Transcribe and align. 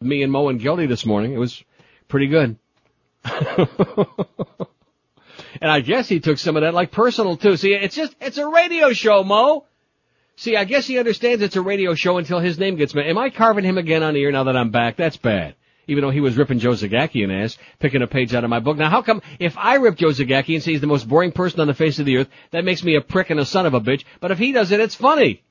me 0.00 0.22
and 0.22 0.30
Mo 0.30 0.48
and 0.48 0.60
Gildy 0.60 0.86
this 0.86 1.04
morning. 1.04 1.32
It 1.32 1.38
was 1.38 1.62
pretty 2.06 2.28
good. 2.28 2.56
and 3.24 3.36
I 5.60 5.80
guess 5.80 6.08
he 6.08 6.20
took 6.20 6.38
some 6.38 6.56
of 6.56 6.62
that 6.62 6.72
like 6.72 6.92
personal 6.92 7.36
too. 7.36 7.56
See, 7.56 7.74
it's 7.74 7.96
just, 7.96 8.14
it's 8.20 8.38
a 8.38 8.46
radio 8.46 8.92
show, 8.92 9.24
Mo. 9.24 9.66
See, 10.36 10.56
I 10.56 10.64
guess 10.64 10.86
he 10.86 11.00
understands 11.00 11.42
it's 11.42 11.56
a 11.56 11.62
radio 11.62 11.94
show 11.94 12.18
until 12.18 12.38
his 12.38 12.60
name 12.60 12.76
gets 12.76 12.94
mentioned. 12.94 13.10
Am 13.10 13.18
I 13.18 13.30
carving 13.30 13.64
him 13.64 13.76
again 13.76 14.04
on 14.04 14.14
the 14.14 14.20
ear 14.20 14.30
now 14.30 14.44
that 14.44 14.56
I'm 14.56 14.70
back? 14.70 14.96
That's 14.96 15.16
bad. 15.16 15.56
Even 15.88 16.02
though 16.02 16.10
he 16.10 16.20
was 16.20 16.36
ripping 16.36 16.60
Joe 16.60 16.70
Zagacki 16.70 17.24
in 17.24 17.32
ass, 17.32 17.58
picking 17.80 18.02
a 18.02 18.06
page 18.06 18.34
out 18.34 18.44
of 18.44 18.50
my 18.50 18.60
book. 18.60 18.76
Now 18.76 18.90
how 18.90 19.02
come 19.02 19.20
if 19.40 19.58
I 19.58 19.76
rip 19.76 19.96
Joe 19.96 20.10
Zagacki 20.10 20.54
and 20.54 20.62
say 20.62 20.72
he's 20.72 20.80
the 20.80 20.86
most 20.86 21.08
boring 21.08 21.32
person 21.32 21.58
on 21.58 21.66
the 21.66 21.74
face 21.74 21.98
of 21.98 22.06
the 22.06 22.18
earth, 22.18 22.28
that 22.52 22.64
makes 22.64 22.84
me 22.84 22.94
a 22.94 23.00
prick 23.00 23.30
and 23.30 23.40
a 23.40 23.44
son 23.44 23.66
of 23.66 23.74
a 23.74 23.80
bitch, 23.80 24.04
but 24.20 24.30
if 24.30 24.38
he 24.38 24.52
does 24.52 24.70
it, 24.70 24.78
it's 24.78 24.94
funny. 24.94 25.42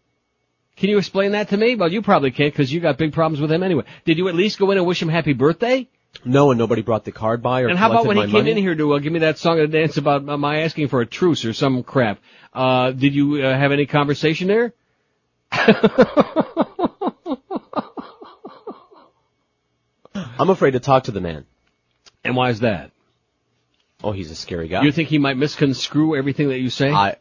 Can 0.78 0.90
you 0.90 0.98
explain 1.00 1.32
that 1.32 1.50
to 1.50 1.58
me? 1.58 1.76
Well, 1.76 1.92
you 1.92 2.02
probably 2.02 2.32
can't 2.32 2.54
because 2.54 2.72
you 2.72 2.80
got 2.80 2.98
big 2.98 3.12
problems 3.14 3.42
with 3.42 3.52
him 3.52 3.64
anyway. 3.64 3.84
Did 4.06 4.18
you 4.20 4.28
at 4.30 4.36
least 4.36 4.60
go 4.60 4.72
in 4.72 4.78
and 4.78 4.86
wish 4.86 5.02
him 5.02 5.10
happy 5.10 5.34
birthday? 5.34 5.88
No, 6.24 6.52
and 6.52 6.58
nobody 6.58 6.82
brought 6.84 7.04
the 7.04 7.12
card 7.12 7.42
by 7.44 7.62
or 7.62 7.68
And 7.68 7.78
how 7.78 7.92
about 7.92 8.06
when 8.06 8.18
he 8.18 8.24
came 8.24 8.32
money? 8.34 8.52
in 8.52 8.58
here 8.58 8.76
to 8.76 8.94
uh, 8.94 9.00
give 9.00 9.12
me 9.12 9.20
that 9.20 9.38
song 9.38 9.60
and 9.60 9.72
dance 9.72 9.98
about 9.98 10.28
uh, 10.28 10.38
my 10.38 10.62
asking 10.62 10.88
for 10.88 11.02
a 11.02 11.06
truce 11.06 11.46
or 11.46 11.54
some 11.54 11.84
crap? 11.84 12.20
Uh, 12.54 12.92
did 12.92 13.14
you 13.14 13.44
uh, 13.44 13.58
have 13.58 13.72
any 13.72 13.86
conversation 13.86 14.48
there? 14.48 14.74
I'm 20.40 20.50
afraid 20.50 20.72
to 20.72 20.80
talk 20.80 21.06
to 21.06 21.12
the 21.12 21.22
man. 21.22 21.46
And 22.24 22.36
why 22.36 22.50
is 22.50 22.60
that? 22.62 22.92
Oh, 24.04 24.12
he's 24.12 24.30
a 24.30 24.36
scary 24.36 24.68
guy. 24.68 24.84
You 24.84 24.92
think 24.92 25.10
he 25.10 25.18
might 25.18 25.38
misconstrue 25.38 26.16
everything 26.16 26.50
that 26.50 26.60
you 26.60 26.70
say? 26.70 26.92
I, 26.92 27.18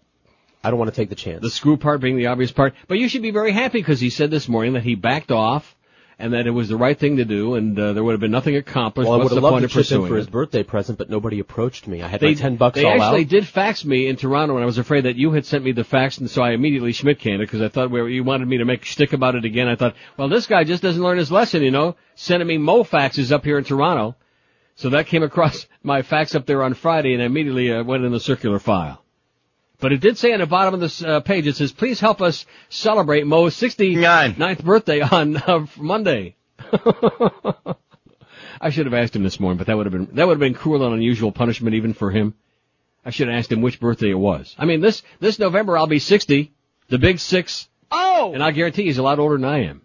I 0.62 0.70
don't 0.70 0.78
want 0.78 0.90
to 0.90 0.96
take 0.96 1.08
the 1.10 1.14
chance. 1.14 1.42
the 1.42 1.50
screw 1.50 1.76
part 1.76 2.00
being 2.00 2.16
the 2.16 2.26
obvious 2.26 2.50
part. 2.52 2.74
But 2.88 2.98
you 2.98 3.08
should 3.08 3.22
be 3.22 3.30
very 3.30 3.52
happy 3.52 3.78
because 3.78 4.00
he 4.00 4.10
said 4.10 4.30
this 4.30 4.48
morning 4.48 4.72
that 4.72 4.82
he 4.82 4.94
backed 4.94 5.30
off 5.30 5.76
and 6.18 6.32
that 6.32 6.46
it 6.46 6.50
was 6.50 6.68
the 6.68 6.76
right 6.76 6.98
thing 6.98 7.18
to 7.18 7.24
do 7.24 7.54
and 7.56 7.78
uh, 7.78 7.92
there 7.92 8.02
would 8.02 8.12
have 8.12 8.20
been 8.20 8.30
nothing 8.30 8.56
accomplished. 8.56 9.08
well, 9.08 9.20
I 9.20 9.22
would 9.22 9.30
have 9.32 9.42
the 9.42 9.48
loved 9.48 9.62
to 9.62 9.68
chip 9.68 9.92
in 9.92 10.08
for 10.08 10.16
his 10.16 10.26
birthday 10.26 10.62
present, 10.62 10.98
but 10.98 11.10
nobody 11.10 11.40
approached 11.40 11.86
me. 11.86 12.02
I 12.02 12.08
had 12.08 12.20
They, 12.20 12.28
my 12.28 12.34
ten 12.34 12.56
bucks 12.56 12.76
they 12.76 12.84
all 12.84 12.92
actually 13.02 13.24
out. 13.24 13.28
did 13.28 13.46
fax 13.46 13.84
me 13.84 14.06
in 14.08 14.16
Toronto, 14.16 14.54
and 14.54 14.62
I 14.62 14.66
was 14.66 14.78
afraid 14.78 15.04
that 15.04 15.16
you 15.16 15.32
had 15.32 15.44
sent 15.44 15.62
me 15.62 15.72
the 15.72 15.84
fax, 15.84 16.18
and 16.18 16.30
so 16.30 16.42
I 16.42 16.52
immediately 16.52 16.92
Schmidt 16.92 17.18
canned 17.18 17.42
it 17.42 17.46
because 17.46 17.60
I 17.60 17.68
thought 17.68 17.90
well, 17.90 18.08
you 18.08 18.24
wanted 18.24 18.48
me 18.48 18.58
to 18.58 18.64
make 18.64 18.82
a 18.82 18.86
shtick 18.86 19.12
about 19.12 19.34
it 19.34 19.44
again. 19.44 19.68
I 19.68 19.76
thought, 19.76 19.94
well, 20.16 20.28
this 20.28 20.46
guy 20.46 20.64
just 20.64 20.82
doesn't 20.82 21.02
learn 21.02 21.18
his 21.18 21.30
lesson, 21.30 21.62
you 21.62 21.70
know, 21.70 21.96
sending 22.14 22.48
me 22.48 22.56
mo 22.56 22.82
faxes 22.82 23.30
up 23.30 23.44
here 23.44 23.58
in 23.58 23.64
Toronto. 23.64 24.16
So 24.76 24.90
that 24.90 25.06
came 25.06 25.22
across 25.22 25.66
my 25.82 26.02
fax 26.02 26.34
up 26.34 26.46
there 26.46 26.62
on 26.62 26.74
Friday, 26.74 27.12
and 27.12 27.22
I 27.22 27.26
immediately 27.26 27.72
uh, 27.72 27.84
went 27.84 28.04
in 28.04 28.12
the 28.12 28.20
circular 28.20 28.58
file. 28.58 29.02
But 29.78 29.92
it 29.92 30.00
did 30.00 30.16
say 30.16 30.32
on 30.32 30.40
the 30.40 30.46
bottom 30.46 30.74
of 30.74 30.80
this 30.80 31.02
uh, 31.02 31.20
page, 31.20 31.46
it 31.46 31.56
says, 31.56 31.72
please 31.72 32.00
help 32.00 32.22
us 32.22 32.46
celebrate 32.70 33.26
Mo's 33.26 33.54
69th 33.56 34.64
birthday 34.64 35.00
on 35.00 35.36
uh, 35.36 35.66
Monday. 35.76 36.36
I 38.58 38.70
should 38.70 38.86
have 38.86 38.94
asked 38.94 39.14
him 39.14 39.22
this 39.22 39.38
morning, 39.38 39.58
but 39.58 39.66
that 39.66 39.76
would 39.76 39.84
have 39.86 39.92
been 39.92 40.08
that 40.16 40.26
would 40.26 40.34
have 40.34 40.40
been 40.40 40.54
cruel 40.54 40.84
and 40.84 40.94
unusual 40.94 41.30
punishment 41.30 41.74
even 41.74 41.92
for 41.92 42.10
him. 42.10 42.34
I 43.04 43.10
should 43.10 43.28
have 43.28 43.36
asked 43.36 43.52
him 43.52 43.60
which 43.60 43.78
birthday 43.78 44.10
it 44.10 44.18
was. 44.18 44.54
I 44.58 44.64
mean, 44.64 44.80
this 44.80 45.02
this 45.20 45.38
November 45.38 45.76
I'll 45.76 45.86
be 45.86 45.98
60, 45.98 46.52
the 46.88 46.98
big 46.98 47.18
six, 47.18 47.68
Oh! 47.90 48.32
and 48.32 48.42
I 48.42 48.50
guarantee 48.52 48.84
he's 48.84 48.98
a 48.98 49.02
lot 49.02 49.18
older 49.18 49.36
than 49.36 49.44
I 49.44 49.64
am. 49.64 49.82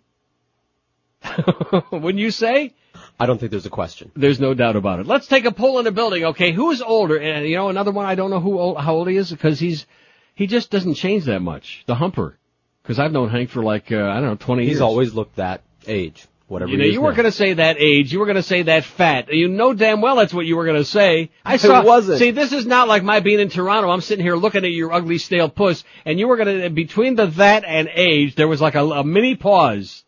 Wouldn't 1.91 2.17
you 2.19 2.31
say? 2.31 2.73
I 3.21 3.27
don't 3.27 3.37
think 3.37 3.51
there's 3.51 3.67
a 3.67 3.69
question. 3.69 4.11
There's 4.15 4.39
no 4.39 4.55
doubt 4.55 4.75
about 4.75 4.99
it. 4.99 5.05
Let's 5.05 5.27
take 5.27 5.45
a 5.45 5.51
poll 5.51 5.77
in 5.77 5.85
the 5.85 5.91
building, 5.91 6.25
okay? 6.25 6.51
Who's 6.51 6.81
older? 6.81 7.17
And 7.17 7.47
you 7.47 7.55
know, 7.55 7.69
another 7.69 7.91
one 7.91 8.07
I 8.07 8.15
don't 8.15 8.31
know 8.31 8.39
who 8.39 8.57
old, 8.57 8.79
how 8.79 8.95
old 8.95 9.07
he 9.07 9.15
is 9.15 9.29
because 9.29 9.59
he's 9.59 9.85
he 10.33 10.47
just 10.47 10.71
doesn't 10.71 10.95
change 10.95 11.25
that 11.25 11.39
much. 11.39 11.83
The 11.85 11.93
humper, 11.93 12.39
because 12.81 12.97
I've 12.97 13.11
known 13.11 13.29
Hank 13.29 13.51
for 13.51 13.61
like 13.61 13.91
uh, 13.91 13.97
I 13.97 14.15
don't 14.15 14.23
know 14.23 14.35
20 14.37 14.63
years. 14.63 14.73
He's 14.73 14.81
always 14.81 15.13
looked 15.13 15.35
that 15.35 15.61
age, 15.85 16.25
whatever 16.47 16.71
You 16.71 16.79
know, 16.79 16.85
you 16.85 16.99
weren't 16.99 17.15
going 17.15 17.27
to 17.27 17.31
say 17.31 17.53
that 17.53 17.77
age. 17.79 18.11
You 18.11 18.17
were 18.17 18.25
going 18.25 18.37
to 18.37 18.41
say 18.43 18.63
that 18.63 18.85
fat. 18.85 19.31
You 19.31 19.49
know 19.49 19.75
damn 19.75 20.01
well 20.01 20.15
that's 20.15 20.33
what 20.33 20.47
you 20.47 20.57
were 20.57 20.65
going 20.65 20.77
to 20.77 20.83
say. 20.83 21.29
I 21.45 21.57
saw. 21.57 21.81
It 21.81 21.85
wasn't. 21.85 22.17
See, 22.17 22.31
this 22.31 22.51
is 22.53 22.65
not 22.65 22.87
like 22.87 23.03
my 23.03 23.19
being 23.19 23.39
in 23.39 23.49
Toronto. 23.49 23.91
I'm 23.91 24.01
sitting 24.01 24.25
here 24.25 24.35
looking 24.35 24.65
at 24.65 24.71
your 24.71 24.91
ugly 24.91 25.19
stale 25.19 25.47
puss, 25.47 25.83
and 26.05 26.17
you 26.17 26.27
were 26.27 26.37
going 26.37 26.61
to 26.63 26.69
between 26.71 27.13
the 27.13 27.27
that 27.27 27.65
and 27.65 27.87
age, 27.93 28.33
there 28.33 28.47
was 28.47 28.61
like 28.61 28.73
a, 28.73 28.83
a 28.83 29.03
mini 29.03 29.35
pause, 29.35 30.03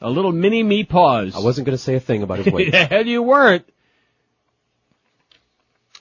a 0.00 0.10
little 0.10 0.32
mini 0.32 0.62
me 0.62 0.84
pause. 0.84 1.34
I 1.34 1.40
wasn't 1.40 1.66
going 1.66 1.76
to 1.76 1.82
say 1.82 1.94
a 1.94 2.00
thing 2.00 2.22
about 2.22 2.38
his 2.38 2.52
weight. 2.52 2.70
the 2.72 2.84
hell 2.84 3.06
you 3.06 3.22
weren't. 3.22 3.64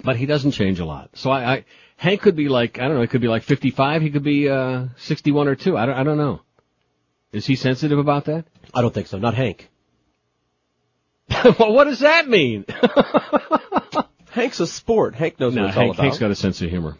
But 0.03 0.15
he 0.17 0.25
doesn't 0.25 0.51
change 0.51 0.79
a 0.79 0.85
lot. 0.85 1.09
So 1.13 1.31
I, 1.31 1.53
I 1.53 1.65
Hank 1.95 2.21
could 2.21 2.35
be 2.35 2.49
like 2.49 2.79
I 2.79 2.83
don't 2.83 2.95
know. 2.95 3.01
He 3.01 3.07
could 3.07 3.21
be 3.21 3.27
like 3.27 3.43
55. 3.43 4.01
He 4.01 4.11
could 4.11 4.23
be 4.23 4.47
uh 4.49 4.85
61 4.97 5.47
or 5.47 5.55
two. 5.55 5.77
I 5.77 5.85
don't. 5.85 5.95
I 5.95 6.03
don't 6.03 6.17
know. 6.17 6.41
Is 7.31 7.45
he 7.45 7.55
sensitive 7.55 7.97
about 7.97 8.25
that? 8.25 8.45
I 8.73 8.81
don't 8.81 8.93
think 8.93 9.07
so. 9.07 9.17
Not 9.17 9.33
Hank. 9.33 9.69
well, 11.59 11.73
what 11.73 11.85
does 11.85 11.99
that 11.99 12.27
mean? 12.27 12.65
Hank's 14.31 14.59
a 14.59 14.67
sport. 14.67 15.15
Hank 15.15 15.39
knows 15.39 15.55
No, 15.55 15.63
what 15.63 15.69
it's 15.69 15.77
all 15.77 15.83
Hank, 15.83 15.93
about. 15.95 16.03
Hank's 16.03 16.19
got 16.19 16.31
a 16.31 16.35
sense 16.35 16.61
of 16.61 16.69
humor. 16.69 16.97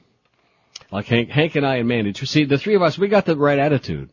Like 0.91 1.05
Hank, 1.05 1.29
Hank 1.29 1.55
and 1.55 1.65
I 1.65 1.77
and 1.77 1.87
Mandy. 1.87 2.13
See, 2.13 2.45
the 2.45 2.57
three 2.57 2.75
of 2.75 2.81
us, 2.81 2.97
we 2.97 3.07
got 3.07 3.25
the 3.25 3.35
right 3.35 3.59
attitude, 3.59 4.09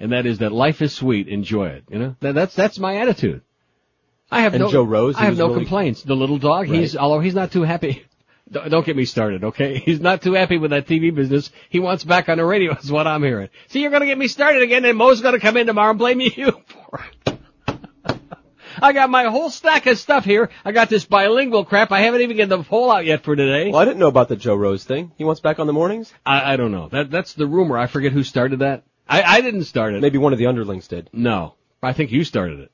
and 0.00 0.12
that 0.12 0.26
is 0.26 0.38
that 0.38 0.52
life 0.52 0.82
is 0.82 0.92
sweet. 0.92 1.28
Enjoy 1.28 1.68
it. 1.68 1.84
You 1.88 1.98
know, 1.98 2.16
that, 2.20 2.34
that's 2.34 2.54
that's 2.54 2.78
my 2.78 2.96
attitude. 2.96 3.42
I 4.30 4.40
have 4.40 4.54
And 4.54 4.62
no 4.62 4.70
Joe 4.70 4.82
Rose, 4.82 5.16
I 5.16 5.24
have 5.26 5.36
no 5.36 5.48
really- 5.48 5.60
complaints. 5.60 6.02
The 6.02 6.16
little 6.16 6.38
dog, 6.38 6.66
he's 6.66 6.96
although 6.96 7.20
he's 7.20 7.34
not 7.34 7.52
too 7.52 7.62
happy. 7.62 8.04
Don't 8.52 8.68
don't 8.70 8.84
get 8.84 8.94
me 8.94 9.06
started, 9.06 9.42
okay? 9.42 9.78
He's 9.86 10.00
not 10.00 10.20
too 10.20 10.34
happy 10.34 10.58
with 10.58 10.70
that 10.72 10.86
TV 10.86 11.12
business. 11.14 11.50
He 11.70 11.80
wants 11.80 12.04
back 12.04 12.28
on 12.28 12.36
the 12.36 12.44
radio, 12.44 12.76
is 12.76 12.92
what 12.92 13.06
I'm 13.06 13.22
hearing. 13.22 13.48
See, 13.68 13.80
you're 13.80 13.90
gonna 13.90 14.04
get 14.04 14.18
me 14.18 14.28
started 14.28 14.62
again, 14.62 14.84
and 14.84 14.98
Mo's 14.98 15.22
gonna 15.22 15.40
come 15.40 15.56
in 15.56 15.66
tomorrow 15.66 15.88
and 15.90 15.98
blame 15.98 16.20
you 16.20 16.52
for 16.66 17.00
it. 17.26 17.38
I 18.82 18.92
got 18.92 19.08
my 19.08 19.24
whole 19.24 19.48
stack 19.48 19.86
of 19.86 19.98
stuff 19.98 20.26
here. 20.26 20.50
I 20.62 20.72
got 20.72 20.90
this 20.90 21.06
bilingual 21.06 21.64
crap. 21.64 21.90
I 21.90 22.00
haven't 22.00 22.20
even 22.20 22.36
gotten 22.36 22.50
the 22.50 22.62
poll 22.64 22.90
out 22.90 23.06
yet 23.06 23.24
for 23.24 23.34
today. 23.34 23.70
Well, 23.70 23.80
I 23.80 23.86
didn't 23.86 23.98
know 23.98 24.08
about 24.08 24.28
the 24.28 24.36
Joe 24.36 24.56
Rose 24.56 24.84
thing. 24.84 25.12
He 25.16 25.24
wants 25.24 25.40
back 25.40 25.58
on 25.58 25.66
the 25.66 25.72
mornings? 25.72 26.12
I, 26.26 26.52
I 26.52 26.56
don't 26.56 26.70
know. 26.70 26.88
That 26.90 27.10
that's 27.10 27.32
the 27.32 27.46
rumor. 27.46 27.78
I 27.78 27.86
forget 27.86 28.12
who 28.12 28.22
started 28.22 28.58
that. 28.58 28.84
I, 29.08 29.22
I 29.22 29.40
didn't 29.40 29.64
start 29.64 29.94
it. 29.94 30.00
Maybe 30.00 30.18
one 30.18 30.32
of 30.32 30.38
the 30.38 30.46
underlings 30.46 30.88
did. 30.88 31.10
No, 31.12 31.54
I 31.82 31.92
think 31.92 32.10
you 32.10 32.24
started 32.24 32.60
it. 32.60 32.70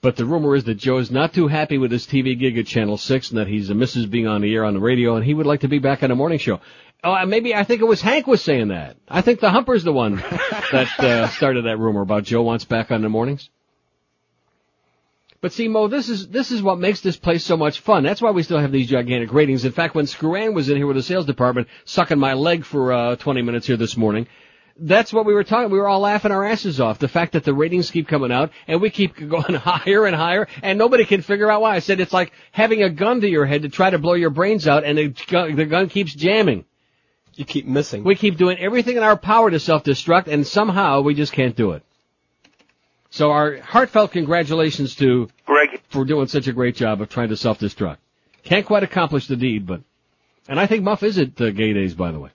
But 0.00 0.14
the 0.14 0.24
rumor 0.24 0.54
is 0.54 0.64
that 0.64 0.76
Joe's 0.76 1.10
not 1.10 1.34
too 1.34 1.48
happy 1.48 1.76
with 1.76 1.90
his 1.90 2.06
TV 2.06 2.38
gig 2.38 2.56
at 2.56 2.66
Channel 2.66 2.96
6 2.96 3.30
and 3.30 3.38
that 3.38 3.48
he's 3.48 3.68
misses 3.70 4.06
being 4.06 4.28
on 4.28 4.42
the 4.42 4.54
air 4.54 4.64
on 4.64 4.74
the 4.74 4.80
radio 4.80 5.16
and 5.16 5.24
he 5.24 5.34
would 5.34 5.46
like 5.46 5.60
to 5.60 5.68
be 5.68 5.80
back 5.80 6.04
on 6.04 6.12
a 6.12 6.14
morning 6.14 6.38
show. 6.38 6.60
Oh, 7.02 7.12
uh, 7.12 7.26
maybe 7.26 7.54
I 7.54 7.64
think 7.64 7.80
it 7.80 7.84
was 7.84 8.00
Hank 8.00 8.26
was 8.26 8.42
saying 8.42 8.68
that. 8.68 8.96
I 9.08 9.22
think 9.22 9.40
the 9.40 9.50
Humper's 9.50 9.82
the 9.82 9.92
one 9.92 10.16
that 10.72 11.00
uh, 11.00 11.28
started 11.28 11.64
that 11.64 11.78
rumor 11.78 12.02
about 12.02 12.24
Joe 12.24 12.42
wants 12.42 12.64
back 12.64 12.92
on 12.92 13.02
the 13.02 13.08
mornings. 13.08 13.50
But 15.40 15.52
see, 15.52 15.68
Mo, 15.68 15.86
this 15.86 16.08
is 16.08 16.28
this 16.28 16.50
is 16.50 16.62
what 16.62 16.80
makes 16.80 17.00
this 17.00 17.16
place 17.16 17.44
so 17.44 17.56
much 17.56 17.78
fun. 17.78 18.02
That's 18.02 18.20
why 18.20 18.32
we 18.32 18.42
still 18.42 18.58
have 18.58 18.72
these 18.72 18.88
gigantic 18.88 19.32
ratings. 19.32 19.64
In 19.64 19.70
fact, 19.70 19.94
when 19.94 20.06
Screwan 20.06 20.52
was 20.52 20.68
in 20.68 20.76
here 20.76 20.86
with 20.88 20.96
the 20.96 21.02
sales 21.02 21.26
department 21.26 21.68
sucking 21.84 22.18
my 22.18 22.34
leg 22.34 22.64
for 22.64 22.92
uh, 22.92 23.16
20 23.16 23.42
minutes 23.42 23.68
here 23.68 23.76
this 23.76 23.96
morning, 23.96 24.26
that's 24.78 25.12
what 25.12 25.26
we 25.26 25.34
were 25.34 25.44
talking. 25.44 25.70
We 25.70 25.78
were 25.78 25.88
all 25.88 26.00
laughing 26.00 26.32
our 26.32 26.44
asses 26.44 26.80
off. 26.80 26.98
The 26.98 27.08
fact 27.08 27.32
that 27.32 27.44
the 27.44 27.54
ratings 27.54 27.90
keep 27.90 28.08
coming 28.08 28.32
out 28.32 28.50
and 28.66 28.80
we 28.80 28.90
keep 28.90 29.16
going 29.28 29.54
higher 29.54 30.06
and 30.06 30.14
higher 30.14 30.48
and 30.62 30.78
nobody 30.78 31.04
can 31.04 31.22
figure 31.22 31.50
out 31.50 31.60
why. 31.60 31.76
I 31.76 31.78
said 31.80 32.00
it's 32.00 32.12
like 32.12 32.32
having 32.52 32.82
a 32.82 32.90
gun 32.90 33.20
to 33.20 33.28
your 33.28 33.46
head 33.46 33.62
to 33.62 33.68
try 33.68 33.90
to 33.90 33.98
blow 33.98 34.14
your 34.14 34.30
brains 34.30 34.68
out 34.68 34.84
and 34.84 34.98
the 34.98 35.08
gun, 35.28 35.56
the 35.56 35.64
gun 35.66 35.88
keeps 35.88 36.14
jamming. 36.14 36.64
You 37.34 37.44
keep 37.44 37.66
missing. 37.66 38.04
We 38.04 38.16
keep 38.16 38.36
doing 38.36 38.58
everything 38.58 38.96
in 38.96 39.02
our 39.02 39.16
power 39.16 39.50
to 39.50 39.60
self-destruct 39.60 40.26
and 40.26 40.46
somehow 40.46 41.02
we 41.02 41.14
just 41.14 41.32
can't 41.32 41.54
do 41.54 41.72
it. 41.72 41.82
So 43.10 43.30
our 43.30 43.58
heartfelt 43.58 44.12
congratulations 44.12 44.94
to 44.96 45.28
Greg. 45.46 45.80
for 45.88 46.04
doing 46.04 46.26
such 46.28 46.46
a 46.46 46.52
great 46.52 46.76
job 46.76 47.00
of 47.00 47.08
trying 47.08 47.30
to 47.30 47.36
self-destruct. 47.36 47.98
Can't 48.44 48.66
quite 48.66 48.82
accomplish 48.82 49.26
the 49.26 49.36
deed, 49.36 49.66
but, 49.66 49.82
and 50.48 50.58
I 50.60 50.66
think 50.66 50.82
Muff 50.82 51.02
is 51.02 51.18
at 51.18 51.40
uh, 51.40 51.50
Gay 51.50 51.72
Days, 51.72 51.94
by 51.94 52.12
the 52.12 52.20
way. 52.20 52.30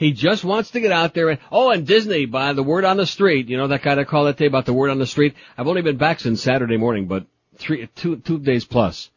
He 0.00 0.12
just 0.12 0.44
wants 0.44 0.70
to 0.70 0.80
get 0.80 0.92
out 0.92 1.12
there 1.12 1.28
and, 1.28 1.38
oh, 1.52 1.70
and 1.70 1.86
Disney, 1.86 2.24
by 2.24 2.54
the 2.54 2.62
word 2.62 2.86
on 2.86 2.96
the 2.96 3.04
street, 3.04 3.50
you 3.50 3.58
know 3.58 3.68
that 3.68 3.82
guy 3.82 3.96
that 3.96 4.08
called 4.08 4.28
that 4.28 4.38
day 4.38 4.46
about 4.46 4.64
the 4.64 4.72
word 4.72 4.88
on 4.88 4.98
the 4.98 5.06
street? 5.06 5.34
I've 5.58 5.68
only 5.68 5.82
been 5.82 5.98
back 5.98 6.20
since 6.20 6.40
Saturday 6.42 6.78
morning, 6.78 7.06
but 7.06 7.26
three, 7.58 7.86
two, 7.96 8.16
two 8.16 8.38
days 8.38 8.64
plus. 8.64 9.10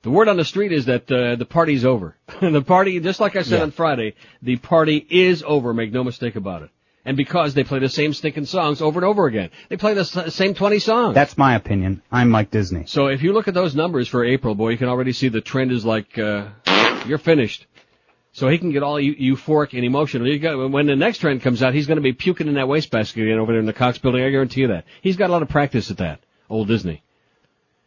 The 0.00 0.08
word 0.10 0.28
on 0.28 0.38
the 0.38 0.46
street 0.46 0.72
is 0.72 0.86
that, 0.86 1.12
uh, 1.12 1.36
the 1.36 1.44
party's 1.44 1.84
over. 1.84 2.16
the 2.40 2.62
party, 2.62 2.98
just 2.98 3.20
like 3.20 3.36
I 3.36 3.42
said 3.42 3.58
Yeah. 3.58 3.62
on 3.64 3.70
Friday, 3.72 4.14
the 4.40 4.56
party 4.56 5.06
is 5.10 5.44
over, 5.46 5.74
make 5.74 5.92
no 5.92 6.02
mistake 6.02 6.34
about 6.34 6.62
it. 6.62 6.70
And 7.04 7.14
because 7.14 7.52
they 7.52 7.62
play 7.62 7.80
the 7.80 7.90
same 7.90 8.14
stinking 8.14 8.46
songs 8.46 8.80
over 8.80 9.00
and 9.00 9.04
over 9.04 9.26
again. 9.26 9.50
They 9.68 9.76
play 9.76 9.92
the 9.92 10.04
same 10.30 10.54
20 10.54 10.78
songs. 10.78 11.14
That's 11.14 11.36
my 11.36 11.56
opinion. 11.56 12.00
I'm 12.10 12.30
Mike 12.30 12.50
Disney. 12.50 12.84
So 12.86 13.08
if 13.08 13.22
you 13.22 13.34
look 13.34 13.48
at 13.48 13.54
those 13.54 13.74
numbers 13.76 14.08
for 14.08 14.24
April, 14.24 14.54
boy, 14.54 14.70
you 14.70 14.78
can 14.78 14.88
already 14.88 15.12
see 15.12 15.28
the 15.28 15.42
trend 15.42 15.72
is 15.72 15.84
like, 15.84 16.16
uh, 16.16 16.46
you're 17.06 17.18
finished. 17.18 17.66
So 18.32 18.48
he 18.48 18.58
can 18.58 18.72
get 18.72 18.82
all 18.82 18.98
eu- 18.98 19.36
euphoric 19.36 19.74
and 19.74 19.84
emotional. 19.84 20.38
Got, 20.38 20.70
when 20.70 20.86
the 20.86 20.96
next 20.96 21.18
trend 21.18 21.42
comes 21.42 21.62
out, 21.62 21.74
he's 21.74 21.86
going 21.86 21.96
to 21.96 22.02
be 22.02 22.14
puking 22.14 22.48
in 22.48 22.54
that 22.54 22.66
wastebasket 22.66 23.22
again 23.22 23.38
over 23.38 23.52
there 23.52 23.60
in 23.60 23.66
the 23.66 23.74
Cox 23.74 23.98
building. 23.98 24.22
I 24.22 24.30
guarantee 24.30 24.62
you 24.62 24.68
that. 24.68 24.84
He's 25.02 25.16
got 25.16 25.28
a 25.28 25.32
lot 25.32 25.42
of 25.42 25.50
practice 25.50 25.90
at 25.90 25.98
that. 25.98 26.20
Old 26.48 26.68
Disney. 26.68 27.02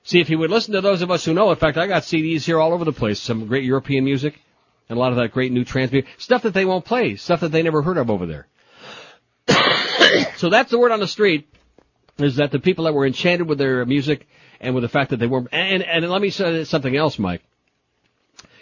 See, 0.04 0.20
if 0.20 0.28
he 0.28 0.36
would 0.36 0.52
listen 0.52 0.74
to 0.74 0.82
those 0.82 1.02
of 1.02 1.10
us 1.10 1.26
who 1.26 1.34
know, 1.34 1.50
in 1.50 1.58
fact, 1.58 1.78
I 1.78 1.88
got 1.88 2.04
CDs 2.04 2.44
here 2.44 2.60
all 2.60 2.74
over 2.74 2.86
the 2.86 2.94
place. 2.94 3.20
Some 3.20 3.48
great 3.48 3.64
European 3.64 4.04
music 4.04 4.40
and 4.88 4.98
a 4.98 5.00
lot 5.00 5.12
of 5.12 5.18
that 5.18 5.32
great 5.32 5.52
new 5.52 5.66
trance 5.66 5.92
music. 5.92 6.10
Stuff 6.20 6.44
that 6.44 6.54
they 6.54 6.66
won't 6.66 6.86
play. 6.86 7.16
Stuff 7.16 7.40
that 7.40 7.52
they 7.52 7.64
never 7.64 7.82
heard 7.82 7.98
of 7.98 8.12
over 8.12 8.28
there. 8.28 8.48
so 10.38 10.50
that's 10.50 10.70
the 10.70 10.78
word 10.78 10.92
on 10.92 11.00
the 11.00 11.08
street. 11.08 11.50
is 12.20 12.36
that 12.36 12.52
the 12.52 12.60
people 12.60 12.86
that 12.86 12.94
were 12.94 13.08
enchanted 13.08 13.48
with 13.48 13.58
their 13.58 13.84
music 13.86 14.28
and 14.60 14.76
with 14.76 14.84
the 14.84 14.90
fact 14.90 15.10
that 15.10 15.18
they 15.18 15.28
were, 15.28 15.46
and, 15.52 15.82
and 15.82 16.08
let 16.08 16.22
me 16.22 16.30
say 16.30 16.64
something 16.66 16.96
else, 16.96 17.18
Mike. 17.18 17.42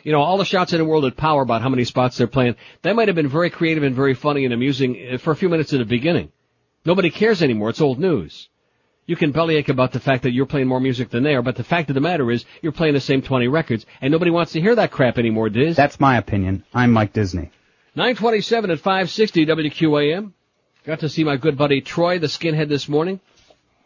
You 0.03 0.11
know, 0.11 0.21
all 0.21 0.37
the 0.37 0.45
shots 0.45 0.73
in 0.73 0.79
the 0.79 0.85
world 0.85 1.05
at 1.05 1.15
Power 1.15 1.41
about 1.41 1.61
how 1.61 1.69
many 1.69 1.85
spots 1.85 2.17
they're 2.17 2.27
playing, 2.27 2.55
they 2.81 2.91
might 2.91 3.07
have 3.07 3.15
been 3.15 3.29
very 3.29 3.49
creative 3.49 3.83
and 3.83 3.95
very 3.95 4.13
funny 4.13 4.43
and 4.43 4.53
amusing 4.53 5.17
for 5.17 5.31
a 5.31 5.35
few 5.35 5.49
minutes 5.49 5.71
at 5.73 5.79
the 5.79 5.85
beginning. 5.85 6.31
Nobody 6.85 7.09
cares 7.09 7.41
anymore. 7.41 7.69
It's 7.69 7.79
old 7.79 7.99
news. 7.99 8.49
You 9.05 9.15
can 9.15 9.31
bellyache 9.31 9.69
about 9.69 9.91
the 9.91 9.99
fact 9.99 10.23
that 10.23 10.31
you're 10.31 10.45
playing 10.45 10.67
more 10.67 10.79
music 10.79 11.09
than 11.09 11.23
they 11.23 11.35
are, 11.35 11.41
but 11.41 11.55
the 11.55 11.63
fact 11.63 11.89
of 11.89 11.93
the 11.93 12.01
matter 12.01 12.31
is 12.31 12.45
you're 12.61 12.71
playing 12.71 12.93
the 12.93 13.01
same 13.01 13.21
20 13.21 13.47
records, 13.47 13.85
and 14.01 14.11
nobody 14.11 14.31
wants 14.31 14.53
to 14.53 14.61
hear 14.61 14.75
that 14.75 14.91
crap 14.91 15.17
anymore, 15.17 15.49
Diz. 15.49 15.75
That's 15.75 15.99
my 15.99 16.17
opinion. 16.17 16.63
I'm 16.73 16.91
Mike 16.91 17.11
Disney. 17.11 17.51
927 17.95 18.71
at 18.71 18.79
560 18.79 19.45
WQAM. 19.45 20.31
Got 20.85 20.99
to 21.01 21.09
see 21.09 21.23
my 21.23 21.37
good 21.37 21.57
buddy 21.57 21.81
Troy, 21.81 22.19
the 22.19 22.27
skinhead, 22.27 22.69
this 22.69 22.89
morning. 22.89 23.19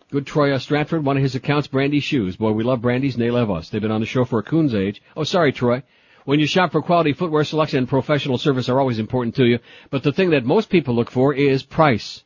Good 0.09 0.25
Troy 0.25 0.53
uh, 0.53 0.59
Stratford, 0.59 1.03
one 1.03 1.17
of 1.17 1.23
his 1.23 1.35
accounts, 1.35 1.67
Brandy 1.67 1.99
Shoes. 1.99 2.37
Boy, 2.37 2.51
we 2.51 2.63
love 2.63 2.81
Brandy's 2.81 3.15
and 3.15 3.23
they 3.23 3.29
love 3.29 3.51
us. 3.51 3.69
They've 3.69 3.81
been 3.81 3.91
on 3.91 3.99
the 3.99 4.07
show 4.07 4.23
for 4.23 4.39
a 4.39 4.43
coon's 4.43 4.73
age. 4.73 5.01
Oh, 5.15 5.23
sorry, 5.23 5.51
Troy. 5.51 5.83
When 6.27 6.41
you 6.41 6.45
shop 6.45 6.73
for 6.73 6.81
quality 6.81 7.13
footwear 7.13 7.45
selection 7.45 7.77
and 7.77 7.87
professional 7.87 8.37
service 8.37 8.67
are 8.67 8.81
always 8.81 8.99
important 8.99 9.33
to 9.35 9.45
you, 9.45 9.59
but 9.89 10.03
the 10.03 10.11
thing 10.11 10.31
that 10.31 10.43
most 10.43 10.69
people 10.69 10.93
look 10.93 11.09
for 11.09 11.33
is 11.33 11.63
price. 11.63 12.21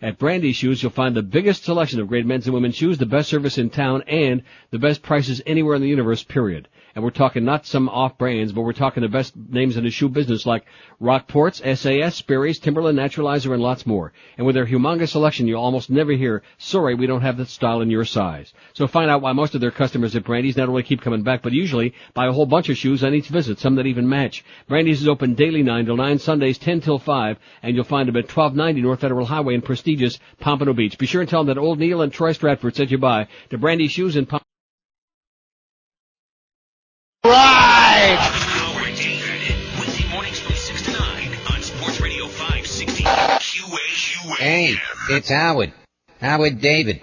At 0.00 0.18
Brandy 0.18 0.52
Shoes, 0.52 0.82
you'll 0.82 0.92
find 0.92 1.16
the 1.16 1.22
biggest 1.22 1.64
selection 1.64 1.98
of 1.98 2.06
great 2.06 2.24
men's 2.24 2.46
and 2.46 2.54
women's 2.54 2.76
shoes, 2.76 2.98
the 2.98 3.06
best 3.06 3.28
service 3.28 3.58
in 3.58 3.68
town, 3.68 4.02
and 4.06 4.42
the 4.70 4.78
best 4.78 5.02
prices 5.02 5.42
anywhere 5.44 5.74
in 5.74 5.82
the 5.82 5.88
universe, 5.88 6.22
period. 6.22 6.68
And 6.94 7.04
we're 7.04 7.10
talking 7.10 7.44
not 7.44 7.66
some 7.66 7.88
off 7.88 8.18
brands, 8.18 8.52
but 8.52 8.62
we're 8.62 8.72
talking 8.72 9.02
the 9.02 9.08
best 9.08 9.36
names 9.36 9.76
in 9.76 9.84
the 9.84 9.90
shoe 9.90 10.08
business 10.08 10.46
like 10.46 10.64
Rockports, 11.00 11.60
SAS, 11.76 12.16
Sperry's, 12.16 12.58
Timberland, 12.58 12.98
Naturalizer, 12.98 13.52
and 13.52 13.62
lots 13.62 13.86
more. 13.86 14.12
And 14.36 14.44
with 14.44 14.56
their 14.56 14.66
humongous 14.66 15.10
selection, 15.10 15.46
you'll 15.46 15.62
almost 15.62 15.90
never 15.90 16.12
hear, 16.12 16.42
sorry, 16.56 16.96
we 16.96 17.06
don't 17.06 17.20
have 17.20 17.36
that 17.36 17.48
style 17.48 17.82
in 17.82 17.90
your 17.90 18.04
size. 18.04 18.52
So 18.72 18.88
find 18.88 19.10
out 19.10 19.22
why 19.22 19.32
most 19.32 19.54
of 19.54 19.60
their 19.60 19.70
customers 19.70 20.16
at 20.16 20.24
Brandy's 20.24 20.56
not 20.56 20.68
only 20.68 20.82
keep 20.82 21.00
coming 21.00 21.22
back, 21.22 21.42
but 21.42 21.52
usually 21.52 21.94
buy 22.14 22.26
a 22.26 22.32
whole 22.32 22.46
bunch 22.46 22.68
of 22.68 22.76
shoes 22.76 23.04
on 23.04 23.14
each 23.14 23.28
visit, 23.28 23.60
some 23.60 23.76
that 23.76 23.86
even 23.86 24.08
match. 24.08 24.44
Brandy's 24.66 25.00
is 25.00 25.08
open 25.08 25.34
daily 25.34 25.62
9 25.62 25.86
till 25.86 25.96
9, 25.96 26.18
Sundays 26.18 26.58
10 26.58 26.80
till 26.80 26.98
5, 26.98 27.38
and 27.62 27.76
you'll 27.76 27.84
find 27.84 28.08
them 28.08 28.16
at 28.16 28.24
1290 28.24 28.82
North 28.82 29.00
Federal 29.00 29.26
Highway 29.26 29.54
in 29.54 29.62
prestigious 29.88 30.18
Pompano 30.40 30.72
Beach. 30.74 30.98
Be 30.98 31.06
sure 31.06 31.22
and 31.22 31.30
tell 31.30 31.44
them 31.44 31.54
that 31.54 31.60
old 31.60 31.78
Neil 31.78 32.02
and 32.02 32.12
Troy 32.12 32.32
Stratford 32.32 32.76
said 32.76 32.90
you 32.90 32.98
by 32.98 33.28
to 33.50 33.58
Brandy 33.58 33.88
Shoes 33.88 34.16
and 34.16 34.28
Pompano. 34.28 34.44
Right! 37.24 38.18
Howard 38.18 38.94
David. 38.96 39.80
Weekday 39.80 40.12
mornings 40.12 40.38
from 40.40 40.54
6 40.54 40.82
to 40.82 40.92
9 40.92 41.00
on 41.54 41.62
Sports 41.62 42.00
Radio 42.00 42.26
560 42.26 43.04
QAQA. 43.04 44.36
Hey, 44.36 44.76
it's 45.10 45.30
Howard. 45.30 45.72
Howard 46.20 46.60
David. 46.60 47.00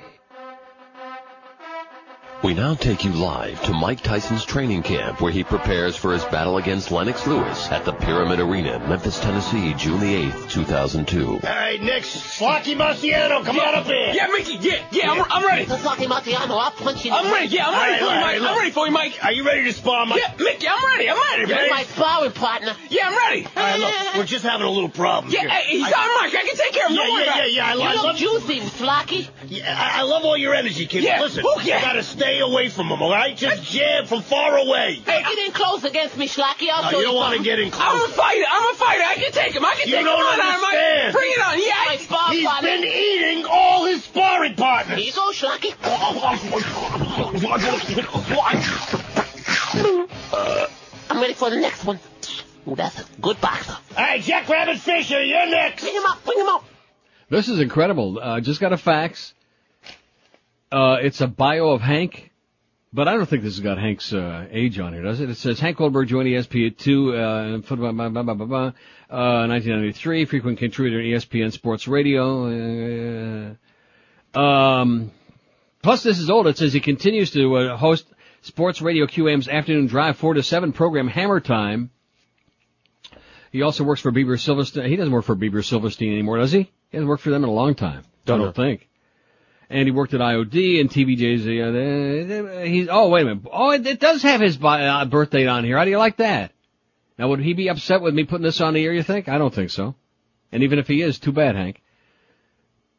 We 2.45 2.53
now 2.53 2.75
take 2.75 3.03
you 3.03 3.09
live 3.11 3.59
to 3.63 3.73
Mike 3.73 4.01
Tyson's 4.01 4.45
training 4.45 4.83
camp 4.83 5.19
where 5.19 5.31
he 5.31 5.43
prepares 5.43 5.95
for 5.95 6.13
his 6.13 6.23
battle 6.25 6.59
against 6.59 6.91
Lennox 6.91 7.25
Lewis 7.25 7.71
at 7.71 7.85
the 7.85 7.91
Pyramid 7.91 8.39
Arena, 8.39 8.77
Memphis, 8.87 9.19
Tennessee, 9.19 9.73
June 9.73 9.99
the 9.99 10.29
8th, 10.29 10.51
2002. 10.51 11.27
All 11.27 11.39
right, 11.41 11.81
next, 11.81 12.17
Flocky 12.17 12.75
Marciano, 12.75 13.43
come 13.43 13.57
on 13.59 13.73
up 13.73 13.85
here. 13.87 14.11
Yeah, 14.13 14.27
Mickey, 14.27 14.57
yeah, 14.61 14.85
yeah, 14.91 15.11
I'm, 15.11 15.25
I'm 15.27 15.43
ready. 15.43 15.65
The 15.65 15.73
Flocky 15.77 16.05
Marciano, 16.05 16.51
I'll 16.51 16.69
punch 16.69 17.03
you 17.03 17.13
I'm 17.13 17.33
ready, 17.33 17.47
yeah, 17.47 17.67
I'm 17.67 17.73
ready 17.81 18.03
All 18.03 18.09
for 18.11 18.13
right, 18.13 18.35
you, 18.35 18.41
Mike. 18.41 18.41
right, 18.43 18.51
I'm 18.51 18.57
ready 18.59 18.69
for 18.71 18.85
you, 18.85 18.91
Mike. 18.91 19.25
Are 19.25 19.31
you 19.31 19.43
ready 19.43 19.63
to 19.63 19.73
spar, 19.73 20.05
Mike? 20.05 20.21
Yeah, 20.21 20.35
Mickey, 20.37 20.67
I'm 20.67 20.85
ready, 20.85 21.09
I'm 21.09 21.17
ready, 21.17 21.41
You 21.51 21.55
man. 21.55 21.69
My 21.71 21.81
sparring 21.85 22.31
partner. 22.31 22.75
Yeah, 22.91 23.07
I'm 23.07 23.17
ready. 23.17 23.47
All 23.47 23.63
right, 23.63 23.79
look, 23.79 24.15
we're 24.17 24.25
just 24.25 24.45
having 24.45 24.67
a 24.67 24.69
little 24.69 24.89
problem 24.89 25.33
Yeah, 25.33 25.39
here. 25.41 25.49
hey, 25.49 25.77
he's 25.79 25.91
I- 25.91 25.99
on 25.99 26.23
Mike. 26.23 26.35
I 26.35 26.45
can 26.47 26.55
take 26.55 26.73
care 26.73 26.85
of 26.85 26.91
him. 26.91 26.97
Yeah, 26.97 27.03
Don't 27.05 27.19
yeah, 27.25 27.37
yeah, 27.37 27.45
yeah. 27.45 27.65
I, 27.65 27.73
You 27.73 27.81
I 27.81 27.93
look 27.95 28.03
love 28.03 28.15
juicy, 28.17 28.59
Flocky. 28.59 29.29
Yeah, 29.47 29.75
I, 29.75 30.01
I 30.01 30.03
love 30.03 30.23
all 30.25 30.37
your 30.37 30.53
energy, 30.53 30.85
kid. 30.85 31.03
Yeah, 31.03 31.21
Listen, 31.21 31.43
yeah. 31.63 31.79
you 31.79 31.85
gotta 31.85 32.03
stay 32.03 32.34
away 32.39 32.69
from 32.69 32.87
him, 32.87 33.01
all 33.01 33.11
right? 33.11 33.35
Just 33.35 33.63
jab 33.71 34.05
from 34.07 34.21
far 34.21 34.57
away. 34.57 35.01
Hey, 35.05 35.21
get 35.23 35.37
in 35.47 35.51
close 35.51 35.83
against 35.83 36.17
me, 36.17 36.27
Schlocky. 36.27 36.67
I'll 36.71 36.83
No, 36.83 36.89
show 36.91 36.99
you 36.99 36.99
you 36.99 37.05
don't 37.11 37.15
want 37.15 37.37
to 37.37 37.43
get 37.43 37.59
in 37.59 37.71
close. 37.71 37.87
I'm 37.87 37.97
close. 37.99 38.11
a 38.11 38.13
fighter. 38.13 38.45
I'm 38.49 38.73
a 38.73 38.77
fighter. 38.77 39.03
I 39.03 39.15
can 39.15 39.31
take 39.31 39.53
him. 39.55 39.65
I 39.65 39.75
can 39.75 39.87
You 39.89 39.95
take 39.95 40.05
don't 40.05 40.19
him 40.19 40.25
on, 40.25 40.33
on, 40.33 40.37
Mike. 40.61 40.73
understand. 40.73 41.13
Bring 41.13 41.31
it 41.31 41.39
on. 41.39 41.57
My 41.57 41.93
Yeah. 41.93 41.97
spar 41.99 42.31
He's 42.31 42.45
partner. 42.47 42.69
been 42.69 42.83
eating 42.85 43.45
all 43.49 43.85
his 43.85 44.03
sparring 44.03 44.55
partners. 44.55 44.97
Here 44.97 45.07
you 45.07 45.13
go, 45.13 45.31
Schlocky. 45.31 45.73
I'm 51.09 51.21
ready 51.21 51.33
for 51.33 51.49
the 51.49 51.57
next 51.57 51.85
one. 51.85 51.99
Ooh, 52.67 52.75
that's 52.75 52.99
a 52.99 53.05
good 53.21 53.39
boxer. 53.39 53.77
All 53.95 54.03
right, 54.03 54.21
Jack 54.21 54.49
Rabbit 54.49 54.79
Fisher, 54.79 55.23
you're 55.23 55.47
next. 55.49 55.83
Bring 55.83 55.95
him 55.95 56.03
up, 56.07 56.23
bring 56.25 56.39
him 56.39 56.47
up. 56.47 56.65
This 57.29 57.47
is 57.47 57.59
incredible. 57.59 58.19
Uh, 58.19 58.41
just 58.41 58.59
got 58.59 58.73
a 58.73 58.77
fax. 58.77 59.33
Uh, 60.75 60.97
it's 60.99 61.21
a 61.21 61.27
bio 61.27 61.69
of 61.69 61.79
Hank, 61.79 62.33
but 62.91 63.07
I 63.07 63.13
don't 63.13 63.25
think 63.27 63.43
this 63.43 63.53
has 63.55 63.61
got 63.61 63.77
Hank's 63.77 64.11
uh, 64.11 64.45
age 64.51 64.77
on 64.77 64.91
here, 64.91 65.03
does 65.03 65.21
it? 65.21 65.29
It 65.29 65.37
says 65.37 65.57
Hank 65.57 65.77
Goldberg 65.77 66.09
joined 66.09 66.27
ESPN 66.27 66.71
at 66.71 66.77
two, 66.77 67.15
uh, 67.15 67.61
football, 67.61 67.93
blah, 67.93 68.09
blah, 68.09 68.23
blah, 68.23 68.33
blah, 68.33 68.45
blah, 68.45 68.65
uh, 69.09 69.47
1993, 69.47 70.25
frequent 70.25 70.59
contributor 70.59 71.01
to 71.01 71.07
ESPN 71.07 71.53
Sports 71.53 71.87
Radio. 71.87 73.55
Uh, 74.33 74.37
um, 74.37 75.11
plus, 75.81 76.03
this 76.03 76.19
is 76.19 76.29
old. 76.29 76.45
It 76.45 76.57
says 76.57 76.73
he 76.73 76.81
continues 76.81 77.31
to 77.31 77.55
uh, 77.55 77.77
host 77.77 78.05
Sports 78.41 78.81
Radio 78.81 79.05
QAM's 79.05 79.47
afternoon 79.47 79.87
drive 79.87 80.17
four 80.17 80.33
to 80.33 80.43
seven 80.43 80.73
program 80.73 81.07
Hammer 81.07 81.39
Time. 81.39 81.89
He 83.53 83.61
also 83.61 83.85
works 83.85 84.01
for 84.01 84.11
Beber 84.11 84.37
Silverstein. 84.37 84.89
He 84.89 84.97
doesn't 84.97 85.13
work 85.13 85.23
for 85.23 85.37
Beber 85.37 85.63
Silverstein 85.63 86.11
anymore, 86.11 86.39
does 86.39 86.51
he? 86.51 86.63
He 86.89 86.97
hasn't 86.97 87.07
worked 87.07 87.23
for 87.23 87.29
them 87.29 87.45
in 87.45 87.49
a 87.49 87.53
long 87.53 87.75
time. 87.75 88.03
Don't 88.25 88.41
I 88.41 88.43
don't 88.43 88.57
know. 88.57 88.63
think. 88.63 88.89
And 89.69 89.87
he 89.87 89.91
worked 89.91 90.13
at 90.13 90.21
IOD 90.21 90.79
and 90.79 90.89
TVJ's. 90.89 91.45
Uh, 91.45 92.61
he's 92.65 92.87
oh 92.89 93.09
wait 93.09 93.23
a 93.23 93.25
minute. 93.25 93.43
Oh, 93.51 93.71
it, 93.71 93.85
it 93.87 93.99
does 93.99 94.21
have 94.21 94.41
his 94.41 94.57
bi- 94.57 94.85
uh, 94.85 95.05
birthday 95.05 95.47
on 95.47 95.63
here. 95.63 95.77
How 95.77 95.85
do 95.85 95.89
you 95.89 95.97
like 95.97 96.17
that? 96.17 96.51
Now 97.17 97.29
would 97.29 97.39
he 97.39 97.53
be 97.53 97.69
upset 97.69 98.01
with 98.01 98.13
me 98.13 98.25
putting 98.25 98.43
this 98.43 98.61
on 98.61 98.73
the 98.73 98.83
air? 98.83 98.93
You 98.93 99.03
think? 99.03 99.27
I 99.27 99.37
don't 99.37 99.53
think 99.53 99.71
so. 99.71 99.95
And 100.51 100.63
even 100.63 100.79
if 100.79 100.87
he 100.87 101.01
is, 101.01 101.19
too 101.19 101.31
bad, 101.31 101.55
Hank. 101.55 101.81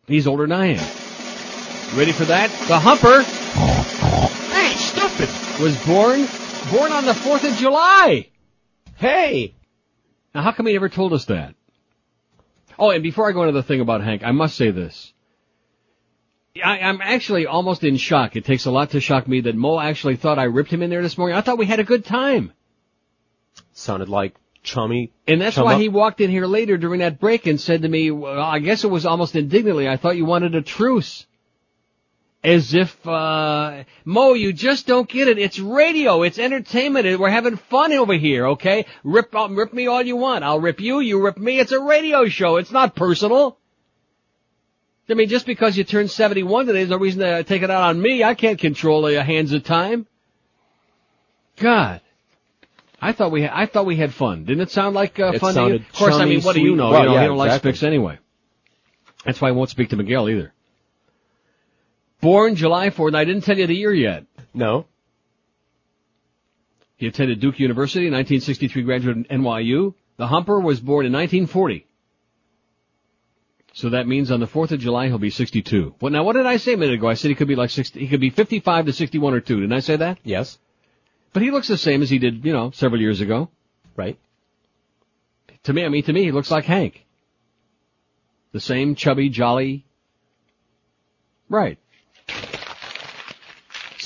He's 0.07 0.27
older 0.27 0.45
than 0.45 0.53
I 0.53 0.67
am. 0.67 1.99
Ready 1.99 2.13
for 2.13 2.25
that? 2.27 2.51
The 2.69 2.79
Humper. 2.79 3.23
Hey, 4.53 4.75
stupid. 4.77 5.29
Was 5.63 5.77
born 5.87 6.27
born 6.71 6.93
on 6.93 7.05
the 7.05 7.15
Fourth 7.15 7.45
of 7.45 7.55
July. 7.57 8.29
Hey! 8.97 9.55
Now, 10.35 10.43
how 10.43 10.53
come 10.53 10.67
he 10.67 10.73
never 10.73 10.89
told 10.89 11.13
us 11.13 11.27
that? 11.27 11.55
Oh, 12.79 12.91
and 12.91 13.03
before 13.03 13.29
I 13.29 13.33
go 13.33 13.43
into 13.43 13.53
the 13.53 13.63
thing 13.63 13.81
about 13.81 14.03
Hank, 14.03 14.23
I 14.25 14.33
must 14.33 14.57
say 14.57 14.71
this. 14.71 15.13
I, 16.64 16.81
I'm 16.81 17.00
actually 17.03 17.47
almost 17.47 17.85
in 17.85 17.97
shock. 17.97 18.37
It 18.37 18.44
takes 18.44 18.67
a 18.67 18.70
lot 18.70 18.91
to 18.91 19.00
shock 19.00 19.27
me 19.27 19.43
that 19.43 19.55
Mo 19.55 19.79
actually 19.79 20.17
thought 20.17 20.39
I 20.39 20.44
ripped 20.44 20.70
him 20.70 20.82
in 20.82 20.91
there 20.91 21.03
this 21.03 21.19
morning. 21.19 21.36
I 21.36 21.41
thought 21.41 21.58
we 21.58 21.67
had 21.67 21.81
a 21.81 21.84
good 21.84 22.05
time. 22.05 22.53
Sounded 23.72 24.08
like 24.08 24.34
chummy. 24.63 25.13
And 25.27 25.41
that's 25.41 25.56
why 25.56 25.75
up. 25.75 25.81
he 25.81 25.89
walked 25.89 26.20
in 26.20 26.31
here 26.31 26.46
later 26.46 26.77
during 26.77 27.01
that 27.01 27.19
break 27.19 27.46
and 27.46 27.60
said 27.60 27.82
to 27.82 27.89
me, 27.89 28.10
well, 28.10 28.41
I 28.41 28.58
guess 28.58 28.84
it 28.84 28.91
was 28.91 29.06
almost 29.06 29.36
indignantly, 29.36 29.89
I 29.89 29.96
thought 29.96 30.17
you 30.17 30.25
wanted 30.25 30.55
a 30.55 30.63
truce. 30.63 31.27
As 32.44 32.75
if, 32.75 33.06
uh, 33.08 33.82
Mo, 34.05 34.34
you 34.34 34.53
just 34.53 34.86
don't 34.86 35.08
get 35.08 35.27
it. 35.27 35.39
It's 35.39 35.58
radio. 35.58 36.22
It's 36.22 36.39
entertainment. 36.39 37.19
We're 37.19 37.31
having 37.31 37.56
fun 37.56 37.93
over 37.93 38.15
here, 38.15 38.48
okay? 38.48 38.86
Rip, 39.03 39.34
uh, 39.34 39.48
rip 39.51 39.72
me 39.72 39.89
all 39.89 40.03
you 40.03 40.17
want. 40.17 40.44
I'll 40.44 40.60
rip 40.60 40.81
you, 40.81 41.01
you 41.01 41.25
rip 41.25 41.39
me. 41.39 41.58
It's 41.58 41.72
a 41.72 41.81
radio 41.81 42.29
show. 42.29 42.56
It's 42.56 42.70
not 42.70 42.94
personal. 42.94 43.58
I 45.08 45.15
mean, 45.15 45.29
just 45.29 45.46
because 45.46 45.77
you 45.77 45.84
turned 45.84 46.10
71 46.10 46.67
today, 46.67 46.81
there's 46.81 46.91
no 46.91 46.98
reason 46.98 47.20
to 47.20 47.44
take 47.44 47.63
it 47.63 47.70
out 47.70 47.82
on 47.82 48.01
me. 48.01 48.25
I 48.25 48.34
can't 48.34 48.58
control 48.58 49.03
the 49.03 49.22
hands 49.22 49.53
of 49.53 49.63
time. 49.63 50.06
God. 51.56 52.01
I 53.01 53.13
thought 53.13 53.31
we 53.31 53.43
had, 53.43 53.51
I 53.53 53.67
thought 53.67 53.86
we 53.86 53.96
had 53.96 54.13
fun. 54.13 54.44
Didn't 54.44 54.63
it 54.63 54.70
sound 54.70 54.94
like 54.94 55.20
uh, 55.20 55.32
It 55.34 55.41
fun 55.41 55.55
to 55.55 55.69
you? 55.69 55.75
Of 55.77 55.93
course, 55.93 56.17
I 56.17 56.25
mean, 56.25 56.43
what 56.43 56.55
do 56.55 56.63
you 56.63 56.75
know? 56.75 56.91
Well, 56.91 57.03
you 57.03 57.08
know, 57.08 57.15
yeah, 57.15 57.20
he 57.20 57.27
don't 57.27 57.41
exactly. 57.41 57.70
like 57.70 57.79
Spix 57.79 57.86
anyway. 57.86 58.19
That's 59.25 59.41
why 59.41 59.48
I 59.48 59.53
won't 59.53 59.70
speak 59.70 59.91
to 59.91 59.96
Miguel 59.96 60.29
either. 60.29 60.53
Born 62.20 62.56
July 62.56 62.91
4th, 62.91 63.08
and 63.08 63.17
I 63.17 63.25
didn't 63.25 63.43
tell 63.43 63.58
you 63.58 63.67
the 63.67 63.75
year 63.75 63.93
yet. 63.93 64.25
No. 64.55 64.86
He 66.96 67.06
attended 67.06 67.41
Duke 67.41 67.60
University, 67.60 68.06
in 68.06 68.13
1963 68.13 68.82
graduate 68.82 69.17
of 69.19 69.25
NYU. 69.25 69.94
The 70.17 70.27
Humper 70.27 70.58
was 70.58 70.81
born 70.81 71.05
in 71.05 71.13
1940. 71.13 71.86
So 73.77 73.91
that 73.91 74.09
means 74.09 74.31
on 74.31 74.41
the 74.41 74.47
4th 74.47 74.71
of 74.73 74.81
July 74.81 75.09
he'll 75.09 75.19
be 75.19 75.29
62. 75.29 75.97
Well, 76.01 76.11
now 76.11 76.25
what 76.25 76.33
did 76.33 76.47
I 76.47 76.56
say 76.56 76.73
a 76.73 76.77
minute 76.79 76.95
ago? 76.95 77.09
I 77.09 77.13
said 77.13 77.29
he 77.29 77.35
could 77.35 77.47
be 77.47 77.56
like 77.56 77.69
60, 77.69 78.01
he 78.01 78.09
could 78.09 78.23
be 78.23 78.31
55 78.31 78.87
to 78.87 78.93
61 78.95 79.35
or 79.35 79.41
2. 79.41 79.61
Didn't 79.61 79.75
I 79.75 79.81
say 79.81 79.97
that? 79.97 80.17
Yes. 80.25 80.59
But 81.35 81.43
he 81.43 81.51
looks 81.51 81.69
the 81.69 81.77
same 81.77 82.01
as 82.01 82.09
he 82.09 82.19
did, 82.19 82.43
you 82.43 82.55
know, 82.55 82.71
several 82.71 83.03
years 83.03 83.21
ago. 83.21 83.51
Right. 83.95 84.19
To 85.65 85.75
me, 85.75 85.85
I 85.85 85.91
mean, 85.91 86.05
to 86.05 86.13
me, 86.15 86.23
he 86.23 86.33
looks 86.33 86.51
like 86.51 86.65
Hank. 86.65 87.05
The 88.53 88.61
same 88.61 88.95
chubby, 88.95 89.29
jolly. 89.29 89.85
Right. 91.51 91.79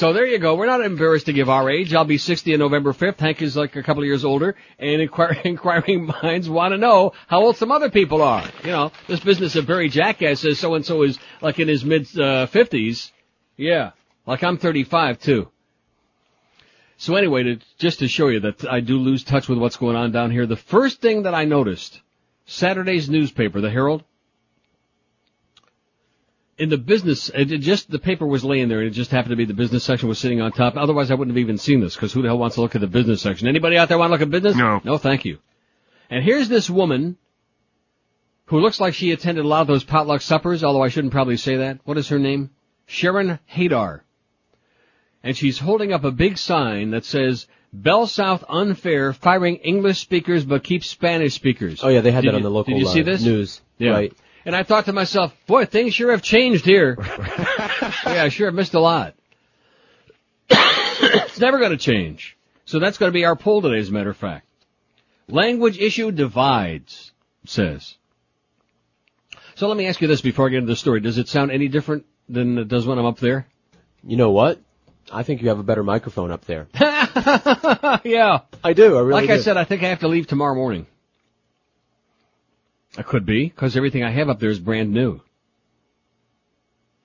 So 0.01 0.15
there 0.15 0.25
you 0.25 0.39
go. 0.39 0.55
We're 0.55 0.65
not 0.65 0.81
embarrassed 0.81 1.27
to 1.27 1.35
give 1.35 1.51
our 1.51 1.69
age. 1.69 1.93
I'll 1.93 2.07
be 2.07 2.17
60 2.17 2.55
on 2.55 2.59
November 2.59 2.95
5th. 2.95 3.21
Hank 3.21 3.43
is 3.43 3.55
like 3.55 3.77
a 3.77 3.83
couple 3.83 4.03
of 4.03 4.07
years 4.07 4.25
older, 4.25 4.57
and 4.79 5.07
inquir- 5.07 5.39
inquiring 5.45 6.07
minds 6.07 6.49
want 6.49 6.73
to 6.73 6.79
know 6.79 7.13
how 7.27 7.43
old 7.43 7.59
some 7.59 7.71
other 7.71 7.91
people 7.91 8.23
are. 8.23 8.43
You 8.65 8.71
know, 8.71 8.93
this 9.09 9.21
business 9.21 9.57
of 9.57 9.67
Barry 9.67 9.91
Jackass 9.91 10.41
says 10.41 10.59
so 10.59 10.73
and 10.73 10.87
so 10.87 11.03
is 11.03 11.19
like 11.43 11.59
in 11.59 11.69
his 11.69 11.85
mid 11.85 12.05
uh, 12.19 12.47
50s. 12.47 13.11
Yeah, 13.59 13.91
like 14.25 14.43
I'm 14.43 14.57
35 14.57 15.21
too. 15.21 15.51
So 16.97 17.17
anyway, 17.17 17.43
to, 17.43 17.59
just 17.77 17.99
to 17.99 18.09
show 18.09 18.29
you 18.29 18.41
that 18.41 18.65
I 18.65 18.81
do 18.81 18.97
lose 18.97 19.23
touch 19.23 19.51
with 19.51 19.59
what's 19.59 19.77
going 19.77 19.97
on 19.97 20.13
down 20.13 20.31
here, 20.31 20.47
the 20.47 20.57
first 20.57 21.03
thing 21.03 21.25
that 21.25 21.35
I 21.35 21.45
noticed, 21.45 22.01
Saturday's 22.47 23.11
newspaper, 23.11 23.61
the 23.61 23.69
Herald, 23.69 24.03
in 26.61 26.69
the 26.69 26.79
business, 26.79 27.31
it 27.31 27.51
it 27.51 27.59
just 27.59 27.91
the 27.91 27.99
paper 27.99 28.27
was 28.27 28.45
laying 28.45 28.69
there, 28.69 28.81
and 28.81 28.89
it 28.89 28.91
just 28.91 29.11
happened 29.11 29.31
to 29.31 29.37
be 29.37 29.47
the 29.47 29.55
business 29.55 29.83
section 29.83 30.09
was 30.09 30.19
sitting 30.19 30.43
on 30.43 30.53
top. 30.53 30.77
Otherwise, 30.77 31.11
I 31.11 31.15
wouldn't 31.15 31.35
have 31.35 31.43
even 31.43 31.57
seen 31.57 31.81
this 31.81 31.95
because 31.95 32.13
who 32.13 32.21
the 32.21 32.29
hell 32.29 32.39
wants 32.39 32.57
to 32.57 32.61
look 32.61 32.75
at 32.75 32.83
the 32.83 32.87
business 32.87 33.23
section? 33.23 33.49
Anybody 33.49 33.79
out 33.79 33.89
there 33.89 33.99
want 33.99 34.11
to 34.11 34.13
look 34.13 34.21
at 34.21 34.31
business? 34.31 34.57
No. 34.57 34.81
No, 34.85 34.99
thank 34.99 35.25
you. 35.25 35.39
And 36.11 36.23
here's 36.23 36.49
this 36.49 36.69
woman 36.69 37.17
who 38.47 38.61
looks 38.61 38.79
like 38.79 38.95
she 38.95 39.13
attended 39.13 39.45
a 39.45 39.49
lot 39.49 39.63
of 39.63 39.69
those 39.69 39.85
potluck 39.85 40.21
suppers, 40.21 40.63
although 40.63 40.83
I 40.83 40.89
shouldn't 40.89 41.13
probably 41.13 41.39
say 41.39 41.57
that. 41.57 41.81
What 41.85 41.97
is 41.97 42.09
her 42.09 42.19
name? 42.19 42.51
Sharon 42.85 43.39
Hadar. 43.51 44.01
And 45.23 45.37
she's 45.37 45.59
holding 45.59 45.93
up 45.93 46.05
a 46.05 46.11
big 46.11 46.37
sign 46.37 46.91
that 46.91 47.05
says, 47.05 47.47
Bell 47.73 48.07
South 48.07 48.45
unfair, 48.49 49.13
firing 49.13 49.57
English 49.57 50.01
speakers 50.01 50.45
but 50.45 50.65
keep 50.65 50.85
Spanish 50.85 51.35
speakers. 51.35 51.83
Oh 51.83 51.89
yeah, 51.89 52.01
they 52.01 52.11
had 52.11 52.25
Did 52.25 52.33
that 52.33 52.37
on 52.37 52.43
the 52.43 52.51
local 52.51 52.75
Did 52.75 52.81
you 52.81 52.89
see 52.89 53.03
uh, 53.03 53.05
this? 53.05 53.23
news. 53.23 53.61
Yeah. 53.79 53.93
Right. 53.93 54.13
And 54.45 54.57
I 54.57 54.63
thought 54.63 54.87
to 54.87 54.93
myself, 54.93 55.35
boy, 55.47 55.67
things 55.67 55.95
sure 55.95 56.11
have 56.13 56.23
changed 56.23 56.65
here. 56.65 56.97
yeah, 56.99 58.25
I 58.25 58.29
sure 58.31 58.47
have 58.47 58.55
missed 58.55 58.75
a 58.75 58.81
lot. 58.81 59.15
it's 60.49 61.39
never 61.39 61.59
going 61.59 61.73
to 61.73 61.77
change. 61.77 62.37
So 62.65 62.79
that's 62.79 62.99
going 62.99 63.11
to 63.11 63.15
be 63.15 63.25
our 63.25 63.37
poll 63.37 63.63
today, 63.63 63.79
as 63.79 63.89
a 63.89 63.93
matter 63.93 64.11
of 64.11 64.17
fact. 64.17 64.47
Language 65.29 65.79
issue 65.79 66.11
divides, 66.11 67.13
says. 67.45 67.97
So 69.57 69.69
let 69.69 69.77
me 69.77 69.87
ask 69.87 70.01
you 70.01 70.09
this 70.09 70.21
before 70.21 70.47
I 70.47 70.51
get 70.51 70.59
into 70.59 70.69
the 70.69 70.77
story. 70.77 71.01
Does 71.01 71.19
it 71.19 71.29
sound 71.29 71.51
any 71.51 71.69
different 71.69 72.07
than 72.29 72.59
it 72.59 72.69
does 72.69 72.87
when 72.87 72.99
I'm 72.99 73.07
up 73.07 73.19
there? 73.19 73.47
You 74.03 74.17
know 74.17 74.31
what? 74.31 74.61
I 75.13 75.23
think 75.23 75.43
you 75.43 75.49
have 75.49 75.59
a 75.59 75.63
better 75.63 75.83
microphone 75.83 76.31
up 76.31 76.45
there. 76.45 76.69
yeah. 78.05 78.41
I 78.63 78.73
do. 78.73 78.97
I 78.97 79.01
really 79.01 79.13
like 79.23 79.31
I 79.31 79.41
said, 79.41 79.57
I 79.57 79.65
think 79.65 79.83
I 79.83 79.89
have 79.89 80.01
to 80.01 80.09
leave 80.09 80.27
tomorrow 80.27 80.55
morning. 80.55 80.87
I 83.01 83.03
could 83.03 83.25
be, 83.25 83.45
because 83.49 83.79
everything 83.79 84.05
I 84.05 84.11
have 84.11 84.29
up 84.29 84.41
there 84.41 84.51
is 84.51 84.59
brand 84.61 84.93
new. 84.93 85.23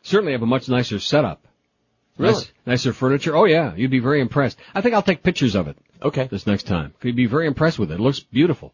Certainly 0.04 0.34
have 0.34 0.42
a 0.42 0.46
much 0.46 0.68
nicer 0.68 1.00
setup. 1.00 1.48
Really? 2.18 2.34
Nice- 2.34 2.52
nicer 2.66 2.92
furniture. 2.94 3.34
Oh 3.36 3.46
yeah, 3.46 3.74
you'd 3.76 3.92
be 3.92 4.00
very 4.00 4.20
impressed. 4.20 4.58
I 4.74 4.82
think 4.82 4.94
I'll 4.94 5.02
take 5.02 5.24
pictures 5.24 5.56
of 5.56 5.70
it 5.70 5.78
Okay. 6.04 6.28
this 6.30 6.46
next 6.46 6.64
time. 6.64 6.94
You'd 7.02 7.16
be 7.16 7.28
very 7.28 7.48
impressed 7.48 7.80
with 7.80 7.92
it. 7.92 7.96
It 7.96 8.00
looks 8.02 8.20
beautiful. 8.20 8.74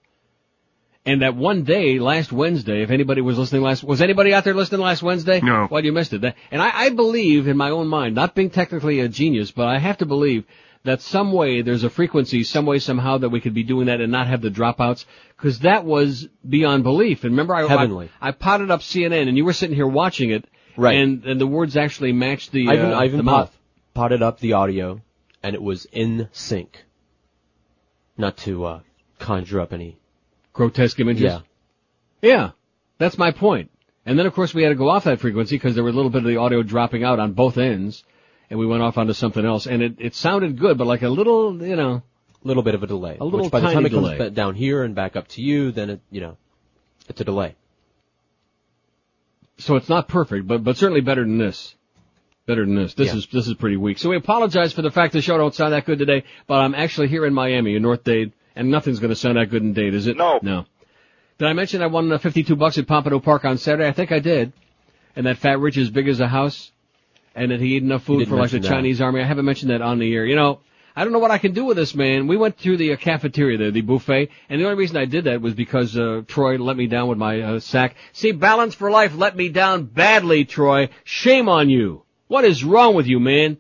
And 1.06 1.22
that 1.22 1.36
one 1.36 1.63
day, 1.63 2.00
last 2.00 2.32
Wednesday, 2.32 2.82
if 2.82 2.90
anybody 2.90 3.22
was 3.22 3.38
listening 3.38 3.62
last, 3.62 3.84
was 3.84 4.01
anybody 4.01 4.34
out 4.34 4.44
there 4.44 4.54
listening 4.56 4.82
last 4.82 5.04
Wednesday? 5.04 5.42
No. 5.42 5.68
Well, 5.70 5.86
you 5.86 5.92
missed 5.92 6.13
it. 6.13 6.22
That- 6.22 6.36
And 6.51 6.60
I, 6.62 6.72
I 6.74 6.90
believe 6.90 7.48
in 7.48 7.56
my 7.58 7.70
own 7.70 7.88
mind, 7.88 8.16
not 8.16 8.34
being 8.34 8.50
technically 8.50 9.00
a 9.00 9.08
genius, 9.08 9.51
but 9.51 9.68
I 9.68 9.78
have 9.78 9.98
to 10.00 10.08
believe 10.08 10.44
that 10.84 11.02
some 11.02 11.32
way 11.32 11.62
there's 11.62 11.84
a 11.84 11.90
frequency, 11.90 12.44
some 12.44 12.66
way 12.66 12.80
somehow 12.80 13.20
that 13.20 13.30
we 13.30 13.40
could 13.42 13.54
be 13.54 13.64
doing 13.64 13.86
that 13.88 14.02
and 14.02 14.12
not 14.12 14.28
have 14.28 14.42
the 14.42 14.50
dropouts, 14.50 15.06
because 15.38 15.60
that 15.60 15.86
was 15.86 16.28
beyond 16.48 16.84
belief. 16.84 17.24
And 17.24 17.34
remember, 17.34 17.54
I, 17.56 17.68
Heavenly. 17.68 18.10
I, 18.20 18.30
I 18.30 18.32
potted 18.32 18.72
up 18.72 18.82
CNN, 18.82 19.28
and 19.28 19.38
you 19.38 19.46
were 19.46 19.54
sitting 19.54 19.76
here 19.76 19.88
watching 19.88 20.32
it, 20.32 20.46
Right. 20.78 20.96
And 20.98 21.26
and 21.26 21.40
the 21.40 21.48
words 21.48 21.78
actually 21.78 22.14
matched 22.14 22.52
the 22.52 22.68
I 22.70 22.74
even, 22.74 22.92
uh, 22.92 23.00
I 23.00 23.06
even 23.06 23.18
the 23.18 23.24
pot, 23.24 23.52
potted 23.94 24.22
up 24.22 24.40
the 24.40 24.54
audio, 24.54 25.02
and 25.44 25.56
it 25.56 25.62
was 25.62 25.86
in 25.92 26.30
sync. 26.32 26.84
Not 28.18 28.38
to 28.38 28.66
uh, 28.66 28.80
conjure 29.20 29.60
up 29.60 29.74
any. 29.74 29.98
grotesque 30.54 31.00
images. 31.00 31.24
Yeah. 31.24 31.40
Yeah, 32.22 32.52
that's 33.00 33.18
my 33.18 33.32
point. 33.32 33.72
And 34.06 34.18
then 34.18 34.26
of 34.26 34.34
course 34.34 34.54
we 34.54 34.64
had 34.64 34.70
to 34.70 34.76
go 34.76 34.90
off 34.90 35.06
that 35.06 35.20
frequency 35.20 35.56
because 35.56 35.76
there 35.76 35.84
were 35.84 35.90
a 35.90 35.94
little 35.94 36.12
bit 36.12 36.24
of 36.24 36.28
the 36.28 36.38
audio 36.38 36.62
dropping 36.64 37.04
out 37.04 37.20
on 37.20 37.34
both 37.34 37.58
ends, 37.58 38.04
and 38.51 38.60
we 38.60 38.65
went 38.67 38.84
off 38.84 38.98
onto 39.00 39.13
something 39.13 39.43
else, 39.46 39.65
and 39.65 39.81
it 39.81 39.96
it 39.98 40.13
sounded 40.13 40.60
good, 40.60 40.77
but 40.77 40.86
like 40.86 41.01
a 41.01 41.10
little, 41.10 41.65
you 41.65 41.75
know, 41.77 42.03
little 42.43 42.62
bit 42.63 42.75
of 42.75 42.84
a 42.84 42.88
delay. 42.88 43.17
A 43.20 43.24
little 43.24 43.41
which 43.43 43.51
by 43.51 43.62
the 43.62 43.67
time 43.67 43.75
tiny 43.75 43.86
it 43.88 43.89
comes 43.91 44.03
delay. 44.08 44.17
ba- 44.17 44.29
down 44.29 44.53
here 44.55 44.84
and 44.84 44.93
back 44.93 45.15
up 45.15 45.27
to 45.29 45.41
you, 45.41 45.72
then 45.72 45.89
it, 45.89 46.01
you 46.12 46.22
know, 46.22 46.38
it's 47.08 47.22
a 47.22 47.24
delay. 47.24 47.55
so 49.58 49.75
it's 49.75 49.89
not 49.89 50.08
perfect, 50.08 50.48
but 50.48 50.63
but 50.63 50.77
certainly 50.77 51.01
better 51.01 51.22
than 51.24 51.38
this. 51.38 51.75
Better 52.48 52.65
than 52.65 52.75
this. 52.75 52.93
This 52.93 53.08
Yeah. 53.08 53.15
is 53.17 53.27
this 53.27 53.48
is 53.48 53.53
pretty 53.53 53.77
weak. 53.77 53.98
So 54.00 54.10
we 54.10 54.17
apologize 54.17 54.74
for 54.74 54.81
the 54.81 54.91
fact 54.91 55.13
the 55.13 55.22
show 55.22 55.38
don't 55.38 55.53
sound 55.55 55.74
that 55.74 55.86
good 55.86 56.00
today, 56.00 56.24
but 56.48 56.55
I'm 56.55 56.75
actually 56.75 57.08
here 57.08 57.25
in 57.25 57.34
Miami, 57.34 57.75
in 57.75 57.81
North 57.84 58.03
Dade, 58.03 58.34
and 58.55 58.70
nothing's 58.70 59.00
going 59.00 59.10
to 59.12 59.15
sound 59.15 59.38
that 59.38 59.50
good 59.50 59.62
in 59.62 59.74
Dade, 59.74 59.93
is 59.93 60.08
it? 60.08 60.17
No. 60.17 60.39
No. 60.41 60.65
Did 61.38 61.48
I 61.48 61.53
mention 61.53 61.81
I 61.81 61.88
won 61.88 62.12
uh, 62.12 62.17
52 62.17 62.55
bucks 62.55 62.77
at 62.77 62.88
Pompano 62.88 63.20
Park 63.20 63.46
on 63.46 63.58
Saturday? 63.58 63.88
I 63.88 63.93
think 63.93 64.12
I 64.12 64.20
did. 64.20 64.53
And 65.15 65.25
that 65.25 65.38
Fat 65.38 65.60
Rich 65.60 65.77
is 65.77 65.89
big 65.89 66.08
as 66.08 66.20
a 66.20 66.27
house, 66.27 66.72
and 67.36 67.52
that 67.52 67.60
he 67.60 67.76
ate 67.76 67.84
enough 67.84 68.04
food 68.04 68.28
for 68.28 68.36
like 68.36 68.52
the 68.52 68.60
that. 68.60 68.68
Chinese 68.68 69.02
army. 69.02 69.22
I 69.22 69.26
haven't 69.26 69.46
mentioned 69.46 69.72
that 69.72 69.82
on 69.82 70.00
the 70.00 70.14
air. 70.14 70.26
You 70.26 70.36
know, 70.36 70.60
I 70.96 71.04
don't 71.04 71.14
know 71.14 71.20
what 71.20 71.32
I 71.32 71.38
can 71.38 71.54
do 71.54 71.66
with 71.66 71.78
this 71.78 71.96
man. 71.96 72.28
We 72.28 72.38
went 72.38 72.58
through 72.58 72.78
the 72.78 72.94
uh, 72.94 72.98
cafeteria 72.98 73.58
there, 73.58 73.72
the 73.72 73.82
buffet, 73.82 74.30
and 74.50 74.60
the 74.60 74.66
only 74.66 74.78
reason 74.78 74.98
I 74.98 75.06
did 75.06 75.26
that 75.26 75.42
was 75.42 75.54
because 75.54 75.98
uh, 75.98 76.24
Troy 76.28 76.58
let 76.58 76.76
me 76.76 76.88
down 76.88 77.08
with 77.08 77.18
my 77.18 77.42
uh, 77.42 77.60
sack. 77.60 77.96
See, 78.12 78.32
Balance 78.32 78.76
for 78.76 78.92
Life 78.92 79.16
let 79.16 79.36
me 79.36 79.50
down 79.50 79.86
badly, 79.86 80.46
Troy. 80.46 80.90
Shame 81.04 81.48
on 81.48 81.70
you. 81.70 82.04
What 82.28 82.46
is 82.46 82.64
wrong 82.64 82.96
with 82.96 83.08
you, 83.08 83.20
man? 83.20 83.58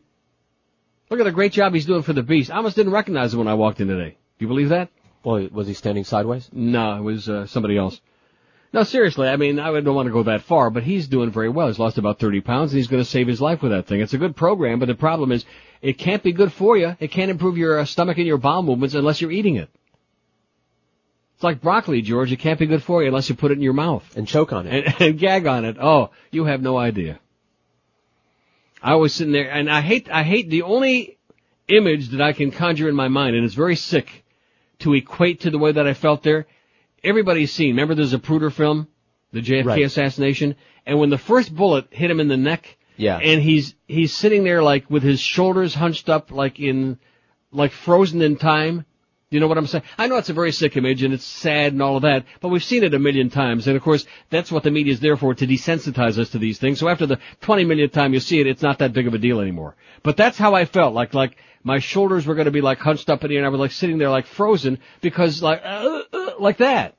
Look 1.09 1.19
at 1.19 1.23
the 1.23 1.31
great 1.31 1.51
job 1.51 1.73
he's 1.73 1.85
doing 1.85 2.03
for 2.03 2.13
the 2.13 2.23
Beast. 2.23 2.51
I 2.51 2.55
almost 2.55 2.75
didn't 2.75 2.93
recognize 2.93 3.33
him 3.33 3.39
when 3.39 3.47
I 3.49 3.53
walked 3.53 3.81
in 3.81 3.87
today. 3.87 4.17
Do 4.39 4.45
you 4.45 4.47
believe 4.47 4.69
that? 4.69 4.89
Well, 5.23 5.47
was 5.51 5.67
he 5.67 5.73
standing 5.73 6.03
sideways? 6.03 6.49
No, 6.51 6.97
it 6.97 7.01
was 7.01 7.29
uh, 7.29 7.45
somebody 7.47 7.77
else. 7.77 7.99
No, 8.73 8.83
seriously, 8.83 9.27
I 9.27 9.35
mean, 9.35 9.59
I 9.59 9.69
don't 9.81 9.95
want 9.95 10.07
to 10.07 10.13
go 10.13 10.23
that 10.23 10.43
far, 10.43 10.69
but 10.69 10.83
he's 10.83 11.07
doing 11.09 11.29
very 11.29 11.49
well. 11.49 11.67
He's 11.67 11.79
lost 11.79 11.97
about 11.97 12.19
30 12.19 12.39
pounds 12.39 12.71
and 12.71 12.77
he's 12.77 12.87
going 12.87 13.03
to 13.03 13.09
save 13.09 13.27
his 13.27 13.41
life 13.41 13.61
with 13.61 13.71
that 13.73 13.85
thing. 13.85 13.99
It's 13.99 14.13
a 14.13 14.17
good 14.17 14.35
program, 14.35 14.79
but 14.79 14.87
the 14.87 14.95
problem 14.95 15.31
is 15.33 15.43
it 15.81 15.97
can't 15.97 16.23
be 16.23 16.31
good 16.31 16.53
for 16.53 16.77
you. 16.77 16.95
It 16.99 17.09
can't 17.11 17.29
improve 17.29 17.57
your 17.57 17.79
uh, 17.79 17.85
stomach 17.85 18.17
and 18.17 18.25
your 18.27 18.37
bowel 18.37 18.63
movements 18.63 18.95
unless 18.95 19.19
you're 19.19 19.31
eating 19.31 19.55
it. 19.55 19.69
It's 21.35 21.43
like 21.43 21.61
broccoli, 21.61 22.01
George. 22.01 22.31
It 22.31 22.37
can't 22.37 22.59
be 22.59 22.65
good 22.65 22.83
for 22.83 23.01
you 23.01 23.09
unless 23.09 23.27
you 23.27 23.35
put 23.35 23.51
it 23.51 23.55
in 23.55 23.61
your 23.61 23.73
mouth 23.73 24.05
And 24.15 24.25
choke 24.25 24.53
on 24.53 24.67
it. 24.67 24.85
and, 24.85 24.95
and 25.01 25.19
gag 25.19 25.47
on 25.47 25.65
it. 25.65 25.75
Oh, 25.81 26.11
you 26.29 26.45
have 26.45 26.61
no 26.61 26.77
idea. 26.77 27.19
I 28.81 28.95
was 28.95 29.13
sitting 29.13 29.33
there, 29.33 29.51
and 29.51 29.69
I 29.69 29.81
hate, 29.81 30.09
I 30.09 30.23
hate 30.23 30.49
the 30.49 30.61
only 30.63 31.17
image 31.67 32.09
that 32.09 32.21
I 32.21 32.33
can 32.33 32.51
conjure 32.51 32.87
in 32.89 32.95
my 32.95 33.09
mind, 33.09 33.35
and 33.35 33.43
it's 33.43 33.53
very 33.53 33.75
sick 33.75 34.23
to 34.79 34.93
equate 34.93 35.41
to 35.41 35.51
the 35.51 35.57
way 35.57 35.71
that 35.71 35.85
I 35.85 35.93
felt 35.93 36.23
there. 36.23 36.47
Everybody's 37.03 37.51
seen. 37.51 37.69
Remember 37.69 37.95
the 37.95 38.03
Zapruder 38.03 38.51
film, 38.51 38.87
the 39.31 39.41
JFK 39.41 39.65
Right. 39.65 39.83
assassination, 39.83 40.55
and 40.85 40.99
when 40.99 41.09
the 41.09 41.17
first 41.17 41.53
bullet 41.55 41.87
hit 41.89 42.11
him 42.11 42.19
in 42.19 42.27
the 42.27 42.37
neck, 42.37 42.77
Yeah. 42.97 43.17
and 43.17 43.41
he's 43.41 43.75
he's 43.87 44.13
sitting 44.13 44.43
there 44.43 44.61
like 44.61 44.89
with 44.89 45.03
his 45.03 45.19
shoulders 45.19 45.73
hunched 45.73 46.09
up, 46.09 46.31
like 46.31 46.59
in, 46.59 46.99
like 47.51 47.71
frozen 47.71 48.21
in 48.21 48.35
time. 48.37 48.85
You 49.31 49.39
know 49.39 49.47
what 49.47 49.57
I'm 49.57 49.65
saying? 49.65 49.85
I 49.97 50.07
know 50.07 50.17
it's 50.17 50.29
a 50.29 50.33
very 50.33 50.51
sick 50.51 50.75
image 50.75 51.03
and 51.03 51.13
it's 51.13 51.23
sad 51.23 51.71
and 51.71 51.81
all 51.81 51.95
of 51.95 52.01
that, 52.01 52.25
but 52.41 52.49
we've 52.49 52.63
seen 52.63 52.83
it 52.83 52.93
a 52.93 52.99
million 52.99 53.29
times. 53.29 53.65
And 53.65 53.77
of 53.77 53.81
course, 53.81 54.05
that's 54.29 54.51
what 54.51 54.63
the 54.63 54.71
media 54.71 54.91
is 54.91 54.99
there 54.99 55.15
for, 55.15 55.33
to 55.33 55.47
desensitize 55.47 56.19
us 56.19 56.31
to 56.31 56.37
these 56.37 56.59
things. 56.59 56.79
So 56.79 56.89
after 56.89 57.05
the 57.05 57.17
20 57.39 57.63
millionth 57.63 57.93
time 57.93 58.13
you 58.13 58.19
see 58.19 58.41
it, 58.41 58.47
it's 58.47 58.61
not 58.61 58.79
that 58.79 58.91
big 58.91 59.07
of 59.07 59.13
a 59.13 59.17
deal 59.17 59.39
anymore. 59.39 59.77
But 60.03 60.17
that's 60.17 60.37
how 60.37 60.53
I 60.53 60.65
felt, 60.65 60.93
like, 60.93 61.13
like, 61.13 61.37
my 61.63 61.79
shoulders 61.79 62.27
were 62.27 62.35
going 62.35 62.45
to 62.45 62.51
be 62.51 62.59
like 62.59 62.79
hunched 62.79 63.09
up 63.09 63.23
in 63.23 63.31
air 63.31 63.37
and 63.37 63.45
I 63.45 63.49
was 63.49 63.59
like 63.59 63.71
sitting 63.71 63.99
there 63.99 64.09
like 64.09 64.25
frozen 64.25 64.79
because 64.99 65.41
like, 65.41 65.61
uh, 65.63 66.01
uh, 66.11 66.31
like 66.39 66.57
that. 66.57 66.95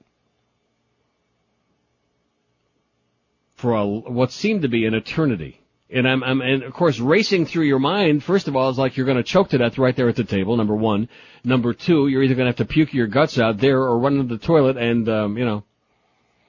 For 3.56 3.74
a, 3.74 3.86
what 3.86 4.32
seemed 4.32 4.62
to 4.62 4.68
be 4.68 4.86
an 4.86 4.94
eternity. 4.94 5.61
And 5.94 6.08
I'm, 6.08 6.24
I'm, 6.24 6.40
and 6.40 6.62
of 6.62 6.72
course, 6.72 6.98
racing 6.98 7.44
through 7.46 7.64
your 7.64 7.78
mind, 7.78 8.24
first 8.24 8.48
of 8.48 8.56
all, 8.56 8.70
is 8.70 8.78
like 8.78 8.96
you're 8.96 9.04
going 9.04 9.18
to 9.18 9.22
choke 9.22 9.50
to 9.50 9.58
death 9.58 9.76
right 9.76 9.94
there 9.94 10.08
at 10.08 10.16
the 10.16 10.24
table, 10.24 10.56
number 10.56 10.74
one. 10.74 11.08
Number 11.44 11.74
two, 11.74 12.08
you're 12.08 12.22
either 12.22 12.34
going 12.34 12.46
to 12.46 12.50
have 12.50 12.56
to 12.56 12.64
puke 12.64 12.94
your 12.94 13.06
guts 13.06 13.38
out 13.38 13.58
there 13.58 13.78
or 13.78 13.98
run 13.98 14.18
into 14.18 14.36
the 14.36 14.44
toilet 14.44 14.78
and, 14.78 15.06
um, 15.08 15.36
you 15.36 15.44
know, 15.44 15.64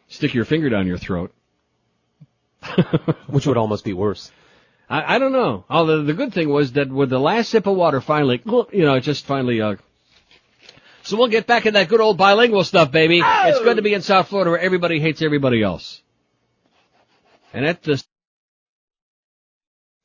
stick 0.07 0.33
your 0.33 0.45
finger 0.45 0.69
down 0.69 0.88
your 0.88 0.97
throat. 0.97 1.33
Which 3.27 3.45
would 3.45 3.57
almost 3.57 3.83
be 3.83 3.91
worse. 3.91 4.31
I, 4.89 5.15
I 5.15 5.19
don't 5.19 5.33
know. 5.33 5.65
Although 5.69 6.03
the 6.03 6.13
good 6.13 6.33
thing 6.33 6.47
was 6.47 6.71
that 6.73 6.89
with 6.89 7.09
the 7.09 7.19
last 7.19 7.50
sip 7.50 7.67
of 7.67 7.75
water 7.75 8.00
finally, 8.00 8.41
you 8.45 8.85
know, 8.85 8.93
it 8.93 9.01
just 9.01 9.25
finally, 9.25 9.59
uh, 9.59 9.75
so 11.01 11.17
we'll 11.17 11.27
get 11.27 11.47
back 11.47 11.65
in 11.65 11.73
that 11.73 11.89
good 11.89 12.00
old 12.00 12.17
bilingual 12.17 12.63
stuff, 12.63 12.91
baby. 12.91 13.21
It's 13.21 13.59
good 13.59 13.75
to 13.75 13.81
be 13.81 13.93
in 13.93 14.01
South 14.01 14.29
Florida 14.29 14.51
where 14.51 14.59
everybody 14.59 15.01
hates 15.01 15.21
everybody 15.21 15.62
else. 15.62 16.01
And 17.51 17.65
at 17.65 17.83
the 17.83 18.01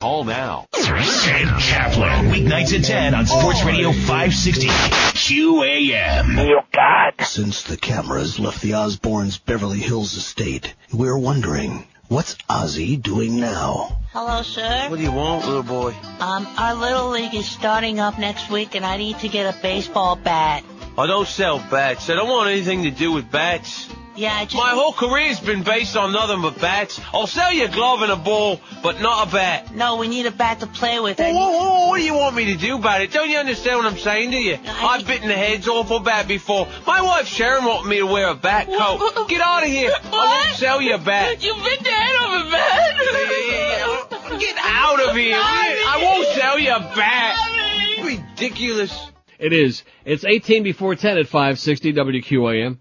Call 0.01 0.23
now. 0.23 0.69
Ed 0.77 1.49
Kaplan. 1.59 2.31
Weeknights 2.31 2.73
at 2.79 2.85
10 2.85 3.15
on 3.17 3.27
Sports 3.27 3.65
Radio 3.65 3.91
560 3.91 4.69
QAM. 4.69 6.47
You 6.49 6.61
got. 6.73 7.27
Since 7.27 7.65
the 7.65 7.77
cameras 7.77 8.39
left 8.39 8.63
the 8.63 8.73
Osbournes' 8.73 9.45
Beverly 9.45 9.81
Hills 9.81 10.15
estate, 10.15 10.73
we're 10.93 11.19
wondering, 11.19 11.85
What's 12.07 12.37
Ozzy 12.49 13.03
doing 13.03 13.41
now? 13.41 13.99
Hello, 14.13 14.43
sir. 14.43 14.87
What 14.89 14.99
do 14.99 15.03
you 15.03 15.11
want, 15.11 15.45
little 15.47 15.65
boy? 15.65 15.97
Um, 16.21 16.47
our 16.57 16.77
little 16.77 17.09
league 17.11 17.35
is 17.35 17.51
starting 17.51 17.99
up 17.99 18.21
next 18.21 18.51
week, 18.51 18.77
and 18.77 18.87
I 18.87 18.99
need 18.99 19.19
to 19.19 19.29
get 19.29 19.53
a 19.53 19.61
baseball 19.61 20.15
bat. 20.15 20.63
I 20.97 21.09
don't 21.09 21.27
sell 21.27 21.59
bats. 21.59 22.09
I 22.09 22.15
don't 22.15 22.29
want 22.29 22.51
anything 22.51 22.85
to 22.85 22.93
do 22.93 23.11
with 23.11 23.33
bats. 23.33 23.89
Yeah, 24.19 24.45
just. 24.45 24.57
My 24.57 24.71
whole 24.71 24.93
career's 24.93 25.39
been 25.39 25.63
based 25.63 25.97
on 25.97 26.11
nothing 26.13 26.43
but 26.43 26.61
bats. 26.61 27.01
I'll 27.15 27.29
sell 27.29 27.53
you 27.53 27.67
a 27.67 27.69
glove 27.69 28.03
and 28.03 28.11
a 28.11 28.17
ball, 28.17 28.61
but 28.83 29.01
not 29.01 29.29
a 29.29 29.31
bat. 29.33 29.73
No, 29.73 29.97
we 29.97 30.09
need 30.09 30.27
a 30.27 30.33
bat 30.33 30.59
to 30.59 30.67
play 30.67 30.99
with. 30.99 31.21
Whoa, 31.21 31.33
whoa, 31.33 31.53
whoa, 31.53 31.89
what 31.89 31.99
do 31.99 32.03
you 32.05 32.15
want 32.15 32.35
me 32.35 32.47
to 32.47 32.57
do 32.57 32.75
about 32.79 33.01
it? 33.01 33.13
Don't 33.13 33.31
you 33.31 33.39
understand 33.39 33.79
what 33.79 33.87
I'm 33.87 33.97
saying, 33.97 34.33
do 34.33 34.37
you? 34.39 34.59
I- 34.67 34.97
I've 34.99 35.07
bitten 35.07 35.29
the 35.29 35.37
heads 35.37 35.69
off 35.69 35.93
a 35.93 36.01
bat 36.01 36.27
before. 36.27 36.67
My 36.85 37.01
wife 37.01 37.29
Sharon 37.29 37.65
wanted 37.65 37.89
me 37.89 37.99
to 37.99 38.07
wear 38.07 38.27
a 38.27 38.35
bat 38.35 38.67
coat. 38.67 39.29
Get 39.29 39.41
out 39.41 39.63
of 39.63 39.69
here. 39.69 39.93
I 40.13 40.45
won't 40.47 40.57
sell 40.59 40.83
you 40.83 40.95
a 40.97 40.99
bat. 40.99 41.41
You 41.45 41.55
bit 41.55 41.79
the 41.85 41.91
head 41.91 42.17
off 42.21 42.45
a 42.45 42.51
bat. 42.51 44.41
Get 44.41 44.57
out 44.59 45.01
of 45.09 45.15
here. 45.17 45.37
I 45.39 46.01
won't 46.03 46.27
sell 46.37 46.59
you 46.59 46.73
a 46.75 46.81
bat. 46.81 48.05
Ridiculous. 48.05 48.99
It 49.39 49.53
is. 49.53 49.85
It's 50.05 50.25
18 50.25 50.65
before 50.65 50.97
10 50.97 51.19
at 51.19 51.29
560 51.29 51.93
WQAM. 51.93 52.79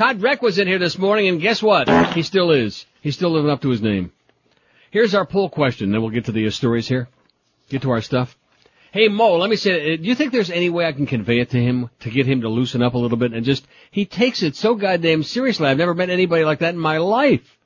Todd 0.00 0.22
Reck 0.22 0.40
was 0.40 0.58
in 0.58 0.66
here 0.66 0.78
this 0.78 0.96
morning, 0.96 1.28
and 1.28 1.42
guess 1.42 1.62
what? 1.62 1.86
He 2.14 2.22
still 2.22 2.52
is. 2.52 2.86
He's 3.02 3.16
still 3.16 3.32
living 3.32 3.50
up 3.50 3.60
to 3.60 3.68
his 3.68 3.82
name. 3.82 4.12
Here's 4.90 5.14
our 5.14 5.26
poll 5.26 5.50
question, 5.50 5.92
then 5.92 6.00
we'll 6.00 6.10
get 6.10 6.24
to 6.24 6.32
the 6.32 6.48
stories 6.48 6.88
here. 6.88 7.06
Get 7.68 7.82
to 7.82 7.90
our 7.90 8.00
stuff. 8.00 8.34
Hey 8.92 9.08
Mo, 9.08 9.36
let 9.36 9.50
me 9.50 9.56
say, 9.56 9.92
uh, 9.92 9.96
do 9.98 10.04
you 10.04 10.14
think 10.14 10.32
there's 10.32 10.50
any 10.50 10.70
way 10.70 10.86
I 10.86 10.92
can 10.92 11.04
convey 11.04 11.38
it 11.40 11.50
to 11.50 11.58
him 11.58 11.90
to 12.00 12.08
get 12.08 12.24
him 12.24 12.40
to 12.40 12.48
loosen 12.48 12.80
up 12.80 12.94
a 12.94 12.98
little 12.98 13.18
bit 13.18 13.34
and 13.34 13.44
just, 13.44 13.66
he 13.90 14.06
takes 14.06 14.42
it 14.42 14.56
so 14.56 14.74
goddamn 14.74 15.22
seriously. 15.22 15.66
I've 15.66 15.76
never 15.76 15.92
met 15.92 16.08
anybody 16.08 16.46
like 16.46 16.60
that 16.60 16.72
in 16.72 16.80
my 16.80 16.96
life. 16.96 17.58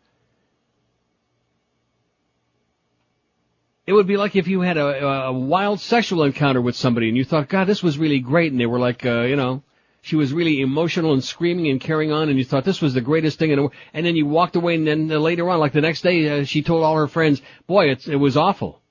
It 3.86 3.92
would 3.92 4.08
be 4.08 4.16
like 4.16 4.34
if 4.34 4.48
you 4.48 4.60
had 4.60 4.76
a, 4.76 5.06
a 5.26 5.32
wild 5.32 5.78
sexual 5.78 6.24
encounter 6.24 6.60
with 6.60 6.74
somebody 6.74 7.06
and 7.06 7.16
you 7.16 7.24
thought, 7.24 7.48
God, 7.48 7.68
this 7.68 7.80
was 7.80 7.96
really 7.96 8.18
great, 8.18 8.50
and 8.50 8.60
they 8.60 8.66
were 8.66 8.80
like, 8.80 9.06
uh, 9.06 9.20
you 9.20 9.36
know, 9.36 9.62
she 10.04 10.16
was 10.16 10.34
really 10.34 10.60
emotional 10.60 11.14
and 11.14 11.24
screaming 11.24 11.68
and 11.68 11.80
carrying 11.80 12.12
on, 12.12 12.28
and 12.28 12.38
you 12.38 12.44
thought 12.44 12.66
this 12.66 12.82
was 12.82 12.92
the 12.92 13.00
greatest 13.00 13.38
thing 13.38 13.50
in 13.50 13.56
the 13.56 13.62
world, 13.62 13.74
and 13.94 14.04
then 14.04 14.16
you 14.16 14.26
walked 14.26 14.54
away, 14.54 14.74
and 14.74 14.86
then 14.86 15.10
uh, 15.10 15.16
later 15.16 15.48
on, 15.48 15.58
like 15.58 15.72
the 15.72 15.80
next 15.80 16.02
day, 16.02 16.40
uh, 16.40 16.44
she 16.44 16.60
told 16.60 16.84
all 16.84 16.94
her 16.94 17.08
friends, 17.08 17.40
boy, 17.66 17.86
it's, 17.86 18.06
it 18.06 18.16
was 18.16 18.36
awful. 18.36 18.82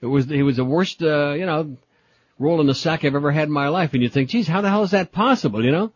It 0.00 0.06
was, 0.06 0.30
it 0.30 0.42
was 0.42 0.58
the 0.58 0.64
worst, 0.64 1.02
uh, 1.02 1.32
you 1.32 1.44
know, 1.44 1.76
roll 2.38 2.60
in 2.60 2.68
the 2.68 2.74
sack 2.76 3.04
I've 3.04 3.16
ever 3.16 3.32
had 3.32 3.48
in 3.48 3.52
my 3.52 3.66
life, 3.66 3.94
and 3.94 4.02
you 4.02 4.08
think, 4.08 4.30
geez, 4.30 4.46
how 4.46 4.60
the 4.60 4.68
hell 4.68 4.84
is 4.84 4.92
that 4.92 5.10
possible, 5.10 5.64
you 5.64 5.72
know? 5.72 5.92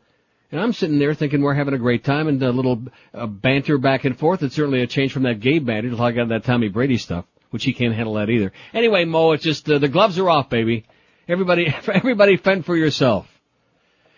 And 0.50 0.60
I'm 0.60 0.72
sitting 0.72 0.98
there 0.98 1.14
thinking 1.14 1.40
we're 1.40 1.54
having 1.54 1.74
a 1.74 1.78
great 1.78 2.02
time 2.02 2.26
and 2.26 2.42
a 2.42 2.50
little 2.50 2.82
uh, 3.14 3.26
banter 3.26 3.78
back 3.78 4.04
and 4.04 4.18
forth. 4.18 4.42
It's 4.42 4.56
certainly 4.56 4.82
a 4.82 4.88
change 4.88 5.12
from 5.12 5.22
that 5.22 5.38
gay 5.38 5.60
banter 5.60 5.88
until 5.88 6.04
I 6.04 6.10
got 6.10 6.30
that 6.30 6.42
Tommy 6.42 6.68
Brady 6.68 6.98
stuff, 6.98 7.26
which 7.50 7.62
he 7.62 7.72
can't 7.72 7.94
handle 7.94 8.14
that 8.14 8.28
either. 8.28 8.52
Anyway, 8.72 9.04
Mo, 9.04 9.32
it's 9.32 9.44
just 9.44 9.70
uh, 9.70 9.78
the 9.78 9.88
gloves 9.88 10.18
are 10.18 10.28
off, 10.28 10.50
baby. 10.50 10.84
Everybody, 11.28 11.72
everybody, 11.86 12.36
fend 12.36 12.66
for 12.66 12.76
yourself. 12.76 13.28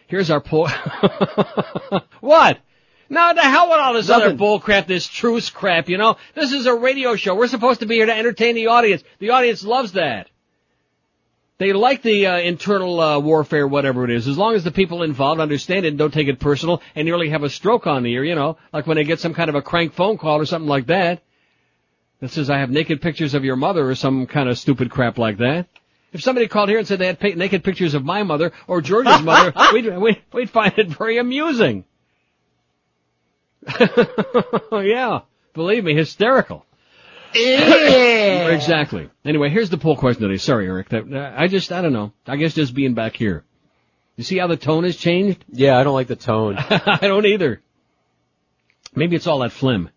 Here's 0.06 0.30
our 0.30 0.40
poll. 0.40 0.68
what? 2.20 2.58
No, 3.08 3.34
the 3.34 3.42
hell 3.42 3.70
with 3.70 3.78
all 3.78 3.94
this 3.94 4.10
other 4.10 4.24
Nothing. 4.24 4.36
bull 4.38 4.60
crap, 4.60 4.86
this 4.86 5.06
truce 5.06 5.50
crap, 5.50 5.88
you 5.88 5.98
know? 5.98 6.16
This 6.34 6.52
is 6.52 6.66
a 6.66 6.74
radio 6.74 7.16
show. 7.16 7.34
We're 7.34 7.46
supposed 7.46 7.80
to 7.80 7.86
be 7.86 7.96
here 7.96 8.06
to 8.06 8.16
entertain 8.16 8.54
the 8.54 8.68
audience. 8.68 9.02
The 9.20 9.30
audience 9.30 9.64
loves 9.64 9.92
that. 9.92 10.28
They 11.58 11.72
like 11.72 12.02
the 12.02 12.26
uh, 12.26 12.38
internal 12.38 13.00
uh, 13.00 13.18
warfare, 13.18 13.66
whatever 13.66 14.04
it 14.04 14.10
is, 14.10 14.28
as 14.28 14.36
long 14.36 14.54
as 14.54 14.64
the 14.64 14.70
people 14.70 15.02
involved 15.02 15.40
understand 15.40 15.86
it 15.86 15.88
and 15.88 15.98
don't 15.98 16.12
take 16.12 16.28
it 16.28 16.38
personal 16.38 16.82
and 16.94 17.06
nearly 17.06 17.30
have 17.30 17.44
a 17.44 17.48
stroke 17.48 17.86
on 17.86 18.02
the 18.02 18.12
ear, 18.12 18.24
you 18.24 18.34
know, 18.34 18.58
like 18.72 18.86
when 18.86 18.96
they 18.96 19.04
get 19.04 19.20
some 19.20 19.32
kind 19.32 19.48
of 19.48 19.54
a 19.54 19.62
crank 19.62 19.94
phone 19.94 20.18
call 20.18 20.38
or 20.38 20.44
something 20.44 20.68
like 20.68 20.86
that 20.86 21.22
that 22.20 22.30
says 22.30 22.50
I 22.50 22.58
have 22.58 22.70
naked 22.70 23.00
pictures 23.00 23.34
of 23.34 23.44
your 23.44 23.56
mother 23.56 23.88
or 23.88 23.94
some 23.94 24.26
kind 24.26 24.48
of 24.48 24.58
stupid 24.58 24.90
crap 24.90 25.16
like 25.16 25.38
that. 25.38 25.66
If 26.16 26.22
somebody 26.22 26.48
called 26.48 26.70
here 26.70 26.78
and 26.78 26.88
said 26.88 26.98
they 26.98 27.08
had 27.08 27.36
naked 27.36 27.62
pictures 27.62 27.92
of 27.92 28.02
my 28.02 28.22
mother 28.22 28.52
or 28.66 28.80
George's 28.80 29.20
mother, 29.20 29.52
we'd, 29.74 29.98
we'd, 29.98 30.22
we'd 30.32 30.48
find 30.48 30.72
it 30.78 30.88
very 30.88 31.18
amusing. 31.18 31.84
yeah, 34.72 35.20
believe 35.52 35.84
me, 35.84 35.94
hysterical. 35.94 36.64
exactly. 37.34 39.10
Anyway, 39.26 39.50
here's 39.50 39.68
the 39.68 39.76
poll 39.76 39.94
question 39.94 40.22
today. 40.22 40.38
Sorry, 40.38 40.66
Eric. 40.66 40.88
That, 40.88 41.12
uh, 41.12 41.34
I 41.36 41.48
just, 41.48 41.70
I 41.70 41.82
don't 41.82 41.92
know. 41.92 42.14
I 42.26 42.36
guess 42.36 42.54
just 42.54 42.72
being 42.72 42.94
back 42.94 43.14
here. 43.14 43.44
You 44.16 44.24
see 44.24 44.38
how 44.38 44.46
the 44.46 44.56
tone 44.56 44.84
has 44.84 44.96
changed? 44.96 45.44
Yeah, 45.52 45.78
I 45.78 45.84
don't 45.84 45.92
like 45.92 46.06
the 46.06 46.16
tone. 46.16 46.56
I 46.56 47.00
don't 47.02 47.26
either. 47.26 47.60
Maybe 48.94 49.16
it's 49.16 49.26
all 49.26 49.40
that 49.40 49.52
phlegm. 49.52 49.90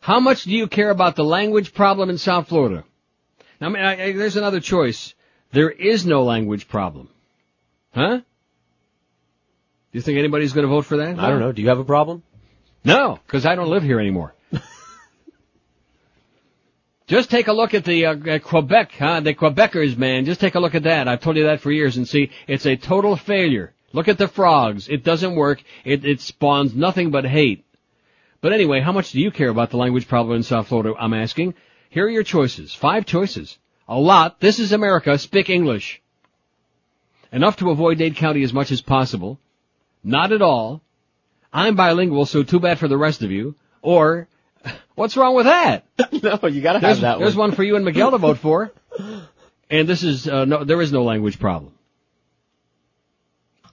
How 0.00 0.18
much 0.18 0.42
do 0.42 0.50
you 0.50 0.66
care 0.66 0.90
about 0.90 1.14
the 1.14 1.22
language 1.22 1.74
problem 1.74 2.10
in 2.10 2.18
South 2.18 2.48
Florida? 2.48 2.82
Now, 3.60 3.68
I 3.68 3.70
mean, 3.70 3.84
I, 3.84 4.04
I, 4.06 4.12
there's 4.14 4.36
another 4.36 4.58
choice. 4.58 5.14
There 5.54 5.70
is 5.70 6.04
no 6.04 6.24
language 6.24 6.66
problem. 6.66 7.08
Huh? 7.94 8.16
Do 8.16 8.24
you 9.92 10.00
think 10.00 10.18
anybody's 10.18 10.52
going 10.52 10.66
to 10.66 10.68
vote 10.68 10.84
for 10.84 10.96
that? 10.96 11.16
I 11.16 11.30
don't 11.30 11.38
know. 11.38 11.52
Do 11.52 11.62
you 11.62 11.68
have 11.68 11.78
a 11.78 11.84
problem? 11.84 12.24
No, 12.84 13.20
because 13.24 13.46
I 13.46 13.54
don't 13.54 13.70
live 13.70 13.84
here 13.84 14.00
anymore. 14.00 14.34
Just 17.06 17.30
take 17.30 17.46
a 17.46 17.52
look 17.52 17.72
at 17.72 17.84
the 17.84 18.06
uh, 18.06 18.16
at 18.26 18.42
Quebec, 18.42 18.94
huh? 18.98 19.20
The 19.20 19.32
Quebecers, 19.32 19.96
man. 19.96 20.24
Just 20.24 20.40
take 20.40 20.56
a 20.56 20.60
look 20.60 20.74
at 20.74 20.82
that. 20.82 21.06
I've 21.06 21.20
told 21.20 21.36
you 21.36 21.44
that 21.44 21.60
for 21.60 21.70
years, 21.70 21.96
and 21.96 22.08
see, 22.08 22.32
it's 22.48 22.66
a 22.66 22.74
total 22.74 23.14
failure. 23.14 23.72
Look 23.92 24.08
at 24.08 24.18
the 24.18 24.26
frogs. 24.26 24.88
It 24.88 25.04
doesn't 25.04 25.36
work. 25.36 25.62
It 25.84 26.04
it 26.04 26.20
spawns 26.20 26.74
nothing 26.74 27.12
but 27.12 27.24
hate. 27.24 27.64
But 28.40 28.52
anyway, 28.52 28.80
how 28.80 28.90
much 28.90 29.12
do 29.12 29.20
you 29.20 29.30
care 29.30 29.50
about 29.50 29.70
the 29.70 29.76
language 29.76 30.08
problem 30.08 30.36
in 30.36 30.42
South 30.42 30.66
Florida? 30.66 30.94
I'm 30.98 31.14
asking. 31.14 31.54
Here 31.90 32.06
are 32.06 32.10
your 32.10 32.24
choices. 32.24 32.74
Five 32.74 33.06
choices. 33.06 33.56
A 33.88 33.98
lot. 33.98 34.40
This 34.40 34.58
is 34.58 34.72
America. 34.72 35.18
Speak 35.18 35.50
English. 35.50 36.00
Enough 37.32 37.56
to 37.58 37.70
avoid 37.70 37.98
Dade 37.98 38.16
County 38.16 38.42
as 38.42 38.52
much 38.52 38.70
as 38.70 38.80
possible. 38.80 39.38
Not 40.02 40.32
at 40.32 40.42
all. 40.42 40.80
I'm 41.52 41.76
bilingual, 41.76 42.26
so 42.26 42.42
too 42.42 42.60
bad 42.60 42.78
for 42.78 42.88
the 42.88 42.96
rest 42.96 43.22
of 43.22 43.30
you. 43.30 43.54
Or, 43.82 44.28
what's 44.94 45.16
wrong 45.16 45.34
with 45.34 45.46
that? 45.46 45.84
no, 46.12 46.48
you 46.48 46.60
gotta 46.62 46.80
There's, 46.80 46.98
have 46.98 47.00
that 47.02 47.18
there's 47.18 47.36
one. 47.36 47.50
one 47.50 47.56
for 47.56 47.62
you 47.62 47.76
and 47.76 47.84
Miguel 47.84 48.10
to 48.12 48.18
vote 48.18 48.38
for. 48.38 48.72
And 49.70 49.88
this 49.88 50.02
is, 50.04 50.28
uh, 50.28 50.44
no, 50.44 50.62
there 50.62 50.80
is 50.82 50.92
no 50.92 51.02
language 51.04 51.40
problem. 51.40 51.72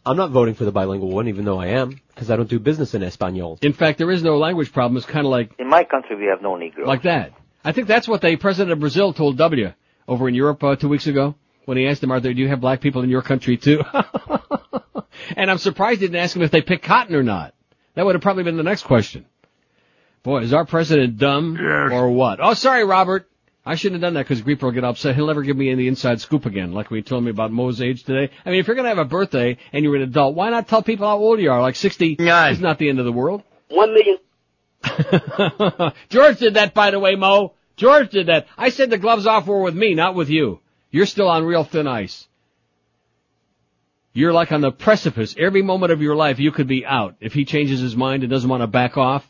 I'm 0.06 0.16
not 0.18 0.32
voting 0.32 0.56
for 0.56 0.64
the 0.64 0.72
bilingual 0.72 1.10
one, 1.12 1.28
even 1.28 1.44
though 1.46 1.60
I 1.60 1.68
am, 1.68 2.00
because 2.08 2.32
I 2.32 2.38
don't 2.38 2.50
do 2.50 2.60
business 2.60 2.96
in 2.96 3.04
Espanol. 3.04 3.60
In 3.62 3.74
fact, 3.74 3.98
there 4.00 4.10
is 4.10 4.24
no 4.24 4.38
language 4.38 4.72
problem. 4.72 4.98
It's 4.98 5.06
kind 5.06 5.26
of 5.28 5.32
like, 5.32 5.52
In 5.60 5.68
my 5.68 5.84
country, 5.84 6.16
we 6.16 6.26
have 6.28 6.42
no 6.42 6.54
Negro. 6.54 6.88
like 6.88 7.04
that. 7.04 7.34
I 7.64 7.74
think 7.74 7.88
that's 7.88 8.08
what 8.08 8.22
the 8.22 8.36
president 8.38 8.72
of 8.72 8.80
Brazil 8.80 9.14
told 9.14 9.38
W 9.38 9.74
over 10.08 10.28
in 10.28 10.36
Europe 10.36 10.64
uh, 10.64 10.76
two 10.76 10.90
weeks 10.90 11.08
ago 11.08 11.36
when 11.66 11.78
he 11.78 11.88
asked 11.88 12.04
him, 12.04 12.12
"Are 12.12 12.20
there? 12.20 12.34
Do 12.34 12.42
you 12.42 12.48
have 12.48 12.62
black 12.62 12.82
people 12.82 13.02
in 13.02 13.10
your 13.10 13.22
country 13.22 13.58
too?" 13.58 13.84
and 15.36 15.50
I'm 15.50 15.58
surprised 15.58 16.02
he 16.02 16.08
didn't 16.08 16.22
ask 16.22 16.36
him 16.36 16.42
if 16.42 16.52
they 16.52 16.62
pick 16.62 16.84
cotton 16.84 17.16
or 17.16 17.24
not. 17.24 17.54
That 17.96 18.06
would 18.06 18.16
have 18.16 18.22
probably 18.22 18.44
been 18.44 18.58
the 18.58 18.64
next 18.64 18.84
question. 18.84 19.26
Boy, 20.24 20.42
is 20.42 20.54
our 20.54 20.66
president 20.66 21.18
dumb 21.18 21.58
or 21.60 22.10
what? 22.10 22.40
Oh, 22.42 22.54
sorry, 22.54 22.84
Robert. 22.84 23.28
I 23.66 23.76
shouldn't 23.76 24.02
have 24.02 24.08
done 24.08 24.16
that 24.16 24.28
because 24.28 24.42
Grieper 24.42 24.64
will 24.64 24.72
get 24.72 24.84
upset. 24.84 25.16
He'll 25.16 25.28
never 25.28 25.44
give 25.44 25.56
me 25.56 25.70
any 25.70 25.88
inside 25.88 26.20
scoop 26.20 26.48
again, 26.48 26.74
like 26.74 26.90
we 26.90 27.04
told 27.04 27.24
me 27.24 27.30
about 27.30 27.52
Mo's 27.52 27.80
age 27.80 28.04
today. 28.04 28.34
I 28.44 28.50
mean, 28.50 28.60
if 28.60 28.68
you're 28.68 28.76
going 28.76 28.86
to 28.86 28.90
have 28.90 28.98
a 28.98 29.06
birthday 29.06 29.58
and 29.72 29.84
you're 29.84 29.96
an 29.96 30.02
adult, 30.02 30.36
why 30.36 30.50
not 30.50 30.68
tell 30.68 30.82
people 30.82 31.08
how 31.08 31.18
old 31.18 31.40
you 31.40 31.52
are? 31.52 31.62
Like 31.62 31.76
60 31.76 32.14
is 32.14 32.60
not 32.60 32.80
the 32.80 32.90
end 32.90 33.00
of 33.00 33.06
the 33.06 33.12
world. 33.12 33.44
One 33.70 33.94
million. 33.94 34.18
George 36.10 36.40
did 36.40 36.56
that, 36.56 36.74
by 36.74 36.90
the 36.90 37.00
way, 37.00 37.16
Mo. 37.16 37.54
George 37.82 38.12
did 38.12 38.28
that. 38.28 38.46
I 38.60 38.70
said 38.70 38.92
the 38.92 39.00
gloves 39.00 39.26
off 39.26 39.48
were 39.48 39.60
with 39.60 39.74
me, 39.74 39.96
not 39.96 40.14
with 40.14 40.30
you. 40.30 40.60
You're 40.92 41.08
still 41.08 41.28
on 41.28 41.46
real 41.46 41.64
thin 41.64 41.88
ice. 41.88 42.28
You're 44.14 44.34
like 44.34 44.52
on 44.52 44.62
the 44.62 44.72
precipice. 44.72 45.34
Every 45.36 45.64
moment 45.64 45.92
of 45.92 46.00
your 46.00 46.16
life, 46.16 46.38
you 46.38 46.52
could 46.52 46.68
be 46.68 46.86
out. 46.86 47.16
If 47.20 47.34
he 47.34 47.44
changes 47.44 47.80
his 47.80 47.96
mind 47.96 48.22
and 48.22 48.30
doesn't 48.30 48.48
want 48.48 48.62
to 48.62 48.68
back 48.68 48.98
off. 48.98 49.28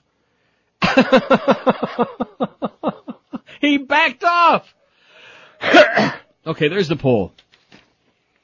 he 3.61 3.77
backed 3.77 4.25
off! 4.25 4.67
okay, 6.45 6.67
there's 6.67 6.89
the 6.89 6.97
poll. 6.97 7.31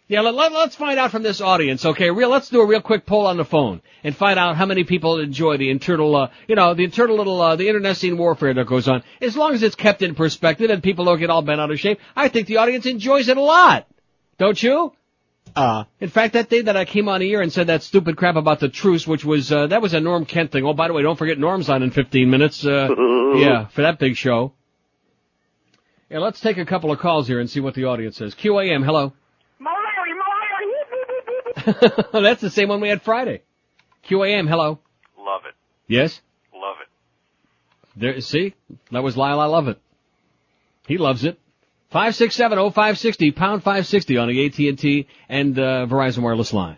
Yeah, 0.09 0.21
let, 0.21 0.53
us 0.53 0.73
find 0.73 0.97
out 0.97 1.11
from 1.11 1.23
this 1.23 1.41
audience, 1.41 1.85
okay? 1.85 2.09
Real, 2.09 2.29
let's 2.29 2.47
do 2.47 2.61
a 2.61 2.65
real 2.65 2.81
quick 2.81 3.05
poll 3.05 3.27
on 3.27 3.35
the 3.35 3.43
phone 3.43 3.81
and 4.05 4.15
find 4.15 4.39
out 4.39 4.55
how 4.55 4.65
many 4.65 4.85
people 4.85 5.19
enjoy 5.19 5.57
the 5.57 5.69
internal, 5.69 6.15
uh, 6.15 6.29
you 6.47 6.55
know, 6.55 6.73
the 6.73 6.85
internal 6.85 7.17
little, 7.17 7.41
uh, 7.41 7.57
the 7.57 7.67
internecine 7.67 8.17
warfare 8.17 8.53
that 8.53 8.67
goes 8.67 8.87
on. 8.87 9.03
As 9.21 9.35
long 9.35 9.53
as 9.53 9.63
it's 9.63 9.75
kept 9.75 10.01
in 10.01 10.15
perspective 10.15 10.69
and 10.69 10.81
people 10.81 11.03
don't 11.03 11.19
get 11.19 11.29
all 11.29 11.41
bent 11.41 11.59
out 11.59 11.71
of 11.71 11.79
shape, 11.79 11.99
I 12.15 12.29
think 12.29 12.47
the 12.47 12.57
audience 12.57 12.85
enjoys 12.85 13.27
it 13.27 13.35
a 13.35 13.41
lot. 13.41 13.85
Don't 14.37 14.61
you? 14.63 14.93
Uh, 15.57 15.83
In 15.99 16.09
fact, 16.09 16.33
that 16.35 16.49
day 16.49 16.61
that 16.61 16.77
I 16.77 16.85
came 16.85 17.09
on 17.09 17.19
here 17.19 17.41
and 17.41 17.51
said 17.51 17.67
that 17.67 17.83
stupid 17.83 18.15
crap 18.15 18.37
about 18.37 18.61
the 18.61 18.69
truce, 18.69 19.05
which 19.05 19.25
was, 19.25 19.51
uh, 19.51 19.67
that 19.67 19.81
was 19.81 19.93
a 19.93 19.99
Norm 19.99 20.23
Kent 20.25 20.53
thing. 20.53 20.63
Oh, 20.63 20.73
by 20.73 20.87
the 20.87 20.93
way, 20.93 21.01
don't 21.01 21.17
forget 21.17 21.37
Norm's 21.37 21.67
on 21.67 21.83
in 21.83 21.91
15 21.91 22.29
minutes, 22.29 22.65
uh, 22.65 22.87
yeah, 23.35 23.67
for 23.67 23.81
that 23.81 23.99
big 23.99 24.15
show. 24.15 24.53
Yeah, 26.09 26.19
let's 26.19 26.39
take 26.39 26.57
a 26.57 26.65
couple 26.65 26.93
of 26.93 26.99
calls 26.99 27.27
here 27.27 27.41
and 27.41 27.49
see 27.49 27.59
what 27.59 27.73
the 27.73 27.85
audience 27.85 28.15
says. 28.15 28.33
QAM, 28.35 28.85
hello. 28.85 29.11
That's 32.13 32.41
the 32.41 32.49
same 32.49 32.69
one 32.69 32.81
we 32.81 32.89
had 32.89 33.01
Friday. 33.01 33.41
QAM, 34.09 34.47
hello. 34.47 34.79
Love 35.17 35.41
it. 35.47 35.55
Yes? 35.87 36.21
Love 36.53 36.77
it. 36.81 37.99
There, 37.99 38.21
see? 38.21 38.53
That 38.91 39.03
was 39.03 39.17
Lyle. 39.17 39.39
I 39.39 39.45
love 39.45 39.67
it. 39.67 39.79
He 40.87 40.97
loves 40.97 41.23
it. 41.23 41.39
5670560, 41.93 43.35
pound 43.35 43.63
560 43.63 44.17
on 44.17 44.27
the 44.27 44.45
AT&T 44.45 45.07
and 45.29 45.57
uh, 45.57 45.85
Verizon 45.89 46.19
wireless 46.19 46.53
line. 46.53 46.77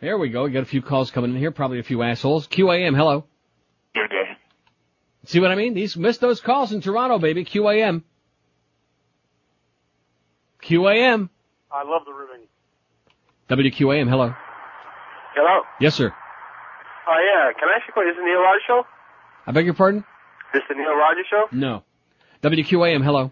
There 0.00 0.18
we 0.18 0.28
go. 0.28 0.44
We 0.44 0.50
got 0.50 0.62
a 0.62 0.66
few 0.66 0.82
calls 0.82 1.10
coming 1.10 1.30
in 1.30 1.36
here, 1.36 1.50
probably 1.50 1.78
a 1.78 1.84
few 1.84 2.02
assholes. 2.02 2.46
QAM, 2.48 2.96
hello. 2.96 3.24
Good 3.94 4.08
day. 4.10 4.36
See 5.24 5.40
what 5.40 5.50
I 5.50 5.54
mean? 5.54 5.74
These 5.74 5.96
missed 5.96 6.20
those 6.20 6.40
calls 6.40 6.72
in 6.72 6.80
Toronto, 6.80 7.18
baby. 7.18 7.44
QAM. 7.44 8.02
QAM. 10.62 11.28
I 11.70 11.82
love 11.84 12.02
the 12.04 12.12
ribbon. 12.12 12.35
WQAM, 13.50 14.08
hello. 14.08 14.34
Hello. 15.34 15.62
Yes, 15.80 15.94
sir. 15.94 16.12
Oh 17.08 17.16
yeah. 17.20 17.52
Can 17.58 17.68
I 17.68 17.76
ask 17.78 17.86
you 17.86 17.90
a 17.90 17.92
question? 17.92 18.10
Is 18.10 18.16
the 18.16 18.24
Neil 18.24 18.40
Rogers 18.40 18.62
show? 18.66 18.82
I 19.46 19.52
beg 19.52 19.64
your 19.64 19.74
pardon? 19.74 20.04
This 20.52 20.62
the 20.68 20.74
Neil 20.74 20.96
Rogers 20.96 21.26
show? 21.30 21.44
No. 21.52 21.82
WQAM, 22.42 23.04
hello. 23.04 23.30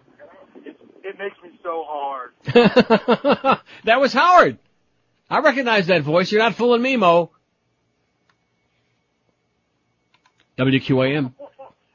It 1.03 1.19
makes 1.19 1.35
me 1.43 1.59
so 1.61 1.83
hard. 1.85 2.31
that 3.83 3.99
was 3.99 4.13
Howard. 4.13 4.57
I 5.29 5.39
recognize 5.39 5.87
that 5.87 6.03
voice. 6.03 6.31
You're 6.31 6.41
not 6.41 6.55
fooling 6.55 6.81
me, 6.81 6.95
Mo. 6.97 7.31
WQAM. 10.57 11.33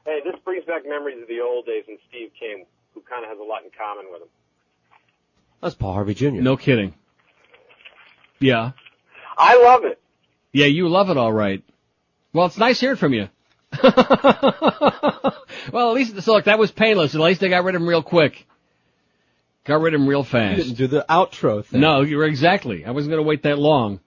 Hey, 0.05 0.19
this 0.25 0.35
brings 0.45 0.65
back 0.67 0.83
memories 0.87 1.23
of 1.23 1.29
the 1.29 1.41
old 1.41 1.67
days 1.67 1.85
when 1.89 1.99
Steve 2.09 2.31
came, 2.39 2.65
who 2.95 3.01
kind 3.01 3.25
of 3.25 3.31
has 3.31 3.39
a 3.39 3.43
lot 3.43 3.65
in 3.65 3.71
common 3.77 4.07
with 4.13 4.23
him. 4.23 4.29
That's 5.63 5.75
Paul 5.75 5.95
Harvey 5.95 6.15
Jr. 6.15 6.31
No 6.31 6.57
kidding. 6.57 6.95
Yeah. 8.41 8.73
I 9.37 9.63
love 9.63 9.85
it. 9.85 10.01
Yeah, 10.53 10.67
you 10.67 10.89
love 10.89 11.11
it 11.11 11.17
all 11.17 11.33
right. 11.33 11.63
Well, 12.33 12.47
it's 12.47 12.59
nice 12.59 12.81
hearing 12.81 12.97
from 12.97 13.13
you. 13.15 13.29
well, 13.83 13.93
at 15.91 15.95
least, 15.95 16.21
so 16.23 16.33
look, 16.33 16.45
that 16.47 16.59
was 16.59 16.71
painless. 16.71 17.15
At 17.15 17.21
least 17.21 17.41
they 17.41 17.49
got 17.49 17.65
rid 17.65 17.75
of 17.75 17.83
him 17.83 17.89
real 17.89 18.03
quick. 18.03 18.47
Got 19.65 19.81
rid 19.81 19.95
of 19.95 20.01
him 20.01 20.09
real 20.09 20.21
You 20.21 20.25
fast. 20.25 20.57
didn't 20.59 20.75
do 20.77 20.87
the 20.87 21.05
outro 21.09 21.65
thing. 21.65 21.81
No, 21.81 22.01
you're 22.01 22.25
exactly. 22.25 22.85
I 22.85 22.91
wasn't 22.91 23.13
going 23.13 23.23
to 23.23 23.29
wait 23.29 23.43
that 23.45 23.59
long. 23.59 24.01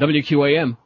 WQAM. 0.00 0.76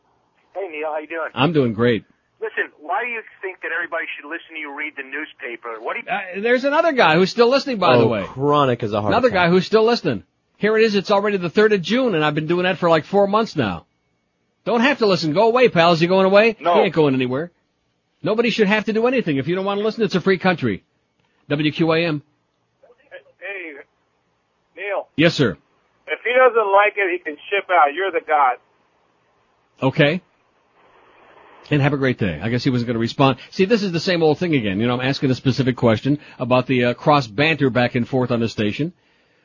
Hey 0.55 0.69
Neil, 0.71 0.89
how 0.89 0.99
you 0.99 1.07
doing? 1.09 1.31
I'm 1.35 1.53
doing 1.53 1.73
great. 1.73 2.05
Listen, 2.41 2.71
why 2.81 3.03
do 3.05 3.11
you 3.11 3.23
think 3.43 3.59
that 3.63 3.71
everybody 3.75 4.05
should 4.17 4.29
listen 4.29 4.55
to 4.55 4.59
you 4.61 4.77
read 4.77 4.93
the 4.97 5.03
newspaper? 5.03 5.81
What 5.81 5.95
do 5.97 6.01
you? 6.01 6.09
Uh, 6.09 6.43
there's 6.43 6.65
another 6.65 6.93
guy 6.93 7.17
who's 7.17 7.31
still 7.31 7.49
listening, 7.49 7.79
by 7.79 7.95
oh, 7.95 8.01
the 8.01 8.07
way. 8.07 8.23
chronic 8.25 8.83
is 8.83 8.93
a 8.93 9.01
heart 9.01 9.13
Another 9.13 9.29
attack. 9.29 9.47
guy 9.47 9.51
who's 9.51 9.67
still 9.67 9.85
listening. 9.85 10.25
Here 10.61 10.77
it 10.77 10.85
is. 10.85 10.95
It's 10.95 11.11
already 11.11 11.39
the 11.39 11.49
3rd 11.49 11.75
of 11.77 11.81
June, 11.83 12.15
and 12.15 12.23
I've 12.23 12.35
been 12.35 12.47
doing 12.47 12.65
that 12.65 12.77
for 12.77 12.91
like 12.91 13.07
four 13.07 13.27
months 13.27 13.57
now. 13.57 13.87
Don't 14.67 14.83
have 14.83 14.99
to 14.99 15.07
listen. 15.07 15.33
Go 15.33 15.49
away, 15.49 15.71
pals. 15.71 16.03
You 16.03 16.09
going 16.09 16.27
away? 16.27 16.55
No. 16.61 16.75
You 16.77 16.83
ain't 16.83 16.95
going 16.95 17.15
anywhere. 17.15 17.51
Nobody 18.23 18.51
should 18.51 18.69
have 18.69 18.85
to 18.85 18.93
do 18.93 19.07
anything. 19.07 19.39
If 19.39 19.49
you 19.49 19.55
don't 19.55 19.65
want 19.65 19.79
to 19.81 19.85
listen, 19.85 20.03
it's 20.05 20.15
a 20.15 20.21
free 20.21 20.37
country. 20.37 20.85
WQAM. 21.49 22.21
Hey, 23.41 23.73
Neil, 24.77 25.09
Yes, 25.17 25.35
sir. 25.35 25.57
if 26.07 26.19
he 26.23 26.31
doesn't 26.37 26.73
like 26.73 26.93
it, 26.97 27.11
he 27.11 27.19
can 27.25 27.37
ship 27.49 27.69
out. 27.73 27.95
You're 27.95 28.11
the 28.13 28.21
god. 28.27 28.57
Okay. 29.83 30.21
And 31.71 31.81
have 31.81 31.95
a 31.95 31.97
great 31.97 32.19
day. 32.19 32.39
I 32.43 32.51
guess 32.51 32.65
he 32.65 32.69
wasn't 32.71 32.89
going 32.89 32.97
to 32.97 33.01
respond. 33.01 33.39
See, 33.51 33.65
this 33.65 33.83
is 33.83 33.93
the 33.93 34.01
same 34.01 34.23
old 34.23 34.39
thing 34.39 34.55
again. 34.55 34.79
You 34.79 34.89
know, 34.89 34.95
I'm 35.01 35.09
asking 35.09 35.31
a 35.31 35.35
specific 35.35 35.77
question 35.77 36.19
about 36.39 36.67
the 36.67 36.85
uh, 36.85 36.95
cross 36.95 37.27
banter 37.27 37.71
back 37.71 37.95
and 37.95 38.07
forth 38.07 38.31
on 38.31 38.41
the 38.41 38.49
station, 38.49 38.93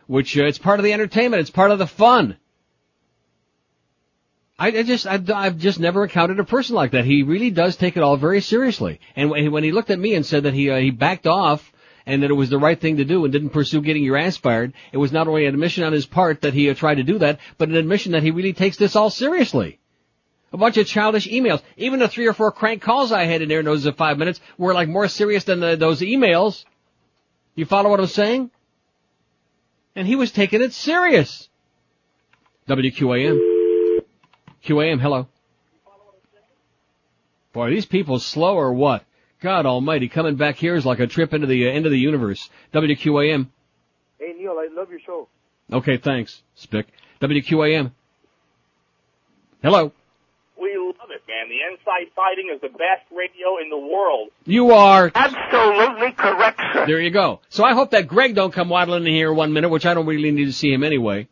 which 0.08 0.38
uh, 0.38 0.46
it's 0.46 0.58
part 0.58 0.80
of 0.80 0.84
the 0.84 0.94
entertainment. 0.94 1.42
It's 1.42 1.50
part 1.50 1.72
of 1.72 1.80
the 1.80 1.88
fun. 1.88 2.38
I, 4.58 4.68
I 4.68 4.84
just, 4.84 5.06
I've, 5.06 5.30
I've 5.30 5.58
just 5.58 5.80
never 5.80 6.04
encountered 6.04 6.40
a 6.40 6.46
person 6.46 6.76
like 6.76 6.92
that. 6.92 7.04
He 7.04 7.24
really 7.24 7.52
does 7.52 7.76
take 7.76 7.98
it 7.98 8.04
all 8.04 8.16
very 8.16 8.42
seriously. 8.42 9.02
And 9.16 9.30
when 9.30 9.64
he, 9.64 9.72
looked 9.72 9.90
at 9.90 10.00
me 10.00 10.16
and 10.16 10.26
said 10.26 10.44
that 10.44 10.54
he, 10.54 10.70
uh, 10.70 10.78
he 10.78 10.92
backed 10.92 11.28
off 11.28 11.74
and 12.06 12.24
that 12.24 12.32
it 12.32 12.36
was 12.36 12.50
the 12.50 12.60
right 12.60 12.80
thing 12.80 12.98
to 12.98 13.06
do 13.06 13.26
and 13.26 13.34
didn't 13.34 13.50
pursue 13.50 13.82
getting 13.82 14.04
your 14.04 14.16
ass 14.16 14.38
fired, 14.38 14.74
it 14.94 14.98
was 14.98 15.12
not 15.12 15.28
only 15.28 15.46
an 15.46 15.54
admission 15.54 15.84
on 15.84 15.92
his 15.92 16.06
part 16.06 16.42
that 16.42 16.54
he 16.54 16.70
uh, 16.70 16.74
tried 16.74 16.96
to 16.96 17.04
do 17.04 17.18
that, 17.20 17.40
but 17.58 17.68
an 17.68 17.76
admission 17.76 18.14
that 18.14 18.24
he 18.24 18.32
really 18.32 18.54
takes 18.54 18.78
this 18.78 18.96
all 18.96 19.10
seriously. 19.10 19.80
A 20.54 20.58
bunch 20.58 20.78
of 20.78 20.88
childish 20.88 21.28
emails. 21.28 21.62
Even 21.76 22.00
the 22.00 22.08
three 22.08 22.28
or 22.28 22.34
four 22.34 22.52
crank 22.52 22.82
calls 22.82 23.12
I 23.12 23.26
had 23.26 23.42
in 23.42 23.50
there 23.50 23.60
in 23.60 23.66
those 23.66 23.86
five 23.98 24.18
minutes 24.18 24.40
were 24.58 24.74
like 24.74 24.88
more 24.88 25.10
serious 25.10 25.44
than 25.44 25.60
the, 25.60 25.76
those 25.76 26.00
emails. 26.00 26.64
You 27.56 27.66
follow 27.66 27.90
what 27.90 28.00
I'm 28.00 28.08
saying? 28.08 28.52
And 29.96 30.08
he 30.08 30.16
was 30.16 30.32
taking 30.32 30.62
it 30.62 30.74
serious. 30.74 31.50
WQAM. 32.68 34.02
QAM, 34.64 35.00
hello. 35.00 35.28
Boy, 37.54 37.70
these 37.70 37.86
people 37.86 38.20
slow 38.20 38.56
or 38.56 38.74
what? 38.74 39.04
God 39.42 39.66
almighty, 39.66 40.10
coming 40.10 40.36
back 40.36 40.56
here 40.56 40.76
is 40.76 40.86
like 40.86 41.00
a 41.00 41.08
trip 41.08 41.34
into 41.34 41.48
the 41.48 41.68
uh, 41.68 41.72
end 41.72 41.86
of 41.86 41.92
the 41.92 42.00
universe. 42.00 42.50
WQAM. 42.74 43.48
Hey 44.20 44.34
Neil, 44.38 44.58
I 44.58 44.68
love 44.74 44.90
your 44.90 45.00
show. 45.00 45.28
Okay, 45.72 45.98
thanks, 45.98 46.42
Spick. 46.56 46.88
WQAM. 47.22 47.92
Hello. 49.62 49.92
We 51.28 51.34
love 51.34 51.48
it, 51.48 51.50
man. 51.50 51.50
The 51.50 51.74
inside 51.74 52.14
fighting 52.16 52.52
is 52.54 52.62
the 52.62 52.70
best 52.70 53.06
radio 53.12 53.58
in 53.62 53.70
the 53.70 53.78
world. 53.78 54.30
You 54.46 54.72
are. 54.72 55.12
Absolutely 55.14 56.12
correct, 56.12 56.60
sir. 56.74 56.86
There 56.88 57.02
you 57.02 57.12
go. 57.12 57.42
So 57.50 57.64
I 57.64 57.74
hope 57.74 57.92
that 57.92 58.08
Greg 58.08 58.36
don't 58.36 58.54
come 58.54 58.70
waddling 58.70 59.06
in 59.06 59.14
here 59.14 59.34
one 59.34 59.54
minute, 59.54 59.70
which 59.70 59.86
I 59.86 59.94
don't 59.94 60.06
really 60.06 60.32
need 60.32 60.46
to 60.46 60.54
see 60.54 60.72
him 60.72 60.84
anyway. 60.84 61.28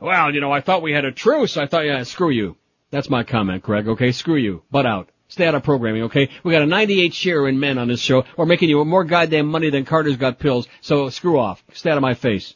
Well, 0.00 0.34
you 0.34 0.40
know, 0.40 0.50
I 0.52 0.60
thought 0.60 0.82
we 0.82 0.92
had 0.92 1.04
a 1.04 1.12
truce. 1.12 1.56
I 1.56 1.66
thought, 1.66 1.84
yeah, 1.84 2.02
screw 2.02 2.30
you. 2.30 2.56
That's 2.90 3.08
my 3.08 3.22
comment, 3.22 3.62
Greg. 3.62 3.88
Okay, 3.88 4.12
screw 4.12 4.36
you. 4.36 4.62
Butt 4.70 4.86
out. 4.86 5.08
Stay 5.28 5.46
out 5.46 5.54
of 5.54 5.62
programming, 5.62 6.02
okay? 6.04 6.28
We 6.44 6.52
got 6.52 6.62
a 6.62 6.66
98 6.66 7.14
share 7.14 7.48
in 7.48 7.58
men 7.58 7.78
on 7.78 7.88
this 7.88 8.00
show. 8.00 8.24
We're 8.36 8.44
making 8.44 8.68
you 8.68 8.84
more 8.84 9.04
goddamn 9.04 9.46
money 9.46 9.70
than 9.70 9.86
Carter's 9.86 10.16
got 10.18 10.38
pills. 10.38 10.68
So 10.82 11.08
screw 11.08 11.38
off. 11.38 11.62
Stay 11.72 11.90
out 11.90 11.96
of 11.96 12.02
my 12.02 12.14
face. 12.14 12.54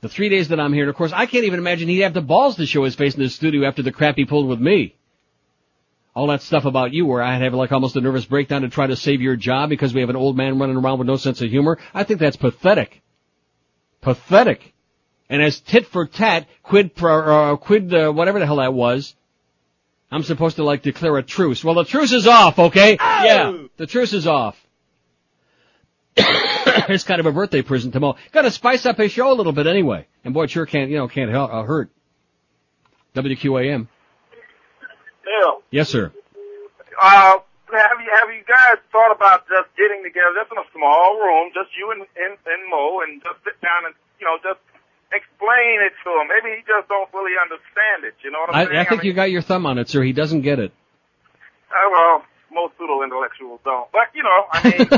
The 0.00 0.08
three 0.08 0.28
days 0.28 0.48
that 0.48 0.60
I'm 0.60 0.72
here, 0.74 0.84
and 0.84 0.90
of 0.90 0.96
course, 0.96 1.12
I 1.12 1.26
can't 1.26 1.44
even 1.44 1.58
imagine 1.58 1.88
he'd 1.88 2.02
have 2.02 2.14
the 2.14 2.20
balls 2.20 2.56
to 2.56 2.66
show 2.66 2.84
his 2.84 2.94
face 2.94 3.14
in 3.14 3.22
the 3.22 3.28
studio 3.28 3.66
after 3.66 3.82
the 3.82 3.90
crap 3.90 4.16
he 4.16 4.26
pulled 4.26 4.46
with 4.46 4.60
me. 4.60 4.94
All 6.18 6.26
that 6.26 6.42
stuff 6.42 6.64
about 6.64 6.92
you 6.92 7.06
where 7.06 7.22
I'd 7.22 7.42
have 7.42 7.54
like 7.54 7.70
almost 7.70 7.94
a 7.94 8.00
nervous 8.00 8.24
breakdown 8.24 8.62
to 8.62 8.68
try 8.68 8.88
to 8.88 8.96
save 8.96 9.22
your 9.22 9.36
job 9.36 9.68
because 9.68 9.94
we 9.94 10.00
have 10.00 10.10
an 10.10 10.16
old 10.16 10.36
man 10.36 10.58
running 10.58 10.76
around 10.76 10.98
with 10.98 11.06
no 11.06 11.16
sense 11.16 11.40
of 11.40 11.48
humor. 11.48 11.78
I 11.94 12.02
think 12.02 12.18
that's 12.18 12.34
pathetic. 12.36 13.02
Pathetic. 14.00 14.74
And 15.30 15.40
as 15.40 15.60
tit 15.60 15.86
for 15.86 16.06
tat, 16.06 16.48
quid 16.64 16.96
pro, 16.96 17.52
uh, 17.52 17.56
quid, 17.56 17.94
uh, 17.94 18.10
whatever 18.10 18.40
the 18.40 18.46
hell 18.46 18.56
that 18.56 18.74
was, 18.74 19.14
I'm 20.10 20.24
supposed 20.24 20.56
to 20.56 20.64
like 20.64 20.82
declare 20.82 21.16
a 21.18 21.22
truce. 21.22 21.62
Well, 21.62 21.76
the 21.76 21.84
truce 21.84 22.10
is 22.10 22.26
off, 22.26 22.58
okay? 22.58 22.96
Yeah, 22.98 23.66
the 23.76 23.86
truce 23.86 24.12
is 24.12 24.26
off. 24.26 24.60
it's 26.16 27.04
kind 27.04 27.20
of 27.20 27.26
a 27.26 27.32
birthday 27.32 27.62
present 27.62 27.92
to 27.92 28.00
Mo. 28.00 28.16
Got 28.32 28.42
to 28.42 28.50
spice 28.50 28.86
up 28.86 28.96
his 28.96 29.12
show 29.12 29.30
a 29.30 29.34
little 29.34 29.52
bit 29.52 29.68
anyway. 29.68 30.08
And 30.24 30.34
boy, 30.34 30.44
it 30.44 30.50
sure 30.50 30.66
can't, 30.66 30.90
you 30.90 30.96
know, 30.96 31.06
can't 31.06 31.30
help, 31.30 31.52
uh, 31.52 31.62
hurt. 31.62 31.90
WQAM. 33.14 33.86
Neil, 35.28 35.60
Yes, 35.70 35.90
sir. 35.92 36.10
uh, 37.02 37.34
have 37.68 38.00
you 38.00 38.08
have 38.08 38.32
you 38.32 38.40
guys 38.48 38.80
thought 38.90 39.12
about 39.12 39.44
just 39.46 39.68
getting 39.76 40.00
together, 40.02 40.32
just 40.40 40.48
in 40.50 40.56
a 40.58 40.64
small 40.72 41.20
room, 41.20 41.52
just 41.52 41.68
you 41.76 41.92
and 41.92 42.00
and, 42.16 42.34
and 42.48 42.60
Mo, 42.72 43.04
and 43.04 43.20
just 43.22 43.36
sit 43.44 43.60
down 43.60 43.84
and 43.84 43.92
you 44.18 44.24
know 44.26 44.40
just 44.40 44.58
explain 45.12 45.84
it 45.84 45.92
to 46.00 46.08
him? 46.16 46.26
Maybe 46.32 46.56
he 46.56 46.60
just 46.64 46.88
don't 46.88 47.04
fully 47.12 47.36
understand 47.36 48.08
it. 48.08 48.16
You 48.24 48.32
know 48.32 48.40
what 48.48 48.56
I'm 48.56 48.66
saying? 48.72 48.78
I, 48.78 48.82
I 48.82 48.84
think 48.88 49.02
mean, 49.04 49.08
you 49.08 49.14
got 49.14 49.28
your 49.30 49.42
thumb 49.44 49.66
on 49.68 49.76
it, 49.76 49.90
sir. 49.92 50.00
He 50.02 50.16
doesn't 50.16 50.40
get 50.42 50.58
it. 50.58 50.72
Uh, 51.68 51.76
well, 51.92 52.24
most 52.50 52.72
pseudo 52.80 53.04
intellectuals 53.04 53.60
don't, 53.68 53.92
but 53.92 54.08
you 54.16 54.24
know, 54.24 54.40
I 54.48 54.58
mean, 54.64 54.88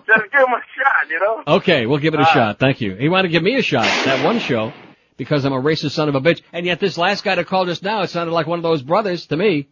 just 0.08 0.24
give 0.32 0.40
him 0.40 0.54
a 0.56 0.62
shot. 0.72 1.04
You 1.10 1.20
know? 1.20 1.42
Okay, 1.60 1.84
we'll 1.86 1.98
give 2.00 2.14
it 2.14 2.20
a 2.20 2.24
Uh, 2.24 2.32
shot. 2.32 2.58
Thank 2.58 2.80
you. 2.80 2.96
He 2.96 3.08
wanted 3.08 3.28
to 3.28 3.32
give 3.32 3.42
me 3.42 3.56
a 3.56 3.62
shot 3.62 3.84
that 4.06 4.24
one 4.24 4.38
show 4.40 4.72
because 5.18 5.44
I'm 5.44 5.52
a 5.52 5.60
racist 5.60 5.90
son 5.90 6.08
of 6.08 6.14
a 6.14 6.20
bitch. 6.22 6.40
And 6.52 6.64
yet 6.64 6.80
this 6.80 6.96
last 6.96 7.24
guy 7.24 7.34
that 7.34 7.46
called 7.46 7.68
just 7.68 7.82
now, 7.82 8.00
it 8.00 8.08
sounded 8.08 8.32
like 8.32 8.46
one 8.46 8.58
of 8.58 8.62
those 8.62 8.80
brothers 8.80 9.26
to 9.26 9.36
me. 9.36 9.68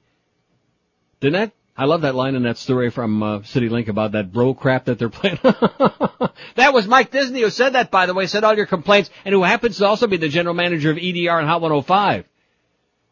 Didn't 1.21 1.41
it? 1.41 1.53
I 1.79 1.85
love 1.85 2.03
that 2.03 2.15
line 2.15 2.35
in 2.35 2.43
that 2.43 2.59
story 2.59 2.91
from 2.91 3.23
uh, 3.23 3.43
City 3.43 3.69
Link 3.69 3.89
about 3.89 4.13
that 4.13 4.33
bro 4.33 4.55
crap 4.55 4.87
that 4.87 4.99
they're 4.99 5.09
playing. 5.09 5.39
that 5.43 6.73
was 6.73 6.87
Mike 6.87 7.11
Disney 7.11 7.43
who 7.43 7.51
said 7.51 7.75
that, 7.75 7.91
by 7.91 8.07
the 8.07 8.15
way, 8.15 8.27
said 8.27 8.45
all 8.45 8.57
your 8.57 8.67
complaints, 8.67 9.11
and 9.25 9.35
who 9.35 9.43
happens 9.43 9.77
to 9.79 9.87
also 9.87 10.07
be 10.07 10.17
the 10.17 10.29
general 10.29 10.55
manager 10.55 10.91
of 10.91 10.97
EDR 10.97 11.39
and 11.39 11.47
Hot 11.47 11.61
105. 11.61 12.25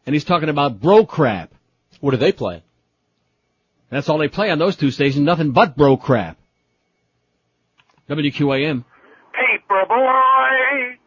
And 0.05 0.15
he's 0.15 0.23
talking 0.23 0.49
about 0.49 0.81
bro 0.81 1.05
crap. 1.05 1.53
What 1.99 2.11
do 2.11 2.17
they 2.17 2.31
play? 2.31 2.63
That's 3.91 4.09
all 4.09 4.17
they 4.17 4.27
play 4.27 4.49
on 4.49 4.59
those 4.59 4.75
two 4.75 4.91
stations, 4.91 5.23
nothing 5.23 5.51
but 5.51 5.77
bro 5.77 5.95
crap. 5.95 6.37
WQAM. 8.09 8.83
Paperboy. 9.31 10.97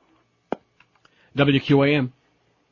WQAM. 1.39 2.13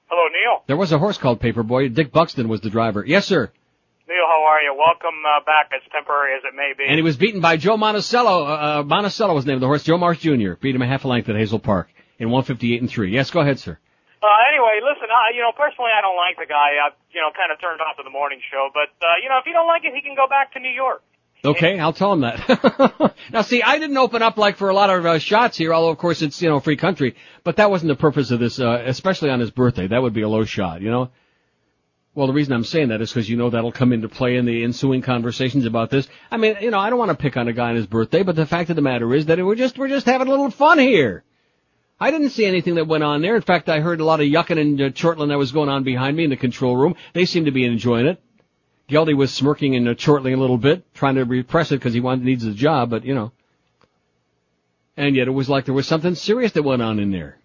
Hello, 0.09 0.29
Neil. 0.29 0.63
There 0.67 0.77
was 0.77 0.93
a 0.93 0.99
horse 0.99 1.19
called 1.19 1.41
Paperboy. 1.41 1.95
Dick 1.95 2.13
Buxton 2.13 2.49
was 2.49 2.61
the 2.61 2.71
driver. 2.71 3.05
Yes, 3.07 3.27
sir. 3.27 3.51
Neil, 4.07 4.27
how 4.27 4.45
are 4.47 4.63
you? 4.63 4.75
Welcome 4.77 5.19
uh, 5.27 5.43
back, 5.45 5.71
as 5.75 5.83
temporary 5.91 6.37
as 6.39 6.43
it 6.47 6.55
may 6.55 6.73
be. 6.79 6.87
And 6.87 6.95
he 6.95 7.03
was 7.03 7.17
beaten 7.17 7.41
by 7.41 7.57
Joe 7.57 7.77
Monticello. 7.77 8.47
Uh, 8.47 8.47
uh, 8.47 8.83
Monticello 8.85 9.35
was 9.35 9.45
the 9.45 9.51
name 9.51 9.57
of 9.59 9.61
the 9.63 9.67
horse. 9.67 9.83
Joe 9.83 9.99
Marsh 9.99 10.21
Jr. 10.21 10.55
beat 10.61 10.75
him 10.75 10.83
a 10.83 10.87
half 10.87 11.05
a 11.05 11.09
length 11.09 11.29
at 11.29 11.35
Hazel 11.35 11.59
Park 11.59 11.91
in 12.19 12.31
158 12.31 12.81
and 12.81 12.91
3. 12.91 13.11
Yes, 13.11 13.31
go 13.31 13.41
ahead, 13.41 13.59
sir. 13.59 13.79
Uh, 14.23 14.39
anyway, 14.47 14.79
listen, 14.83 15.11
I, 15.11 15.35
you 15.35 15.43
know, 15.43 15.53
personally, 15.55 15.91
I 15.91 16.01
don't 16.03 16.17
like 16.17 16.39
the 16.39 16.47
guy. 16.47 16.79
I, 16.79 16.95
you 17.11 17.21
know, 17.21 17.35
kind 17.35 17.51
of 17.51 17.61
turned 17.61 17.83
off 17.83 17.99
of 17.99 18.07
the 18.07 18.15
morning 18.15 18.39
show. 18.51 18.71
But, 18.73 18.95
uh, 19.03 19.19
you 19.23 19.29
know, 19.29 19.39
if 19.39 19.47
you 19.47 19.53
don't 19.53 19.67
like 19.67 19.83
it, 19.83 19.95
he 19.95 20.03
can 20.03 20.15
go 20.15 20.27
back 20.27 20.55
to 20.55 20.61
New 20.63 20.73
York. 20.73 21.03
Okay, 21.45 21.79
I'll 21.79 21.93
tell 21.93 22.13
him 22.13 22.21
that. 22.23 23.15
now, 23.33 23.43
see, 23.43 23.63
I 23.63 23.79
didn't 23.79 23.97
open 23.97 24.23
up 24.23 24.37
like 24.37 24.57
for 24.57 24.69
a 24.69 24.75
lot 24.75 24.91
of 24.91 25.07
uh, 25.07 25.19
shots 25.19 25.57
here, 25.57 25.73
although 25.73 25.91
of 25.91 25.99
course 25.99 26.23
it's 26.23 26.41
you 26.43 26.49
know 26.49 26.61
free 26.61 26.77
country. 26.77 27.15
But 27.45 27.57
that 27.57 27.71
wasn't 27.71 27.89
the 27.89 27.97
purpose 27.97 28.31
of 28.31 28.41
this, 28.41 28.59
uh, 28.59 28.83
especially 28.87 29.31
on 29.31 29.41
his 29.41 29.51
birthday. 29.51 29.87
That 29.87 30.03
would 30.03 30.13
be 30.13 30.23
a 30.23 30.29
low 30.29 30.45
shot, 30.45 30.81
you 30.81 30.91
know. 30.91 31.11
Well, 32.15 32.27
the 32.27 32.33
reason 32.33 32.55
I'm 32.55 32.65
saying 32.65 32.89
that 32.89 33.03
is 33.03 33.11
because 33.11 33.29
you 33.29 33.37
know 33.37 33.51
that'll 33.51 33.73
come 33.73 33.93
into 33.93 34.09
play 34.09 34.37
in 34.37 34.47
the 34.47 34.65
ensuing 34.65 35.03
conversations 35.03 35.67
about 35.67 35.91
this. 35.91 36.09
I 36.31 36.39
mean, 36.39 36.57
you 36.63 36.71
know, 36.71 36.79
I 36.79 36.89
don't 36.89 36.99
want 36.99 37.11
to 37.11 37.17
pick 37.17 37.37
on 37.37 37.47
a 37.47 37.53
guy 37.53 37.69
on 37.69 37.77
his 37.77 37.87
birthday, 37.87 38.23
but 38.23 38.35
the 38.35 38.47
fact 38.47 38.71
of 38.71 38.77
the 38.77 38.83
matter 38.83 39.15
is 39.15 39.27
that 39.27 39.39
we're 39.39 39.55
just 39.55 39.77
we're 39.77 39.89
just 39.89 40.07
having 40.07 40.27
a 40.27 40.31
little 40.31 40.51
fun 40.51 40.79
here. 40.79 41.25
I 42.01 42.11
didn't 42.11 42.31
see 42.31 42.45
anything 42.45 42.75
that 42.75 42.87
went 42.87 43.05
on 43.05 43.23
there. 43.23 43.37
In 43.37 43.43
fact, 43.43 43.69
I 43.69 43.81
heard 43.81 44.01
a 44.01 44.05
lot 44.05 44.21
of 44.21 44.27
yucking 44.27 44.61
and 44.61 44.81
uh, 44.81 44.91
chortling 44.91 45.29
that 45.29 45.39
was 45.39 45.53
going 45.53 45.69
on 45.69 45.85
behind 45.85 46.17
me 46.17 46.25
in 46.25 46.31
the 46.31 46.37
control 46.37 46.77
room. 46.77 46.95
They 47.13 47.25
seemed 47.25 47.47
to 47.47 47.53
be 47.53 47.65
enjoying 47.65 48.07
it. 48.07 48.23
Geldy 48.89 49.17
was 49.17 49.33
smirking 49.33 49.75
and 49.75 49.89
uh, 49.89 49.95
chortling 49.95 50.35
a 50.35 50.37
little 50.37 50.59
bit, 50.59 50.85
trying 50.95 51.17
to 51.17 51.25
repress 51.25 51.73
it 51.73 51.77
because 51.77 51.95
he 51.95 52.01
wanted, 52.01 52.25
needs 52.25 52.45
the 52.45 52.55
job, 52.55 52.91
but 52.91 53.05
you 53.05 53.15
know. 53.15 53.33
And 54.97 55.15
yet 55.17 55.29
it 55.29 55.33
was 55.33 55.49
like 55.49 55.65
there 55.65 55.75
was 55.75 55.87
something 55.87 56.15
serious 56.15 56.53
that 56.53 56.63
went 56.63 56.83
on 56.83 56.99
in 56.99 57.11
there. 57.11 57.39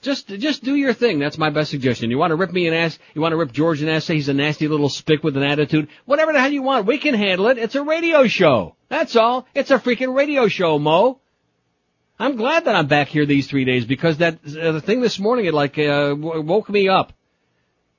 Just, 0.00 0.26
just 0.26 0.64
do 0.64 0.74
your 0.74 0.94
thing. 0.94 1.20
That's 1.20 1.38
my 1.38 1.50
best 1.50 1.70
suggestion. 1.70 2.10
You 2.10 2.18
want 2.18 2.32
to 2.32 2.36
rip 2.36 2.52
me 2.52 2.66
an 2.66 2.74
ass, 2.74 2.98
you 3.14 3.20
want 3.20 3.32
to 3.32 3.36
rip 3.36 3.52
George 3.52 3.82
an 3.82 3.88
ass, 3.88 4.04
say 4.04 4.14
he's 4.14 4.28
a 4.28 4.34
nasty 4.34 4.66
little 4.66 4.88
spick 4.88 5.22
with 5.22 5.36
an 5.36 5.44
attitude, 5.44 5.88
whatever 6.06 6.32
the 6.32 6.40
hell 6.40 6.50
you 6.50 6.62
want. 6.62 6.86
We 6.86 6.98
can 6.98 7.14
handle 7.14 7.46
it. 7.48 7.58
It's 7.58 7.76
a 7.76 7.84
radio 7.84 8.26
show. 8.26 8.74
That's 8.88 9.14
all. 9.14 9.46
It's 9.54 9.70
a 9.70 9.78
freaking 9.78 10.14
radio 10.14 10.48
show, 10.48 10.78
Mo. 10.78 11.20
I'm 12.18 12.36
glad 12.36 12.64
that 12.64 12.74
I'm 12.74 12.88
back 12.88 13.08
here 13.08 13.26
these 13.26 13.46
three 13.46 13.64
days 13.64 13.84
because 13.84 14.18
that, 14.18 14.40
uh, 14.44 14.72
the 14.72 14.80
thing 14.80 15.00
this 15.00 15.20
morning, 15.20 15.46
it 15.46 15.54
like, 15.54 15.78
uh, 15.78 16.14
woke 16.18 16.68
me 16.68 16.88
up. 16.88 17.12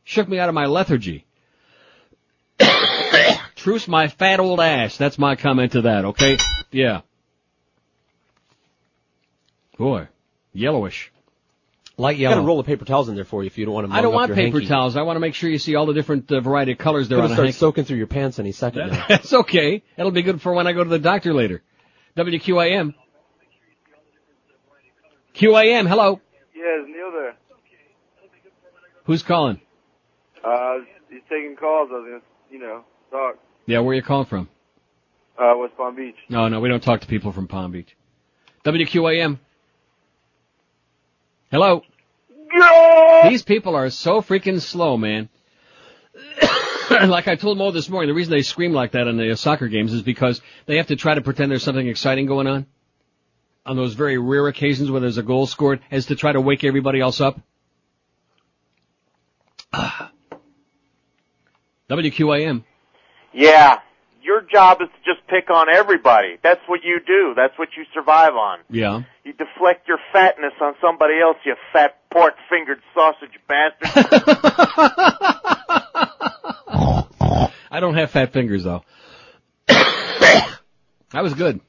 Shook 0.04 0.28
me 0.28 0.40
out 0.40 0.50
of 0.50 0.56
my 0.56 0.66
lethargy. 0.66 1.26
Truce 3.64 3.88
my 3.88 4.10
fat 4.10 4.42
old 4.42 4.60
ass. 4.60 4.98
That's 4.98 5.18
my 5.18 5.38
comment 5.38 5.72
to 5.72 5.84
that, 5.84 6.04
okay? 6.04 6.38
Yeah. 6.70 7.00
Boy. 9.78 10.10
Yellowish. 10.52 11.14
Light 11.96 12.18
yellow. 12.18 12.36
Got 12.36 12.44
a 12.44 12.46
roll 12.46 12.60
of 12.60 12.66
paper 12.66 12.84
towels 12.84 13.08
in 13.08 13.16
there 13.16 13.24
for 13.24 13.42
you 13.42 13.48
if 13.48 13.58
you 13.58 13.64
don't 13.64 13.74
want 13.74 13.88
to. 13.90 13.94
I 13.94 14.02
don't 14.02 14.14
want 14.14 14.34
paper 14.34 14.60
towels. 14.60 14.98
I 14.98 15.04
want 15.04 15.16
to 15.16 15.22
make 15.22 15.34
sure 15.34 15.50
you 15.50 15.60
see 15.60 15.76
all 15.76 15.86
the 15.86 15.94
different 15.94 16.30
uh, 16.30 16.42
variety 16.42 16.74
of 16.74 16.78
colors 16.78 17.08
there 17.08 17.20
They're 17.20 17.24
on 17.24 17.30
gonna 17.30 17.34
a 17.34 17.36
start 17.38 17.46
hanky. 17.46 17.58
soaking 17.58 17.84
through 17.86 18.00
your 18.00 18.08
pants 18.08 18.38
any 18.38 18.52
second 18.52 18.88
now. 18.92 19.06
That's 19.08 19.32
okay. 19.32 19.82
That'll 19.96 20.12
be 20.12 20.24
good 20.24 20.42
for 20.42 20.54
when 20.54 20.68
I 20.68 20.74
go 20.74 20.84
to 20.84 20.90
the 20.90 21.00
doctor 21.00 21.34
later. 21.34 21.62
WQAM. 22.18 22.96
QAM, 25.36 25.88
hello. 25.88 26.20
Yeah, 26.54 26.82
is 26.82 26.88
Neil 26.90 27.12
there? 27.14 27.36
Who's 29.06 29.24
calling? 29.24 29.62
Uh, 30.44 30.80
he's 31.10 31.22
taking 31.30 31.56
calls. 31.58 31.90
I 31.92 31.96
was 31.96 32.06
gonna, 32.10 32.22
you 32.52 32.60
know, 32.60 32.84
talk. 33.10 33.38
Yeah, 33.66 33.80
where 33.80 33.92
are 33.92 33.96
you 33.96 34.02
calling 34.02 34.26
from? 34.26 34.50
Uh, 35.38 35.54
West 35.58 35.76
Palm 35.78 35.96
Beach. 35.96 36.16
No, 36.30 36.48
no, 36.48 36.60
we 36.60 36.70
don't 36.70 36.84
talk 36.84 37.02
to 37.02 37.08
people 37.08 37.32
from 37.32 37.48
Palm 37.48 37.72
Beach. 37.72 37.96
WQAM. 38.66 39.40
Hello. 41.52 41.84
These 43.30 43.44
people 43.44 43.76
are 43.76 43.90
so 43.90 44.22
freaking 44.22 44.62
slow, 44.62 44.98
man. 44.98 45.30
like 46.90 47.28
I 47.28 47.36
told 47.36 47.58
Mo 47.58 47.72
this 47.72 47.90
morning, 47.90 48.10
the 48.10 48.14
reason 48.14 48.32
they 48.32 48.42
scream 48.42 48.74
like 48.74 48.92
that 48.92 49.08
in 49.08 49.18
the 49.18 49.36
soccer 49.36 49.68
games 49.68 49.94
is 49.94 50.02
because 50.02 50.42
they 50.66 50.78
have 50.78 50.88
to 50.88 50.96
try 50.96 51.16
to 51.16 51.22
pretend 51.22 51.52
there's 51.52 51.64
something 51.64 51.88
exciting 51.88 52.26
going 52.26 52.48
on. 52.48 52.66
On 53.66 53.78
those 53.78 53.94
very 53.94 54.18
rare 54.18 54.48
occasions 54.48 54.92
where 54.92 55.00
there's 55.00 55.18
a 55.18 55.24
goal 55.24 55.48
scored, 55.48 55.80
as 55.90 56.08
to 56.08 56.16
try 56.16 56.34
to 56.34 56.42
wake 56.42 56.64
everybody 56.66 57.00
else 57.00 57.22
up. 57.22 57.40
WQAM. 61.90 62.64
Yeah. 63.34 63.80
Your 64.22 64.42
job 64.42 64.82
is 64.82 64.88
to 64.88 65.14
just 65.14 65.28
pick 65.28 65.50
on 65.50 65.68
everybody. 65.70 66.38
That's 66.42 66.62
what 66.68 66.80
you 66.84 67.02
do. 67.06 67.34
That's 67.36 67.58
what 67.60 67.70
you 67.76 67.84
survive 67.94 68.34
on. 68.34 68.60
Yeah. 68.70 69.02
You 69.26 69.34
deflect 69.34 69.88
your 69.88 70.00
fatness 70.14 70.54
on 70.62 70.76
somebody 70.80 71.16
else, 71.22 71.38
you 71.46 71.56
fat 71.74 71.98
pork 72.10 72.36
fingered 72.50 72.80
sausage 72.94 73.38
bastard. 73.48 73.90
I 77.72 77.80
don't 77.80 77.96
have 77.96 78.12
fat 78.12 78.32
fingers 78.32 78.64
though. 78.64 78.84
that 79.68 80.58
was 81.16 81.34
good. 81.34 81.60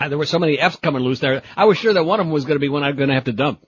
Uh, 0.00 0.08
there 0.08 0.18
were 0.18 0.26
so 0.26 0.38
many 0.38 0.58
F's 0.58 0.76
coming 0.76 1.02
loose 1.02 1.20
there. 1.20 1.42
I 1.56 1.66
was 1.66 1.78
sure 1.78 1.92
that 1.92 2.04
one 2.04 2.20
of 2.20 2.26
them 2.26 2.32
was 2.32 2.44
going 2.44 2.56
to 2.56 2.60
be 2.60 2.68
one 2.68 2.82
I'm 2.82 2.96
going 2.96 3.10
to 3.10 3.14
have 3.14 3.24
to 3.24 3.32
dump. 3.32 3.64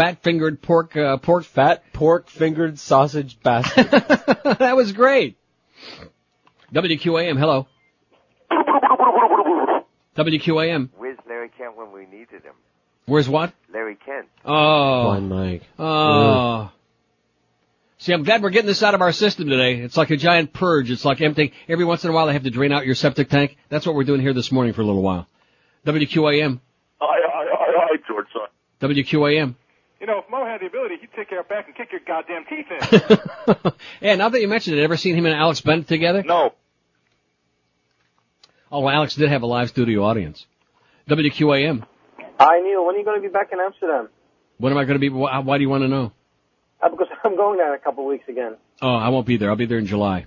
Fat 0.00 0.22
fingered 0.22 0.62
pork, 0.62 0.96
uh, 0.96 1.18
pork. 1.18 1.44
Fat 1.44 1.82
pork 1.92 2.30
fingered 2.30 2.78
sausage 2.78 3.38
bastard. 3.42 3.90
that 3.90 4.74
was 4.74 4.92
great. 4.92 5.36
WQAM, 6.72 7.38
hello. 7.38 7.66
WQAM. 10.16 10.88
Where's 10.96 11.18
Larry 11.28 11.50
Kent 11.50 11.76
when 11.76 11.92
we 11.92 12.06
needed 12.06 12.44
him? 12.44 12.54
Where's 13.04 13.28
what? 13.28 13.52
Larry 13.74 13.96
Kent. 13.96 14.28
Oh. 14.42 15.02
Blind 15.02 15.28
Mike. 15.28 15.62
Oh. 15.78 16.72
See, 17.98 18.14
I'm 18.14 18.24
glad 18.24 18.42
we're 18.42 18.48
getting 18.48 18.68
this 18.68 18.82
out 18.82 18.94
of 18.94 19.02
our 19.02 19.12
system 19.12 19.50
today. 19.50 19.82
It's 19.82 19.98
like 19.98 20.08
a 20.08 20.16
giant 20.16 20.54
purge. 20.54 20.90
It's 20.90 21.04
like 21.04 21.20
emptying. 21.20 21.52
Every 21.68 21.84
once 21.84 22.04
in 22.04 22.10
a 22.10 22.14
while 22.14 22.26
they 22.26 22.32
have 22.32 22.44
to 22.44 22.50
drain 22.50 22.72
out 22.72 22.86
your 22.86 22.94
septic 22.94 23.28
tank. 23.28 23.58
That's 23.68 23.84
what 23.84 23.94
we're 23.94 24.04
doing 24.04 24.22
here 24.22 24.32
this 24.32 24.50
morning 24.50 24.72
for 24.72 24.80
a 24.80 24.86
little 24.86 25.02
while. 25.02 25.28
WQAM. 25.84 26.58
Aye, 27.02 27.04
aye, 27.04 27.46
aye, 27.52 27.74
aye, 27.82 27.96
George. 28.08 28.28
WQAM. 28.80 29.56
You 30.00 30.06
know, 30.06 30.18
if 30.20 30.30
Mo 30.30 30.46
had 30.46 30.60
the 30.62 30.66
ability, 30.66 30.94
he'd 31.00 31.12
take 31.14 31.30
your 31.30 31.42
back 31.44 31.66
and 31.66 31.76
kick 31.76 31.90
your 31.92 32.00
goddamn 32.06 32.44
teeth 32.48 32.66
in. 32.70 33.72
Yeah, 34.00 34.14
now 34.14 34.28
that 34.30 34.40
you 34.40 34.48
mentioned 34.48 34.78
it, 34.78 34.82
ever 34.82 34.96
seen 34.96 35.14
him 35.14 35.26
and 35.26 35.34
Alex 35.34 35.60
Bennett 35.60 35.88
together? 35.88 36.22
No. 36.22 36.54
Oh, 38.72 38.80
well, 38.80 38.94
Alex 38.94 39.14
did 39.14 39.28
have 39.28 39.42
a 39.42 39.46
live 39.46 39.68
studio 39.68 40.04
audience. 40.04 40.46
WQAM. 41.08 41.84
Hi, 42.38 42.60
Neil. 42.60 42.86
When 42.86 42.94
are 42.94 42.98
you 42.98 43.04
going 43.04 43.20
to 43.20 43.28
be 43.28 43.32
back 43.32 43.50
in 43.52 43.58
Amsterdam? 43.60 44.08
When 44.58 44.72
am 44.72 44.78
I 44.78 44.84
going 44.84 44.94
to 44.94 45.00
be? 45.00 45.10
Why, 45.10 45.38
why 45.40 45.58
do 45.58 45.62
you 45.62 45.68
want 45.68 45.82
to 45.82 45.88
know? 45.88 46.12
Uh, 46.82 46.88
because 46.88 47.08
I'm 47.24 47.36
going 47.36 47.58
there 47.58 47.74
in 47.74 47.78
a 47.78 47.82
couple 47.82 48.04
of 48.04 48.08
weeks 48.08 48.24
again. 48.28 48.56
Oh, 48.80 48.88
I 48.94 49.08
won't 49.10 49.26
be 49.26 49.36
there. 49.36 49.50
I'll 49.50 49.56
be 49.56 49.66
there 49.66 49.78
in 49.78 49.86
July. 49.86 50.26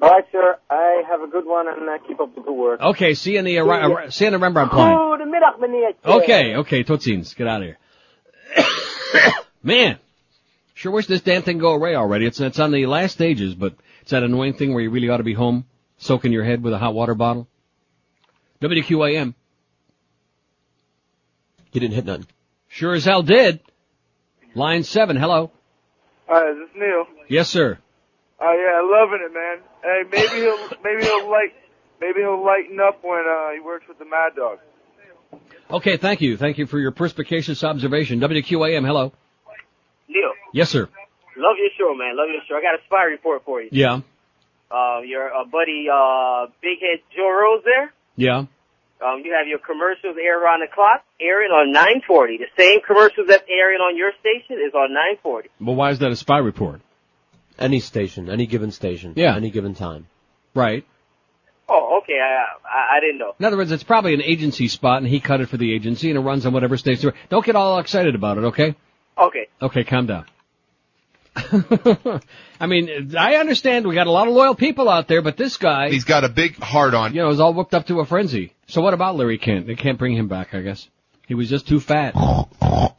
All 0.00 0.08
right, 0.10 0.24
sir. 0.30 0.56
I 0.70 1.02
have 1.08 1.20
a 1.22 1.26
good 1.26 1.46
one 1.46 1.66
and 1.68 1.88
uh, 1.88 1.98
keep 2.06 2.20
up 2.20 2.34
the 2.34 2.42
good 2.42 2.54
work. 2.54 2.80
Okay, 2.80 3.14
see 3.14 3.32
you 3.32 3.38
in 3.40 3.44
the 3.44 3.58
uh, 3.58 3.64
Ri- 3.64 4.06
uh, 4.06 4.10
see 4.10 4.24
you 4.24 4.28
in 4.28 4.32
the 4.34 4.38
Rembrandt 4.38 4.70
Plein. 4.70 4.94
Goedemiddag, 4.96 5.58
meneer. 5.58 5.92
Okay, 6.04 6.56
okay, 6.56 6.82
tot 6.84 7.00
ziens. 7.00 7.34
Get 7.36 7.48
out 7.48 7.62
of 7.62 7.66
here. 7.66 7.78
Man, 9.62 9.98
sure 10.74 10.92
wish 10.92 11.06
this 11.06 11.20
damn 11.20 11.42
thing 11.42 11.58
go 11.58 11.72
away 11.72 11.94
already. 11.94 12.26
It's 12.26 12.40
it's 12.40 12.58
on 12.58 12.70
the 12.70 12.86
last 12.86 13.12
stages, 13.12 13.54
but 13.54 13.74
it's 14.02 14.10
that 14.10 14.22
annoying 14.22 14.54
thing 14.54 14.72
where 14.72 14.82
you 14.82 14.90
really 14.90 15.08
ought 15.08 15.18
to 15.18 15.22
be 15.22 15.34
home, 15.34 15.66
soaking 15.98 16.32
your 16.32 16.44
head 16.44 16.62
with 16.62 16.72
a 16.72 16.78
hot 16.78 16.94
water 16.94 17.14
bottle. 17.14 17.46
WQAM. 18.62 19.34
You 21.72 21.80
didn't 21.80 21.94
hit 21.94 22.04
nothing. 22.04 22.26
Sure 22.68 22.94
as 22.94 23.04
hell 23.04 23.22
did. 23.22 23.60
Line 24.54 24.82
seven, 24.82 25.16
hello. 25.16 25.52
Hi, 26.28 26.50
is 26.50 26.56
this 26.58 26.76
Neil? 26.76 27.06
Yes, 27.28 27.48
sir. 27.48 27.78
Oh 28.40 28.54
yeah, 28.56 28.80
loving 28.82 29.20
it, 29.20 29.32
man. 29.32 29.58
Hey, 29.82 30.02
maybe 30.10 30.40
he'll 30.42 30.68
maybe 30.82 31.04
he'll 31.04 31.30
light 31.30 31.52
maybe 32.00 32.20
he'll 32.20 32.44
lighten 32.44 32.80
up 32.80 33.04
when 33.04 33.20
uh, 33.20 33.52
he 33.52 33.60
works 33.60 33.86
with 33.86 33.98
the 33.98 34.04
Mad 34.04 34.34
Dog. 34.36 34.58
Okay, 35.70 35.96
thank 35.96 36.20
you. 36.20 36.36
Thank 36.36 36.58
you 36.58 36.66
for 36.66 36.78
your 36.78 36.90
perspicacious 36.90 37.62
observation. 37.62 38.20
WQAM, 38.20 38.84
hello. 38.84 39.12
Neil, 40.08 40.32
Yes, 40.52 40.70
sir. 40.70 40.88
love 41.36 41.56
your 41.58 41.70
show, 41.78 41.94
man. 41.96 42.16
Love 42.16 42.28
your 42.32 42.42
show. 42.48 42.56
I 42.56 42.60
got 42.62 42.74
a 42.80 42.82
spy 42.86 43.04
report 43.04 43.42
for 43.44 43.62
you. 43.62 43.68
Yeah. 43.70 44.00
Uh, 44.70 45.00
your 45.02 45.32
uh, 45.32 45.44
buddy, 45.44 45.86
uh, 45.92 46.46
Big 46.62 46.78
Head 46.80 47.00
Joe 47.16 47.30
Rose 47.30 47.62
there. 47.64 47.92
Yeah. 48.16 48.38
Um, 49.02 49.22
you 49.24 49.32
have 49.32 49.46
your 49.48 49.58
commercials 49.58 50.16
air 50.20 50.46
on 50.46 50.60
the 50.60 50.66
clock, 50.72 51.04
airing 51.20 51.50
on 51.50 51.72
940. 51.72 52.36
The 52.38 52.44
same 52.58 52.80
commercials 52.86 53.28
that's 53.28 53.44
airing 53.48 53.78
on 53.78 53.96
your 53.96 54.10
station 54.20 54.56
is 54.64 54.74
on 54.74 54.92
940. 54.92 55.48
Well, 55.60 55.74
why 55.76 55.90
is 55.90 56.00
that 56.00 56.10
a 56.10 56.16
spy 56.16 56.38
report? 56.38 56.80
Any 57.58 57.80
station, 57.80 58.28
any 58.28 58.46
given 58.46 58.70
station, 58.72 59.14
Yeah. 59.16 59.36
any 59.36 59.50
given 59.50 59.74
time. 59.74 60.06
Right. 60.54 60.84
Oh, 61.72 62.00
okay. 62.02 62.18
I, 62.20 62.44
I, 62.68 62.96
I 62.96 63.00
didn't 63.00 63.18
know. 63.18 63.34
In 63.38 63.44
other 63.44 63.56
words, 63.56 63.70
it's 63.70 63.84
probably 63.84 64.12
an 64.14 64.22
agency 64.22 64.66
spot, 64.66 64.98
and 64.98 65.06
he 65.06 65.20
cut 65.20 65.40
it 65.40 65.48
for 65.48 65.56
the 65.56 65.72
agency, 65.72 66.10
and 66.10 66.18
it 66.18 66.22
runs 66.22 66.44
on 66.44 66.52
whatever 66.52 66.76
station. 66.76 67.12
Don't 67.28 67.44
get 67.46 67.54
all 67.54 67.78
excited 67.78 68.14
about 68.16 68.38
it, 68.38 68.44
okay? 68.46 68.74
Okay. 69.16 69.46
Okay, 69.62 69.84
calm 69.84 70.06
down. 70.06 70.24
I 72.60 72.66
mean, 72.66 73.14
I 73.16 73.36
understand 73.36 73.86
we 73.86 73.94
got 73.94 74.08
a 74.08 74.10
lot 74.10 74.26
of 74.26 74.34
loyal 74.34 74.56
people 74.56 74.88
out 74.88 75.06
there, 75.06 75.22
but 75.22 75.36
this 75.36 75.56
guy, 75.58 75.90
He's 75.90 76.02
got 76.04 76.24
a 76.24 76.28
big 76.28 76.56
heart 76.56 76.92
on. 76.92 77.14
you 77.14 77.22
know, 77.22 77.30
is 77.30 77.38
all 77.38 77.54
whipped 77.54 77.72
up 77.72 77.86
to 77.86 78.00
a 78.00 78.04
frenzy. 78.04 78.52
So 78.66 78.82
what 78.82 78.92
about 78.94 79.14
Larry 79.16 79.38
Kent? 79.38 79.68
They 79.68 79.76
can't 79.76 79.96
bring 79.98 80.16
him 80.16 80.26
back, 80.26 80.52
I 80.54 80.60
guess. 80.60 80.88
He 81.28 81.34
was 81.34 81.48
just 81.48 81.68
too 81.68 81.78
fat. 81.78 82.14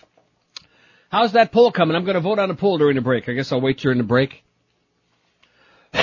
How's 1.10 1.34
that 1.34 1.52
poll 1.52 1.74
coming? 1.74 1.98
I'm 1.98 2.06
going 2.06 2.16
to 2.16 2.22
vote 2.22 2.40
on 2.40 2.50
a 2.50 2.56
poll 2.56 2.78
during 2.78 2.96
the 2.96 3.02
break. 3.02 3.28
I 3.28 3.34
guess 3.34 3.52
I'll 3.52 3.60
wait 3.60 3.80
during 3.80 3.98
the 3.98 4.06
break. 4.06 4.44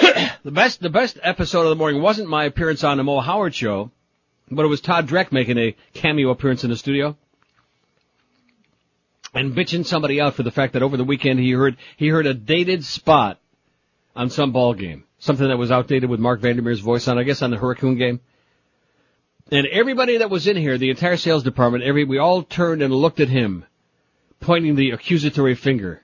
the 0.44 0.51
best, 0.51 0.81
the 0.81 0.90
best 0.90 1.18
episode 1.23 1.62
of 1.62 1.71
the 1.71 1.77
morning 1.77 2.03
wasn't 2.03 2.29
my 2.29 2.44
appearance 2.44 2.85
on 2.85 2.97
the 2.97 3.05
Mo 3.05 3.21
Howard 3.21 3.55
show, 3.55 3.90
but 4.51 4.64
it 4.64 4.68
was 4.68 4.81
Todd 4.81 5.09
Dreck 5.09 5.33
making 5.33 5.59
a 5.59 5.77
cameo 5.94 6.31
appearance 6.31 6.64
in 6.64 6.71
the 6.71 6.77
studio. 6.77 7.16
and 9.35 9.55
bitching 9.55 9.85
somebody 9.85 10.21
out 10.21 10.35
for 10.35 10.42
the 10.42 10.51
fact 10.51 10.73
that 10.73 10.83
over 10.83 10.97
the 10.97 11.05
weekend 11.05 11.38
he 11.38 11.53
heard 11.53 11.77
he 11.97 12.09
heard 12.09 12.27
a 12.27 12.35
dated 12.35 12.85
spot 12.85 13.38
on 14.16 14.31
some 14.31 14.53
ball 14.53 14.75
game, 14.75 15.05
something 15.18 15.47
that 15.47 15.59
was 15.59 15.71
outdated 15.71 16.09
with 16.09 16.18
Mark 16.21 16.40
Vandermeer's 16.40 16.81
voice 16.81 17.07
on, 17.09 17.18
I 17.18 17.23
guess, 17.23 17.42
on 17.42 17.51
the 17.51 17.59
Hurricane 17.59 17.97
game. 17.97 18.21
And 19.51 19.66
everybody 19.66 20.18
that 20.18 20.31
was 20.31 20.47
in 20.47 20.57
here, 20.57 20.77
the 20.77 20.90
entire 20.90 21.16
sales 21.16 21.42
department, 21.42 21.85
every 21.85 22.05
we 22.05 22.18
all 22.18 22.42
turned 22.42 22.83
and 22.83 22.92
looked 22.92 23.21
at 23.21 23.29
him, 23.29 23.64
pointing 24.40 24.75
the 24.75 24.90
accusatory 24.90 25.55
finger, 25.55 26.03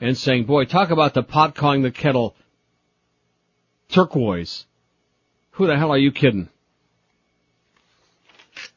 and 0.00 0.16
saying, 0.16 0.44
"Boy, 0.44 0.64
talk 0.64 0.90
about 0.90 1.14
the 1.14 1.22
pot 1.22 1.54
calling 1.54 1.82
the 1.82 1.90
kettle 1.90 2.36
turquoise." 3.88 4.66
Who 5.52 5.66
the 5.66 5.76
hell 5.76 5.90
are 5.90 5.98
you 5.98 6.12
kidding? 6.12 6.48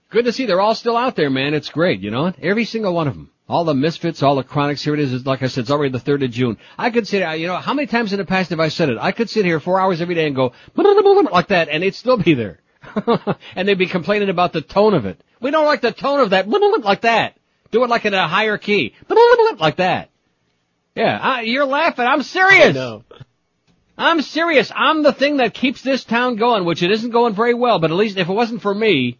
Good 0.09 0.25
to 0.25 0.33
see 0.33 0.45
they're 0.45 0.59
all 0.59 0.75
still 0.75 0.97
out 0.97 1.15
there, 1.15 1.29
man. 1.29 1.53
It's 1.53 1.69
great, 1.69 2.01
you 2.01 2.11
know? 2.11 2.33
Every 2.41 2.65
single 2.65 2.93
one 2.93 3.07
of 3.07 3.13
them. 3.13 3.29
All 3.47 3.63
the 3.63 3.73
misfits, 3.73 4.23
all 4.23 4.35
the 4.35 4.43
chronics. 4.43 4.83
Here 4.83 4.93
it 4.93 4.99
is. 4.99 5.25
Like 5.25 5.43
I 5.43 5.47
said, 5.47 5.61
it's 5.61 5.71
already 5.71 5.91
the 5.91 5.99
3rd 5.99 6.25
of 6.25 6.31
June. 6.31 6.57
I 6.77 6.89
could 6.89 7.07
sit, 7.07 7.39
you 7.39 7.47
know, 7.47 7.57
how 7.57 7.73
many 7.73 7.85
times 7.85 8.13
in 8.13 8.19
the 8.19 8.25
past 8.25 8.49
have 8.49 8.59
I 8.59 8.69
said 8.69 8.89
it? 8.89 8.97
I 8.99 9.11
could 9.11 9.29
sit 9.29 9.45
here 9.45 9.59
four 9.59 9.79
hours 9.79 10.01
every 10.01 10.15
day 10.15 10.25
and 10.25 10.35
go, 10.35 10.53
like 10.75 11.47
that, 11.49 11.69
and 11.69 11.83
it'd 11.83 11.95
still 11.95 12.17
be 12.17 12.33
there. 12.33 12.59
and 13.55 13.67
they'd 13.67 13.77
be 13.77 13.85
complaining 13.85 14.29
about 14.29 14.53
the 14.53 14.61
tone 14.61 14.93
of 14.93 15.05
it. 15.05 15.23
We 15.39 15.51
don't 15.51 15.65
like 15.65 15.81
the 15.81 15.91
tone 15.91 16.19
of 16.19 16.31
that, 16.31 16.47
like 16.83 17.01
that. 17.01 17.37
Do 17.71 17.83
it 17.83 17.89
like 17.89 18.05
in 18.05 18.13
a 18.13 18.27
higher 18.27 18.57
key. 18.57 18.95
Like 19.59 19.77
that. 19.77 20.09
Yeah, 20.95 21.17
I, 21.21 21.41
you're 21.41 21.65
laughing. 21.65 22.05
I'm 22.05 22.23
serious. 22.23 22.75
No. 22.75 23.03
I'm 23.97 24.21
serious. 24.21 24.71
I'm 24.75 25.03
the 25.03 25.13
thing 25.13 25.37
that 25.37 25.53
keeps 25.53 25.81
this 25.81 26.03
town 26.03 26.35
going, 26.37 26.65
which 26.65 26.83
it 26.83 26.91
isn't 26.91 27.11
going 27.11 27.35
very 27.35 27.53
well, 27.53 27.79
but 27.79 27.91
at 27.91 27.97
least 27.97 28.17
if 28.17 28.29
it 28.29 28.33
wasn't 28.33 28.61
for 28.61 28.73
me, 28.73 29.19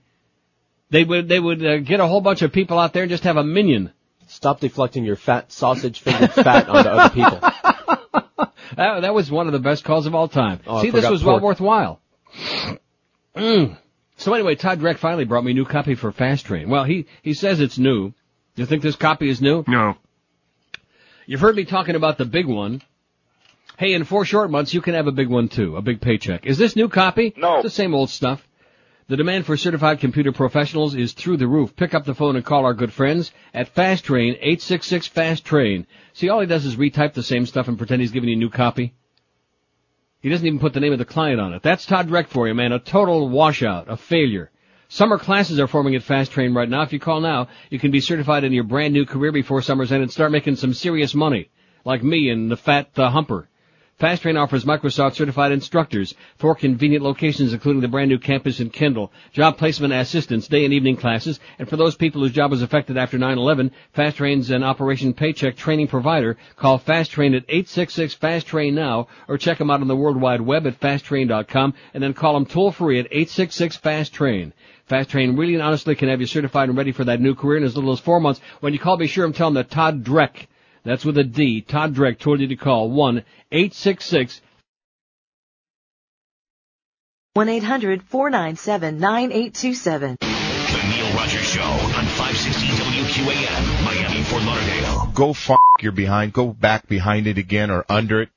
they 0.89 1.03
would, 1.03 1.27
they 1.27 1.39
would 1.39 1.65
uh, 1.65 1.77
get 1.79 1.99
a 1.99 2.07
whole 2.07 2.21
bunch 2.21 2.41
of 2.41 2.51
people 2.51 2.79
out 2.79 2.93
there 2.93 3.03
and 3.03 3.09
just 3.09 3.23
have 3.23 3.37
a 3.37 3.43
minion. 3.43 3.91
Stop 4.27 4.59
deflecting 4.59 5.03
your 5.03 5.15
fat 5.17 5.51
sausage 5.51 5.99
fingered 5.99 6.31
fat 6.33 6.69
onto 6.69 6.89
other 6.89 7.13
people. 7.13 7.39
That, 8.77 9.01
that 9.01 9.13
was 9.13 9.29
one 9.29 9.47
of 9.47 9.53
the 9.53 9.59
best 9.59 9.83
calls 9.83 10.05
of 10.05 10.15
all 10.15 10.29
time. 10.29 10.61
Oh, 10.65 10.81
See, 10.81 10.91
this 10.91 11.07
was 11.09 11.21
pork. 11.21 11.41
well 11.41 11.47
worthwhile. 11.49 12.01
Mm. 13.35 13.77
So 14.15 14.33
anyway, 14.33 14.55
Todd 14.55 14.79
Dreck 14.79 14.97
finally 14.97 15.25
brought 15.25 15.43
me 15.43 15.51
a 15.51 15.53
new 15.53 15.65
copy 15.65 15.95
for 15.95 16.11
Fast 16.11 16.45
Train. 16.45 16.69
Well, 16.69 16.85
he, 16.85 17.05
he 17.21 17.33
says 17.33 17.59
it's 17.59 17.77
new. 17.77 18.13
You 18.55 18.65
think 18.65 18.81
this 18.81 18.95
copy 18.95 19.29
is 19.29 19.41
new? 19.41 19.63
No. 19.67 19.95
You've 21.25 21.41
heard 21.41 21.55
me 21.55 21.65
talking 21.65 21.95
about 21.95 22.17
the 22.17 22.25
big 22.25 22.45
one. 22.45 22.81
Hey, 23.81 23.93
in 23.93 24.03
four 24.03 24.25
short 24.25 24.51
months, 24.51 24.75
you 24.75 24.81
can 24.81 24.93
have 24.93 25.07
a 25.07 25.11
big 25.11 25.27
one 25.27 25.47
too, 25.47 25.75
a 25.75 25.81
big 25.81 26.01
paycheck. 26.01 26.45
Is 26.45 26.59
this 26.59 26.75
new 26.75 26.87
copy? 26.87 27.33
No. 27.35 27.55
It's 27.55 27.63
the 27.63 27.71
same 27.71 27.95
old 27.95 28.11
stuff. 28.11 28.47
The 29.07 29.17
demand 29.17 29.47
for 29.47 29.57
certified 29.57 29.99
computer 29.99 30.31
professionals 30.31 30.93
is 30.93 31.13
through 31.13 31.37
the 31.37 31.47
roof. 31.47 31.75
Pick 31.75 31.95
up 31.95 32.05
the 32.05 32.13
phone 32.13 32.35
and 32.35 32.45
call 32.45 32.63
our 32.63 32.75
good 32.75 32.93
friends 32.93 33.31
at 33.55 33.69
Fast 33.69 34.03
Train, 34.03 34.35
866 34.35 35.07
Fast 35.07 35.45
Train. 35.45 35.87
See, 36.13 36.29
all 36.29 36.41
he 36.41 36.45
does 36.45 36.63
is 36.63 36.75
retype 36.75 37.15
the 37.15 37.23
same 37.23 37.47
stuff 37.47 37.67
and 37.67 37.75
pretend 37.75 38.01
he's 38.01 38.11
giving 38.11 38.29
you 38.29 38.35
a 38.35 38.37
new 38.37 38.51
copy. 38.51 38.93
He 40.19 40.29
doesn't 40.29 40.45
even 40.45 40.59
put 40.59 40.73
the 40.73 40.79
name 40.79 40.93
of 40.93 40.99
the 40.99 41.03
client 41.03 41.41
on 41.41 41.55
it. 41.55 41.63
That's 41.63 41.87
Todd 41.87 42.07
Dreck 42.07 42.27
for 42.27 42.47
you, 42.47 42.53
man. 42.53 42.73
A 42.73 42.77
total 42.77 43.29
washout, 43.29 43.89
a 43.89 43.97
failure. 43.97 44.51
Summer 44.89 45.17
classes 45.17 45.59
are 45.59 45.65
forming 45.65 45.95
at 45.95 46.03
Fast 46.03 46.33
Train 46.33 46.53
right 46.53 46.69
now. 46.69 46.83
If 46.83 46.93
you 46.93 46.99
call 46.99 47.19
now, 47.19 47.47
you 47.71 47.79
can 47.79 47.89
be 47.89 47.99
certified 47.99 48.43
in 48.43 48.53
your 48.53 48.63
brand 48.63 48.93
new 48.93 49.07
career 49.07 49.31
before 49.31 49.63
summer's 49.63 49.91
end 49.91 50.03
and 50.03 50.11
start 50.11 50.31
making 50.31 50.57
some 50.57 50.75
serious 50.75 51.15
money. 51.15 51.49
Like 51.83 52.03
me 52.03 52.29
and 52.29 52.51
the 52.51 52.57
fat 52.57 52.91
uh, 52.95 53.09
humper. 53.09 53.47
Fast 54.01 54.23
Train 54.23 54.35
offers 54.35 54.65
Microsoft 54.65 55.13
certified 55.13 55.51
instructors, 55.51 56.15
four 56.39 56.55
convenient 56.55 57.03
locations 57.03 57.53
including 57.53 57.83
the 57.83 57.87
brand 57.87 58.09
new 58.09 58.17
campus 58.17 58.59
in 58.59 58.71
Kendall, 58.71 59.11
job 59.31 59.59
placement 59.59 59.93
assistance, 59.93 60.47
day 60.47 60.65
and 60.65 60.73
evening 60.73 60.97
classes, 60.97 61.39
and 61.59 61.69
for 61.69 61.77
those 61.77 61.93
people 61.93 62.19
whose 62.19 62.31
job 62.31 62.49
was 62.49 62.63
affected 62.63 62.97
after 62.97 63.19
9-11, 63.19 63.69
Fast 63.93 64.17
Train's 64.17 64.49
an 64.49 64.63
Operation 64.63 65.13
Paycheck 65.13 65.55
training 65.55 65.87
provider. 65.87 66.35
Call 66.55 66.79
Fast 66.79 67.11
Train 67.11 67.35
at 67.35 67.43
866 67.47 68.15
Fast 68.15 68.47
Train 68.47 68.73
now 68.73 69.07
or 69.27 69.37
check 69.37 69.59
them 69.59 69.69
out 69.69 69.81
on 69.81 69.87
the 69.87 69.95
World 69.95 70.19
Wide 70.19 70.41
Web 70.41 70.65
at 70.65 70.79
fasttrain.com 70.79 71.75
and 71.93 72.01
then 72.01 72.15
call 72.15 72.33
them 72.33 72.47
toll 72.47 72.71
free 72.71 72.99
at 72.99 73.05
866 73.05 73.77
Fast 73.77 74.13
Train. 74.15 74.51
Fast 74.87 75.11
Train 75.11 75.37
really 75.37 75.53
and 75.53 75.61
honestly 75.61 75.93
can 75.93 76.09
have 76.09 76.21
you 76.21 76.25
certified 76.25 76.69
and 76.69 76.77
ready 76.79 76.91
for 76.91 77.03
that 77.03 77.21
new 77.21 77.35
career 77.35 77.59
in 77.59 77.63
as 77.63 77.75
little 77.75 77.91
as 77.91 77.99
four 77.99 78.19
months. 78.19 78.41
When 78.61 78.73
you 78.73 78.79
call, 78.79 78.97
be 78.97 79.05
sure 79.05 79.25
and 79.25 79.35
tell 79.35 79.49
them 79.49 79.53
that 79.53 79.69
Todd 79.69 80.03
Dreck 80.03 80.47
that's 80.83 81.05
with 81.05 81.17
a 81.17 81.23
D. 81.23 81.61
Todd 81.61 81.95
Dreck 81.95 82.19
told 82.19 82.39
you 82.39 82.47
to 82.47 82.55
call 82.55 82.89
1-866 82.89 84.41
1-800-497-9827. 87.37 90.17
The 90.19 90.27
Neil 90.89 91.15
Rogers 91.15 91.47
Show 91.47 91.61
on 91.61 92.05
560 92.05 92.67
WQAM, 92.67 93.85
Miami, 93.85 94.21
Fort 94.23 94.43
Lauderdale. 94.43 95.11
Go 95.13 95.29
f 95.29 95.49
your 95.81 95.93
behind. 95.93 96.33
Go 96.33 96.47
back 96.47 96.89
behind 96.89 97.27
it 97.27 97.37
again 97.37 97.71
or 97.71 97.85
under 97.87 98.23
it. 98.23 98.29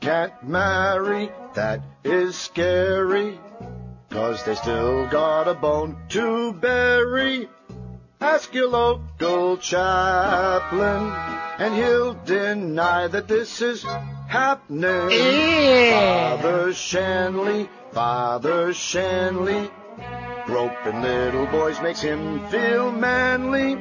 Can't 0.00 0.32
marry, 0.42 1.30
that 1.54 1.80
is 2.04 2.36
scary. 2.36 3.38
Cause 4.10 4.44
they 4.44 4.54
still 4.56 5.06
got 5.06 5.48
a 5.48 5.54
bone 5.54 5.96
to 6.10 6.52
bury. 6.52 7.48
Ask 8.20 8.52
your 8.52 8.68
local 8.68 9.56
chaplain, 9.56 11.12
and 11.58 11.74
he'll 11.74 12.14
deny 12.24 13.06
that 13.06 13.28
this 13.28 13.62
is 13.62 13.82
happening. 14.28 15.08
Father 15.90 16.74
Shanley, 16.74 17.68
Father 17.92 18.74
Shanley, 18.74 19.70
groping 20.44 21.00
little 21.00 21.46
boys 21.46 21.80
makes 21.80 22.02
him 22.02 22.46
feel 22.48 22.92
manly. 22.92 23.78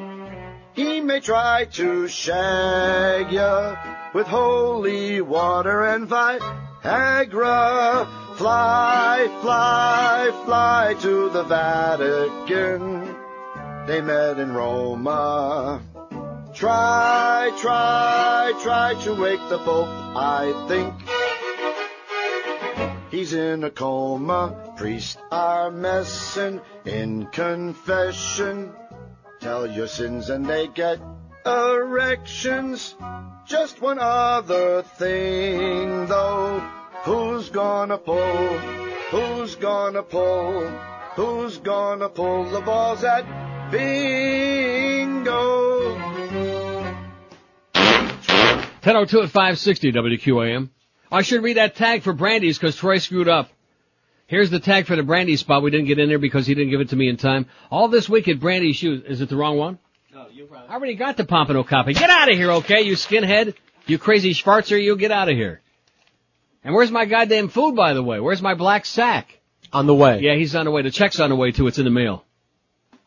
He 0.73 1.01
may 1.01 1.19
try 1.19 1.65
to 1.73 2.07
shag 2.07 3.31
ya 3.31 3.98
with 4.13 4.27
holy 4.27 5.21
water 5.21 5.83
and 5.83 6.07
Viagra. 6.07 8.07
Fly, 8.35 9.27
fly, 9.41 10.43
fly 10.45 10.95
to 11.01 11.29
the 11.29 11.43
Vatican. 11.43 13.15
They 13.85 14.01
met 14.01 14.39
in 14.39 14.53
Roma. 14.53 15.81
Try, 16.53 17.51
try, 17.59 18.53
try 18.63 18.93
to 19.03 19.13
wake 19.13 19.41
the 19.49 19.59
Pope, 19.59 19.87
I 19.87 20.65
think. 20.67 20.93
He's 23.11 23.33
in 23.33 23.63
a 23.63 23.71
coma. 23.71 24.73
Priests 24.77 25.17
are 25.31 25.71
messing 25.71 26.61
in 26.85 27.25
confession. 27.27 28.71
Tell 29.39 29.65
your 29.65 29.87
sins 29.87 30.29
and 30.29 30.45
they 30.45 30.67
get 30.67 30.99
erections. 31.49 32.95
Just 33.45 33.81
one 33.81 33.99
other 33.99 34.83
thing 34.83 36.05
though. 36.05 36.59
Who's 37.03 37.49
gonna 37.49 37.97
pull? 37.97 38.57
Who's 39.11 39.55
gonna 39.55 40.03
pull? 40.03 40.67
Who's 41.15 41.57
gonna 41.57 42.09
pull 42.09 42.49
the 42.49 42.61
balls 42.61 43.03
at 43.03 43.25
bingo? 43.71 44.29
1002 48.81 49.21
at 49.21 49.29
560 49.29 49.91
WQAM. 49.91 50.69
I 51.11 51.21
should 51.23 51.43
read 51.43 51.57
that 51.57 51.75
tag 51.75 52.03
for 52.03 52.13
Brandy's 52.13 52.57
because 52.57 52.75
Troy 52.75 52.99
screwed 52.99 53.27
up. 53.27 53.49
Here's 54.27 54.51
the 54.51 54.59
tag 54.59 54.85
for 54.85 54.95
the 54.95 55.03
Brandy 55.03 55.35
spot. 55.37 55.63
We 55.63 55.71
didn't 55.71 55.87
get 55.87 55.97
in 55.97 56.07
there 56.07 56.19
because 56.19 56.45
he 56.45 56.53
didn't 56.53 56.69
give 56.69 56.81
it 56.81 56.89
to 56.89 56.95
me 56.95 57.09
in 57.09 57.17
time. 57.17 57.47
All 57.71 57.87
this 57.87 58.07
week 58.07 58.27
at 58.27 58.39
Brandy's 58.39 58.75
shoes. 58.75 59.03
Is 59.07 59.21
it 59.21 59.29
the 59.29 59.35
wrong 59.35 59.57
one? 59.57 59.79
I 60.51 60.73
already 60.73 60.95
got 60.95 61.15
the 61.15 61.25
Pompano 61.25 61.63
copy. 61.63 61.93
Get 61.93 62.09
out 62.09 62.31
of 62.31 62.35
here, 62.35 62.51
okay, 62.53 62.81
you 62.81 62.93
skinhead? 62.93 63.53
You 63.85 63.99
crazy 63.99 64.33
Schwarzer, 64.33 64.81
you 64.81 64.97
get 64.97 65.11
out 65.11 65.29
of 65.29 65.35
here. 65.35 65.61
And 66.63 66.73
where's 66.73 66.91
my 66.91 67.05
goddamn 67.05 67.49
food, 67.49 67.75
by 67.75 67.93
the 67.93 68.01
way? 68.01 68.19
Where's 68.19 68.41
my 68.41 68.55
black 68.55 68.85
sack? 68.85 69.39
On 69.71 69.85
the 69.85 69.93
way. 69.93 70.21
Yeah, 70.21 70.35
he's 70.35 70.55
on 70.55 70.65
the 70.65 70.71
way. 70.71 70.81
The 70.81 70.91
check's 70.91 71.19
on 71.19 71.29
the 71.29 71.35
way 71.35 71.51
too. 71.51 71.67
It's 71.67 71.77
in 71.77 71.85
the 71.85 71.91
mail. 71.91 72.25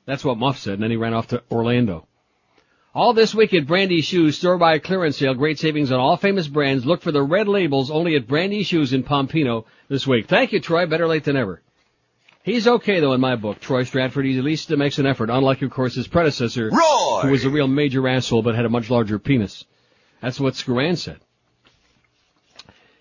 That's 0.06 0.24
what 0.24 0.38
Muff 0.38 0.58
said, 0.58 0.74
and 0.74 0.82
then 0.82 0.90
he 0.90 0.96
ran 0.96 1.14
off 1.14 1.28
to 1.28 1.42
Orlando. 1.50 2.06
All 2.94 3.12
this 3.12 3.34
week 3.34 3.54
at 3.54 3.66
Brandy 3.66 4.02
Shoes, 4.02 4.38
store 4.38 4.58
by 4.58 4.78
clearance 4.78 5.16
sale, 5.16 5.34
great 5.34 5.58
savings 5.58 5.90
on 5.90 5.98
all 5.98 6.16
famous 6.16 6.46
brands. 6.46 6.84
Look 6.84 7.02
for 7.02 7.10
the 7.10 7.22
red 7.22 7.48
labels 7.48 7.90
only 7.90 8.14
at 8.16 8.28
Brandy 8.28 8.62
Shoes 8.62 8.92
in 8.92 9.02
Pompano 9.02 9.64
this 9.88 10.06
week. 10.06 10.28
Thank 10.28 10.52
you, 10.52 10.60
Troy. 10.60 10.86
Better 10.86 11.08
late 11.08 11.24
than 11.24 11.36
ever. 11.36 11.62
He's 12.44 12.66
okay 12.66 12.98
though 13.00 13.12
in 13.12 13.20
my 13.20 13.36
book, 13.36 13.60
Troy 13.60 13.84
Stratford. 13.84 14.24
He 14.24 14.36
at 14.36 14.44
least 14.44 14.70
makes 14.70 14.98
an 14.98 15.06
effort, 15.06 15.30
unlike 15.30 15.62
of 15.62 15.70
course 15.70 15.94
his 15.94 16.08
predecessor, 16.08 16.70
Roy! 16.70 17.20
who 17.22 17.30
was 17.30 17.44
a 17.44 17.50
real 17.50 17.68
major 17.68 18.06
asshole 18.08 18.42
but 18.42 18.56
had 18.56 18.64
a 18.64 18.68
much 18.68 18.90
larger 18.90 19.18
penis. 19.18 19.64
That's 20.20 20.40
what 20.40 20.56
Scran 20.56 20.96
said. 20.96 21.20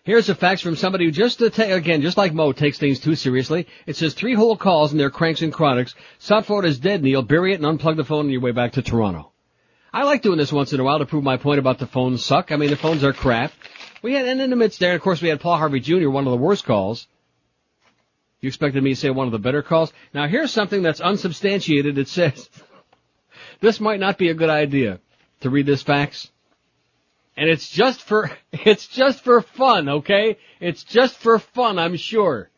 Here's 0.04 0.30
a 0.30 0.36
fax 0.36 0.62
from 0.62 0.76
somebody 0.76 1.06
who 1.06 1.12
just, 1.12 1.38
to 1.39 1.52
ta- 1.52 1.74
again, 1.74 2.02
just 2.02 2.18
like 2.18 2.34
Mo, 2.34 2.54
takes 2.54 2.80
things 2.80 3.00
too 3.00 3.14
seriously. 3.14 3.68
It 3.86 3.96
says 3.96 4.16
three 4.16 4.34
whole 4.34 4.58
calls 4.58 4.92
and 4.92 5.00
their 5.00 5.12
cranks 5.12 5.44
and 5.44 5.54
chronics. 5.54 5.94
South 6.18 6.48
Florida's 6.48 6.80
dead, 6.80 7.04
Neil. 7.04 7.22
Bury 7.22 7.54
it 7.54 7.62
and 7.62 7.80
unplug 7.80 7.98
the 7.98 8.04
phone 8.04 8.26
on 8.26 8.32
your 8.32 8.42
way 8.42 8.52
back 8.52 8.74
to 8.74 8.82
Toronto. 8.82 9.32
I 9.94 10.04
like 10.04 10.24
doing 10.24 10.39
this 10.39 10.52
once 10.52 10.74
in 10.74 10.80
a 10.80 10.84
while 10.84 10.98
to 10.98 11.06
prove 11.06 11.24
my 11.24 11.38
point 11.38 11.60
about 11.60 11.78
the 11.78 11.86
phones 11.86 12.26
suck. 12.26 12.52
I 12.52 12.56
mean, 12.56 12.72
the 12.72 12.78
phones 12.78 13.04
are 13.04 13.14
crap. 13.14 13.54
We 14.02 14.14
had, 14.14 14.26
and 14.26 14.42
in 14.42 14.50
the 14.50 14.56
midst 14.56 14.80
there, 14.80 14.96
of 14.96 15.02
course, 15.02 15.22
we 15.22 15.30
had 15.30 15.39
Paul 15.39 15.58
Harvey 15.58 15.82
Jr., 15.82 16.10
one 16.10 16.26
of 16.26 16.32
the 16.32 16.38
worst 16.38 16.66
calls. 16.66 17.08
You 18.42 18.48
expected 18.48 18.84
me 18.84 18.92
to 18.92 18.96
say 18.96 19.12
one 19.12 19.28
of 19.28 19.32
the 19.32 19.39
better 19.39 19.62
calls? 19.62 19.94
Now 20.14 20.28
here's 20.28 20.52
something 20.52 20.82
that's 20.82 21.00
unsubstantiated. 21.00 21.98
It 21.98 22.08
says, 22.08 22.50
this 23.60 23.80
might 23.80 24.00
not 24.00 24.18
be 24.18 24.30
a 24.30 24.34
good 24.34 24.50
idea 24.50 25.00
to 25.42 25.50
read 25.50 25.68
this 25.68 25.84
fax. 25.84 26.30
And 27.38 27.50
it's 27.50 27.70
just 27.70 28.02
for, 28.02 28.32
it's 28.52 28.88
just 28.88 29.24
for 29.24 29.42
fun, 29.42 29.88
okay? 29.88 30.38
It's 30.60 30.84
just 30.84 31.18
for 31.18 31.39
fun, 31.39 31.78
I'm 31.80 31.96
sure. 31.96 32.50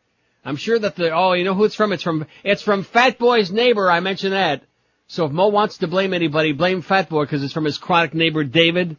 I'm 0.45 0.55
sure 0.55 0.79
that 0.79 0.95
the, 0.95 1.11
oh, 1.11 1.33
you 1.33 1.43
know 1.43 1.53
who 1.53 1.65
it's 1.65 1.75
from? 1.75 1.93
It's 1.93 2.03
from, 2.03 2.27
it's 2.43 2.61
from 2.61 2.83
Fat 2.83 3.17
Boy's 3.17 3.51
neighbor, 3.51 3.89
I 3.89 3.99
mentioned 3.99 4.33
that. 4.33 4.63
So 5.07 5.25
if 5.25 5.31
Mo 5.31 5.49
wants 5.49 5.79
to 5.79 5.87
blame 5.87 6.13
anybody, 6.13 6.53
blame 6.53 6.81
Fat 6.81 7.09
Boy 7.09 7.23
because 7.23 7.43
it's 7.43 7.53
from 7.53 7.65
his 7.65 7.77
chronic 7.77 8.13
neighbor 8.13 8.43
David, 8.43 8.97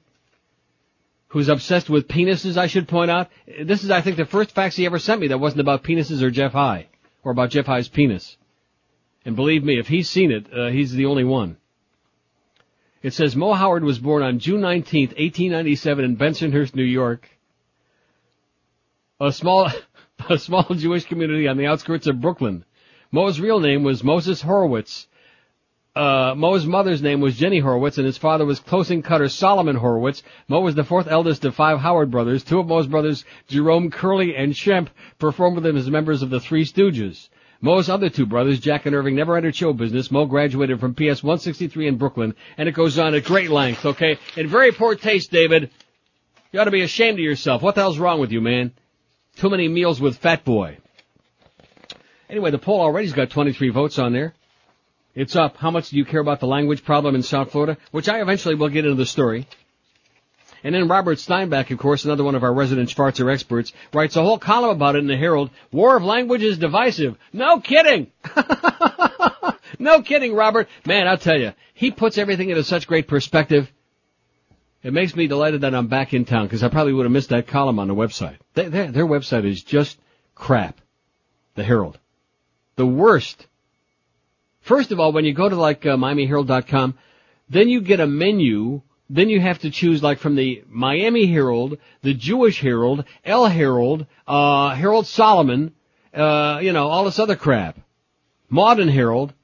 who's 1.35 1.49
obsessed 1.49 1.91
with 1.91 2.07
penises, 2.07 2.57
I 2.57 2.69
should 2.69 2.87
point 2.87 3.11
out. 3.11 3.29
This 3.61 3.83
is, 3.83 3.91
I 3.91 4.03
think, 4.03 4.17
the 4.17 4.25
first 4.25 4.53
fax 4.53 4.77
he 4.77 4.87
ever 4.87 5.01
sent 5.01 5.21
me 5.21 5.27
that 5.29 5.41
wasn't 5.41 5.63
about 5.63 5.83
penises 5.83 6.23
or 6.23 6.31
Jeff 6.31 6.53
High, 6.53 6.87
or 7.25 7.33
about 7.33 7.51
Jeff 7.51 7.67
High's 7.67 7.89
penis. 7.89 8.37
And 9.25 9.35
believe 9.35 9.65
me, 9.65 9.77
if 9.77 9.89
he's 9.89 10.09
seen 10.09 10.31
it, 10.31 10.47
uh, 10.57 10.69
he's 10.69 10.93
the 10.93 11.07
only 11.07 11.25
one. 11.25 11.57
It 13.03 13.15
says 13.15 13.35
Mo 13.35 13.53
Howard 13.53 13.83
was 13.83 13.99
born 13.99 14.23
on 14.23 14.39
June 14.39 14.61
19th, 14.61 15.19
1897 15.19 16.05
in 16.05 16.17
Bensonhurst, 16.17 16.77
New 16.77 16.85
York. 16.85 17.29
A 19.21 19.33
small, 19.33 19.73
a 20.31 20.39
small 20.39 20.69
Jewish 20.71 21.05
community 21.05 21.49
on 21.49 21.57
the 21.57 21.67
outskirts 21.67 22.07
of 22.07 22.21
Brooklyn. 22.21 22.65
Mo's 23.11 23.41
real 23.41 23.59
name 23.59 23.83
was 23.83 24.05
Moses 24.05 24.41
Horowitz. 24.41 25.09
Uh, 25.97 26.35
Mo's 26.37 26.67
mother's 26.67 27.03
name 27.03 27.21
was 27.21 27.37
Jenny 27.37 27.61
Horowitz 27.61 27.99
and 27.99 28.07
his 28.07 28.19
father 28.19 28.45
was 28.45 28.59
closing 28.59 29.01
cutter 29.01 29.29
Solomon 29.29 29.77
Horowitz. 29.77 30.25
Mo 30.49 30.61
was 30.61 30.75
the 30.75 30.83
fourth 30.83 31.07
eldest 31.07 31.45
of 31.45 31.55
five 31.55 31.79
Howard 31.79 32.11
brothers. 32.11 32.43
Two 32.43 32.59
of 32.59 32.67
Mo's 32.67 32.89
brothers, 32.89 33.25
Jerome 33.47 33.93
Curly 33.93 34.35
and 34.35 34.53
Shemp, 34.55 34.89
performed 35.21 35.55
with 35.55 35.67
him 35.67 35.77
as 35.77 35.89
members 35.89 36.23
of 36.23 36.31
the 36.31 36.41
Three 36.41 36.65
Stooges. 36.65 37.29
Mo's 37.61 37.89
other 37.89 38.11
two 38.11 38.27
brothers, 38.27 38.59
Jack 38.59 38.87
and 38.87 38.95
Irving, 38.95 39.15
never 39.15 39.37
entered 39.37 39.55
show 39.55 39.73
business. 39.73 40.11
Mo 40.11 40.27
graduated 40.27 40.81
from 40.81 40.95
PS 40.95 41.23
163 41.23 41.87
in 41.87 41.97
Brooklyn, 41.97 42.35
and 42.59 42.69
it 42.69 42.73
goes 42.73 42.99
on 42.99 43.15
at 43.15 43.25
great 43.25 43.51
length, 43.51 43.87
okay? 43.87 44.19
In 44.37 44.49
very 44.49 44.73
poor 44.73 44.97
taste, 44.97 45.31
David. 45.31 45.71
You 46.51 46.59
ought 46.59 46.65
to 46.65 46.73
be 46.73 46.83
ashamed 46.83 47.21
of 47.21 47.25
yourself. 47.25 47.63
What 47.63 47.77
the 47.77 47.83
hell's 47.83 47.99
wrong 47.99 48.19
with 48.19 48.33
you, 48.33 48.41
man? 48.41 48.73
Too 49.37 49.49
many 49.49 49.69
meals 49.69 50.01
with 50.01 50.19
Fat 50.19 50.45
Boy. 50.45 50.79
Anyway, 52.29 52.51
the 52.51 52.59
poll 52.59 52.81
already's 52.81 53.13
got 53.13 53.31
23 53.31 53.71
votes 53.71 53.99
on 54.01 54.13
there. 54.13 54.35
It's 55.15 55.37
up. 55.37 55.57
How 55.57 55.71
much 55.71 55.91
do 55.91 55.97
you 55.97 56.05
care 56.05 56.21
about 56.21 56.41
the 56.41 56.47
language 56.47 56.85
problem 56.85 57.15
in 57.15 57.23
South 57.23 57.53
Florida? 57.53 57.79
Which 57.93 58.09
I 58.09 58.21
eventually 58.21 58.57
will 58.57 58.69
get 58.69 58.85
into 58.85 58.97
the 58.97 59.07
story. 59.07 59.47
And 60.65 60.75
then 60.75 60.89
Robert 60.89 61.19
Steinback, 61.19 61.71
of 61.71 61.79
course, 61.79 62.05
another 62.05 62.25
one 62.25 62.35
of 62.35 62.43
our 62.43 62.53
resident 62.53 62.89
Schwarzer 62.89 63.31
experts, 63.31 63.73
writes 63.93 64.17
a 64.17 64.23
whole 64.23 64.39
column 64.39 64.71
about 64.71 64.97
it 64.97 65.01
in 65.01 65.07
the 65.07 65.17
Herald. 65.17 65.51
War 65.71 65.97
of 65.97 66.03
language 66.03 66.43
is 66.43 66.57
divisive. 66.57 67.17
No 67.35 67.61
kidding! 67.61 68.11
no 69.79 70.01
kidding, 70.01 70.35
Robert. 70.35 70.69
Man, 70.87 71.07
I'll 71.07 71.19
tell 71.19 71.39
you, 71.39 71.53
he 71.75 71.91
puts 71.91 72.17
everything 72.17 72.49
into 72.49 72.65
such 72.65 72.87
great 72.87 73.07
perspective. 73.07 73.71
It 74.83 74.95
makes 74.95 75.15
me 75.15 75.27
delighted 75.27 75.61
that 75.61 75.75
I'm 75.75 75.89
back 75.89 76.15
in 76.15 76.25
town 76.25 76.47
because 76.47 76.63
I 76.63 76.69
probably 76.69 76.95
would 76.95 77.05
have 77.05 77.13
missed 77.13 77.29
that 77.29 77.47
column 77.47 77.79
on 77.79 77.89
the 77.89 77.95
website. 77.95 78.39
Their 78.55 79.07
website 79.07 79.45
is 79.45 79.63
just 79.63 79.99
crap. 80.35 80.81
The 81.57 81.63
Herald. 81.63 81.99
The 82.77 82.87
worst. 82.87 83.47
First 84.65 84.93
of 84.93 85.01
all, 85.01 85.13
when 85.13 85.25
you 85.25 85.33
go 85.33 85.49
to 85.49 85.57
like 85.57 85.87
uh, 85.87 85.97
MiamiHerald.com, 85.97 86.99
then 87.49 87.69
you 87.69 87.81
get 87.81 88.01
a 88.01 88.07
menu 88.07 88.83
then 89.11 89.29
you 89.29 89.41
have 89.41 89.59
to 89.61 89.71
choose 89.71 90.03
like 90.03 90.19
from 90.19 90.35
the 90.35 90.65
Miami 90.69 91.27
Herald, 91.27 91.79
the 92.03 92.15
Jewish 92.15 92.61
Herald, 92.61 93.05
El 93.25 93.47
Herald, 93.47 94.07
uh, 94.27 94.75
Herald 94.75 95.07
Solomon, 95.07 95.75
uh, 96.15 96.61
you 96.63 96.73
know, 96.73 96.89
all 96.89 97.05
this 97.05 97.19
other 97.19 97.37
crap. 97.37 97.79
Modern 98.49 98.89
Herald. 98.89 99.35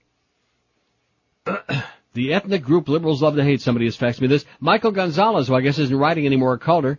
the 2.15 2.33
ethnic 2.33 2.63
group 2.63 2.89
liberals 2.89 3.23
love 3.23 3.37
to 3.37 3.45
hate. 3.45 3.61
Somebody 3.61 3.85
has 3.87 3.97
faxed 3.97 4.21
me 4.21 4.29
this. 4.29 4.45
Michael 4.61 4.93
Gonzalez, 4.93 5.49
who 5.49 5.55
I 5.55 5.61
guess 5.61 5.79
isn't 5.79 5.97
writing 5.97 6.27
anymore 6.27 6.55
at 6.55 6.61
Calder. 6.61 6.99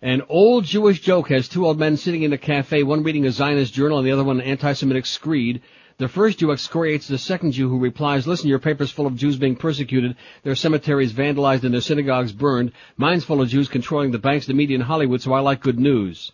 An 0.00 0.22
old 0.28 0.64
Jewish 0.64 1.00
joke 1.00 1.30
has 1.30 1.48
two 1.48 1.66
old 1.66 1.78
men 1.78 1.96
sitting 1.96 2.22
in 2.22 2.32
a 2.32 2.38
cafe, 2.38 2.84
one 2.84 3.02
reading 3.02 3.26
a 3.26 3.32
Zionist 3.32 3.74
journal 3.74 3.98
and 3.98 4.06
the 4.06 4.12
other 4.12 4.22
one 4.22 4.40
an 4.40 4.46
anti-Semitic 4.46 5.06
screed. 5.06 5.62
The 5.98 6.06
first 6.06 6.38
Jew 6.38 6.52
excoriates 6.52 7.08
the 7.08 7.18
second 7.18 7.52
Jew 7.52 7.68
who 7.68 7.80
replies, 7.80 8.24
listen, 8.24 8.48
your 8.48 8.60
paper's 8.60 8.92
full 8.92 9.08
of 9.08 9.16
Jews 9.16 9.36
being 9.36 9.56
persecuted, 9.56 10.14
their 10.44 10.54
cemeteries 10.54 11.12
vandalized 11.12 11.64
and 11.64 11.74
their 11.74 11.80
synagogues 11.80 12.30
burned. 12.30 12.70
Mine's 12.96 13.24
full 13.24 13.42
of 13.42 13.48
Jews 13.48 13.68
controlling 13.68 14.12
the 14.12 14.18
banks, 14.20 14.46
the 14.46 14.54
media, 14.54 14.76
and 14.76 14.84
Hollywood, 14.84 15.20
so 15.20 15.32
I 15.32 15.40
like 15.40 15.60
good 15.60 15.80
news. 15.80 16.30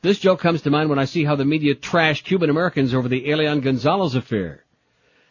This 0.00 0.18
joke 0.18 0.40
comes 0.40 0.62
to 0.62 0.70
mind 0.70 0.88
when 0.88 0.98
I 0.98 1.04
see 1.04 1.24
how 1.24 1.36
the 1.36 1.44
media 1.44 1.74
trashed 1.74 2.24
Cuban 2.24 2.48
Americans 2.48 2.94
over 2.94 3.06
the 3.06 3.30
Elian 3.30 3.60
Gonzalez 3.60 4.14
affair. 4.14 4.64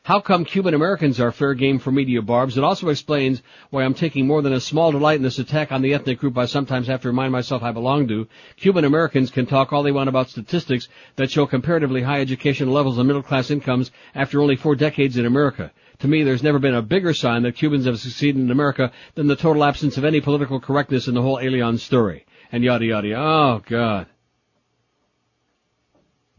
How 0.03 0.19
come 0.19 0.45
Cuban 0.45 0.73
Americans 0.73 1.19
are 1.19 1.31
fair 1.31 1.53
game 1.53 1.77
for 1.77 1.91
media 1.91 2.23
barbs? 2.23 2.57
It 2.57 2.63
also 2.63 2.89
explains 2.89 3.43
why 3.69 3.83
I'm 3.83 3.93
taking 3.93 4.25
more 4.25 4.41
than 4.41 4.53
a 4.53 4.59
small 4.59 4.91
delight 4.91 5.17
in 5.17 5.21
this 5.21 5.37
attack 5.37 5.71
on 5.71 5.83
the 5.83 5.93
ethnic 5.93 6.17
group 6.17 6.39
I 6.39 6.47
sometimes 6.47 6.87
have 6.87 7.03
to 7.03 7.09
remind 7.09 7.31
myself 7.31 7.61
I 7.61 7.71
belong 7.71 8.07
to. 8.07 8.27
Cuban 8.57 8.83
Americans 8.83 9.29
can 9.29 9.45
talk 9.45 9.71
all 9.71 9.83
they 9.83 9.91
want 9.91 10.09
about 10.09 10.31
statistics 10.31 10.87
that 11.17 11.29
show 11.29 11.45
comparatively 11.45 12.01
high 12.01 12.19
educational 12.19 12.73
levels 12.73 12.97
and 12.97 13.05
middle 13.05 13.21
class 13.21 13.51
incomes 13.51 13.91
after 14.15 14.41
only 14.41 14.55
four 14.55 14.75
decades 14.75 15.17
in 15.17 15.27
America. 15.27 15.71
To 15.99 16.07
me, 16.07 16.23
there's 16.23 16.41
never 16.41 16.57
been 16.57 16.73
a 16.73 16.81
bigger 16.81 17.13
sign 17.13 17.43
that 17.43 17.55
Cubans 17.55 17.85
have 17.85 17.99
succeeded 17.99 18.41
in 18.41 18.49
America 18.49 18.91
than 19.13 19.27
the 19.27 19.35
total 19.35 19.63
absence 19.63 19.97
of 19.97 20.03
any 20.03 20.19
political 20.19 20.59
correctness 20.59 21.07
in 21.07 21.13
the 21.13 21.21
whole 21.21 21.37
Elian 21.37 21.77
story. 21.77 22.25
And 22.51 22.63
yada. 22.63 22.85
yada. 22.85 23.13
Oh 23.13 23.61
God. 23.63 24.07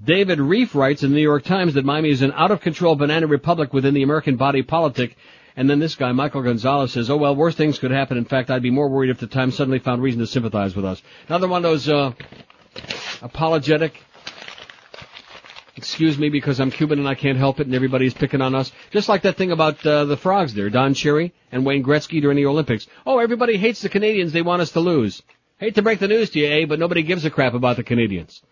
David 0.05 0.41
Rieff 0.41 0.75
writes 0.75 1.05
in 1.05 1.11
the 1.11 1.17
New 1.17 1.23
York 1.23 1.45
Times 1.45 1.75
that 1.75 1.85
Miami 1.85 2.11
is 2.11 2.23
an 2.23 2.33
out-of-control 2.33 2.97
banana 2.97 3.29
republic 3.29 3.73
within 3.73 3.95
the 3.95 4.03
American 4.03 4.37
body 4.37 4.63
politic. 4.63 5.17
And 5.55 5.71
then 5.71 5.79
this 5.79 5.95
guy, 5.95 6.11
Michael 6.11 6.43
Gonzalez, 6.43 6.93
says, 6.93 7.09
oh 7.09 7.17
well, 7.19 7.37
worse 7.37 7.55
things 7.55 7.79
could 7.79 7.93
happen. 7.93 8.17
In 8.17 8.25
fact, 8.25 8.51
I'd 8.51 8.63
be 8.63 8.71
more 8.71 8.89
worried 8.89 9.11
if 9.11 9.21
the 9.21 9.29
Times 9.29 9.57
suddenly 9.57 9.79
found 9.79 10.03
reason 10.03 10.19
to 10.19 10.27
sympathize 10.27 10.75
with 10.75 10.85
us. 10.85 11.01
Another 11.29 11.47
one 11.47 11.65
of 11.65 11.71
those, 11.71 11.89
uh, 11.89 12.13
apologetic, 13.21 14.03
excuse 15.77 16.19
me 16.19 16.31
because 16.31 16.59
I'm 16.59 16.73
Cuban 16.73 16.99
and 16.99 17.07
I 17.07 17.15
can't 17.15 17.39
help 17.39 17.61
it 17.61 17.67
and 17.67 17.75
everybody's 17.75 18.15
picking 18.15 18.41
on 18.41 18.57
us. 18.57 18.73
Just 18.91 19.09
like 19.09 19.23
that 19.23 19.37
thing 19.37 19.53
about, 19.53 19.87
uh, 19.87 20.07
the 20.07 20.17
frogs 20.17 20.53
there, 20.53 20.69
Don 20.69 20.95
Cherry 20.95 21.33
and 21.53 21.65
Wayne 21.65 21.85
Gretzky 21.85 22.21
during 22.21 22.37
the 22.37 22.47
Olympics. 22.47 22.89
Oh, 23.07 23.21
everybody 23.21 23.57
hates 23.57 23.83
the 23.83 23.89
Canadians, 23.89 24.33
they 24.33 24.43
want 24.43 24.63
us 24.63 24.73
to 24.73 24.81
lose. 24.81 25.23
Hate 25.59 25.77
to 25.77 25.83
break 25.83 26.01
the 26.01 26.09
news 26.09 26.31
to 26.31 26.41
you, 26.41 26.49
eh, 26.49 26.65
but 26.65 26.81
nobody 26.81 27.05
gives 27.05 27.25
a 27.25 27.31
crap 27.31 27.55
about 27.55 27.77
the 27.77 27.85
Canadians. 27.85 28.43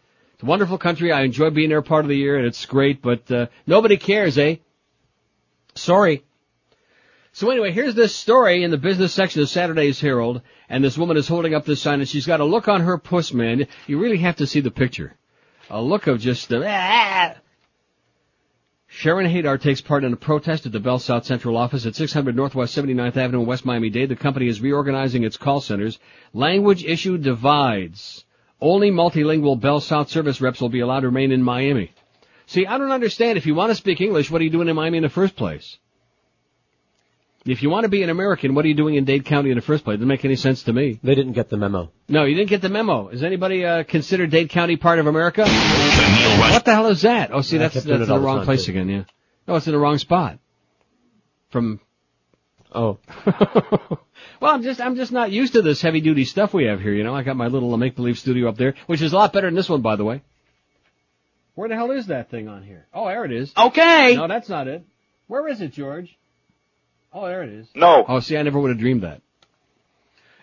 It's 0.41 0.45
a 0.47 0.47
wonderful 0.47 0.79
country. 0.79 1.13
I 1.13 1.21
enjoy 1.21 1.51
being 1.51 1.69
there 1.69 1.83
part 1.83 2.07
of 2.07 2.09
the 2.09 2.17
year, 2.17 2.39
and 2.39 2.47
it's 2.47 2.65
great. 2.65 3.03
But 3.03 3.31
uh, 3.31 3.49
nobody 3.67 3.99
cares, 3.99 4.39
eh? 4.39 4.57
Sorry. 5.75 6.25
So 7.33 7.51
anyway, 7.51 7.73
here's 7.73 7.95
this 7.95 8.17
story 8.17 8.65
in 8.65 8.71
the 8.71 8.79
business 8.79 9.13
section 9.13 9.43
of 9.43 9.51
Saturday's 9.51 10.01
Herald, 10.01 10.41
and 10.71 10.83
this 10.83 10.97
woman 10.97 11.19
is 11.19 11.29
holding 11.29 11.53
up 11.53 11.67
this 11.67 11.83
sign, 11.83 12.01
and 12.01 12.09
she's 12.09 12.25
got 12.25 12.41
a 12.41 12.47
look 12.47 12.69
on 12.69 12.81
her 12.81 12.97
puss, 12.97 13.35
man. 13.35 13.67
You 13.87 14.01
really 14.01 14.17
have 14.17 14.37
to 14.37 14.47
see 14.47 14.61
the 14.61 14.71
picture. 14.71 15.15
A 15.69 15.83
look 15.83 16.07
of 16.07 16.21
just 16.21 16.51
uh, 16.51 16.63
ah! 16.65 17.35
Sharon 18.87 19.31
Hadar 19.31 19.61
takes 19.61 19.83
part 19.83 20.05
in 20.05 20.15
a 20.15 20.17
protest 20.17 20.65
at 20.65 20.73
the 20.73 20.81
Bell 20.81 21.01
South 21.01 21.27
Central 21.27 21.59
office 21.59 21.85
at 21.85 21.97
600 21.97 22.35
Northwest 22.35 22.75
79th 22.75 23.19
Avenue 23.19 23.41
in 23.41 23.47
West 23.47 23.67
Miami-Dade. 23.67 24.09
The 24.09 24.17
company 24.17 24.49
is 24.49 24.63
reorganizing 24.63 25.23
its 25.23 25.37
call 25.37 25.61
centers. 25.61 25.99
Language 26.33 26.83
issue 26.83 27.19
divides. 27.19 28.25
Only 28.61 28.91
multilingual 28.91 29.59
Bell 29.61 29.81
South 29.81 30.11
service 30.11 30.41
reps 30.41 30.61
will 30.61 30.69
be 30.69 30.81
allowed 30.81 31.01
to 31.01 31.07
remain 31.09 31.33
in 31.33 31.43
Miami. 31.43 31.93
See, 32.47 32.67
I 32.67 32.79
don't 32.79 32.91
understand. 32.93 33.39
If 33.39 33.47
you 33.47 33.55
want 33.55 33.71
to 33.71 33.75
speak 33.75 34.01
English, 34.01 34.31
what 34.31 34.41
are 34.41 34.45
you 34.45 34.51
doing 34.51 34.69
in 34.69 34.77
Miami 34.77 34.99
in 34.99 35.03
the 35.03 35.09
first 35.09 35.37
place? 35.37 35.79
If 37.47 37.63
you 37.63 37.71
want 37.71 37.85
to 37.85 37.89
be 37.89 38.03
an 38.03 38.11
American, 38.11 38.55
what 38.55 38.67
are 38.67 38.69
you 38.69 38.75
doing 38.75 38.97
in 38.97 39.05
Dade 39.07 39.25
County 39.25 39.49
in 39.51 39.57
the 39.57 39.63
first 39.63 39.83
place? 39.83 39.95
It 39.95 39.99
doesn't 39.99 40.09
make 40.09 40.27
any 40.27 40.37
sense 40.37 40.65
to 40.65 40.75
me. 40.75 41.01
They 41.03 41.15
didn't 41.15 41.33
get 41.33 41.49
the 41.49 41.57
memo. 41.57 41.91
No, 42.07 42.25
you 42.25 42.35
didn't 42.35 42.51
get 42.51 42.61
the 42.61 42.69
memo. 42.69 43.09
Is 43.09 43.23
anybody 43.23 43.65
uh, 43.65 43.83
consider 43.85 44.27
Dade 44.27 44.51
County 44.51 44.77
part 44.77 44.99
of 44.99 45.07
America? 45.07 45.43
What 45.47 46.65
the 46.67 46.73
hell 46.75 46.89
is 46.89 47.01
that? 47.03 47.31
Oh, 47.33 47.41
see, 47.41 47.57
Yeah, 47.57 47.63
that's 47.69 47.75
that's 47.77 47.87
in 47.87 48.07
the 48.09 48.19
wrong 48.21 48.45
place 48.45 48.67
too. 48.67 48.73
again. 48.73 48.91
Yeah. 48.91 49.05
No, 49.49 49.55
it's 49.57 49.67
in 49.67 49.73
the 49.73 49.79
wrong 49.79 49.97
spot. 49.97 50.39
From. 51.49 51.81
Oh. 52.75 52.99
well, 54.41 54.55
I'm 54.55 54.63
just 54.63 54.81
I'm 54.81 54.97
just 54.97 55.13
not 55.13 55.31
used 55.31 55.53
to 55.53 55.63
this 55.63 55.83
heavy 55.83 56.01
duty 56.01 56.25
stuff 56.25 56.55
we 56.55 56.65
have 56.65 56.81
here. 56.81 56.93
You 56.93 57.05
know, 57.05 57.15
I 57.15 57.23
got 57.23 57.37
my 57.37 57.47
little 57.47 57.77
make 57.77 57.95
believe 57.95 58.19
studio 58.19 58.49
up 58.49 58.57
there, 58.57 58.75
which 58.87 59.03
is 59.03 59.13
a 59.13 59.17
lot 59.17 59.33
better 59.33 59.47
than 59.47 59.55
this 59.55 59.69
one, 59.69 59.83
by 59.83 59.97
the 59.97 60.05
way. 60.05 60.23
Where 61.55 61.69
the 61.69 61.77
hell 61.77 61.91
is 61.91 62.07
that 62.07 62.31
thing 62.31 62.49
on 62.49 62.63
here? 62.63 62.87
Oh, 62.95 63.07
there 63.07 63.25
it 63.25 63.33
is. 63.33 63.53
Okay. 63.57 64.17
No, 64.17 64.29
that's 64.29 64.49
not 64.49 64.67
it. 64.67 64.85
Where 65.27 65.47
is 65.49 65.61
it, 65.61 65.73
George? 65.73 66.17
Oh, 67.13 67.27
there 67.27 67.43
it 67.43 67.51
is. 67.51 67.69
No. 67.75 68.05
Oh, 68.09 68.21
see, 68.21 68.37
I 68.37 68.43
never 68.43 68.59
would 68.59 68.71
have 68.71 68.79
dreamed 68.79 69.03
that. 69.03 69.21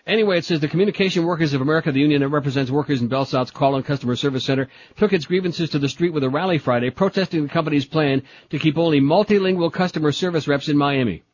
Anyway, 0.06 0.38
it 0.38 0.44
says 0.44 0.60
the 0.60 0.68
Communication 0.68 1.24
Workers 1.26 1.52
of 1.52 1.60
America, 1.60 1.92
the 1.92 2.00
union 2.00 2.22
that 2.22 2.28
represents 2.28 2.70
workers 2.70 3.02
in 3.02 3.08
Bell 3.08 3.26
South's 3.26 3.50
call 3.50 3.76
and 3.76 3.84
customer 3.84 4.16
service 4.16 4.44
center, 4.44 4.68
took 4.96 5.12
its 5.12 5.26
grievances 5.26 5.70
to 5.70 5.78
the 5.78 5.88
street 5.88 6.14
with 6.14 6.24
a 6.24 6.30
rally 6.30 6.56
Friday, 6.56 6.88
protesting 6.88 7.42
the 7.42 7.48
company's 7.48 7.84
plan 7.84 8.22
to 8.48 8.58
keep 8.58 8.78
only 8.78 9.00
multilingual 9.00 9.70
customer 9.70 10.12
service 10.12 10.48
reps 10.48 10.68
in 10.68 10.78
Miami. 10.78 11.24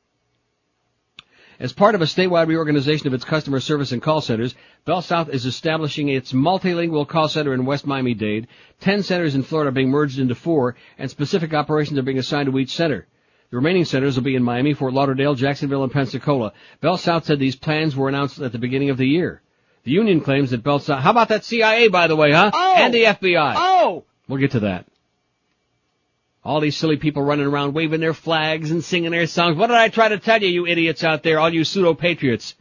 As 1.60 1.72
part 1.72 1.94
of 1.94 2.02
a 2.02 2.06
statewide 2.06 2.48
reorganization 2.48 3.06
of 3.06 3.14
its 3.14 3.24
customer 3.24 3.60
service 3.60 3.92
and 3.92 4.02
call 4.02 4.20
centers, 4.20 4.54
Bell 4.84 5.02
South 5.02 5.28
is 5.28 5.46
establishing 5.46 6.08
its 6.08 6.32
multilingual 6.32 7.06
call 7.06 7.28
center 7.28 7.54
in 7.54 7.64
West 7.64 7.86
Miami-Dade. 7.86 8.48
Ten 8.80 9.02
centers 9.04 9.36
in 9.36 9.44
Florida 9.44 9.68
are 9.68 9.72
being 9.72 9.90
merged 9.90 10.18
into 10.18 10.34
four, 10.34 10.74
and 10.98 11.10
specific 11.10 11.54
operations 11.54 11.98
are 11.98 12.02
being 12.02 12.18
assigned 12.18 12.50
to 12.50 12.58
each 12.58 12.74
center. 12.74 13.06
The 13.50 13.56
remaining 13.56 13.84
centers 13.84 14.16
will 14.16 14.24
be 14.24 14.34
in 14.34 14.42
Miami, 14.42 14.74
Fort 14.74 14.94
Lauderdale, 14.94 15.36
Jacksonville, 15.36 15.84
and 15.84 15.92
Pensacola. 15.92 16.52
Bell 16.80 16.96
South 16.96 17.24
said 17.24 17.38
these 17.38 17.54
plans 17.54 17.94
were 17.94 18.08
announced 18.08 18.40
at 18.40 18.50
the 18.50 18.58
beginning 18.58 18.90
of 18.90 18.96
the 18.96 19.06
year. 19.06 19.42
The 19.84 19.92
union 19.92 20.22
claims 20.22 20.50
that 20.50 20.64
Bell 20.64 20.80
South, 20.80 21.02
how 21.02 21.10
about 21.12 21.28
that 21.28 21.44
CIA 21.44 21.86
by 21.86 22.08
the 22.08 22.16
way, 22.16 22.32
huh? 22.32 22.50
Oh! 22.52 22.74
And 22.76 22.92
the 22.92 23.04
FBI. 23.04 23.54
Oh! 23.56 24.04
We'll 24.26 24.40
get 24.40 24.52
to 24.52 24.60
that. 24.60 24.86
All 26.44 26.60
these 26.60 26.76
silly 26.76 26.98
people 26.98 27.22
running 27.22 27.46
around 27.46 27.72
waving 27.72 28.00
their 28.00 28.12
flags 28.12 28.70
and 28.70 28.84
singing 28.84 29.12
their 29.12 29.26
songs. 29.26 29.56
What 29.56 29.68
did 29.68 29.76
I 29.76 29.88
try 29.88 30.08
to 30.08 30.18
tell 30.18 30.42
you, 30.42 30.48
you 30.48 30.66
idiots 30.66 31.02
out 31.02 31.22
there, 31.22 31.40
all 31.40 31.52
you 31.52 31.64
pseudo-patriots? 31.64 32.54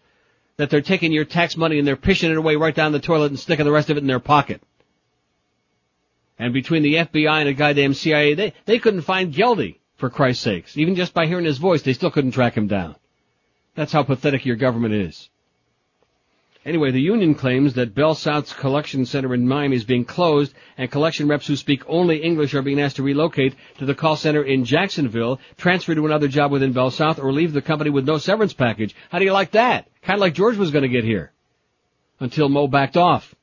That 0.57 0.69
they're 0.69 0.81
taking 0.81 1.11
your 1.11 1.25
tax 1.25 1.57
money 1.57 1.79
and 1.79 1.87
they're 1.87 1.95
pushing 1.95 2.31
it 2.31 2.37
away 2.37 2.55
right 2.55 2.73
down 2.73 2.91
the 2.91 2.99
toilet 2.99 3.31
and 3.31 3.39
sticking 3.39 3.65
the 3.65 3.71
rest 3.71 3.89
of 3.89 3.97
it 3.97 4.01
in 4.01 4.07
their 4.07 4.19
pocket. 4.19 4.61
And 6.39 6.53
between 6.53 6.83
the 6.83 6.95
FBI 6.95 7.39
and 7.39 7.47
the 7.47 7.53
goddamn 7.53 7.93
CIA, 7.93 8.35
they, 8.35 8.53
they 8.65 8.79
couldn't 8.79 9.01
find 9.01 9.33
Geldy, 9.33 9.79
for 9.95 10.09
Christ's 10.09 10.43
sakes. 10.43 10.77
Even 10.77 10.95
just 10.95 11.13
by 11.13 11.25
hearing 11.25 11.45
his 11.45 11.57
voice, 11.57 11.81
they 11.81 11.93
still 11.93 12.11
couldn't 12.11 12.31
track 12.31 12.55
him 12.55 12.67
down. 12.67 12.95
That's 13.75 13.91
how 13.91 14.03
pathetic 14.03 14.45
your 14.45 14.55
government 14.55 14.93
is. 14.93 15.29
Anyway, 16.65 16.91
the 16.91 17.01
union 17.01 17.35
claims 17.35 17.73
that 17.73 17.93
Bell 17.93 18.15
South's 18.15 18.53
collection 18.53 19.05
center 19.05 19.33
in 19.33 19.45
Miami 19.45 19.75
is 19.75 19.83
being 19.83 20.05
closed 20.05 20.53
and 20.77 20.89
collection 20.89 21.27
reps 21.27 21.45
who 21.45 21.57
speak 21.57 21.83
only 21.87 22.23
English 22.23 22.53
are 22.53 22.61
being 22.61 22.79
asked 22.79 22.95
to 22.95 23.03
relocate 23.03 23.53
to 23.79 23.85
the 23.85 23.93
call 23.93 24.15
center 24.15 24.41
in 24.41 24.63
Jacksonville, 24.63 25.41
transfer 25.57 25.93
to 25.93 26.05
another 26.05 26.29
job 26.29 26.51
within 26.51 26.71
Bell 26.71 26.89
South, 26.89 27.19
or 27.19 27.33
leave 27.33 27.51
the 27.51 27.61
company 27.61 27.89
with 27.89 28.07
no 28.07 28.17
severance 28.17 28.53
package. 28.53 28.95
How 29.09 29.19
do 29.19 29.25
you 29.25 29.33
like 29.33 29.51
that? 29.51 29.89
Kind 30.03 30.17
of 30.17 30.21
like 30.21 30.35
George 30.35 30.55
was 30.55 30.71
going 30.71 30.83
to 30.83 30.89
get 30.89 31.03
here. 31.03 31.33
Until 32.21 32.47
Mo 32.47 32.67
backed 32.67 32.95
off. 32.95 33.35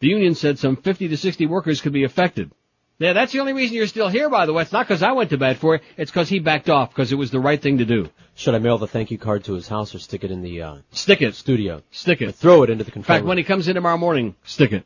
The 0.00 0.08
union 0.08 0.34
said 0.34 0.58
some 0.58 0.76
50 0.76 1.08
to 1.08 1.16
60 1.16 1.46
workers 1.46 1.80
could 1.80 1.94
be 1.94 2.04
affected. 2.04 2.52
Yeah, 2.98 3.12
that's 3.12 3.32
the 3.32 3.40
only 3.40 3.52
reason 3.54 3.74
you're 3.76 3.88
still 3.88 4.08
here, 4.08 4.30
by 4.30 4.46
the 4.46 4.52
way. 4.52 4.62
It's 4.62 4.72
not 4.72 4.86
because 4.86 5.02
I 5.02 5.12
went 5.12 5.30
to 5.30 5.36
bed 5.38 5.58
for 5.58 5.74
it. 5.74 5.82
It's 5.96 6.10
because 6.12 6.28
he 6.28 6.38
backed 6.38 6.70
off 6.70 6.90
because 6.90 7.10
it 7.10 7.16
was 7.16 7.30
the 7.32 7.40
right 7.40 7.60
thing 7.60 7.78
to 7.78 7.84
do. 7.84 8.08
Should 8.36 8.54
I 8.54 8.58
mail 8.58 8.78
the 8.78 8.86
thank 8.86 9.10
you 9.10 9.18
card 9.18 9.44
to 9.44 9.54
his 9.54 9.66
house 9.66 9.94
or 9.94 9.98
stick 9.98 10.22
it 10.22 10.30
in 10.30 10.42
the 10.42 10.62
uh, 10.62 10.76
Stick 10.92 11.20
it. 11.20 11.34
studio? 11.34 11.82
Stick 11.90 12.22
it. 12.22 12.28
Or 12.28 12.32
throw 12.32 12.62
it 12.62 12.70
into 12.70 12.84
the 12.84 12.90
In 12.90 12.92
control 12.92 13.16
fact, 13.18 13.26
when 13.26 13.36
he 13.38 13.42
comes 13.44 13.66
in 13.66 13.74
tomorrow 13.74 13.96
morning, 13.96 14.36
stick 14.44 14.72
it. 14.72 14.84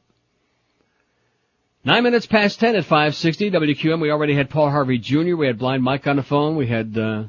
Nine 1.84 2.02
minutes 2.02 2.26
past 2.26 2.58
ten 2.60 2.76
at 2.76 2.84
560 2.84 3.50
WQM. 3.50 4.00
We 4.00 4.10
already 4.10 4.34
had 4.34 4.50
Paul 4.50 4.70
Harvey 4.70 4.98
Jr. 4.98 5.36
We 5.36 5.46
had 5.46 5.58
Blind 5.58 5.82
Mike 5.82 6.06
on 6.06 6.16
the 6.16 6.22
phone. 6.22 6.56
We 6.56 6.66
had, 6.66 6.96
uh, 6.98 7.24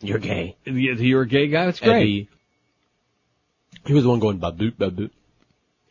You're 0.00 0.18
gay. 0.18 0.56
the- 0.64 0.72
You're 0.72 1.22
a 1.22 1.28
gay 1.28 1.48
guy. 1.48 1.66
That's 1.66 1.80
great. 1.80 1.96
Eddie. 1.96 2.28
He 3.86 3.92
was 3.92 4.04
the 4.04 4.08
one 4.08 4.20
going 4.20 4.38
baboot 4.40 4.76
baboot. 4.76 5.10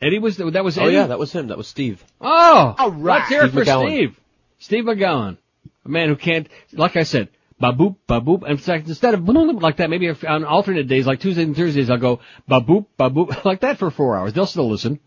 Eddie 0.03 0.19
was, 0.19 0.37
the, 0.37 0.51
that 0.51 0.63
was 0.63 0.77
Oh 0.77 0.87
yeah, 0.87 1.07
that 1.07 1.19
was 1.19 1.31
him. 1.31 1.47
That 1.47 1.57
was 1.57 1.67
Steve. 1.67 2.03
Oh! 2.19 2.75
All 2.77 2.91
right. 2.91 3.19
Let's 3.19 3.29
hear 3.29 3.43
it 3.43 3.51
Steve 3.51 3.65
for 3.65 3.65
McGowan. 3.65 3.87
Steve. 3.87 4.19
Steve 4.59 4.83
McGowan. 4.85 5.37
A 5.85 5.89
man 5.89 6.09
who 6.09 6.15
can't, 6.15 6.47
like 6.71 6.95
I 6.95 7.03
said, 7.03 7.29
baboop, 7.61 7.97
baboop. 8.07 8.47
In 8.47 8.57
fact, 8.57 8.87
instead 8.87 9.13
of 9.13 9.27
like 9.27 9.77
that, 9.77 9.89
maybe 9.89 10.09
on 10.09 10.45
alternate 10.45 10.87
days, 10.87 11.07
like 11.07 11.19
Tuesdays 11.19 11.45
and 11.45 11.55
Thursdays, 11.55 11.89
I'll 11.89 11.97
go 11.97 12.19
baboop, 12.49 12.87
baboop, 12.99 13.43
like 13.45 13.61
that 13.61 13.79
for 13.79 13.91
four 13.91 14.17
hours. 14.17 14.33
They'll 14.33 14.45
still 14.45 14.69
listen. 14.69 14.99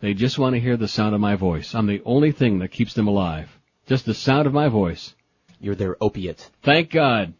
They 0.00 0.14
just 0.14 0.38
want 0.38 0.54
to 0.54 0.60
hear 0.60 0.76
the 0.76 0.88
sound 0.88 1.14
of 1.14 1.20
my 1.20 1.36
voice. 1.36 1.74
I'm 1.74 1.86
the 1.86 2.02
only 2.04 2.32
thing 2.32 2.58
that 2.58 2.68
keeps 2.68 2.94
them 2.94 3.08
alive. 3.08 3.50
Just 3.86 4.04
the 4.04 4.14
sound 4.14 4.46
of 4.46 4.52
my 4.52 4.68
voice. 4.68 5.14
You're 5.60 5.74
their 5.74 5.96
opiate. 6.02 6.50
Thank 6.62 6.90
God. 6.90 7.34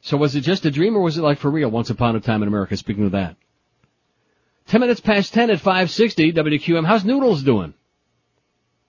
So 0.00 0.16
was 0.16 0.36
it 0.36 0.42
just 0.42 0.66
a 0.66 0.70
dream 0.70 0.96
or 0.96 1.02
was 1.02 1.18
it 1.18 1.22
like 1.22 1.38
for 1.38 1.50
real 1.50 1.70
once 1.70 1.90
upon 1.90 2.14
a 2.14 2.20
time 2.20 2.42
in 2.42 2.48
America? 2.48 2.76
Speaking 2.76 3.06
of 3.06 3.12
that. 3.12 3.36
Ten 4.66 4.80
minutes 4.80 5.00
past 5.00 5.34
ten 5.34 5.50
at 5.50 5.60
560 5.60 6.32
WQM. 6.32 6.86
How's 6.86 7.04
Noodles 7.04 7.42
doing? 7.42 7.74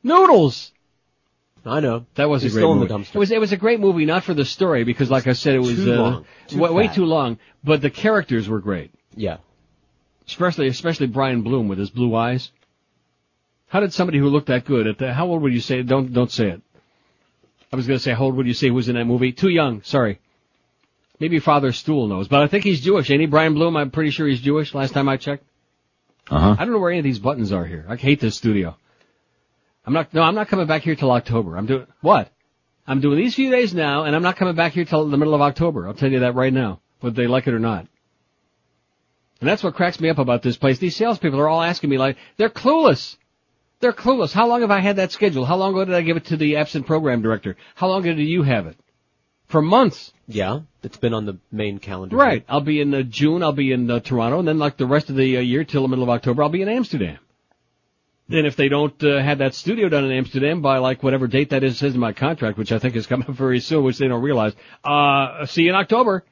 Noodles! 0.04 0.72
I 1.66 1.80
know. 1.80 2.06
That 2.16 2.30
was 2.30 2.44
He's 2.44 2.52
a 2.54 2.56
great 2.56 2.62
still 2.62 2.72
in 2.74 2.78
movie. 2.80 2.88
the 2.90 2.94
dumpster. 3.00 3.16
It 3.16 3.20
was 3.20 3.32
it 3.32 3.40
was 3.40 3.52
a 3.52 3.58
great 3.58 3.80
movie, 3.80 4.06
not 4.06 4.24
for 4.24 4.34
the 4.36 4.46
story, 4.46 4.84
because 4.84 5.10
like 5.10 5.26
I 5.28 5.34
said, 5.34 5.56
it 5.56 5.60
was 5.60 5.76
Too 5.76 5.94
uh, 5.94 5.98
long. 5.98 6.26
Too 6.48 6.60
way, 6.60 6.70
way 6.70 6.88
too 6.88 7.06
long. 7.06 7.40
But 7.64 7.82
the 7.82 7.90
characters 7.90 8.48
were 8.48 8.60
great, 8.60 8.92
Yeah. 9.16 9.38
especially 10.28 10.68
especially 10.68 11.08
Brian 11.08 11.42
Bloom 11.42 11.68
with 11.68 11.80
his 11.80 11.90
blue 11.90 12.16
eyes. 12.16 12.52
How 13.68 13.80
did 13.80 13.94
somebody 13.94 14.20
who 14.20 14.30
looked 14.30 14.48
that 14.48 14.64
good 14.66 14.86
at 14.86 15.00
the? 15.00 15.12
How 15.12 15.26
old 15.28 15.42
would 15.42 15.54
you 15.54 15.60
say? 15.60 15.82
Don't 15.82 16.14
don't 16.14 16.32
say 16.32 16.50
it. 16.52 16.62
I 17.74 17.76
was 17.76 17.88
going 17.88 17.98
to 17.98 18.04
say, 18.04 18.14
how 18.14 18.26
old 18.26 18.36
would 18.36 18.46
you 18.48 18.54
say 18.54 18.70
was 18.70 18.88
in 18.88 18.96
that 18.96 19.06
movie? 19.06 19.32
Too 19.34 19.50
young. 19.50 19.82
Sorry. 19.82 20.20
Maybe 21.20 21.40
Father 21.40 21.72
Stool 21.74 22.08
knows, 22.08 22.28
but 22.28 22.42
I 22.42 22.48
think 22.48 22.64
he's 22.64 22.80
Jewish. 22.80 23.10
Ain't 23.10 23.20
he, 23.22 23.26
Brian 23.28 23.54
Bloom? 23.56 23.76
I'm 23.76 23.90
pretty 23.90 24.12
sure 24.12 24.28
he's 24.28 24.40
Jewish. 24.40 24.74
Last 24.74 24.94
time 24.94 25.10
I 25.10 25.18
checked. 25.18 25.44
Uh 26.30 26.40
huh. 26.40 26.56
I 26.58 26.66
don't 26.66 26.74
know 26.74 26.80
where 26.80 26.92
any 26.92 27.00
of 27.00 27.04
these 27.04 27.20
buttons 27.20 27.52
are 27.52 27.66
here. 27.66 27.86
I 27.88 27.96
hate 27.96 28.20
this 28.20 28.36
studio. 28.36 28.76
I'm 29.86 29.94
not, 29.94 30.14
no, 30.14 30.24
I'm 30.24 30.36
not 30.36 30.48
coming 30.48 30.66
back 30.66 30.82
here 30.82 30.96
till 30.96 31.12
October. 31.12 31.58
I'm 31.58 31.68
doing, 31.68 31.86
what? 32.02 32.32
I'm 32.88 33.02
doing 33.02 33.18
these 33.18 33.36
few 33.36 33.52
days 33.52 33.74
now, 33.74 34.04
and 34.04 34.16
I'm 34.16 34.24
not 34.24 34.36
coming 34.36 34.56
back 34.56 34.74
here 34.74 34.86
till 34.86 35.08
the 35.08 35.18
middle 35.18 35.36
of 35.36 35.42
October. 35.42 35.88
I'll 35.88 35.94
tell 35.94 36.12
you 36.12 36.20
that 36.20 36.36
right 36.36 36.54
now, 36.54 36.82
whether 37.00 37.16
they 37.16 37.28
like 37.28 37.48
it 37.48 37.54
or 37.54 37.60
not. 37.60 37.88
And 39.42 39.50
that's 39.50 39.64
what 39.64 39.76
cracks 39.76 40.00
me 40.00 40.10
up 40.10 40.18
about 40.18 40.42
this 40.42 40.58
place. 40.58 40.80
These 40.80 40.96
salespeople 40.96 41.40
are 41.40 41.50
all 41.50 41.62
asking 41.62 41.90
me 41.90 41.98
like, 41.98 42.18
they're 42.38 42.50
clueless. 42.50 43.18
They're 43.80 43.94
clueless. 43.94 44.32
How 44.32 44.48
long 44.48 44.62
have 44.62 44.72
I 44.72 44.80
had 44.80 44.96
that 44.96 45.12
schedule? 45.12 45.46
How 45.46 45.58
long 45.58 45.72
ago 45.74 45.86
did 45.86 45.94
I 45.94 46.02
give 46.02 46.18
it 46.18 46.26
to 46.26 46.38
the 46.38 46.58
absent 46.58 46.88
program 46.88 47.22
director? 47.22 47.58
How 47.76 47.88
long 47.88 48.02
ago 48.02 48.16
did 48.16 48.24
you 48.24 48.44
have 48.44 48.66
it? 48.68 48.78
For 49.48 49.62
months. 49.62 50.12
Yeah. 50.28 50.62
It's 50.86 50.98
been 50.98 51.14
on 51.14 51.26
the 51.26 51.38
main 51.52 51.80
calendar. 51.80 52.16
Right. 52.16 52.46
I'll 52.48 52.62
be 52.62 52.80
in 52.80 52.94
uh, 52.94 53.02
June. 53.02 53.42
I'll 53.42 53.52
be 53.52 53.72
in 53.72 53.90
uh, 53.90 54.00
Toronto, 54.00 54.40
and 54.40 54.48
then 54.48 54.60
like 54.60 54.78
the 54.78 54.86
rest 54.86 55.10
of 55.10 55.16
the 55.16 55.38
uh, 55.38 55.40
year 55.42 55.64
till 55.64 55.82
the 55.82 55.88
middle 55.88 56.04
of 56.04 56.10
October, 56.10 56.44
I'll 56.44 56.50
be 56.50 56.62
in 56.62 56.70
Amsterdam. 56.70 57.18
Then 58.28 58.46
if 58.46 58.56
they 58.56 58.70
don't 58.70 59.04
uh, 59.04 59.22
have 59.22 59.40
that 59.40 59.54
studio 59.54 59.90
done 59.90 60.06
in 60.06 60.12
Amsterdam 60.12 60.62
by 60.62 60.78
like 60.78 61.04
whatever 61.04 61.28
date 61.28 61.50
that 61.50 61.64
is 61.64 61.78
says 61.78 61.94
in 61.94 62.00
my 62.00 62.14
contract, 62.14 62.58
which 62.58 62.72
I 62.72 62.80
think 62.80 62.96
is 62.96 63.06
coming 63.08 63.28
up 63.28 63.36
very 63.36 63.60
soon, 63.60 63.84
which 63.84 63.98
they 63.98 64.08
don't 64.08 64.22
realize, 64.24 64.54
uh, 64.84 65.46
see 65.46 65.64
you 65.64 65.70
in 65.70 65.76
October. 65.76 66.24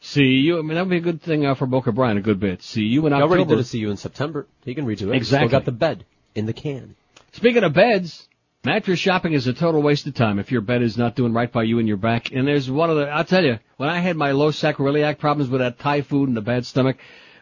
See 0.00 0.22
you. 0.22 0.58
I 0.58 0.62
mean, 0.62 0.74
that 0.74 0.82
would 0.82 0.90
be 0.90 0.98
a 0.98 1.00
good 1.00 1.22
thing 1.22 1.46
uh, 1.46 1.54
for 1.54 1.66
Boca 1.66 1.90
Brian, 1.90 2.18
a 2.18 2.20
good 2.20 2.38
bit. 2.38 2.62
See 2.62 2.82
you 2.82 3.06
in 3.06 3.12
I 3.12 3.16
October. 3.16 3.34
already 3.36 3.48
did 3.48 3.58
a 3.58 3.64
see 3.64 3.78
you 3.78 3.90
in 3.90 3.96
September. 3.96 4.46
He 4.64 4.74
can 4.74 4.84
redo 4.84 5.08
it. 5.08 5.16
Exactly. 5.16 5.48
Still 5.48 5.60
got 5.60 5.64
the 5.64 5.72
bed 5.72 6.04
in 6.34 6.46
the 6.46 6.52
can. 6.52 6.94
Speaking 7.32 7.64
of 7.64 7.72
beds, 7.72 8.28
mattress 8.64 8.98
shopping 8.98 9.34
is 9.34 9.46
a 9.46 9.52
total 9.52 9.82
waste 9.82 10.06
of 10.06 10.14
time 10.14 10.38
if 10.38 10.50
your 10.50 10.60
bed 10.60 10.82
is 10.82 10.96
not 10.96 11.14
doing 11.14 11.32
right 11.32 11.52
by 11.52 11.62
you 11.62 11.78
and 11.78 11.86
your 11.86 11.96
back. 11.96 12.32
And 12.32 12.46
there's 12.46 12.70
one 12.70 12.90
of 12.90 12.96
the, 12.96 13.08
I'll 13.08 13.24
tell 13.24 13.44
you, 13.44 13.58
when 13.76 13.88
I 13.88 14.00
had 14.00 14.16
my 14.16 14.32
low 14.32 14.50
sacroiliac 14.50 15.18
problems 15.18 15.50
with 15.50 15.60
that 15.60 15.78
Thai 15.78 16.02
food 16.02 16.28
and 16.28 16.36
the 16.36 16.42
bad 16.42 16.64
stomach, 16.64 16.96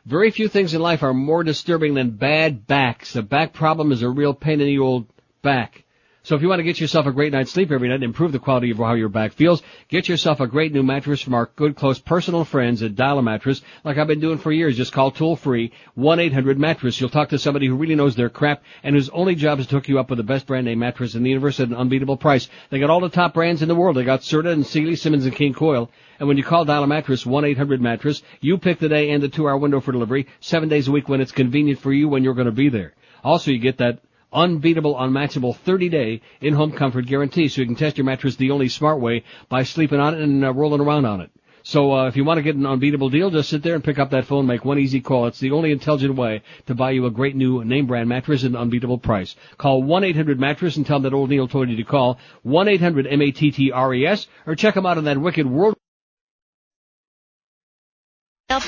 very 0.04 0.30
few 0.30 0.48
things 0.48 0.74
in 0.74 0.82
life 0.82 1.02
are 1.02 1.14
more 1.14 1.44
disturbing 1.44 1.94
than 1.94 2.10
bad 2.10 2.66
backs. 2.66 3.14
A 3.14 3.22
back 3.22 3.52
problem 3.52 3.92
is 3.92 4.02
a 4.02 4.08
real 4.08 4.34
pain 4.34 4.60
in 4.60 4.66
the 4.66 4.78
old 4.78 5.06
back. 5.42 5.84
So 6.24 6.36
if 6.36 6.42
you 6.42 6.48
want 6.48 6.60
to 6.60 6.64
get 6.64 6.80
yourself 6.80 7.06
a 7.06 7.12
great 7.12 7.32
night's 7.32 7.50
sleep 7.50 7.72
every 7.72 7.88
night 7.88 7.96
and 7.96 8.04
improve 8.04 8.30
the 8.30 8.38
quality 8.38 8.70
of 8.70 8.76
how 8.76 8.94
your 8.94 9.08
back 9.08 9.32
feels, 9.32 9.60
get 9.88 10.08
yourself 10.08 10.38
a 10.38 10.46
great 10.46 10.72
new 10.72 10.84
mattress 10.84 11.20
from 11.20 11.34
our 11.34 11.50
good 11.56 11.74
close 11.74 11.98
personal 11.98 12.44
friends 12.44 12.80
at 12.80 12.94
Dial 12.94 13.18
a 13.18 13.22
Mattress, 13.22 13.60
like 13.82 13.98
I've 13.98 14.06
been 14.06 14.20
doing 14.20 14.38
for 14.38 14.52
years. 14.52 14.76
Just 14.76 14.92
call 14.92 15.10
toll 15.10 15.34
free 15.34 15.72
1-800-mattress. 15.98 17.00
You'll 17.00 17.10
talk 17.10 17.30
to 17.30 17.40
somebody 17.40 17.66
who 17.66 17.74
really 17.74 17.96
knows 17.96 18.14
their 18.14 18.30
crap 18.30 18.62
and 18.84 18.94
whose 18.94 19.08
only 19.08 19.34
job 19.34 19.58
is 19.58 19.66
to 19.66 19.74
hook 19.74 19.88
you 19.88 19.98
up 19.98 20.10
with 20.10 20.18
the 20.18 20.22
best 20.22 20.46
brand 20.46 20.64
name 20.64 20.78
mattress 20.78 21.16
in 21.16 21.24
the 21.24 21.30
universe 21.30 21.58
at 21.58 21.70
an 21.70 21.74
unbeatable 21.74 22.16
price. 22.16 22.48
They 22.70 22.78
got 22.78 22.90
all 22.90 23.00
the 23.00 23.08
top 23.08 23.34
brands 23.34 23.60
in 23.60 23.66
the 23.68 23.74
world. 23.74 23.96
They 23.96 24.04
got 24.04 24.20
Serta 24.20 24.52
and 24.52 24.64
Sealy, 24.64 24.94
Simmons 24.94 25.24
and 25.24 25.34
King 25.34 25.54
Koil. 25.54 25.88
And 26.20 26.28
when 26.28 26.36
you 26.36 26.44
call 26.44 26.64
Dial 26.64 26.84
a 26.84 26.86
Mattress 26.86 27.24
1-800-mattress, 27.24 28.22
you 28.40 28.58
pick 28.58 28.78
the 28.78 28.88
day 28.88 29.10
and 29.10 29.20
the 29.20 29.28
two 29.28 29.48
hour 29.48 29.56
window 29.56 29.80
for 29.80 29.90
delivery, 29.90 30.28
seven 30.38 30.68
days 30.68 30.86
a 30.86 30.92
week 30.92 31.08
when 31.08 31.20
it's 31.20 31.32
convenient 31.32 31.80
for 31.80 31.92
you 31.92 32.08
when 32.08 32.22
you're 32.22 32.34
going 32.34 32.46
to 32.46 32.52
be 32.52 32.68
there. 32.68 32.94
Also, 33.24 33.50
you 33.50 33.58
get 33.58 33.78
that 33.78 33.98
unbeatable, 34.32 34.98
unmatchable 34.98 35.56
30-day 35.66 36.20
in-home 36.40 36.72
comfort 36.72 37.06
guarantee, 37.06 37.48
so 37.48 37.60
you 37.60 37.66
can 37.66 37.76
test 37.76 37.98
your 37.98 38.04
mattress 38.04 38.36
the 38.36 38.50
only 38.50 38.68
smart 38.68 39.00
way 39.00 39.24
by 39.48 39.62
sleeping 39.62 40.00
on 40.00 40.14
it 40.14 40.20
and 40.20 40.44
uh, 40.44 40.52
rolling 40.52 40.80
around 40.80 41.04
on 41.04 41.20
it. 41.20 41.30
So 41.64 41.92
uh, 41.92 42.08
if 42.08 42.16
you 42.16 42.24
want 42.24 42.38
to 42.38 42.42
get 42.42 42.56
an 42.56 42.66
unbeatable 42.66 43.08
deal, 43.10 43.30
just 43.30 43.48
sit 43.48 43.62
there 43.62 43.74
and 43.74 43.84
pick 43.84 43.98
up 43.98 44.10
that 44.10 44.26
phone, 44.26 44.46
make 44.46 44.64
one 44.64 44.78
easy 44.78 45.00
call. 45.00 45.26
It's 45.26 45.38
the 45.38 45.52
only 45.52 45.70
intelligent 45.70 46.16
way 46.16 46.42
to 46.66 46.74
buy 46.74 46.90
you 46.90 47.06
a 47.06 47.10
great 47.10 47.36
new 47.36 47.62
name 47.64 47.86
brand 47.86 48.08
mattress 48.08 48.42
at 48.42 48.50
an 48.50 48.56
unbeatable 48.56 48.98
price. 48.98 49.36
Call 49.58 49.82
1-800-mattress 49.82 50.76
and 50.76 50.84
tell 50.84 50.98
them 50.98 51.04
that 51.04 51.16
old 51.16 51.30
Neil 51.30 51.46
told 51.46 51.68
you 51.68 51.76
to 51.76 51.84
call 51.84 52.18
1-800-M-A-T-T-R-E-S 52.44 54.26
or 54.46 54.56
check 54.56 54.74
them 54.74 54.86
out 54.86 54.98
on 54.98 55.04
that 55.04 55.18
wicked 55.18 55.46
world. 55.46 55.76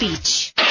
Beach. 0.00 0.54
The 0.56 0.62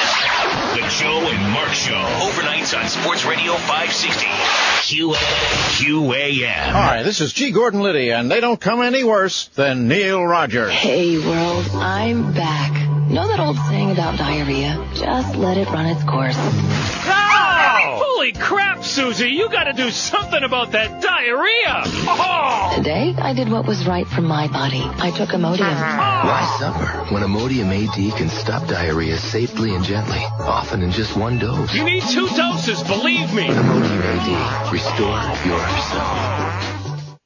Joe 0.98 1.30
and 1.30 1.52
Mark 1.52 1.72
Show. 1.72 1.94
Overnights 1.94 2.76
on 2.76 2.88
Sports 2.88 3.24
Radio 3.24 3.52
560. 3.54 4.73
Q- 4.94 5.08
QAM. 5.12 6.70
Hi, 6.70 7.02
this 7.02 7.20
is 7.20 7.32
G. 7.32 7.50
Gordon 7.50 7.80
Liddy, 7.80 8.12
and 8.12 8.30
they 8.30 8.38
don't 8.38 8.60
come 8.60 8.80
any 8.80 9.02
worse 9.02 9.46
than 9.56 9.88
Neil 9.88 10.24
Rogers. 10.24 10.70
Hey 10.70 11.18
world, 11.18 11.66
I'm 11.72 12.32
back. 12.32 12.93
Know 13.14 13.28
that 13.28 13.38
old 13.38 13.56
saying 13.56 13.92
about 13.92 14.18
diarrhea? 14.18 14.90
Just 14.94 15.36
let 15.36 15.56
it 15.56 15.68
run 15.68 15.86
its 15.86 16.02
course. 16.02 16.34
Holy 16.36 18.14
Holy 18.24 18.32
crap, 18.32 18.82
Susie! 18.82 19.28
You 19.28 19.50
got 19.50 19.64
to 19.64 19.72
do 19.74 19.90
something 19.90 20.42
about 20.42 20.72
that 20.72 21.02
diarrhea. 21.02 21.82
Oh! 22.08 22.72
Today, 22.74 23.14
I 23.16 23.34
did 23.34 23.50
what 23.50 23.66
was 23.66 23.86
right 23.86 24.06
for 24.06 24.22
my 24.22 24.48
body. 24.48 24.80
I 24.82 25.10
took 25.10 25.28
Imodium. 25.28 25.60
Ah. 25.60 26.24
Why 26.24 26.58
suffer 26.58 27.14
when 27.14 27.22
Imodium 27.22 27.68
AD 27.70 28.16
can 28.16 28.30
stop 28.30 28.66
diarrhea 28.66 29.18
safely 29.18 29.74
and 29.74 29.84
gently, 29.84 30.24
often 30.40 30.82
in 30.82 30.90
just 30.90 31.16
one 31.16 31.38
dose? 31.38 31.74
You 31.74 31.84
need 31.84 32.02
two 32.02 32.26
doses, 32.28 32.82
believe 32.82 33.32
me. 33.34 33.46
Imodium 33.46 34.02
AD. 34.02 34.72
Restore 34.72 35.20
yourself. 35.46 37.18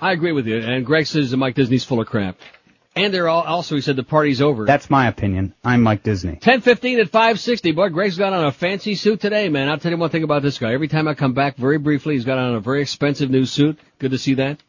I 0.00 0.12
agree 0.12 0.32
with 0.32 0.46
you. 0.46 0.60
And 0.60 0.86
Greg 0.86 1.06
says 1.06 1.32
that 1.32 1.36
Mike 1.36 1.56
Disney's 1.56 1.84
full 1.84 2.00
of 2.00 2.06
crap. 2.06 2.36
And 3.00 3.14
they're 3.14 3.30
all, 3.30 3.40
also, 3.40 3.76
he 3.76 3.80
said 3.80 3.96
the 3.96 4.02
party's 4.02 4.42
over. 4.42 4.66
That's 4.66 4.90
my 4.90 5.08
opinion. 5.08 5.54
I'm 5.64 5.82
Mike 5.82 6.02
Disney. 6.02 6.36
10:15 6.36 7.00
at 7.00 7.08
560. 7.08 7.72
Boy, 7.72 7.88
Greg's 7.88 8.18
got 8.18 8.34
on 8.34 8.44
a 8.44 8.52
fancy 8.52 8.94
suit 8.94 9.20
today, 9.20 9.48
man. 9.48 9.70
I'll 9.70 9.78
tell 9.78 9.90
you 9.90 9.96
one 9.96 10.10
thing 10.10 10.22
about 10.22 10.42
this 10.42 10.58
guy. 10.58 10.74
Every 10.74 10.86
time 10.86 11.08
I 11.08 11.14
come 11.14 11.32
back, 11.32 11.56
very 11.56 11.78
briefly, 11.78 12.12
he's 12.12 12.26
got 12.26 12.36
on 12.36 12.54
a 12.54 12.60
very 12.60 12.82
expensive 12.82 13.30
new 13.30 13.46
suit. 13.46 13.78
Good 14.00 14.10
to 14.10 14.18
see 14.18 14.34
that. 14.34 14.60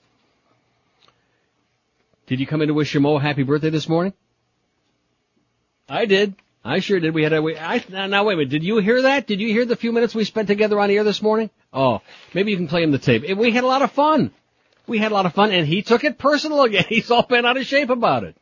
Did 2.27 2.39
you 2.39 2.47
come 2.47 2.61
in 2.61 2.69
to 2.69 2.73
wish 2.73 2.93
Shamo 2.93 3.17
a 3.17 3.21
happy 3.21 3.43
birthday 3.43 3.69
this 3.69 3.89
morning? 3.89 4.13
I 5.89 6.05
did. 6.05 6.33
I 6.63 6.79
sure 6.79 7.01
did. 7.01 7.13
We 7.13 7.23
had 7.23 7.33
a. 7.33 7.41
We, 7.41 7.57
I, 7.57 7.83
now, 7.89 8.05
now 8.07 8.23
wait 8.23 8.35
a 8.35 8.37
minute. 8.37 8.49
Did 8.51 8.63
you 8.63 8.77
hear 8.77 9.01
that? 9.01 9.27
Did 9.27 9.41
you 9.41 9.49
hear 9.49 9.65
the 9.65 9.75
few 9.75 9.91
minutes 9.91 10.15
we 10.15 10.23
spent 10.23 10.47
together 10.47 10.79
on 10.79 10.89
air 10.89 11.03
this 11.03 11.21
morning? 11.21 11.49
Oh, 11.73 11.99
maybe 12.33 12.51
you 12.51 12.57
can 12.57 12.69
play 12.69 12.81
him 12.81 12.91
the 12.91 12.97
tape. 12.97 13.23
We 13.35 13.51
had 13.51 13.65
a 13.65 13.67
lot 13.67 13.81
of 13.81 13.91
fun. 13.91 14.31
We 14.87 14.97
had 14.97 15.11
a 15.11 15.15
lot 15.15 15.25
of 15.25 15.33
fun, 15.33 15.51
and 15.51 15.67
he 15.67 15.81
took 15.81 16.03
it 16.03 16.17
personal 16.17 16.63
again. 16.63 16.85
He's 16.89 17.11
all 17.11 17.23
bent 17.23 17.45
out 17.45 17.57
of 17.57 17.65
shape 17.65 17.89
about 17.89 18.23
it. 18.23 18.35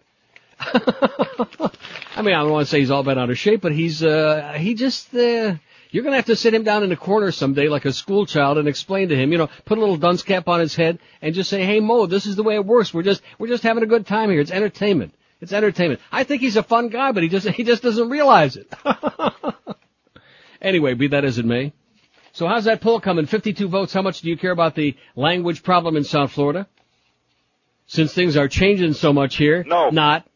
I 0.60 2.22
mean, 2.22 2.36
I 2.36 2.42
don't 2.42 2.52
want 2.52 2.68
to 2.68 2.70
say 2.70 2.80
he's 2.80 2.92
all 2.92 3.04
bent 3.04 3.18
out 3.18 3.30
of 3.30 3.38
shape, 3.38 3.62
but 3.62 3.72
he's 3.72 4.04
uh 4.04 4.56
he 4.58 4.74
just 4.74 5.16
uh 5.16 5.56
you're 5.90 6.04
gonna 6.04 6.18
have 6.18 6.26
to 6.26 6.36
sit 6.36 6.54
him 6.54 6.64
down 6.64 6.84
in 6.84 6.92
a 6.92 6.98
corner 6.98 7.32
someday 7.32 7.70
like 7.70 7.86
a 7.86 7.94
school 7.94 8.26
child 8.26 8.58
and 8.58 8.68
explain 8.68 9.08
to 9.08 9.16
him, 9.16 9.32
you 9.32 9.38
know, 9.38 9.50
put 9.64 9.78
a 9.78 9.82
little 9.82 9.96
dunce 9.96 10.22
cap 10.22 10.50
on 10.50 10.60
his 10.60 10.76
head 10.76 11.00
and 11.22 11.34
just 11.34 11.50
say, 11.50 11.64
Hey 11.64 11.80
Mo, 11.80 12.08
this 12.08 12.26
is 12.26 12.36
the 12.36 12.44
way 12.44 12.56
it 12.56 12.66
works. 12.66 12.94
We're 12.94 13.04
just 13.04 13.22
we're 13.38 13.48
just 13.48 13.64
having 13.64 13.84
a 13.84 13.88
good 13.88 14.06
time 14.06 14.30
here. 14.30 14.42
It's 14.42 14.52
entertainment. 14.52 15.14
It's 15.40 15.54
entertainment. 15.54 16.02
I 16.12 16.26
think 16.26 16.42
he's 16.42 16.58
a 16.58 16.64
fun 16.64 16.90
guy, 16.90 17.14
but 17.14 17.24
he 17.24 17.30
just 17.30 17.48
he 17.60 17.64
just 17.64 17.82
doesn't 17.82 18.10
realize 18.10 18.58
it. 18.58 18.72
anyway, 20.62 20.94
be 20.94 21.08
that 21.08 21.24
as 21.24 21.38
it 21.38 21.46
may. 21.46 21.72
So 22.32 22.48
how's 22.48 22.66
that 22.66 22.82
poll 22.82 23.00
coming? 23.00 23.26
52 23.26 23.68
votes. 23.68 23.94
How 23.94 24.02
much 24.02 24.22
do 24.22 24.30
you 24.30 24.38
care 24.38 24.52
about 24.52 24.76
the 24.76 24.96
language 25.16 25.64
problem 25.64 25.98
in 25.98 26.04
South 26.04 26.32
Florida? 26.32 26.68
Since 27.88 28.14
things 28.14 28.38
are 28.38 28.48
changing 28.48 28.94
so 28.94 29.14
much 29.14 29.36
here. 29.36 29.64
No. 29.64 29.90
Not. 29.90 30.28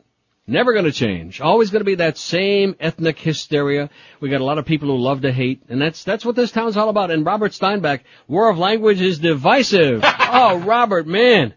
Never 0.46 0.74
gonna 0.74 0.92
change. 0.92 1.40
Always 1.40 1.70
gonna 1.70 1.86
be 1.86 1.96
that 1.96 2.18
same 2.18 2.76
ethnic 2.80 3.18
hysteria. 3.18 3.90
We 4.20 4.30
got 4.30 4.42
a 4.42 4.44
lot 4.44 4.58
of 4.58 4.66
people 4.66 4.90
who 4.90 4.98
love 4.98 5.22
to 5.22 5.32
hate, 5.32 5.62
and 5.70 5.82
that's, 5.82 6.04
that's 6.04 6.26
what 6.26 6.36
this 6.36 6.52
town's 6.52 6.76
all 6.76 6.90
about. 6.90 7.12
And 7.12 7.26
Robert 7.26 7.54
Steinback, 7.54 8.02
war 8.28 8.50
of 8.50 8.58
language 8.58 9.00
is 9.00 9.20
divisive. 9.20 10.02
oh, 10.04 10.58
Robert, 10.66 11.08
man. 11.08 11.54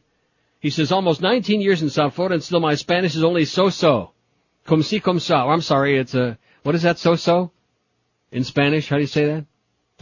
He 0.60 0.70
says 0.70 0.92
almost 0.92 1.20
19 1.20 1.60
years 1.60 1.82
in 1.82 1.90
South 1.90 2.14
Florida 2.14 2.34
and 2.34 2.44
still 2.44 2.60
my 2.60 2.76
Spanish 2.76 3.16
is 3.16 3.24
only 3.24 3.44
so-so. 3.44 4.12
Como 4.66 4.82
si, 4.82 5.00
como 5.00 5.18
sa. 5.18 5.46
Oh, 5.46 5.50
I'm 5.50 5.62
sorry, 5.62 5.98
it's 5.98 6.14
a, 6.14 6.38
what 6.62 6.74
is 6.74 6.82
that 6.82 6.98
so-so? 6.98 7.50
In 8.30 8.44
Spanish, 8.44 8.88
how 8.88 8.96
do 8.96 9.02
you 9.02 9.08
say 9.08 9.26
that? 9.26 9.46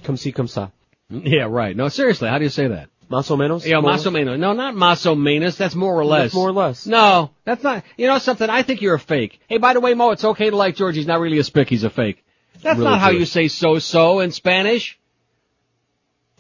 Come 0.05 0.17
see, 0.17 0.33
come 0.33 0.47
sa. 0.49 0.71
Hmm? 1.11 1.21
Yeah, 1.25 1.47
right. 1.51 1.77
No, 1.77 1.89
seriously, 1.89 2.29
how 2.29 2.39
do 2.39 2.45
you 2.45 2.51
say 2.51 2.69
that? 2.69 2.89
Más 3.11 3.31
o 3.31 3.37
menos? 3.37 3.67
Yeah, 3.67 3.81
More 3.81 3.91
or 3.91 3.95
más 3.95 4.07
o 4.07 4.11
menos. 4.11 4.39
No, 4.39 4.53
not 4.55 4.75
más 4.75 5.07
o 5.07 5.15
menos. 5.15 5.57
That's 5.57 5.75
more 5.75 5.95
or 5.99 6.05
less. 6.05 6.25
That's 6.25 6.35
more 6.35 6.49
or 6.49 6.53
less. 6.53 6.87
No, 6.87 7.31
that's 7.45 7.63
not. 7.63 7.85
You 7.97 8.07
know 8.07 8.19
something? 8.19 8.49
I 8.49 8.63
think 8.63 8.81
you're 8.81 8.95
a 8.95 9.01
fake. 9.01 9.41
Hey, 9.47 9.59
by 9.59 9.75
the 9.75 9.81
way, 9.81 9.95
Mo, 9.95 10.11
it's 10.13 10.25
okay 10.25 10.51
to 10.51 10.57
like 10.57 10.77
George. 10.77 10.97
He's 10.97 11.07
not 11.07 11.21
really 11.21 11.39
a 11.39 11.45
spick. 11.45 11.69
He's 11.69 11.85
a 11.85 11.91
fake. 11.91 12.25
That's 12.63 12.79
Really 12.79 12.91
not 12.91 13.01
how 13.01 13.11
you 13.11 13.27
say 13.27 13.49
so-so 13.49 14.21
in 14.21 14.31
Spanish. 14.31 14.99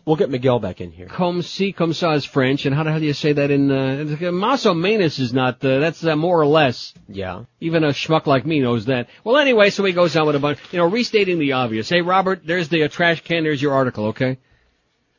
We'll 0.07 0.17
get 0.17 0.29
Miguel 0.29 0.59
back 0.59 0.83
in 0.83 0.93
here. 0.93 1.07
Comme 1.07 1.41
si, 1.41 1.73
comme 1.73 1.93
ça 1.93 2.15
is 2.15 2.27
French. 2.27 2.67
And 2.67 2.75
how 2.75 2.83
the 2.83 2.91
hell 2.91 3.01
do 3.01 3.07
you 3.07 3.15
say 3.15 3.33
that 3.33 3.51
in, 3.51 3.71
uh, 3.71 4.05
más 4.33 4.67
o 4.67 4.75
menos 4.75 5.19
is 5.19 5.33
not, 5.33 5.65
uh, 5.65 5.79
that's 5.79 6.05
uh, 6.05 6.15
more 6.15 6.39
or 6.39 6.47
less. 6.47 6.93
Yeah. 7.09 7.45
Even 7.61 7.85
a 7.85 7.89
schmuck 7.89 8.27
like 8.27 8.45
me 8.45 8.61
knows 8.61 8.85
that. 8.85 9.09
Well, 9.25 9.39
anyway, 9.39 9.71
so 9.71 9.83
he 9.83 9.95
goes 9.95 10.15
on 10.15 10.27
with 10.27 10.37
a 10.37 10.41
bunch, 10.41 10.59
you 10.73 10.79
know, 10.79 10.91
restating 10.91 11.39
the 11.39 11.53
obvious. 11.53 11.89
Hey, 11.89 12.03
Robert, 12.03 12.43
there's 12.45 12.69
the 12.69 12.85
uh, 12.85 12.89
trash 12.89 13.23
can. 13.23 13.45
There's 13.45 13.63
your 13.63 13.73
article, 13.73 14.09
okay? 14.09 14.39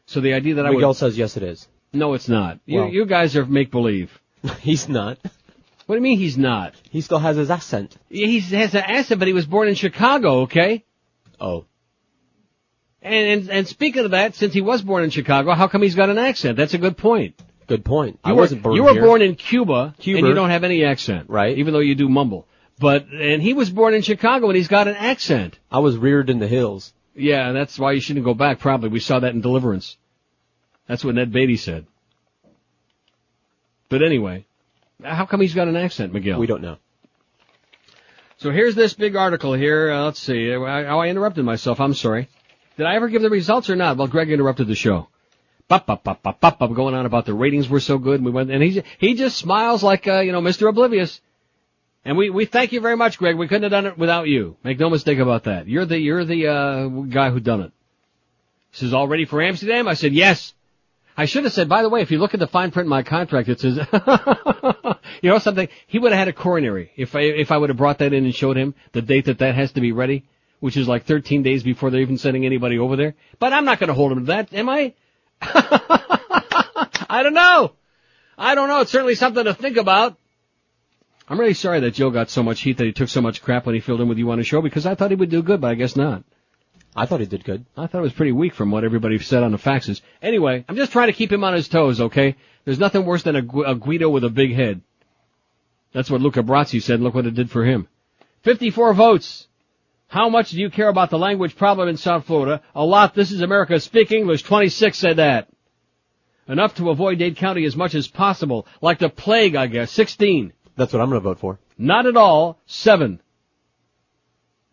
So 0.05 0.21
the 0.21 0.33
idea 0.33 0.55
that 0.55 0.67
I 0.67 0.69
Miguel 0.71 0.93
says 0.93 1.17
yes, 1.17 1.36
it 1.36 1.41
is. 1.41 1.67
no, 1.91 2.13
it's 2.13 2.29
not. 2.29 2.59
You, 2.67 2.81
Well- 2.81 2.89
you 2.89 3.05
guys 3.07 3.36
are 3.36 3.45
make 3.45 3.71
believe. 3.71 4.11
He's 4.59 4.88
not. 4.88 5.17
What 5.88 5.95
do 5.95 5.97
you 5.97 6.01
mean 6.03 6.17
he's 6.17 6.36
not? 6.38 6.73
He 6.89 7.01
still 7.01 7.19
has 7.19 7.38
his 7.38 7.51
accent. 7.51 7.95
He 8.09 8.39
has 8.39 8.73
an 8.73 8.81
accent, 8.88 9.19
but 9.19 9.27
he 9.27 9.36
was 9.36 9.45
born 9.45 9.67
in 9.67 9.75
Chicago, 9.75 10.41
okay? 10.41 10.83
Oh. 11.39 11.65
And, 13.05 13.13
and 13.41 13.49
and 13.51 13.67
speaking 13.67 14.03
of 14.03 14.11
that, 14.11 14.33
since 14.33 14.51
he 14.51 14.61
was 14.61 14.81
born 14.81 15.03
in 15.03 15.11
Chicago, 15.11 15.53
how 15.53 15.67
come 15.67 15.83
he's 15.83 15.93
got 15.93 16.09
an 16.09 16.17
accent? 16.17 16.57
That's 16.57 16.73
a 16.73 16.79
good 16.79 16.97
point. 16.97 17.39
Good 17.67 17.85
point. 17.85 18.19
You 18.25 18.31
I 18.31 18.33
were, 18.33 18.41
wasn't 18.41 18.63
born 18.63 18.75
You 18.75 18.83
were 18.83 18.93
here. 18.93 19.03
born 19.03 19.21
in 19.21 19.35
Cuba, 19.35 19.93
Cuba. 19.99 20.17
and 20.17 20.27
you 20.27 20.33
don't 20.33 20.49
have 20.49 20.63
any 20.63 20.83
accent, 20.83 21.29
Right. 21.29 21.55
Even 21.57 21.73
though 21.73 21.79
you 21.79 21.93
do 21.93 22.09
mumble. 22.09 22.47
But 22.79 23.05
and 23.09 23.43
he 23.43 23.53
was 23.53 23.69
born 23.69 23.93
in 23.93 24.01
Chicago, 24.01 24.47
and 24.47 24.57
he's 24.57 24.67
got 24.67 24.87
an 24.87 24.95
accent. 24.95 25.59
I 25.71 25.79
was 25.79 25.95
reared 25.97 26.31
in 26.31 26.39
the 26.39 26.47
hills. 26.47 26.93
Yeah, 27.15 27.51
that's 27.51 27.77
why 27.77 27.91
you 27.91 28.01
shouldn't 28.01 28.25
go 28.25 28.33
back. 28.33 28.57
Probably 28.59 28.89
we 28.89 28.99
saw 28.99 29.19
that 29.19 29.33
in 29.35 29.41
Deliverance. 29.41 29.97
That's 30.87 31.05
what 31.05 31.13
Ned 31.15 31.31
Beatty 31.31 31.57
said. 31.57 31.85
But 33.87 34.01
anyway, 34.01 34.45
how 35.03 35.25
come 35.27 35.41
he's 35.41 35.53
got 35.53 35.67
an 35.67 35.75
accent, 35.75 36.11
Miguel? 36.11 36.39
We 36.39 36.47
don't 36.47 36.61
know. 36.61 36.77
So 38.37 38.49
here's 38.51 38.75
this 38.75 38.93
big 38.95 39.15
article 39.15 39.53
here. 39.53 39.91
Uh, 39.91 40.05
let's 40.05 40.19
see. 40.19 40.51
I, 40.51 40.83
I 40.85 41.07
interrupted 41.07 41.45
myself. 41.45 41.79
I'm 41.79 41.93
sorry. 41.93 42.27
Did 42.78 42.86
I 42.86 42.95
ever 42.95 43.07
give 43.07 43.21
the 43.21 43.30
results 43.30 43.69
or 43.69 43.76
not? 43.76 43.97
Well, 43.97 44.07
Greg 44.07 44.30
interrupted 44.30 44.67
the 44.67 44.76
show. 44.76 45.07
Bop, 45.67 45.88
bop, 45.88 46.03
bop, 46.03 46.21
bop, 46.21 46.39
bop, 46.39 46.59
bop, 46.59 46.73
going 46.73 46.93
on 46.93 47.05
about 47.05 47.26
the 47.26 47.34
ratings 47.34 47.67
were 47.67 47.80
so 47.80 47.97
good. 47.97 48.15
And 48.15 48.26
we 48.26 48.32
went, 48.32 48.51
and 48.51 48.61
he, 48.61 48.84
he 48.99 49.15
just 49.15 49.38
smiles 49.38 49.82
like, 49.82 50.07
uh, 50.07 50.19
you 50.19 50.32
know, 50.32 50.41
Mr. 50.41 50.69
Oblivious. 50.69 51.21
And 52.03 52.17
we, 52.17 52.30
we 52.30 52.45
thank 52.45 52.71
you 52.71 52.82
very 52.82 52.95
much, 52.95 53.17
Greg. 53.17 53.36
We 53.36 53.47
couldn't 53.47 53.63
have 53.63 53.71
done 53.71 53.88
it 53.88 53.97
without 53.97 54.28
you. 54.28 54.57
Make 54.63 54.80
no 54.80 54.91
mistake 54.91 55.17
about 55.17 55.45
that. 55.45 55.67
You're 55.67 55.86
the, 55.86 55.97
you're 55.97 56.23
the, 56.23 56.47
uh, 56.47 56.88
guy 56.88 57.32
who 57.32 57.39
done 57.39 57.61
it. 57.61 57.71
He 58.71 58.80
says, 58.80 58.93
all 58.93 59.07
ready 59.07 59.26
for 59.26 59.41
Amsterdam? 59.41 59.88
I 59.88 59.95
said, 59.95 60.13
yes. 60.13 60.53
I 61.17 61.26
should 61.26 61.45
have 61.45 61.53
said, 61.53 61.69
by 61.69 61.82
the 61.82 61.89
way, 61.89 62.01
if 62.01 62.11
you 62.11 62.19
look 62.19 62.34
at 62.34 62.39
the 62.39 62.47
fine 62.47 62.71
print 62.71 62.86
in 62.86 62.89
my 62.89 63.01
contract, 63.01 63.49
it 63.49 63.59
says, 63.59 63.78
you 65.21 65.30
know 65.30 65.39
something? 65.39 65.69
He 65.88 65.97
would 65.97 66.11
have 66.11 66.19
had 66.19 66.28
a 66.28 66.34
coronary 66.34 66.91
if 66.95 67.15
I, 67.15 67.21
if 67.21 67.51
I 67.51 67.57
would 67.57 67.69
have 67.69 67.78
brought 67.78 67.99
that 67.99 68.13
in 68.13 68.26
and 68.26 68.36
showed 68.36 68.57
him 68.57 68.76
the 68.91 69.01
date 69.01 69.26
that 69.26 69.39
that 69.39 69.55
has 69.55 69.71
to 69.71 69.82
be 69.82 69.93
ready, 69.93 70.26
which 70.59 70.77
is 70.77 70.87
like 70.87 71.05
13 71.05 71.43
days 71.43 71.63
before 71.63 71.89
they're 71.89 72.01
even 72.01 72.17
sending 72.17 72.45
anybody 72.45 72.79
over 72.79 72.95
there. 72.95 73.15
But 73.39 73.53
I'm 73.53 73.65
not 73.65 73.79
going 73.79 73.89
to 73.89 73.93
hold 73.93 74.11
him 74.11 74.19
to 74.19 74.25
that, 74.25 74.53
am 74.53 74.69
I? 74.69 74.93
I 75.41 77.21
don't 77.23 77.33
know. 77.33 77.73
I 78.37 78.55
don't 78.55 78.67
know. 78.67 78.81
It's 78.81 78.91
certainly 78.91 79.15
something 79.15 79.43
to 79.43 79.53
think 79.53 79.77
about. 79.77 80.17
I'm 81.27 81.39
really 81.39 81.53
sorry 81.53 81.79
that 81.79 81.95
Joe 81.95 82.11
got 82.11 82.29
so 82.29 82.43
much 82.43 82.61
heat 82.61 82.77
that 82.77 82.85
he 82.85 82.93
took 82.93 83.09
so 83.09 83.21
much 83.21 83.41
crap 83.41 83.65
when 83.65 83.73
he 83.75 83.81
filled 83.81 84.01
in 84.01 84.07
with 84.07 84.17
you 84.17 84.29
on 84.31 84.37
the 84.37 84.43
show 84.43 84.61
because 84.61 84.85
I 84.85 84.95
thought 84.95 85.09
he 85.09 85.15
would 85.15 85.29
do 85.29 85.41
good, 85.41 85.61
but 85.61 85.71
I 85.71 85.75
guess 85.75 85.95
not. 85.95 86.23
I 86.95 87.05
thought 87.05 87.19
he 87.19 87.25
did 87.25 87.43
good. 87.43 87.65
I 87.75 87.87
thought 87.87 87.99
it 87.99 88.03
was 88.03 88.13
pretty 88.13 88.31
weak 88.31 88.53
from 88.53 88.71
what 88.71 88.83
everybody 88.83 89.17
said 89.19 89.43
on 89.43 89.51
the 89.51 89.57
faxes. 89.57 90.01
Anyway, 90.21 90.63
I'm 90.69 90.75
just 90.77 90.91
trying 90.91 91.07
to 91.07 91.13
keep 91.13 91.31
him 91.31 91.43
on 91.43 91.53
his 91.53 91.67
toes, 91.67 91.99
okay? 91.99 92.35
There's 92.63 92.79
nothing 92.79 93.05
worse 93.05 93.23
than 93.23 93.35
a, 93.35 93.41
Gu- 93.41 93.65
a 93.65 93.75
Guido 93.75 94.09
with 94.09 94.23
a 94.23 94.29
big 94.29 94.53
head. 94.53 94.81
That's 95.91 96.09
what 96.09 96.21
Luca 96.21 96.43
Brasi 96.43 96.81
said. 96.81 97.01
Look 97.01 97.13
what 97.13 97.25
it 97.25 97.33
did 97.33 97.49
for 97.49 97.65
him. 97.65 97.87
54 98.43 98.93
votes. 98.93 99.47
How 100.07 100.29
much 100.29 100.51
do 100.51 100.59
you 100.59 100.69
care 100.69 100.89
about 100.89 101.09
the 101.09 101.17
language 101.17 101.55
problem 101.55 101.89
in 101.89 101.97
South 101.97 102.25
Florida? 102.25 102.61
A 102.73 102.85
lot. 102.85 103.15
This 103.15 103.31
is 103.31 103.41
America. 103.41 103.79
Speak 103.79 104.11
English. 104.11 104.43
26 104.43 104.97
said 104.97 105.17
that. 105.17 105.49
Enough 106.47 106.75
to 106.75 106.91
avoid 106.91 107.17
Dade 107.17 107.37
County 107.37 107.65
as 107.65 107.75
much 107.75 107.95
as 107.95 108.07
possible. 108.07 108.67
Like 108.81 108.99
the 108.99 109.09
plague, 109.09 109.55
I 109.55 109.67
guess. 109.67 109.91
16. 109.91 110.53
That's 110.75 110.93
what 110.93 111.01
I'm 111.01 111.09
going 111.09 111.21
to 111.21 111.27
vote 111.27 111.39
for. 111.39 111.59
Not 111.77 112.05
at 112.05 112.15
all. 112.17 112.59
Seven. 112.65 113.19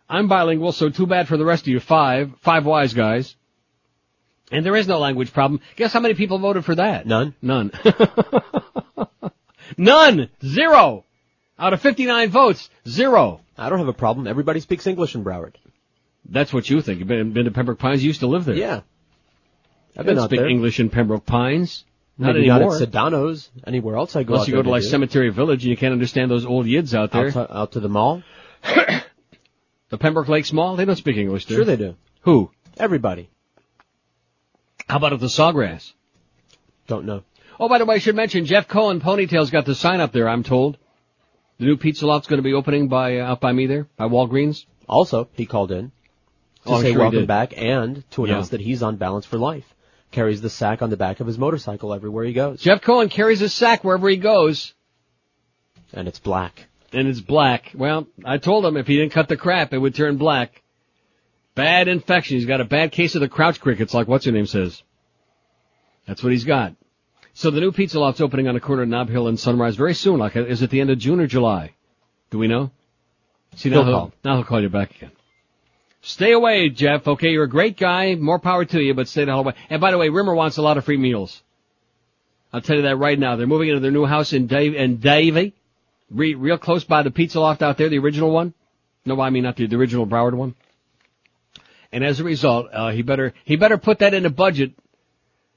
I'm 0.09 0.29
bilingual, 0.29 0.73
so 0.73 0.91
too 0.91 1.07
bad 1.07 1.27
for 1.29 1.39
the 1.39 1.45
rest 1.45 1.63
of 1.63 1.69
you. 1.69 1.81
Five. 1.81 2.33
Five 2.41 2.67
wise 2.67 2.93
guys. 2.93 3.35
And 4.51 4.67
there 4.67 4.77
is 4.77 4.87
no 4.87 4.99
language 4.99 5.33
problem. 5.33 5.61
Guess 5.77 5.95
how 5.95 6.01
many 6.01 6.13
people 6.13 6.39
voted 6.39 6.67
for 6.67 6.75
that? 6.75 7.07
None. 7.07 7.35
None. 7.41 7.73
None. 9.79 10.29
Zero. 10.45 11.07
Out 11.63 11.73
of 11.73 11.81
59 11.81 12.31
votes, 12.31 12.69
zero. 12.89 13.41
I 13.57 13.69
don't 13.69 13.79
have 13.79 13.87
a 13.87 13.93
problem. 13.93 14.27
Everybody 14.27 14.59
speaks 14.59 14.85
English 14.85 15.15
in 15.15 15.23
Broward. 15.23 15.55
That's 16.29 16.53
what 16.53 16.69
you 16.69 16.83
think. 16.83 16.99
You've 16.99 17.07
been, 17.07 17.33
been 17.33 17.45
to 17.45 17.53
Pembroke 17.53 17.79
Pines. 17.79 18.03
You 18.03 18.09
used 18.09 18.19
to 18.21 18.27
live 18.27 18.45
there. 18.45 18.57
Yeah. 18.57 18.81
I've 19.97 20.05
been 20.05 20.19
out 20.19 20.31
speak 20.31 20.41
there. 20.41 20.49
English 20.49 20.81
in 20.81 20.91
Pembroke 20.91 21.25
Pines. 21.25 21.85
Not 22.19 22.35
Maybe 22.35 22.51
anymore. 22.51 22.73
not 22.73 22.83
at 22.83 22.89
Sedano's. 22.89 23.49
Anywhere 23.65 23.95
else 23.95 24.17
I 24.17 24.25
go 24.25 24.35
Unless 24.35 24.43
out 24.43 24.49
you 24.49 24.55
go 24.55 24.63
to 24.63 24.71
like 24.71 24.83
do. 24.83 24.89
Cemetery 24.89 25.31
Village 25.31 25.63
and 25.63 25.71
you 25.71 25.77
can't 25.77 25.93
understand 25.93 26.33
those 26.33 26.45
old 26.45 26.67
yids 26.67 26.97
out 26.97 27.13
there. 27.13 27.29
Out 27.29 27.33
to, 27.33 27.57
out 27.57 27.73
to 27.73 27.81
the 27.81 27.89
mall. 27.89 28.23
The 29.91 29.99
Pembroke 29.99 30.29
Lakes 30.29 30.55
Mall, 30.55 30.77
they 30.77 30.87
don't 30.87 30.97
speak 30.97 31.19
English, 31.19 31.45
do 31.45 31.55
Sure 31.55 31.67
they 31.67 31.77
do. 31.77 31.97
Who? 32.23 32.51
Everybody. 32.79 33.29
How 34.89 34.97
about 34.97 35.13
at 35.13 35.21
the 35.21 35.27
Sawgrass? 35.27 35.93
Don't 36.87 37.05
know. 37.05 37.25
Oh, 37.61 37.69
by 37.69 37.77
the 37.77 37.85
way, 37.85 37.97
I 37.97 37.99
should 37.99 38.17
mention 38.17 38.47
Jeff 38.47 38.69
Cohen 38.69 39.03
Ponytail's 39.03 39.51
got 39.51 39.67
the 39.67 39.75
sign 39.75 40.01
up 40.01 40.13
there. 40.13 40.31
I'm 40.31 40.45
told 40.45 40.79
the 41.63 41.69
new 41.69 41.77
pizza 41.77 42.05
lot's 42.09 42.27
going 42.27 42.39
to 42.39 42.43
be 42.43 42.55
opening 42.55 42.89
by 42.89 43.19
uh, 43.21 43.27
out 43.31 43.41
by 43.41 43.53
me 43.53 43.67
there 43.67 43.87
by 43.97 44.09
Walgreens. 44.09 44.65
Also, 44.89 45.29
he 45.35 45.47
called 45.47 45.71
in. 45.71 45.93
to 46.65 46.73
Oh, 46.73 46.83
say 46.83 46.91
sure 46.91 47.01
welcome 47.01 47.27
back 47.27 47.53
and 47.57 48.03
to 48.13 48.25
announce 48.25 48.49
Yeah. 48.49 48.59
that 48.59 48.61
he's 48.63 48.83
on 48.83 48.97
balance 48.97 49.27
for 49.27 49.39
life. 49.39 49.65
Carries 50.11 50.41
the 50.41 50.51
sack 50.51 50.83
on 50.83 50.91
the 50.91 50.97
back 50.97 51.21
of 51.21 51.29
his 51.29 51.39
motorcycle 51.39 51.95
everywhere 51.95 52.25
he 52.25 52.33
goes. 52.33 52.61
Jeff 52.61 52.81
Cohen 52.83 53.09
carries 53.09 53.41
a 53.43 53.49
sack 53.49 53.85
wherever 53.85 54.09
he 54.09 54.17
goes. 54.17 54.75
And 55.93 56.09
it's 56.09 56.19
black. 56.19 56.67
And 56.93 57.07
it's 57.07 57.21
black. 57.21 57.71
Well, 57.75 58.09
I 58.25 58.39
told 58.39 58.67
him 58.67 58.77
if 58.77 58.89
he 58.89 58.97
didn't 58.97 59.13
cut 59.13 59.29
the 59.29 59.37
crap, 59.37 59.73
it 59.73 59.79
would 59.79 59.95
turn 59.95 60.17
black. 60.17 60.63
Bad 61.55 61.87
infection. 61.87 62.39
He's 62.39 62.47
got 62.47 62.61
a 62.61 62.65
bad 62.65 62.91
case 62.91 63.15
of 63.15 63.21
the 63.21 63.29
crouch 63.29 63.61
crickets, 63.61 63.95
like 63.95 64.09
what's 64.09 64.25
her 64.25 64.33
name 64.33 64.47
says. 64.47 64.83
That's 66.09 66.23
what 66.25 66.33
he's 66.33 66.45
got. 66.45 66.75
So 67.35 67.51
the 67.51 67.61
new 67.61 67.73
pizza 67.73 67.99
loft's 67.99 68.21
opening 68.21 68.49
on 68.49 68.55
the 68.55 68.61
corner 68.61 68.83
of 68.83 68.89
Nob 68.89 69.09
Hill 69.09 69.27
and 69.29 69.39
Sunrise 69.41 69.77
very 69.77 69.95
soon. 69.95 70.19
Like, 70.19 70.37
is 70.37 70.63
it 70.63 70.71
the 70.71 70.81
end 70.81 70.91
of 70.91 70.99
June 70.99 71.21
or 71.21 71.27
July? 71.27 71.73
Do 72.31 72.39
we 72.39 72.47
know? 72.49 72.71
See, 73.57 73.71
now 73.71 73.77
He'll 73.77 73.85
he'll, 73.85 73.95
call. 73.95 74.13
now 74.25 74.35
he'll 74.37 74.45
call 74.45 74.61
you 74.63 74.69
back 74.69 74.95
again. 74.95 75.11
Stay 76.03 76.33
away, 76.33 76.69
Jeff. 76.69 77.07
Okay, 77.07 77.31
you're 77.31 77.45
a 77.45 77.49
great 77.49 77.77
guy. 77.77 78.15
More 78.17 78.39
power 78.39 78.65
to 78.65 78.81
you, 78.81 78.93
but 78.93 79.09
stay 79.09 79.25
the 79.25 79.31
hell 79.31 79.41
away. 79.41 79.55
And 79.71 79.81
by 79.81 79.93
the 79.93 79.99
way, 79.99 80.09
Rimmer 80.09 80.35
wants 80.35 80.57
a 80.57 80.63
lot 80.63 80.77
of 80.77 80.85
free 80.85 80.97
meals. 80.97 81.43
I'll 82.53 82.61
tell 82.61 82.77
you 82.77 82.83
that 82.83 82.97
right 82.97 83.19
now. 83.19 83.37
They're 83.37 83.47
moving 83.47 83.69
into 83.69 83.81
their 83.81 83.91
new 83.91 84.05
house 84.05 84.33
in 84.33 84.47
Dave 84.47 84.75
in 84.75 84.99
Davie, 84.99 85.55
re, 86.11 86.35
real 86.35 86.59
close 86.59 86.85
by 86.85 87.03
the 87.03 87.11
pizza 87.11 87.41
loft 87.41 87.63
out 87.63 87.79
there, 87.79 87.89
the 87.89 87.99
original 87.99 88.31
one. 88.31 88.53
No, 89.07 89.19
I 89.21 89.31
mean 89.31 89.45
not 89.45 89.57
the, 89.57 89.67
the 89.67 89.77
original 89.77 90.07
Broward 90.07 90.35
one. 90.35 90.55
And 91.93 92.05
as 92.05 92.21
a 92.21 92.25
result, 92.25 92.67
uh, 92.73 92.91
he 92.91 93.03
better 93.03 93.33
he 93.45 93.57
better 93.57 93.79
put 93.79 94.01
that 94.01 94.13
in 94.15 94.23
the 94.23 94.31
budget, 94.31 94.73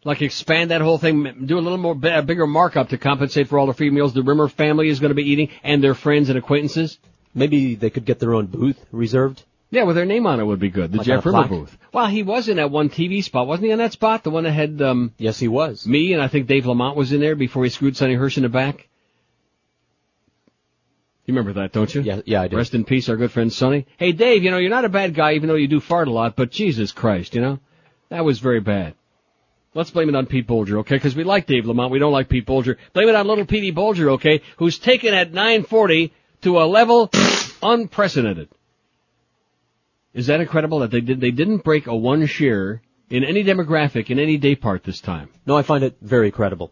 like 0.06 0.22
expand 0.22 0.72
that 0.72 0.80
whole 0.82 0.98
thing, 0.98 1.46
do 1.46 1.58
a 1.58 1.60
little 1.60 1.78
more 1.78 1.98
a 2.04 2.22
bigger 2.22 2.48
markup 2.48 2.90
to 2.90 2.98
compensate 2.98 3.50
for 3.50 3.60
all 3.60 3.66
the 3.68 3.74
free 3.74 3.90
meals 3.90 4.14
the 4.14 4.24
Rimmer 4.24 4.48
family 4.48 4.88
is 4.88 5.00
going 5.02 5.10
to 5.10 5.16
be 5.16 5.30
eating 5.30 5.50
and 5.64 5.84
their 5.84 5.96
friends 5.96 6.30
and 6.30 6.38
acquaintances. 6.38 6.98
Maybe 7.34 7.76
they 7.76 7.90
could 7.90 8.06
get 8.06 8.20
their 8.20 8.34
own 8.34 8.46
booth 8.46 8.78
reserved. 8.94 9.44
Yeah, 9.72 9.84
with 9.84 9.96
their 9.98 10.06
name 10.06 10.26
on 10.28 10.40
it 10.40 10.46
would 10.46 10.60
be 10.60 10.70
good. 10.70 10.92
The 10.94 11.00
Like 11.00 11.08
Jeff 11.08 11.26
Rimmer 11.26 11.40
plaque? 11.40 11.50
booth. 11.50 11.78
Well, 11.92 12.06
he 12.08 12.24
was 12.24 12.48
in 12.48 12.58
that 12.58 12.72
one 12.72 12.90
TV 12.90 13.22
spot, 13.24 13.48
wasn't 13.48 13.66
he? 13.66 13.72
In 13.72 13.80
that 13.80 13.92
spot, 13.94 14.24
the 14.24 14.30
one 14.30 14.44
that 14.46 14.52
had 14.54 14.82
um, 14.82 15.14
Yes, 15.18 15.40
he 15.40 15.48
was. 15.50 15.86
me 15.86 16.14
and 16.14 16.22
I 16.22 16.28
think 16.30 16.48
Dave 16.48 16.66
Lamont 16.68 16.96
was 16.96 17.12
in 17.12 17.20
there 17.20 17.36
before 17.36 17.64
he 17.64 17.70
screwed 17.70 17.98
Sonny 17.98 18.14
Hirsch 18.14 18.38
in 18.38 18.44
the 18.44 18.50
back. 18.50 18.88
You 21.26 21.34
remember 21.34 21.54
that, 21.60 21.72
don't 21.72 21.94
you? 21.94 22.02
Yeah, 22.02 22.22
yeah, 22.26 22.44
I 22.44 22.48
do. 22.48 22.56
Rest 22.58 22.76
in 22.76 22.86
peace, 22.86 23.10
our 23.10 23.16
good 23.18 23.32
friend 23.32 23.52
Sonny. 23.52 23.88
Hey, 23.98 24.12
Dave, 24.12 24.44
you 24.44 24.52
know 24.52 24.60
you're 24.60 24.70
not 24.70 24.86
a 24.86 24.90
bad 24.90 25.16
guy, 25.16 25.34
even 25.34 25.50
though 25.50 25.56
you 25.56 25.68
do 25.68 25.80
fart 25.80 26.08
a 26.08 26.12
lot. 26.12 26.36
But 26.36 26.52
Jesus 26.52 26.92
Christ, 26.92 27.34
you 27.34 27.42
know 27.42 27.60
that 28.10 28.24
was 28.24 28.38
very 28.40 28.60
bad. 28.60 28.94
Let's 29.76 29.92
blame 29.92 30.08
it 30.08 30.16
on 30.16 30.26
Pete 30.26 30.48
Bolger, 30.48 30.80
okay? 30.80 30.96
Because 30.96 31.18
we 31.18 31.26
like 31.26 31.48
Dave 31.48 31.66
Lamont, 31.66 31.92
we 31.92 32.00
don't 32.00 32.14
like 32.14 32.30
Pete 32.30 32.46
Bolger. 32.48 32.78
Blame 32.94 33.10
it 33.10 33.16
on 33.16 33.28
little 33.28 33.46
Petey 33.46 33.74
Bolger, 33.74 34.14
okay? 34.14 34.42
Who's 34.58 34.80
taken 34.80 35.14
at 35.14 35.34
940 35.34 36.14
to 36.44 36.60
a 36.60 36.66
level 36.66 37.12
unprecedented. 37.62 38.48
Is 40.14 40.28
that 40.28 40.40
incredible 40.40 40.80
that 40.80 40.92
they 40.92 41.02
did? 41.02 41.20
They 41.20 41.32
didn't 41.32 41.66
break 41.66 41.88
a 41.88 41.96
one 41.96 42.26
share 42.26 42.82
in 43.10 43.26
any 43.26 43.44
demographic 43.44 44.10
in 44.10 44.18
any 44.18 44.38
day 44.38 44.56
part 44.56 44.86
this 44.86 45.02
time. 45.02 45.30
No, 45.46 45.58
I 45.58 45.62
find 45.64 45.84
it 45.84 45.98
very 46.02 46.32
credible. 46.32 46.72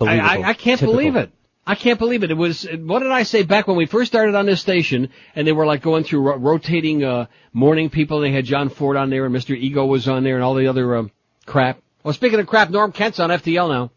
I, 0.00 0.18
I, 0.20 0.48
I 0.50 0.54
can't 0.54 0.78
Typical. 0.78 0.92
believe 0.92 1.16
it. 1.16 1.32
I 1.66 1.74
can't 1.74 1.98
believe 1.98 2.24
it. 2.24 2.30
It 2.30 2.36
was, 2.36 2.66
what 2.78 3.00
did 3.00 3.12
I 3.12 3.22
say 3.22 3.42
back 3.42 3.68
when 3.68 3.76
we 3.76 3.86
first 3.86 4.10
started 4.10 4.34
on 4.34 4.46
this 4.46 4.60
station 4.60 5.10
and 5.34 5.46
they 5.46 5.52
were 5.52 5.66
like 5.66 5.82
going 5.82 6.04
through 6.04 6.22
ro- 6.22 6.36
rotating, 6.36 7.04
uh, 7.04 7.26
morning 7.52 7.90
people. 7.90 8.20
They 8.20 8.32
had 8.32 8.44
John 8.44 8.70
Ford 8.70 8.96
on 8.96 9.10
there 9.10 9.26
and 9.26 9.34
Mr. 9.34 9.56
Ego 9.56 9.86
was 9.86 10.08
on 10.08 10.24
there 10.24 10.34
and 10.34 10.42
all 10.42 10.54
the 10.54 10.66
other, 10.66 10.96
um, 10.96 11.10
crap. 11.46 11.80
Well, 12.02 12.14
speaking 12.14 12.40
of 12.40 12.46
crap, 12.46 12.70
Norm 12.70 12.92
Kent's 12.92 13.20
on 13.20 13.30
FTL 13.30 13.68
now. 13.68 13.90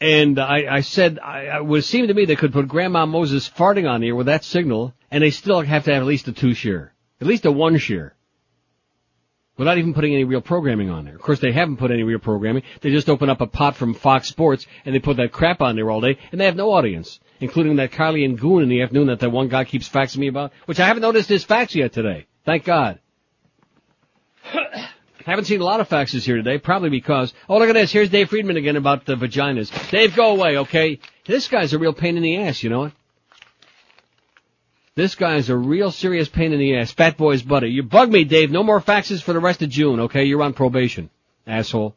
And 0.00 0.38
I, 0.38 0.76
I 0.76 0.80
said, 0.80 1.18
I, 1.18 1.56
it 1.56 1.64
would 1.64 1.84
seem 1.84 2.08
to 2.08 2.14
me 2.14 2.24
they 2.24 2.36
could 2.36 2.52
put 2.52 2.68
Grandma 2.68 3.06
Moses 3.06 3.48
farting 3.48 3.88
on 3.88 4.02
here 4.02 4.14
with 4.14 4.26
that 4.26 4.44
signal 4.44 4.94
and 5.10 5.22
they 5.22 5.30
still 5.30 5.60
have 5.60 5.84
to 5.84 5.94
have 5.94 6.02
at 6.02 6.06
least 6.06 6.28
a 6.28 6.32
two 6.32 6.54
share. 6.54 6.92
At 7.20 7.26
least 7.26 7.46
a 7.46 7.52
one 7.52 7.78
share 7.78 8.14
without 9.58 9.76
even 9.76 9.92
putting 9.92 10.14
any 10.14 10.24
real 10.24 10.40
programming 10.40 10.88
on 10.88 11.04
there. 11.04 11.14
Of 11.14 11.20
course, 11.20 11.40
they 11.40 11.52
haven't 11.52 11.76
put 11.76 11.90
any 11.90 12.04
real 12.04 12.18
programming. 12.18 12.62
They 12.80 12.90
just 12.90 13.10
open 13.10 13.28
up 13.28 13.42
a 13.42 13.46
pot 13.46 13.76
from 13.76 13.92
Fox 13.92 14.28
Sports 14.28 14.66
and 14.86 14.94
they 14.94 15.00
put 15.00 15.18
that 15.18 15.32
crap 15.32 15.60
on 15.60 15.76
there 15.76 15.90
all 15.90 16.00
day, 16.00 16.16
and 16.32 16.40
they 16.40 16.46
have 16.46 16.56
no 16.56 16.72
audience, 16.72 17.20
including 17.40 17.76
that 17.76 17.92
Carly 17.92 18.24
and 18.24 18.38
Goon 18.38 18.62
in 18.62 18.70
the 18.70 18.80
afternoon 18.82 19.08
that 19.08 19.20
that 19.20 19.30
one 19.30 19.48
guy 19.48 19.64
keeps 19.64 19.88
faxing 19.88 20.18
me 20.18 20.28
about, 20.28 20.52
which 20.64 20.80
I 20.80 20.86
haven't 20.86 21.02
noticed 21.02 21.28
his 21.28 21.44
fax 21.44 21.74
yet 21.74 21.92
today. 21.92 22.26
Thank 22.46 22.64
God. 22.64 23.00
haven't 25.30 25.44
seen 25.44 25.60
a 25.60 25.64
lot 25.64 25.80
of 25.80 25.88
faxes 25.88 26.24
here 26.24 26.36
today, 26.36 26.58
probably 26.58 26.88
because, 26.88 27.34
oh 27.48 27.58
look 27.58 27.68
at 27.68 27.74
this, 27.74 27.92
here's 27.92 28.08
Dave 28.08 28.30
Friedman 28.30 28.56
again 28.56 28.76
about 28.76 29.04
the 29.04 29.14
vaginas. 29.14 29.70
Dave, 29.90 30.16
go 30.16 30.30
away, 30.30 30.58
okay? 30.58 31.00
This 31.26 31.48
guy's 31.48 31.72
a 31.74 31.78
real 31.78 31.92
pain 31.92 32.16
in 32.16 32.22
the 32.22 32.38
ass, 32.38 32.62
you 32.62 32.70
know 32.70 32.80
what? 32.80 32.92
This 34.98 35.14
guy's 35.14 35.48
a 35.48 35.56
real 35.56 35.92
serious 35.92 36.28
pain 36.28 36.52
in 36.52 36.58
the 36.58 36.76
ass. 36.76 36.90
Fat 36.90 37.16
boy's 37.16 37.40
buddy. 37.40 37.68
You 37.68 37.84
bug 37.84 38.10
me, 38.10 38.24
Dave. 38.24 38.50
No 38.50 38.64
more 38.64 38.80
faxes 38.80 39.22
for 39.22 39.32
the 39.32 39.38
rest 39.38 39.62
of 39.62 39.68
June, 39.68 40.00
okay? 40.00 40.24
You're 40.24 40.42
on 40.42 40.54
probation. 40.54 41.08
Asshole. 41.46 41.94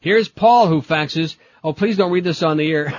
Here's 0.00 0.26
Paul 0.28 0.66
who 0.66 0.82
faxes. 0.82 1.36
Oh, 1.62 1.72
please 1.72 1.96
don't 1.96 2.10
read 2.10 2.24
this 2.24 2.42
on 2.42 2.56
the 2.56 2.68
air. 2.68 2.92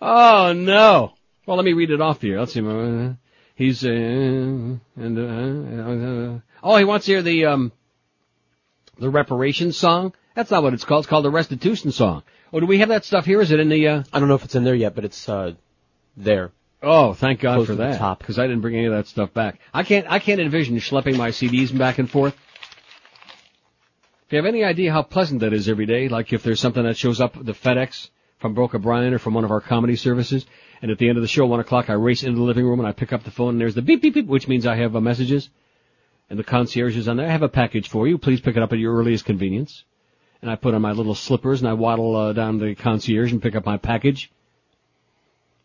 oh 0.00 0.54
no. 0.54 1.12
Well, 1.44 1.58
let 1.58 1.66
me 1.66 1.74
read 1.74 1.90
it 1.90 2.00
off 2.00 2.22
here. 2.22 2.38
Let's 2.38 2.54
see. 2.54 2.62
He's, 3.54 3.84
uh, 3.84 3.88
and, 3.90 4.80
uh, 4.96 5.20
uh, 5.82 6.40
oh, 6.62 6.76
he 6.78 6.84
wants 6.84 7.04
to 7.04 7.12
hear 7.12 7.20
the, 7.20 7.44
um, 7.44 7.70
the 8.98 9.10
reparations 9.10 9.76
song? 9.76 10.14
That's 10.34 10.50
not 10.50 10.62
what 10.62 10.72
it's 10.72 10.84
called. 10.84 11.04
It's 11.04 11.10
called 11.10 11.26
the 11.26 11.30
restitution 11.30 11.92
song. 11.92 12.22
Oh, 12.52 12.60
do 12.60 12.66
we 12.66 12.78
have 12.78 12.90
that 12.90 13.04
stuff 13.04 13.24
here? 13.24 13.40
Is 13.40 13.50
it 13.50 13.60
in 13.60 13.68
the, 13.68 13.88
uh, 13.88 14.02
I 14.12 14.18
don't 14.20 14.28
know 14.28 14.34
if 14.34 14.44
it's 14.44 14.54
in 14.54 14.64
there 14.64 14.74
yet, 14.74 14.94
but 14.94 15.04
it's 15.04 15.28
uh 15.28 15.54
there. 16.16 16.52
Oh, 16.82 17.14
thank 17.14 17.40
God 17.40 17.54
Close 17.56 17.66
for 17.68 17.72
to 17.72 17.76
the 17.76 17.84
that. 17.88 17.98
top. 17.98 18.18
Because 18.18 18.38
I 18.38 18.46
didn't 18.46 18.60
bring 18.60 18.74
any 18.74 18.86
of 18.86 18.92
that 18.92 19.06
stuff 19.06 19.32
back. 19.32 19.60
I 19.72 19.84
can't. 19.84 20.06
I 20.10 20.18
can't 20.18 20.40
envision 20.40 20.76
schlepping 20.76 21.16
my 21.16 21.30
CDs 21.30 21.76
back 21.76 21.98
and 21.98 22.10
forth. 22.10 22.34
If 24.26 24.32
you 24.32 24.36
have 24.36 24.46
any 24.46 24.64
idea 24.64 24.92
how 24.92 25.02
pleasant 25.02 25.40
that 25.40 25.52
is 25.52 25.68
every 25.68 25.86
day, 25.86 26.08
like 26.08 26.32
if 26.32 26.42
there's 26.42 26.60
something 26.60 26.82
that 26.84 26.96
shows 26.96 27.20
up 27.20 27.34
the 27.34 27.52
FedEx 27.52 28.10
from 28.38 28.54
Boca 28.54 28.78
Brian 28.78 29.14
or 29.14 29.18
from 29.18 29.34
one 29.34 29.44
of 29.44 29.50
our 29.50 29.60
comedy 29.60 29.94
services, 29.94 30.44
and 30.80 30.90
at 30.90 30.98
the 30.98 31.08
end 31.08 31.18
of 31.18 31.22
the 31.22 31.28
show, 31.28 31.46
one 31.46 31.60
o'clock, 31.60 31.88
I 31.90 31.92
race 31.94 32.22
into 32.22 32.38
the 32.38 32.44
living 32.44 32.64
room 32.66 32.80
and 32.80 32.88
I 32.88 32.92
pick 32.92 33.12
up 33.12 33.22
the 33.24 33.30
phone 33.30 33.50
and 33.50 33.60
there's 33.60 33.74
the 33.74 33.82
beep 33.82 34.02
beep 34.02 34.14
beep, 34.14 34.26
which 34.26 34.48
means 34.48 34.66
I 34.66 34.76
have 34.76 34.96
uh, 34.96 35.00
messages, 35.00 35.48
and 36.28 36.38
the 36.38 36.44
concierge 36.44 36.96
is 36.96 37.08
on 37.08 37.18
there. 37.18 37.26
I 37.26 37.30
have 37.30 37.42
a 37.42 37.48
package 37.48 37.88
for 37.88 38.08
you. 38.08 38.18
Please 38.18 38.40
pick 38.40 38.56
it 38.56 38.62
up 38.62 38.72
at 38.72 38.78
your 38.78 38.94
earliest 38.96 39.24
convenience. 39.24 39.84
And 40.42 40.50
I 40.50 40.56
put 40.56 40.74
on 40.74 40.82
my 40.82 40.92
little 40.92 41.14
slippers 41.14 41.60
and 41.60 41.68
I 41.68 41.74
waddle 41.74 42.16
uh, 42.16 42.32
down 42.32 42.58
to 42.58 42.66
the 42.66 42.74
concierge 42.74 43.32
and 43.32 43.40
pick 43.40 43.54
up 43.54 43.64
my 43.64 43.76
package. 43.78 44.30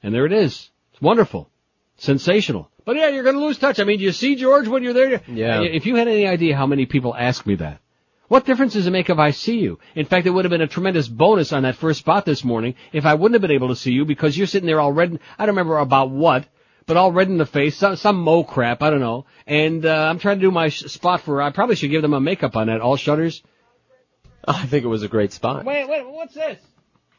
And 0.04 0.14
there 0.14 0.26
it 0.26 0.32
is. 0.32 0.70
It's 0.94 1.02
wonderful. 1.02 1.50
Sensational. 1.98 2.70
But 2.86 2.96
yeah, 2.96 3.10
you're 3.10 3.24
gonna 3.24 3.40
lose 3.40 3.58
touch. 3.58 3.80
I 3.80 3.84
mean, 3.84 3.98
do 3.98 4.06
you 4.06 4.12
see 4.12 4.36
George 4.36 4.68
when 4.68 4.84
you're 4.84 4.94
there? 4.94 5.22
Yeah. 5.28 5.62
If 5.64 5.88
you 5.88 5.96
had 5.96 6.08
any 6.08 6.28
idea 6.28 6.56
how 6.56 6.68
many 6.68 6.86
people 6.86 7.16
ask 7.16 7.46
me 7.46 7.56
that. 7.56 7.80
What 8.28 8.46
difference 8.46 8.74
does 8.74 8.86
it 8.86 8.92
make 8.92 9.10
if 9.10 9.18
I 9.18 9.32
see 9.32 9.60
you? 9.60 9.80
In 9.96 10.06
fact, 10.06 10.28
it 10.28 10.32
would 10.32 10.46
have 10.46 10.50
been 10.52 10.62
a 10.62 10.68
tremendous 10.68 11.08
bonus 11.08 11.54
on 11.54 11.64
that 11.64 11.76
first 11.76 12.00
spot 12.00 12.26
this 12.26 12.44
morning 12.44 12.76
if 12.92 13.06
I 13.06 13.16
wouldn't 13.16 13.36
have 13.36 13.42
been 13.42 13.56
able 13.56 13.70
to 13.70 13.76
see 13.76 13.92
you 13.92 14.06
because 14.06 14.38
you're 14.38 14.48
sitting 14.48 14.68
there 14.68 14.82
all 14.82 14.92
red. 14.92 15.18
I 15.40 15.46
don't 15.46 15.56
remember 15.56 15.78
about 15.78 16.12
what, 16.12 16.46
but 16.86 16.98
all 16.98 17.12
red 17.12 17.30
in 17.30 17.38
the 17.38 17.46
face, 17.46 17.78
some, 17.78 17.96
some 17.96 18.18
mo 18.22 18.44
crap, 18.44 18.84
I 18.84 18.90
don't 18.90 19.00
know. 19.00 19.26
And, 19.48 19.86
uh, 19.86 20.08
I'm 20.10 20.20
trying 20.20 20.38
to 20.40 20.42
do 20.42 20.52
my 20.52 20.70
sh- 20.70 20.84
spot 20.88 21.22
for, 21.22 21.42
I 21.42 21.52
probably 21.52 21.76
should 21.76 21.90
give 21.90 22.02
them 22.02 22.14
a 22.14 22.20
makeup 22.20 22.58
on 22.58 22.68
that, 22.68 22.82
all 22.82 22.98
shutters. 22.98 23.42
I 24.56 24.66
think 24.66 24.86
it 24.86 24.88
was 24.88 25.04
a 25.04 25.08
great 25.08 25.34
spot. 25.34 25.66
Wait, 25.66 25.88
wait, 25.90 26.08
what's 26.08 26.34
this? 26.34 26.58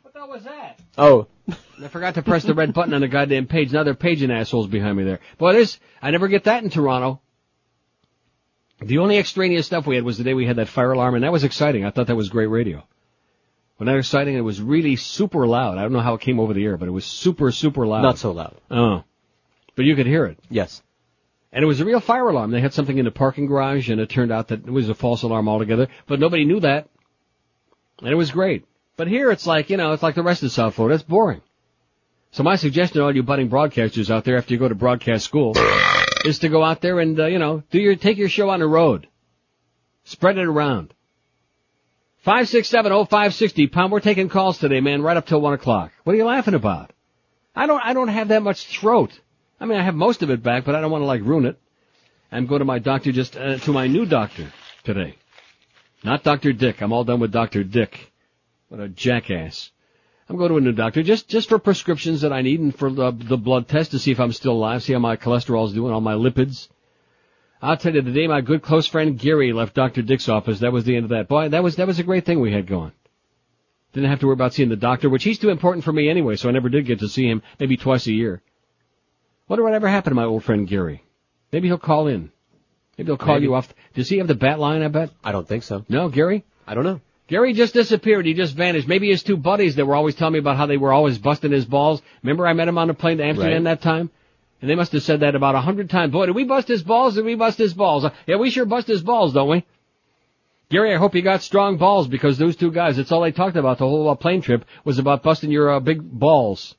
What 0.02 0.14
the 0.14 0.20
hell 0.20 0.28
was 0.28 0.44
that? 0.44 0.80
Oh, 0.96 1.26
I 1.82 1.88
forgot 1.88 2.14
to 2.14 2.22
press 2.22 2.42
the 2.42 2.54
red 2.54 2.72
button 2.72 2.94
on 2.94 3.02
the 3.02 3.08
goddamn 3.08 3.46
page. 3.46 3.72
Now 3.72 3.82
they're 3.82 3.94
paging 3.94 4.30
assholes 4.30 4.66
behind 4.66 4.96
me 4.96 5.04
there. 5.04 5.20
Boy, 5.36 5.52
this, 5.52 5.78
I 6.00 6.10
never 6.10 6.28
get 6.28 6.44
that 6.44 6.64
in 6.64 6.70
Toronto. 6.70 7.20
The 8.80 8.98
only 8.98 9.18
extraneous 9.18 9.66
stuff 9.66 9.86
we 9.86 9.96
had 9.96 10.04
was 10.04 10.18
the 10.18 10.24
day 10.24 10.34
we 10.34 10.46
had 10.46 10.56
that 10.56 10.68
fire 10.68 10.92
alarm, 10.92 11.16
and 11.16 11.24
that 11.24 11.32
was 11.32 11.44
exciting. 11.44 11.84
I 11.84 11.90
thought 11.90 12.06
that 12.06 12.16
was 12.16 12.28
great 12.28 12.46
radio. 12.46 12.86
When 13.76 13.86
that 13.86 13.94
was 13.94 14.06
exciting, 14.06 14.36
it 14.36 14.40
was 14.40 14.60
really 14.62 14.96
super 14.96 15.46
loud. 15.46 15.78
I 15.78 15.82
don't 15.82 15.92
know 15.92 16.00
how 16.00 16.14
it 16.14 16.20
came 16.20 16.40
over 16.40 16.54
the 16.54 16.64
air, 16.64 16.76
but 16.76 16.88
it 16.88 16.92
was 16.92 17.04
super, 17.04 17.52
super 17.52 17.86
loud. 17.86 18.02
not 18.02 18.18
so 18.18 18.32
loud. 18.32 18.56
Oh. 18.70 19.04
But 19.76 19.84
you 19.84 19.94
could 19.94 20.06
hear 20.06 20.26
it. 20.26 20.38
Yes. 20.48 20.82
And 21.52 21.62
it 21.62 21.66
was 21.66 21.80
a 21.80 21.84
real 21.84 22.00
fire 22.00 22.28
alarm. 22.28 22.50
They 22.50 22.60
had 22.60 22.74
something 22.74 22.98
in 22.98 23.04
the 23.04 23.10
parking 23.10 23.46
garage, 23.46 23.90
and 23.90 24.00
it 24.00 24.08
turned 24.10 24.32
out 24.32 24.48
that 24.48 24.66
it 24.66 24.70
was 24.70 24.88
a 24.88 24.94
false 24.94 25.22
alarm 25.22 25.48
altogether. 25.48 25.88
But 26.06 26.20
nobody 26.20 26.44
knew 26.44 26.60
that. 26.60 26.88
And 28.00 28.08
it 28.08 28.14
was 28.14 28.30
great. 28.30 28.64
But 28.96 29.08
here 29.08 29.30
it's 29.30 29.46
like, 29.46 29.70
you 29.70 29.76
know, 29.76 29.92
it's 29.92 30.02
like 30.02 30.14
the 30.14 30.22
rest 30.22 30.42
of 30.42 30.52
South 30.52 30.74
Florida. 30.74 30.96
It's 30.96 31.04
boring. 31.04 31.40
So 32.30 32.42
my 32.42 32.56
suggestion 32.56 32.98
to 32.98 33.04
all 33.04 33.14
you 33.14 33.22
budding 33.22 33.48
broadcasters 33.48 34.10
out 34.10 34.24
there 34.24 34.36
after 34.36 34.52
you 34.52 34.60
go 34.60 34.68
to 34.68 34.74
broadcast 34.74 35.24
school 35.24 35.54
is 36.24 36.40
to 36.40 36.48
go 36.48 36.62
out 36.62 36.80
there 36.80 37.00
and, 37.00 37.18
uh, 37.18 37.26
you 37.26 37.38
know, 37.38 37.62
do 37.70 37.78
your, 37.78 37.96
take 37.96 38.18
your 38.18 38.28
show 38.28 38.50
on 38.50 38.60
the 38.60 38.66
road. 38.66 39.08
Spread 40.04 40.38
it 40.38 40.46
around. 40.46 40.92
5670560, 42.26 43.72
pound, 43.72 43.92
we're 43.92 44.00
taking 44.00 44.28
calls 44.28 44.58
today, 44.58 44.80
man, 44.80 45.02
right 45.02 45.16
up 45.16 45.26
till 45.26 45.40
one 45.40 45.54
o'clock. 45.54 45.92
What 46.04 46.12
are 46.12 46.16
you 46.16 46.24
laughing 46.24 46.54
about? 46.54 46.92
I 47.54 47.66
don't, 47.66 47.80
I 47.82 47.92
don't 47.94 48.08
have 48.08 48.28
that 48.28 48.42
much 48.42 48.66
throat. 48.66 49.18
I 49.60 49.66
mean, 49.66 49.78
I 49.78 49.82
have 49.82 49.94
most 49.94 50.22
of 50.22 50.30
it 50.30 50.42
back, 50.42 50.64
but 50.64 50.74
I 50.74 50.80
don't 50.80 50.90
want 50.90 51.02
to 51.02 51.06
like 51.06 51.22
ruin 51.22 51.46
it. 51.46 51.58
I'm 52.30 52.46
going 52.46 52.58
to 52.58 52.64
my 52.64 52.78
doctor 52.78 53.12
just, 53.12 53.36
uh, 53.36 53.58
to 53.58 53.72
my 53.72 53.86
new 53.86 54.04
doctor 54.04 54.52
today. 54.84 55.17
Not 56.04 56.22
Dr. 56.22 56.52
Dick. 56.52 56.80
I'm 56.80 56.92
all 56.92 57.04
done 57.04 57.20
with 57.20 57.32
Dr. 57.32 57.64
Dick. 57.64 58.12
What 58.68 58.80
a 58.80 58.88
jackass. 58.88 59.70
I'm 60.28 60.36
going 60.36 60.50
to 60.50 60.58
a 60.58 60.60
new 60.60 60.72
doctor 60.72 61.02
just, 61.02 61.28
just 61.28 61.48
for 61.48 61.58
prescriptions 61.58 62.20
that 62.20 62.32
I 62.32 62.42
need 62.42 62.60
and 62.60 62.74
for 62.74 62.90
the, 62.90 63.10
the 63.12 63.38
blood 63.38 63.66
test 63.66 63.92
to 63.92 63.98
see 63.98 64.10
if 64.10 64.20
I'm 64.20 64.32
still 64.32 64.52
alive, 64.52 64.82
see 64.82 64.92
how 64.92 64.98
my 64.98 65.16
cholesterol's 65.16 65.72
doing, 65.72 65.92
all 65.92 66.02
my 66.02 66.14
lipids. 66.14 66.68
I'll 67.62 67.78
tell 67.78 67.94
you, 67.94 68.02
the 68.02 68.12
day 68.12 68.26
my 68.26 68.42
good 68.42 68.62
close 68.62 68.86
friend 68.86 69.18
Gary 69.18 69.52
left 69.52 69.74
Dr. 69.74 70.02
Dick's 70.02 70.28
office, 70.28 70.60
that 70.60 70.72
was 70.72 70.84
the 70.84 70.96
end 70.96 71.04
of 71.04 71.10
that. 71.10 71.28
Boy, 71.28 71.48
that 71.48 71.62
was, 71.62 71.76
that 71.76 71.86
was 71.86 71.98
a 71.98 72.04
great 72.04 72.26
thing 72.26 72.40
we 72.40 72.52
had 72.52 72.66
going. 72.66 72.92
Didn't 73.94 74.10
have 74.10 74.20
to 74.20 74.26
worry 74.26 74.34
about 74.34 74.52
seeing 74.52 74.68
the 74.68 74.76
doctor, 74.76 75.08
which 75.08 75.24
he's 75.24 75.38
too 75.38 75.48
important 75.48 75.82
for 75.82 75.92
me 75.92 76.10
anyway, 76.10 76.36
so 76.36 76.48
I 76.48 76.52
never 76.52 76.68
did 76.68 76.84
get 76.84 77.00
to 77.00 77.08
see 77.08 77.26
him, 77.26 77.42
maybe 77.58 77.78
twice 77.78 78.06
a 78.06 78.12
year. 78.12 78.42
Wonder 79.48 79.64
what 79.64 79.72
ever 79.72 79.88
happened 79.88 80.12
to 80.12 80.16
my 80.16 80.24
old 80.24 80.44
friend 80.44 80.68
Gary. 80.68 81.02
Maybe 81.50 81.68
he'll 81.68 81.78
call 81.78 82.06
in. 82.06 82.30
Maybe 82.98 83.06
he'll 83.06 83.16
call 83.16 83.34
Maybe. 83.36 83.44
you 83.44 83.54
off. 83.54 83.72
Does 83.94 84.08
he 84.08 84.18
have 84.18 84.26
the 84.26 84.34
bat 84.34 84.58
line, 84.58 84.82
I 84.82 84.88
bet? 84.88 85.10
I 85.24 85.32
don't 85.32 85.46
think 85.48 85.62
so. 85.62 85.84
No, 85.88 86.08
Gary? 86.08 86.44
I 86.66 86.74
don't 86.74 86.84
know. 86.84 87.00
Gary 87.28 87.52
just 87.52 87.74
disappeared. 87.74 88.26
He 88.26 88.34
just 88.34 88.54
vanished. 88.56 88.88
Maybe 88.88 89.08
his 89.10 89.22
two 89.22 89.36
buddies 89.36 89.76
that 89.76 89.86
were 89.86 89.94
always 89.94 90.14
telling 90.14 90.32
me 90.32 90.38
about 90.40 90.56
how 90.56 90.66
they 90.66 90.76
were 90.78 90.92
always 90.92 91.16
busting 91.18 91.52
his 91.52 91.64
balls. 91.64 92.02
Remember 92.22 92.46
I 92.46 92.54
met 92.54 92.68
him 92.68 92.78
on 92.78 92.88
the 92.88 92.94
plane 92.94 93.18
to 93.18 93.24
Amsterdam 93.24 93.64
Right. 93.64 93.76
that 93.76 93.82
time? 93.82 94.10
And 94.60 94.68
they 94.68 94.74
must 94.74 94.90
have 94.92 95.02
said 95.04 95.20
that 95.20 95.36
about 95.36 95.54
a 95.54 95.60
hundred 95.60 95.88
times. 95.90 96.10
Boy, 96.12 96.26
did 96.26 96.34
we 96.34 96.44
bust 96.44 96.66
his 96.66 96.82
balls? 96.82 97.14
Did 97.14 97.24
we 97.24 97.36
bust 97.36 97.58
his 97.58 97.74
balls? 97.74 98.04
Uh, 98.04 98.10
Yeah, 98.26 98.36
we 98.36 98.50
sure 98.50 98.64
bust 98.66 98.88
his 98.88 99.02
balls, 99.02 99.32
don't 99.32 99.48
we? 99.48 99.64
Gary, 100.70 100.92
I 100.92 100.98
hope 100.98 101.14
you 101.14 101.22
got 101.22 101.42
strong 101.42 101.76
balls 101.78 102.08
because 102.08 102.36
those 102.38 102.56
two 102.56 102.70
guys, 102.72 102.96
that's 102.96 103.12
all 103.12 103.20
they 103.22 103.30
talked 103.32 103.56
about 103.56 103.78
the 103.78 103.86
whole 103.86 104.08
uh, 104.10 104.14
plane 104.16 104.42
trip 104.42 104.64
was 104.84 104.98
about 104.98 105.22
busting 105.22 105.50
your 105.50 105.70
uh, 105.70 105.80
big 105.80 106.02
balls. 106.02 106.74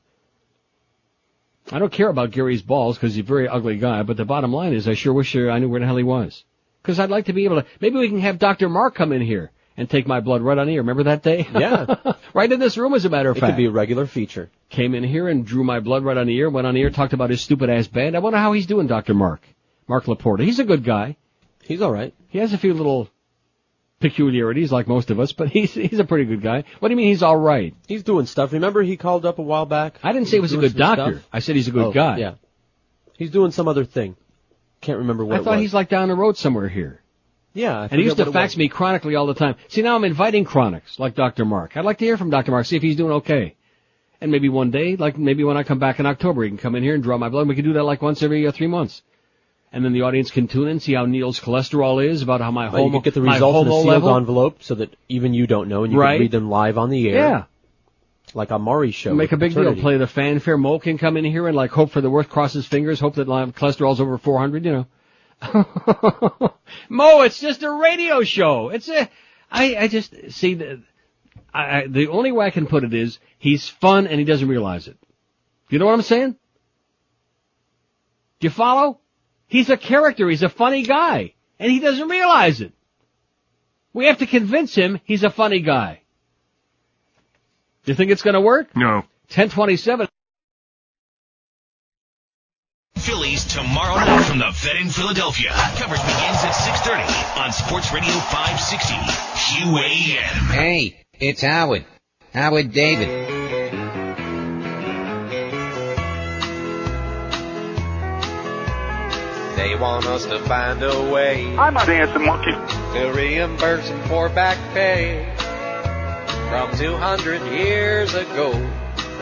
I 1.72 1.78
don't 1.78 1.92
care 1.92 2.08
about 2.08 2.32
Gary's 2.32 2.62
balls 2.62 2.96
because 2.96 3.14
he's 3.14 3.24
a 3.24 3.26
very 3.26 3.46
ugly 3.48 3.76
guy, 3.78 4.02
but 4.02 4.16
the 4.16 4.24
bottom 4.24 4.52
line 4.52 4.72
is 4.72 4.88
I 4.88 4.94
sure 4.94 5.12
wish 5.12 5.36
uh, 5.36 5.48
I 5.48 5.58
knew 5.60 5.68
where 5.68 5.80
the 5.80 5.86
hell 5.86 5.96
he 5.96 6.02
was. 6.02 6.44
Because 6.82 6.98
I'd 6.98 7.10
like 7.10 7.26
to 7.26 7.32
be 7.32 7.44
able 7.44 7.62
to, 7.62 7.66
maybe 7.80 7.98
we 7.98 8.08
can 8.08 8.20
have 8.20 8.38
Dr. 8.38 8.68
Mark 8.68 8.94
come 8.94 9.12
in 9.12 9.20
here 9.22 9.50
and 9.76 9.88
take 9.88 10.06
my 10.06 10.20
blood 10.20 10.42
right 10.42 10.58
on 10.58 10.66
here. 10.66 10.80
Remember 10.80 11.04
that 11.04 11.22
day? 11.22 11.46
Yeah. 11.54 11.94
right 12.34 12.50
in 12.50 12.58
this 12.58 12.76
room, 12.76 12.94
as 12.94 13.04
a 13.04 13.10
matter 13.10 13.30
of 13.30 13.36
It 13.36 13.40
fact. 13.40 13.52
could 13.52 13.56
be 13.58 13.66
a 13.66 13.70
regular 13.70 14.06
feature. 14.06 14.50
Came 14.70 14.94
in 14.94 15.04
here 15.04 15.28
and 15.28 15.46
drew 15.46 15.62
my 15.62 15.78
blood 15.80 16.02
right 16.02 16.16
on 16.16 16.26
the 16.26 16.34
ear, 16.36 16.50
went 16.50 16.66
on 16.66 16.74
the 16.74 16.80
ear, 16.80 16.90
talked 16.90 17.12
about 17.12 17.30
his 17.30 17.40
stupid 17.40 17.70
ass 17.70 17.86
band. 17.86 18.16
I 18.16 18.20
wonder 18.20 18.38
how 18.38 18.52
he's 18.52 18.66
doing, 18.66 18.86
Dr. 18.86 19.14
Mark. 19.14 19.42
Mark 19.86 20.04
Laporta. 20.04 20.42
He's 20.42 20.58
a 20.58 20.64
good 20.64 20.84
guy. 20.84 21.16
He's 21.62 21.82
alright. 21.82 22.14
He 22.28 22.38
has 22.38 22.52
a 22.52 22.58
few 22.58 22.74
little 22.74 23.08
peculiarities 24.00 24.72
like 24.72 24.88
most 24.88 25.10
of 25.10 25.20
us, 25.20 25.32
but 25.32 25.48
he's, 25.56 25.72
he's 25.74 25.98
a 25.98 26.04
pretty 26.04 26.24
good 26.24 26.42
guy. 26.42 26.64
What 26.80 26.88
do 26.88 26.92
you 26.92 26.96
mean 26.96 27.08
he's 27.08 27.22
alright? 27.22 27.74
He's 27.86 28.02
doing 28.02 28.26
stuff. 28.26 28.52
Remember 28.52 28.82
he 28.82 28.96
called 28.96 29.24
up 29.24 29.38
a 29.38 29.42
while 29.42 29.66
back? 29.66 29.98
I 30.02 30.12
didn't 30.12 30.28
say 30.28 30.38
he 30.38 30.40
was 30.40 30.52
a 30.52 30.56
good 30.58 30.76
doctor. 30.76 31.12
stuff? 31.18 31.28
I 31.32 31.38
said 31.40 31.56
he's 31.56 31.68
a 31.68 31.72
good 31.72 31.86
Oh, 31.86 31.92
guy. 31.92 32.18
Yeah. 32.18 32.34
He's 33.16 33.30
doing 33.30 33.50
some 33.52 33.68
other 33.68 33.84
thing. 33.84 34.16
Can't 34.80 34.98
remember 34.98 35.24
what 35.24 35.40
I 35.40 35.44
thought 35.44 35.52
was. 35.56 35.60
he's 35.60 35.74
like 35.74 35.88
down 35.90 36.08
the 36.08 36.14
road 36.14 36.36
somewhere 36.38 36.68
here. 36.68 37.02
Yeah. 37.52 37.78
I 37.78 37.84
And 37.84 37.98
he 38.00 38.04
used 38.04 38.16
to 38.16 38.32
fax 38.32 38.56
me 38.56 38.68
chronically 38.68 39.14
all 39.14 39.26
the 39.26 39.34
time. 39.34 39.56
See, 39.68 39.82
now 39.82 39.94
I'm 39.94 40.04
inviting 40.04 40.44
chronics, 40.44 40.98
like 40.98 41.14
Dr. 41.14 41.44
Mark. 41.44 41.76
I'd 41.76 41.84
like 41.84 41.98
to 41.98 42.04
hear 42.06 42.16
from 42.16 42.30
Dr. 42.30 42.52
Mark, 42.52 42.64
see 42.66 42.76
if 42.76 42.82
he's 42.82 42.96
doing 42.96 43.12
okay. 43.12 43.56
And 44.22 44.30
maybe 44.30 44.48
one 44.48 44.70
day, 44.70 44.96
like 44.96 45.18
maybe 45.18 45.44
when 45.44 45.56
I 45.56 45.62
come 45.62 45.78
back 45.78 45.98
in 45.98 46.06
October, 46.06 46.44
he 46.44 46.50
can 46.50 46.58
come 46.58 46.74
in 46.74 46.82
here 46.82 46.94
and 46.94 47.02
draw 47.02 47.18
my 47.18 47.28
blood. 47.28 47.48
We 47.48 47.54
can 47.54 47.64
do 47.64 47.72
that 47.74 47.82
like 47.84 48.00
once 48.02 48.22
every 48.22 48.46
uh, 48.46 48.52
three 48.52 48.66
months. 48.66 49.02
And 49.72 49.84
then 49.84 49.92
the 49.92 50.02
audience 50.02 50.30
can 50.32 50.48
tune 50.48 50.66
in, 50.66 50.80
see 50.80 50.94
how 50.94 51.06
Neil's 51.06 51.38
cholesterol 51.38 52.04
is, 52.04 52.22
about 52.22 52.40
how 52.40 52.50
my 52.50 52.68
Well, 52.68 52.78
you 52.82 52.88
homo, 52.88 52.98
could 52.98 53.04
get 53.04 53.14
the 53.14 53.22
results 53.22 53.66
in 53.66 53.68
a 53.68 53.70
sealed 53.70 53.86
level. 53.86 54.16
envelope 54.16 54.62
so 54.64 54.74
that 54.76 54.96
even 55.08 55.32
you 55.32 55.46
don't 55.46 55.68
know 55.68 55.84
and 55.84 55.92
you 55.92 55.98
Right. 56.00 56.14
can 56.14 56.20
read 56.22 56.30
them 56.32 56.50
live 56.50 56.76
on 56.76 56.90
the 56.90 57.08
air. 57.08 57.14
Yeah. 57.16 57.44
Like 58.34 58.50
on 58.50 58.62
Maury's 58.62 58.94
show. 58.96 59.14
Make 59.14 59.30
a 59.32 59.36
big 59.36 59.54
deal. 59.54 59.74
Play 59.76 59.96
the 59.96 60.06
fanfare. 60.08 60.56
Mo 60.58 60.78
can 60.80 60.98
come 60.98 61.16
in 61.16 61.24
here 61.24 61.46
and 61.46 61.56
like 61.56 61.70
hope 61.70 61.90
for 61.90 62.00
the 62.00 62.10
worst, 62.10 62.28
cross 62.30 62.52
his 62.52 62.66
fingers, 62.66 62.98
hope 63.00 63.14
that 63.14 63.26
cholesterol's 63.28 64.00
over 64.00 64.18
400, 64.18 64.64
you 64.64 64.72
know. 64.72 64.86
Mo, 66.88 67.22
it's 67.22 67.40
just 67.40 67.62
a 67.62 67.70
radio 67.70 68.22
show. 68.22 68.68
It's 68.70 68.88
a, 68.88 69.08
I, 69.50 69.76
I 69.76 69.88
just, 69.88 70.14
see, 70.32 70.54
the, 70.54 70.82
I, 71.54 71.86
the 71.88 72.08
only 72.08 72.30
way 72.32 72.46
I 72.46 72.50
can 72.50 72.66
put 72.66 72.84
it 72.84 72.94
is, 72.94 73.18
he's 73.38 73.68
fun 73.68 74.06
and 74.06 74.18
he 74.18 74.24
doesn't 74.24 74.46
realize 74.48 74.86
it. 74.86 74.96
You 75.68 75.78
know 75.78 75.86
what 75.86 75.94
I'm 75.94 76.02
saying? 76.02 76.32
Do 78.40 78.46
you 78.46 78.50
follow? 78.50 78.99
He's 79.50 79.68
a 79.68 79.76
character. 79.76 80.30
He's 80.30 80.44
a 80.44 80.48
funny 80.48 80.84
guy. 80.84 81.34
And 81.58 81.70
he 81.70 81.80
doesn't 81.80 82.08
realize 82.08 82.60
it. 82.60 82.72
We 83.92 84.06
have 84.06 84.18
to 84.18 84.26
convince 84.26 84.74
him 84.74 85.00
he's 85.04 85.24
a 85.24 85.30
funny 85.30 85.60
guy. 85.60 86.00
Do 87.84 87.90
you 87.90 87.96
think 87.96 88.12
it's 88.12 88.22
gonna 88.22 88.40
work? 88.40 88.74
No. 88.76 89.02
1027. 89.34 90.06
Phillies 92.96 93.44
tomorrow 93.46 93.96
night 93.96 94.24
from 94.24 94.38
the 94.38 94.50
Vet 94.52 94.76
in 94.76 94.88
Philadelphia. 94.88 95.50
Coverage 95.76 96.02
begins 96.02 96.44
at 96.44 96.52
6.30 96.52 97.44
on 97.44 97.52
Sports 97.52 97.92
Radio 97.92 98.12
560 98.12 98.94
QAM. 98.94 100.54
Hey, 100.54 101.04
it's 101.14 101.42
Howard. 101.42 101.84
Howard 102.32 102.72
David. 102.72 103.59
They 109.60 109.76
want 109.76 110.06
us 110.06 110.24
to 110.24 110.38
find 110.38 110.82
a 110.82 111.12
way. 111.12 111.54
I'm 111.58 111.76
a 111.76 111.84
dancing 111.84 112.24
monkey. 112.24 112.52
To 112.94 113.12
reimburse 113.14 113.86
them 113.90 114.00
for 114.08 114.30
back 114.30 114.56
pay 114.72 115.34
from 116.48 116.74
200 116.78 117.42
years 117.52 118.14
ago 118.14 118.52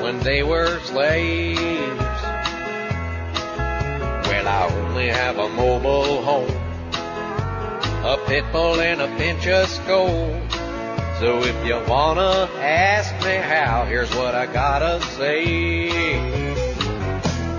when 0.00 0.20
they 0.20 0.44
were 0.44 0.78
slaves. 0.84 1.58
Well, 4.28 4.46
I 4.46 4.68
only 4.74 5.08
have 5.08 5.38
a 5.38 5.48
mobile 5.48 6.22
home, 6.22 6.54
a 8.04 8.16
pit 8.28 8.44
bull 8.52 8.80
and 8.80 9.00
a 9.00 9.08
pinch 9.16 9.44
of 9.48 9.68
skull. 9.68 10.40
So 11.18 11.42
if 11.42 11.66
you 11.66 11.82
wanna 11.90 12.48
ask 12.60 13.12
me 13.26 13.34
how, 13.34 13.86
here's 13.86 14.14
what 14.14 14.36
I 14.36 14.46
gotta 14.46 15.00
say. 15.16 15.88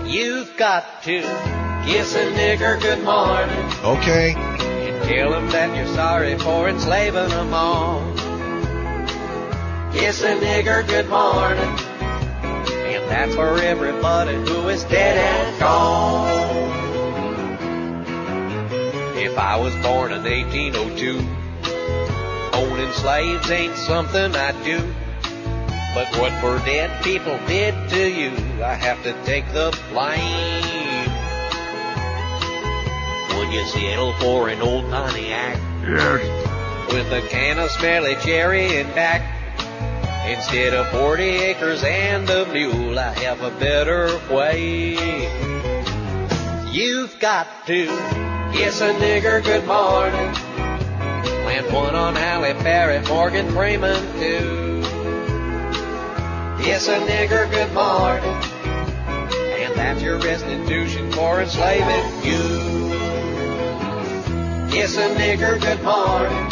You've 0.08 0.56
got 0.56 1.04
to 1.04 1.59
kiss 1.86 2.16
a 2.16 2.26
nigger 2.32 2.80
good 2.82 3.04
morning 3.04 3.66
Okay. 3.84 4.34
and 4.36 5.04
tell 5.10 5.34
him 5.34 5.50
that 5.50 5.76
you're 5.76 5.94
sorry 5.96 6.38
for 6.38 6.70
enslaving 6.70 7.30
them 7.30 7.54
all. 7.54 8.02
Kiss 9.94 10.22
a 10.24 10.36
nigger 10.38 10.86
good 10.88 11.10
morning, 11.10 11.74
and 12.92 13.04
that's 13.10 13.34
for 13.36 13.58
everybody 13.58 14.36
who 14.36 14.68
is 14.70 14.84
dead 14.86 15.18
and 15.18 15.60
gone. 15.60 16.70
If 19.18 19.38
I 19.38 19.56
was 19.58 19.74
born 19.78 20.12
in 20.12 20.24
1802, 20.24 21.20
owning 22.54 22.92
slaves 22.94 23.50
ain't 23.50 23.76
something 23.76 24.36
I 24.36 24.52
do. 24.64 24.80
But 25.96 26.16
what 26.20 26.32
for 26.40 26.60
dead 26.66 27.04
people 27.04 27.38
did 27.48 27.74
to 27.90 28.08
you, 28.10 28.32
I 28.64 28.76
have 28.76 29.02
to 29.04 29.14
take 29.26 29.52
the 29.54 29.76
blame. 29.92 30.89
Would 33.40 33.54
you 33.54 33.64
settle 33.68 34.12
for 34.16 34.50
an 34.50 34.62
old 34.62 34.90
Pontiac? 34.90 35.58
Yes. 35.88 36.92
with 36.92 37.10
a 37.14 37.26
can 37.30 37.58
of 37.58 37.72
smelly 37.72 38.16
cherry 38.16 38.76
in 38.76 38.88
back. 38.88 39.22
Instead 40.28 40.74
of 40.74 40.86
40 40.90 41.24
acres 41.24 41.82
and 41.82 42.30
a 42.30 42.46
mule, 42.52 43.00
I 43.00 43.14
have 43.20 43.42
a 43.42 43.52
better 43.52 44.20
way. 44.30 45.24
You've 46.70 47.18
got 47.20 47.48
to 47.68 47.86
kiss 48.52 48.82
a 48.82 48.94
nigger 48.96 49.42
good 49.42 49.66
morning. 49.66 50.34
Plant 51.44 51.72
one 51.72 51.96
on 51.96 52.16
Halle 52.16 52.54
Berry, 52.62 53.00
Morgan 53.08 53.50
Freeman 53.52 54.02
too. 54.20 54.82
Kiss 56.62 56.90
a 56.90 57.00
nigger 57.08 57.50
good 57.50 57.74
morning. 57.74 58.36
And 59.64 59.74
that's 59.76 60.02
your 60.02 60.20
restitution 60.20 61.10
for 61.14 61.40
enslaving 61.40 62.26
you. 62.26 62.89
Kiss 64.72 64.98
a 64.98 65.10
nigger 65.16 65.60
good 65.60 65.82
morning 65.84 66.52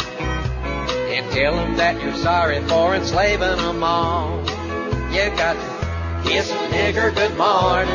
and 1.14 1.30
tell 1.30 1.56
him 1.56 1.76
that 1.76 2.02
you're 2.02 2.16
sorry 2.16 2.60
for 2.66 2.94
enslaving 2.94 3.56
them 3.56 3.82
all. 3.84 4.40
You 5.10 5.30
got 5.36 5.54
to 5.54 6.28
kiss 6.28 6.50
a 6.50 6.54
nigger 6.68 7.14
good 7.14 7.36
morning, 7.38 7.94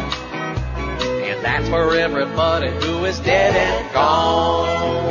and 1.24 1.44
that's 1.44 1.68
for 1.68 1.94
everybody 1.94 2.70
who 2.70 3.04
is 3.04 3.20
dead 3.20 3.54
and 3.54 3.94
gone. 3.94 5.04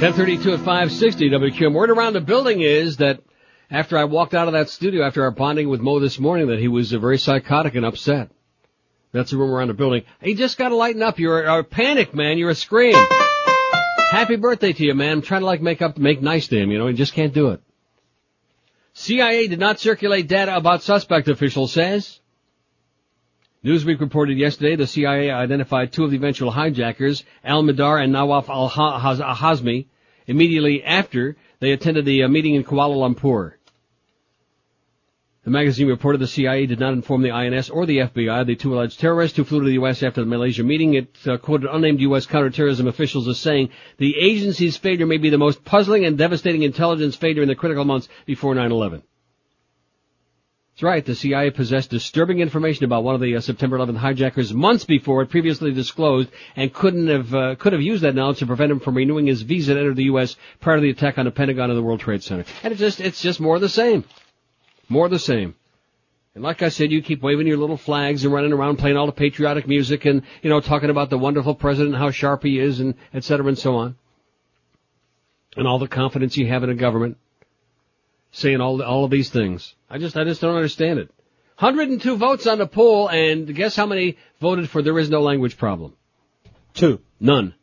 1032 0.00 0.52
at 0.52 0.58
560 0.60 1.30
WQM. 1.30 1.74
Word 1.74 1.90
around 1.90 2.12
the 2.12 2.20
building 2.20 2.60
is 2.60 2.98
that 2.98 3.20
after 3.68 3.98
I 3.98 4.04
walked 4.04 4.32
out 4.32 4.46
of 4.46 4.52
that 4.52 4.70
studio 4.70 5.04
after 5.04 5.24
our 5.24 5.32
bonding 5.32 5.68
with 5.68 5.80
Mo 5.80 5.98
this 5.98 6.20
morning 6.20 6.46
that 6.46 6.60
he 6.60 6.68
was 6.68 6.94
uh, 6.94 6.98
very 6.98 7.18
psychotic 7.18 7.74
and 7.74 7.84
upset. 7.84 8.30
That's 9.12 9.32
the 9.32 9.38
rumor 9.38 9.54
around 9.54 9.68
the 9.68 9.74
building. 9.74 10.04
Hey, 10.20 10.34
just 10.34 10.56
gotta 10.56 10.76
lighten 10.76 11.02
up. 11.02 11.18
You're 11.18 11.42
a 11.42 11.64
panic, 11.64 12.14
man. 12.14 12.38
You're 12.38 12.50
a 12.50 12.54
scream. 12.54 12.94
Happy 14.10 14.34
birthday 14.34 14.72
to 14.72 14.84
you, 14.84 14.92
man. 14.92 15.12
I'm 15.12 15.22
trying 15.22 15.42
to 15.42 15.46
like 15.46 15.62
make 15.62 15.80
up, 15.80 15.96
make 15.96 16.20
nice 16.20 16.48
to 16.48 16.58
him, 16.58 16.72
you 16.72 16.78
know, 16.78 16.88
you 16.88 16.96
just 16.96 17.14
can't 17.14 17.32
do 17.32 17.50
it. 17.50 17.62
CIA 18.92 19.46
did 19.46 19.60
not 19.60 19.78
circulate 19.78 20.26
data 20.26 20.56
about 20.56 20.82
suspect, 20.82 21.28
official 21.28 21.68
says. 21.68 22.18
Newsweek 23.64 24.00
reported 24.00 24.36
yesterday 24.36 24.74
the 24.74 24.88
CIA 24.88 25.30
identified 25.30 25.92
two 25.92 26.02
of 26.02 26.10
the 26.10 26.16
eventual 26.16 26.50
hijackers, 26.50 27.22
al-Mihdhar 27.44 28.02
and 28.02 28.12
Nawaf 28.12 28.48
al-Hazmi, 28.48 29.86
immediately 30.26 30.82
after 30.82 31.36
they 31.60 31.70
attended 31.70 32.04
the 32.04 32.24
uh, 32.24 32.28
meeting 32.28 32.56
in 32.56 32.64
Kuala 32.64 32.96
Lumpur. 32.96 33.52
The 35.42 35.50
magazine 35.50 35.88
reported 35.88 36.18
the 36.18 36.26
CIA 36.26 36.66
did 36.66 36.80
not 36.80 36.92
inform 36.92 37.22
the 37.22 37.30
INS 37.30 37.70
or 37.70 37.86
the 37.86 37.98
FBI, 37.98 38.42
of 38.42 38.46
the 38.46 38.56
two 38.56 38.74
alleged 38.74 39.00
terrorists 39.00 39.38
who 39.38 39.44
flew 39.44 39.60
to 39.60 39.66
the 39.66 39.72
U.S. 39.74 40.02
after 40.02 40.20
the 40.20 40.26
Malaysia 40.26 40.62
meeting. 40.62 40.92
It 40.92 41.16
uh, 41.26 41.38
quoted 41.38 41.70
unnamed 41.72 42.00
U.S. 42.02 42.26
counterterrorism 42.26 42.86
officials 42.86 43.26
as 43.26 43.38
saying, 43.38 43.70
the 43.96 44.14
agency's 44.18 44.76
failure 44.76 45.06
may 45.06 45.16
be 45.16 45.30
the 45.30 45.38
most 45.38 45.64
puzzling 45.64 46.04
and 46.04 46.18
devastating 46.18 46.62
intelligence 46.62 47.16
failure 47.16 47.40
in 47.40 47.48
the 47.48 47.54
critical 47.54 47.86
months 47.86 48.06
before 48.26 48.54
9-11. 48.54 49.02
That's 50.74 50.82
right, 50.82 51.04
the 51.04 51.14
CIA 51.14 51.50
possessed 51.50 51.88
disturbing 51.88 52.40
information 52.40 52.84
about 52.84 53.04
one 53.04 53.14
of 53.14 53.22
the 53.22 53.36
uh, 53.36 53.40
September 53.40 53.78
11th 53.78 53.96
hijackers 53.96 54.52
months 54.52 54.84
before 54.84 55.22
it 55.22 55.30
previously 55.30 55.72
disclosed 55.72 56.28
and 56.54 56.72
couldn't 56.72 57.08
have, 57.08 57.34
uh, 57.34 57.54
could 57.54 57.72
have 57.72 57.82
used 57.82 58.02
that 58.02 58.14
knowledge 58.14 58.38
to 58.40 58.46
prevent 58.46 58.72
him 58.72 58.80
from 58.80 58.94
renewing 58.94 59.26
his 59.26 59.40
visa 59.40 59.72
to 59.72 59.80
enter 59.80 59.94
the 59.94 60.04
U.S. 60.04 60.36
prior 60.60 60.76
to 60.76 60.82
the 60.82 60.90
attack 60.90 61.16
on 61.16 61.24
the 61.24 61.30
Pentagon 61.30 61.70
and 61.70 61.78
the 61.78 61.82
World 61.82 62.00
Trade 62.00 62.22
Center. 62.22 62.44
And 62.62 62.72
it's 62.72 62.80
just, 62.80 63.00
it's 63.00 63.22
just 63.22 63.40
more 63.40 63.56
of 63.56 63.62
the 63.62 63.68
same. 63.70 64.04
More 64.90 65.08
the 65.08 65.20
same. 65.20 65.54
And 66.34 66.44
like 66.44 66.62
I 66.62 66.68
said, 66.68 66.90
you 66.90 67.00
keep 67.00 67.22
waving 67.22 67.46
your 67.46 67.56
little 67.56 67.76
flags 67.76 68.24
and 68.24 68.34
running 68.34 68.52
around 68.52 68.76
playing 68.76 68.96
all 68.96 69.06
the 69.06 69.12
patriotic 69.12 69.66
music 69.66 70.04
and, 70.04 70.22
you 70.42 70.50
know, 70.50 70.60
talking 70.60 70.90
about 70.90 71.10
the 71.10 71.18
wonderful 71.18 71.54
president, 71.54 71.94
and 71.94 72.02
how 72.02 72.10
sharp 72.10 72.42
he 72.42 72.58
is 72.58 72.80
and 72.80 72.94
et 73.14 73.24
cetera 73.24 73.46
and 73.46 73.58
so 73.58 73.76
on. 73.76 73.96
And 75.56 75.66
all 75.66 75.78
the 75.78 75.88
confidence 75.88 76.36
you 76.36 76.46
have 76.48 76.64
in 76.64 76.70
a 76.70 76.74
government. 76.74 77.18
Saying 78.32 78.60
all, 78.60 78.82
all 78.82 79.04
of 79.04 79.10
these 79.10 79.30
things. 79.30 79.74
I 79.88 79.98
just, 79.98 80.16
I 80.16 80.24
just 80.24 80.40
don't 80.40 80.54
understand 80.54 80.98
it. 80.98 81.10
102 81.58 82.16
votes 82.16 82.46
on 82.46 82.58
the 82.58 82.66
poll 82.66 83.08
and 83.08 83.52
guess 83.54 83.76
how 83.76 83.86
many 83.86 84.16
voted 84.40 84.68
for 84.68 84.82
there 84.82 84.98
is 84.98 85.10
no 85.10 85.20
language 85.20 85.56
problem? 85.56 85.94
Two. 86.74 87.00
None. 87.20 87.54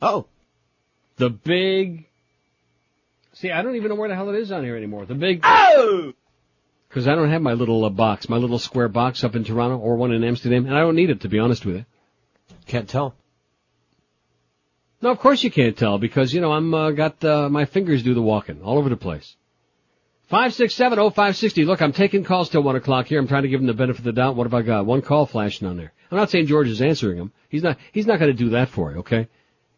Oh. 0.00 0.26
The 1.16 1.28
big, 1.28 2.06
see, 3.34 3.50
I 3.50 3.62
don't 3.62 3.76
even 3.76 3.90
know 3.90 3.94
where 3.94 4.08
the 4.08 4.14
hell 4.14 4.30
it 4.30 4.36
is 4.36 4.52
on 4.52 4.64
here 4.64 4.76
anymore. 4.76 5.06
The 5.06 5.14
big, 5.14 5.40
Oh! 5.44 6.14
Because 6.92 7.08
I 7.08 7.14
don't 7.14 7.30
have 7.30 7.40
my 7.40 7.54
little 7.54 7.86
uh, 7.86 7.88
box, 7.88 8.28
my 8.28 8.36
little 8.36 8.58
square 8.58 8.88
box 8.88 9.24
up 9.24 9.34
in 9.34 9.44
Toronto 9.44 9.78
or 9.78 9.96
one 9.96 10.12
in 10.12 10.22
Amsterdam, 10.22 10.66
and 10.66 10.76
I 10.76 10.80
don't 10.80 10.94
need 10.94 11.08
it 11.08 11.22
to 11.22 11.28
be 11.30 11.38
honest 11.38 11.64
with 11.64 11.76
you. 11.76 11.86
Can't 12.66 12.86
tell. 12.86 13.14
No, 15.00 15.10
of 15.10 15.18
course 15.18 15.42
you 15.42 15.50
can't 15.50 15.74
tell 15.74 15.96
because 15.96 16.34
you 16.34 16.42
know 16.42 16.52
I'm 16.52 16.74
uh, 16.74 16.90
got 16.90 17.24
uh, 17.24 17.48
my 17.48 17.64
fingers 17.64 18.02
do 18.02 18.12
the 18.12 18.20
walking 18.20 18.60
all 18.62 18.76
over 18.76 18.90
the 18.90 18.98
place. 18.98 19.36
Five 20.28 20.52
six 20.52 20.74
seven 20.74 20.98
oh 20.98 21.08
five 21.08 21.34
sixty. 21.34 21.64
Look, 21.64 21.80
I'm 21.80 21.94
taking 21.94 22.24
calls 22.24 22.50
till 22.50 22.62
one 22.62 22.76
o'clock 22.76 23.06
here. 23.06 23.18
I'm 23.18 23.26
trying 23.26 23.44
to 23.44 23.48
give 23.48 23.60
him 23.60 23.66
the 23.66 23.72
benefit 23.72 24.00
of 24.00 24.04
the 24.04 24.12
doubt. 24.12 24.36
What 24.36 24.44
have 24.44 24.52
I 24.52 24.60
got? 24.60 24.84
One 24.84 25.00
call 25.00 25.24
flashing 25.24 25.66
on 25.66 25.78
there. 25.78 25.94
I'm 26.10 26.18
not 26.18 26.28
saying 26.28 26.46
George 26.46 26.68
is 26.68 26.82
answering 26.82 27.16
him. 27.16 27.32
He's 27.48 27.62
not. 27.62 27.78
He's 27.92 28.06
not 28.06 28.18
going 28.18 28.30
to 28.30 28.36
do 28.36 28.50
that 28.50 28.68
for 28.68 28.92
you. 28.92 28.98
Okay? 28.98 29.28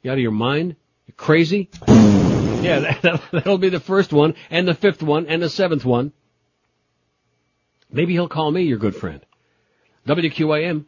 You 0.03 0.11
out 0.11 0.15
of 0.15 0.21
your 0.21 0.33
mind? 0.33 0.75
You 1.07 1.15
crazy? 1.15 1.71
yeah, 1.87 2.97
that, 3.03 3.23
that'll 3.33 3.59
be 3.59 3.69
the 3.69 3.79
first 3.79 4.13
one, 4.13 4.35
and 4.51 4.67
the 4.67 4.75
fifth 4.75 5.01
one, 5.01 5.27
and 5.29 5.41
the 5.41 5.49
seventh 5.49 5.85
one. 5.85 6.13
Maybe 7.95 8.13
he'll 8.13 8.29
call 8.29 8.51
me 8.51 8.63
your 8.63 8.79
good 8.79 8.97
friend. 8.97 9.25
WQAM 10.07 10.85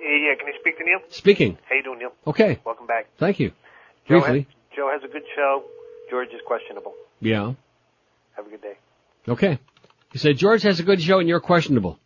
Yeah, 0.00 0.16
yeah, 0.16 0.34
can 0.36 0.46
you 0.48 0.54
speak 0.60 0.76
to 0.78 0.84
Neil? 0.84 0.98
speaking. 1.08 1.56
How 1.68 1.76
you 1.76 1.82
doing, 1.84 2.00
Neil? 2.00 2.12
Okay. 2.26 2.58
Welcome 2.66 2.86
back. 2.86 3.06
Thank 3.18 3.38
you. 3.38 3.50
Joe 4.08 4.20
Briefly. 4.20 4.38
has, 4.40 4.76
Joe 4.76 4.90
has 4.92 5.08
a 5.08 5.12
good 5.12 5.22
show. 5.36 5.62
George 6.10 6.28
is 6.28 6.40
questionable. 6.46 6.92
Yeah. 7.20 7.54
Have 8.36 8.46
a 8.46 8.50
good 8.50 8.60
day. 8.60 8.74
Okay. 9.28 9.58
You 10.12 10.18
said 10.18 10.36
George 10.36 10.62
has 10.62 10.80
a 10.80 10.82
good 10.82 11.00
show 11.00 11.20
and 11.20 11.28
you're 11.28 11.40
questionable. 11.40 11.98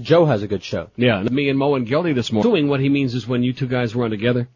Joe 0.00 0.24
has 0.24 0.42
a 0.42 0.48
good 0.48 0.62
show. 0.64 0.90
Yeah. 0.96 1.22
Me 1.24 1.48
and 1.50 1.58
Mo 1.58 1.74
and 1.74 1.86
Gildy 1.86 2.14
this 2.14 2.32
morning. 2.32 2.50
Doing 2.50 2.68
what 2.68 2.80
he 2.80 2.88
means 2.88 3.14
is 3.14 3.28
when 3.28 3.42
you 3.42 3.52
two 3.52 3.66
guys 3.68 3.94
were 3.94 4.04
on 4.04 4.10
together. 4.10 4.48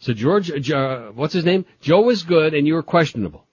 So 0.00 0.12
George, 0.14 0.50
uh, 0.70 1.10
what's 1.12 1.34
his 1.34 1.44
name? 1.44 1.64
Joe 1.80 2.00
was 2.00 2.22
good 2.24 2.54
and 2.54 2.66
you 2.66 2.74
were 2.74 2.82
questionable. 2.82 3.44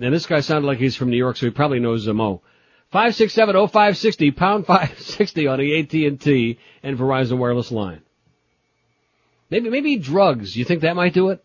And 0.00 0.14
this 0.14 0.26
guy 0.26 0.40
sounded 0.40 0.66
like 0.66 0.78
he's 0.78 0.96
from 0.96 1.10
New 1.10 1.16
York, 1.16 1.36
so 1.36 1.46
he 1.46 1.50
probably 1.50 1.80
knows 1.80 2.06
Mo. 2.06 2.42
Five 2.90 3.14
six 3.14 3.34
seven 3.34 3.68
five 3.68 3.96
sixty 3.98 4.30
pound 4.30 4.66
five 4.66 4.98
sixty 5.00 5.46
on 5.46 5.58
the 5.58 5.80
AT 5.80 5.92
and 5.92 6.20
T 6.20 6.58
and 6.82 6.98
Verizon 6.98 7.38
wireless 7.38 7.70
line. 7.70 8.02
Maybe 9.50 9.70
maybe 9.70 9.96
drugs. 9.96 10.56
You 10.56 10.64
think 10.64 10.82
that 10.82 10.96
might 10.96 11.14
do 11.14 11.30
it? 11.30 11.44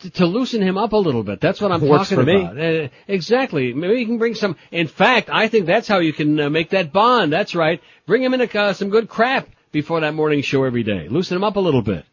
To, 0.00 0.10
to 0.10 0.26
loosen 0.26 0.62
him 0.62 0.78
up 0.78 0.92
a 0.92 0.96
little 0.96 1.22
bit. 1.22 1.40
That's 1.42 1.60
what 1.60 1.72
I'm 1.72 1.86
Works 1.86 2.08
talking 2.08 2.24
for 2.24 2.24
me. 2.24 2.40
about. 2.40 2.58
Uh, 2.58 2.88
exactly. 3.06 3.74
Maybe 3.74 4.00
you 4.00 4.06
can 4.06 4.16
bring 4.16 4.34
some. 4.34 4.56
In 4.70 4.86
fact, 4.86 5.28
I 5.30 5.48
think 5.48 5.66
that's 5.66 5.88
how 5.88 5.98
you 5.98 6.14
can 6.14 6.40
uh, 6.40 6.48
make 6.48 6.70
that 6.70 6.90
bond. 6.90 7.32
That's 7.32 7.54
right. 7.54 7.82
Bring 8.06 8.22
him 8.22 8.32
in 8.32 8.40
a, 8.40 8.44
uh, 8.44 8.72
some 8.72 8.88
good 8.88 9.10
crap 9.10 9.48
before 9.72 10.00
that 10.00 10.14
morning 10.14 10.40
show 10.40 10.64
every 10.64 10.84
day. 10.84 11.08
Loosen 11.08 11.36
him 11.36 11.44
up 11.44 11.56
a 11.56 11.60
little 11.60 11.82
bit. 11.82 12.06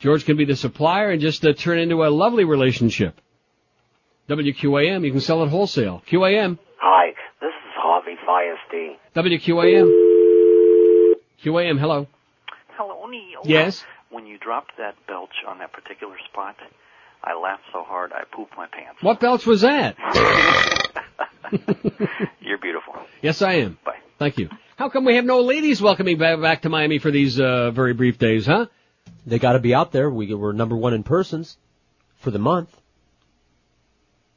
George 0.00 0.24
can 0.24 0.36
be 0.36 0.44
the 0.44 0.56
supplier 0.56 1.10
and 1.10 1.20
just 1.20 1.44
uh, 1.46 1.52
turn 1.52 1.78
into 1.78 2.04
a 2.04 2.10
lovely 2.10 2.44
relationship. 2.44 3.20
WQAM, 4.28 5.04
you 5.06 5.12
can 5.12 5.20
sell 5.20 5.42
it 5.42 5.48
wholesale. 5.48 6.02
QAM, 6.06 6.58
Hi, 6.80 7.12
this 7.40 7.48
is 7.48 7.72
Harvey 7.76 8.16
Firestein. 8.28 8.96
WQAM. 9.16 11.14
QAM, 11.42 11.80
hello. 11.80 12.06
Hello, 12.76 13.06
Neil. 13.06 13.40
Yes. 13.44 13.84
When 14.10 14.26
you 14.26 14.38
dropped 14.38 14.72
that 14.76 14.94
belch 15.06 15.32
on 15.46 15.58
that 15.60 15.72
particular 15.72 16.16
spot, 16.30 16.56
I 17.24 17.34
laughed 17.40 17.62
so 17.72 17.82
hard 17.82 18.12
I 18.12 18.24
pooped 18.30 18.54
my 18.56 18.66
pants. 18.66 19.02
What 19.02 19.18
belch 19.18 19.46
was 19.46 19.62
that? 19.62 19.96
You're 22.40 22.58
beautiful. 22.58 22.94
Yes, 23.22 23.40
I 23.40 23.54
am. 23.54 23.78
Bye. 23.84 23.96
Thank 24.18 24.36
you. 24.38 24.50
How 24.76 24.90
come 24.90 25.06
we 25.06 25.16
have 25.16 25.24
no 25.24 25.40
ladies 25.40 25.80
welcoming 25.80 26.18
back, 26.18 26.40
back 26.40 26.62
to 26.62 26.68
Miami 26.68 26.98
for 26.98 27.10
these 27.10 27.40
uh, 27.40 27.70
very 27.70 27.94
brief 27.94 28.18
days, 28.18 28.44
huh? 28.44 28.66
They 29.26 29.38
got 29.38 29.54
to 29.54 29.58
be 29.58 29.74
out 29.74 29.90
there. 29.90 30.10
We 30.10 30.34
we're 30.34 30.52
number 30.52 30.76
one 30.76 30.92
in 30.92 31.02
persons 31.02 31.56
for 32.20 32.30
the 32.30 32.38
month. 32.38 32.68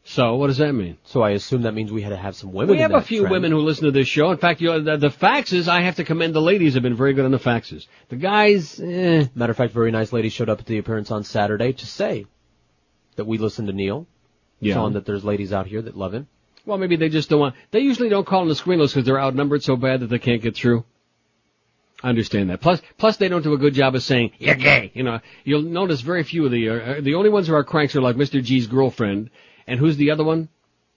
So 0.04 0.36
what 0.36 0.47
does 0.47 0.58
that 0.58 0.74
mean? 0.74 0.97
So 1.04 1.22
I 1.22 1.32
assume 1.32 1.64
that 1.64 1.74
means 1.74 1.91
we 1.91 2.02
had 2.02 2.10
to 2.10 2.18
have 2.18 2.36
some 2.36 2.54
women. 2.54 2.76
We 2.76 2.82
have 2.82 2.93
a 2.93 3.02
few 3.02 3.22
trend. 3.22 3.32
women 3.32 3.52
who 3.52 3.60
listen 3.60 3.86
to 3.86 3.91
this 3.91 4.08
show. 4.08 4.32
In 4.32 4.38
fact, 4.38 4.60
you 4.60 4.68
know, 4.70 4.80
the, 4.82 4.97
the 4.97 5.10
faxes, 5.10 5.68
I 5.68 5.82
have 5.82 5.97
to 5.97 6.04
commend 6.04 6.34
the 6.34 6.41
ladies 6.41 6.74
have 6.74 6.84
been 6.84 6.95
very 6.95 7.14
good 7.14 7.26
on 7.26 7.32
the 7.32 7.39
faxes. 7.39 7.86
The 8.10 8.16
guys, 8.16 8.80
eh. 8.80 9.28
Matter 9.36 9.52
of 9.52 9.58
fact, 9.58 9.74
very 9.74 9.91
nice 9.91 10.12
lady 10.12 10.30
showed 10.30 10.49
up 10.49 10.60
at 10.60 10.66
the 10.66 10.80
appearance 10.80 11.12
on 11.12 11.24
Saturday 11.24 11.74
to 11.74 11.86
say 11.86 12.26
that 13.16 13.26
we 13.26 13.38
listen 13.38 13.68
to 13.68 13.74
Neil. 13.74 14.08
Yeah. 14.60 14.76
Showing 14.76 14.93
that 14.93 15.06
there's 15.06 15.24
ladies 15.24 15.54
out 15.54 15.68
here 15.68 15.82
that 15.82 15.95
love 15.97 16.14
him. 16.14 16.28
Well, 16.66 16.78
maybe 16.78 16.95
they 16.95 17.10
just 17.10 17.30
don't 17.30 17.39
want, 17.39 17.56
they 17.72 17.80
usually 17.80 18.10
don't 18.10 18.26
call 18.26 18.41
on 18.41 18.47
the 18.47 18.56
screen 18.56 18.80
list 18.80 18.93
because 18.93 19.06
they're 19.06 19.20
outnumbered 19.20 19.64
so 19.64 19.76
bad 19.76 20.02
that 20.02 20.08
they 20.08 20.20
can't 20.20 20.41
get 20.41 20.56
through. 20.56 20.84
I 22.04 22.10
understand 22.10 22.49
that. 22.49 22.62
Plus, 22.62 22.82
plus 22.97 23.18
they 23.18 23.30
don't 23.30 23.43
do 23.43 23.54
a 23.54 23.58
good 23.58 23.74
job 23.74 23.95
of 23.95 24.04
saying, 24.04 24.32
you're 24.39 24.56
gay. 24.56 24.91
You 24.93 25.04
know, 25.04 25.20
you'll 25.43 25.62
notice 25.62 26.02
very 26.02 26.24
few 26.24 26.45
of 26.45 26.52
the, 26.52 26.70
uh, 26.70 27.02
the 27.02 27.16
only 27.16 27.30
ones 27.30 27.47
who 27.47 27.54
are 27.54 27.64
cranks 27.64 27.95
are 27.95 28.02
like 28.02 28.16
Mr. 28.16 28.43
G's 28.43 28.68
girlfriend. 28.68 29.30
And 29.68 29.80
who's 29.80 29.97
the 29.97 30.12
other 30.12 30.24
one? 30.24 30.49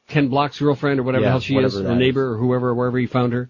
Ken 0.09 0.29
Block's 0.29 0.59
girlfriend 0.59 1.01
or 1.01 1.03
whatever 1.03 1.25
the 1.25 1.31
hell 1.31 1.41
she 1.41 1.57
is. 1.57 1.75
that 1.75 1.83
The 1.83 1.95
neighbor 1.95 2.33
or 2.33 2.37
whoever, 2.37 2.75
wherever 2.75 2.99
he 2.99 3.07
found 3.07 3.33
her. 3.33 3.49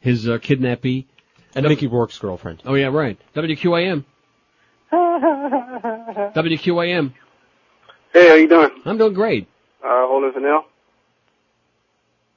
His, 0.00 0.28
uh, 0.28 0.38
kidnappee. 0.38 1.06
And 1.54 1.66
Mickey 1.66 1.86
Rourke's 1.86 2.18
girlfriend. 2.18 2.62
Oh 2.66 2.74
yeah, 2.74 2.88
right. 2.88 3.18
WQAM. 3.34 4.04
WQAM. 4.92 7.12
Hey, 8.12 8.28
how 8.28 8.34
you 8.34 8.48
doing? 8.48 8.70
I'm 8.84 8.98
doing 8.98 9.14
great. 9.14 9.48
Uh, 9.82 10.06
holding 10.06 10.32
for 10.32 10.40
Neil. 10.40 10.64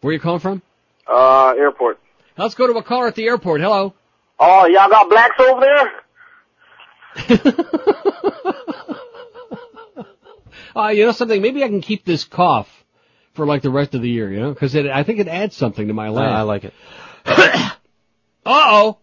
Where 0.01 0.13
you 0.13 0.20
calling 0.20 0.39
from? 0.39 0.61
Uh, 1.05 1.53
airport. 1.57 1.99
Let's 2.38 2.55
go 2.55 2.67
to 2.67 2.74
a 2.74 2.84
caller 2.84 3.07
at 3.07 3.15
the 3.15 3.26
airport. 3.26 3.59
Hello. 3.59 3.93
Oh, 4.39 4.65
y'all 4.67 4.89
got 4.89 5.09
blacks 5.09 5.38
over 5.39 5.59
there? 5.59 5.91
Uh, 10.76 10.88
you 10.88 11.05
know 11.05 11.11
something? 11.11 11.41
Maybe 11.41 11.63
I 11.63 11.67
can 11.67 11.82
keep 11.82 12.05
this 12.05 12.24
cough 12.24 12.70
for 13.34 13.45
like 13.45 13.61
the 13.61 13.70
rest 13.70 13.95
of 13.95 14.01
the 14.01 14.09
year, 14.09 14.32
you 14.32 14.39
know? 14.39 14.53
Cause 14.53 14.76
I 14.76 15.03
think 15.03 15.20
it 15.20 15.28
adds 15.28 15.55
something 15.55 15.88
to 15.88 15.93
my 15.93 16.09
Uh. 16.09 16.20
I 16.20 16.41
like 16.41 16.65
it. 16.65 16.74
Uh 18.45 18.65
oh! 18.67 18.97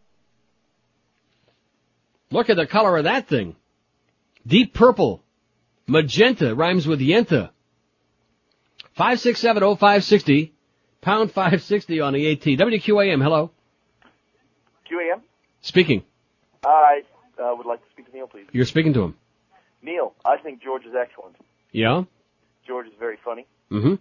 Look 2.31 2.51
at 2.51 2.57
the 2.57 2.67
color 2.67 2.97
of 2.97 3.05
that 3.05 3.29
thing. 3.29 3.55
Deep 4.45 4.75
purple. 4.75 5.23
Magenta 5.87 6.55
rhymes 6.55 6.87
with 6.87 7.01
yenta. 7.01 7.51
5670560. 8.99 10.51
Pound 11.01 11.31
560 11.31 12.01
on 12.01 12.15
the 12.15 12.33
AT. 12.33 12.41
WQAM, 12.41 13.23
hello. 13.23 13.53
QAM. 14.91 15.21
Speaking. 15.61 16.03
I 16.65 17.03
uh, 17.41 17.55
would 17.57 17.67
like 17.67 17.85
to 17.85 17.91
speak 17.93 18.07
to 18.07 18.13
Neil, 18.13 18.27
please. 18.27 18.47
You're 18.53 18.65
speaking 18.65 18.95
to 18.95 19.03
him. 19.03 19.15
Neil, 19.83 20.15
I 20.25 20.39
think 20.39 20.63
George 20.63 20.85
is 20.85 20.95
excellent. 21.01 21.37
Yeah? 21.73 22.05
George 22.67 22.87
is 22.87 22.93
very 22.99 23.19
funny, 23.25 23.47
Mm-hmm. 23.71 23.95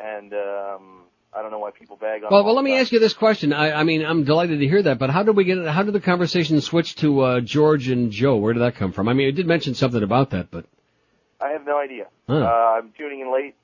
and 0.00 0.32
um, 0.32 1.02
I 1.36 1.42
don't 1.42 1.50
know 1.50 1.58
why 1.58 1.70
people 1.70 1.96
bag 1.96 2.22
on. 2.24 2.28
Well, 2.30 2.40
him 2.40 2.46
well, 2.46 2.54
let 2.54 2.64
me 2.64 2.78
ask 2.78 2.92
you 2.92 2.98
this 3.00 3.12
question. 3.14 3.52
I, 3.52 3.72
I 3.72 3.82
mean, 3.84 4.04
I'm 4.04 4.24
delighted 4.24 4.60
to 4.60 4.66
hear 4.66 4.82
that, 4.82 4.98
but 4.98 5.10
how 5.10 5.22
did 5.22 5.36
we 5.36 5.44
get? 5.44 5.66
How 5.66 5.82
did 5.82 5.92
the 5.94 6.00
conversation 6.00 6.60
switch 6.60 6.94
to 6.96 7.20
uh, 7.20 7.40
George 7.40 7.88
and 7.88 8.10
Joe? 8.10 8.36
Where 8.36 8.52
did 8.52 8.60
that 8.60 8.76
come 8.76 8.92
from? 8.92 9.08
I 9.08 9.12
mean, 9.14 9.28
it 9.28 9.32
did 9.32 9.46
mention 9.46 9.74
something 9.74 10.02
about 10.02 10.30
that, 10.30 10.50
but 10.50 10.64
I 11.40 11.50
have 11.50 11.64
no 11.66 11.78
idea. 11.78 12.06
Huh. 12.28 12.36
Uh, 12.36 12.78
I'm 12.78 12.92
tuning 12.96 13.20
in 13.20 13.32
late, 13.32 13.54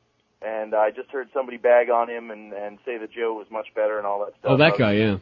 and 0.43 0.75
I 0.75 0.91
just 0.91 1.11
heard 1.11 1.29
somebody 1.33 1.57
bag 1.59 1.89
on 1.91 2.09
him 2.11 2.31
and 2.31 2.53
and 2.53 2.79
say 2.85 2.99
that 2.99 3.13
Joe 3.13 3.35
was 3.35 3.47
much 3.51 3.67
better 3.75 3.99
and 3.99 4.07
all 4.07 4.21
that 4.25 4.35
stuff. 4.41 4.51
oh, 4.53 4.57
that 4.59 4.77
guy, 4.79 4.93
yeah. 4.95 5.17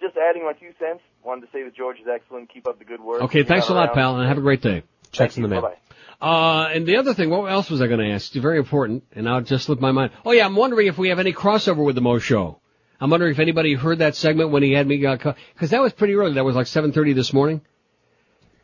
Just 0.00 0.16
adding 0.16 0.44
my 0.44 0.52
two 0.54 0.72
cents. 0.80 1.00
Wanted 1.24 1.42
to 1.42 1.52
say 1.52 1.62
that 1.62 1.76
George 1.76 1.98
is 2.00 2.06
excellent. 2.12 2.52
Keep 2.52 2.66
up 2.66 2.78
the 2.80 2.84
good 2.84 3.00
work. 3.00 3.22
Okay, 3.22 3.44
thanks 3.44 3.68
a 3.68 3.74
lot, 3.74 3.86
around. 3.88 3.94
pal, 3.94 4.16
and 4.18 4.28
have 4.28 4.38
a 4.38 4.40
great 4.40 4.60
day. 4.60 4.82
Checks 5.12 5.36
in 5.36 5.42
the 5.44 5.48
mail. 5.48 5.60
Bye-bye. 5.62 5.76
Uh, 6.22 6.68
and 6.72 6.86
the 6.86 6.98
other 6.98 7.14
thing, 7.14 7.30
what 7.30 7.50
else 7.50 7.68
was 7.68 7.82
I 7.82 7.88
going 7.88 7.98
to 7.98 8.12
ask? 8.12 8.28
It's 8.28 8.40
Very 8.40 8.58
important, 8.58 9.02
and 9.12 9.24
now 9.24 9.38
it 9.38 9.46
just 9.46 9.64
slipped 9.64 9.82
my 9.82 9.90
mind. 9.90 10.12
Oh 10.24 10.30
yeah, 10.30 10.46
I'm 10.46 10.54
wondering 10.54 10.86
if 10.86 10.96
we 10.96 11.08
have 11.08 11.18
any 11.18 11.32
crossover 11.32 11.84
with 11.84 11.96
the 11.96 12.00
Mo 12.00 12.20
Show. 12.20 12.60
I'm 13.00 13.10
wondering 13.10 13.32
if 13.32 13.40
anybody 13.40 13.74
heard 13.74 13.98
that 13.98 14.14
segment 14.14 14.50
when 14.50 14.62
he 14.62 14.70
had 14.70 14.86
me, 14.86 14.98
because 14.98 15.70
that 15.70 15.82
was 15.82 15.92
pretty 15.92 16.14
early. 16.14 16.34
That 16.34 16.44
was 16.44 16.54
like 16.54 16.66
7.30 16.66 17.16
this 17.16 17.32
morning. 17.32 17.60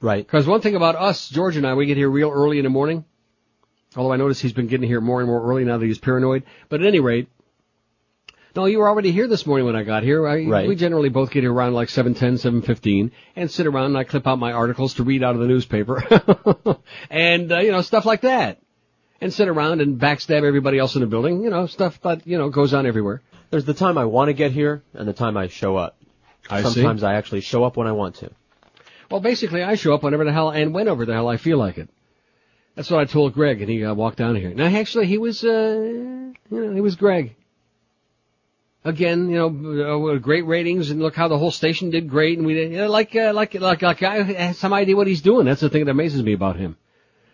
Right. 0.01 0.25
Because 0.25 0.47
one 0.47 0.61
thing 0.61 0.77
about 0.77 0.95
us, 0.95 1.29
George 1.29 1.57
and 1.57 1.67
I, 1.67 1.75
we 1.75 1.87
get 1.87 1.97
here 1.97 2.09
real 2.09 2.31
early 2.31 2.59
in 2.59 2.65
the 2.65 2.71
morning. 2.71 3.05
Although 3.97 4.13
I 4.13 4.17
notice 4.17 4.39
he's 4.39 4.53
been 4.53 4.69
getting 4.69 4.87
here 4.87 5.01
more 5.01 5.19
and 5.21 5.29
more 5.29 5.43
early 5.43 5.65
now 5.65 5.79
that 5.79 5.85
he's 5.85 5.99
paranoid. 5.99 6.45
But 6.69 6.83
at 6.83 6.87
any 6.87 7.01
rate, 7.01 7.29
no, 8.57 8.67
you 8.67 8.79
were 8.79 8.89
already 8.89 9.13
here 9.13 9.29
this 9.29 9.47
morning 9.47 9.67
when 9.67 9.77
I 9.77 9.83
got 9.83 10.03
here. 10.03 10.27
I, 10.27 10.45
Right. 10.45 10.69
We 10.69 10.77
generally 10.77 11.09
both 11.09 11.31
get 11.31 11.43
here 11.43 11.53
around 11.53 11.75
like 11.75 11.89
7.10, 11.89 12.63
7.15 12.63 13.11
and 13.37 13.51
sit 13.51 13.67
around 13.67 13.87
and 13.87 13.99
I 13.99 14.05
clip 14.05 14.27
out 14.27 14.39
my 14.39 14.53
articles 14.53 14.95
to 14.95 15.05
read 15.05 15.23
out 15.23 15.35
of 15.35 15.41
the 15.41 15.47
newspaper. 15.47 16.03
and, 17.11 17.53
uh, 17.53 17.59
you 17.61 17.73
know, 17.73 17.83
stuff 17.83 18.05
like 18.05 18.23
that. 18.23 18.61
And 19.21 19.33
sit 19.33 19.49
around 19.49 19.81
and 19.81 20.01
backstab 20.01 20.45
everybody 20.45 20.79
else 20.79 20.95
in 20.95 21.01
the 21.01 21.07
building. 21.07 21.43
You 21.43 21.51
know, 21.51 21.67
stuff 21.67 22.01
that, 22.03 22.27
you 22.27 22.39
know, 22.39 22.51
goes 22.51 22.73
on 22.73 22.87
everywhere. 22.87 23.23
There's 23.51 23.65
the 23.65 23.75
time 23.75 23.99
I 23.99 24.05
want 24.05 24.29
to 24.29 24.33
get 24.33 24.53
here 24.53 24.83
and 24.95 25.09
the 25.09 25.13
time 25.13 25.37
I 25.37 25.49
show 25.49 25.77
up. 25.77 25.97
I 26.49 26.63
see. 26.63 26.75
Sometimes 26.75 27.03
I 27.03 27.15
actually 27.15 27.41
show 27.41 27.65
up 27.65 27.77
when 27.77 27.87
I 27.87 27.93
want 27.93 28.17
to. 28.17 28.31
Well, 29.11 29.21
basically, 29.21 29.63
I 29.63 29.75
show 29.75 29.95
up 29.95 30.03
whenever 30.03 30.25
the 30.25 30.33
hell 30.33 30.51
and 30.51 30.75
whenever 30.75 31.07
the 31.07 31.15
hell 31.15 31.29
I 31.29 31.37
feel 31.39 31.59
like 31.59 31.79
it. 31.79 31.89
That's 32.75 32.91
what 32.91 33.01
I 33.01 33.07
told 33.07 33.35
Greg, 33.35 33.61
and 33.61 33.71
he 33.71 33.85
uh, 33.85 33.95
walked 33.95 34.19
down 34.19 34.37
here. 34.37 34.55
Now, 34.55 34.67
actually, 34.67 35.07
he 35.07 35.19
was, 35.19 35.43
uh, 35.43 35.49
you 35.51 36.35
know, 36.51 36.73
he 36.73 36.81
was 36.81 36.95
Greg. 36.95 37.35
Again, 38.85 39.29
you 39.29 39.37
know, 39.37 40.09
uh, 40.09 40.19
great 40.19 40.47
ratings, 40.47 40.91
and 40.91 41.03
look 41.03 41.17
how 41.17 41.29
the 41.29 41.37
whole 41.37 41.51
station 41.51 41.91
did 41.91 42.09
great, 42.09 42.39
and 42.39 42.47
we 42.47 42.55
did, 42.55 42.73
you 42.73 42.79
know, 42.79 42.91
like, 42.91 43.15
uh, 43.15 43.33
like, 43.35 43.55
like, 43.55 43.83
like, 43.83 44.03
I 44.03 44.23
have 44.23 44.57
some 44.57 44.73
idea 44.73 44.97
what 44.97 45.07
he's 45.07 45.21
doing. 45.21 45.47
That's 45.47 45.61
the 45.61 45.69
thing 45.69 45.85
that 45.85 45.91
amazes 45.91 46.23
me 46.23 46.33
about 46.33 46.57
him. 46.57 46.77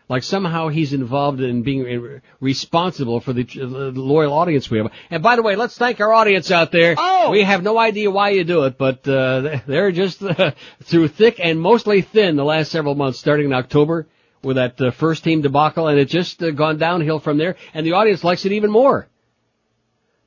Like 0.07 0.23
somehow 0.23 0.69
he's 0.69 0.93
involved 0.93 1.41
in 1.41 1.63
being 1.63 2.21
responsible 2.39 3.21
for 3.21 3.33
the, 3.33 3.43
uh, 3.43 3.91
the 3.91 4.01
loyal 4.01 4.35
audience 4.35 4.69
we 4.69 4.79
have. 4.79 4.93
And 5.11 5.23
by 5.23 5.37
the 5.37 5.43
way, 5.43 5.57
let's 5.57 5.79
thank 5.79 5.99
our 6.01 6.13
audience 6.13 6.51
out 6.51 6.73
there. 6.73 6.95
Oh! 6.99 7.31
We 7.31 7.43
have 7.43 7.63
no 7.63 7.79
idea 7.79 8.11
why 8.11 8.31
you 8.31 8.45
do 8.45 8.65
it, 8.65 8.77
but 8.77 9.09
uh, 9.09 9.61
they're 9.67 9.93
just 9.93 10.23
uh, 10.23 10.53
through 10.83 11.09
thick 11.09 11.41
and 11.43 11.59
mostly 11.59 12.03
thin 12.03 12.37
the 12.37 12.45
last 12.45 12.71
several 12.71 12.95
months, 12.95 13.19
starting 13.19 13.47
in 13.47 13.53
October 13.55 14.07
with 14.43 14.57
that 14.57 14.79
uh, 14.79 14.91
first 14.91 15.25
team 15.25 15.41
debacle, 15.41 15.89
and 15.89 15.99
it's 15.99 16.13
just 16.13 16.43
uh, 16.43 16.51
gone 16.51 16.77
downhill 16.77 17.19
from 17.19 17.39
there. 17.39 17.57
And 17.73 17.87
the 17.87 17.93
audience 17.93 18.23
likes 18.23 18.45
it 18.45 18.53
even 18.53 18.71
more. 18.71 19.09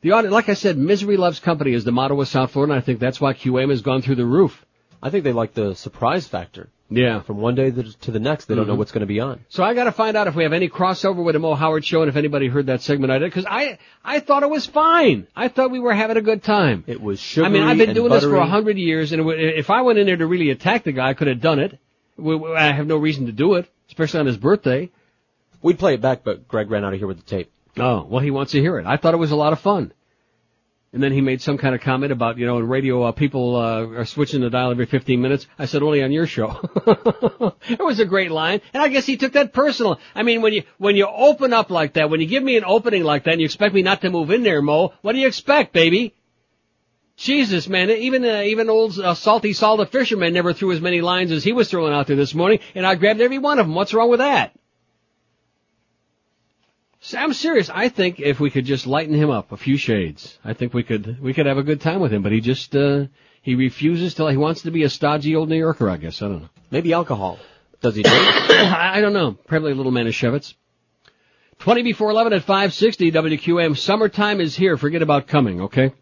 The 0.02 0.12
audience, 0.12 0.34
like 0.34 0.50
I 0.50 0.54
said, 0.54 0.78
misery 0.78 1.18
loves 1.18 1.40
company 1.40 1.74
is 1.74 1.84
the 1.84 1.92
motto 1.92 2.20
of 2.22 2.28
South 2.28 2.52
Florida, 2.52 2.74
and 2.74 2.82
I 2.82 2.86
think 2.86 3.00
that's 3.00 3.20
why 3.20 3.34
QAM 3.34 3.70
has 3.70 3.82
gone 3.82 4.02
through 4.02 4.16
the 4.16 4.26
roof. 4.26 4.64
I 5.02 5.10
think 5.10 5.24
they 5.24 5.34
like 5.34 5.54
the 5.54 5.76
surprise 5.76 6.28
factor. 6.28 6.70
Yeah. 6.90 7.20
From 7.22 7.38
one 7.38 7.56
day 7.56 7.70
to 7.70 8.12
the 8.12 8.20
next, 8.20 8.46
they 8.46 8.56
don't 8.56 8.66
know 8.66 8.76
Mhm. 8.76 8.78
what's 8.78 8.92
going 8.94 9.02
to 9.02 9.06
be 9.08 9.20
on. 9.20 9.42
So 9.50 9.64
I 9.64 9.74
got 9.74 9.84
to 9.86 9.92
find 9.92 10.16
out 10.16 10.28
if 10.28 10.36
we 10.36 10.44
have 10.44 10.54
any 10.54 10.70
crossover 10.70 11.22
with 11.24 11.34
the 11.34 11.40
Mo 11.40 11.54
Howard 11.54 11.84
show, 11.84 12.02
and 12.02 12.10
if 12.10 12.16
anybody 12.16 12.48
heard 12.48 12.68
that 12.68 12.82
segment 12.82 13.12
I 13.12 13.18
did, 13.20 13.26
because 13.26 13.46
I 13.46 13.78
I 14.06 14.20
thought 14.22 14.44
it 14.44 14.50
was 14.50 14.66
fine. 14.66 15.28
I 15.36 15.50
thought 15.50 15.70
we 15.70 15.80
were 15.80 15.94
having 15.94 16.16
a 16.16 16.22
good 16.22 16.44
time. 16.44 16.86
It 16.88 17.02
was 17.02 17.20
sugary 17.20 17.46
I 17.48 17.50
mean, 17.50 17.64
I've 17.64 17.78
been 17.78 17.94
doing 17.94 18.10
this 18.12 18.24
for 18.24 18.36
a 18.38 18.46
hundred 18.46 18.78
years, 18.78 19.12
and 19.12 19.30
if 19.30 19.70
I 19.70 19.82
went 19.82 20.00
in 20.00 20.06
there 20.06 20.16
to 20.18 20.26
really 20.26 20.50
attack 20.50 20.84
the 20.84 20.94
guy, 20.94 21.10
I 21.10 21.14
could 21.14 21.28
have 21.28 21.42
done 21.42 21.60
it. 21.60 21.78
I 22.24 22.72
have 22.72 22.88
no 22.88 22.98
reason 22.98 23.26
to 23.26 23.34
do 23.34 23.56
it, 23.56 23.68
especially 23.90 24.22
on 24.22 24.26
his 24.26 24.38
birthday. 24.38 24.90
We'd 25.62 25.80
play 25.80 25.96
it 25.96 26.02
back, 26.02 26.24
but 26.24 26.48
Greg 26.48 26.72
ran 26.72 26.86
out 26.86 26.94
of 26.94 27.00
here 27.00 27.08
with 27.08 27.18
the 27.18 27.26
tape. 27.30 27.52
Oh, 27.80 28.06
well, 28.10 28.22
he 28.22 28.32
wants 28.32 28.52
to 28.54 28.60
hear 28.60 28.80
it. 28.80 28.86
I 28.86 28.98
thought 28.98 29.14
it 29.14 29.18
was 29.18 29.32
a 29.32 29.36
lot 29.36 29.54
of 29.54 29.60
fun. 29.60 29.94
And 30.94 31.04
then 31.04 31.12
he 31.12 31.20
made 31.20 31.42
some 31.42 31.58
kind 31.58 31.76
of 31.76 31.82
comment 31.82 32.14
about, 32.14 32.38
you 32.38 32.46
know, 32.46 32.58
in 32.58 32.68
radio, 32.68 33.04
uh, 33.04 33.12
people, 33.12 33.56
uh, 33.58 33.86
are 33.88 34.06
switching 34.06 34.40
the 34.40 34.50
dial 34.50 34.72
every 34.72 34.86
15 34.86 35.22
minutes. 35.22 35.46
I 35.60 35.66
said, 35.66 35.84
only 35.84 36.02
on 36.02 36.14
your 36.14 36.26
show. 36.26 36.60
it 37.70 37.84
was 37.84 38.00
a 38.00 38.06
great 38.06 38.32
line. 38.32 38.62
And 38.74 38.82
I 38.82 38.88
guess 38.88 39.06
he 39.06 39.18
took 39.18 39.34
that 39.34 39.52
personal. 39.52 40.00
I 40.16 40.24
mean, 40.24 40.42
when 40.42 40.54
you, 40.54 40.64
when 40.78 40.96
you 40.96 41.06
open 41.06 41.52
up 41.52 41.70
like 41.70 41.94
that, 41.94 42.10
when 42.10 42.22
you 42.22 42.28
give 42.28 42.42
me 42.42 42.56
an 42.56 42.64
opening 42.66 43.04
like 43.04 43.26
that 43.26 43.34
and 43.34 43.42
you 43.42 43.46
expect 43.46 43.76
me 43.76 43.82
not 43.82 44.02
to 44.02 44.10
move 44.10 44.32
in 44.32 44.44
there, 44.44 44.62
Mo, 44.62 44.94
what 45.02 45.12
do 45.12 45.20
you 45.20 45.28
expect, 45.28 45.74
baby? 45.74 46.16
Jesus, 47.18 47.68
man, 47.68 47.90
even, 47.90 48.24
uh, 48.24 48.42
even 48.44 48.70
old, 48.70 48.98
uh, 48.98 49.14
salty 49.14 49.52
Saul 49.52 49.78
the 49.78 49.88
fisherman 49.88 50.34
never 50.34 50.54
threw 50.54 50.72
as 50.72 50.80
many 50.80 51.02
lines 51.02 51.32
as 51.32 51.44
he 51.44 51.52
was 51.52 51.70
throwing 51.70 51.94
out 51.94 52.08
there 52.08 52.16
this 52.16 52.34
morning, 52.34 52.60
and 52.76 52.86
I 52.86 52.96
grabbed 52.96 53.22
every 53.22 53.40
one 53.40 53.60
of 53.60 53.66
them. 53.66 53.76
What's 53.76 53.94
wrong 53.94 54.10
with 54.10 54.20
that? 54.20 54.56
I'm 57.16 57.34
serious. 57.34 57.70
I 57.70 57.90
think 57.90 58.20
if 58.20 58.40
we 58.40 58.50
could 58.50 58.66
just 58.66 58.88
lighten 58.88 59.14
him 59.14 59.30
up 59.30 59.52
a 59.52 59.58
few 59.58 59.78
shades, 59.78 60.38
I 60.44 60.54
think 60.54 60.74
we 60.74 60.84
could 60.84 61.22
we 61.22 61.34
could 61.34 61.46
have 61.46 61.58
a 61.58 61.64
good 61.64 61.82
time 61.82 62.00
with 62.00 62.12
him. 62.12 62.24
But 62.24 62.32
he 62.32 62.42
just 62.42 62.76
uh 62.76 63.06
he 63.42 63.56
refuses 63.56 64.14
to. 64.16 64.28
He 64.28 64.38
wants 64.38 64.64
to 64.64 64.72
be 64.72 64.84
a 64.84 64.90
stodgy 64.90 65.36
old 65.36 65.50
New 65.50 65.58
Yorker. 65.58 65.90
I 65.90 65.98
guess 65.98 66.22
I 66.22 66.28
don't 66.28 66.42
know. 66.42 66.50
Maybe 66.72 66.94
alcohol. 66.94 67.40
Does 67.82 67.96
he 67.96 68.04
drink? 68.04 68.18
I 68.22 68.98
I 68.98 69.02
don't 69.02 69.14
know. 69.14 69.34
Probably 69.34 69.72
a 69.72 69.76
little 69.76 69.92
Manischewitz. 69.92 70.54
Twenty 71.60 71.82
before 71.82 72.10
eleven 72.12 72.34
at 72.34 72.44
five 72.44 72.74
sixty 72.74 73.12
WQM. 73.12 73.78
Summertime 73.78 74.42
is 74.42 74.56
here. 74.56 74.78
Forget 74.78 75.02
about 75.02 75.28
coming. 75.28 75.62
Okay, 75.62 75.94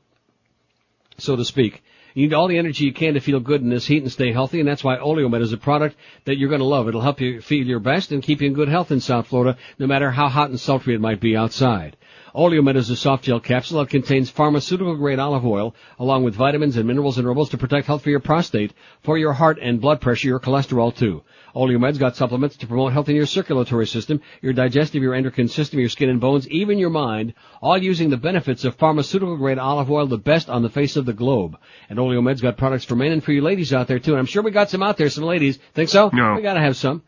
so 1.17 1.35
to 1.35 1.45
speak. 1.45 1.83
You 2.15 2.29
need 2.29 2.33
all 2.33 2.47
the 2.47 2.57
energy 2.57 2.85
you 2.85 2.93
can 2.93 3.15
to 3.15 3.19
feel 3.19 3.41
good 3.41 3.61
in 3.61 3.67
this 3.67 3.87
heat 3.87 4.01
and 4.01 4.09
stay 4.09 4.31
healthy, 4.31 4.61
and 4.61 4.69
that's 4.69 4.85
why 4.85 4.95
Oleomed 4.95 5.41
is 5.41 5.51
a 5.51 5.57
product 5.57 5.97
that 6.23 6.37
you're 6.37 6.47
going 6.47 6.59
to 6.59 6.65
love. 6.65 6.87
It'll 6.87 7.01
help 7.01 7.19
you 7.19 7.41
feel 7.41 7.67
your 7.67 7.81
best 7.81 8.13
and 8.13 8.23
keep 8.23 8.39
you 8.39 8.47
in 8.47 8.53
good 8.53 8.69
health 8.69 8.89
in 8.89 9.01
South 9.01 9.27
Florida, 9.27 9.57
no 9.79 9.85
matter 9.85 10.11
how 10.11 10.29
hot 10.29 10.49
and 10.49 10.57
sultry 10.57 10.95
it 10.95 11.01
might 11.01 11.19
be 11.19 11.35
outside. 11.35 11.97
Oleomed 12.33 12.77
is 12.77 12.89
a 12.89 12.95
soft 12.95 13.25
gel 13.25 13.41
capsule 13.41 13.81
that 13.81 13.89
contains 13.89 14.29
pharmaceutical 14.29 14.95
grade 14.95 15.19
olive 15.19 15.45
oil, 15.45 15.75
along 15.99 16.23
with 16.23 16.35
vitamins 16.35 16.77
and 16.77 16.87
minerals 16.87 17.17
and 17.17 17.27
herbals 17.27 17.49
to 17.49 17.57
protect 17.57 17.87
health 17.87 18.03
for 18.03 18.11
your 18.11 18.21
prostate, 18.21 18.71
for 19.03 19.17
your 19.17 19.33
heart 19.33 19.59
and 19.61 19.81
blood 19.81 19.99
pressure, 19.99 20.29
your 20.29 20.39
cholesterol 20.39 20.95
too. 20.95 21.21
Oleomed's 21.55 21.97
got 21.97 22.15
supplements 22.15 22.57
to 22.57 22.67
promote 22.67 22.93
health 22.93 23.07
in 23.09 23.15
your 23.15 23.25
circulatory 23.25 23.87
system, 23.87 24.21
your 24.41 24.53
digestive, 24.53 25.01
your 25.01 25.13
endocrine 25.13 25.47
system, 25.47 25.79
your 25.79 25.89
skin 25.89 26.09
and 26.09 26.19
bones, 26.19 26.47
even 26.49 26.77
your 26.77 26.89
mind, 26.89 27.33
all 27.61 27.77
using 27.77 28.09
the 28.09 28.17
benefits 28.17 28.65
of 28.65 28.75
pharmaceutical 28.75 29.37
grade 29.37 29.57
olive 29.57 29.89
oil, 29.89 30.05
the 30.07 30.17
best 30.17 30.49
on 30.49 30.63
the 30.63 30.69
face 30.69 30.95
of 30.95 31.05
the 31.05 31.13
globe. 31.13 31.57
And 31.89 31.97
Oleomed's 31.97 32.41
got 32.41 32.57
products 32.57 32.83
for 32.83 32.95
men 32.95 33.11
and 33.11 33.23
for 33.23 33.31
you 33.31 33.41
ladies 33.41 33.73
out 33.73 33.87
there 33.87 33.99
too. 33.99 34.11
And 34.11 34.19
I'm 34.19 34.25
sure 34.25 34.43
we 34.43 34.51
got 34.51 34.69
some 34.69 34.83
out 34.83 34.97
there, 34.97 35.09
some 35.09 35.23
ladies. 35.23 35.57
Think 35.73 35.89
so? 35.89 36.09
No. 36.11 36.35
We 36.35 36.41
gotta 36.41 36.61
have 36.61 36.75
some. 36.75 37.03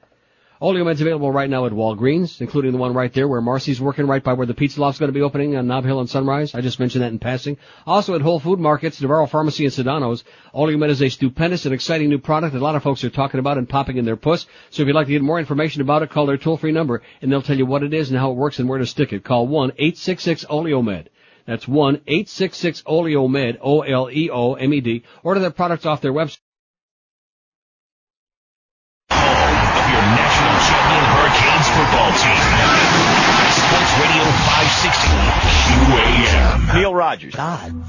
Oleomed's 0.61 1.01
available 1.01 1.31
right 1.31 1.49
now 1.49 1.67
at 1.67 1.71
Walgreens, 1.71 2.41
including 2.41 2.71
the 2.71 2.79
one 2.79 2.93
right 2.93 3.13
there 3.13 3.27
where 3.27 3.41
Marcy's 3.41 3.79
working 3.79 4.07
right 4.07 4.23
by 4.23 4.33
where 4.33 4.47
the 4.47 4.55
Pizza 4.55 4.81
Loft's 4.81 4.99
going 4.99 5.09
to 5.09 5.13
be 5.13 5.21
opening 5.21 5.55
on 5.55 5.67
Nob 5.67 5.85
Hill 5.85 5.99
and 5.99 6.09
Sunrise. 6.09 6.55
I 6.55 6.61
just 6.61 6.79
mentioned 6.79 7.03
that 7.03 7.11
in 7.11 7.19
passing. 7.19 7.57
Also 7.85 8.15
at 8.15 8.21
Whole 8.21 8.39
Food 8.39 8.59
Markets, 8.59 8.99
Navarro 8.99 9.27
Pharmacy 9.27 9.65
and 9.65 9.73
Sedano's. 9.73 10.23
Oleomed 10.55 10.89
is 10.89 11.03
a 11.03 11.09
stupendous 11.09 11.65
and 11.65 11.75
exciting 11.75 12.09
new 12.09 12.17
product 12.17 12.53
that 12.53 12.59
a 12.59 12.63
lot 12.63 12.75
of 12.75 12.81
folks 12.81 13.03
are 13.03 13.11
talking 13.11 13.39
about 13.39 13.59
and 13.59 13.69
popping 13.69 13.97
in 13.97 14.05
their 14.05 14.15
puss. 14.15 14.47
So 14.71 14.81
if 14.81 14.87
you'd 14.87 14.95
like 14.95 15.05
to 15.07 15.13
get 15.13 15.21
more 15.21 15.37
information 15.37 15.81
about 15.81 16.01
it, 16.01 16.09
call 16.09 16.25
their 16.25 16.37
toll-free 16.37 16.71
number 16.71 17.03
and 17.21 17.31
they'll 17.31 17.43
tell 17.43 17.57
you 17.57 17.67
what 17.67 17.83
it 17.83 17.93
is 17.93 18.09
and 18.09 18.17
how 18.17 18.31
it 18.31 18.37
works 18.37 18.57
and 18.57 18.67
where 18.67 18.79
to 18.79 18.85
stick 18.87 19.13
it. 19.13 19.23
Call 19.23 19.47
1-866-Oleomed. 19.47 21.07
That's 21.45 21.65
1-866-Oleomed, 21.65 23.59
O-L-E-O-M-E-D. 23.61 25.03
Order 25.23 25.39
their 25.39 25.51
products 25.51 25.85
off 25.85 26.01
their 26.01 26.11
website. 26.11 26.39
560 34.77 36.69
QAM. 36.69 36.75
Neil 36.75 36.93
Rogers. 36.93 37.33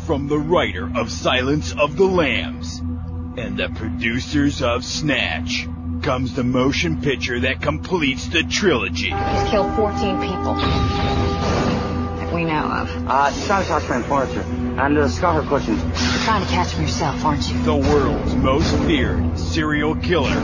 From 0.06 0.26
the 0.26 0.38
writer 0.38 0.90
of 0.96 1.10
Silence 1.10 1.74
of 1.74 1.96
the 1.96 2.06
Lambs 2.06 2.78
and 2.78 3.58
the 3.58 3.68
producers 3.76 4.62
of 4.62 4.86
Snatch 4.86 5.68
comes 6.02 6.34
the 6.34 6.44
motion 6.44 7.02
picture 7.02 7.40
that 7.40 7.60
completes 7.60 8.28
the 8.28 8.42
trilogy. 8.42 9.10
He's 9.10 9.50
killed 9.50 9.74
14 9.76 10.20
people 10.22 10.54
that 10.54 12.34
we 12.34 12.44
know 12.44 12.64
of. 12.64 12.88
Uh, 13.06 13.46
Charlie 13.46 13.66
Talks 13.66 13.84
Transporter. 13.84 14.40
And 14.40 14.96
uh, 14.96 15.08
Scar 15.08 15.42
questions. 15.42 15.82
You're 15.82 16.24
trying 16.24 16.46
to 16.46 16.50
catch 16.50 16.70
him 16.70 16.82
yourself, 16.82 17.22
aren't 17.22 17.46
you? 17.50 17.62
The 17.64 17.76
world's 17.76 18.34
most 18.36 18.74
feared 18.86 19.38
serial 19.38 19.94
killer 19.96 20.38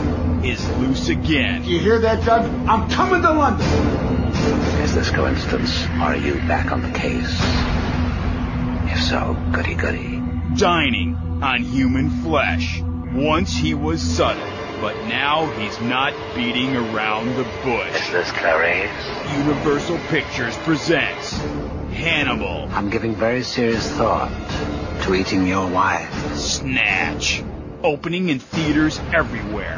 is 0.45 0.63
loose 0.77 1.09
again. 1.09 1.63
You 1.63 1.79
hear 1.79 1.99
that, 2.01 2.23
Doug? 2.23 2.45
I'm 2.67 2.87
coming 2.89 3.23
to 3.23 3.31
London. 3.31 4.64
Is 4.95 5.07
this 5.07 5.13
coincidence? 5.13 5.85
Are 5.99 6.15
you 6.15 6.35
back 6.47 6.71
on 6.71 6.81
the 6.81 6.97
case? 6.97 7.37
If 8.89 9.03
so, 9.03 9.35
goody 9.51 9.75
goody. 9.75 10.23
Dining 10.55 11.15
on 11.43 11.63
human 11.63 12.09
flesh. 12.23 12.81
Once 13.11 13.53
he 13.53 13.73
was 13.73 14.01
subtle, 14.01 14.47
but 14.79 14.95
now 15.07 15.47
he's 15.59 15.81
not 15.81 16.13
beating 16.33 16.77
around 16.77 17.35
the 17.35 17.43
bush. 17.43 17.93
Is 17.93 18.11
this 18.11 18.31
Clarice? 18.31 18.89
Universal 19.37 19.97
Pictures 20.07 20.55
presents 20.59 21.31
Hannibal. 21.91 22.69
I'm 22.71 22.89
giving 22.89 23.15
very 23.15 23.43
serious 23.43 23.91
thought 23.91 24.31
to 25.01 25.13
eating 25.13 25.45
your 25.45 25.67
wife. 25.67 26.37
Snatch. 26.37 27.43
Opening 27.83 28.29
in 28.29 28.39
theaters 28.39 28.97
everywhere. 29.13 29.77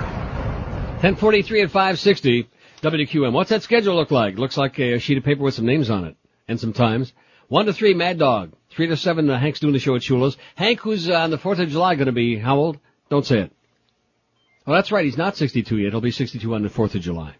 1043 1.01 1.61
at 1.63 1.71
560 1.71 2.49
WQM. 2.81 3.33
What's 3.33 3.49
that 3.49 3.63
schedule 3.63 3.95
look 3.95 4.11
like? 4.11 4.37
Looks 4.37 4.57
like 4.57 4.77
a 4.79 4.99
sheet 4.99 5.17
of 5.17 5.23
paper 5.23 5.43
with 5.43 5.55
some 5.55 5.65
names 5.65 5.89
on 5.89 6.05
it 6.05 6.15
and 6.47 6.59
some 6.59 6.73
times. 6.73 7.13
1 7.49 7.65
to 7.65 7.73
3, 7.73 7.93
Mad 7.93 8.19
Dog. 8.19 8.53
3 8.71 8.87
to 8.87 8.97
7, 8.97 9.29
uh, 9.29 9.39
Hank's 9.39 9.59
doing 9.59 9.73
the 9.73 9.79
show 9.79 9.95
at 9.95 10.01
Shula's. 10.01 10.37
Hank, 10.55 10.79
who's 10.81 11.09
uh, 11.09 11.15
on 11.15 11.31
the 11.31 11.37
4th 11.37 11.59
of 11.59 11.69
July 11.69 11.95
going 11.95 12.07
to 12.07 12.11
be 12.11 12.37
how 12.37 12.57
old? 12.57 12.79
Don't 13.09 13.25
say 13.25 13.39
it. 13.39 13.51
Oh, 14.65 14.73
that's 14.73 14.91
right. 14.91 15.05
He's 15.05 15.17
not 15.17 15.37
62 15.37 15.77
yet. 15.77 15.91
He'll 15.91 16.01
be 16.01 16.11
62 16.11 16.53
on 16.53 16.61
the 16.61 16.69
4th 16.69 16.95
of 16.95 17.01
July. 17.01 17.35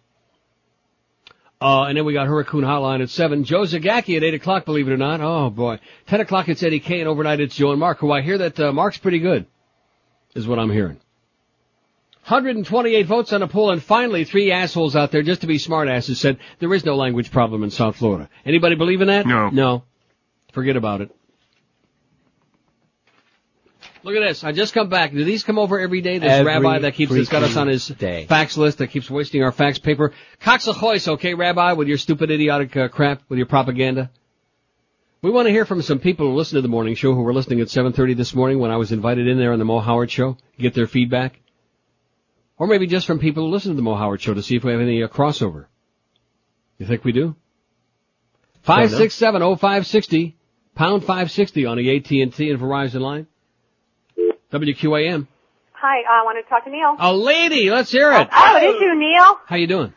Uh, 1.60 1.84
and 1.84 1.98
then 1.98 2.04
we 2.04 2.12
got 2.12 2.26
Hurricane 2.26 2.62
Hotline 2.62 3.02
at 3.02 3.10
7. 3.10 3.44
Joe 3.44 3.62
Zagacki 3.62 4.16
at 4.16 4.22
8 4.22 4.34
o'clock, 4.34 4.64
believe 4.64 4.88
it 4.88 4.92
or 4.92 4.96
not. 4.96 5.20
Oh 5.20 5.50
boy. 5.50 5.80
10 6.06 6.20
o'clock 6.20 6.48
it's 6.48 6.62
Eddie 6.62 6.80
K 6.80 7.00
and 7.00 7.08
overnight 7.08 7.40
it's 7.40 7.56
Joe 7.56 7.72
and 7.72 7.80
Mark, 7.80 7.98
who 7.98 8.12
I 8.12 8.22
hear 8.22 8.38
that 8.38 8.58
uh, 8.60 8.72
Mark's 8.72 8.98
pretty 8.98 9.18
good, 9.18 9.46
is 10.34 10.46
what 10.46 10.58
I'm 10.58 10.70
hearing. 10.70 10.98
128 12.28 13.06
votes 13.06 13.32
on 13.32 13.42
a 13.42 13.48
poll 13.48 13.70
and 13.70 13.82
finally 13.82 14.24
three 14.24 14.52
assholes 14.52 14.94
out 14.94 15.10
there 15.10 15.22
just 15.22 15.40
to 15.40 15.46
be 15.46 15.56
smartasses 15.56 16.16
said 16.16 16.38
there 16.58 16.72
is 16.74 16.84
no 16.84 16.94
language 16.94 17.30
problem 17.30 17.62
in 17.62 17.70
South 17.70 17.96
Florida. 17.96 18.28
Anybody 18.44 18.74
believe 18.74 19.00
in 19.00 19.08
that? 19.08 19.26
No. 19.26 19.48
No. 19.48 19.84
Forget 20.52 20.76
about 20.76 21.00
it. 21.00 21.10
Look 24.02 24.14
at 24.14 24.20
this. 24.20 24.44
I 24.44 24.52
just 24.52 24.74
come 24.74 24.90
back. 24.90 25.12
Do 25.12 25.24
these 25.24 25.42
come 25.42 25.58
over 25.58 25.80
every 25.80 26.02
day? 26.02 26.18
This 26.18 26.30
Every 26.30 26.52
rabbi 26.52 26.80
that 26.80 26.94
keeps 26.94 27.12
that's 27.12 27.30
got 27.30 27.42
us 27.42 27.56
on 27.56 27.66
his 27.66 27.86
day. 27.86 28.26
fax 28.26 28.58
list 28.58 28.78
that 28.78 28.88
keeps 28.88 29.10
wasting 29.10 29.42
our 29.42 29.50
fax 29.52 29.78
paper. 29.78 30.12
Coxahois, 30.42 31.08
okay, 31.08 31.32
Rabbi, 31.32 31.72
with 31.72 31.88
your 31.88 31.98
stupid 31.98 32.30
idiotic 32.30 32.76
uh, 32.76 32.88
crap, 32.88 33.22
with 33.30 33.38
your 33.38 33.46
propaganda. 33.46 34.10
We 35.22 35.30
want 35.30 35.46
to 35.46 35.52
hear 35.52 35.64
from 35.64 35.80
some 35.82 35.98
people 35.98 36.26
who 36.30 36.36
listen 36.36 36.56
to 36.56 36.62
the 36.62 36.68
morning 36.68 36.94
show 36.94 37.14
who 37.14 37.22
were 37.22 37.34
listening 37.34 37.60
at 37.60 37.68
7.30 37.68 38.16
this 38.16 38.34
morning 38.34 38.58
when 38.58 38.70
I 38.70 38.76
was 38.76 38.92
invited 38.92 39.26
in 39.26 39.38
there 39.38 39.52
on 39.52 39.58
the 39.58 39.64
Mo 39.64 39.80
Howard 39.80 40.10
show. 40.10 40.36
Get 40.58 40.74
their 40.74 40.86
feedback. 40.86 41.40
Or 42.58 42.66
maybe 42.66 42.86
just 42.86 43.06
from 43.06 43.18
people 43.18 43.44
who 43.44 43.50
listen 43.50 43.70
to 43.72 43.76
the 43.76 43.82
Mo 43.82 43.94
Howard 43.94 44.20
show 44.20 44.34
to 44.34 44.42
see 44.42 44.56
if 44.56 44.64
we 44.64 44.72
have 44.72 44.80
any 44.80 45.02
uh, 45.02 45.08
crossover. 45.08 45.66
You 46.78 46.86
think 46.86 47.04
we 47.04 47.12
do? 47.12 47.36
Five 48.62 48.90
six 48.90 49.14
seven 49.14 49.42
oh 49.42 49.56
five 49.56 49.86
sixty 49.86 50.36
pound 50.74 51.04
five 51.04 51.30
sixty 51.30 51.66
on 51.66 51.76
the 51.76 51.96
AT 51.96 52.10
and 52.10 52.34
T 52.34 52.50
and 52.50 52.60
Verizon 52.60 53.00
line. 53.00 53.26
WQAM. 54.52 55.26
Hi, 55.72 56.02
I 56.02 56.24
wanted 56.24 56.42
to 56.42 56.48
talk 56.48 56.64
to 56.64 56.70
Neil. 56.70 56.96
A 56.98 57.14
lady, 57.14 57.70
let's 57.70 57.92
hear 57.92 58.10
it. 58.12 58.28
Oh, 58.32 58.56
it 58.56 58.64
is 58.66 58.80
you, 58.80 58.98
Neil. 58.98 59.38
How 59.46 59.56
you 59.56 59.66
doing? 59.66 59.92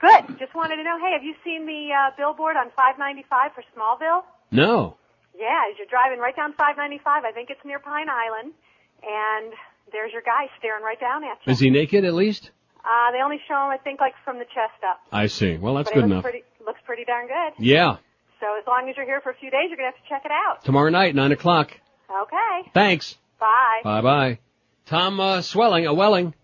Good. 0.00 0.40
Just 0.40 0.54
wanted 0.56 0.76
to 0.76 0.82
know, 0.82 0.96
hey, 0.96 1.12
have 1.12 1.22
you 1.22 1.34
seen 1.44 1.66
the 1.68 1.92
uh, 1.92 2.16
billboard 2.16 2.56
on 2.56 2.72
595 2.72 3.52
for 3.52 3.60
Smallville? 3.76 4.24
No. 4.50 4.96
Yeah, 5.36 5.68
as 5.68 5.76
you're 5.76 5.92
driving 5.92 6.18
right 6.18 6.34
down 6.34 6.56
595, 6.56 7.24
I 7.24 7.32
think 7.32 7.50
it's 7.50 7.60
near 7.64 7.78
Pine 7.78 8.08
Island, 8.08 8.56
and 9.04 9.52
there's 9.92 10.12
your 10.12 10.22
guy 10.22 10.46
staring 10.58 10.82
right 10.82 11.00
down 11.00 11.24
at 11.24 11.38
you. 11.44 11.52
Is 11.52 11.60
he 11.60 11.70
naked 11.70 12.04
at 12.04 12.14
least? 12.14 12.50
Uh, 12.80 13.12
they 13.12 13.22
only 13.22 13.38
show 13.46 13.54
him, 13.54 13.70
I 13.70 13.78
think, 13.82 14.00
like 14.00 14.14
from 14.24 14.38
the 14.38 14.44
chest 14.46 14.82
up. 14.88 15.00
I 15.12 15.26
see. 15.26 15.58
Well, 15.58 15.74
that's 15.74 15.90
but 15.90 15.94
good 15.94 16.04
it 16.04 16.08
looks 16.08 16.12
enough. 16.12 16.22
Pretty, 16.22 16.44
looks 16.64 16.80
pretty 16.86 17.04
darn 17.04 17.26
good. 17.26 17.64
Yeah. 17.64 17.96
So 18.40 18.46
as 18.58 18.66
long 18.66 18.88
as 18.88 18.96
you're 18.96 19.04
here 19.06 19.20
for 19.20 19.30
a 19.30 19.34
few 19.34 19.50
days, 19.50 19.68
you're 19.68 19.76
gonna 19.76 19.90
have 19.92 20.02
to 20.02 20.08
check 20.08 20.22
it 20.24 20.30
out. 20.32 20.64
Tomorrow 20.64 20.88
night, 20.90 21.14
nine 21.14 21.32
o'clock. 21.32 21.72
Okay. 22.10 22.70
Thanks. 22.72 23.16
Bye. 23.38 23.80
Bye 23.84 24.00
bye. 24.00 24.38
Tom 24.86 25.20
uh, 25.20 25.42
Swelling, 25.42 25.86
a 25.86 25.94
Welling. 25.94 26.34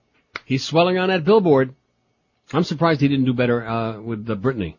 He's 0.44 0.62
swelling 0.64 0.98
on 0.98 1.08
that 1.08 1.24
billboard. 1.24 1.74
I'm 2.52 2.64
surprised 2.64 3.00
he 3.00 3.08
didn't 3.08 3.24
do 3.24 3.32
better 3.34 3.66
uh, 3.66 4.00
with 4.00 4.24
the 4.24 4.36
Brittany. 4.36 4.76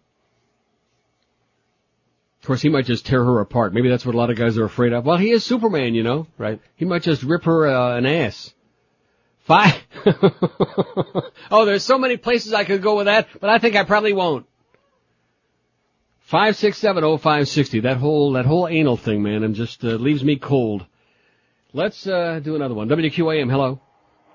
Of 2.41 2.48
course, 2.48 2.61
he 2.61 2.69
might 2.69 2.85
just 2.85 3.06
tear 3.06 3.23
her 3.26 3.41
apart. 3.41 3.73
Maybe 3.73 3.89
that's 3.89 4.06
what 4.06 4.15
a 4.15 4.18
lot 4.18 4.30
of 4.30 4.38
guys 4.38 4.57
are 4.57 4.64
afraid 4.64 4.94
of. 4.94 5.06
Well, 5.06 5.18
he 5.18 5.31
is 5.31 5.44
Superman, 5.44 5.95
you 5.95 6.03
know. 6.03 6.27
Right. 6.38 6.61
He 6.76 6.85
might 6.85 7.02
just 7.03 7.23
rip 7.23 7.44
her 7.44 7.68
uh, 7.68 7.98
an 7.98 8.06
ass. 8.06 8.53
Five. 9.48 9.76
oh, 11.52 11.65
there's 11.65 11.84
so 11.84 11.98
many 11.98 12.18
places 12.18 12.53
I 12.53 12.65
could 12.65 12.82
go 12.82 12.98
with 12.98 13.06
that, 13.06 13.28
but 13.40 13.49
I 13.49 13.60
think 13.60 13.78
I 13.78 13.84
probably 13.86 14.11
won't. 14.11 14.45
Five 16.19 16.57
six 16.57 16.78
seven 16.80 17.06
oh 17.06 17.18
five 17.18 17.48
sixty. 17.48 17.80
That 17.80 17.95
whole 17.95 18.34
that 18.34 18.45
whole 18.45 18.68
anal 18.68 18.98
thing, 18.98 19.24
man, 19.24 19.44
and 19.44 19.56
just 19.56 19.82
uh, 19.86 19.91
leaves 19.95 20.22
me 20.22 20.36
cold. 20.36 20.86
Let's 21.72 22.06
uh, 22.06 22.41
do 22.44 22.56
another 22.56 22.74
one. 22.74 22.90
WQAM. 22.90 23.49
Hello. 23.49 23.80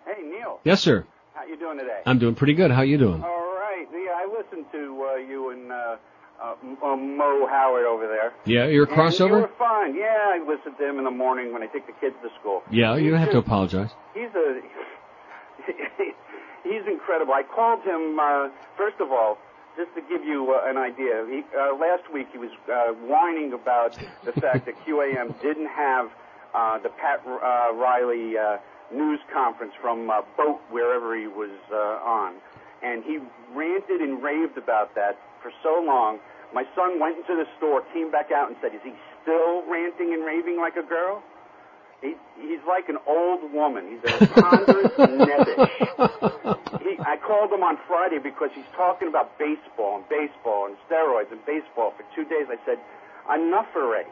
Hey, 0.07 0.23
Neil. 0.23 0.61
Yes, 0.65 0.81
sir. 0.81 1.05
How 1.35 1.45
you 1.45 1.59
doing 1.59 1.77
today? 1.77 2.01
I'm 2.07 2.19
doing 2.19 2.35
pretty 2.35 2.55
good. 2.55 2.71
How 2.71 2.81
you 2.81 2.97
doing? 2.97 3.23
All 3.23 3.55
right. 3.59 3.87
Yeah, 3.93 4.13
I 4.17 4.27
listened 4.33 4.65
to 4.73 5.09
uh, 5.13 5.17
you 5.17 5.51
and 5.51 5.71
uh, 5.71 5.97
uh, 6.43 6.55
uh, 6.93 6.97
Mo 6.97 7.47
Howard 7.51 7.85
over 7.85 8.07
there. 8.07 8.33
Yeah, 8.47 8.67
you're 8.73 8.87
a 8.87 8.89
And 8.89 8.97
you 8.97 9.03
crossover. 9.03 9.43
were 9.43 9.51
fine. 9.59 9.95
Yeah, 9.95 10.07
I 10.07 10.39
listen 10.49 10.75
to 10.79 10.89
him 10.89 10.97
in 10.99 11.05
the 11.05 11.11
morning 11.11 11.53
when 11.53 11.63
I 11.63 11.67
take 11.67 11.87
the 11.87 11.93
kids 12.01 12.15
to 12.23 12.29
school. 12.41 12.63
Yeah, 12.71 12.97
you 12.97 13.11
don't 13.11 13.21
have 13.21 13.33
to 13.33 13.39
apologize. 13.39 13.91
He's 14.15 14.31
a 14.35 14.61
he's 16.65 16.87
incredible. 16.87 17.33
I 17.33 17.43
called 17.43 17.83
him 17.83 18.19
uh, 18.19 18.49
first 18.77 19.01
of 19.01 19.11
all 19.11 19.39
just 19.77 19.95
to 19.95 20.03
give 20.03 20.25
you 20.25 20.53
uh, 20.53 20.69
an 20.69 20.77
idea. 20.77 21.25
He, 21.29 21.43
uh, 21.57 21.75
last 21.77 22.13
week 22.13 22.29
he 22.33 22.39
was 22.39 22.51
uh, 22.71 22.93
whining 23.09 23.53
about 23.53 23.97
the 24.25 24.33
fact 24.33 24.67
that 24.67 24.75
QAM 24.87 25.41
didn't 25.43 25.69
have 25.69 26.11
uh, 26.55 26.79
the 26.79 26.91
Pat 26.91 27.23
uh, 27.27 27.73
Riley 27.75 28.37
uh, 28.37 28.59
news 28.93 29.21
conference 29.33 29.73
from 29.81 30.11
uh, 30.11 30.21
Boat 30.37 30.61
wherever 30.71 31.17
he 31.17 31.27
was 31.27 31.51
uh, 31.73 32.05
on, 32.05 32.35
and 32.83 33.03
he 33.05 33.19
ranted 33.55 34.01
and 34.01 34.23
raved 34.23 34.59
about 34.59 34.95
that 34.95 35.19
for 35.43 35.51
so 35.63 35.83
long. 35.85 36.19
My 36.53 36.65
son 36.77 37.01
went 37.01 37.17
into 37.17 37.35
the 37.35 37.49
store, 37.57 37.83
came 37.95 38.11
back 38.11 38.31
out, 38.31 38.49
and 38.49 38.57
said, 38.61 38.75
"Is 38.75 38.83
he 38.85 38.93
still 39.23 39.65
ranting 39.67 40.13
and 40.13 40.25
raving 40.25 40.59
like 40.59 40.77
a 40.77 40.83
girl?" 40.83 41.23
He, 42.03 42.15
he's 42.37 42.61
like 42.67 42.89
an 42.89 42.99
old 43.07 43.53
woman. 43.53 43.87
He's 43.89 44.03
a 44.03 44.27
ponderous 44.27 44.93
nebbish. 44.99 45.71
He, 46.83 46.99
I 46.99 47.17
called 47.17 47.53
him 47.53 47.63
on 47.63 47.79
Friday 47.87 48.19
because 48.19 48.51
he's 48.55 48.69
talking 48.77 49.07
about 49.09 49.39
baseball 49.39 50.03
and 50.03 50.09
baseball 50.11 50.67
and 50.67 50.77
steroids 50.91 51.31
and 51.31 51.39
baseball 51.47 51.95
for 51.97 52.05
two 52.15 52.29
days. 52.29 52.51
I 52.51 52.59
said, 52.67 52.79
enough 53.31 53.71
already. 53.77 54.11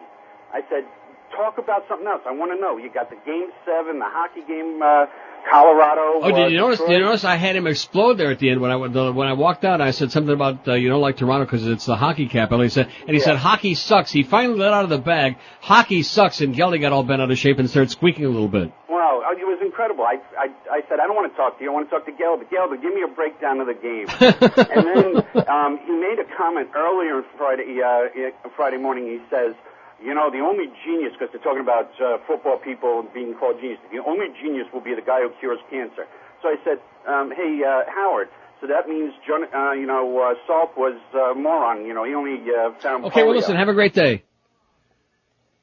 I 0.55 0.63
said, 0.71 0.87
talk 1.35 1.59
about 1.59 1.85
something 1.89 2.07
else. 2.07 2.23
I 2.27 2.33
want 2.33 2.53
to 2.55 2.61
know. 2.61 2.77
You 2.79 2.91
got 2.91 3.11
the 3.11 3.19
game 3.27 3.51
seven, 3.67 3.99
the 3.99 4.07
hockey 4.09 4.43
game, 4.47 4.81
uh, 4.83 5.07
Colorado. 5.49 6.21
Oh, 6.23 6.33
did 6.33 6.53
you 6.53 6.59
notice? 6.59 6.79
Did 6.81 6.91
you 6.91 7.01
notice 7.01 7.25
I 7.25 7.37
had 7.37 7.57
him 7.57 7.67
explode 7.67 8.15
there 8.15 8.31
at 8.31 8.39
the 8.39 8.51
end 8.51 8.61
when 8.61 8.71
I 8.71 8.77
when 8.77 9.29
I 9.29 9.33
walked 9.33 9.65
out? 9.65 9.81
I 9.81 9.91
said 9.91 10.13
something 10.13 10.33
about 10.33 10.67
uh, 10.67 10.75
you 10.75 10.89
don't 10.89 11.01
like 11.01 11.17
Toronto 11.17 11.45
because 11.45 11.67
it's 11.67 11.87
the 11.87 11.97
hockey 11.97 12.29
capital. 12.29 12.63
He 12.63 12.69
said, 12.69 12.91
and 13.07 13.11
he 13.11 13.21
said 13.21 13.37
hockey 13.37 13.75
sucks. 13.75 14.11
He 14.13 14.23
finally 14.23 14.59
let 14.59 14.73
out 14.73 14.85
of 14.85 14.91
the 14.91 14.99
bag. 14.99 15.37
Hockey 15.61 16.03
sucks, 16.03 16.41
and 16.41 16.55
Geldy 16.55 16.81
got 16.81 16.93
all 16.93 17.03
bent 17.03 17.23
out 17.23 17.31
of 17.31 17.39
shape 17.39 17.59
and 17.59 17.69
started 17.69 17.91
squeaking 17.91 18.25
a 18.25 18.29
little 18.29 18.49
bit. 18.49 18.73
Wow, 18.89 19.23
uh, 19.25 19.33
it 19.33 19.47
was 19.47 19.59
incredible. 19.63 20.05
I, 20.05 20.19
I, 20.37 20.49
I 20.71 20.81
said, 20.89 20.99
I 20.99 21.07
don't 21.07 21.15
want 21.15 21.31
to 21.33 21.37
talk 21.37 21.59
to 21.59 21.65
you. 21.65 21.71
I 21.71 21.75
want 21.75 21.89
to 21.89 21.91
talk 21.95 22.07
to 22.07 22.13
Gelder. 22.13 22.45
Gelder, 22.51 22.77
give 22.77 22.93
me 22.93 23.03
a 23.03 23.09
breakdown 23.09 23.61
of 23.61 23.67
the 23.67 23.79
game. 23.79 24.07
and 24.19 24.83
then 24.83 25.47
um, 25.49 25.79
he 25.87 25.93
made 25.93 26.19
a 26.19 26.27
comment 26.37 26.71
earlier 26.75 27.23
Friday, 27.39 27.79
uh, 27.79 28.51
Friday 28.57 28.79
morning. 28.79 29.07
He 29.07 29.23
says, 29.31 29.55
you 30.03 30.15
know, 30.15 30.31
the 30.31 30.41
only 30.41 30.67
genius, 30.85 31.13
because 31.13 31.29
they're 31.33 31.45
talking 31.45 31.63
about 31.63 31.93
uh, 32.01 32.19
football 32.27 32.59
people 32.59 33.07
being 33.13 33.35
called 33.35 33.61
genius, 33.61 33.79
the 33.93 34.03
only 34.03 34.33
genius 34.41 34.67
will 34.73 34.81
be 34.81 34.95
the 34.95 35.05
guy 35.05 35.21
who 35.21 35.31
cures 35.41 35.61
cancer. 35.69 36.09
So 36.43 36.49
I 36.49 36.57
said, 36.65 36.81
um, 37.07 37.33
hey, 37.37 37.61
uh, 37.61 37.85
Howard, 37.93 38.29
so 38.61 38.67
that 38.67 38.89
means, 38.89 39.13
John, 39.27 39.45
uh, 39.55 39.73
you 39.73 39.87
know, 39.87 40.19
uh, 40.19 40.35
Salk 40.49 40.77
was 40.77 41.01
uh, 41.15 41.39
moron. 41.39 41.87
You 41.87 41.95
know, 41.95 42.05
he 42.05 42.15
only 42.15 42.41
uh, 42.51 42.73
found 42.81 43.05
Okay, 43.07 43.25
well 43.25 43.35
listen, 43.35 43.57
have 43.57 43.69
a 43.69 43.75
great 43.75 43.95
day. 43.95 44.25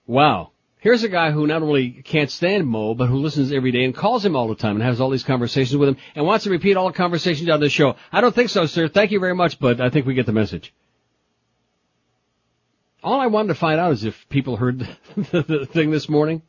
Wow. 0.08 0.52
Here's 0.80 1.04
a 1.04 1.10
guy 1.10 1.32
who 1.32 1.48
not 1.48 1.64
only 1.64 1.90
can't 1.90 2.30
stand 2.30 2.68
Mo, 2.68 2.96
but 2.96 3.08
who 3.08 3.18
listens 3.18 3.52
every 3.52 3.72
day 3.72 3.84
and 3.84 3.96
calls 3.96 4.24
him 4.24 4.36
all 4.36 4.48
the 4.48 4.56
time 4.56 4.76
and 4.76 4.84
has 4.84 5.02
all 5.02 5.10
these 5.10 5.24
conversations 5.24 5.76
with 5.76 5.90
him 5.90 5.98
and 6.16 6.26
wants 6.26 6.46
to 6.46 6.50
repeat 6.50 6.78
all 6.78 6.88
the 6.88 6.94
conversations 6.94 7.50
on 7.50 7.60
the 7.60 7.70
show. 7.70 7.96
I 8.12 8.22
don't 8.22 8.34
think 8.34 8.50
so, 8.50 8.68
sir. 8.68 8.88
Thank 8.88 9.12
you 9.12 9.20
very 9.20 9.36
much, 9.36 9.60
but 9.60 9.82
I 9.82 9.90
think 9.90 10.06
we 10.06 10.14
get 10.14 10.28
the 10.28 10.34
message. 10.34 10.74
All 13.04 13.20
I 13.20 13.28
wanted 13.28 13.50
to 13.50 13.56
find 13.56 13.80
out 13.80 13.92
is 13.92 14.04
if 14.04 14.28
people 14.30 14.58
heard 14.58 14.80
the, 15.16 15.68
thing 15.72 15.92
this 15.92 16.10
morning 16.10 16.42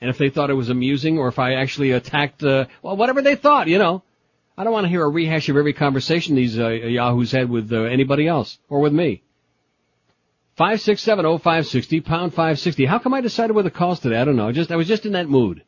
and 0.00 0.10
if 0.10 0.18
they 0.18 0.28
thought 0.28 0.50
it 0.50 0.54
was 0.54 0.68
amusing 0.68 1.18
or 1.18 1.28
if 1.28 1.38
I 1.38 1.54
actually 1.54 1.92
attacked, 1.92 2.42
uh, 2.42 2.66
well, 2.82 2.96
whatever 2.96 3.22
they 3.22 3.36
thought, 3.36 3.68
you 3.68 3.78
know. 3.78 4.02
I 4.56 4.64
don't 4.64 4.72
want 4.72 4.84
to 4.84 4.90
hear 4.90 5.02
a 5.02 5.08
rehash 5.08 5.48
of 5.48 5.56
every 5.56 5.72
conversation 5.72 6.34
these 6.34 6.58
uh, 6.58 6.68
yahoos 6.68 7.32
had 7.32 7.48
with 7.48 7.72
uh, 7.72 7.82
anybody 7.82 8.28
else 8.28 8.58
or 8.68 8.80
with 8.80 8.92
me. 8.92 9.22
Five 10.56 10.82
six 10.82 11.02
seven 11.02 11.24
oh 11.24 11.38
five 11.38 11.66
sixty 11.66 12.00
pound 12.00 12.34
five 12.34 12.58
sixty. 12.58 12.84
How 12.84 12.98
come 12.98 13.14
I 13.14 13.22
decided 13.22 13.56
the 13.56 13.70
calls 13.70 14.00
today? 14.00 14.16
I 14.16 14.24
don't 14.24 14.36
know. 14.36 14.48
I 14.48 14.52
just 14.52 14.70
I 14.70 14.76
was 14.76 14.86
just 14.86 15.06
in 15.06 15.12
that 15.12 15.28
mood. 15.28 15.64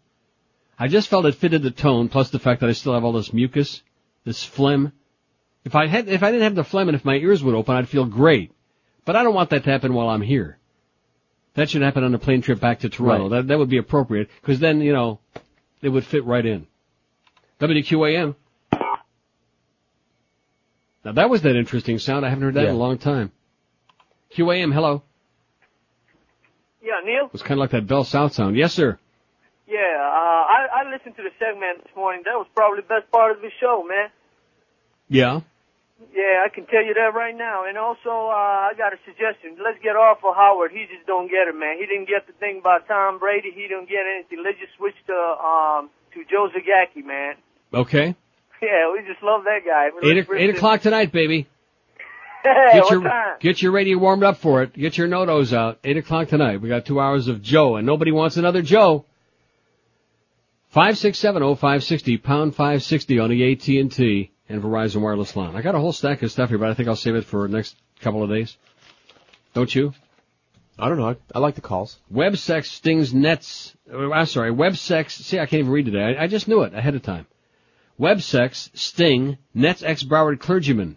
I 0.79 0.89
just 0.89 1.09
felt 1.09 1.25
it 1.25 1.37
fitted 1.37 1.63
the 1.63 1.71
tone, 1.71 2.11
plus 2.11 2.29
the 2.29 2.39
fact 2.39 2.61
that 2.61 2.69
I 2.69 2.73
still 2.73 2.93
have 2.93 3.05
all 3.05 3.13
this 3.13 3.33
mucus, 3.33 3.83
this 4.25 4.45
phlegm. 4.45 4.93
If 5.65 5.75
I 5.75 5.87
had 5.87 6.09
if 6.09 6.23
I 6.23 6.31
didn't 6.31 6.45
have 6.45 6.55
the 6.55 6.65
phlegm 6.65 6.89
and 6.89 6.97
if 6.97 7.05
my 7.05 7.15
ears 7.15 7.43
would 7.43 7.55
open, 7.55 7.77
I'd 7.77 7.89
feel 7.89 8.05
great. 8.05 8.53
But 9.05 9.17
I 9.17 9.23
don't 9.23 9.35
want 9.35 9.51
that 9.51 9.65
to 9.65 9.71
happen 9.71 9.93
while 9.95 10.09
I'm 10.09 10.23
here. 10.23 10.59
That 11.55 11.71
should 11.71 11.83
happen 11.83 12.03
on 12.03 12.15
a 12.15 12.19
plane 12.19 12.43
trip 12.43 12.61
back 12.61 12.81
to 12.81 12.89
Toronto. 12.89 13.29
Right. 13.29 13.37
That 13.37 13.49
that 13.49 13.59
would 13.59 13.69
be 13.69 13.79
appropriate 13.79 14.29
because 14.41 14.59
then 14.59 14.81
you 14.81 14.93
know 14.93 15.21
it 15.83 15.89
would 15.89 16.05
fit 16.05 16.25
right 16.25 16.45
in. 16.45 16.67
WQAM. 17.61 18.35
Now 21.05 21.13
that 21.13 21.31
was 21.31 21.43
that 21.43 21.55
interesting 21.55 21.99
sound. 21.99 22.27
I 22.27 22.31
haven't 22.31 22.45
heard 22.45 22.55
that 22.55 22.65
in 22.65 22.75
a 22.75 22.79
long 22.79 22.99
time. 22.99 23.31
QAM, 24.35 24.73
hello. 24.73 25.03
Yeah, 26.83 27.01
Neil. 27.05 27.27
It 27.27 27.33
was 27.33 27.43
kind 27.43 27.53
of 27.53 27.59
like 27.59 27.71
that 27.71 27.87
Bell 27.87 28.05
South 28.05 28.33
sound. 28.35 28.57
Yes, 28.57 28.73
sir. 28.73 28.99
Yeah, 29.69 29.79
uh, 29.79 30.43
I 30.57 30.67
I 30.73 30.91
listened 30.91 31.17
to 31.17 31.23
the 31.23 31.31
segment 31.39 31.85
this 31.85 31.95
morning. 31.95 32.23
That 32.25 32.35
was 32.35 32.47
probably 32.55 32.81
the 32.81 32.89
best 32.89 33.11
part 33.13 33.37
of 33.37 33.43
the 33.43 33.51
show, 33.61 33.85
man. 33.89 34.09
Yeah. 35.09 35.41
Yeah, 36.01 36.43
I 36.45 36.49
can 36.53 36.67
tell 36.67 36.83
you 36.83 36.95
that 36.95 37.15
right 37.15 37.37
now. 37.37 37.65
And 37.69 37.79
also, 37.79 38.11
uh, 38.11 38.71
I 38.71 38.73
got 38.77 38.93
a 38.93 38.99
suggestion. 39.07 39.57
Let's 39.63 39.79
get 39.83 39.95
off 39.95 40.19
of 40.27 40.35
Howard. 40.35 40.73
He 40.73 40.87
just 40.91 41.07
don't 41.07 41.31
get 41.31 41.47
it, 41.47 41.55
man. 41.55 41.79
He 41.79 41.87
didn't 41.87 42.09
get 42.09 42.27
the 42.27 42.33
thing 42.35 42.59
about 42.59 42.89
Tom 42.89 43.19
Brady. 43.19 43.51
He 43.55 43.63
didn't 43.63 43.89
get 43.89 44.03
anything. 44.03 44.43
Let's 44.45 44.59
just 44.59 44.75
switch 44.77 44.99
to 45.07 45.15
um 45.15 45.91
to 46.15 46.25
Joe 46.27 46.51
Zagacki, 46.51 47.05
man. 47.05 47.35
Okay. 47.73 48.15
Yeah, 48.63 48.93
we 48.93 49.07
just 49.07 49.23
love 49.23 49.43
that 49.45 49.61
guy. 49.65 49.91
Eight, 50.03 50.17
eight 50.19 50.29
listen- 50.29 50.57
o'clock 50.57 50.81
tonight, 50.83 51.13
baby. 51.13 51.47
Get 52.45 52.91
your 52.91 53.01
time? 53.01 53.37
get 53.41 53.63
your 53.63 53.73
radio 53.73 53.97
warmed 53.97 54.23
up 54.23 54.37
for 54.37 54.63
it. 54.63 54.75
Get 54.75 54.99
your 54.99 55.09
notos 55.09 55.55
out. 55.55 55.79
Eight 55.83 55.97
o'clock 55.97 56.29
tonight. 56.29 56.61
We 56.61 56.69
got 56.69 56.85
two 56.85 57.01
hours 57.01 57.27
of 57.27 57.41
Joe, 57.41 57.77
and 57.77 57.87
nobody 57.87 58.13
wants 58.13 58.37
another 58.37 58.61
Joe. 58.61 59.07
Five 60.69 60.99
six 60.99 61.19
seven 61.19 61.43
oh 61.43 61.55
five 61.55 61.83
sixty 61.83 62.19
pound 62.19 62.55
five 62.55 62.83
sixty 62.83 63.19
on 63.19 63.31
the 63.31 63.51
AT 63.51 63.67
and 63.69 63.91
T 63.91 64.31
and 64.49 64.63
Verizon 64.63 65.01
wireless 65.01 65.37
line. 65.37 65.57
I 65.57 65.63
got 65.63 65.75
a 65.75 65.79
whole 65.79 65.93
stack 65.93 66.23
of 66.23 66.31
stuff 66.31 66.51
here, 66.51 66.59
but 66.59 66.69
I 66.69 66.75
think 66.75 66.89
I'll 66.89 66.97
save 66.97 67.15
it 67.15 67.25
for 67.25 67.47
the 67.49 67.57
next 67.57 67.77
couple 68.01 68.23
of 68.23 68.31
days. 68.31 68.57
Don't 69.55 69.75
you? 69.75 69.95
I 70.79 70.89
don't 70.89 70.99
know. 70.99 71.11
I, 71.11 71.17
I 71.35 71.39
like 71.39 71.55
the 71.55 71.61
calls. 71.61 71.99
Web 72.11 72.37
sex 72.37 72.71
stings 72.71 73.15
nets. 73.15 73.75
uh, 73.93 74.11
I'm 74.11 74.27
sorry. 74.27 74.51
Web 74.51 74.77
sex. 74.77 75.15
See, 75.15 75.39
I 75.39 75.47
can't 75.47 75.61
even 75.61 75.73
read 75.73 75.87
today. 75.87 76.17
I, 76.17 76.25
I 76.25 76.27
just 76.27 76.49
knew 76.49 76.63
it 76.63 76.75
ahead 76.75 76.95
of 76.95 77.03
time. 77.03 77.27
Web 77.97 78.23
sex 78.23 78.71
sting 78.75 79.39
nets 79.55 79.83
ex 79.85 80.03
Broward 80.03 80.41
clergyman. 80.41 80.97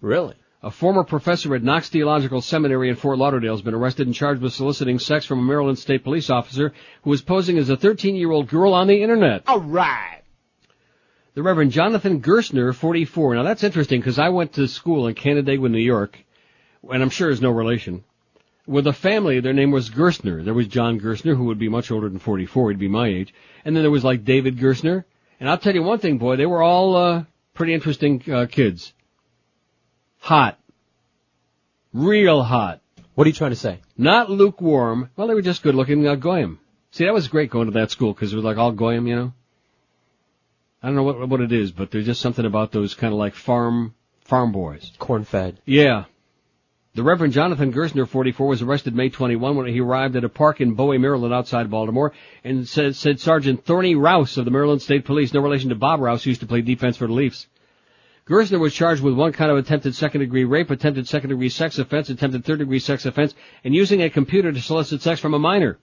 Really? 0.00 0.34
A 0.60 0.70
former 0.70 1.04
professor 1.04 1.54
at 1.54 1.62
Knox 1.62 1.88
Theological 1.90 2.40
Seminary 2.40 2.88
in 2.88 2.96
Fort 2.96 3.18
Lauderdale 3.18 3.52
has 3.52 3.62
been 3.62 3.74
arrested 3.74 4.06
and 4.06 4.14
charged 4.14 4.40
with 4.40 4.54
soliciting 4.54 4.98
sex 4.98 5.24
from 5.26 5.38
a 5.38 5.42
Maryland 5.42 5.78
State 5.78 6.02
police 6.02 6.30
officer 6.30 6.72
who 7.02 7.10
was 7.10 7.22
posing 7.22 7.58
as 7.58 7.68
a 7.68 7.76
13-year-old 7.76 8.48
girl 8.48 8.72
on 8.72 8.86
the 8.86 9.02
internet. 9.02 9.42
All 9.46 9.60
right. 9.60 10.23
The 11.34 11.42
Reverend 11.42 11.72
Jonathan 11.72 12.22
Gerstner, 12.22 12.72
44. 12.72 13.34
Now 13.34 13.42
that's 13.42 13.64
interesting 13.64 13.98
because 13.98 14.20
I 14.20 14.28
went 14.28 14.52
to 14.52 14.68
school 14.68 15.08
in 15.08 15.16
Canandaigua, 15.16 15.68
New 15.68 15.78
York, 15.78 16.16
and 16.88 17.02
I'm 17.02 17.10
sure 17.10 17.28
is 17.28 17.40
no 17.40 17.50
relation. 17.50 18.04
With 18.68 18.86
a 18.86 18.92
family, 18.92 19.40
their 19.40 19.52
name 19.52 19.72
was 19.72 19.90
Gerstner. 19.90 20.44
There 20.44 20.54
was 20.54 20.68
John 20.68 21.00
Gerstner, 21.00 21.36
who 21.36 21.46
would 21.46 21.58
be 21.58 21.68
much 21.68 21.90
older 21.90 22.08
than 22.08 22.20
44. 22.20 22.70
He'd 22.70 22.78
be 22.78 22.86
my 22.86 23.08
age. 23.08 23.34
And 23.64 23.74
then 23.74 23.82
there 23.82 23.90
was 23.90 24.04
like 24.04 24.24
David 24.24 24.58
Gerstner. 24.58 25.04
And 25.40 25.50
I'll 25.50 25.58
tell 25.58 25.74
you 25.74 25.82
one 25.82 25.98
thing, 25.98 26.18
boy, 26.18 26.36
they 26.36 26.46
were 26.46 26.62
all, 26.62 26.96
uh, 26.96 27.24
pretty 27.52 27.74
interesting, 27.74 28.22
uh, 28.32 28.46
kids. 28.46 28.94
Hot. 30.20 30.56
Real 31.92 32.44
hot. 32.44 32.80
What 33.16 33.26
are 33.26 33.28
you 33.28 33.34
trying 33.34 33.50
to 33.50 33.56
say? 33.56 33.80
Not 33.98 34.30
lukewarm. 34.30 35.10
Well, 35.16 35.26
they 35.26 35.34
were 35.34 35.42
just 35.42 35.64
good 35.64 35.74
looking, 35.74 36.06
uh, 36.06 36.14
goyim. 36.14 36.60
See, 36.92 37.04
that 37.04 37.12
was 37.12 37.26
great 37.26 37.50
going 37.50 37.66
to 37.66 37.72
that 37.72 37.90
school 37.90 38.14
because 38.14 38.32
it 38.32 38.36
was 38.36 38.44
like 38.44 38.56
all 38.56 38.70
goyim, 38.70 39.08
you 39.08 39.16
know? 39.16 39.32
I 40.84 40.88
don't 40.88 40.96
know 40.96 41.02
what, 41.02 41.28
what 41.30 41.40
it 41.40 41.50
is, 41.50 41.72
but 41.72 41.90
there's 41.90 42.04
just 42.04 42.20
something 42.20 42.44
about 42.44 42.70
those 42.70 42.92
kind 42.92 43.10
of 43.10 43.18
like 43.18 43.34
farm, 43.34 43.94
farm 44.20 44.52
boys. 44.52 44.92
Corn 44.98 45.24
fed. 45.24 45.58
Yeah. 45.64 46.04
The 46.92 47.02
Reverend 47.02 47.32
Jonathan 47.32 47.72
Gerstner, 47.72 48.06
44, 48.06 48.46
was 48.46 48.60
arrested 48.60 48.94
May 48.94 49.08
21 49.08 49.56
when 49.56 49.66
he 49.66 49.80
arrived 49.80 50.14
at 50.14 50.24
a 50.24 50.28
park 50.28 50.60
in 50.60 50.74
Bowie, 50.74 50.98
Maryland, 50.98 51.32
outside 51.32 51.70
Baltimore, 51.70 52.12
and 52.44 52.68
said, 52.68 52.96
said 52.96 53.18
Sergeant 53.18 53.64
Thorny 53.64 53.94
Rouse 53.94 54.36
of 54.36 54.44
the 54.44 54.50
Maryland 54.50 54.82
State 54.82 55.06
Police, 55.06 55.32
no 55.32 55.40
relation 55.40 55.70
to 55.70 55.74
Bob 55.74 56.00
Rouse, 56.00 56.22
who 56.22 56.28
used 56.28 56.42
to 56.42 56.46
play 56.46 56.60
defense 56.60 56.98
for 56.98 57.06
the 57.06 57.14
Leafs. 57.14 57.46
Gerstner 58.26 58.60
was 58.60 58.74
charged 58.74 59.02
with 59.02 59.14
one 59.14 59.32
count 59.32 59.50
of 59.50 59.56
attempted 59.56 59.94
second 59.94 60.20
degree 60.20 60.44
rape, 60.44 60.70
attempted 60.70 61.08
second 61.08 61.30
degree 61.30 61.48
sex 61.48 61.78
offense, 61.78 62.10
attempted 62.10 62.44
third 62.44 62.58
degree 62.58 62.78
sex 62.78 63.06
offense, 63.06 63.34
and 63.64 63.74
using 63.74 64.02
a 64.02 64.10
computer 64.10 64.52
to 64.52 64.60
solicit 64.60 65.00
sex 65.00 65.18
from 65.18 65.32
a 65.32 65.38
minor. 65.38 65.78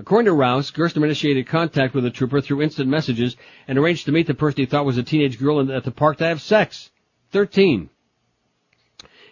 According 0.00 0.26
to 0.26 0.32
Rouse, 0.32 0.70
Gerstner 0.70 1.04
initiated 1.04 1.48
contact 1.48 1.92
with 1.92 2.04
the 2.04 2.10
trooper 2.10 2.40
through 2.40 2.62
instant 2.62 2.88
messages 2.88 3.36
and 3.66 3.78
arranged 3.78 4.06
to 4.06 4.12
meet 4.12 4.28
the 4.28 4.34
person 4.34 4.60
he 4.60 4.66
thought 4.66 4.86
was 4.86 4.96
a 4.96 5.02
teenage 5.02 5.40
girl 5.40 5.72
at 5.72 5.84
the 5.84 5.90
park 5.90 6.18
to 6.18 6.26
have 6.26 6.40
sex. 6.40 6.90
13. 7.32 7.90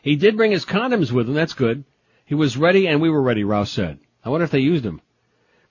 He 0.03 0.17
did 0.17 0.37
bring 0.37 0.51
his 0.51 0.65
condoms 0.65 1.13
with 1.13 1.29
him, 1.29 1.35
that's 1.35 1.53
good. 1.53 1.85
He 2.25 2.35
was 2.35 2.57
ready 2.57 2.89
and 2.89 3.01
we 3.01 3.11
were 3.11 3.23
ready, 3.23 3.45
Rouse 3.45 3.71
said. 3.71 4.01
I 4.25 4.29
wonder 4.29 4.45
if 4.45 4.51
they 4.51 4.59
used 4.59 4.83
them. 4.83 5.01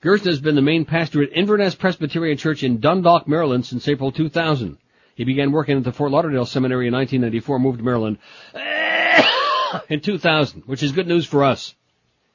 Gerstner 0.01 0.27
has 0.27 0.39
been 0.39 0.55
the 0.55 0.61
main 0.61 0.85
pastor 0.85 1.22
at 1.22 1.34
Inverness 1.34 1.76
Presbyterian 1.76 2.38
Church 2.38 2.63
in 2.63 2.80
Dundalk, 2.80 3.27
Maryland 3.27 3.65
since 3.65 3.88
April 3.88 4.13
2000. 4.13 4.77
He 5.15 5.26
began 5.26 5.51
working 5.51 5.77
at 5.77 5.84
the 5.84 5.91
Fort 5.91 6.11
Lauderdale 6.11 6.45
Seminary 6.45 6.88
in 6.88 6.93
1994, 6.93 7.59
moved 7.59 7.80
to 7.80 7.84
Maryland 7.84 8.17
in 9.89 9.99
2000, 9.99 10.63
which 10.65 10.84
is 10.84 10.93
good 10.93 11.07
news 11.07 11.26
for 11.26 11.43
us. 11.43 11.76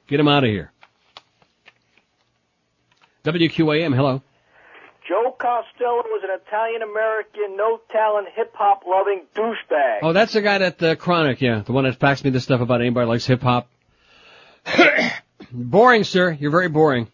Get 0.07 0.19
him 0.19 0.27
out 0.27 0.43
of 0.43 0.49
here. 0.49 0.71
WQAM, 3.23 3.95
hello. 3.95 4.21
Joe 5.07 5.35
Costello 5.37 6.03
was 6.05 6.23
an 6.23 6.39
Italian 6.45 6.81
American, 6.81 7.57
no 7.57 7.79
talent, 7.91 8.27
hip 8.33 8.53
hop 8.55 8.83
loving 8.87 9.25
douchebag. 9.35 9.99
Oh, 10.03 10.13
that's 10.13 10.33
the 10.33 10.41
guy 10.41 10.55
at 10.55 10.77
the 10.77 10.91
uh, 10.91 10.95
Chronic, 10.95 11.41
yeah. 11.41 11.61
The 11.65 11.71
one 11.71 11.83
that 11.83 11.99
faxed 11.99 12.23
me 12.23 12.29
this 12.29 12.43
stuff 12.43 12.61
about 12.61 12.81
anybody 12.81 13.07
likes 13.07 13.25
hip 13.25 13.41
hop. 13.41 13.67
boring, 15.51 16.03
sir. 16.03 16.31
You're 16.39 16.51
very 16.51 16.69
boring. 16.69 17.07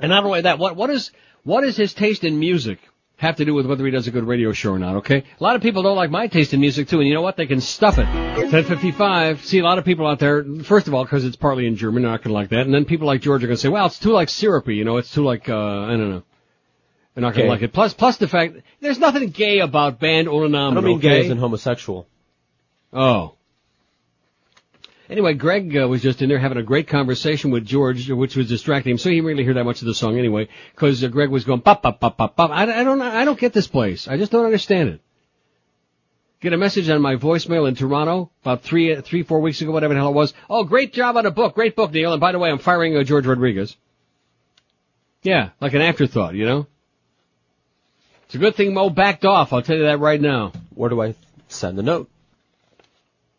And 0.00 0.10
not 0.10 0.24
only 0.24 0.42
that, 0.42 0.58
what, 0.58 0.76
what 0.76 0.90
is, 0.90 1.10
what 1.42 1.64
is 1.64 1.76
his 1.76 1.94
taste 1.94 2.24
in 2.24 2.38
music 2.38 2.80
have 3.16 3.36
to 3.36 3.44
do 3.44 3.54
with 3.54 3.66
whether 3.66 3.84
he 3.84 3.90
does 3.90 4.06
a 4.06 4.10
good 4.10 4.24
radio 4.24 4.52
show 4.52 4.72
or 4.72 4.78
not, 4.78 4.96
okay? 4.96 5.24
A 5.40 5.42
lot 5.42 5.56
of 5.56 5.62
people 5.62 5.82
don't 5.82 5.96
like 5.96 6.10
my 6.10 6.26
taste 6.26 6.52
in 6.52 6.60
music 6.60 6.88
too, 6.88 6.98
and 6.98 7.08
you 7.08 7.14
know 7.14 7.22
what? 7.22 7.36
They 7.36 7.46
can 7.46 7.60
stuff 7.60 7.98
it. 7.98 8.04
1055. 8.04 9.44
See, 9.44 9.58
a 9.58 9.64
lot 9.64 9.78
of 9.78 9.84
people 9.86 10.06
out 10.06 10.18
there, 10.18 10.44
first 10.64 10.86
of 10.86 10.94
all, 10.94 11.04
because 11.04 11.24
it's 11.24 11.36
partly 11.36 11.66
in 11.66 11.76
German, 11.76 12.02
they're 12.02 12.12
not 12.12 12.22
gonna 12.22 12.34
like 12.34 12.50
that, 12.50 12.66
and 12.66 12.74
then 12.74 12.84
people 12.84 13.06
like 13.06 13.22
George 13.22 13.42
are 13.42 13.46
gonna 13.46 13.56
say, 13.56 13.70
well, 13.70 13.86
it's 13.86 13.98
too 13.98 14.10
like 14.10 14.28
syrupy, 14.28 14.76
you 14.76 14.84
know, 14.84 14.98
it's 14.98 15.10
too 15.12 15.24
like, 15.24 15.48
uh, 15.48 15.54
I 15.54 15.90
don't 15.90 16.10
know. 16.10 16.22
They're 17.14 17.22
not 17.22 17.32
gonna 17.32 17.44
Gay. 17.44 17.48
like 17.48 17.62
it. 17.62 17.72
Plus, 17.72 17.94
plus 17.94 18.18
the 18.18 18.28
fact, 18.28 18.56
there's 18.80 18.98
nothing 18.98 19.30
gay 19.30 19.60
about 19.60 19.98
band 19.98 20.28
ohne 20.28 20.50
Namen, 20.50 20.72
I 20.72 20.74
don't 20.74 20.84
mean 20.84 20.98
okay? 20.98 21.08
gay 21.08 21.20
as 21.24 21.30
in 21.30 21.38
homosexual. 21.38 22.06
Oh. 22.92 23.35
Anyway, 25.08 25.34
Greg 25.34 25.76
uh, 25.76 25.86
was 25.86 26.02
just 26.02 26.20
in 26.20 26.28
there 26.28 26.38
having 26.38 26.58
a 26.58 26.62
great 26.62 26.88
conversation 26.88 27.50
with 27.50 27.64
George, 27.64 28.10
which 28.10 28.36
was 28.36 28.48
distracting 28.48 28.92
him. 28.92 28.98
So 28.98 29.08
he 29.08 29.16
didn't 29.16 29.28
really 29.28 29.44
hear 29.44 29.54
that 29.54 29.64
much 29.64 29.80
of 29.80 29.86
the 29.86 29.94
song 29.94 30.18
anyway, 30.18 30.48
because 30.74 31.02
uh, 31.04 31.08
Greg 31.08 31.30
was 31.30 31.44
going 31.44 31.60
pop 31.60 31.82
pop 31.82 32.00
pop 32.00 32.16
pop 32.16 32.36
pop. 32.36 32.50
I, 32.50 32.62
I 32.62 32.84
don't 32.84 33.00
I 33.00 33.24
don't 33.24 33.38
get 33.38 33.52
this 33.52 33.68
place. 33.68 34.08
I 34.08 34.16
just 34.16 34.32
don't 34.32 34.44
understand 34.44 34.88
it. 34.88 35.00
Get 36.40 36.52
a 36.52 36.58
message 36.58 36.88
on 36.90 37.00
my 37.00 37.16
voicemail 37.16 37.68
in 37.68 37.74
Toronto 37.74 38.30
about 38.42 38.62
three 38.62 39.00
three 39.00 39.22
four 39.22 39.40
weeks 39.40 39.60
ago, 39.60 39.70
whatever 39.70 39.94
the 39.94 40.00
hell 40.00 40.10
it 40.10 40.14
was. 40.14 40.34
Oh, 40.50 40.64
great 40.64 40.92
job 40.92 41.16
on 41.16 41.24
a 41.24 41.30
book, 41.30 41.54
great 41.54 41.76
book, 41.76 41.92
Neil. 41.92 42.12
And 42.12 42.20
by 42.20 42.32
the 42.32 42.38
way, 42.38 42.50
I'm 42.50 42.58
firing 42.58 42.96
uh, 42.96 43.04
George 43.04 43.26
Rodriguez. 43.26 43.76
Yeah, 45.22 45.50
like 45.60 45.74
an 45.74 45.82
afterthought, 45.82 46.34
you 46.34 46.44
know. 46.44 46.66
It's 48.26 48.34
a 48.34 48.38
good 48.38 48.56
thing 48.56 48.74
Mo 48.74 48.90
backed 48.90 49.24
off. 49.24 49.52
I'll 49.52 49.62
tell 49.62 49.76
you 49.76 49.84
that 49.84 50.00
right 50.00 50.20
now. 50.20 50.52
Where 50.74 50.90
do 50.90 51.00
I 51.00 51.14
send 51.48 51.78
the 51.78 51.82
note? 51.82 52.10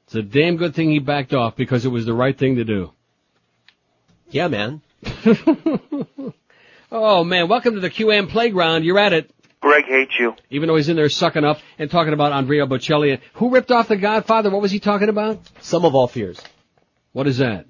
It's 0.08 0.16
a 0.16 0.22
damn 0.22 0.56
good 0.56 0.74
thing 0.74 0.90
he 0.90 1.00
backed 1.00 1.34
off 1.34 1.58
because 1.58 1.84
it 1.86 1.90
was 1.90 2.06
the 2.06 2.14
right 2.14 2.38
thing 2.38 2.56
to 2.56 2.64
do. 2.64 2.92
Yeah, 4.30 4.48
man. 4.48 4.82
oh 6.92 7.26
man, 7.26 7.50
welcome 7.50 7.74
to 7.76 7.82
the 7.82 7.90
QM 7.90 8.30
playground. 8.30 8.86
You're 8.86 9.00
at 9.00 9.12
it. 9.12 9.30
Greg 9.60 9.84
hates 9.86 10.14
you. 10.18 10.34
Even 10.50 10.68
though 10.68 10.78
he's 10.78 10.88
in 10.88 10.96
there 10.96 11.10
sucking 11.10 11.44
up 11.44 11.60
and 11.78 11.92
talking 11.92 12.14
about 12.14 12.32
Andrea 12.32 12.66
Bocelli. 12.66 13.20
Who 13.34 13.50
ripped 13.50 13.70
off 13.70 13.90
the 13.90 13.98
Godfather? 13.98 14.50
What 14.50 14.62
was 14.62 14.72
he 14.72 14.80
talking 14.80 15.10
about? 15.10 15.42
Sum 15.60 15.84
of 15.84 15.94
All 15.94 16.08
Fears. 16.08 16.40
What 17.12 17.28
is 17.28 17.40
that? 17.40 17.66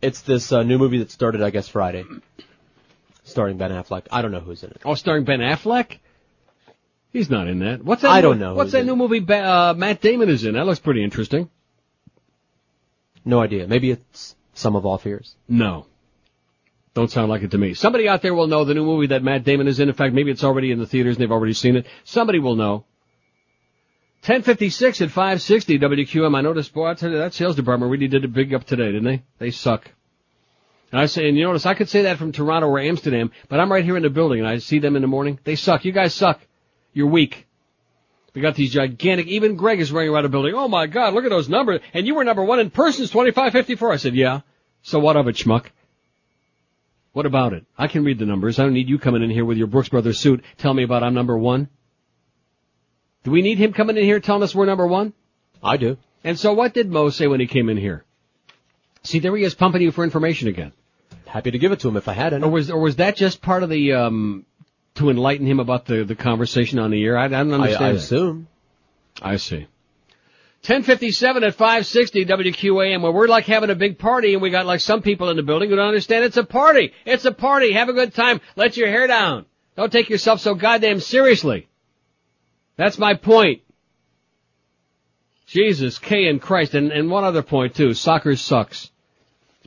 It's 0.00 0.22
this 0.22 0.50
uh, 0.52 0.62
new 0.62 0.78
movie 0.78 0.98
that 1.00 1.10
started, 1.10 1.42
I 1.42 1.50
guess, 1.50 1.68
Friday. 1.68 2.04
Starring 3.24 3.58
Ben 3.58 3.72
Affleck. 3.72 4.06
I 4.10 4.22
don't 4.22 4.32
know 4.32 4.40
who's 4.40 4.62
in 4.62 4.70
it. 4.70 4.80
Oh, 4.86 4.94
starring 4.94 5.24
Ben 5.24 5.40
Affleck? 5.40 5.98
He's 7.12 7.28
not 7.28 7.46
in 7.46 7.58
that. 7.58 7.84
What's 7.84 8.02
that? 8.02 8.10
I 8.10 8.20
new- 8.20 8.28
don't 8.28 8.38
know 8.38 8.54
What's 8.54 8.72
that 8.72 8.80
in 8.80 8.86
new 8.86 8.96
movie 8.96 9.20
Ba- 9.20 9.44
uh, 9.44 9.74
Matt 9.76 10.00
Damon 10.00 10.30
is 10.30 10.44
in? 10.44 10.54
That 10.54 10.64
looks 10.64 10.78
pretty 10.78 11.04
interesting. 11.04 11.50
No 13.24 13.40
idea. 13.40 13.66
Maybe 13.66 13.90
it's 13.90 14.36
Sum 14.54 14.76
of 14.76 14.86
All 14.86 14.98
Fears. 14.98 15.36
No. 15.48 15.86
Don't 16.94 17.10
sound 17.10 17.28
like 17.28 17.42
it 17.42 17.52
to 17.52 17.58
me. 17.58 17.74
Somebody 17.74 18.08
out 18.08 18.22
there 18.22 18.34
will 18.34 18.48
know 18.48 18.64
the 18.64 18.74
new 18.74 18.84
movie 18.84 19.08
that 19.08 19.22
Matt 19.22 19.44
Damon 19.44 19.68
is 19.68 19.78
in. 19.78 19.88
In 19.88 19.94
fact, 19.94 20.14
maybe 20.14 20.30
it's 20.30 20.44
already 20.44 20.72
in 20.72 20.78
the 20.78 20.86
theaters 20.86 21.16
and 21.16 21.22
they've 21.22 21.32
already 21.32 21.52
seen 21.52 21.76
it. 21.76 21.86
Somebody 22.04 22.38
will 22.38 22.56
know. 22.56 22.84
1056 24.22 25.00
at 25.02 25.10
560 25.10 25.78
WQM. 25.78 26.36
I 26.36 26.40
noticed, 26.40 26.74
boy, 26.74 26.88
I 26.88 26.94
tell 26.94 27.10
you, 27.10 27.18
that 27.18 27.34
sales 27.34 27.54
department 27.54 27.92
really 27.92 28.08
did 28.08 28.24
a 28.24 28.28
big 28.28 28.52
up 28.52 28.64
today, 28.64 28.86
didn't 28.86 29.04
they? 29.04 29.22
They 29.38 29.50
suck. 29.52 29.90
And 30.90 31.00
I 31.00 31.06
say, 31.06 31.28
and 31.28 31.36
you 31.36 31.44
notice, 31.44 31.66
I 31.66 31.74
could 31.74 31.88
say 31.88 32.02
that 32.02 32.18
from 32.18 32.32
Toronto 32.32 32.66
or 32.66 32.80
Amsterdam, 32.80 33.30
but 33.48 33.60
I'm 33.60 33.70
right 33.70 33.84
here 33.84 33.96
in 33.96 34.02
the 34.02 34.10
building 34.10 34.40
and 34.40 34.48
I 34.48 34.58
see 34.58 34.78
them 34.78 34.96
in 34.96 35.02
the 35.02 35.08
morning. 35.08 35.38
They 35.44 35.54
suck. 35.54 35.84
You 35.84 35.92
guys 35.92 36.14
suck. 36.14 36.40
You're 36.92 37.06
weak. 37.06 37.46
We 38.34 38.42
got 38.42 38.54
these 38.54 38.72
gigantic, 38.72 39.26
even 39.26 39.56
Greg 39.56 39.80
is 39.80 39.90
running 39.90 40.10
around 40.10 40.24
the 40.24 40.28
building. 40.28 40.54
Oh 40.54 40.68
my 40.68 40.86
God, 40.86 41.14
look 41.14 41.24
at 41.24 41.30
those 41.30 41.48
numbers. 41.48 41.80
And 41.94 42.06
you 42.06 42.14
were 42.14 42.24
number 42.24 42.44
one 42.44 42.60
in 42.60 42.70
persons, 42.70 43.10
2554. 43.10 43.92
I 43.92 43.96
said, 43.96 44.14
yeah. 44.14 44.40
So 44.82 44.98
what 44.98 45.16
of 45.16 45.28
it, 45.28 45.36
schmuck? 45.36 45.66
What 47.12 47.26
about 47.26 47.52
it? 47.52 47.64
I 47.76 47.88
can 47.88 48.04
read 48.04 48.18
the 48.18 48.26
numbers. 48.26 48.58
I 48.58 48.62
don't 48.62 48.74
need 48.74 48.88
you 48.88 48.98
coming 48.98 49.22
in 49.22 49.30
here 49.30 49.44
with 49.44 49.58
your 49.58 49.66
Brooks 49.66 49.88
Brothers 49.88 50.20
suit. 50.20 50.44
Tell 50.58 50.72
me 50.72 50.84
about 50.84 51.02
I'm 51.02 51.14
number 51.14 51.36
one. 51.36 51.68
Do 53.24 53.30
we 53.30 53.42
need 53.42 53.58
him 53.58 53.72
coming 53.72 53.96
in 53.96 54.04
here 54.04 54.20
telling 54.20 54.42
us 54.42 54.54
we're 54.54 54.66
number 54.66 54.86
one? 54.86 55.12
I 55.62 55.76
do. 55.76 55.96
And 56.22 56.38
so 56.38 56.52
what 56.52 56.74
did 56.74 56.90
Mo 56.90 57.10
say 57.10 57.26
when 57.26 57.40
he 57.40 57.46
came 57.46 57.68
in 57.68 57.76
here? 57.76 58.04
See, 59.02 59.18
there 59.18 59.34
he 59.36 59.42
is 59.42 59.54
pumping 59.54 59.82
you 59.82 59.90
for 59.90 60.04
information 60.04 60.48
again. 60.48 60.72
Happy 61.26 61.50
to 61.50 61.58
give 61.58 61.72
it 61.72 61.80
to 61.80 61.88
him 61.88 61.96
if 61.96 62.08
I 62.08 62.12
had 62.12 62.32
any. 62.32 62.44
Or 62.44 62.50
was, 62.50 62.70
or 62.70 62.80
was 62.80 62.96
that 62.96 63.16
just 63.16 63.42
part 63.42 63.62
of 63.62 63.68
the, 63.68 63.94
um, 63.94 64.46
to 64.98 65.10
enlighten 65.10 65.46
him 65.46 65.60
about 65.60 65.86
the, 65.86 66.04
the 66.04 66.14
conversation 66.14 66.78
on 66.78 66.90
the 66.90 67.04
air? 67.04 67.16
I, 67.16 67.24
I 67.24 67.28
don't 67.28 67.52
understand. 67.52 67.84
I 67.84 67.92
that. 67.92 67.96
assume. 67.96 68.48
I 69.20 69.36
see. 69.36 69.66
1057 70.66 71.44
at 71.44 71.54
560 71.54 72.26
WQAM 72.26 73.02
where 73.02 73.12
we're 73.12 73.28
like 73.28 73.46
having 73.46 73.70
a 73.70 73.74
big 73.74 73.98
party 73.98 74.34
and 74.34 74.42
we 74.42 74.50
got 74.50 74.66
like 74.66 74.80
some 74.80 75.02
people 75.02 75.30
in 75.30 75.36
the 75.36 75.42
building 75.42 75.70
who 75.70 75.76
don't 75.76 75.88
understand 75.88 76.24
it's 76.24 76.36
a 76.36 76.44
party. 76.44 76.92
It's 77.06 77.24
a 77.24 77.32
party. 77.32 77.72
Have 77.72 77.88
a 77.88 77.92
good 77.92 78.12
time. 78.12 78.40
Let 78.56 78.76
your 78.76 78.88
hair 78.88 79.06
down. 79.06 79.46
Don't 79.76 79.92
take 79.92 80.10
yourself 80.10 80.40
so 80.40 80.54
goddamn 80.54 81.00
seriously. 81.00 81.68
That's 82.76 82.98
my 82.98 83.14
point. 83.14 83.62
Jesus, 85.46 85.98
K 85.98 86.28
and 86.28 86.42
Christ, 86.42 86.74
and, 86.74 86.92
and 86.92 87.10
one 87.10 87.24
other 87.24 87.42
point 87.42 87.74
too. 87.74 87.94
Soccer 87.94 88.36
sucks. 88.36 88.90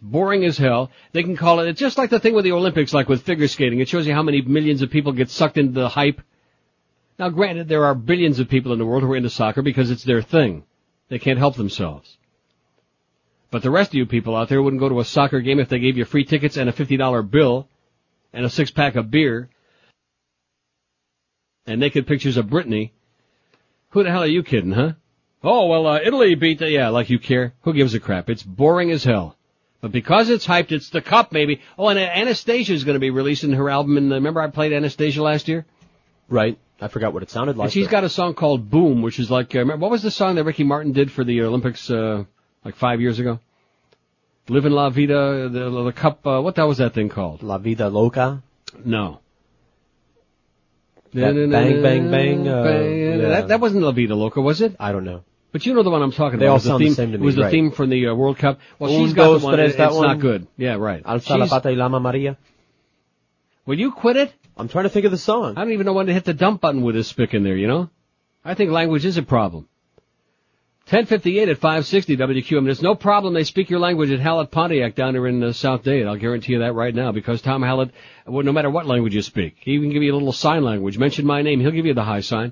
Boring 0.02 0.44
as 0.45 0.57
hell. 0.57 0.90
They 1.11 1.23
can 1.23 1.38
call 1.38 1.60
it, 1.60 1.68
it's 1.68 1.80
just 1.80 1.98
like 1.98 2.10
the 2.10 2.19
thing 2.19 2.34
with 2.34 2.44
the 2.44 2.53
Olympics, 2.53 2.94
like 2.94 3.07
with 3.07 3.22
figure 3.22 3.48
skating. 3.48 3.80
It 3.80 3.88
shows 3.88 4.07
you 4.07 4.14
how 4.14 4.23
many 4.23 4.41
millions 4.41 4.82
of 4.82 4.90
people 4.90 5.11
get 5.11 5.30
sucked 5.30 5.57
into 5.57 5.80
the 5.80 5.90
hype. 5.90 6.22
Now 7.19 7.30
granted, 7.30 7.68
there 7.68 7.86
are 7.86 7.94
billions 7.94 8.40
of 8.40 8.49
people 8.49 8.73
in 8.73 8.80
the 8.80 8.86
world 8.86 9.03
who 9.03 9.14
are 9.14 9.15
into 9.15 9.30
soccer 9.30 9.61
because 9.61 9.91
it's 9.91 10.03
their 10.03 10.23
thing. 10.23 10.64
They 11.10 11.19
can't 11.19 11.38
help 11.38 11.56
themselves. 11.56 12.18
But 13.52 13.61
the 13.61 13.69
rest 13.69 13.91
of 13.91 13.95
you 13.95 14.06
people 14.06 14.36
out 14.36 14.49
there 14.49 14.61
wouldn't 14.61 14.80
go 14.80 14.90
to 14.90 15.02
a 15.02 15.06
soccer 15.06 15.41
game 15.41 15.60
if 15.60 15.69
they 15.69 15.80
gave 15.80 15.98
you 15.98 16.06
free 16.06 16.23
tickets 16.23 16.57
and 16.57 16.69
a 16.69 16.73
$50 16.73 17.30
bill 17.30 17.68
and 18.34 18.45
a 18.45 18.49
six 18.49 18.72
pack 18.72 18.95
of 18.95 19.11
beer 19.11 19.49
and 21.68 21.80
naked 21.80 22.07
pictures 22.07 22.38
of 22.38 22.48
Britney. 22.48 22.91
Who 23.90 24.03
the 24.03 24.10
hell 24.10 24.23
are 24.23 24.28
you 24.28 24.41
kidding, 24.41 24.72
huh? 24.72 24.94
Oh, 25.44 25.68
well, 25.68 25.86
uh, 25.86 25.99
Italy 26.03 26.36
beat 26.36 26.60
the, 26.60 26.69
yeah, 26.69 26.90
like 26.90 27.10
you 27.10 27.19
care. 27.19 27.53
Who 27.61 27.73
gives 27.73 27.94
a 27.94 27.99
crap? 27.99 28.30
It's 28.30 28.44
boring 28.44 28.90
as 28.91 29.03
hell. 29.03 29.38
But 29.81 29.91
because 29.91 30.29
it's 30.29 30.45
hyped, 30.45 30.71
it's 30.71 30.91
the 30.91 31.01
cup, 31.01 31.31
maybe. 31.31 31.61
Oh, 31.77 31.89
and 31.89 31.97
Anastacia 31.99 32.69
is 32.69 32.83
going 32.83 32.93
to 32.93 32.99
be 32.99 33.09
releasing 33.09 33.51
her 33.53 33.69
album. 33.69 33.97
And 33.97 34.11
remember, 34.11 34.39
I 34.39 34.47
played 34.47 34.71
Anastacia 34.71 35.21
last 35.21 35.47
year. 35.47 35.65
Right. 36.29 36.57
I 36.79 36.87
forgot 36.87 37.13
what 37.13 37.23
it 37.23 37.29
sounded 37.31 37.57
like. 37.57 37.65
And 37.65 37.73
she's 37.73 37.87
but- 37.87 37.91
got 37.91 38.03
a 38.03 38.09
song 38.09 38.35
called 38.35 38.69
Boom, 38.69 39.01
which 39.01 39.19
is 39.19 39.29
like, 39.31 39.55
uh, 39.55 39.59
remember, 39.59 39.81
what 39.81 39.91
was 39.91 40.03
the 40.03 40.11
song 40.11 40.35
that 40.35 40.43
Ricky 40.43 40.63
Martin 40.63 40.93
did 40.93 41.11
for 41.11 41.23
the 41.23 41.41
Olympics, 41.41 41.89
uh, 41.89 42.23
like 42.63 42.75
five 42.75 43.01
years 43.01 43.19
ago? 43.19 43.39
Living 44.49 44.71
La 44.71 44.89
Vida, 44.89 45.49
the, 45.49 45.83
the 45.83 45.91
cup, 45.93 46.25
uh, 46.25 46.41
what 46.41 46.55
hell 46.55 46.67
was 46.67 46.77
that 46.79 46.93
thing 46.93 47.09
called? 47.09 47.41
La 47.43 47.57
Vida 47.57 47.89
Loca. 47.89 48.41
No. 48.85 49.19
That 51.13 51.33
bang, 51.35 51.81
bang, 51.81 52.11
bang, 52.11 52.47
uh, 52.47 52.63
Bang. 52.63 52.99
yeah. 52.99 53.17
That, 53.29 53.47
that 53.49 53.59
wasn't 53.59 53.83
La 53.83 53.91
Vida 53.91 54.15
Loca, 54.15 54.41
was 54.41 54.61
it? 54.61 54.75
I 54.79 54.91
don't 54.91 55.03
know. 55.03 55.23
But 55.52 55.65
you 55.65 55.73
know 55.73 55.84
the 55.84 55.90
one 55.90 56.02
I'm 56.02 56.11
talking 56.11 56.40
They 56.40 56.45
about. 56.45 56.52
all 56.52 56.56
was 56.56 56.64
the 56.64 56.69
sound 56.69 56.82
the 56.82 56.86
theme, 56.86 56.94
same 56.94 57.10
to 57.11 57.15
It 57.15 57.19
me, 57.22 57.26
was 57.26 57.36
the 57.36 57.41
right. 57.44 57.52
theme 57.52 57.72
from 57.72 57.90
the 57.90 58.07
uh, 58.07 58.15
World 58.15 58.38
Cup. 58.38 58.60
Well, 58.80 58.91
Un, 58.95 59.06
she's 59.06 59.14
got 59.14 59.26
dos, 59.26 59.41
the 59.41 59.45
one. 59.48 59.56
tres, 59.57 59.76
that 59.76 59.88
it's 59.90 59.95
one? 59.95 60.07
not 60.07 60.19
good. 60.19 60.48
Yeah, 60.57 60.76
right. 60.76 61.03
Alza 61.03 61.38
la 61.38 61.48
pata 61.48 61.69
y 61.69 61.76
Lama 61.76 61.99
Maria. 61.99 62.38
Will 63.65 63.78
you 63.80 63.91
quit 63.91 64.15
it? 64.18 64.34
I'm 64.57 64.68
trying 64.69 64.86
to 64.86 64.90
think 64.90 65.06
of 65.06 65.11
the 65.11 65.18
song. 65.18 65.57
I 65.57 65.61
don't 65.64 65.73
even 65.73 65.86
know 65.86 65.94
when 65.94 66.06
to 66.07 66.14
hit 66.14 66.23
the 66.23 66.34
dump 66.34 66.61
button 66.61 66.82
with 66.84 66.95
this 66.95 67.07
spick 67.10 67.34
in 67.34 67.44
there, 67.44 67.56
you 67.57 67.68
know? 67.68 67.90
I 68.45 68.53
think 68.53 68.72
language 68.72 69.06
is 69.06 69.18
a 69.18 69.23
problem. 69.23 69.68
1058 70.90 71.48
at 71.48 71.57
560 71.57 72.18
WQM. 72.18 72.65
There's 72.65 72.82
no 72.82 72.95
problem 72.95 73.34
they 73.34 73.44
speak 73.44 73.69
your 73.69 73.80
language 73.80 74.10
at 74.11 74.19
Hallett 74.19 74.52
Pontiac 74.52 74.95
down 74.95 75.14
there 75.14 75.28
in 75.28 75.41
uh, 75.44 75.53
South 75.53 75.84
Dade. 75.84 76.06
I'll 76.07 76.18
guarantee 76.18 76.53
you 76.53 76.60
that 76.60 76.73
right 76.73 76.94
now 76.94 77.11
because 77.11 77.41
Tom 77.41 77.61
Hallett, 77.61 77.91
well, 78.26 78.44
no 78.44 78.52
matter 78.52 78.69
what 78.69 78.88
language 78.88 79.14
you 79.15 79.22
speak, 79.22 79.56
he 79.60 79.80
can 79.80 79.90
give 79.91 80.02
you 80.03 80.11
a 80.11 80.15
little 80.18 80.34
sign 80.34 80.64
language. 80.64 80.98
Mention 80.98 81.26
my 81.26 81.44
name, 81.44 81.60
he'll 81.61 81.72
give 81.72 81.86
you 81.86 81.94
the 81.94 82.03
high 82.03 82.19
sign. 82.22 82.52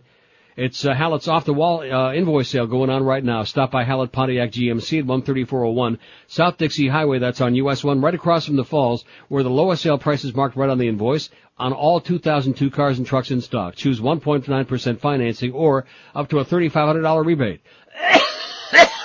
It's 0.60 0.84
uh, 0.84 0.94
Hallett's 0.94 1.30
off 1.30 1.46
the 1.46 1.54
wall 1.54 1.90
uh, 1.90 2.12
invoice 2.14 2.50
sale 2.50 2.68
going 2.68 2.90
on 2.90 3.02
right 3.02 3.24
now. 3.24 3.46
Stop 3.46 3.72
by 3.72 3.86
Hallett 3.86 4.12
Pontiac 4.12 4.52
GMC 4.52 5.00
at 5.00 5.06
13401 5.06 5.98
South 6.28 6.58
Dixie 6.58 6.90
Highway. 6.90 7.20
That's 7.20 7.40
on 7.40 7.56
US 7.56 7.82
1 7.82 8.02
right 8.02 8.14
across 8.14 8.46
from 8.46 8.58
the 8.58 8.66
falls 8.66 9.06
where 9.30 9.42
the 9.42 9.50
lowest 9.50 9.84
sale 9.84 9.98
price 9.98 10.26
is 10.26 10.36
marked 10.36 10.58
right 10.58 10.70
on 10.70 10.78
the 10.78 10.90
invoice 10.90 11.30
on 11.58 11.72
all 11.72 12.02
2002 12.02 12.72
cars 12.72 12.98
and 12.98 13.08
trucks 13.08 13.32
in 13.32 13.40
stock. 13.40 13.76
Choose 13.76 14.02
1.9% 14.02 15.00
financing 15.00 15.54
or 15.54 15.86
up 16.14 16.28
to 16.28 16.40
a 16.40 16.46
$3,500 16.46 17.26
rebate. 17.26 17.62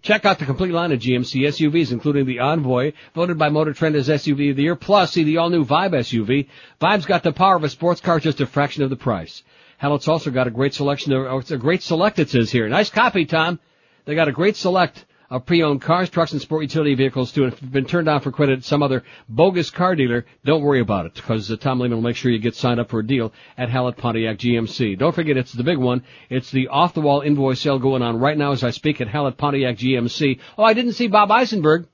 Check 0.00 0.24
out 0.24 0.38
the 0.38 0.46
complete 0.46 0.72
line 0.72 0.92
of 0.92 1.00
GMC 1.00 1.48
SUVs, 1.48 1.92
including 1.92 2.24
the 2.24 2.38
Envoy, 2.38 2.94
voted 3.14 3.36
by 3.36 3.50
Motor 3.50 3.74
Trend 3.74 3.94
as 3.94 4.08
SUV 4.08 4.52
of 4.52 4.56
the 4.56 4.62
year. 4.62 4.74
Plus, 4.74 5.12
see 5.12 5.22
the 5.22 5.36
all-new 5.36 5.66
Vibe 5.66 5.92
SUV. 5.92 6.48
Vibe's 6.80 7.04
got 7.04 7.22
the 7.22 7.32
power 7.32 7.56
of 7.56 7.64
a 7.64 7.68
sports 7.68 8.00
car, 8.00 8.18
just 8.18 8.40
a 8.40 8.46
fraction 8.46 8.82
of 8.82 8.88
the 8.88 8.96
price. 8.96 9.42
Hallett's 9.80 10.08
also 10.08 10.30
got 10.30 10.46
a 10.46 10.50
great 10.50 10.74
selection 10.74 11.10
of, 11.14 11.40
it's 11.40 11.50
a 11.52 11.56
great 11.56 11.82
select 11.82 12.18
it 12.18 12.28
says 12.28 12.50
here. 12.50 12.68
Nice 12.68 12.90
copy, 12.90 13.24
Tom. 13.24 13.58
They 14.04 14.14
got 14.14 14.28
a 14.28 14.32
great 14.32 14.56
select 14.56 15.06
of 15.30 15.46
pre-owned 15.46 15.80
cars, 15.80 16.10
trucks, 16.10 16.32
and 16.32 16.40
sport 16.42 16.64
utility 16.64 16.94
vehicles 16.94 17.32
too. 17.32 17.44
And 17.44 17.52
if 17.54 17.62
you've 17.62 17.72
been 17.72 17.86
turned 17.86 18.04
down 18.04 18.20
for 18.20 18.30
credit 18.30 18.58
at 18.58 18.64
some 18.64 18.82
other 18.82 19.04
bogus 19.26 19.70
car 19.70 19.94
dealer, 19.94 20.26
don't 20.44 20.60
worry 20.60 20.80
about 20.80 21.06
it 21.06 21.14
because 21.14 21.50
uh, 21.50 21.56
Tom 21.56 21.80
Lehman 21.80 21.96
will 21.96 22.02
make 22.02 22.16
sure 22.16 22.30
you 22.30 22.38
get 22.38 22.54
signed 22.54 22.78
up 22.78 22.90
for 22.90 22.98
a 23.00 23.06
deal 23.06 23.32
at 23.56 23.70
Hallett 23.70 23.96
Pontiac 23.96 24.36
GMC. 24.36 24.98
Don't 24.98 25.14
forget, 25.14 25.38
it's 25.38 25.52
the 25.54 25.64
big 25.64 25.78
one. 25.78 26.04
It's 26.28 26.50
the 26.50 26.68
off-the-wall 26.68 27.22
invoice 27.22 27.60
sale 27.60 27.78
going 27.78 28.02
on 28.02 28.18
right 28.18 28.36
now 28.36 28.52
as 28.52 28.62
I 28.62 28.72
speak 28.72 29.00
at 29.00 29.08
Hallett 29.08 29.38
Pontiac 29.38 29.78
GMC. 29.78 30.40
Oh, 30.58 30.64
I 30.64 30.74
didn't 30.74 30.92
see 30.92 31.06
Bob 31.06 31.30
Eisenberg. 31.30 31.86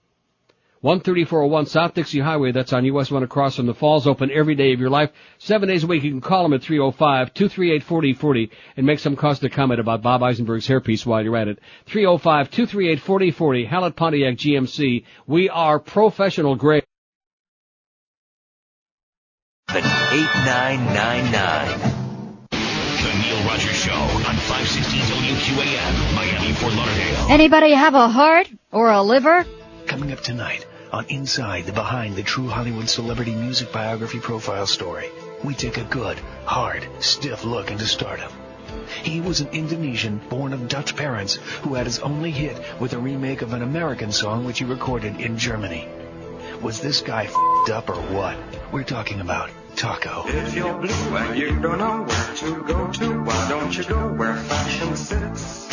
13401 0.87 1.67
South 1.67 1.95
Dixie 1.95 2.21
Highway. 2.21 2.53
That's 2.53 2.73
on 2.73 2.85
US 2.85 3.11
1 3.11 3.25
across 3.25 3.57
from 3.57 3.67
the 3.67 3.75
falls. 3.75 4.07
Open 4.07 4.31
every 4.31 4.55
day 4.55 4.73
of 4.73 4.79
your 4.79 4.89
life. 4.89 5.11
Seven 5.39 5.69
days 5.69 5.83
a 5.83 5.89
week. 5.89 6.05
You 6.05 6.13
can 6.13 6.21
call 6.21 6.45
them 6.45 6.53
at 6.53 6.61
305-238-4040 6.61 8.51
and 8.77 8.87
make 8.87 9.01
some 9.01 9.17
caustic 9.17 9.51
comment 9.51 9.81
about 9.81 10.03
Bob 10.03 10.23
Eisenberg's 10.23 10.69
hairpiece 10.69 11.05
while 11.05 11.25
you're 11.25 11.37
at 11.37 11.49
it. 11.49 11.59
305-238-4040. 11.89 13.67
Hallett 13.67 13.97
Pontiac 13.97 14.37
GMC. 14.37 15.05
We 15.27 15.49
are 15.49 15.81
professional 15.81 16.55
grade. 16.55 16.85
8999. 19.71 21.79
The 22.51 23.13
Neil 23.23 23.45
Rogers 23.45 23.75
Show 23.75 23.93
on 23.93 24.37
560 24.37 24.99
WQAM, 24.99 26.15
Miami, 26.15 26.53
Fort 26.53 26.75
Lauderdale. 26.75 27.27
Anybody 27.29 27.73
have 27.73 27.95
a 27.95 28.09
heart 28.09 28.49
or 28.71 28.89
a 28.89 29.03
liver? 29.03 29.45
Coming 29.87 30.13
up 30.13 30.21
tonight 30.21 30.65
on 30.93 31.07
Inside 31.09 31.67
the 31.67 31.73
Behind 31.73 32.17
the 32.17 32.23
True 32.23 32.49
Hollywood 32.49 32.89
Celebrity 32.89 33.35
Music 33.35 33.73
Biography 33.73 34.21
Profile 34.21 34.67
Story, 34.67 35.09
we 35.43 35.55
take 35.55 35.77
a 35.77 35.85
good, 35.85 36.19
hard, 36.45 36.87
stiff 37.01 37.45
look 37.45 37.71
into 37.71 37.87
stardom. 37.87 38.33
He 39.03 39.21
was 39.21 39.41
an 39.41 39.49
Indonesian 39.53 40.19
born 40.29 40.53
of 40.53 40.69
Dutch 40.69 40.97
parents 40.97 41.37
who 41.63 41.75
had 41.75 41.87
his 41.87 41.99
only 42.01 42.31
hit 42.31 42.57
with 42.81 42.93
a 42.93 42.99
remake 42.99 43.43
of 43.43 43.53
an 43.53 43.63
American 43.63 44.13
song 44.13 44.45
which 44.45 44.59
he 44.59 44.65
recorded 44.65 45.21
in 45.21 45.39
Germany. 45.39 45.89
Was 46.63 46.81
this 46.81 47.01
guy 47.01 47.25
f***ed 47.25 47.73
up 47.73 47.89
or 47.89 48.01
what? 48.15 48.37
We're 48.73 48.85
talking 48.85 49.21
about 49.21 49.51
Taco. 49.77 50.25
If 50.27 50.55
you're 50.55 50.73
blue 50.79 51.17
and 51.17 51.39
you 51.39 51.61
don't 51.61 51.79
know 51.79 52.03
where 52.03 52.35
to 52.37 52.63
go 52.65 52.91
to, 52.91 53.23
why 53.23 53.49
don't 53.49 53.77
you 53.77 53.85
go 53.85 54.13
where 54.15 54.37
fashion 54.37 54.97
sits? 54.97 55.67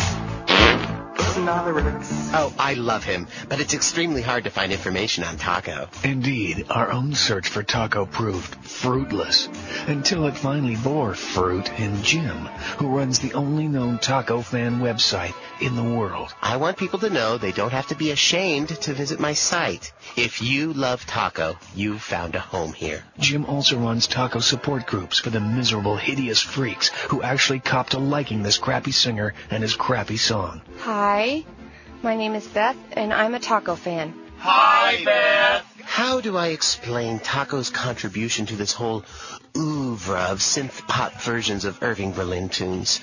Putting 1.34 1.50
on 1.50 1.66
the 1.66 1.74
Ritz. 1.74 2.12
Oh, 2.36 2.54
I 2.60 2.76
love 2.76 3.04
him, 3.04 3.28
but 3.50 3.60
it's 3.60 3.74
extremely 3.74 4.22
hard 4.22 4.44
to 4.44 4.52
find 4.52 4.72
information 4.72 5.24
on 5.24 5.38
Taco. 5.38 5.90
Indeed, 6.04 6.68
our 6.70 6.92
own 6.92 7.16
search 7.16 7.48
for 7.48 7.64
Taco 7.64 8.06
proved 8.06 8.54
fruitless 8.64 9.50
until 9.88 10.28
it 10.28 10.38
finally 10.38 10.76
bore 10.76 11.16
fruit 11.16 11.72
in 11.80 12.04
Jim, 12.04 12.46
who 12.78 12.96
runs 12.96 13.18
the 13.18 13.34
only 13.34 13.68
known 13.68 13.98
taco 13.98 14.42
fan 14.42 14.80
website 14.80 15.34
in 15.60 15.76
the 15.76 15.84
world. 15.84 16.32
I 16.40 16.58
want 16.58 16.78
people 16.78 17.00
to 17.00 17.10
know 17.10 17.40
they 17.40 17.52
don't 17.52 17.72
have 17.72 17.88
to 17.88 17.96
be 17.96 18.12
ashamed 18.12 18.70
to 18.70 18.94
visit 18.94 19.20
my 19.20 19.34
site. 19.34 19.92
If 20.16 20.40
you 20.44 20.72
love 20.74 21.04
taco, 21.08 21.58
you've 21.74 22.04
found 22.04 22.36
a 22.36 22.40
home 22.40 22.74
here. 22.74 23.04
Jim 23.18 23.46
also 23.46 23.80
runs 23.80 24.06
taco 24.06 24.40
support 24.40 24.86
groups 24.86 25.18
for 25.18 25.32
the 25.32 25.40
miserable, 25.40 25.98
hideous 25.98 26.42
freaks 26.42 26.90
who 27.10 27.24
actually 27.24 27.60
cop 27.60 27.90
to 27.90 27.98
liking 27.98 28.44
this 28.44 28.60
crappy 28.60 28.92
singer 28.92 29.34
and 29.50 29.64
his 29.64 29.76
crappy 29.76 30.18
song. 30.18 30.62
Hi, 30.82 31.23
my 32.02 32.18
name 32.18 32.36
is 32.36 32.46
Beth, 32.48 32.76
and 32.92 33.14
I'm 33.14 33.34
a 33.34 33.40
taco 33.40 33.76
fan. 33.76 34.14
Hi, 34.40 35.02
Beth. 35.06 35.66
How 35.82 36.20
do 36.20 36.36
I 36.36 36.48
explain 36.48 37.20
Taco's 37.20 37.70
contribution 37.70 38.46
to 38.48 38.58
this 38.58 38.74
whole 38.74 39.06
oeuvre 39.56 40.20
of 40.20 40.40
synth 40.40 40.86
pop 40.86 41.14
versions 41.22 41.64
of 41.64 41.82
Irving 41.82 42.12
Berlin 42.12 42.50
tunes? 42.50 43.00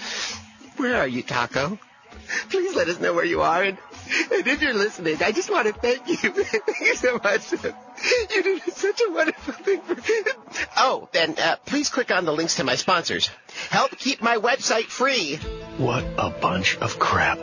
Where 0.77 0.97
are 0.99 1.07
you, 1.07 1.23
Taco? 1.23 1.79
Please 2.51 2.75
let 2.77 2.89
us 2.89 3.01
know 3.01 3.15
where 3.15 3.25
you 3.25 3.41
are. 3.41 3.63
And, 3.63 3.79
and 4.31 4.47
if 4.47 4.61
you're 4.61 4.75
listening, 4.75 5.23
I 5.23 5.33
just 5.33 5.51
want 5.51 5.69
to 5.69 5.73
thank 5.73 6.07
you. 6.07 6.17
thank 6.45 6.81
you 6.81 6.97
so 6.97 7.19
much. 7.25 7.53
You 7.53 8.43
did 8.43 8.63
such 8.75 9.01
a 9.01 9.13
wonderful 9.13 9.55
thing 9.55 9.81
for 9.81 9.95
me. 9.95 10.33
Oh, 10.77 11.09
then 11.13 11.37
uh, 11.39 11.57
please 11.65 11.89
click 11.89 12.11
on 12.11 12.27
the 12.27 12.33
links 12.33 12.57
to 12.57 12.65
my 12.65 12.75
sponsors. 12.75 13.31
Help 13.71 13.97
keep 13.97 14.21
my 14.21 14.37
website 14.37 14.87
free. 14.87 15.37
What 15.79 16.05
a 16.19 16.29
bunch 16.29 16.77
of 16.79 16.99
crap. 16.99 17.39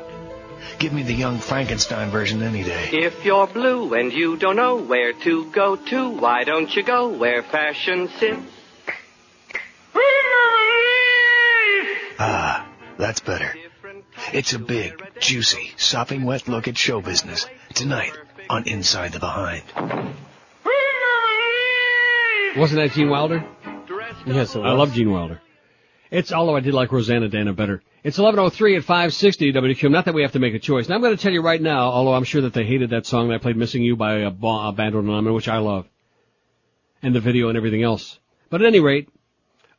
Give 0.80 0.94
me 0.94 1.04
the 1.04 1.14
young 1.14 1.40
Frankenstein 1.40 2.12
version 2.12 2.44
any 2.44 2.64
day. 2.64 2.90
If 2.92 3.26
you're 3.26 3.48
blue 3.48 3.94
and 3.96 4.14
you 4.14 4.38
don't 4.38 4.56
know 4.56 4.76
where 4.76 5.14
to 5.14 5.52
go 5.52 5.76
to, 5.76 6.10
why 6.10 6.44
don't 6.44 6.74
you 6.76 6.84
go 6.84 7.08
where 7.08 7.42
fashion 7.42 8.10
sits? 8.20 8.42
Ah, 12.20 12.68
that's 12.98 13.20
better. 13.20 13.54
It's 14.34 14.54
a 14.54 14.60
big, 14.60 15.02
juicy, 15.20 15.72
sopping 15.78 16.24
wet 16.26 16.48
look 16.48 16.68
at 16.68 16.78
show 16.78 17.02
business 17.02 17.48
tonight 17.74 18.14
on 18.50 18.68
Inside 18.68 19.14
the 19.14 19.20
Behind. 19.20 19.64
Wasn't 22.58 22.80
that 22.82 22.92
Gene 22.94 23.10
Wilder? 23.10 23.46
Yes, 24.26 24.56
it 24.56 24.60
I 24.60 24.72
love 24.74 24.94
Gene 24.94 25.12
Wilder. 25.12 25.42
It's, 26.10 26.32
although 26.32 26.56
I 26.56 26.62
did 26.62 26.74
like 26.74 26.92
Rosanna 26.92 27.28
Dana 27.30 27.54
better. 27.54 27.82
It's 28.04 28.18
1103 28.18 28.78
at 28.78 28.84
560 28.84 29.54
WQM. 29.54 29.92
Not 29.92 30.06
that 30.06 30.14
we 30.14 30.22
have 30.22 30.32
to 30.34 30.40
make 30.40 30.54
a 30.54 30.60
choice. 30.60 30.88
Now 30.88 30.96
I'm 30.96 31.02
going 31.02 31.16
to 31.16 31.22
tell 31.22 31.34
you 31.34 31.42
right 31.42 31.62
now, 31.62 31.90
although 31.90 32.14
I'm 32.14 32.24
sure 32.24 32.42
that 32.42 32.54
they 32.54 32.64
hated 32.64 32.92
that 32.92 33.06
song 33.06 33.28
that 33.28 33.36
I 33.36 33.38
played 33.40 33.58
Missing 33.58 33.84
You 33.84 33.96
by 33.96 34.20
a, 34.20 34.30
ba- 34.32 34.68
a 34.70 34.72
band 34.72 34.96
on 34.96 35.04
Anomaly, 35.04 35.36
which 35.36 35.48
I 35.50 35.58
love. 35.58 35.88
And 37.02 37.14
the 37.14 37.20
video 37.20 37.50
and 37.50 37.58
everything 37.58 37.84
else. 37.84 38.20
But 38.50 38.62
at 38.62 38.68
any 38.68 38.80
rate, 38.80 39.10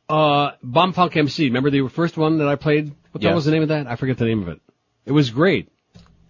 uh, 0.07 0.51
Bomfunk 0.63 1.15
MC, 1.17 1.45
remember 1.45 1.69
the 1.71 1.87
first 1.87 2.17
one 2.17 2.37
that 2.37 2.47
I 2.47 2.55
played? 2.55 2.93
What 3.11 3.23
Yeah. 3.23 3.33
was 3.33 3.45
the 3.45 3.51
name 3.51 3.63
of 3.63 3.69
that? 3.69 3.87
I 3.87 3.95
forget 3.95 4.17
the 4.17 4.25
name 4.25 4.41
of 4.43 4.49
it. 4.49 4.61
It 5.05 5.11
was 5.11 5.31
great. 5.31 5.69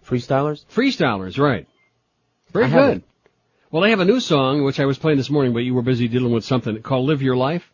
Freestylers? 0.06 0.64
Freestylers, 0.66 1.38
right. 1.38 1.66
Very 2.52 2.64
I 2.64 2.68
good. 2.68 2.74
haven't. 2.78 3.04
Well, 3.70 3.82
they 3.82 3.90
have 3.90 4.00
a 4.00 4.04
new 4.04 4.18
song, 4.18 4.64
which 4.64 4.80
I 4.80 4.86
was 4.86 4.98
playing 4.98 5.18
this 5.18 5.30
morning, 5.30 5.52
but 5.52 5.60
you 5.60 5.74
were 5.74 5.82
busy 5.82 6.08
dealing 6.08 6.32
with 6.32 6.44
something 6.44 6.80
called 6.82 7.06
Live 7.06 7.22
Your 7.22 7.36
Life. 7.36 7.70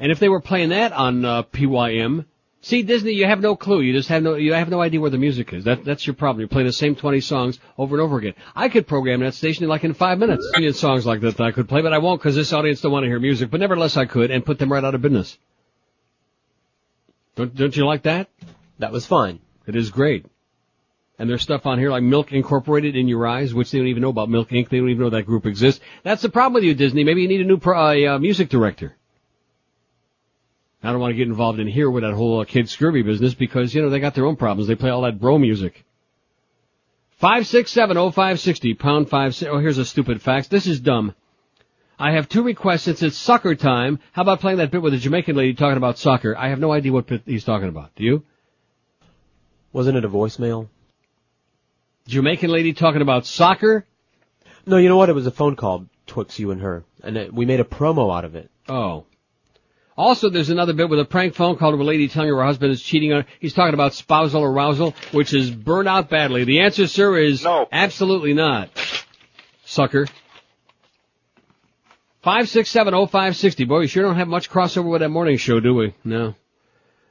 And 0.00 0.10
if 0.10 0.18
they 0.18 0.30
were 0.30 0.40
playing 0.40 0.70
that 0.70 0.92
on 0.92 1.24
uh, 1.26 1.42
PYM, 1.42 2.24
see 2.62 2.82
Disney, 2.82 3.12
you 3.12 3.26
have 3.26 3.40
no 3.40 3.54
clue. 3.54 3.82
You 3.82 3.92
just 3.92 4.08
have 4.08 4.22
no, 4.22 4.34
you 4.34 4.54
have 4.54 4.70
no 4.70 4.80
idea 4.80 4.98
where 4.98 5.10
the 5.10 5.18
music 5.18 5.52
is. 5.52 5.64
That, 5.64 5.84
that's 5.84 6.06
your 6.06 6.14
problem. 6.14 6.40
You're 6.40 6.48
playing 6.48 6.66
the 6.66 6.72
same 6.72 6.96
20 6.96 7.20
songs 7.20 7.58
over 7.76 7.96
and 7.96 8.02
over 8.02 8.16
again. 8.16 8.32
I 8.56 8.70
could 8.70 8.86
program 8.86 9.20
that 9.20 9.34
station 9.34 9.64
in 9.64 9.68
like 9.68 9.84
in 9.84 9.92
five 9.92 10.18
minutes. 10.18 10.48
Million 10.54 10.72
songs 10.72 11.04
like 11.04 11.20
that, 11.20 11.36
that 11.36 11.44
I 11.44 11.52
could 11.52 11.68
play, 11.68 11.82
but 11.82 11.92
I 11.92 11.98
won't 11.98 12.18
because 12.18 12.34
this 12.34 12.52
audience 12.54 12.80
don't 12.80 12.92
want 12.92 13.04
to 13.04 13.08
hear 13.08 13.20
music. 13.20 13.50
But 13.50 13.60
nevertheless, 13.60 13.98
I 13.98 14.06
could 14.06 14.30
and 14.30 14.44
put 14.44 14.58
them 14.58 14.72
right 14.72 14.82
out 14.82 14.94
of 14.94 15.02
business. 15.02 15.36
Don't, 17.36 17.54
don't 17.54 17.76
you 17.76 17.84
like 17.84 18.04
that? 18.04 18.30
That 18.78 18.92
was 18.92 19.04
fine. 19.04 19.40
It 19.66 19.76
is 19.76 19.90
great. 19.90 20.24
And 21.18 21.28
there's 21.28 21.42
stuff 21.42 21.66
on 21.66 21.78
here 21.78 21.90
like 21.90 22.02
Milk 22.02 22.32
Incorporated 22.32 22.96
in 22.96 23.06
Your 23.06 23.26
Eyes, 23.26 23.52
which 23.52 23.70
they 23.70 23.76
don't 23.76 23.88
even 23.88 24.00
know 24.00 24.08
about 24.08 24.30
Milk 24.30 24.48
Inc. 24.48 24.70
They 24.70 24.78
don't 24.78 24.88
even 24.88 25.02
know 25.02 25.10
that 25.10 25.26
group 25.26 25.44
exists. 25.44 25.82
That's 26.02 26.22
the 26.22 26.30
problem 26.30 26.54
with 26.54 26.64
you, 26.64 26.74
Disney. 26.74 27.04
Maybe 27.04 27.20
you 27.20 27.28
need 27.28 27.42
a 27.42 27.44
new 27.44 27.58
pro, 27.58 27.78
uh, 27.78 28.14
uh, 28.14 28.18
music 28.18 28.48
director. 28.48 28.96
I 30.82 30.92
don't 30.92 31.00
want 31.00 31.12
to 31.12 31.16
get 31.16 31.28
involved 31.28 31.60
in 31.60 31.66
here 31.66 31.90
with 31.90 32.02
that 32.02 32.14
whole 32.14 32.40
uh, 32.40 32.44
kid 32.44 32.68
scurvy 32.68 33.02
business 33.02 33.34
because, 33.34 33.74
you 33.74 33.82
know, 33.82 33.90
they 33.90 34.00
got 34.00 34.14
their 34.14 34.26
own 34.26 34.36
problems. 34.36 34.66
They 34.66 34.74
play 34.74 34.90
all 34.90 35.02
that 35.02 35.20
bro 35.20 35.38
music. 35.38 35.84
5670560, 37.22 38.78
pound 38.78 39.10
5, 39.10 39.42
oh, 39.48 39.58
here's 39.58 39.76
a 39.76 39.84
stupid 39.84 40.22
fax. 40.22 40.48
This 40.48 40.66
is 40.66 40.80
dumb. 40.80 41.14
I 41.98 42.12
have 42.12 42.30
two 42.30 42.42
requests 42.42 42.84
since 42.84 43.02
it's 43.02 43.18
soccer 43.18 43.54
time. 43.54 43.98
How 44.12 44.22
about 44.22 44.40
playing 44.40 44.56
that 44.56 44.70
bit 44.70 44.80
with 44.80 44.94
the 44.94 44.98
Jamaican 44.98 45.36
lady 45.36 45.52
talking 45.52 45.76
about 45.76 45.98
soccer? 45.98 46.34
I 46.34 46.48
have 46.48 46.58
no 46.58 46.72
idea 46.72 46.92
what 46.92 47.06
bit 47.06 47.22
he's 47.26 47.44
talking 47.44 47.68
about. 47.68 47.94
Do 47.94 48.04
you? 48.04 48.24
Wasn't 49.74 49.98
it 49.98 50.04
a 50.06 50.08
voicemail? 50.08 50.68
Jamaican 52.08 52.50
lady 52.50 52.72
talking 52.72 53.02
about 53.02 53.26
soccer? 53.26 53.84
No, 54.64 54.78
you 54.78 54.88
know 54.88 54.96
what? 54.96 55.10
It 55.10 55.14
was 55.14 55.26
a 55.26 55.30
phone 55.30 55.56
call 55.56 55.86
twixt 56.06 56.38
you 56.38 56.52
and 56.52 56.62
her, 56.62 56.84
and 57.02 57.18
it, 57.18 57.34
we 57.34 57.44
made 57.44 57.60
a 57.60 57.64
promo 57.64 58.16
out 58.16 58.24
of 58.24 58.34
it. 58.34 58.50
Oh. 58.66 59.04
Also, 60.00 60.30
there's 60.30 60.48
another 60.48 60.72
bit 60.72 60.88
with 60.88 60.98
a 60.98 61.04
prank 61.04 61.34
phone 61.34 61.56
call 61.56 61.72
to 61.72 61.76
a 61.76 61.84
lady 61.84 62.08
telling 62.08 62.30
her 62.30 62.36
her 62.36 62.44
husband 62.44 62.72
is 62.72 62.80
cheating 62.80 63.12
on 63.12 63.20
her. 63.20 63.28
He's 63.38 63.52
talking 63.52 63.74
about 63.74 63.92
spousal 63.92 64.42
arousal, 64.42 64.94
which 65.12 65.34
is 65.34 65.50
burned 65.50 65.88
out 65.88 66.08
badly. 66.08 66.44
The 66.44 66.60
answer, 66.60 66.86
sir, 66.86 67.18
is 67.18 67.44
no. 67.44 67.68
absolutely 67.70 68.32
not. 68.32 68.70
Sucker. 69.66 70.06
5670560. 72.24 73.68
Boy, 73.68 73.80
we 73.80 73.88
sure 73.88 74.02
don't 74.02 74.16
have 74.16 74.26
much 74.26 74.48
crossover 74.48 74.90
with 74.90 75.02
that 75.02 75.10
morning 75.10 75.36
show, 75.36 75.60
do 75.60 75.74
we? 75.74 75.94
No. 76.02 76.34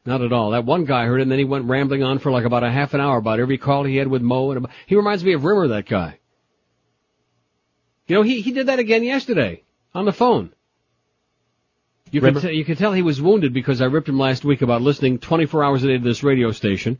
Not 0.03 0.23
at 0.23 0.33
all. 0.33 0.49
That 0.49 0.65
one 0.65 0.85
guy 0.85 1.05
heard 1.05 1.19
it 1.19 1.23
and 1.23 1.31
then 1.31 1.37
he 1.37 1.45
went 1.45 1.65
rambling 1.65 2.01
on 2.01 2.17
for 2.17 2.31
like 2.31 2.45
about 2.45 2.63
a 2.63 2.71
half 2.71 2.95
an 2.95 3.01
hour 3.01 3.19
about 3.19 3.39
every 3.39 3.59
call 3.59 3.83
he 3.83 3.97
had 3.97 4.07
with 4.07 4.23
Mo 4.23 4.49
and 4.49 4.57
about, 4.57 4.71
he 4.87 4.95
reminds 4.95 5.23
me 5.23 5.33
of 5.33 5.43
Rimmer, 5.43 5.67
that 5.67 5.85
guy. 5.85 6.17
You 8.07 8.15
know, 8.15 8.23
he, 8.23 8.41
he 8.41 8.51
did 8.51 8.65
that 8.65 8.79
again 8.79 9.03
yesterday 9.03 9.61
on 9.93 10.05
the 10.05 10.11
phone. 10.11 10.53
You 12.11 12.21
could, 12.21 12.41
t- 12.41 12.53
you 12.53 12.65
could 12.65 12.77
tell 12.77 12.93
he 12.93 13.01
was 13.01 13.21
wounded 13.21 13.53
because 13.53 13.81
I 13.81 13.85
ripped 13.85 14.09
him 14.09 14.19
last 14.19 14.43
week 14.43 14.61
about 14.61 14.81
listening 14.81 15.19
24 15.19 15.63
hours 15.63 15.83
a 15.83 15.87
day 15.87 15.97
to 15.97 16.03
this 16.03 16.23
radio 16.23 16.51
station 16.51 16.99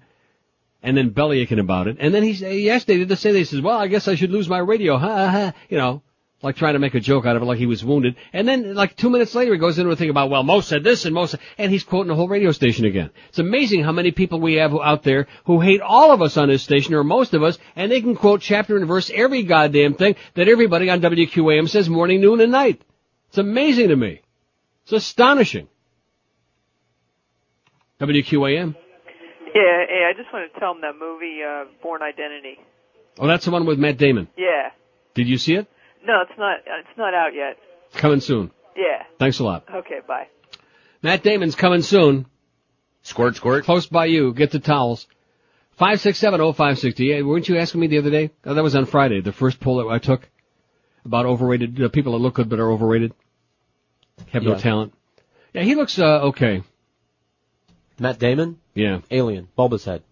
and 0.82 0.96
then 0.96 1.12
bellyaching 1.12 1.60
about 1.60 1.88
it. 1.88 1.98
And 2.00 2.14
then 2.14 2.24
he 2.24 2.34
said, 2.36 2.54
yesterday 2.54 3.00
did 3.00 3.10
the 3.10 3.16
same 3.16 3.34
thing. 3.34 3.42
He 3.42 3.46
says, 3.46 3.62
well, 3.62 3.78
I 3.78 3.88
guess 3.88 4.08
I 4.08 4.16
should 4.16 4.32
lose 4.32 4.48
my 4.48 4.60
radio. 4.60 4.98
Ha 4.98 5.08
ha 5.08 5.30
ha. 5.30 5.54
You 5.70 5.78
know, 5.78 6.04
like 6.42 6.56
trying 6.56 6.74
to 6.74 6.80
make 6.80 6.96
a 6.96 7.00
joke 7.00 7.26
out 7.26 7.36
of 7.36 7.42
it 7.42 7.46
like 7.46 7.58
he 7.58 7.66
was 7.66 7.84
wounded. 7.84 8.16
And 8.32 8.48
then 8.48 8.74
like 8.74 8.96
two 8.96 9.10
minutes 9.10 9.36
later 9.36 9.54
he 9.54 9.60
goes 9.60 9.78
into 9.78 9.92
a 9.92 9.96
thing 9.96 10.10
about, 10.10 10.30
well, 10.30 10.44
Mo 10.44 10.62
said 10.62 10.84
this 10.84 11.06
and 11.06 11.14
Mo 11.14 11.26
said, 11.26 11.40
and 11.58 11.72
he's 11.72 11.84
quoting 11.84 12.08
the 12.08 12.16
whole 12.16 12.30
radio 12.30 12.52
station 12.52 12.86
again. 12.86 13.10
It's 13.30 13.40
amazing 13.40 13.84
how 13.84 13.92
many 13.92 14.12
people 14.12 14.40
we 14.40 14.56
have 14.56 14.74
out 14.74 15.04
there 15.04 15.28
who 15.46 15.60
hate 15.60 15.82
all 15.82 16.12
of 16.12 16.22
us 16.22 16.38
on 16.38 16.48
this 16.48 16.64
station 16.64 16.94
or 16.94 17.04
most 17.04 17.34
of 17.34 17.44
us 17.44 17.58
and 17.76 17.92
they 17.92 18.02
can 18.02 18.16
quote 18.16 18.42
chapter 18.42 18.78
and 18.78 18.88
verse 18.88 19.12
every 19.14 19.44
goddamn 19.44 19.96
thing 19.96 20.16
that 20.36 20.48
everybody 20.48 20.90
on 20.90 21.02
WQAM 21.02 21.68
says 21.68 21.90
morning, 21.90 22.22
noon, 22.22 22.40
and 22.40 22.52
night. 22.52 22.82
It's 23.30 23.38
amazing 23.38 23.90
to 23.90 23.96
me. 23.96 24.22
It's 24.90 25.06
astonishing. 25.06 25.68
WQAM. 28.02 28.76
Yeah, 28.76 29.86
hey, 29.88 30.10
I 30.10 30.14
just 30.18 30.34
want 30.34 30.52
to 30.52 30.60
tell 30.60 30.72
him 30.72 30.82
that 30.82 30.94
movie, 31.00 31.42
uh, 31.48 31.66
Bourne 31.84 32.02
Identity. 32.02 32.58
Oh, 33.20 33.28
that's 33.28 33.46
the 33.46 33.52
one 33.52 33.68
with 33.68 33.78
Matt 33.78 33.98
Damon. 34.00 34.28
Yeah. 34.36 34.72
Did 35.14 35.28
you 35.28 35.38
see 35.38 35.54
it? 35.54 35.68
No, 36.04 36.22
it's 36.28 36.40
not. 36.40 36.62
It's 36.66 36.98
not 36.98 37.14
out 37.14 37.36
yet. 37.36 37.58
Coming 38.02 38.20
soon. 38.20 38.50
Yeah. 38.76 39.04
Thanks 39.20 39.38
a 39.38 39.44
lot. 39.44 39.66
Okay, 39.72 40.00
bye. 40.08 40.28
Matt 41.04 41.22
Damon's 41.22 41.54
coming 41.54 41.84
soon. 41.84 42.26
Squirt, 43.04 43.36
squirt. 43.36 43.66
Close 43.66 43.86
by 43.86 44.06
you. 44.06 44.34
Get 44.34 44.50
the 44.50 44.60
towels. 44.60 45.06
Five 45.74 46.02
six 46.02 46.18
seven 46.18 46.42
oh 46.42 46.52
five 46.52 46.80
sixty. 46.80 47.12
Hey, 47.12 47.22
weren't 47.22 47.48
you 47.48 47.60
asking 47.60 47.82
me 47.82 47.88
the 47.88 48.00
other 48.00 48.10
day? 48.10 48.32
Oh, 48.44 48.56
that 48.56 48.64
was 48.64 48.76
on 48.76 48.86
Friday. 48.86 49.22
The 49.22 49.34
first 49.34 49.60
poll 49.60 49.78
that 49.78 49.94
I 49.94 50.00
took 50.00 50.28
about 51.06 51.28
overrated 51.28 51.80
uh, 51.80 51.90
people 51.90 52.14
that 52.14 52.20
look 52.20 52.34
good 52.34 52.50
but 52.50 52.60
are 52.60 52.72
overrated, 52.72 53.14
have 54.32 54.44
no 54.44 54.56
talent. 54.58 54.94
Yeah, 55.54 55.64
he 55.64 55.76
looks 55.76 55.98
uh, 56.00 56.22
okay. 56.30 56.64
Matt 58.00 58.20
Damon? 58.20 58.60
Yeah. 58.76 59.00
Alien. 59.12 59.48
Bulbous 59.56 59.86
head. 59.86 60.04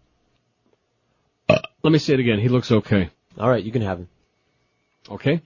Let 1.49 1.91
me 1.91 1.99
say 1.99 2.13
it 2.15 2.19
again. 2.19 2.39
He 2.39 2.49
looks 2.49 2.71
okay. 2.71 3.09
All 3.39 3.49
right, 3.49 3.63
you 3.63 3.71
can 3.71 3.81
have 3.81 3.99
him. 3.99 4.09
Okay. 5.09 5.41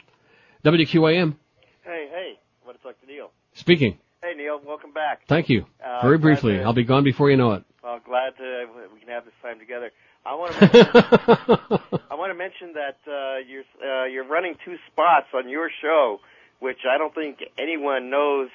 WQAM 0.65 1.35
Hey, 1.83 2.07
hey, 2.11 2.39
what 2.63 2.75
it's 2.75 2.85
like 2.85 2.99
to 3.01 3.07
Neil. 3.07 3.29
speaking. 3.53 3.97
Hey, 4.23 4.33
Neil, 4.35 4.59
welcome 4.65 4.91
back. 4.93 5.21
Thank 5.27 5.49
you. 5.49 5.65
Uh, 5.83 6.01
Very 6.01 6.17
briefly. 6.17 6.53
to- 6.57 6.63
I'll 6.63 6.73
be 6.73 6.83
gone 6.83 7.03
before 7.03 7.29
you 7.29 7.37
know 7.37 7.53
it. 7.53 7.63
Well, 7.83 7.99
glad 8.05 8.37
to 8.37 8.65
we 8.93 8.99
can 8.99 9.09
have 9.09 9.25
this 9.25 9.33
time 9.41 9.59
together. 9.59 9.91
I 10.25 10.35
want 10.35 10.53
to 10.53 10.61
mention, 10.61 11.99
I 12.11 12.15
want 12.15 12.31
to 12.31 12.37
mention 12.37 12.73
that 12.73 12.97
uh, 13.11 13.37
you're 13.47 13.63
uh, 13.83 14.05
you're 14.05 14.27
running 14.27 14.53
two 14.63 14.75
spots 14.91 15.27
on 15.33 15.49
your 15.49 15.69
show, 15.81 16.19
which 16.61 16.79
I 16.89 16.97
don't 16.97 17.13
think 17.13 17.39
anyone 17.57 18.09
knows 18.09 18.49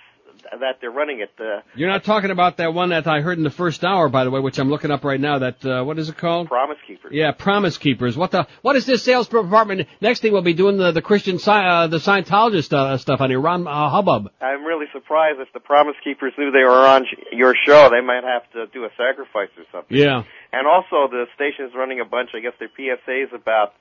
that 0.50 0.78
they're 0.80 0.90
running 0.90 1.20
it. 1.20 1.30
Uh, 1.40 1.62
You're 1.74 1.88
not 1.88 2.04
talking 2.04 2.30
about 2.30 2.58
that 2.58 2.74
one 2.74 2.90
that 2.90 3.06
I 3.06 3.20
heard 3.20 3.38
in 3.38 3.44
the 3.44 3.50
first 3.50 3.84
hour, 3.84 4.08
by 4.08 4.24
the 4.24 4.30
way, 4.30 4.40
which 4.40 4.58
I'm 4.58 4.68
looking 4.70 4.90
up 4.90 5.02
right 5.04 5.20
now. 5.20 5.38
That 5.38 5.64
uh, 5.64 5.82
what 5.84 5.98
is 5.98 6.08
it 6.08 6.16
called? 6.16 6.48
Promise 6.48 6.78
Keepers. 6.86 7.12
Yeah, 7.12 7.32
Promise 7.32 7.78
Keepers. 7.78 8.16
What 8.16 8.30
the? 8.32 8.46
What 8.62 8.76
is 8.76 8.86
this 8.86 9.02
sales 9.02 9.28
department? 9.28 9.88
Next 10.00 10.20
thing 10.20 10.32
we'll 10.32 10.42
be 10.42 10.54
doing 10.54 10.76
the 10.76 10.92
the 10.92 11.02
Christian 11.02 11.38
Sci- 11.38 11.50
uh, 11.50 11.86
the 11.86 11.98
Scientologist 11.98 12.72
uh, 12.72 12.98
stuff 12.98 13.20
on 13.20 13.30
here. 13.30 13.40
Ron 13.40 13.66
uh, 13.66 13.88
Hubbub. 13.90 14.30
I'm 14.40 14.64
really 14.64 14.86
surprised 14.92 15.40
if 15.40 15.52
the 15.52 15.60
Promise 15.60 15.96
Keepers 16.04 16.32
knew 16.38 16.50
they 16.50 16.64
were 16.64 16.86
on 16.86 17.04
sh- 17.04 17.18
your 17.32 17.54
show. 17.66 17.88
They 17.90 18.04
might 18.04 18.24
have 18.24 18.50
to 18.52 18.66
do 18.72 18.84
a 18.84 18.90
sacrifice 18.96 19.50
or 19.56 19.64
something. 19.72 19.96
Yeah. 19.96 20.24
And 20.52 20.66
also, 20.66 21.08
the 21.10 21.26
station's 21.34 21.72
running 21.74 22.00
a 22.00 22.04
bunch, 22.04 22.30
I 22.34 22.40
guess 22.40 22.52
they're 22.58 22.68
PSAs 22.68 23.32
about 23.34 23.72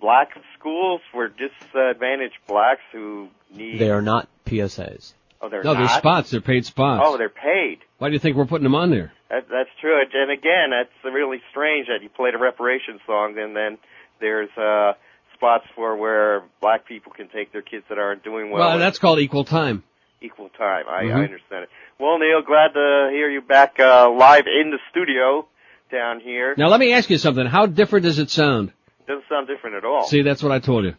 black 0.00 0.30
schools 0.58 1.00
for 1.12 1.28
disadvantaged 1.28 2.38
blacks 2.48 2.80
who 2.92 3.28
need. 3.56 3.78
They 3.78 3.90
are 3.90 4.02
not 4.02 4.28
PSAs. 4.46 5.12
Oh, 5.40 5.48
they're 5.48 5.62
no, 5.62 5.74
not. 5.74 5.78
they're 5.88 5.98
spots. 5.98 6.30
They're 6.30 6.40
paid 6.40 6.64
spots. 6.64 7.02
Oh, 7.04 7.18
they're 7.18 7.28
paid. 7.28 7.78
Why 7.98 8.08
do 8.08 8.14
you 8.14 8.18
think 8.18 8.36
we're 8.36 8.46
putting 8.46 8.64
them 8.64 8.74
on 8.74 8.90
there? 8.90 9.12
That, 9.30 9.46
that's 9.50 9.68
true. 9.80 10.00
And 10.00 10.30
again, 10.30 10.70
that's 10.70 10.90
really 11.14 11.40
strange 11.50 11.88
that 11.88 12.02
you 12.02 12.08
played 12.08 12.34
a 12.34 12.38
reparations 12.38 13.00
song 13.06 13.36
and 13.38 13.54
then 13.54 13.78
there's 14.20 14.50
uh 14.56 14.92
spots 15.34 15.64
for 15.74 15.96
where 15.96 16.42
black 16.60 16.86
people 16.86 17.12
can 17.12 17.28
take 17.28 17.52
their 17.52 17.60
kids 17.62 17.84
that 17.88 17.98
aren't 17.98 18.22
doing 18.22 18.50
well. 18.50 18.68
Well, 18.68 18.78
that's 18.78 18.98
called 18.98 19.18
equal 19.18 19.44
time. 19.44 19.82
equal 20.22 20.48
time. 20.50 20.84
I, 20.88 21.02
Mhm. 21.04 21.14
I 21.16 21.24
understand 21.24 21.64
it. 21.64 21.68
Well, 21.98 22.18
Neil, 22.18 22.40
glad 22.42 22.68
to 22.72 23.08
hear 23.12 23.28
you 23.28 23.40
back 23.42 23.78
uh, 23.78 24.08
live 24.10 24.44
in 24.46 24.70
the 24.70 24.78
studio 24.90 25.46
down 25.92 26.20
here. 26.20 26.54
Now 26.56 26.68
let 26.68 26.80
me 26.80 26.92
ask 26.94 27.10
you 27.10 27.18
something. 27.18 27.44
How 27.46 27.66
different 27.66 28.04
does 28.04 28.18
it 28.18 28.30
sound? 28.30 28.72
Doesn't 29.06 29.24
sound 29.28 29.46
different 29.48 29.76
at 29.76 29.84
all. 29.84 30.06
See, 30.06 30.22
that's 30.22 30.42
what 30.42 30.50
I 30.52 30.60
told 30.60 30.84
you. 30.84 30.94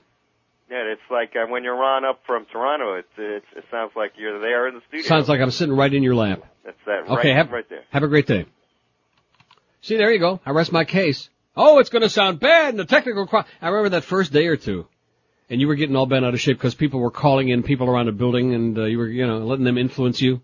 Yeah, 0.70 0.84
it's 0.92 1.02
like 1.12 1.34
uh, 1.36 1.46
when 1.48 1.64
you're 1.64 1.82
on 1.84 2.06
up 2.06 2.22
from 2.26 2.46
Toronto. 2.52 2.96
It, 2.96 3.06
it 3.18 3.44
it 3.56 3.66
sounds 3.70 3.92
like 3.96 4.14
you're 4.18 4.40
there 4.40 4.68
in 4.68 4.76
the 4.76 4.82
studio. 4.88 5.06
Sounds 5.08 5.30
like 5.30 5.40
I'm 5.40 5.52
sitting 5.52 5.76
right 5.76 5.94
in 5.94 6.02
your 6.02 6.16
lap. 6.16 6.44
that's 6.64 6.78
that. 6.88 7.04
Okay, 7.04 7.30
right, 7.30 7.36
have, 7.36 7.52
right 7.52 7.70
there. 7.70 7.84
have 7.92 8.04
a 8.04 8.08
great 8.08 8.26
day. 8.26 8.46
See, 9.82 9.98
there 9.98 10.12
you 10.12 10.20
go. 10.20 10.40
I 10.44 10.52
rest 10.52 10.72
my 10.72 10.84
case. 10.84 11.30
Oh, 11.56 11.78
it's 11.80 11.90
going 11.92 12.02
to 12.02 12.10
sound 12.10 12.40
bad 12.40 12.70
in 12.74 12.78
the 12.78 12.86
technical. 12.86 13.28
Qu- 13.28 13.44
I 13.62 13.68
remember 13.70 13.90
that 13.90 14.04
first 14.04 14.34
day 14.34 14.48
or 14.48 14.58
two, 14.58 14.88
and 15.50 15.62
you 15.62 15.68
were 15.68 15.76
getting 15.76 15.96
all 15.96 16.08
bent 16.08 16.26
out 16.26 16.34
of 16.34 16.40
shape 16.42 16.58
because 16.58 16.74
people 16.74 17.00
were 17.00 17.12
calling 17.12 17.50
in 17.50 17.62
people 17.62 17.88
around 17.88 18.08
the 18.08 18.12
building, 18.12 18.56
and 18.56 18.78
uh, 18.78 18.86
you 18.86 18.98
were, 18.98 19.08
you 19.08 19.28
know, 19.28 19.38
letting 19.40 19.64
them 19.64 19.78
influence 19.78 20.20
you. 20.20 20.42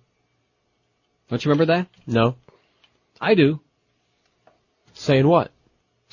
Don't 1.29 1.43
you 1.43 1.49
remember 1.49 1.73
that? 1.73 1.87
No. 2.05 2.35
I 3.19 3.33
do. 3.33 3.59
Saying 4.93 5.27
what? 5.27 5.51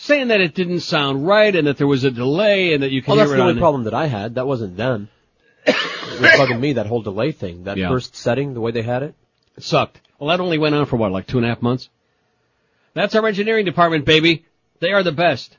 Saying 0.01 0.29
that 0.29 0.41
it 0.41 0.55
didn't 0.55 0.81
sound 0.81 1.27
right, 1.27 1.55
and 1.55 1.67
that 1.67 1.77
there 1.77 1.87
was 1.89 2.05
a 2.05 2.11
delay, 2.13 2.73
and 2.73 2.85
that 2.85 2.93
you 2.93 3.03
could 3.03 3.09
Well, 3.09 3.17
that's 3.19 3.33
the 3.33 3.41
only 3.41 3.59
problem 3.59 3.83
that 3.85 3.95
I 3.95 4.07
had. 4.07 4.37
That 4.37 4.47
wasn't 4.47 4.77
them. 4.77 5.09
it 5.67 5.75
was 6.21 6.31
bugging 6.31 6.61
me, 6.61 6.75
that 6.75 6.87
whole 6.87 7.03
delay 7.03 7.33
thing. 7.33 7.65
That 7.65 7.77
Yeah. 7.77 7.89
first 7.89 8.15
setting, 8.15 8.55
the 8.55 8.61
way 8.61 8.71
they 8.71 8.83
had 8.83 9.03
it. 9.03 9.15
It 9.57 9.65
sucked. 9.65 10.01
Well, 10.21 10.29
that 10.29 10.41
only 10.41 10.57
went 10.57 10.77
on 10.77 10.87
for 10.87 10.97
what, 10.97 11.11
like 11.11 11.27
two 11.27 11.39
and 11.39 11.45
a 11.45 11.49
half 11.49 11.61
months? 11.63 11.89
That's 12.95 13.17
our 13.17 13.27
engineering 13.27 13.65
department, 13.65 14.05
baby. 14.05 14.45
They 14.79 14.93
are 14.93 15.03
the 15.03 15.11
best. 15.13 15.57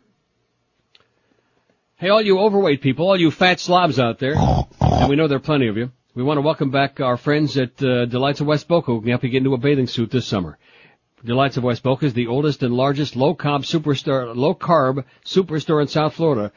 Hey, 1.98 2.08
all 2.08 2.22
you 2.22 2.40
overweight 2.40 2.82
people, 2.82 3.08
all 3.08 3.20
you 3.20 3.32
fat 3.32 3.60
slobs 3.60 4.00
out 4.00 4.20
there, 4.20 4.36
and 4.38 5.10
we 5.10 5.18
know 5.18 5.28
there 5.28 5.36
are 5.36 5.42
plenty 5.42 5.68
of 5.68 5.76
you, 5.76 5.92
we 6.16 6.24
want 6.24 6.38
to 6.38 6.42
welcome 6.42 6.72
back 6.72 7.02
our 7.02 7.18
friends 7.18 7.58
at 7.58 7.84
uh, 7.84 8.06
Delights 8.06 8.40
of 8.40 8.48
West 8.48 8.70
Boca 8.70 8.92
who 8.94 9.02
can 9.02 9.10
help 9.10 9.24
you 9.24 9.30
get 9.30 9.40
into 9.40 9.54
a 9.54 9.58
bathing 9.58 9.88
suit 9.88 10.12
this 10.12 10.26
summer. 10.26 10.58
Delights 11.24 11.58
of 11.58 11.64
West 11.64 11.84
Boca 11.84 12.06
is 12.06 12.14
the 12.14 12.28
oldest 12.28 12.64
and 12.64 12.74
largest 12.74 13.16
low 13.16 13.36
carb 13.36 13.62
superstar, 13.62 14.36
low 14.36 14.56
carb 14.56 15.04
superstore 15.26 15.82
in 15.82 15.88
South 15.88 16.14
Florida. 16.14 16.52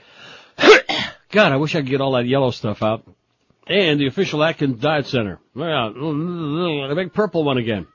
God, 1.30 1.52
I 1.52 1.56
wish 1.56 1.74
I 1.74 1.80
could 1.80 1.89
get 1.89 2.01
all 2.01 2.12
that 2.12 2.26
yellow 2.26 2.51
stuff 2.51 2.82
out. 2.82 3.05
And 3.66 4.01
the 4.01 4.06
official 4.06 4.43
Atkins 4.43 4.80
Diet 4.80 5.06
Center. 5.06 5.40
Well, 5.55 5.93
the 5.93 6.94
big 6.97 7.12
purple 7.12 7.44
one 7.44 7.59
again. 7.59 7.86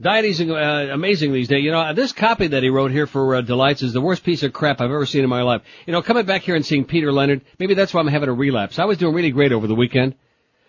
Dieting's 0.00 0.40
uh, 0.40 0.88
amazing 0.92 1.32
these 1.32 1.48
days. 1.48 1.62
You 1.62 1.70
know, 1.70 1.94
this 1.94 2.12
copy 2.12 2.48
that 2.48 2.62
he 2.62 2.70
wrote 2.70 2.90
here 2.90 3.06
for 3.06 3.36
uh, 3.36 3.40
Delights 3.40 3.82
is 3.82 3.92
the 3.92 4.00
worst 4.00 4.24
piece 4.24 4.42
of 4.42 4.52
crap 4.52 4.80
I've 4.80 4.90
ever 4.90 5.06
seen 5.06 5.22
in 5.22 5.30
my 5.30 5.42
life. 5.42 5.62
You 5.86 5.92
know, 5.92 6.02
coming 6.02 6.26
back 6.26 6.42
here 6.42 6.56
and 6.56 6.66
seeing 6.66 6.84
Peter 6.84 7.12
Leonard, 7.12 7.42
maybe 7.58 7.74
that's 7.74 7.94
why 7.94 8.00
I'm 8.00 8.08
having 8.08 8.28
a 8.28 8.32
relapse. 8.32 8.80
I 8.80 8.84
was 8.84 8.98
doing 8.98 9.14
really 9.14 9.30
great 9.30 9.52
over 9.52 9.68
the 9.68 9.76
weekend. 9.76 10.16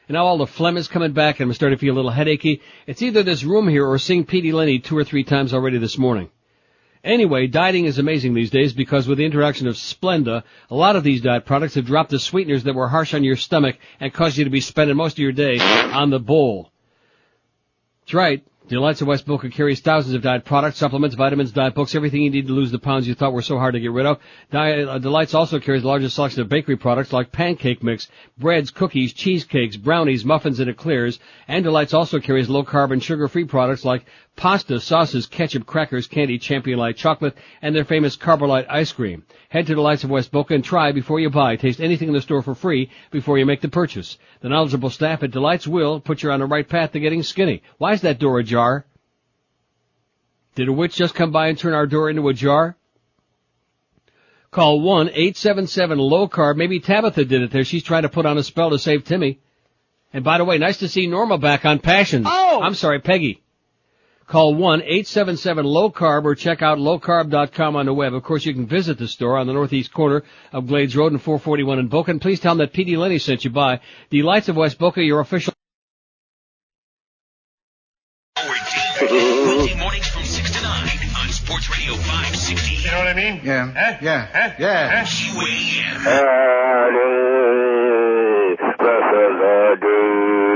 And 0.07 0.15
now 0.15 0.25
all 0.25 0.38
the 0.38 0.47
phlegm 0.47 0.77
is 0.77 0.88
coming 0.88 1.13
back 1.13 1.39
and 1.39 1.49
I'm 1.49 1.53
starting 1.53 1.77
to 1.77 1.81
feel 1.81 1.93
a 1.93 1.95
little 1.95 2.11
headachy. 2.11 2.61
It's 2.88 3.01
either 3.01 3.23
this 3.23 3.43
room 3.43 3.67
here 3.67 3.88
or 3.88 3.97
seeing 3.97 4.25
Petey 4.25 4.51
Lenny 4.51 4.80
two 4.80 4.97
or 4.97 5.03
three 5.03 5.23
times 5.23 5.53
already 5.53 5.77
this 5.77 5.97
morning. 5.97 6.30
Anyway, 7.03 7.47
dieting 7.47 7.85
is 7.85 7.99
amazing 7.99 8.34
these 8.34 8.49
days 8.49 8.71
because 8.71 9.07
with 9.07 9.17
the 9.17 9.25
introduction 9.25 9.67
of 9.67 9.75
Splenda, 9.75 10.43
a 10.69 10.75
lot 10.75 10.95
of 10.95 11.03
these 11.03 11.21
diet 11.21 11.45
products 11.45 11.75
have 11.75 11.85
dropped 11.85 12.11
the 12.11 12.19
sweeteners 12.19 12.63
that 12.63 12.75
were 12.75 12.88
harsh 12.88 13.13
on 13.13 13.25
your 13.25 13.35
stomach 13.35 13.77
and 13.99 14.13
caused 14.13 14.38
you 14.38 14.45
to 14.45 14.49
be 14.49 14.61
spending 14.61 14.95
most 14.95 15.13
of 15.13 15.19
your 15.19 15.34
day 15.34 15.59
on 15.59 16.09
the 16.09 16.19
bowl. 16.19 16.71
That's 18.01 18.13
right. 18.13 18.45
Delights 18.69 19.02
of 19.02 19.07
West 19.07 19.26
Boca 19.26 19.49
carries 19.49 19.81
thousands 19.81 20.15
of 20.15 20.22
diet 20.22 20.45
products, 20.45 20.77
supplements, 20.77 21.18
vitamins, 21.18 21.52
diet 21.52 21.76
books, 21.76 21.95
everything 21.95 22.22
you 22.22 22.30
need 22.30 22.48
to 22.48 22.53
lose 22.53 22.72
the 22.72 22.80
pounds 22.80 23.06
you 23.06 23.14
thought 23.14 23.34
were 23.34 23.41
so 23.41 23.57
hard 23.57 23.73
to 23.73 23.80
get 23.81 23.91
rid 23.91 24.06
of. 24.06 24.19
Diet, 24.52 24.88
uh, 24.88 24.99
Delights 24.99 25.34
also 25.34 25.60
carries 25.60 25.81
the 25.81 25.90
largest 25.90 26.15
selection 26.15 26.41
of 26.41 26.48
bakery 26.48 26.77
products 26.77 27.11
like 27.11 27.34
pancake 27.34 27.84
mix, 27.84 28.07
breads, 28.38 28.72
cookies, 28.72 29.11
cheesecakes, 29.11 29.76
brownies, 29.76 30.23
muffins, 30.23 30.61
and 30.61 30.69
eclairs. 30.69 31.19
And 31.49 31.65
Delights 31.65 31.94
also 31.94 32.22
carries 32.22 32.48
low 32.48 32.64
carb 32.64 32.94
and 32.94 33.03
sugar 33.03 33.27
free 33.27 33.44
products 33.44 33.84
like 33.84 34.06
pasta, 34.35 34.80
sauces, 34.80 35.26
ketchup, 35.26 35.65
crackers, 35.65 36.07
candy, 36.07 36.38
champion 36.38 36.80
light 36.80 36.97
chocolate, 36.97 37.35
and 37.61 37.76
their 37.76 37.85
famous 37.85 38.18
Carbolite 38.18 38.65
ice 38.69 38.91
cream. 38.91 39.23
Head 39.49 39.68
to 39.68 39.76
Delights 39.76 40.03
of 40.03 40.10
West 40.10 40.31
Boca 40.31 40.55
and 40.55 40.64
try 40.64 40.91
before 40.91 41.19
you 41.19 41.30
buy. 41.30 41.55
Taste 41.55 41.80
anything 41.80 42.07
in 42.07 42.14
the 42.14 42.22
store 42.22 42.41
for 42.41 42.55
free 42.55 42.89
before 43.11 43.38
you 43.38 43.45
make 43.45 43.61
the 43.61 43.69
purchase. 43.69 44.18
The 44.41 44.49
knowledgeable 44.49 44.89
staff 44.89 45.23
at 45.23 45.31
Delights 45.31 45.68
will 45.68 45.99
put 45.99 46.23
you 46.23 46.31
on 46.31 46.39
the 46.39 46.45
right 46.45 46.68
path 46.68 46.91
to 46.93 46.99
getting 46.99 47.23
skinny. 47.23 47.61
Why 47.77 47.93
is 47.93 48.01
that 48.01 48.19
door 48.19 48.39
ajar? 48.39 48.85
Did 50.55 50.68
a 50.68 50.73
witch 50.73 50.95
just 50.95 51.15
come 51.15 51.31
by 51.31 51.47
and 51.47 51.57
turn 51.57 51.73
our 51.73 51.88
door 51.88 52.10
into 52.10 52.27
a 52.27 52.34
jar? 52.34 52.76
Call 54.51 54.81
1-877-LOW-CARB. 54.81 56.57
Maybe 56.57 56.80
Tabitha 56.80 57.26
did 57.26 57.41
it 57.41 57.51
there. 57.51 57.64
She's 57.64 57.84
trying 57.84 58.03
to 58.03 58.10
put 58.10 58.27
on 58.27 58.38
a 58.38 58.43
spell 58.43 58.69
to 58.69 58.77
save 58.77 59.03
Timmy. 59.03 59.39
And 60.14 60.23
by 60.23 60.38
the 60.38 60.45
way, 60.45 60.60
nice 60.60 60.77
to 60.77 60.88
see 60.88 61.07
Norma 61.07 61.39
back 61.39 61.65
on 61.65 61.80
Passions. 61.80 62.27
Oh! 62.30 62.61
I'm 62.61 62.76
sorry, 62.76 62.99
Peggy. 62.99 63.42
Call 64.27 64.55
1-877-LOW-CARB 64.55 66.25
or 66.25 66.35
check 66.35 66.61
out 66.61 66.77
lowcarb.com 66.77 67.75
on 67.75 67.85
the 67.85 67.93
web. 67.93 68.13
Of 68.13 68.23
course, 68.23 68.45
you 68.45 68.53
can 68.53 68.65
visit 68.65 68.97
the 68.97 69.07
store 69.07 69.37
on 69.37 69.47
the 69.47 69.53
northeast 69.53 69.93
corner 69.93 70.23
of 70.51 70.67
Glades 70.67 70.95
Road 70.95 71.11
and 71.11 71.21
441 71.21 71.79
in 71.79 71.87
Boca. 71.87 72.11
And 72.11 72.21
please 72.21 72.39
tell 72.39 72.51
them 72.55 72.59
that 72.59 72.73
P.D. 72.73 72.95
Lenny 72.97 73.19
sent 73.19 73.43
you 73.43 73.49
by. 73.49 73.81
Delights 74.09 74.49
of 74.49 74.55
West 74.55 74.79
Boca, 74.79 75.03
your 75.03 75.19
official 75.19 75.53
Weekday 79.01 79.75
mornings 79.77 80.07
from 80.07 80.23
6 80.23 80.51
to 80.51 80.61
9 80.61 80.89
on 81.19 81.29
Sports 81.29 81.69
Radio 81.69 81.93
560. 81.93 82.75
You 82.75 82.91
know 82.91 82.97
what 82.97 83.07
I 83.07 83.13
mean? 83.13 83.41
Yeah. 83.43 83.71
Huh? 83.71 83.97
Yeah. 84.01 84.27
Huh? 84.31 84.53
Yeah. 84.57 85.03
QAM. 85.03 86.03
This 88.53 88.89
is 89.13 90.52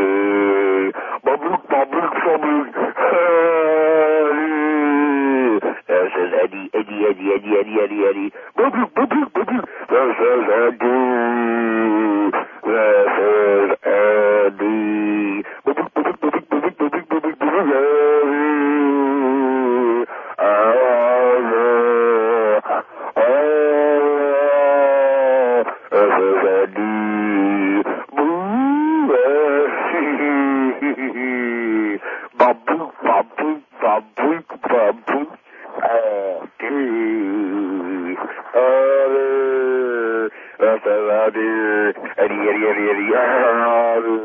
Eddie, 6.47 6.69
Eddie, 6.73 7.03
Eddie, 7.03 7.27
Eddie, 7.35 7.55
Eddie, 7.59 7.77
Eddie, 7.83 8.03
Eddie. 8.07 8.31
Boop, 8.55 8.71
boop, 8.71 8.89
boop, 8.95 9.09
boop, 9.11 9.27
boop, 9.35 9.47
boop. 9.51 9.67
This 9.91 10.15
is 10.23 10.47
Eddie. 10.63 12.31
This 12.63 13.15
is 13.19 13.69
Eddie. 13.83 15.43
Boop, 15.65 15.75
boop, 15.75 15.91
boop, 15.93 16.15
boop, 16.21 16.31
boop, 16.31 16.47
boop, 16.47 16.71
boop, 16.77 16.87
boop, 16.87 17.11
boop, 17.11 17.19
boop, 17.19 17.35
boop, 17.35 17.67
Eddie. 17.67 18.37
Oh, 20.39 20.55
oh, 23.17 23.33
this 25.91 26.15
is 26.23 26.43
Eddie. 26.47 27.83
Boo, 28.15 29.11
Eddie. 30.77 31.27
Ba-boop, 32.39 32.91
ba-boop, 33.03 33.59
ba-boop, 33.81 34.47
ba-boop. 34.61 34.87
Eddie. 34.87 35.05
Eddie. 35.07 35.17
This 35.17 35.27
is 35.27 35.36
Eddie. 36.59 38.17
Eddie, 41.17 42.41
Eddie, 42.47 42.65
Eddie, 42.67 42.87
Eddie. 42.89 43.13
Eddie. 43.77 44.23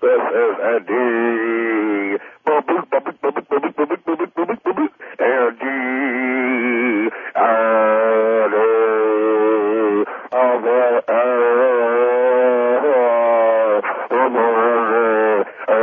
This 0.00 0.24
is 0.40 0.54
Eddie. 0.72 2.16
Ba-boop, 2.46 2.84
ba-boop, 2.90 3.16
ba-boop, 3.22 3.46
ba-boop, 3.48 3.74
ba-boop, 3.76 4.00
ba-boop, 4.06 4.30
ba-boop, 4.34 4.60
ba-boop. 4.64 4.92
Eddie. 5.20 5.82
Eddie. 7.36 7.60
Oh, 10.32 10.54
boy. 10.62 10.92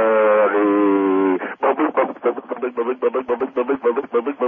Eddie. 0.10 0.90
Ba-boop, 1.62 1.94
ba-boop, 1.94 2.18
ba-boop, 2.24 2.46
ba-boop, 2.50 2.74
ba-boop, 2.74 2.98
ba-boop, 3.00 3.26
ba-boop, 3.28 3.54
ba-boop, 3.56 3.80
ba-boop, 3.84 4.10
ba-boop, 4.12 4.39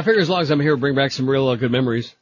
I 0.00 0.02
figure 0.02 0.22
as 0.22 0.30
long 0.30 0.40
as 0.40 0.50
I'm 0.50 0.60
here, 0.60 0.78
bring 0.78 0.94
back 0.94 1.10
some 1.10 1.28
real 1.28 1.46
uh, 1.48 1.56
good 1.56 1.70
memories. 1.70 2.14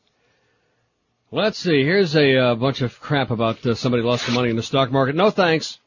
Let's 1.30 1.58
see. 1.58 1.84
Here's 1.84 2.16
a 2.16 2.36
uh, 2.36 2.54
bunch 2.56 2.80
of 2.80 2.98
crap 2.98 3.30
about 3.30 3.64
uh, 3.64 3.76
somebody 3.76 4.02
lost 4.02 4.26
some 4.26 4.34
money 4.34 4.50
in 4.50 4.56
the 4.56 4.64
stock 4.64 4.90
market. 4.90 5.14
No 5.14 5.30
thanks. 5.30 5.78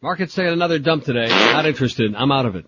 Market's 0.00 0.34
taking 0.34 0.54
another 0.54 0.78
dump 0.78 1.04
today. 1.04 1.28
Not 1.28 1.66
interested. 1.66 2.14
I'm 2.14 2.32
out 2.32 2.46
of 2.46 2.56
it. 2.56 2.64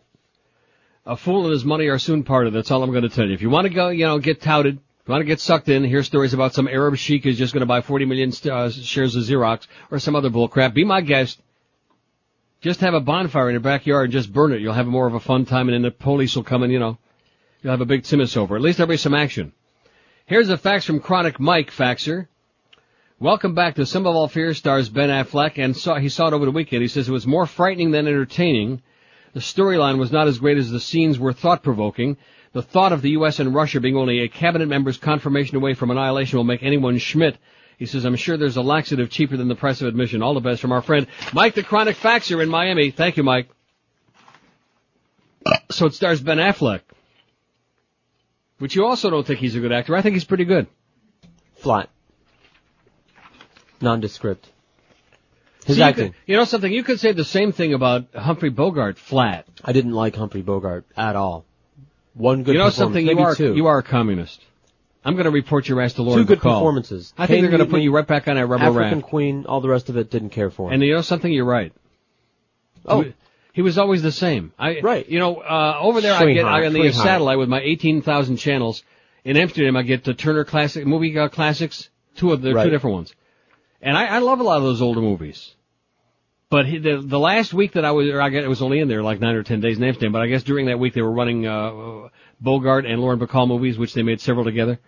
A 1.07 1.17
fool 1.17 1.45
and 1.45 1.53
his 1.53 1.65
money 1.65 1.87
are 1.87 1.99
soon 1.99 2.23
parted. 2.23 2.53
That's 2.53 2.71
all 2.71 2.83
I'm 2.83 2.91
going 2.91 3.05
to 3.05 3.09
tell 3.09 3.27
you. 3.27 3.33
If 3.33 3.41
you 3.41 3.49
want 3.49 3.67
to 3.67 3.73
go, 3.73 3.89
you 3.89 4.05
know, 4.05 4.19
get 4.19 4.43
touted, 4.43 4.75
if 4.75 5.09
you 5.09 5.13
want 5.13 5.23
to 5.23 5.27
get 5.27 5.41
sucked 5.41 5.71
in, 5.71 5.83
hear 5.83 6.03
stories 6.03 6.35
about 6.35 6.53
some 6.53 6.69
Arab 6.69 6.97
sheik 6.97 7.25
who's 7.25 7.39
just 7.39 7.55
going 7.55 7.63
to 7.63 7.67
buy 7.67 7.81
40 7.81 8.05
million 8.05 8.31
uh, 8.45 8.69
shares 8.69 9.17
of 9.17 9.23
Xerox 9.23 9.67
or 9.91 9.99
some 10.01 10.15
other 10.15 10.29
bull 10.29 10.49
crap. 10.49 10.75
Be 10.75 10.85
my 10.85 11.01
guest. 11.01 11.41
Just 12.61 12.81
have 12.81 12.93
a 12.93 13.01
bonfire 13.01 13.49
in 13.49 13.55
your 13.55 13.61
backyard 13.61 14.05
and 14.05 14.13
just 14.13 14.31
burn 14.31 14.53
it. 14.53 14.61
You'll 14.61 14.75
have 14.75 14.87
more 14.87 15.07
of 15.07 15.15
a 15.15 15.21
fun 15.21 15.47
time 15.47 15.71
and 15.71 15.75
then 15.77 15.81
the 15.81 15.91
police 15.91 16.37
will 16.37 16.45
come 16.45 16.63
and, 16.63 16.71
you 16.71 16.79
know, 16.79 16.99
you'll 17.67 17.73
have 17.73 17.81
a 17.81 17.85
big 17.85 18.05
Timis 18.05 18.37
over. 18.37 18.55
At 18.55 18.63
least 18.63 18.79
there'll 18.79 18.89
be 18.89 18.97
some 18.97 19.13
action. 19.13 19.53
Here's 20.25 20.49
a 20.51 20.57
fax 20.57 20.85
from 20.85 21.01
Chronic 21.01 21.41
Mike 21.41 21.73
Faxer. 21.73 22.29
Welcome 23.19 23.57
back 23.57 23.75
to 23.75 23.85
Sum 23.85 24.07
of 24.07 24.15
All 24.15 24.29
Fears 24.29 24.57
stars 24.57 24.89
Ben 24.89 25.09
Affleck, 25.09 25.59
and 25.59 25.77
saw, 25.77 25.97
he 25.97 26.09
saw 26.09 26.29
it 26.29 26.33
over 26.33 26.45
the 26.45 26.53
weekend. 26.53 26.83
He 26.83 26.87
says 26.87 27.09
it 27.09 27.13
was 27.13 27.27
more 27.27 27.45
frightening 27.45 27.91
than 27.91 28.07
entertaining. 28.07 28.83
The 29.33 29.41
storyline 29.41 29.99
was 29.99 30.13
not 30.13 30.29
as 30.29 30.39
great 30.39 30.59
as 30.59 30.71
the 30.71 30.79
scenes 30.79 31.19
were 31.19 31.33
thought-provoking. 31.33 32.19
The 32.53 32.63
thought 32.63 32.93
of 32.93 33.03
the 33.03 33.11
U.S. 33.11 33.41
and 33.41 33.53
Russia 33.53 33.81
being 33.81 33.97
only 33.97 34.21
a 34.21 34.29
cabinet 34.29 34.69
member's 34.69 34.97
confirmation 34.97 35.57
away 35.57 35.75
from 35.75 35.91
annihilation 35.91 36.37
will 36.37 36.45
make 36.45 36.63
anyone 36.63 36.99
schmidt. 36.99 37.37
He 37.79 37.87
says, 37.87 38.05
I'm 38.05 38.15
sure 38.15 38.37
there's 38.37 38.57
a 38.57 38.63
laxative 38.63 39.11
cheaper 39.11 39.37
than 39.37 39.49
the 39.49 39.57
price 39.57 39.81
of 39.81 39.89
admission. 39.89 40.23
All 40.23 40.35
the 40.35 40.41
best 40.41 40.61
from 40.61 40.71
our 40.71 40.83
friend 40.83 41.09
Mike 41.33 41.57
the 41.57 41.65
Chronic 41.65 41.97
Faxer 41.97 42.41
in 42.41 42.49
Miami. 42.49 42.93
Thank 42.93 43.17
you, 43.17 43.25
Mike. 43.25 43.49
So 45.73 45.87
it 45.87 45.95
stars 45.95 46.23
Ben 46.23 46.39
Affleck. 46.39 46.83
Which 48.59 48.75
you 48.75 48.85
also 48.87 49.11
don't 49.11 49.27
think 49.27 49.41
he's 49.41 49.55
a 49.55 49.61
good 49.61 49.73
actor. 49.73 49.95
I 49.95 50.03
think 50.03 50.15
he's 50.15 50.25
pretty 50.25 50.45
good. 50.45 50.67
Flat. 51.57 51.91
Nondescript. 53.81 54.49
His 55.67 55.77
See, 55.77 55.83
you 55.83 55.89
acting. 55.89 56.13
could- 56.13 56.21
You, 56.27 56.37
know 56.37 56.45
something? 56.45 56.73
You 56.73 56.83
could 56.83 57.01
say 57.01 57.13
the 57.13 57.25
same 57.25 57.53
thing 57.53 57.75
about 57.75 58.15
Humphrey 58.15 58.51
Bogart. 58.51 58.99
Flat. 58.99 59.47
I 59.65 59.73
didn't 59.73 59.93
like 59.93 60.15
Humphrey 60.15 60.43
Bogart 60.43 60.87
at 60.97 61.17
all. 61.17 61.45
One 62.15 62.45
good 62.45 62.53
you 62.53 62.59
know 62.59 62.71
something? 62.71 63.07
You 63.07 63.19
are 63.19 63.35
two. 63.35 63.55
you 63.55 63.67
are 63.67 63.79
a 63.79 63.83
communist. 63.83 64.41
I'm 65.05 65.15
going 65.15 65.27
to 65.27 65.31
report 65.31 65.69
your 65.69 65.81
ass 65.83 65.93
to 65.95 66.03
Lord 66.03 66.19
Two 66.19 66.25
good 66.25 66.41
performances. 66.41 67.13
I 67.17 67.27
think 67.27 67.43
they're 67.43 67.51
going 67.51 67.65
to 67.65 67.71
put 67.71 67.81
you 67.83 67.93
right 67.95 68.07
back 68.07 68.27
on 68.27 68.37
that 68.37 68.47
rubber 68.47 68.65
African 68.65 68.99
raft. 68.99 69.09
Queen, 69.09 69.45
all 69.47 69.61
the 69.61 69.69
rest 69.69 69.89
of 69.89 69.97
it 69.97 70.11
didn't 70.11 70.31
care 70.31 70.51
for 70.51 70.69
him. 70.69 70.75
And 70.75 70.83
you 70.83 70.95
know 70.95 71.03
something? 71.03 71.31
You're 71.31 71.45
right. 71.45 71.73
Oh. 72.87 73.05
He, 73.57 73.63
was 73.63 73.79
always 73.79 74.03
the 74.03 74.13
same. 74.13 74.53
I, 74.59 74.81
right. 74.81 75.09
You 75.09 75.19
know, 75.19 75.37
uh, 75.37 75.79
over 75.81 76.03
there 76.03 76.13
I 76.13 76.19
get 76.27 76.43
Sweetheart, 76.43 76.67
on 76.67 76.73
the 76.75 76.93
satellite 76.93 77.39
with 77.39 77.49
my 77.49 77.61
18,000 77.61 78.37
channels. 78.37 78.83
In 79.25 79.37
Amsterdam, 79.37 79.77
I 79.77 79.83
get 79.83 80.05
the 80.05 80.15
Turner 80.15 80.45
Classic 80.45 80.87
movie 80.87 81.19
uh, 81.19 81.29
classics. 81.29 81.89
Two 82.17 82.33
of 82.33 82.43
the 82.43 82.53
two 82.53 82.71
different 82.71 82.95
ones. 82.95 83.15
And 83.83 83.97
I, 83.97 84.07
I 84.07 84.19
love 84.19 84.41
a 84.41 84.43
lot 84.43 84.59
of 84.59 84.63
those 84.63 84.83
older 84.83 85.01
movies. 85.01 85.55
But 86.49 86.67
he, 86.67 86.79
the 86.79 87.03
the 87.05 87.19
last 87.19 87.53
week 87.53 87.73
that 87.73 87.85
I 87.85 87.91
was, 87.91 88.09
or 88.09 88.21
I 88.21 88.29
guess 88.29 88.45
it 88.45 88.49
was 88.49 88.63
only 88.63 88.79
in 88.79 88.89
there 88.89 89.03
like 89.03 89.21
nine 89.21 89.35
or 89.35 89.43
ten 89.43 89.61
days 89.61 89.79
in 89.79 89.85
Amsterdam. 89.85 90.13
But 90.13 90.23
I 90.23 90.29
guess 90.29 90.45
during 90.45 90.67
that 90.67 90.79
week 90.79 90.95
they 90.95 91.03
were 91.03 91.11
running 91.11 91.47
uh, 91.47 92.09
Bogart 92.41 92.87
and 92.87 93.01
Lauren 93.01 93.19
Bacall 93.19 93.49
movies, 93.49 93.77
which 93.77 93.95
they 93.95 94.03
made 94.03 94.21
several 94.21 94.45
together. 94.45 94.79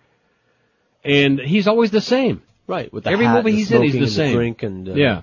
And 1.03 1.39
he's 1.39 1.67
always 1.67 1.91
the 1.91 2.01
same. 2.01 2.43
Right. 2.65 2.91
With 2.93 3.05
the 3.05 3.09
Every 3.09 3.27
movie 3.27 3.51
the 3.51 3.57
he's 3.57 3.71
in, 3.71 3.81
he's 3.83 3.93
the 3.93 3.99
and 3.99 4.09
same. 4.09 4.35
drink 4.35 4.63
and 4.63 4.89
uh, 4.89 4.93
yeah. 4.93 5.21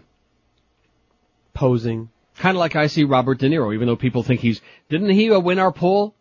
posing. 1.55 2.11
Kind 2.39 2.57
of 2.57 2.61
like 2.61 2.77
I 2.77 2.87
see 2.89 3.05
Robert 3.05 3.39
De 3.39 3.49
Niro, 3.49 3.75
even 3.75 3.87
though 3.87 3.97
people 3.97 4.23
think 4.23 4.41
he's 4.41 4.61
didn't 4.89 5.11
he 5.11 5.31
uh, 5.31 5.41
win 5.41 5.59
our 5.59 5.73
poll? 5.73 6.15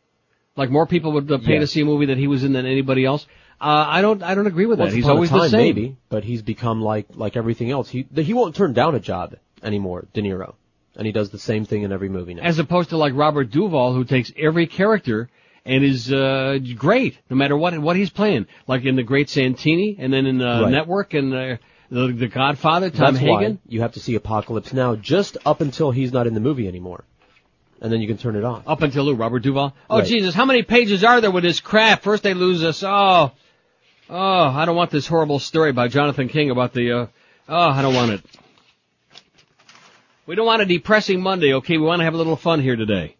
Like 0.56 0.70
more 0.70 0.86
people 0.86 1.12
would 1.14 1.30
uh, 1.32 1.38
pay 1.40 1.60
to 1.60 1.68
see 1.68 1.82
a 1.82 1.86
movie 1.86 2.06
that 2.08 2.18
he 2.18 2.28
was 2.28 2.44
in 2.44 2.54
than 2.54 2.66
anybody 2.66 3.04
else. 3.04 3.26
Uh, 3.60 3.86
I 3.88 4.02
don't, 4.02 4.22
I 4.24 4.36
don't 4.36 4.48
agree 4.48 4.66
with 4.66 4.80
Once 4.80 4.92
that. 4.92 4.96
He's 4.98 5.08
always 5.08 5.30
time, 5.30 5.40
the 5.40 5.50
same. 5.50 5.60
maybe, 5.62 5.98
but 6.10 6.24
he's 6.24 6.42
become 6.42 6.82
like 6.82 7.08
like 7.16 7.36
everything 7.38 7.72
else. 7.72 7.90
He 7.90 8.08
he 8.16 8.34
won't 8.34 8.56
turn 8.56 8.74
down 8.74 8.96
a 8.96 9.00
job 9.00 9.36
anymore, 9.64 10.08
De 10.14 10.22
Niro, 10.22 10.56
and 10.96 11.06
he 11.06 11.12
does 11.12 11.30
the 11.30 11.40
same 11.40 11.66
thing 11.66 11.84
in 11.84 11.92
every 11.92 12.10
movie 12.10 12.34
now. 12.34 12.44
As 12.44 12.60
opposed 12.60 12.90
to 12.90 12.98
like 12.98 13.14
Robert 13.16 13.52
Duvall, 13.52 13.94
who 13.94 14.04
takes 14.06 14.32
every 14.38 14.68
character 14.68 15.30
and 15.66 15.84
is 15.84 16.12
uh, 16.12 16.60
great, 16.78 17.18
no 17.30 17.36
matter 17.36 17.58
what 17.58 17.78
what 17.80 17.96
he's 17.98 18.10
playing. 18.10 18.48
Like 18.68 18.86
in 18.86 18.96
The 18.96 19.04
Great 19.04 19.30
Santini, 19.30 19.98
and 20.00 20.14
then 20.14 20.26
in 20.26 20.42
uh, 20.42 20.62
Right. 20.64 20.72
Network 20.72 21.14
and 21.14 21.34
uh, 21.34 21.58
the 21.90 22.08
The 22.08 22.28
Godfather, 22.28 22.90
Tom 22.90 23.14
That's 23.14 23.26
Hagen. 23.26 23.60
you 23.68 23.82
have 23.82 23.94
to 23.94 24.00
see 24.00 24.16
Apocalypse 24.16 24.74
Now 24.74 24.96
just 24.96 25.38
up 25.46 25.62
until 25.62 25.92
he's 25.92 26.12
not 26.12 26.28
in 26.28 26.34
the 26.34 26.40
movie 26.40 26.68
anymore, 26.68 27.04
and 27.82 27.92
then 27.92 28.02
you 28.02 28.08
can 28.08 28.18
turn 28.18 28.36
it 28.36 28.44
off. 28.44 28.64
Up 28.68 28.82
until 28.82 29.06
who? 29.06 29.16
Robert 29.16 29.40
Duvall? 29.40 29.76
Oh 29.90 30.00
Right. 30.00 30.08
Jesus, 30.08 30.34
how 30.34 30.46
many 30.46 30.64
pages 30.64 31.04
are 31.04 31.22
there 31.22 31.32
with 31.32 31.44
this 31.44 31.60
crap? 31.60 32.04
First 32.04 32.24
they 32.24 32.34
lose 32.34 32.64
us. 32.64 32.84
Oh, 32.84 33.32
oh, 34.10 34.44
I 34.44 34.66
don't 34.66 34.76
want 34.76 34.92
this 34.92 35.08
horrible 35.08 35.40
story 35.40 35.72
by 35.72 35.88
Jonathan 35.88 36.28
King 36.28 36.52
about 36.52 36.74
the. 36.74 36.92
Uh, 36.92 37.08
oh, 37.50 37.70
I 37.70 37.82
don't 37.82 37.96
want 37.96 38.12
it. 38.12 38.22
We 40.26 40.36
don't 40.36 40.48
want 40.48 40.62
a 40.62 40.66
depressing 40.66 41.22
Monday, 41.22 41.54
okay? 41.56 41.78
We 41.78 41.86
want 41.86 42.00
to 42.00 42.04
have 42.06 42.16
a 42.16 42.18
little 42.18 42.36
fun 42.36 42.60
here 42.60 42.76
today. 42.76 43.16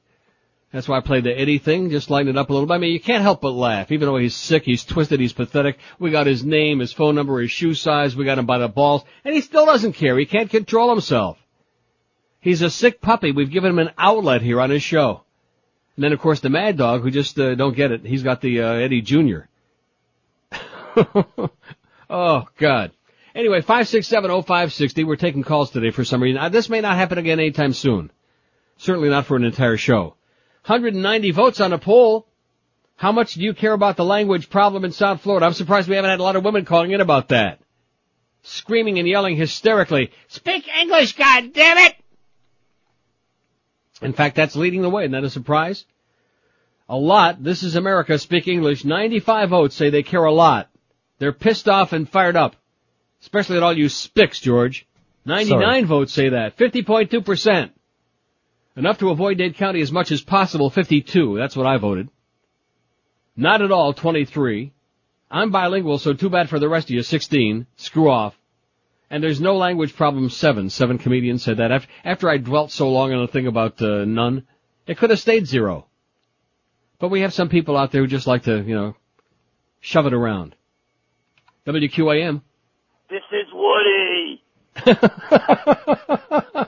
That's 0.76 0.90
why 0.90 0.98
I 0.98 1.00
played 1.00 1.24
the 1.24 1.32
Eddie 1.32 1.60
thing, 1.60 1.90
just 1.90 2.10
lighten 2.10 2.28
it 2.28 2.38
up 2.38 2.50
a 2.50 2.54
little 2.54 2.68
bit. 2.68 2.74
I 2.74 2.80
mean, 2.80 2.92
you 2.92 3.00
can't 3.00 3.24
help 3.24 3.40
but 3.40 3.52
laugh. 3.52 3.94
Even 3.94 4.10
though 4.10 4.18
he's 4.18 4.36
sick, 4.36 4.64
he's 4.66 4.84
twisted, 4.84 5.22
he's 5.22 5.32
pathetic. 5.32 5.78
We 6.00 6.12
got 6.12 6.28
his 6.28 6.44
name, 6.44 6.80
his 6.80 6.92
phone 6.92 7.16
number, 7.16 7.40
his 7.40 7.50
shoe 7.50 7.74
size, 7.74 8.14
we 8.14 8.26
got 8.26 8.38
him 8.38 8.46
by 8.46 8.58
the 8.58 8.68
balls, 8.68 9.06
and 9.24 9.34
he 9.34 9.40
still 9.40 9.66
doesn't 9.66 9.94
care. 9.94 10.20
He 10.20 10.26
can't 10.26 10.50
control 10.50 10.90
himself. 10.90 11.38
He's 12.42 12.62
a 12.62 12.70
sick 12.70 13.00
puppy. 13.00 13.32
We've 13.32 13.50
given 13.50 13.70
him 13.70 13.80
an 13.80 13.92
outlet 13.98 14.42
here 14.42 14.60
on 14.60 14.70
his 14.70 14.84
show. 14.84 15.24
And 15.96 16.04
then 16.04 16.12
of 16.12 16.20
course 16.20 16.42
the 16.42 16.50
Mad 16.50 16.76
Dog, 16.76 17.04
who 17.04 17.10
just 17.10 17.40
uh, 17.40 17.56
don't 17.56 17.74
get 17.74 17.92
it. 17.92 18.06
He's 18.06 18.24
got 18.24 18.42
the 18.42 18.62
uh, 18.62 18.74
Eddie 18.74 19.02
Jr. 19.02 19.44
oh 22.10 22.48
God. 22.58 22.92
Anyway, 23.34 23.62
five 23.62 23.88
six 23.88 24.08
seven 24.08 24.30
oh 24.30 24.42
five 24.42 24.74
sixty. 24.74 25.06
We're 25.06 25.16
taking 25.16 25.44
calls 25.44 25.72
today 25.72 25.92
for 25.92 26.04
some 26.04 26.22
reason. 26.22 26.38
Uh, 26.38 26.50
this 26.50 26.68
may 26.68 26.82
not 26.82 26.98
happen 26.98 27.18
again 27.18 27.40
anytime 27.40 27.72
soon. 27.72 28.12
Certainly 28.76 29.08
not 29.08 29.26
for 29.26 29.38
an 29.38 29.46
entire 29.46 29.78
show. 29.78 30.16
190 30.66 31.30
votes 31.30 31.62
on 31.62 31.74
a 31.74 31.78
poll. 31.78 32.28
How 32.96 33.12
much 33.12 33.36
do 33.36 33.42
you 33.42 33.54
care 33.54 33.74
about 33.74 33.98
the 33.98 34.06
language 34.06 34.50
problem 34.50 34.84
in 34.84 34.92
South 34.92 35.22
Florida? 35.22 35.46
I'm 35.46 35.54
surprised 35.54 35.88
we 35.88 35.96
haven't 35.96 36.10
had 36.10 36.20
a 36.20 36.24
lot 36.24 36.36
of 36.36 36.44
women 36.44 36.66
calling 36.66 36.92
in 36.92 37.02
about 37.02 37.28
that. 37.28 37.60
Screaming 38.42 38.98
and 38.98 39.08
yelling 39.08 39.36
hysterically, 39.36 40.12
speak 40.28 40.68
English, 40.68 41.16
God 41.16 41.54
damn 41.54 41.78
it! 41.78 41.96
In 44.02 44.14
fact, 44.14 44.36
that's 44.36 44.56
leading 44.56 44.82
the 44.82 44.90
way. 44.90 45.04
Isn't 45.04 45.12
that 45.12 45.24
a 45.24 45.30
surprise? 45.30 45.86
A 46.90 46.98
lot. 46.98 47.44
This 47.44 47.62
is 47.62 47.76
America. 47.76 48.18
Speak 48.18 48.48
English. 48.48 48.86
95 48.86 49.50
votes 49.50 49.76
say 49.76 49.90
they 49.90 50.04
care 50.04 50.24
a 50.24 50.34
lot. 50.34 50.70
They're 51.20 51.32
pissed 51.32 51.70
off 51.70 51.94
and 51.94 52.10
fired 52.10 52.36
up. 52.36 52.56
Especially 53.22 53.58
at 53.58 53.64
all 53.64 53.74
you 53.76 53.90
spicks, 53.90 54.40
George. 54.40 54.88
99 55.26 55.60
Sorry. 55.60 55.84
votes 55.84 56.14
say 56.14 56.30
that. 56.30 56.58
50.2%. 56.58 57.72
Enough 58.78 58.98
to 59.00 59.10
avoid 59.10 59.38
Dade 59.38 59.56
County 59.56 59.82
as 59.82 59.92
much 59.92 60.12
as 60.12 60.22
possible. 60.22 60.70
52. 60.70 61.38
That's 61.38 61.56
what 61.56 61.66
I 61.66 61.78
voted. 61.78 62.10
Not 63.36 63.62
at 63.62 63.72
all. 63.72 63.94
23. 63.94 64.74
I'm 65.32 65.50
bilingual, 65.50 65.98
so 65.98 66.14
too 66.14 66.30
bad 66.30 66.50
for 66.50 66.60
the 66.60 66.70
rest 66.70 66.88
of 66.88 66.92
you. 66.92 67.02
16. 67.02 67.68
Screw 67.78 68.10
off. 68.10 68.38
And 69.10 69.24
there's 69.24 69.40
no 69.40 69.56
language 69.56 69.96
problem. 69.96 70.30
Seven. 70.30 70.70
Seven 70.70 70.98
comedians 70.98 71.44
said 71.44 71.58
that. 71.58 71.72
After, 71.72 71.88
after 72.04 72.30
I 72.30 72.38
dwelt 72.38 72.72
so 72.72 72.90
long 72.90 73.14
on 73.14 73.26
the 73.26 73.32
thing 73.32 73.48
about 73.48 73.82
uh, 73.82 74.04
none, 74.06 74.46
it 74.88 74.98
could 74.98 75.10
have 75.10 75.20
stayed 75.20 75.48
zero. 75.48 75.88
But 77.00 77.10
we 77.10 77.22
have 77.22 77.34
some 77.34 77.50
people 77.50 77.78
out 77.78 77.92
there 77.92 78.02
who 78.02 78.08
just 78.08 78.28
like 78.28 78.44
to, 78.44 78.62
you 78.62 78.76
know, 78.76 78.96
shove 79.80 80.06
it 80.06 80.14
around. 80.14 80.56
WQAM. 81.66 82.42
This 83.10 83.24
is 83.32 83.48
Woody. 83.54 84.42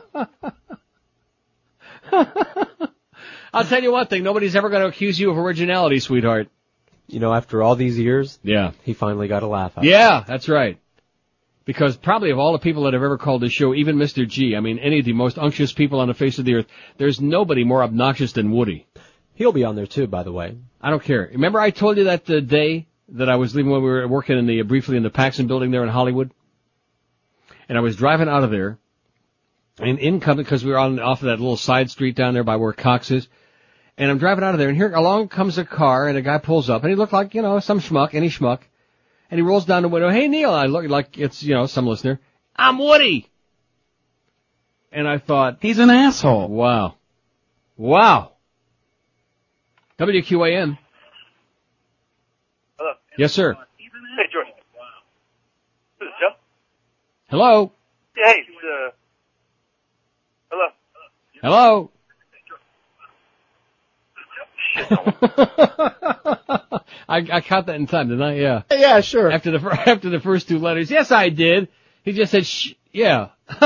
I'll 3.53 3.63
tell 3.63 3.81
you 3.81 3.91
one 3.91 4.07
thing. 4.07 4.23
Nobody's 4.23 4.55
ever 4.55 4.69
going 4.69 4.81
to 4.81 4.87
accuse 4.89 5.19
you 5.19 5.31
of 5.31 5.37
originality, 5.37 5.99
sweetheart. 5.99 6.49
You 7.07 7.19
know, 7.19 7.33
after 7.33 7.63
all 7.63 7.75
these 7.75 7.97
years, 7.97 8.37
Yeah. 8.43 8.71
he 8.83 8.93
finally 8.93 9.27
got 9.27 9.43
a 9.43 9.47
laugh 9.47 9.77
out. 9.77 9.83
Yeah, 9.85 10.23
that's 10.27 10.49
right. 10.49 10.77
Because 11.63 11.97
probably 11.97 12.31
of 12.31 12.39
all 12.39 12.51
the 12.53 12.59
people 12.59 12.83
that 12.83 12.93
have 12.93 13.03
ever 13.03 13.17
called 13.17 13.41
this 13.41 13.51
show, 13.53 13.73
even 13.73 13.97
Mr. 13.97 14.27
G, 14.27 14.55
I 14.55 14.59
mean, 14.59 14.79
any 14.79 14.99
of 14.99 15.05
the 15.05 15.13
most 15.13 15.37
unctuous 15.37 15.73
people 15.73 15.99
on 15.99 16.07
the 16.07 16.13
face 16.13 16.39
of 16.39 16.45
the 16.45 16.55
earth, 16.55 16.65
there's 16.97 17.19
nobody 17.21 17.63
more 17.63 17.83
obnoxious 17.83 18.31
than 18.33 18.51
Woody. 18.51 18.87
He'll 19.35 19.51
be 19.53 19.63
on 19.63 19.75
there 19.75 19.85
too, 19.85 20.07
by 20.07 20.23
the 20.23 20.31
way. 20.31 20.57
I 20.81 20.89
don't 20.89 21.03
care. 21.03 21.29
Remember 21.31 21.59
I 21.59 21.69
told 21.71 21.97
you 21.97 22.05
that 22.05 22.25
the 22.25 22.41
day 22.41 22.87
that 23.09 23.29
I 23.29 23.35
was 23.35 23.55
leaving 23.55 23.71
when 23.71 23.81
we 23.83 23.89
were 23.89 24.07
working 24.07 24.37
in 24.37 24.45
the, 24.47 24.61
briefly 24.63 24.97
in 24.97 25.03
the 25.03 25.09
Paxson 25.09 25.47
building 25.47 25.71
there 25.71 25.83
in 25.83 25.89
Hollywood? 25.89 26.31
And 27.69 27.77
I 27.77 27.81
was 27.81 27.95
driving 27.95 28.29
out 28.29 28.43
of 28.43 28.51
there, 28.51 28.79
and 29.79 29.99
incoming, 29.99 30.43
because 30.43 30.63
we 30.65 30.71
were 30.71 30.77
on, 30.77 30.99
off 30.99 31.21
of 31.21 31.25
that 31.25 31.39
little 31.39 31.57
side 31.57 31.89
street 31.91 32.15
down 32.15 32.33
there 32.33 32.43
by 32.43 32.55
where 32.55 32.73
Cox 32.73 33.11
is, 33.11 33.27
and 33.97 34.09
I'm 34.09 34.17
driving 34.17 34.43
out 34.43 34.53
of 34.53 34.59
there, 34.59 34.69
and 34.69 34.77
here 34.77 34.91
along 34.93 35.29
comes 35.29 35.57
a 35.57 35.65
car, 35.65 36.07
and 36.07 36.17
a 36.17 36.21
guy 36.21 36.37
pulls 36.37 36.69
up, 36.69 36.83
and 36.83 36.89
he 36.89 36.95
looked 36.95 37.13
like, 37.13 37.33
you 37.33 37.41
know, 37.41 37.59
some 37.59 37.79
schmuck, 37.79 38.13
any 38.13 38.29
schmuck, 38.29 38.61
and 39.29 39.37
he 39.37 39.41
rolls 39.41 39.65
down 39.65 39.83
the 39.83 39.89
window, 39.89 40.09
hey 40.09 40.27
Neil, 40.27 40.51
I 40.51 40.65
look 40.65 40.87
like 40.89 41.17
it's, 41.17 41.43
you 41.43 41.53
know, 41.53 41.65
some 41.67 41.85
listener, 41.87 42.19
I'm 42.55 42.79
Woody! 42.79 43.29
And 44.91 45.07
I 45.07 45.17
thought, 45.19 45.57
He's 45.61 45.79
an 45.79 45.89
asshole. 45.89 46.47
wow. 46.47 46.95
Wow. 47.75 48.31
WQAM. 49.99 50.77
Hello. 52.77 52.91
Yes, 53.17 53.33
sir. 53.33 53.53
Hey, 53.53 54.23
George. 54.31 54.47
This 55.99 56.07
is 56.07 56.13
Joe. 56.19 56.35
Hello. 57.29 57.71
Yeah, 58.15 58.25
hey, 58.31 58.39
it's, 58.39 58.49
uh, 58.49 58.57
hello. 58.63 58.91
Hello. 61.41 61.91
I, 67.09 67.25
I 67.31 67.41
caught 67.41 67.67
that 67.67 67.75
in 67.75 67.87
time, 67.87 68.09
didn't 68.09 68.23
I? 68.23 68.35
Yeah. 68.35 68.63
Yeah, 68.71 69.01
sure. 69.01 69.31
After 69.31 69.51
the 69.51 69.59
after 69.87 70.09
the 70.09 70.19
first 70.19 70.47
two 70.47 70.59
letters, 70.59 70.91
yes, 70.91 71.11
I 71.11 71.29
did. 71.29 71.69
He 72.03 72.13
just 72.13 72.31
said, 72.31 72.45
"Shh." 72.45 72.73
Yeah. 72.91 73.29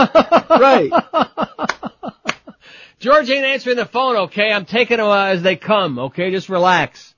Right. 0.52 0.92
George 3.00 3.30
ain't 3.32 3.46
answering 3.46 3.78
the 3.78 3.86
phone. 3.86 4.16
Okay, 4.16 4.52
I'm 4.52 4.66
taking 4.66 4.98
them 4.98 5.08
uh, 5.08 5.26
as 5.28 5.42
they 5.42 5.56
come. 5.56 5.98
Okay, 5.98 6.30
just 6.30 6.50
relax. 6.50 7.16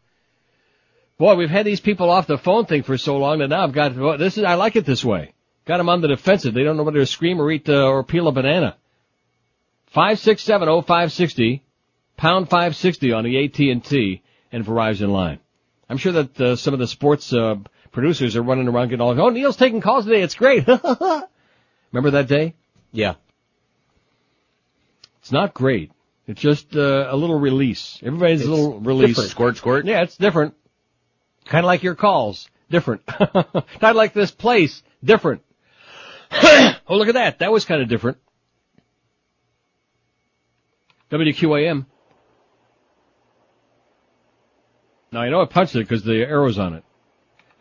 Boy, 1.18 1.36
we've 1.36 1.50
had 1.50 1.66
these 1.66 1.82
people 1.82 2.10
off 2.10 2.26
the 2.28 2.38
phone 2.38 2.66
thing 2.66 2.84
for 2.84 2.98
so 2.98 3.18
long 3.18 3.40
that 3.40 3.50
now 3.50 3.64
I've 3.64 3.74
got 3.74 3.96
this 4.18 4.38
is 4.38 4.44
I 4.44 4.54
like 4.54 4.76
it 4.76 4.86
this 4.86 5.04
way. 5.04 5.34
Got 5.66 5.78
them 5.78 5.90
on 5.90 6.02
the 6.02 6.08
defensive. 6.08 6.54
They 6.54 6.64
don't 6.64 6.78
know 6.78 6.84
whether 6.84 7.00
to 7.00 7.06
scream 7.06 7.42
or 7.42 7.52
eat 7.52 7.68
uh, 7.68 7.86
or 7.88 8.04
peel 8.04 8.28
a 8.28 8.32
banana. 8.32 8.78
Five 9.94 10.18
six 10.18 10.42
seven 10.42 10.70
oh 10.70 10.82
five 10.82 11.12
sixty, 11.12 11.64
pound 12.18 12.50
five 12.50 12.76
sixty 12.76 13.14
on 13.14 13.24
the 13.24 13.46
AT 13.46 13.60
and 13.60 13.86
T 13.86 14.24
and 14.52 14.66
Verizon 14.66 15.10
line. 15.10 15.40
I'm 15.88 15.98
sure 15.98 16.14
that 16.14 16.42
uh, 16.42 16.56
some 16.56 16.74
of 16.74 16.80
the 16.80 16.88
sports 16.88 17.32
uh, 17.32 17.58
producers 17.92 18.36
are 18.36 18.42
running 18.42 18.68
around 18.68 18.90
getting 18.90 19.02
all. 19.02 19.22
Oh, 19.22 19.30
Neil's 19.30 19.56
taking 19.56 19.82
calls 19.82 20.06
today. 20.06 20.22
It's 20.22 20.34
great. 20.34 20.68
Remember 21.92 22.12
that 22.12 22.28
day? 22.28 22.56
Yeah. 22.92 23.16
It's 25.22 25.32
not 25.32 25.54
great. 25.54 25.92
It's 26.26 26.42
just 26.42 26.76
uh, 26.76 27.08
a 27.10 27.16
little 27.16 27.40
release. 27.40 28.00
Everybody's 28.02 28.44
a 28.44 28.50
little 28.50 28.80
release. 28.80 29.10
different. 29.10 29.30
Squirt, 29.30 29.58
squirt. 29.58 29.86
Yeah, 29.86 30.02
it's 30.02 30.18
different. 30.18 30.56
Kind 31.46 31.64
of 31.64 31.68
like 31.68 31.84
your 31.84 31.96
calls. 31.96 32.50
Different. 32.72 33.06
kind 33.06 33.64
of 33.84 33.96
like 33.96 34.14
this 34.14 34.32
place. 34.32 34.82
Different. 35.04 35.44
oh, 36.32 36.74
look 36.90 37.10
at 37.10 37.14
that. 37.14 37.40
That 37.40 37.52
was 37.52 37.66
kind 37.66 37.84
of 37.84 37.90
different. 37.90 38.18
WQAM. 41.14 41.86
Now, 45.12 45.22
I 45.22 45.30
know 45.30 45.42
I 45.42 45.46
punched 45.46 45.76
it 45.76 45.88
because 45.88 46.04
the 46.04 46.22
arrow's 46.22 46.58
on 46.58 46.74
it. 46.74 46.84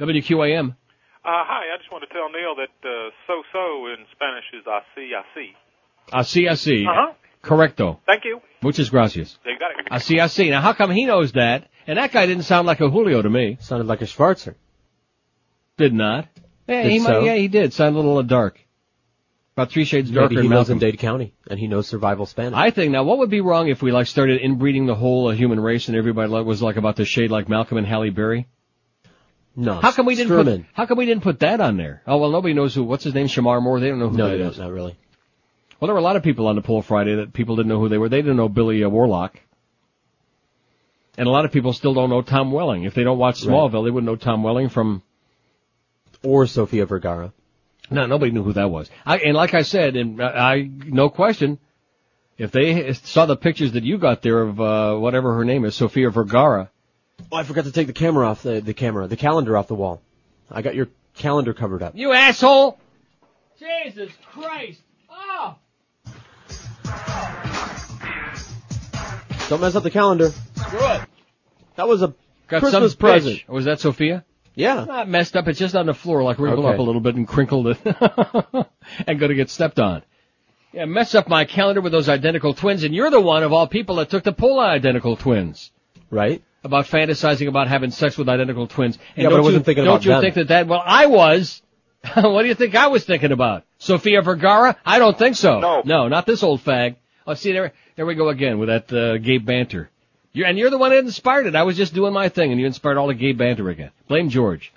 WQAM. 0.00 0.70
Uh, 0.70 0.74
hi, 1.24 1.62
I 1.72 1.76
just 1.78 1.92
want 1.92 2.02
to 2.08 2.12
tell 2.12 2.30
Neil 2.30 2.56
that 2.56 2.88
uh, 2.88 3.10
so-so 3.26 3.86
in 3.88 4.06
Spanish 4.12 4.44
is 4.54 4.64
así, 4.66 5.10
así. 5.12 5.52
Así, 6.10 6.48
así. 6.48 6.86
Uh-huh. 6.86 7.12
Correcto. 7.42 7.98
Thank 8.06 8.24
you. 8.24 8.40
Muchas 8.62 8.90
gracias. 8.90 9.38
You 9.44 9.52
got 9.58 9.78
it. 9.78 9.92
Así, 9.92 10.18
así. 10.18 10.50
Now, 10.50 10.62
how 10.62 10.72
come 10.72 10.90
he 10.90 11.04
knows 11.04 11.32
that? 11.32 11.68
And 11.86 11.98
that 11.98 12.10
guy 12.10 12.24
didn't 12.26 12.44
sound 12.44 12.66
like 12.66 12.80
a 12.80 12.88
Julio 12.88 13.20
to 13.20 13.28
me. 13.28 13.58
Sounded 13.60 13.86
like 13.86 14.00
a 14.00 14.06
Schwarzer. 14.06 14.54
Did 15.76 15.92
not. 15.92 16.26
Yeah, 16.66 16.84
Did 16.84 16.92
he 16.92 16.98
might, 17.00 17.22
yeah, 17.24 17.34
he 17.34 17.48
did. 17.48 17.74
Sound 17.74 17.96
a 17.96 17.98
little 17.98 18.22
dark. 18.22 18.58
About 19.54 19.70
three 19.70 19.84
shades 19.84 20.10
darker 20.10 20.34
Maybe 20.34 20.42
he 20.42 20.48
knows 20.48 20.70
in 20.70 20.78
Dade 20.78 20.98
County, 20.98 21.34
and 21.46 21.58
he 21.60 21.66
knows 21.66 21.86
survival 21.86 22.24
Spanish. 22.24 22.56
I 22.56 22.70
think 22.70 22.90
now, 22.90 23.04
what 23.04 23.18
would 23.18 23.28
be 23.28 23.42
wrong 23.42 23.68
if 23.68 23.82
we 23.82 23.92
like 23.92 24.06
started 24.06 24.40
inbreeding 24.40 24.86
the 24.86 24.94
whole 24.94 25.28
uh, 25.28 25.32
human 25.32 25.60
race 25.60 25.88
and 25.88 25.96
everybody 25.96 26.30
was 26.30 26.62
like 26.62 26.76
about 26.76 26.96
the 26.96 27.04
shade 27.04 27.30
like 27.30 27.50
Malcolm 27.50 27.76
and 27.76 27.86
Halle 27.86 28.08
Berry? 28.10 28.48
no. 29.54 29.74
How 29.74 29.92
come 29.92 30.06
we 30.06 30.14
didn't 30.14 30.38
him 30.38 30.44
put. 30.44 30.66
How 30.72 30.86
come 30.86 30.96
we 30.96 31.04
didn't 31.04 31.22
put 31.22 31.40
that 31.40 31.60
on 31.60 31.76
there? 31.76 32.02
Oh 32.06 32.16
well, 32.16 32.30
nobody 32.30 32.54
knows 32.54 32.74
who. 32.74 32.82
What's 32.84 33.04
his 33.04 33.12
name? 33.12 33.26
Shemar 33.26 33.62
Moore. 33.62 33.78
They 33.78 33.90
don't 33.90 33.98
know 33.98 34.08
who 34.08 34.16
No, 34.16 34.30
that 34.30 34.38
don't, 34.38 34.58
not 34.58 34.70
really. 34.70 34.96
Well, 35.78 35.88
there 35.88 35.94
were 35.94 36.00
a 36.00 36.04
lot 36.04 36.16
of 36.16 36.22
people 36.22 36.46
on 36.46 36.56
the 36.56 36.62
poll 36.62 36.80
Friday 36.80 37.16
that 37.16 37.34
people 37.34 37.56
didn't 37.56 37.68
know 37.68 37.80
who 37.80 37.90
they 37.90 37.98
were. 37.98 38.08
They 38.08 38.22
didn't 38.22 38.36
know 38.36 38.48
Billy 38.48 38.82
uh, 38.84 38.88
Warlock. 38.88 39.38
And 41.18 41.28
a 41.28 41.30
lot 41.30 41.44
of 41.44 41.52
people 41.52 41.74
still 41.74 41.92
don't 41.92 42.08
know 42.08 42.22
Tom 42.22 42.52
Welling. 42.52 42.84
If 42.84 42.94
they 42.94 43.04
don't 43.04 43.18
watch 43.18 43.44
Right. 43.44 43.52
Smallville, 43.52 43.84
they 43.84 43.90
wouldn't 43.90 44.10
know 44.10 44.16
Tom 44.16 44.42
Welling 44.42 44.70
from. 44.70 45.02
Or 46.22 46.46
Sofia 46.46 46.86
Vergara. 46.86 47.32
No, 47.90 48.06
nobody 48.06 48.30
knew 48.32 48.42
who 48.42 48.52
that 48.54 48.70
was. 48.70 48.88
I, 49.04 49.18
and 49.18 49.34
like 49.36 49.54
I 49.54 49.62
said, 49.62 49.96
and 49.96 50.22
I, 50.22 50.54
I 50.54 50.70
no 50.86 51.10
question, 51.10 51.58
if 52.38 52.50
they 52.52 52.92
saw 52.94 53.26
the 53.26 53.36
pictures 53.36 53.72
that 53.72 53.84
you 53.84 53.98
got 53.98 54.22
there 54.22 54.40
of 54.42 54.60
uh, 54.60 54.96
whatever 54.96 55.34
her 55.34 55.44
name 55.44 55.64
is, 55.64 55.74
Sofia 55.74 56.10
Vergara, 56.10 56.70
Oh, 57.30 57.36
I 57.36 57.44
forgot 57.44 57.64
to 57.66 57.72
take 57.72 57.86
the 57.86 57.92
camera 57.92 58.26
off 58.26 58.42
the, 58.42 58.60
the 58.60 58.74
camera, 58.74 59.06
the 59.06 59.16
calendar 59.16 59.56
off 59.56 59.68
the 59.68 59.74
wall. 59.76 60.00
I 60.50 60.60
got 60.62 60.74
your 60.74 60.88
calendar 61.14 61.54
covered 61.54 61.82
up. 61.82 61.94
you 61.94 62.12
asshole! 62.12 62.78
Jesus 63.58 64.10
Christ! 64.32 64.80
Oh! 65.08 65.56
Don't 69.48 69.60
mess 69.60 69.74
up 69.74 69.82
the 69.82 69.90
calendar. 69.90 70.30
Screw 70.56 70.78
it! 70.80 71.02
That 71.76 71.86
was 71.86 72.02
a 72.02 72.14
Got 72.48 72.60
Christmas 72.60 72.92
some 72.92 72.98
present. 72.98 73.36
bitch. 73.40 73.48
Was 73.48 73.66
that 73.66 73.80
Sophia? 73.80 74.24
Yeah. 74.54 74.80
It's 74.80 74.88
Not 74.88 75.08
messed 75.08 75.36
up. 75.36 75.48
It's 75.48 75.58
just 75.58 75.74
on 75.74 75.86
the 75.86 75.94
floor, 75.94 76.22
like 76.22 76.38
wrinkled 76.38 76.66
Okay. 76.66 76.74
up 76.74 76.78
a 76.78 76.82
little 76.82 77.00
bit 77.00 77.14
and 77.14 77.26
crinkled 77.26 77.68
it, 77.68 77.78
and 79.06 79.18
going 79.18 79.30
to 79.30 79.34
get 79.34 79.50
stepped 79.50 79.78
on. 79.78 80.02
Yeah, 80.72 80.86
mess 80.86 81.14
up 81.14 81.28
my 81.28 81.44
calendar 81.44 81.80
with 81.80 81.92
those 81.92 82.08
identical 82.08 82.54
twins, 82.54 82.82
and 82.82 82.94
you're 82.94 83.10
the 83.10 83.20
one 83.20 83.42
of 83.42 83.52
all 83.52 83.66
people 83.66 83.96
that 83.96 84.08
took 84.10 84.24
the 84.24 84.32
pull 84.32 84.58
on 84.58 84.70
identical 84.70 85.16
twins. 85.16 85.70
Right? 86.10 86.42
About 86.64 86.86
fantasizing 86.86 87.48
about 87.48 87.68
having 87.68 87.90
sex 87.90 88.16
with 88.16 88.28
identical 88.28 88.66
twins. 88.66 88.98
And 89.16 89.24
Yeah, 89.24 89.28
but 89.28 89.34
I 89.34 89.36
don't 89.36 89.44
wasn't 89.44 89.60
you, 89.62 89.64
thinking 89.64 89.84
don't 89.84 90.04
you 90.04 90.10
them. 90.12 90.20
think 90.22 90.34
that 90.36 90.48
that? 90.48 90.66
Well, 90.68 90.82
I 90.84 91.06
was. 91.06 91.60
what 92.14 92.42
do 92.42 92.48
you 92.48 92.54
think 92.54 92.74
I 92.74 92.88
was 92.88 93.04
thinking 93.04 93.32
about? 93.32 93.64
Sofia 93.78 94.22
Vergara? 94.22 94.76
I 94.84 94.98
don't 94.98 95.16
think 95.18 95.36
so. 95.36 95.60
No, 95.60 95.82
no, 95.84 96.08
not 96.08 96.26
this 96.26 96.42
old 96.42 96.60
fag. 96.64 96.96
Oh, 97.26 97.34
see 97.34 97.52
there, 97.52 97.72
there 97.96 98.04
we 98.06 98.14
go 98.14 98.28
again 98.28 98.58
with 98.58 98.68
that 98.68 98.92
uh, 98.92 99.18
gay 99.18 99.38
banter. 99.38 99.90
You 100.32 100.44
and 100.46 100.58
you're 100.58 100.70
the 100.70 100.78
one 100.78 100.90
that 100.90 100.98
inspired 100.98 101.46
it. 101.46 101.54
I 101.54 101.62
was 101.62 101.76
just 101.76 101.94
doing 101.94 102.12
my 102.12 102.28
thing, 102.28 102.50
and 102.50 102.60
you 102.60 102.66
inspired 102.66 102.96
all 102.96 103.08
the 103.08 103.14
gay 103.14 103.32
banter 103.32 103.68
again. 103.68 103.90
Blame 104.08 104.30
George. 104.30 104.72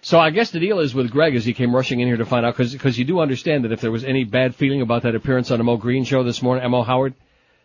So 0.00 0.18
I 0.18 0.30
guess 0.30 0.50
the 0.50 0.60
deal 0.60 0.78
is 0.78 0.94
with 0.94 1.10
Greg 1.10 1.34
as 1.34 1.44
he 1.44 1.52
came 1.52 1.74
rushing 1.74 2.00
in 2.00 2.08
here 2.08 2.16
to 2.16 2.24
find 2.24 2.46
out, 2.46 2.56
because 2.56 2.98
you 2.98 3.04
do 3.04 3.20
understand 3.20 3.64
that 3.64 3.72
if 3.72 3.80
there 3.80 3.90
was 3.90 4.04
any 4.04 4.24
bad 4.24 4.54
feeling 4.54 4.80
about 4.80 5.02
that 5.02 5.14
appearance 5.14 5.50
on 5.50 5.58
the 5.58 5.64
Mo 5.64 5.76
Green 5.76 6.04
show 6.04 6.22
this 6.22 6.40
morning, 6.40 6.70
Mo 6.70 6.82
Howard, 6.82 7.14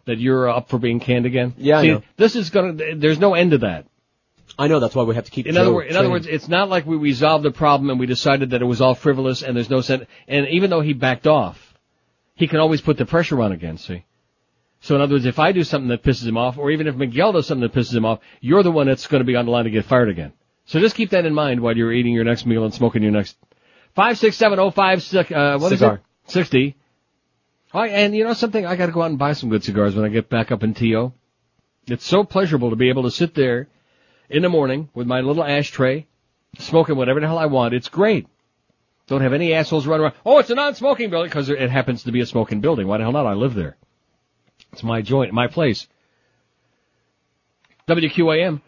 that 0.05 0.19
you're 0.19 0.49
uh, 0.49 0.57
up 0.57 0.69
for 0.69 0.77
being 0.77 0.99
canned 0.99 1.26
again. 1.26 1.53
Yeah, 1.57 1.81
See, 1.81 2.03
this 2.18 2.35
is 2.35 2.49
gonna. 2.49 2.95
There's 2.95 3.19
no 3.19 3.34
end 3.34 3.51
to 3.51 3.60
that. 3.60 3.85
I 4.57 4.68
know, 4.68 4.80
that's 4.80 4.93
why 4.93 5.03
we 5.03 5.15
have 5.15 5.26
to 5.26 5.31
keep 5.31 5.47
In 5.47 5.57
other, 5.57 5.72
wor- 5.72 5.84
in 5.84 5.95
other 5.95 6.11
words, 6.11 6.27
it's 6.27 6.47
not 6.47 6.69
like 6.69 6.85
we 6.85 6.95
resolved 6.95 7.43
the 7.43 7.51
problem 7.51 7.89
and 7.89 7.99
we 7.99 8.05
decided 8.05 8.51
that 8.51 8.61
it 8.61 8.65
was 8.65 8.81
all 8.81 8.93
frivolous 8.93 9.41
and 9.41 9.55
there's 9.55 9.69
no 9.69 9.81
sense. 9.81 10.05
And 10.27 10.47
even 10.49 10.69
though 10.69 10.81
he 10.81 10.93
backed 10.93 11.26
off, 11.26 11.73
he 12.35 12.47
can 12.47 12.60
always 12.60 12.81
put 12.81 12.97
the 12.97 13.05
pressure 13.05 13.41
on 13.41 13.51
again. 13.51 13.77
See. 13.77 14.03
So 14.84 14.95
in 14.95 15.01
other 15.01 15.15
words, 15.15 15.26
if 15.26 15.39
I 15.39 15.53
do 15.53 15.64
something 15.64 15.88
that 15.88 16.03
pisses 16.03 16.27
him 16.27 16.35
off, 16.35 16.57
or 16.57 16.69
even 16.69 16.88
if 16.88 16.95
Miguel 16.97 17.31
does 17.31 17.47
something 17.47 17.61
that 17.61 17.72
pisses 17.72 17.95
him 17.95 18.03
off, 18.03 18.19
you're 18.41 18.64
the 18.64 18.72
one 18.72 18.85
that's 18.85 19.07
going 19.07 19.22
to 19.22 19.26
be 19.26 19.38
on 19.38 19.45
the 19.45 19.51
line 19.51 19.64
to 19.64 19.69
get 19.69 19.85
fired 19.85 20.10
again. 20.10 20.34
So 20.65 20.81
just 20.81 20.93
keep 20.93 21.11
that 21.11 21.26
in 21.26 21.34
mind 21.34 21.61
while 21.61 21.76
you're 21.76 21.93
eating 21.93 22.14
your 22.14 22.26
next 22.26 22.45
meal 22.45 22.65
and 22.65 22.73
smoking 22.73 23.01
your 23.01 23.14
next 23.14 23.38
five 23.95 24.18
six 24.18 24.35
seven 24.35 24.60
oh 24.60 24.72
five 24.72 25.01
six. 25.01 25.31
Uh, 25.31 25.57
what 25.57 25.72
is 25.72 25.80
Cigar. 25.80 25.95
it? 25.95 26.31
Sixty. 26.31 26.76
Oh, 27.73 27.81
and 27.81 28.14
you 28.14 28.26
know 28.26 28.34
something? 28.34 28.65
I 28.65 28.76
got 28.76 28.88
to 28.88 28.91
go 28.91 29.01
out 29.01 29.10
and 29.10 29.18
buy 29.18 29.31
some 29.31 29.49
good 29.49 29.64
cigars 29.64 29.95
when 29.95 30.03
I 30.03 30.10
get 30.10 30.27
back 30.27 30.51
up 30.51 30.64
in 30.64 30.73
TO. 30.73 31.14
It's 31.88 32.05
so 32.05 32.26
pleasurable 32.26 32.72
to 32.72 32.76
be 32.76 32.89
able 32.89 33.03
to 33.03 33.11
sit 33.11 33.34
there 33.35 33.69
in 34.30 34.41
the 34.41 34.49
morning 34.49 34.89
with 34.93 35.07
my 35.07 35.22
little 35.22 35.45
ashtray, 35.45 36.07
smoking 36.60 36.97
whatever 36.97 37.22
the 37.22 37.27
hell 37.27 37.39
I 37.39 37.45
want. 37.45 37.73
It's 37.73 37.88
great. 37.88 38.27
Don't 39.07 39.22
have 39.22 39.31
any 39.31 39.53
assholes 39.53 39.88
running 39.88 40.03
around. 40.03 40.15
Oh, 40.26 40.39
it's 40.39 40.49
a 40.49 40.55
non-smoking 40.55 41.10
building 41.10 41.30
because 41.30 41.47
it 41.49 41.69
happens 41.69 42.03
to 42.03 42.11
be 42.11 42.19
a 42.19 42.26
smoking 42.26 42.60
building. 42.60 42.85
Why 42.85 42.97
the 42.97 43.03
hell 43.03 43.14
not? 43.14 43.26
I 43.26 43.34
live 43.34 43.53
there. 43.53 43.77
It's 44.73 44.83
my 44.83 45.01
joint, 45.03 45.31
my 45.33 45.47
place. 45.47 45.87
WQAM. 47.87 48.59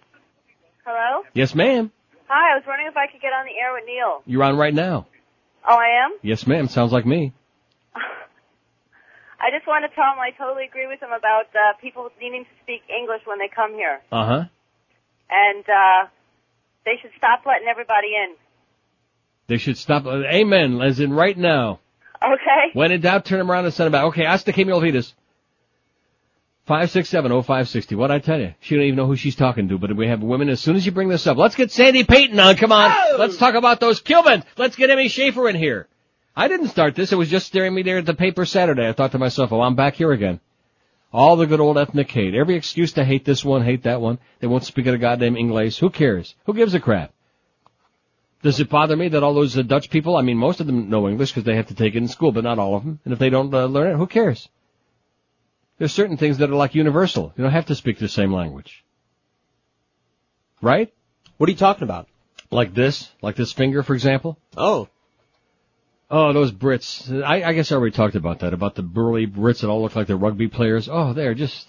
Hello? 0.86 1.24
Yes, 1.34 1.56
ma'am. 1.56 1.92
Hi, 2.28 2.54
I 2.54 2.56
was 2.58 2.64
wondering 2.68 2.88
if 2.88 2.96
I 2.96 3.08
could 3.08 3.22
get 3.22 3.34
on 3.34 3.46
the 3.46 3.58
air 3.60 3.74
with 3.74 3.84
Neil. 3.88 4.22
You're 4.26 4.44
on 4.44 4.56
right 4.56 4.74
now. 4.74 5.08
Oh, 5.68 5.76
I 5.76 6.06
am? 6.06 6.18
Yes, 6.22 6.46
ma'am. 6.46 6.68
Sounds 6.68 6.92
like 6.92 7.06
me. 7.08 7.34
I 7.96 9.50
just 9.52 9.66
want 9.66 9.84
to 9.90 9.96
tell 9.96 10.06
him 10.14 10.20
I 10.20 10.30
totally 10.38 10.66
agree 10.66 10.86
with 10.88 11.02
him 11.02 11.10
about 11.10 11.46
uh, 11.56 11.74
people 11.82 12.10
needing 12.22 12.44
to 12.44 12.50
speak 12.62 12.82
English 12.88 13.22
when 13.26 13.40
they 13.40 13.48
come 13.54 13.74
here. 13.74 14.00
Uh 14.12 14.26
huh. 14.26 14.44
And 15.32 15.66
uh, 15.66 16.08
they 16.86 16.98
should 17.02 17.12
stop 17.18 17.42
letting 17.48 17.68
everybody 17.68 18.10
in. 18.14 18.36
They 19.48 19.58
should 19.58 19.78
stop. 19.78 20.06
uh, 20.06 20.22
Amen. 20.26 20.82
As 20.82 21.00
in 21.00 21.12
right 21.14 21.38
now. 21.38 21.80
Okay? 22.24 22.70
When 22.74 22.92
in 22.92 23.02
doubt, 23.02 23.26
turn 23.26 23.40
them 23.40 23.50
around 23.52 23.66
and 23.66 23.74
send 23.74 23.86
them 23.86 23.92
back. 23.94 24.06
Okay, 24.06 24.24
hasta 24.26 24.52
que 24.54 24.66
me 24.66 24.72
olvides. 24.72 25.14
Five 26.66 26.90
six 26.90 27.10
seven 27.10 27.32
oh 27.32 27.44
five 27.44 27.70
sixty. 27.70 27.94
What 27.94 28.10
I 28.10 28.18
tell 28.18 28.40
you? 28.40 28.56
She 28.60 28.76
don't 28.76 28.86
even 28.86 28.96
know 28.96 29.06
who 29.06 29.16
she's 29.16 29.36
talking 29.36 29.70
to. 29.70 29.78
But 29.78 29.96
we 29.96 30.08
have 30.08 30.24
women. 30.24 30.50
As 30.50 30.60
soon 30.60 30.76
as 30.76 30.84
you 30.86 30.92
bring 30.92 31.10
this 31.10 31.28
up, 31.28 31.38
let's 31.38 31.56
get 31.56 31.72
Sandy 31.72 32.04
Payton 32.04 32.40
on. 32.40 32.56
Come 32.56 32.72
on, 32.72 33.20
let's 33.20 33.38
talk 33.38 33.54
about 33.54 33.80
those 33.80 34.02
Cubans. 34.02 34.44
Let's 34.58 34.76
get 34.76 34.90
Emmy 34.90 35.08
Schaefer 35.08 35.48
in 35.48 35.56
here. 35.56 35.88
I 36.36 36.48
didn't 36.48 36.70
start 36.70 36.96
this. 36.96 37.12
It 37.12 37.18
was 37.18 37.30
just 37.30 37.46
staring 37.46 37.76
me 37.76 37.84
there 37.84 38.00
at 38.00 38.06
the 38.08 38.16
paper 38.16 38.46
Saturday. 38.46 38.88
I 38.88 38.94
thought 38.94 39.12
to 39.12 39.20
myself, 39.20 39.52
oh, 39.54 39.62
I'm 39.62 39.76
back 39.76 39.94
here 39.94 40.12
again. 40.12 40.40
All 41.14 41.36
the 41.38 41.46
good 41.46 41.62
old 41.62 41.78
ethnic 41.78 42.10
hate. 42.12 42.34
Every 42.34 42.56
excuse 42.56 42.94
to 42.94 43.06
hate 43.06 43.24
this 43.24 43.46
one, 43.46 43.64
hate 43.64 43.84
that 43.84 44.02
one. 44.02 44.18
They 44.40 44.48
won't 44.48 44.66
speak 44.66 44.88
a 44.88 44.98
goddamn 44.98 45.38
English. 45.38 45.78
Who 45.80 45.90
cares? 45.92 46.36
Who 46.46 46.54
gives 46.54 46.74
a 46.74 46.80
crap? 46.80 47.14
Does 48.42 48.60
it 48.60 48.70
bother 48.70 48.98
me 48.98 49.08
that 49.10 49.24
all 49.24 49.34
those 49.34 49.58
uh, 49.58 49.62
Dutch 49.62 49.90
people, 49.90 50.18
I 50.18 50.24
mean, 50.24 50.38
most 50.38 50.60
of 50.60 50.68
them 50.68 50.90
know 50.90 51.08
English 51.08 51.32
because 51.32 51.46
they 51.46 51.56
have 51.56 51.68
to 51.68 51.76
take 51.76 51.96
it 51.96 52.00
in 52.00 52.08
school, 52.08 52.32
but 52.32 52.44
not 52.44 52.60
all 52.60 52.76
of 52.76 52.84
them. 52.84 53.00
And 53.06 53.14
if 53.14 53.20
they 53.20 53.30
don't 53.30 53.54
uh, 53.54 53.66
learn 53.66 53.92
it, 53.92 53.98
who 53.98 54.08
cares? 54.08 54.50
There's 55.78 55.92
certain 55.92 56.18
things 56.18 56.38
that 56.38 56.50
are 56.50 56.56
like 56.56 56.76
universal. 56.76 57.34
You 57.36 57.44
don't 57.44 57.52
have 57.52 57.66
to 57.68 57.76
speak 57.76 58.00
the 58.00 58.08
same 58.08 58.34
language. 58.34 58.86
Right? 60.62 60.94
What 61.38 61.50
are 61.50 61.52
you 61.52 61.58
talking 61.58 61.84
about? 61.84 62.08
Like 62.50 62.74
this? 62.74 63.10
Like 63.22 63.36
this 63.36 63.52
finger, 63.52 63.84
for 63.84 63.94
example? 63.94 64.38
Oh. 64.56 64.88
Oh, 66.10 66.32
those 66.32 66.52
Brits. 66.52 67.24
I, 67.24 67.44
I 67.44 67.54
guess 67.54 67.72
I 67.72 67.76
already 67.76 67.96
talked 67.96 68.16
about 68.16 68.40
that, 68.40 68.54
about 68.54 68.76
the 68.76 68.84
burly 68.84 69.28
Brits 69.28 69.62
that 69.62 69.70
all 69.70 69.82
look 69.82 69.96
like 69.96 70.08
they're 70.08 70.16
rugby 70.16 70.48
players. 70.48 70.88
Oh, 70.90 71.12
they're 71.12 71.34
just, 71.34 71.68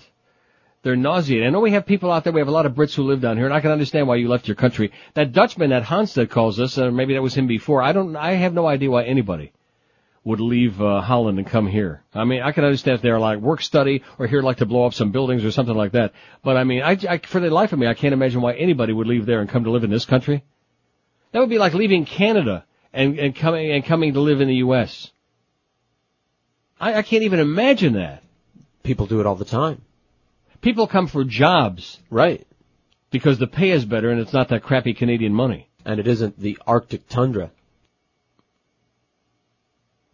they're 0.82 0.94
nauseating. 0.94 1.46
I 1.46 1.50
know 1.50 1.60
we 1.60 1.72
have 1.72 1.86
people 1.86 2.12
out 2.12 2.22
there, 2.22 2.32
we 2.32 2.40
have 2.40 2.48
a 2.48 2.52
lot 2.52 2.66
of 2.66 2.74
Brits 2.74 2.94
who 2.94 3.02
live 3.02 3.22
down 3.22 3.38
here, 3.38 3.46
and 3.46 3.54
I 3.54 3.60
can 3.60 3.72
understand 3.72 4.06
why 4.06 4.16
you 4.16 4.28
left 4.28 4.46
your 4.46 4.54
country. 4.54 4.92
That 5.14 5.32
Dutchman, 5.32 5.70
that 5.70 5.82
Hanstead 5.82 6.30
calls 6.30 6.60
us, 6.60 6.78
uh, 6.78 6.90
maybe 6.90 7.14
that 7.14 7.22
was 7.22 7.34
him 7.34 7.48
before, 7.48 7.82
I 7.82 7.92
don't, 7.92 8.14
I 8.14 8.32
have 8.32 8.52
no 8.52 8.68
idea 8.68 8.90
why 8.90 9.04
anybody 9.04 9.52
would 10.26 10.40
leave, 10.40 10.82
uh, 10.82 11.00
Holland 11.00 11.38
and 11.38 11.46
come 11.46 11.68
here. 11.68 12.02
I 12.12 12.24
mean, 12.24 12.42
I 12.42 12.50
can 12.50 12.64
understand 12.64 12.96
if 12.96 13.02
they're 13.02 13.20
like 13.20 13.38
work 13.38 13.62
study, 13.62 14.02
or 14.18 14.26
here 14.26 14.42
like 14.42 14.56
to 14.56 14.66
blow 14.66 14.84
up 14.84 14.92
some 14.92 15.12
buildings 15.12 15.44
or 15.44 15.52
something 15.52 15.76
like 15.76 15.92
that. 15.92 16.14
But 16.42 16.56
I 16.56 16.64
mean, 16.64 16.82
I, 16.82 16.98
I, 17.08 17.18
for 17.18 17.38
the 17.38 17.48
life 17.48 17.72
of 17.72 17.78
me, 17.78 17.86
I 17.86 17.94
can't 17.94 18.12
imagine 18.12 18.40
why 18.40 18.54
anybody 18.54 18.92
would 18.92 19.06
leave 19.06 19.24
there 19.24 19.40
and 19.40 19.48
come 19.48 19.62
to 19.64 19.70
live 19.70 19.84
in 19.84 19.90
this 19.90 20.04
country. 20.04 20.42
That 21.30 21.38
would 21.38 21.48
be 21.48 21.58
like 21.58 21.74
leaving 21.74 22.06
Canada 22.06 22.64
and, 22.92 23.16
and 23.20 23.36
coming 23.36 23.70
and 23.70 23.84
coming 23.84 24.14
to 24.14 24.20
live 24.20 24.40
in 24.40 24.48
the 24.48 24.56
U.S. 24.56 25.12
I, 26.80 26.94
I 26.94 27.02
can't 27.02 27.22
even 27.22 27.38
imagine 27.38 27.92
that. 27.92 28.24
People 28.82 29.06
do 29.06 29.20
it 29.20 29.26
all 29.26 29.36
the 29.36 29.44
time. 29.44 29.80
People 30.60 30.88
come 30.88 31.06
for 31.06 31.22
jobs, 31.22 32.00
right? 32.10 32.44
Because 33.12 33.38
the 33.38 33.46
pay 33.46 33.70
is 33.70 33.84
better 33.84 34.10
and 34.10 34.20
it's 34.20 34.32
not 34.32 34.48
that 34.48 34.64
crappy 34.64 34.92
Canadian 34.92 35.32
money. 35.32 35.68
And 35.84 36.00
it 36.00 36.08
isn't 36.08 36.40
the 36.40 36.58
Arctic 36.66 37.08
tundra. 37.08 37.52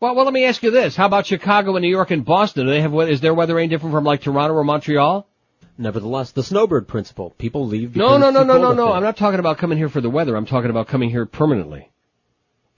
Well, 0.03 0.17
well, 0.17 0.25
let 0.25 0.35
me 0.35 0.47
ask 0.47 0.61
you 0.65 0.73
this: 0.73 0.97
How 0.97 1.07
about 1.07 1.27
Chicago 1.27 1.77
and 1.77 1.85
New 1.85 1.89
York 1.89 2.11
and 2.11 2.25
Boston? 2.25 2.67
Do 2.67 2.73
they 2.73 2.81
have 2.81 2.93
is 3.09 3.21
their 3.21 3.35
weather 3.35 3.57
any 3.57 3.69
different 3.69 3.95
from 3.95 4.03
like 4.03 4.21
Toronto 4.21 4.53
or 4.53 4.65
Montreal? 4.65 5.29
Nevertheless, 5.79 6.33
the 6.33 6.43
snowbird 6.43 6.89
principle. 6.89 7.31
People 7.39 7.69
leave 7.69 7.95
No, 7.95 8.19
because 8.19 8.21
no, 8.21 8.27
it's 8.27 8.35
no, 8.35 8.43
no, 8.43 8.63
no, 8.63 8.75
no. 8.75 8.93
I'm 8.93 9.05
not 9.05 9.17
talking 9.17 9.39
about 9.39 9.59
coming 9.59 9.79
here 9.79 9.89
for 9.89 10.01
the 10.01 10.11
weather. 10.11 10.35
I'm 10.35 10.45
talking 10.45 10.71
about 10.71 10.89
coming 10.89 11.09
here 11.09 11.25
permanently. 11.25 11.89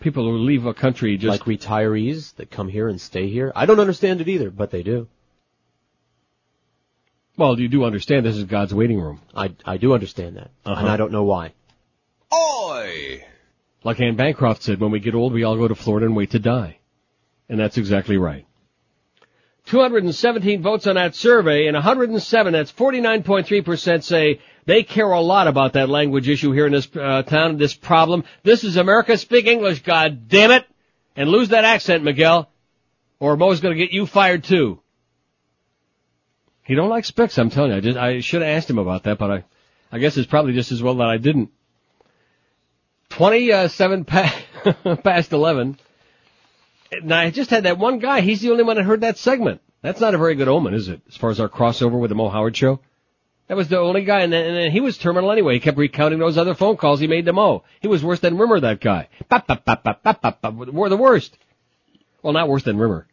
People 0.01 0.25
who 0.25 0.37
leave 0.37 0.67
a 0.67 0.75
country 0.75 1.17
just 1.17 1.31
like 1.41 1.61
retirees 1.61 2.35
that 2.37 2.51
come 2.51 2.69
here 2.69 2.89
and 2.91 3.01
stay 3.01 3.31
here. 3.31 3.51
I 3.57 3.65
don't 3.65 3.81
understand 3.81 4.21
it 4.21 4.29
either, 4.29 4.51
but 4.51 4.71
they 4.71 4.83
do. 4.83 5.09
Well, 7.39 7.59
you 7.59 7.69
do 7.69 7.85
understand 7.85 8.27
this 8.27 8.37
is 8.37 8.45
God's 8.45 8.75
waiting 8.75 9.01
room. 9.01 9.23
I 9.35 9.55
I 9.65 9.79
do 9.79 9.95
understand 9.95 10.37
that, 10.37 10.51
Uh-huh. 10.67 10.79
and 10.79 10.91
I 10.91 10.99
don't 10.99 11.11
know 11.11 11.25
why. 11.25 11.55
Oi! 12.35 13.25
Like 13.83 13.99
Anne 13.99 14.17
Bancroft 14.17 14.63
said, 14.63 14.79
when 14.79 14.91
we 14.91 15.01
get 15.01 15.15
old, 15.15 15.33
we 15.33 15.43
all 15.43 15.57
go 15.57 15.67
to 15.69 15.75
Florida 15.75 16.05
and 16.05 16.15
wait 16.15 16.33
to 16.33 16.39
die. 16.39 16.81
And 17.49 17.59
that's 17.59 17.79
exactly 17.79 18.17
right. 18.17 18.47
217 19.67 20.63
votes 20.63 20.87
on 20.87 20.97
that 20.97 21.15
survey 21.15 21.67
and 21.67 21.75
107, 21.75 22.53
that's 22.53 22.73
49.3% 22.73 24.03
say 24.03 24.41
they 24.67 24.83
care 24.83 25.11
a 25.11 25.21
lot 25.21 25.49
about 25.49 25.75
that 25.75 25.89
language 25.89 26.29
issue 26.29 26.53
here 26.53 26.67
in 26.67 26.73
this 26.73 26.89
uh, 26.97 27.23
town, 27.23 27.57
this 27.57 27.75
problem. 27.75 28.25
This 28.43 28.65
is 28.65 28.77
America. 28.77 29.17
Speak 29.17 29.47
English, 29.47 29.83
god 29.83 30.29
damn 30.29 30.51
it. 30.51 30.67
And 31.17 31.31
lose 31.31 31.51
that 31.51 31.65
accent, 31.65 32.03
Miguel, 32.03 32.51
or 33.21 33.37
Mo's 33.37 33.61
gonna 33.61 33.75
get 33.77 33.93
you 33.93 34.05
fired 34.05 34.45
too. 34.45 34.81
He 36.65 36.75
don't 36.75 36.89
like 36.89 37.05
specs, 37.05 37.39
I'm 37.39 37.51
telling 37.51 37.71
you. 37.71 37.77
I 37.77 37.81
just, 37.81 37.99
I 37.99 38.21
should 38.21 38.43
have 38.43 38.57
asked 38.57 38.71
him 38.71 38.79
about 38.79 39.05
that, 39.05 39.19
but 39.19 39.31
I, 39.31 39.45
I 39.93 39.99
guess 39.99 40.17
it's 40.17 40.27
probably 40.27 40.55
just 40.55 40.73
as 40.73 40.83
well 40.83 40.97
that 40.97 41.09
I 41.09 41.19
didn't. 41.19 41.51
27 43.11 44.01
uh, 44.01 44.05
pa- 44.05 44.97
past 45.05 45.33
11 45.33 45.79
and 47.03 47.13
I 47.13 47.31
just 47.31 47.51
had 47.51 47.65
that 47.65 47.79
one 47.79 47.99
guy. 47.99 48.21
He's 48.21 48.41
the 48.41 48.51
only 48.51 48.65
one 48.65 48.77
that 48.77 48.85
heard 48.85 49.03
that 49.03 49.19
segment. 49.19 49.61
That's 49.83 50.01
not 50.01 50.15
a 50.15 50.19
very 50.19 50.35
good 50.35 50.49
omen, 50.49 50.75
is 50.75 50.89
it? 50.89 51.03
As 51.09 51.17
far 51.17 51.31
as 51.31 51.41
our 51.41 51.49
crossover 51.49 51.99
with 51.99 52.09
the 52.09 52.15
Mo 52.15 52.29
Howard 52.29 52.57
show. 52.57 52.81
That 53.49 53.59
was 53.59 53.69
the 53.69 53.79
only 53.79 54.05
guy, 54.05 54.21
and 54.21 54.33
then, 54.33 54.47
and 54.47 54.57
then 54.57 54.71
he 54.71 54.81
was 54.81 54.97
terminal 54.97 55.31
anyway. 55.31 55.55
He 55.55 55.61
kept 55.61 55.77
recounting 55.77 56.19
those 56.19 56.39
other 56.39 56.55
phone 56.55 56.79
calls 56.79 57.01
he 57.01 57.07
made 57.07 57.27
to 57.27 57.35
Mo. 57.35 57.65
He 57.81 57.89
was 57.89 58.03
worse 58.03 58.21
than 58.21 58.39
Rimmer, 58.39 58.61
that 58.61 58.81
guy. 58.81 59.09
Bop, 59.29 59.47
bop, 59.47 59.65
bop, 59.67 59.85
bop, 59.85 60.03
bop, 60.03 60.23
bop, 60.23 60.41
bop, 60.41 60.59
the 60.65 60.97
worst. 60.97 61.37
Well, 62.23 62.33
not 62.33 62.49
worse 62.49 62.63
than 62.63 62.79
Rimmer. 62.79 63.07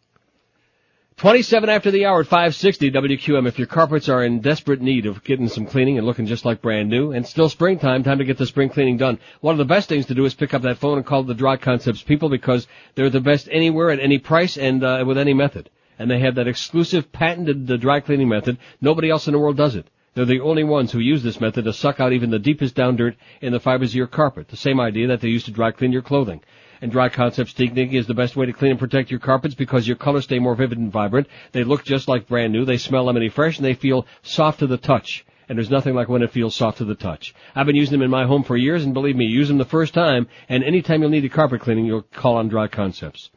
27 1.22 1.70
after 1.70 1.92
the 1.92 2.08
hour 2.08 2.22
at 2.22 2.26
560 2.26 2.90
WQM. 2.90 3.48
If 3.48 3.60
your 3.60 3.68
carpets 3.68 4.10
are 4.10 4.24
in 4.24 4.42
desperate 4.42 4.82
need 4.82 5.06
of 5.06 5.24
getting 5.24 5.50
some 5.50 5.68
cleaning 5.68 6.00
and 6.00 6.08
looking 6.08 6.26
just 6.26 6.46
like 6.46 6.64
brand 6.64 6.90
new, 6.90 7.12
and 7.12 7.28
still 7.28 7.48
springtime, 7.48 8.04
time 8.04 8.18
to 8.18 8.26
get 8.26 8.40
the 8.40 8.48
spring 8.48 8.70
cleaning 8.70 8.98
done. 8.98 9.20
One 9.40 9.54
of 9.54 9.60
the 9.60 9.66
best 9.66 9.88
things 9.88 10.08
to 10.08 10.16
do 10.16 10.26
is 10.26 10.34
pick 10.34 10.56
up 10.56 10.64
that 10.64 10.80
phone 10.80 10.98
and 10.98 11.06
call 11.06 11.22
the 11.22 11.36
Dry 11.36 11.58
Concepts 11.58 12.02
people 12.02 12.30
because 12.30 12.66
they're 12.96 13.12
the 13.12 13.22
best 13.22 13.48
anywhere 13.52 13.92
at 13.92 14.00
any 14.00 14.18
price 14.18 14.58
and 14.58 14.84
uh, 14.84 15.04
with 15.06 15.20
any 15.20 15.36
method. 15.36 15.70
And 16.00 16.10
they 16.10 16.18
have 16.18 16.34
that 16.34 16.48
exclusive 16.48 17.12
patented 17.12 17.70
uh, 17.70 17.78
dry 17.78 18.00
cleaning 18.00 18.28
method. 18.28 18.58
Nobody 18.82 19.12
else 19.12 19.28
in 19.28 19.34
the 19.34 19.40
world 19.40 19.58
does 19.58 19.76
it. 19.76 19.86
They're 20.16 20.26
the 20.26 20.42
only 20.42 20.64
ones 20.64 20.92
who 20.92 20.98
use 20.98 21.22
this 21.22 21.40
method 21.40 21.66
to 21.66 21.74
suck 21.74 22.00
out 22.00 22.14
even 22.14 22.32
the 22.32 22.40
deepest 22.40 22.74
down 22.74 22.96
dirt 22.96 23.16
in 23.42 23.54
the 23.54 23.60
fibers 23.60 23.92
of 23.92 23.96
your 23.96 24.08
carpet. 24.08 24.48
The 24.48 24.58
same 24.58 24.80
idea 24.80 25.06
that 25.10 25.22
they 25.22 25.28
use 25.28 25.44
to 25.44 25.52
dry 25.52 25.70
clean 25.70 25.92
your 25.92 26.02
clothing. 26.02 26.42
And 26.82 26.92
Dry 26.92 27.10
Concepts 27.10 27.54
technique 27.54 27.94
is 27.94 28.08
the 28.08 28.16
best 28.16 28.36
way 28.36 28.48
to 28.48 28.54
clean 28.54 28.72
and 28.72 28.80
protect 28.80 29.12
your 29.12 29.20
carpets 29.20 29.54
because 29.54 29.88
your 29.88 29.98
colors 29.98 30.24
stay 30.24 30.40
more 30.40 30.56
vivid 30.56 30.80
and 30.80 30.92
vibrant. 30.92 31.28
They 31.52 31.64
look 31.64 31.84
just 31.84 32.08
like 32.08 32.28
brand 32.28 32.52
new. 32.52 32.66
They 32.66 32.78
smell 32.78 33.06
lemony 33.06 33.32
fresh 33.32 33.58
and 33.58 33.66
they 33.66 33.76
feel 33.76 34.08
soft 34.24 34.60
to 34.60 34.68
the 34.68 34.78
touch. 34.78 35.24
And 35.48 35.60
there's 35.60 35.70
nothing 35.70 35.94
like 35.94 36.10
when 36.10 36.24
it 36.24 36.32
feels 36.32 36.56
soft 36.56 36.80
to 36.80 36.86
the 36.86 36.96
touch. 36.96 37.36
I've 37.54 37.68
been 37.68 37.76
using 37.76 37.92
them 37.92 38.02
in 38.02 38.10
my 38.10 38.26
home 38.26 38.44
for 38.44 38.58
years 38.58 38.84
and 38.84 38.96
believe 38.96 39.16
me, 39.16 39.26
use 39.26 39.48
them 39.48 39.60
the 39.60 39.66
first 39.66 39.94
time 39.94 40.28
and 40.50 40.64
anytime 40.64 41.02
you'll 41.02 41.12
need 41.12 41.26
a 41.26 41.30
carpet 41.30 41.62
cleaning, 41.62 41.86
you'll 41.86 42.02
call 42.02 42.38
on 42.38 42.48
Dry 42.48 42.68
Concepts. 42.68 43.30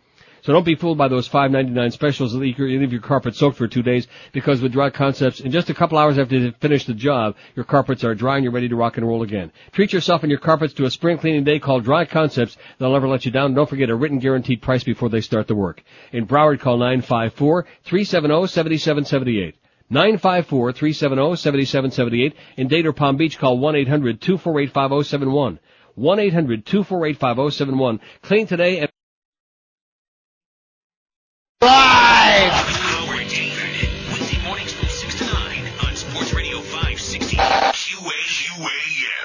So 0.44 0.52
don't 0.52 0.64
be 0.64 0.74
fooled 0.74 0.98
by 0.98 1.08
those 1.08 1.26
$5.99 1.26 1.92
specials 1.92 2.32
that 2.32 2.38
leave 2.38 2.58
your, 2.58 2.68
leave 2.68 2.92
your 2.92 3.00
carpet 3.00 3.34
soaked 3.34 3.56
for 3.56 3.66
two 3.66 3.82
days 3.82 4.06
because 4.32 4.60
with 4.60 4.72
Dry 4.72 4.90
Concepts, 4.90 5.40
in 5.40 5.50
just 5.50 5.70
a 5.70 5.74
couple 5.74 5.96
hours 5.96 6.18
after 6.18 6.36
you 6.36 6.52
finish 6.60 6.84
the 6.84 6.92
job, 6.92 7.36
your 7.56 7.64
carpets 7.64 8.04
are 8.04 8.14
dry 8.14 8.34
and 8.34 8.44
you're 8.44 8.52
ready 8.52 8.68
to 8.68 8.76
rock 8.76 8.98
and 8.98 9.08
roll 9.08 9.22
again. 9.22 9.50
Treat 9.72 9.94
yourself 9.94 10.22
and 10.22 10.30
your 10.30 10.38
carpets 10.38 10.74
to 10.74 10.84
a 10.84 10.90
spring 10.90 11.16
cleaning 11.16 11.44
day 11.44 11.58
called 11.58 11.84
Dry 11.84 12.04
Concepts. 12.04 12.58
They'll 12.78 12.92
never 12.92 13.08
let 13.08 13.24
you 13.24 13.30
down. 13.30 13.54
Don't 13.54 13.70
forget 13.70 13.88
a 13.88 13.94
written 13.94 14.18
guaranteed 14.18 14.60
price 14.60 14.84
before 14.84 15.08
they 15.08 15.22
start 15.22 15.48
the 15.48 15.54
work. 15.54 15.82
In 16.12 16.26
Broward, 16.26 16.60
call 16.60 16.78
954-370-7778. 16.78 19.54
954-370-7778. 19.90 22.34
In 22.58 22.68
Dade 22.68 22.84
or 22.84 22.92
Palm 22.92 23.16
Beach, 23.16 23.38
call 23.38 23.58
1-800-248-5071. 23.60 25.58
1-800-248-5071. 25.96 28.00
Clean 28.20 28.46
today 28.46 28.80
and 28.80 28.90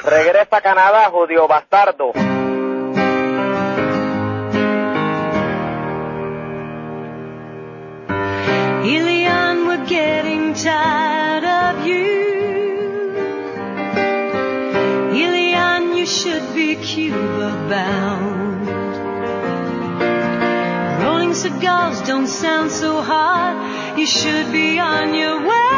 Regresa 0.03 0.57
a 0.57 0.61
Canadá, 0.61 1.10
judío 1.11 1.47
bastardo. 1.47 2.11
Elian, 8.84 9.68
we're 9.68 9.85
getting 9.85 10.53
tired 10.53 11.43
of 11.43 11.85
you. 11.85 12.10
Elian, 15.11 15.95
you 15.95 16.07
should 16.07 16.56
be 16.56 16.76
Cuba 16.76 17.51
bound. 17.69 18.68
Rolling 21.03 21.35
cigars 21.35 22.01
don't 22.01 22.27
sound 22.27 22.72
so 22.72 23.01
hard. 23.01 23.99
You 23.99 24.07
should 24.07 24.51
be 24.51 24.80
on 24.80 25.14
your 25.14 25.47
way. 25.47 25.68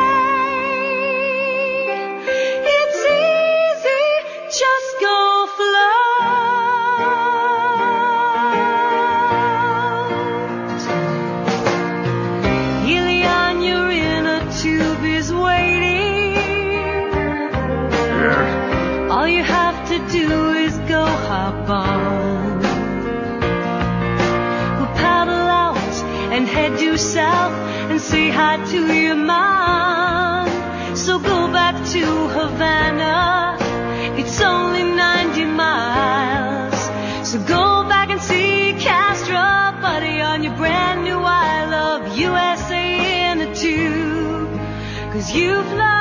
Head 26.51 26.77
due 26.77 26.97
south 26.97 27.53
and 27.89 27.99
say 27.99 28.29
hi 28.29 28.57
to 28.71 28.79
your 28.93 29.15
mom. 29.15 30.47
So 30.95 31.17
go 31.19 31.51
back 31.51 31.75
to 31.93 32.03
Havana. 32.37 33.57
It's 34.19 34.41
only 34.41 34.83
90 34.83 35.45
miles. 35.45 36.79
So 37.29 37.39
go 37.39 37.87
back 37.87 38.09
and 38.09 38.21
see 38.21 38.73
Castro, 38.73 39.81
buddy, 39.81 40.21
on 40.21 40.43
your 40.43 40.55
brand 40.57 41.03
new 41.03 41.19
I 41.19 41.65
love 41.65 42.17
USA 42.17 43.31
in 43.31 43.41
a 43.41 43.55
tube. 43.55 44.51
Cause 45.13 45.33
you've 45.33 45.65
flown 45.67 46.00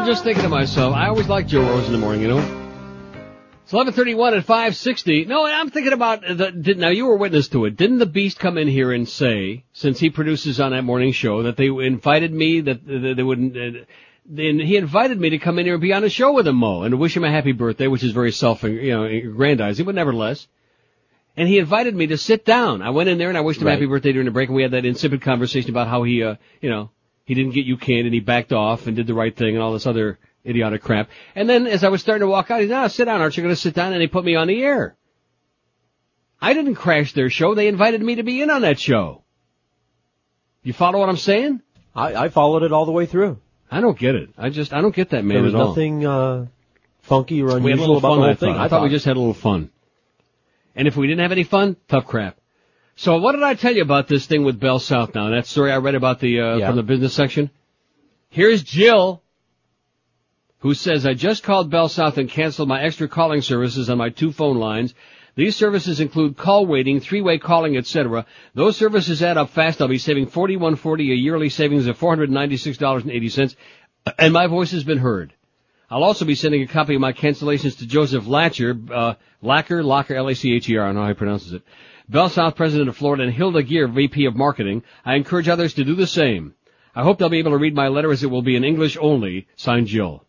I'm 0.00 0.06
just 0.06 0.24
thinking 0.24 0.44
to 0.44 0.48
myself, 0.48 0.94
I 0.94 1.08
always 1.08 1.28
like 1.28 1.46
Joe 1.46 1.60
Rose 1.60 1.84
in 1.84 1.92
the 1.92 1.98
morning, 1.98 2.22
you 2.22 2.28
know? 2.28 2.38
It's 2.38 3.70
1131 3.70 4.32
at 4.32 4.44
560. 4.46 5.26
No, 5.26 5.44
I'm 5.44 5.68
thinking 5.68 5.92
about 5.92 6.22
the, 6.22 6.50
did, 6.50 6.78
now 6.78 6.88
you 6.88 7.04
were 7.04 7.18
witness 7.18 7.48
to 7.48 7.66
it. 7.66 7.76
Didn't 7.76 7.98
the 7.98 8.06
Beast 8.06 8.38
come 8.38 8.56
in 8.56 8.66
here 8.66 8.92
and 8.92 9.06
say, 9.06 9.64
since 9.74 10.00
he 10.00 10.08
produces 10.08 10.58
on 10.58 10.70
that 10.70 10.84
morning 10.84 11.12
show, 11.12 11.42
that 11.42 11.58
they 11.58 11.66
invited 11.66 12.32
me, 12.32 12.62
that, 12.62 12.86
that 12.86 13.12
they 13.14 13.22
wouldn't, 13.22 13.54
uh, 13.54 13.84
then 14.24 14.58
he 14.58 14.78
invited 14.78 15.20
me 15.20 15.28
to 15.30 15.38
come 15.38 15.58
in 15.58 15.66
here 15.66 15.74
and 15.74 15.82
be 15.82 15.92
on 15.92 16.02
a 16.02 16.08
show 16.08 16.32
with 16.32 16.48
him, 16.48 16.56
Mo, 16.56 16.80
and 16.80 16.92
to 16.92 16.96
wish 16.96 17.14
him 17.14 17.24
a 17.24 17.30
happy 17.30 17.52
birthday, 17.52 17.86
which 17.86 18.02
is 18.02 18.12
very 18.12 18.32
self, 18.32 18.62
you 18.62 18.92
know, 18.92 19.04
aggrandizing, 19.04 19.84
but 19.84 19.94
nevertheless. 19.94 20.48
And 21.36 21.46
he 21.46 21.58
invited 21.58 21.94
me 21.94 22.06
to 22.06 22.16
sit 22.16 22.46
down. 22.46 22.80
I 22.80 22.88
went 22.88 23.10
in 23.10 23.18
there 23.18 23.28
and 23.28 23.36
I 23.36 23.42
wished 23.42 23.60
him 23.60 23.66
Right. 23.66 23.74
happy 23.74 23.84
birthday 23.84 24.12
during 24.12 24.24
the 24.24 24.32
break, 24.32 24.48
and 24.48 24.56
we 24.56 24.62
had 24.62 24.70
that 24.70 24.86
insipid 24.86 25.20
conversation 25.20 25.68
about 25.68 25.88
how 25.88 26.04
he, 26.04 26.22
uh, 26.22 26.36
you 26.62 26.70
know, 26.70 26.88
he 27.30 27.34
didn't 27.36 27.54
get 27.54 27.64
you 27.64 27.76
canned 27.76 28.06
and 28.06 28.12
he 28.12 28.18
backed 28.18 28.52
off 28.52 28.88
and 28.88 28.96
did 28.96 29.06
the 29.06 29.14
right 29.14 29.36
thing 29.36 29.54
and 29.54 29.62
all 29.62 29.72
this 29.72 29.86
other 29.86 30.18
idiotic 30.44 30.82
crap. 30.82 31.08
And 31.36 31.48
then 31.48 31.68
as 31.68 31.84
I 31.84 31.88
was 31.88 32.00
starting 32.00 32.22
to 32.22 32.26
walk 32.26 32.50
out, 32.50 32.60
he 32.60 32.66
said, 32.66 32.74
"Ah, 32.76 32.88
sit 32.88 33.04
down. 33.04 33.20
Aren't 33.20 33.36
you 33.36 33.44
going 33.44 33.54
to 33.54 33.60
sit 33.60 33.72
down?" 33.72 33.92
And 33.92 34.02
he 34.02 34.08
put 34.08 34.24
me 34.24 34.34
on 34.34 34.48
the 34.48 34.60
air. 34.60 34.96
I 36.42 36.54
didn't 36.54 36.74
crash 36.74 37.12
their 37.12 37.30
show. 37.30 37.54
They 37.54 37.68
invited 37.68 38.02
me 38.02 38.16
to 38.16 38.24
be 38.24 38.42
in 38.42 38.50
on 38.50 38.62
that 38.62 38.80
show. 38.80 39.22
You 40.64 40.72
follow 40.72 40.98
what 40.98 41.08
I'm 41.08 41.16
saying? 41.16 41.62
I, 41.94 42.16
I 42.16 42.28
followed 42.30 42.64
it 42.64 42.72
all 42.72 42.84
the 42.84 42.90
way 42.90 43.06
through. 43.06 43.38
I 43.70 43.80
don't 43.80 43.96
get 43.96 44.16
it. 44.16 44.30
I 44.36 44.50
just 44.50 44.72
I 44.72 44.80
don't 44.80 44.94
get 44.94 45.10
that 45.10 45.24
man 45.24 45.36
there 45.36 45.44
was 45.44 45.54
at 45.54 45.60
all. 45.60 45.68
nothing 45.68 46.04
uh, 46.04 46.46
funky 47.02 47.42
or 47.42 47.46
we 47.46 47.52
had 47.52 47.54
a 47.54 47.56
unusual 47.58 47.94
little 47.94 47.98
about 47.98 48.08
fun. 48.08 48.18
the 48.18 48.22
whole 48.24 48.30
I 48.32 48.34
thing. 48.34 48.54
thought. 48.54 48.64
I 48.64 48.68
thought 48.68 48.82
we 48.82 48.88
just 48.88 49.04
had 49.04 49.16
a 49.16 49.20
little 49.20 49.34
fun. 49.34 49.70
And 50.74 50.88
if 50.88 50.96
we 50.96 51.06
didn't 51.06 51.20
have 51.20 51.30
any 51.30 51.44
fun, 51.44 51.76
tough 51.86 52.06
crap. 52.06 52.38
So 53.00 53.16
what 53.16 53.32
did 53.32 53.42
I 53.42 53.54
tell 53.54 53.74
you 53.74 53.80
about 53.80 54.08
this 54.08 54.26
thing 54.26 54.44
with 54.44 54.60
Bell 54.60 54.78
South 54.78 55.14
now? 55.14 55.30
That 55.30 55.46
story 55.46 55.72
I 55.72 55.78
read 55.78 55.94
about 55.94 56.20
the 56.20 56.38
uh, 56.38 56.56
Yeah. 56.56 56.66
from 56.66 56.76
the 56.76 56.82
business 56.82 57.14
section. 57.14 57.48
Here's 58.28 58.62
Jill, 58.62 59.22
who 60.58 60.74
says 60.74 61.06
I 61.06 61.14
just 61.14 61.42
called 61.42 61.70
Bell 61.70 61.88
South 61.88 62.18
and 62.18 62.28
canceled 62.28 62.68
my 62.68 62.82
extra 62.82 63.08
calling 63.08 63.40
services 63.40 63.88
on 63.88 63.96
my 63.96 64.10
two 64.10 64.32
phone 64.32 64.58
lines. 64.58 64.92
These 65.34 65.56
services 65.56 66.00
include 66.00 66.36
call 66.36 66.66
waiting, 66.66 67.00
three-way 67.00 67.38
calling, 67.38 67.78
etc. 67.78 68.26
Those 68.52 68.76
services 68.76 69.22
add 69.22 69.38
up 69.38 69.48
fast. 69.48 69.80
I'll 69.80 69.88
be 69.88 69.96
saving 69.96 70.26
forty-one 70.26 70.76
forty, 70.76 71.10
a 71.10 71.14
yearly 71.14 71.48
savings 71.48 71.86
of 71.86 71.96
four 71.96 72.10
hundred 72.10 72.30
ninety-six 72.30 72.76
dollars 72.76 73.04
and 73.04 73.12
eighty 73.12 73.30
cents, 73.30 73.56
and 74.18 74.34
my 74.34 74.46
voice 74.46 74.72
has 74.72 74.84
been 74.84 74.98
heard. 74.98 75.32
I'll 75.88 76.04
also 76.04 76.26
be 76.26 76.34
sending 76.34 76.60
a 76.60 76.66
copy 76.66 76.96
of 76.96 77.00
my 77.00 77.14
cancellations 77.14 77.78
to 77.78 77.86
Joseph 77.86 78.24
Latcher, 78.26 78.90
uh, 78.90 79.14
Lacker, 79.42 79.82
Locker, 79.82 80.14
L-A-C-H-E-R, 80.14 80.84
I 80.84 80.88
don't 80.88 80.96
know 80.96 81.02
how 81.02 81.08
he 81.08 81.14
pronounces 81.14 81.54
it. 81.54 81.62
Bell 82.10 82.28
South 82.28 82.56
President 82.56 82.88
of 82.88 82.96
Florida 82.96 83.22
and 83.22 83.32
Hilda 83.32 83.62
Gear, 83.62 83.86
VP 83.86 84.24
of 84.24 84.34
Marketing. 84.34 84.82
I 85.04 85.14
encourage 85.14 85.48
others 85.48 85.74
to 85.74 85.84
do 85.84 85.94
the 85.94 86.08
same. 86.08 86.54
I 86.92 87.04
hope 87.04 87.18
they'll 87.18 87.28
be 87.28 87.38
able 87.38 87.52
to 87.52 87.56
read 87.56 87.74
my 87.74 87.86
letter 87.86 88.10
as 88.10 88.24
it 88.24 88.30
will 88.30 88.42
be 88.42 88.56
in 88.56 88.64
English 88.64 88.98
only. 89.00 89.46
Signed 89.54 89.86
Jill. 89.86 90.24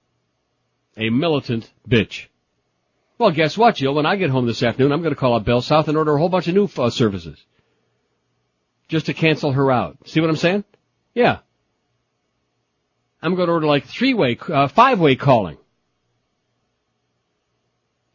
A 0.95 1.10
militant 1.10 1.72
bitch. 1.90 2.28
Well, 3.18 3.32
guess 3.32 3.58
what, 3.58 3.78
Jill? 3.78 3.95
When 3.95 4.06
I 4.06 4.16
get 4.16 4.30
home 4.30 4.45
this 4.45 4.62
afternoon, 4.62 4.91
I'm 4.91 5.02
going 5.02 5.16
to 5.16 5.20
call 5.20 5.34
up 5.34 5.44
Bell 5.44 5.62
South 5.62 5.88
and 5.88 5.98
order 5.98 6.16
a 6.16 6.20
whole 6.20 6.30
bunch 6.30 6.48
of 6.48 6.53
new 6.53 6.70
uh, 6.78 6.91
services. 6.91 7.44
Just 8.88 9.08
to 9.08 9.16
cancel 9.16 9.52
her 9.52 9.72
out. 9.72 9.98
See 10.06 10.22
what 10.22 10.30
I'm 10.30 10.36
saying? 10.36 10.64
Yeah. 11.16 11.40
I'm 13.24 13.34
going 13.34 13.48
to 13.48 13.53
order 13.53 13.66
like 13.66 13.86
three-way, 13.86 14.38
uh, 14.49 14.68
five-way 14.68 15.16
calling. 15.16 15.58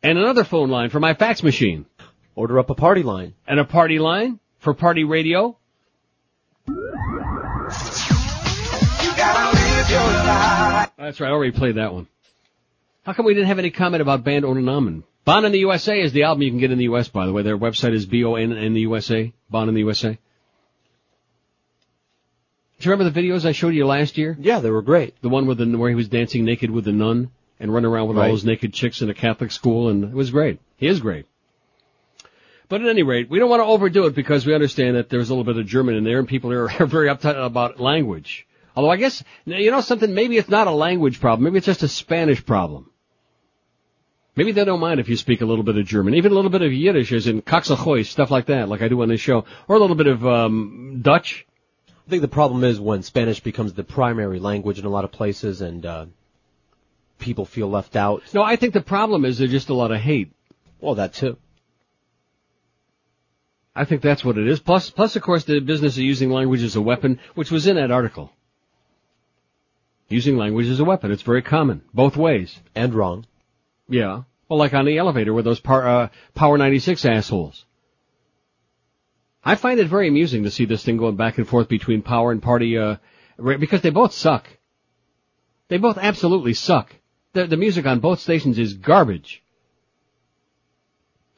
And 0.05 0.19
another 0.19 0.45
phone 0.45 0.71
line 0.71 0.91
for 0.91 1.01
my 1.01 1.15
fax 1.15 1.43
machine. 1.43 1.87
Order 2.37 2.59
up 2.59 2.69
a 2.69 2.75
party 2.75 3.03
line. 3.03 3.35
And 3.49 3.59
a 3.59 3.65
party 3.65 3.99
line 3.99 4.39
for 4.59 4.75
party 4.75 5.05
radio. 5.05 5.57
That's 10.99 11.21
right, 11.21 11.29
I 11.29 11.31
already 11.31 11.53
played 11.53 11.77
that 11.77 11.95
one. 11.95 12.07
How 13.05 13.15
come 13.15 13.25
we 13.25 13.33
didn't 13.33 13.47
have 13.47 13.59
any 13.59 13.71
comment 13.71 14.03
about 14.03 14.23
Band 14.23 14.45
ohne 14.45 14.63
Namen? 14.65 15.03
Bon 15.25 15.47
in 15.47 15.53
the 15.53 15.61
USA 15.61 15.99
is 15.99 16.13
the 16.13 16.25
album 16.25 16.43
you 16.43 16.51
can 16.51 16.61
get 16.61 16.71
in 16.71 16.79
the 16.79 16.85
US, 16.85 17.09
by 17.09 17.25
the 17.25 17.33
way. 17.33 17.43
Their 17.43 17.57
website 17.57 17.95
is 17.95 18.05
B-O-N 18.05 18.53
in 18.53 18.75
the 18.75 18.81
USA. 18.81 19.33
Bon 19.49 19.69
in 19.69 19.75
the 19.75 19.81
USA. 19.81 20.19
Do 22.79 22.85
you 22.85 22.91
remember 22.91 23.11
the 23.11 23.21
videos 23.23 23.47
I 23.47 23.53
showed 23.53 23.75
you 23.75 23.87
last 23.87 24.19
year? 24.19 24.37
Yeah, 24.39 24.61
they 24.61 24.71
were 24.71 24.83
great. 24.83 25.15
The 25.23 25.31
one 25.31 25.47
with 25.47 25.57
the, 25.57 25.79
where 25.79 25.89
he 25.89 25.95
was 25.97 26.09
dancing 26.09 26.45
naked 26.45 26.71
with 26.71 26.85
the 26.85 26.93
nun 26.93 27.31
and 27.59 27.73
running 27.73 27.91
around 27.91 28.09
with 28.09 28.19
all 28.19 28.29
those 28.29 28.45
naked 28.45 28.75
chicks 28.75 29.01
in 29.01 29.09
a 29.09 29.15
Catholic 29.15 29.53
school 29.53 29.89
and 29.89 30.05
it 30.05 30.13
was 30.13 30.31
great. 30.31 30.61
He 30.77 30.87
is 30.87 31.01
great. 31.01 31.27
But 32.69 32.83
at 32.83 32.89
any 32.89 33.03
rate, 33.03 33.31
we 33.31 33.39
don't 33.39 33.51
want 33.51 33.61
to 33.61 33.67
overdo 33.67 34.07
it 34.07 34.15
because 34.15 34.45
we 34.45 34.55
understand 34.55 34.97
that 34.97 35.09
there's 35.09 35.31
a 35.31 35.35
little 35.35 35.45
bit 35.45 35.61
of 35.61 35.67
German 35.67 35.95
in 35.95 36.05
there 36.05 36.19
and 36.19 36.27
people 36.27 36.53
are, 36.53 36.71
are 36.81 36.87
very 36.87 37.09
uptight 37.09 37.43
about 37.43 37.81
language. 37.81 38.47
Although 38.75 38.91
I 38.91 38.97
guess, 38.97 39.23
you 39.47 39.71
know 39.71 39.81
something, 39.81 40.13
maybe 40.13 40.37
it's 40.37 40.49
not 40.49 40.67
a 40.67 40.73
language 40.73 41.21
problem, 41.21 41.45
maybe 41.45 41.59
it's 41.59 41.67
just 41.67 41.83
a 41.83 41.89
Spanish 41.89 42.45
problem. 42.45 42.91
Maybe 44.35 44.53
they 44.53 44.67
don't 44.67 44.81
mind 44.81 45.01
if 45.01 45.09
you 45.09 45.17
speak 45.17 45.41
a 45.41 45.47
little 45.47 45.65
bit 45.65 45.79
of 45.79 45.87
German, 45.87 46.15
even 46.15 46.33
a 46.33 46.35
little 46.35 46.51
bit 46.51 46.61
of 46.61 46.71
Yiddish 46.71 47.11
as 47.13 47.27
in 47.27 47.41
Kaxachoy, 47.41 48.05
stuff 48.05 48.31
like 48.31 48.47
that, 48.47 48.69
like 48.69 48.83
I 48.83 48.89
do 48.89 49.01
on 49.01 49.09
this 49.09 49.21
show, 49.21 49.47
or 49.67 49.77
a 49.77 49.79
little 49.79 49.97
bit 49.97 50.09
of, 50.09 50.27
um, 50.27 50.99
Dutch. 51.01 51.47
I 52.07 52.11
think 52.11 52.21
the 52.21 52.29
problem 52.29 52.63
is 52.63 52.79
when 52.79 53.03
Spanish 53.03 53.41
becomes 53.41 53.73
the 53.73 53.83
primary 53.83 54.39
language 54.39 54.79
in 54.79 54.85
a 54.85 54.91
lot 54.91 55.05
of 55.05 55.13
places 55.13 55.63
and, 55.63 55.87
uh, 55.87 56.07
people 57.19 57.47
feel 57.47 57.71
left 57.71 57.97
out. 57.97 58.23
No, 58.35 58.43
I 58.43 58.57
think 58.57 58.75
the 58.75 58.83
problem 58.83 59.25
is 59.25 59.39
there's 59.39 59.51
just 59.51 59.71
a 59.71 59.75
lot 59.75 59.91
of 59.91 60.01
hate. 60.01 60.33
Well, 60.81 60.97
that 60.97 61.15
too. 61.15 61.39
I 63.77 63.85
think 63.85 64.01
that's 64.01 64.25
what 64.25 64.39
it 64.39 64.49
is. 64.49 64.59
Plus, 64.59 64.89
plus 64.89 65.17
of 65.17 65.23
course 65.23 65.45
the 65.45 65.61
business 65.61 65.99
of 65.99 66.03
using 66.03 66.31
language 66.31 66.63
as 66.63 66.77
a 66.77 66.81
weapon, 66.81 67.21
which 67.35 67.51
was 67.51 67.67
in 67.67 67.77
that 67.77 67.91
article. 67.91 68.33
Using 70.09 70.39
language 70.39 70.69
as 70.69 70.81
a 70.81 70.85
weapon. 70.85 71.13
It's 71.13 71.23
very 71.23 71.43
common. 71.43 71.83
Both 71.93 72.17
ways. 72.17 72.59
And 72.75 72.95
wrong. 72.95 73.27
Yeah. 73.89 74.23
Well, 74.49 74.59
like 74.59 74.73
on 74.73 74.87
the 74.87 74.97
elevator 74.97 75.35
with 75.35 75.45
those 75.45 75.61
par, 75.61 75.87
uh, 75.87 76.09
Power 76.35 76.57
96 76.57 77.05
assholes. 77.05 77.67
I 79.45 79.57
find 79.57 79.79
it 79.79 79.89
very 79.89 80.09
amusing 80.09 80.45
to 80.45 80.51
see 80.51 80.65
this 80.65 80.83
thing 80.83 80.97
going 80.97 81.17
back 81.17 81.37
and 81.37 81.47
forth 81.47 81.69
between 81.69 82.03
Power 82.03 82.33
and 82.33 82.43
Party, 82.43 82.79
uh, 82.79 82.97
because 83.37 83.83
they 83.83 83.91
both 83.91 84.13
suck. 84.13 84.49
They 85.69 85.77
both 85.77 85.99
absolutely 85.99 86.55
suck. 86.55 86.95
The, 87.35 87.47
the 87.47 87.57
music 87.57 87.85
on 87.85 88.01
both 88.01 88.21
stations 88.21 88.59
is 88.59 88.75
garbage. 88.75 89.43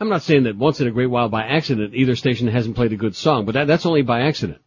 I'm 0.00 0.08
not 0.08 0.22
saying 0.22 0.44
that 0.44 0.56
once 0.56 0.80
in 0.80 0.86
a 0.86 0.92
great 0.92 1.06
while 1.06 1.28
by 1.28 1.42
accident 1.42 1.94
either 1.94 2.14
station 2.14 2.46
hasn't 2.46 2.76
played 2.76 2.92
a 2.92 2.96
good 2.96 3.16
song, 3.16 3.44
but 3.44 3.54
that, 3.54 3.66
that's 3.66 3.84
only 3.84 4.02
by 4.02 4.22
accident. 4.22 4.60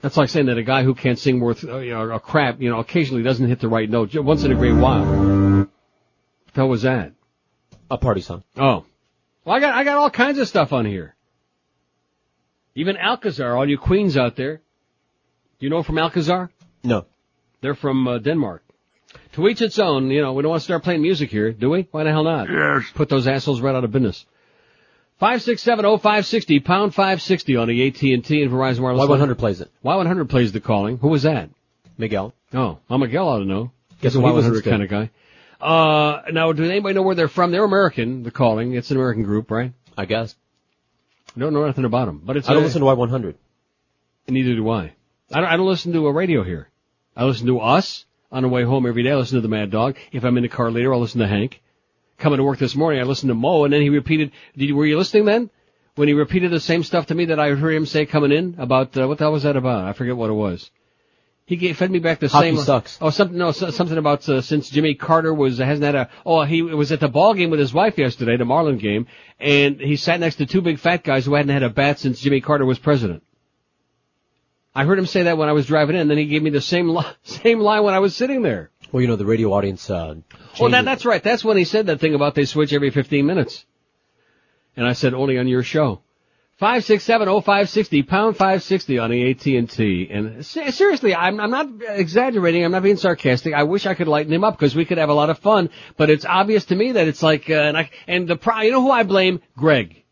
That's 0.00 0.16
like 0.16 0.28
saying 0.28 0.46
that 0.46 0.58
a 0.58 0.62
guy 0.62 0.84
who 0.84 0.94
can't 0.94 1.18
sing 1.18 1.40
worth 1.40 1.64
uh, 1.64 1.78
you 1.78 1.92
know, 1.92 2.10
a 2.10 2.20
crap, 2.20 2.60
you 2.60 2.70
know, 2.70 2.78
occasionally 2.78 3.22
doesn't 3.22 3.48
hit 3.48 3.60
the 3.60 3.68
right 3.68 3.88
note 3.88 4.14
once 4.14 4.44
in 4.44 4.52
a 4.52 4.54
great 4.54 4.74
while. 4.74 5.04
What 5.04 5.68
the 6.54 6.60
hell 6.60 6.68
was 6.68 6.82
that? 6.82 7.12
A 7.90 7.98
party 7.98 8.20
song. 8.20 8.44
Oh. 8.56 8.84
Well, 9.44 9.56
I 9.56 9.60
got, 9.60 9.74
I 9.74 9.84
got 9.84 9.98
all 9.98 10.10
kinds 10.10 10.38
of 10.38 10.46
stuff 10.46 10.72
on 10.72 10.84
here. 10.84 11.14
Even 12.74 12.96
Alcazar, 12.96 13.56
all 13.56 13.68
you 13.68 13.78
queens 13.78 14.16
out 14.16 14.36
there. 14.36 14.56
Do 15.58 15.66
you 15.66 15.70
know 15.70 15.82
from 15.82 15.98
Alcazar? 15.98 16.50
No. 16.82 17.06
They're 17.60 17.74
from 17.74 18.06
uh, 18.06 18.18
Denmark. 18.18 18.63
To 19.32 19.48
each 19.48 19.60
its 19.62 19.78
own, 19.78 20.10
you 20.10 20.22
know, 20.22 20.32
we 20.32 20.42
don't 20.42 20.50
want 20.50 20.60
to 20.60 20.64
start 20.64 20.82
playing 20.84 21.02
music 21.02 21.30
here, 21.30 21.52
do 21.52 21.70
we? 21.70 21.88
Why 21.90 22.04
the 22.04 22.10
hell 22.10 22.24
not? 22.24 22.48
Yes. 22.48 22.84
Put 22.94 23.08
those 23.08 23.26
assholes 23.26 23.60
right 23.60 23.74
out 23.74 23.82
of 23.84 23.90
business. 23.90 24.24
5670560, 25.20 26.64
pound 26.64 26.94
560 26.94 27.56
on 27.56 27.68
the 27.68 27.86
AT&T 27.88 28.12
and 28.14 28.24
Verizon 28.24 28.80
Wireless. 28.80 29.08
line. 29.08 29.20
Y100 29.20 29.38
plays 29.38 29.60
it. 29.60 29.70
Y100 29.84 30.28
plays 30.28 30.52
the 30.52 30.60
calling. 30.60 30.98
Who 30.98 31.08
was 31.08 31.22
that? 31.22 31.50
Miguel. 31.96 32.34
Oh, 32.52 32.78
well, 32.88 32.98
Miguel 32.98 33.28
ought 33.28 33.38
to 33.38 33.44
know. 33.44 33.70
Guess 34.00 34.12
He's 34.12 34.16
a 34.16 34.20
what 34.20 34.30
he 34.30 34.36
listens 34.36 34.58
Y100 34.60 34.64
to. 34.64 34.70
kind 34.70 34.82
of 34.82 34.88
guy. 34.90 35.10
Uh, 35.60 36.22
now, 36.32 36.52
does 36.52 36.68
anybody 36.68 36.94
know 36.94 37.02
where 37.02 37.14
they're 37.14 37.28
from? 37.28 37.52
They're 37.52 37.64
American, 37.64 38.22
the 38.22 38.30
calling. 38.30 38.74
It's 38.74 38.90
an 38.90 38.96
American 38.96 39.22
group, 39.22 39.50
right? 39.50 39.72
I 39.96 40.04
guess. 40.04 40.34
I 41.36 41.40
Don't 41.40 41.54
know 41.54 41.64
nothing 41.66 41.84
about 41.84 42.06
them, 42.06 42.20
but 42.24 42.36
it's 42.36 42.48
I 42.48 42.52
don't 42.52 42.62
a- 42.62 42.66
listen 42.66 42.80
to 42.80 42.86
Y100. 42.86 43.34
Neither 44.28 44.54
do 44.56 44.68
I. 44.70 44.92
I 45.32 45.40
don't, 45.40 45.44
I 45.44 45.56
don't 45.56 45.66
listen 45.66 45.92
to 45.92 46.06
a 46.06 46.12
radio 46.12 46.42
here. 46.44 46.68
I 47.16 47.24
listen 47.24 47.46
to 47.46 47.60
us 47.60 48.04
on 48.34 48.42
the 48.42 48.48
way 48.48 48.64
home 48.64 48.84
every 48.84 49.04
day. 49.04 49.12
I 49.12 49.14
listen 49.16 49.36
to 49.36 49.40
the 49.42 49.48
Mad 49.48 49.70
Dog. 49.70 49.96
If 50.12 50.24
I'm 50.24 50.36
in 50.36 50.42
the 50.42 50.48
car 50.48 50.70
later, 50.70 50.92
I'll 50.92 51.00
listen 51.00 51.20
to 51.20 51.26
Hank. 51.26 51.62
Coming 52.18 52.38
to 52.38 52.44
work 52.44 52.58
this 52.58 52.74
morning, 52.74 53.00
I 53.00 53.04
listened 53.04 53.30
to 53.30 53.34
Mo, 53.34 53.64
and 53.64 53.72
then 53.72 53.80
he 53.80 53.88
repeated. 53.88 54.32
Did 54.56 54.72
were 54.72 54.84
you 54.86 54.98
listening 54.98 55.24
then? 55.24 55.50
When 55.94 56.08
he 56.08 56.14
repeated 56.14 56.50
the 56.50 56.58
same 56.60 56.82
stuff 56.82 57.06
to 57.06 57.14
me 57.14 57.26
that 57.26 57.38
I 57.38 57.50
heard 57.50 57.74
him 57.74 57.86
say 57.86 58.04
coming 58.06 58.32
in 58.32 58.56
about 58.58 58.96
uh, 58.96 59.06
what 59.06 59.18
the 59.18 59.24
hell 59.24 59.32
was 59.32 59.44
that 59.44 59.56
about? 59.56 59.84
I 59.84 59.92
forget 59.92 60.16
what 60.16 60.30
it 60.30 60.34
was. 60.34 60.70
He 61.46 61.56
gave, 61.56 61.76
fed 61.76 61.90
me 61.90 61.98
back 61.98 62.20
the 62.20 62.28
Hockey 62.28 62.56
same. 62.56 62.64
sucks. 62.64 62.98
Oh, 63.00 63.10
something. 63.10 63.36
No, 63.36 63.52
so- 63.52 63.70
something 63.70 63.98
about 63.98 64.28
uh, 64.28 64.40
since 64.40 64.68
Jimmy 64.70 64.94
Carter 64.94 65.32
was 65.32 65.58
hasn't 65.58 65.84
had 65.84 65.94
a. 65.94 66.08
Oh, 66.26 66.42
he 66.42 66.62
was 66.62 66.90
at 66.90 67.00
the 67.00 67.08
ball 67.08 67.34
game 67.34 67.50
with 67.50 67.60
his 67.60 67.72
wife 67.72 67.96
yesterday, 67.98 68.36
the 68.36 68.44
Marlin 68.44 68.78
game, 68.78 69.06
and 69.38 69.80
he 69.80 69.94
sat 69.96 70.18
next 70.20 70.36
to 70.36 70.46
two 70.46 70.62
big 70.62 70.78
fat 70.80 71.04
guys 71.04 71.26
who 71.26 71.34
hadn't 71.34 71.52
had 71.52 71.62
a 71.62 71.70
bat 71.70 72.00
since 72.00 72.20
Jimmy 72.20 72.40
Carter 72.40 72.64
was 72.64 72.78
president. 72.80 73.22
I 74.74 74.84
heard 74.84 74.98
him 74.98 75.06
say 75.06 75.24
that 75.24 75.38
when 75.38 75.48
I 75.48 75.52
was 75.52 75.66
driving 75.66 75.94
in. 75.96 76.02
and 76.02 76.10
Then 76.10 76.18
he 76.18 76.26
gave 76.26 76.42
me 76.42 76.50
the 76.50 76.60
same 76.60 76.88
li- 76.88 77.04
same 77.22 77.60
line 77.60 77.82
when 77.84 77.94
I 77.94 78.00
was 78.00 78.14
sitting 78.16 78.42
there. 78.42 78.70
Well, 78.92 79.00
you 79.00 79.08
know, 79.08 79.16
the 79.16 79.26
radio 79.26 79.52
audience, 79.52 79.88
uh, 79.90 80.14
Oh, 80.60 80.68
that, 80.68 80.84
that's 80.84 81.04
right. 81.04 81.22
That's 81.22 81.44
when 81.44 81.56
he 81.56 81.64
said 81.64 81.86
that 81.86 81.98
thing 82.00 82.14
about 82.14 82.34
they 82.34 82.44
switch 82.44 82.72
every 82.72 82.90
15 82.90 83.26
minutes. 83.26 83.64
And 84.76 84.86
I 84.86 84.92
said 84.92 85.14
only 85.14 85.38
on 85.38 85.48
your 85.48 85.62
show. 85.62 86.00
Five 86.56 86.84
six 86.84 87.02
seven 87.02 87.26
oh 87.28 87.40
five 87.40 87.68
sixty 87.68 88.04
pound 88.04 88.36
five 88.36 88.62
sixty 88.62 88.96
on 89.00 89.10
the 89.10 89.28
AT 89.32 89.44
and 89.46 89.68
T. 89.68 90.08
And 90.08 90.46
se- 90.46 90.70
seriously, 90.70 91.12
I'm 91.12 91.40
I'm 91.40 91.50
not 91.50 91.66
exaggerating. 91.88 92.64
I'm 92.64 92.70
not 92.70 92.84
being 92.84 92.96
sarcastic. 92.96 93.54
I 93.54 93.64
wish 93.64 93.86
I 93.86 93.94
could 93.94 94.06
lighten 94.06 94.32
him 94.32 94.44
up 94.44 94.56
because 94.56 94.76
we 94.76 94.84
could 94.84 94.98
have 94.98 95.08
a 95.08 95.14
lot 95.14 95.30
of 95.30 95.40
fun. 95.40 95.70
But 95.96 96.10
it's 96.10 96.24
obvious 96.24 96.66
to 96.66 96.76
me 96.76 96.92
that 96.92 97.08
it's 97.08 97.24
like 97.24 97.50
uh, 97.50 97.54
and 97.54 97.76
I 97.76 97.90
and 98.06 98.28
the 98.28 98.36
pro- 98.36 98.60
you 98.60 98.70
know 98.70 98.82
who 98.82 98.92
I 98.92 99.02
blame? 99.02 99.40
Greg. 99.56 100.03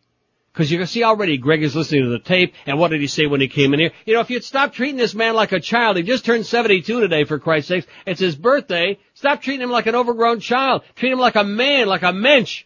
Because 0.53 0.71
you 0.71 0.77
can 0.77 0.87
see 0.87 1.03
already 1.03 1.39
Greg 1.39 1.63
is 1.63 1.75
listening 1.75 2.03
to 2.03 2.11
the 2.11 2.19
tape, 2.19 2.53
and 2.67 2.79
what 2.79 2.91
did 2.91 3.01
he 3.01 3.07
say 3.07 3.27
when 3.27 3.41
he 3.41 3.49
came 3.49 3.73
in 3.73 3.81
here? 3.81 3.93
You 4.05 4.15
know, 4.15 4.21
if 4.21 4.29
you'd 4.29 4.45
stop 4.45 4.75
treating 4.75 4.99
this 4.99 5.15
man 5.15 5.35
like 5.35 5.53
a 5.53 5.61
child, 5.61 5.97
he 5.97 6.03
just 6.03 6.27
turned 6.27 6.45
72 6.45 7.01
today, 7.01 7.25
for 7.25 7.39
Christ's 7.39 7.69
sakes. 7.69 7.87
It's 8.07 8.21
his 8.21 8.37
birthday. 8.37 8.99
Stop 9.15 9.41
treating 9.41 9.63
him 9.63 9.71
like 9.71 9.87
an 9.87 9.95
overgrown 9.95 10.41
child. 10.41 10.83
Treat 10.95 11.13
him 11.13 11.19
like 11.19 11.37
a 11.37 11.45
man, 11.45 11.87
like 11.87 12.03
a 12.03 12.13
mensch. 12.13 12.65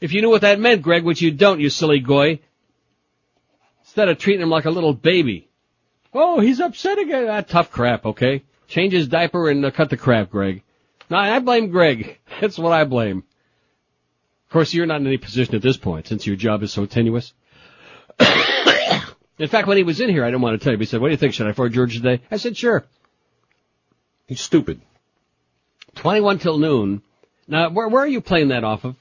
If 0.00 0.12
you 0.12 0.22
knew 0.22 0.30
what 0.30 0.42
that 0.42 0.60
meant, 0.60 0.82
Greg, 0.82 1.02
which 1.02 1.20
you 1.20 1.32
don't, 1.32 1.58
you 1.58 1.70
silly 1.70 1.98
goy. 1.98 2.38
Instead 3.80 4.08
of 4.08 4.18
treating 4.18 4.42
him 4.42 4.50
like 4.50 4.66
a 4.66 4.70
little 4.70 4.94
baby. 4.94 5.48
Oh, 6.14 6.38
he's 6.38 6.60
upset 6.60 7.00
again. 7.00 7.26
Ah, 7.28 7.40
tough 7.40 7.72
crap, 7.72 8.06
okay? 8.06 8.44
Change 8.68 8.92
his 8.92 9.08
diaper 9.08 9.50
and 9.50 9.64
uh, 9.64 9.72
cut 9.72 9.90
the 9.90 9.96
crap, 9.96 10.30
Greg. 10.30 10.62
No, 11.10 11.16
I 11.16 11.40
blame 11.40 11.70
Greg. 11.70 12.20
That's 12.40 12.58
what 12.58 12.72
I 12.72 12.84
blame. 12.84 13.24
Of 14.48 14.52
course, 14.52 14.72
you're 14.72 14.86
not 14.86 15.02
in 15.02 15.06
any 15.06 15.18
position 15.18 15.54
at 15.56 15.60
this 15.62 15.76
point 15.76 16.06
since 16.06 16.26
your 16.26 16.34
job 16.34 16.62
is 16.62 16.72
so 16.72 16.86
tenuous. 16.86 17.34
in 19.38 19.46
fact, 19.48 19.68
when 19.68 19.76
he 19.76 19.82
was 19.82 20.00
in 20.00 20.08
here, 20.08 20.24
I 20.24 20.28
didn't 20.28 20.40
want 20.40 20.58
to 20.58 20.64
tell 20.64 20.72
you. 20.72 20.78
He 20.78 20.86
said, 20.86 21.02
"What 21.02 21.08
do 21.08 21.10
you 21.10 21.18
think? 21.18 21.34
Should 21.34 21.46
I 21.46 21.52
forward 21.52 21.74
George 21.74 21.94
today?" 21.94 22.22
I 22.30 22.38
said, 22.38 22.56
"Sure." 22.56 22.86
He's 24.26 24.40
stupid. 24.40 24.80
Twenty-one 25.96 26.38
till 26.38 26.56
noon. 26.56 27.02
Now, 27.46 27.68
where 27.68 27.88
where 27.88 28.02
are 28.02 28.08
you 28.08 28.22
playing 28.22 28.48
that 28.48 28.64
off 28.64 28.84
of? 28.84 28.96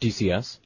DCS. 0.00 0.58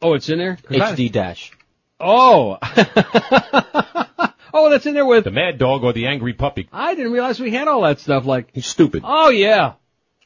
Oh, 0.00 0.14
it's 0.14 0.30
in 0.30 0.38
there. 0.38 0.56
I- 0.70 0.74
HD 0.94 1.12
dash. 1.12 1.52
Oh. 2.00 2.56
oh, 4.54 4.70
that's 4.70 4.86
in 4.86 4.94
there 4.94 5.04
with. 5.04 5.24
The 5.24 5.30
mad 5.30 5.58
dog 5.58 5.84
or 5.84 5.92
the 5.92 6.06
angry 6.06 6.32
puppy. 6.32 6.68
I 6.72 6.94
didn't 6.94 7.12
realize 7.12 7.38
we 7.38 7.50
had 7.50 7.68
all 7.68 7.82
that 7.82 8.00
stuff. 8.00 8.24
Like, 8.24 8.48
He's 8.54 8.66
stupid. 8.66 9.02
oh 9.04 9.28
yeah. 9.28 9.74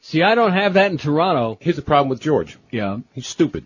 See, 0.01 0.23
I 0.23 0.35
don't 0.35 0.53
have 0.53 0.73
that 0.73 0.91
in 0.91 0.97
Toronto. 0.97 1.57
Here's 1.61 1.75
the 1.75 1.81
problem 1.81 2.09
with 2.09 2.19
George. 2.19 2.57
Yeah. 2.71 2.97
He's 3.13 3.27
stupid. 3.27 3.65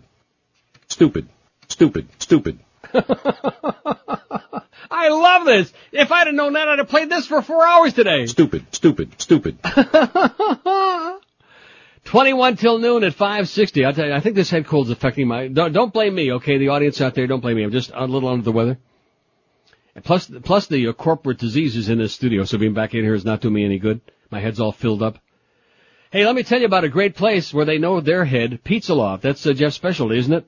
Stupid. 0.88 1.28
Stupid. 1.68 2.08
Stupid. 2.18 2.58
I 4.90 5.08
love 5.08 5.46
this. 5.46 5.72
If 5.92 6.12
I'd 6.12 6.26
have 6.26 6.34
known 6.34 6.52
that, 6.52 6.68
I'd 6.68 6.78
have 6.78 6.88
played 6.88 7.10
this 7.10 7.26
for 7.26 7.42
four 7.42 7.66
hours 7.66 7.94
today. 7.94 8.26
Stupid. 8.26 8.66
Stupid. 8.72 9.20
Stupid. 9.20 9.58
21 12.04 12.56
till 12.56 12.78
noon 12.78 13.02
at 13.02 13.14
560. 13.14 13.84
I'll 13.84 13.92
tell 13.92 14.06
you, 14.06 14.12
I 14.12 14.20
think 14.20 14.36
this 14.36 14.50
head 14.50 14.66
cold's 14.66 14.90
affecting 14.90 15.26
my, 15.26 15.48
don't, 15.48 15.72
don't 15.72 15.92
blame 15.92 16.14
me, 16.14 16.32
okay? 16.34 16.58
The 16.58 16.68
audience 16.68 17.00
out 17.00 17.14
there, 17.14 17.26
don't 17.26 17.40
blame 17.40 17.56
me. 17.56 17.64
I'm 17.64 17.72
just 17.72 17.90
a 17.92 18.06
little 18.06 18.28
under 18.28 18.44
the 18.44 18.52
weather. 18.52 18.78
And 19.94 20.04
plus, 20.04 20.30
plus 20.44 20.66
the 20.66 20.88
uh, 20.88 20.92
corporate 20.92 21.38
disease 21.38 21.74
is 21.76 21.88
in 21.88 21.98
this 21.98 22.12
studio, 22.12 22.44
so 22.44 22.58
being 22.58 22.74
back 22.74 22.94
in 22.94 23.02
here 23.02 23.14
is 23.14 23.24
not 23.24 23.40
doing 23.40 23.54
me 23.54 23.64
any 23.64 23.78
good. 23.78 24.00
My 24.30 24.40
head's 24.40 24.60
all 24.60 24.72
filled 24.72 25.02
up. 25.02 25.18
Hey, 26.12 26.24
let 26.24 26.36
me 26.36 26.44
tell 26.44 26.60
you 26.60 26.66
about 26.66 26.84
a 26.84 26.88
great 26.88 27.16
place 27.16 27.52
where 27.52 27.64
they 27.64 27.78
know 27.78 28.00
their 28.00 28.24
head, 28.24 28.62
Pizza 28.62 28.94
Loft. 28.94 29.22
That's 29.22 29.44
uh, 29.44 29.52
Jeff's 29.52 29.74
specialty, 29.74 30.18
isn't 30.18 30.32
it? 30.32 30.46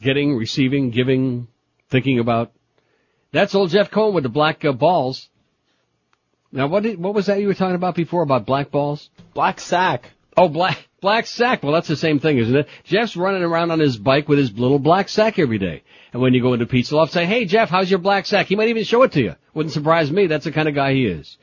Getting, 0.00 0.36
receiving, 0.36 0.90
giving, 0.90 1.48
thinking 1.88 2.18
about. 2.18 2.52
That's 3.32 3.54
old 3.54 3.70
Jeff 3.70 3.90
Cohen 3.90 4.14
with 4.14 4.24
the 4.24 4.28
black 4.28 4.64
uh, 4.64 4.72
balls. 4.72 5.28
Now, 6.50 6.66
what 6.66 6.82
did, 6.82 6.98
what 6.98 7.14
was 7.14 7.26
that 7.26 7.40
you 7.40 7.46
were 7.46 7.54
talking 7.54 7.74
about 7.74 7.94
before 7.94 8.22
about 8.22 8.44
black 8.44 8.70
balls? 8.70 9.08
Black 9.32 9.58
sack. 9.58 10.10
Oh, 10.36 10.48
black 10.48 10.86
black 11.00 11.26
sack. 11.26 11.62
Well, 11.62 11.72
that's 11.72 11.88
the 11.88 11.96
same 11.96 12.18
thing, 12.18 12.36
isn't 12.38 12.54
it? 12.54 12.68
Jeff's 12.84 13.16
running 13.16 13.42
around 13.42 13.70
on 13.70 13.80
his 13.80 13.96
bike 13.96 14.28
with 14.28 14.38
his 14.38 14.52
little 14.58 14.78
black 14.78 15.08
sack 15.08 15.38
every 15.38 15.58
day. 15.58 15.82
And 16.12 16.20
when 16.20 16.34
you 16.34 16.42
go 16.42 16.52
into 16.52 16.66
Pizza 16.66 16.96
Loft, 16.96 17.12
say, 17.12 17.24
"Hey, 17.24 17.46
Jeff, 17.46 17.70
how's 17.70 17.90
your 17.90 17.98
black 17.98 18.26
sack?" 18.26 18.46
He 18.46 18.56
might 18.56 18.68
even 18.68 18.84
show 18.84 19.02
it 19.02 19.12
to 19.12 19.22
you. 19.22 19.34
Wouldn't 19.54 19.72
surprise 19.72 20.10
me. 20.10 20.26
That's 20.26 20.44
the 20.44 20.52
kind 20.52 20.68
of 20.68 20.74
guy 20.74 20.92
he 20.92 21.06
is. 21.06 21.38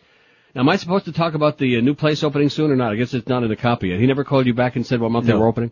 Now, 0.56 0.62
am 0.62 0.70
I 0.70 0.78
supposed 0.78 1.06
to 1.06 1.12
talk 1.12 1.36
about 1.36 1.58
the 1.58 1.78
uh, 1.78 1.82
new 1.82 1.94
place 1.94 2.24
opening 2.24 2.50
soon 2.50 2.72
or 2.72 2.76
not? 2.76 2.92
I 2.92 2.96
guess 2.96 3.14
it's 3.14 3.28
not 3.28 3.44
in 3.44 3.50
the 3.50 3.56
copy 3.56 3.90
yet. 3.90 4.00
He 4.00 4.08
never 4.08 4.24
called 4.24 4.48
you 4.48 4.54
back 4.54 4.76
and 4.76 4.86
said 4.86 5.00
what 5.00 5.12
month 5.12 5.28
they 5.28 5.34
were 5.34 5.48
opening. 5.48 5.72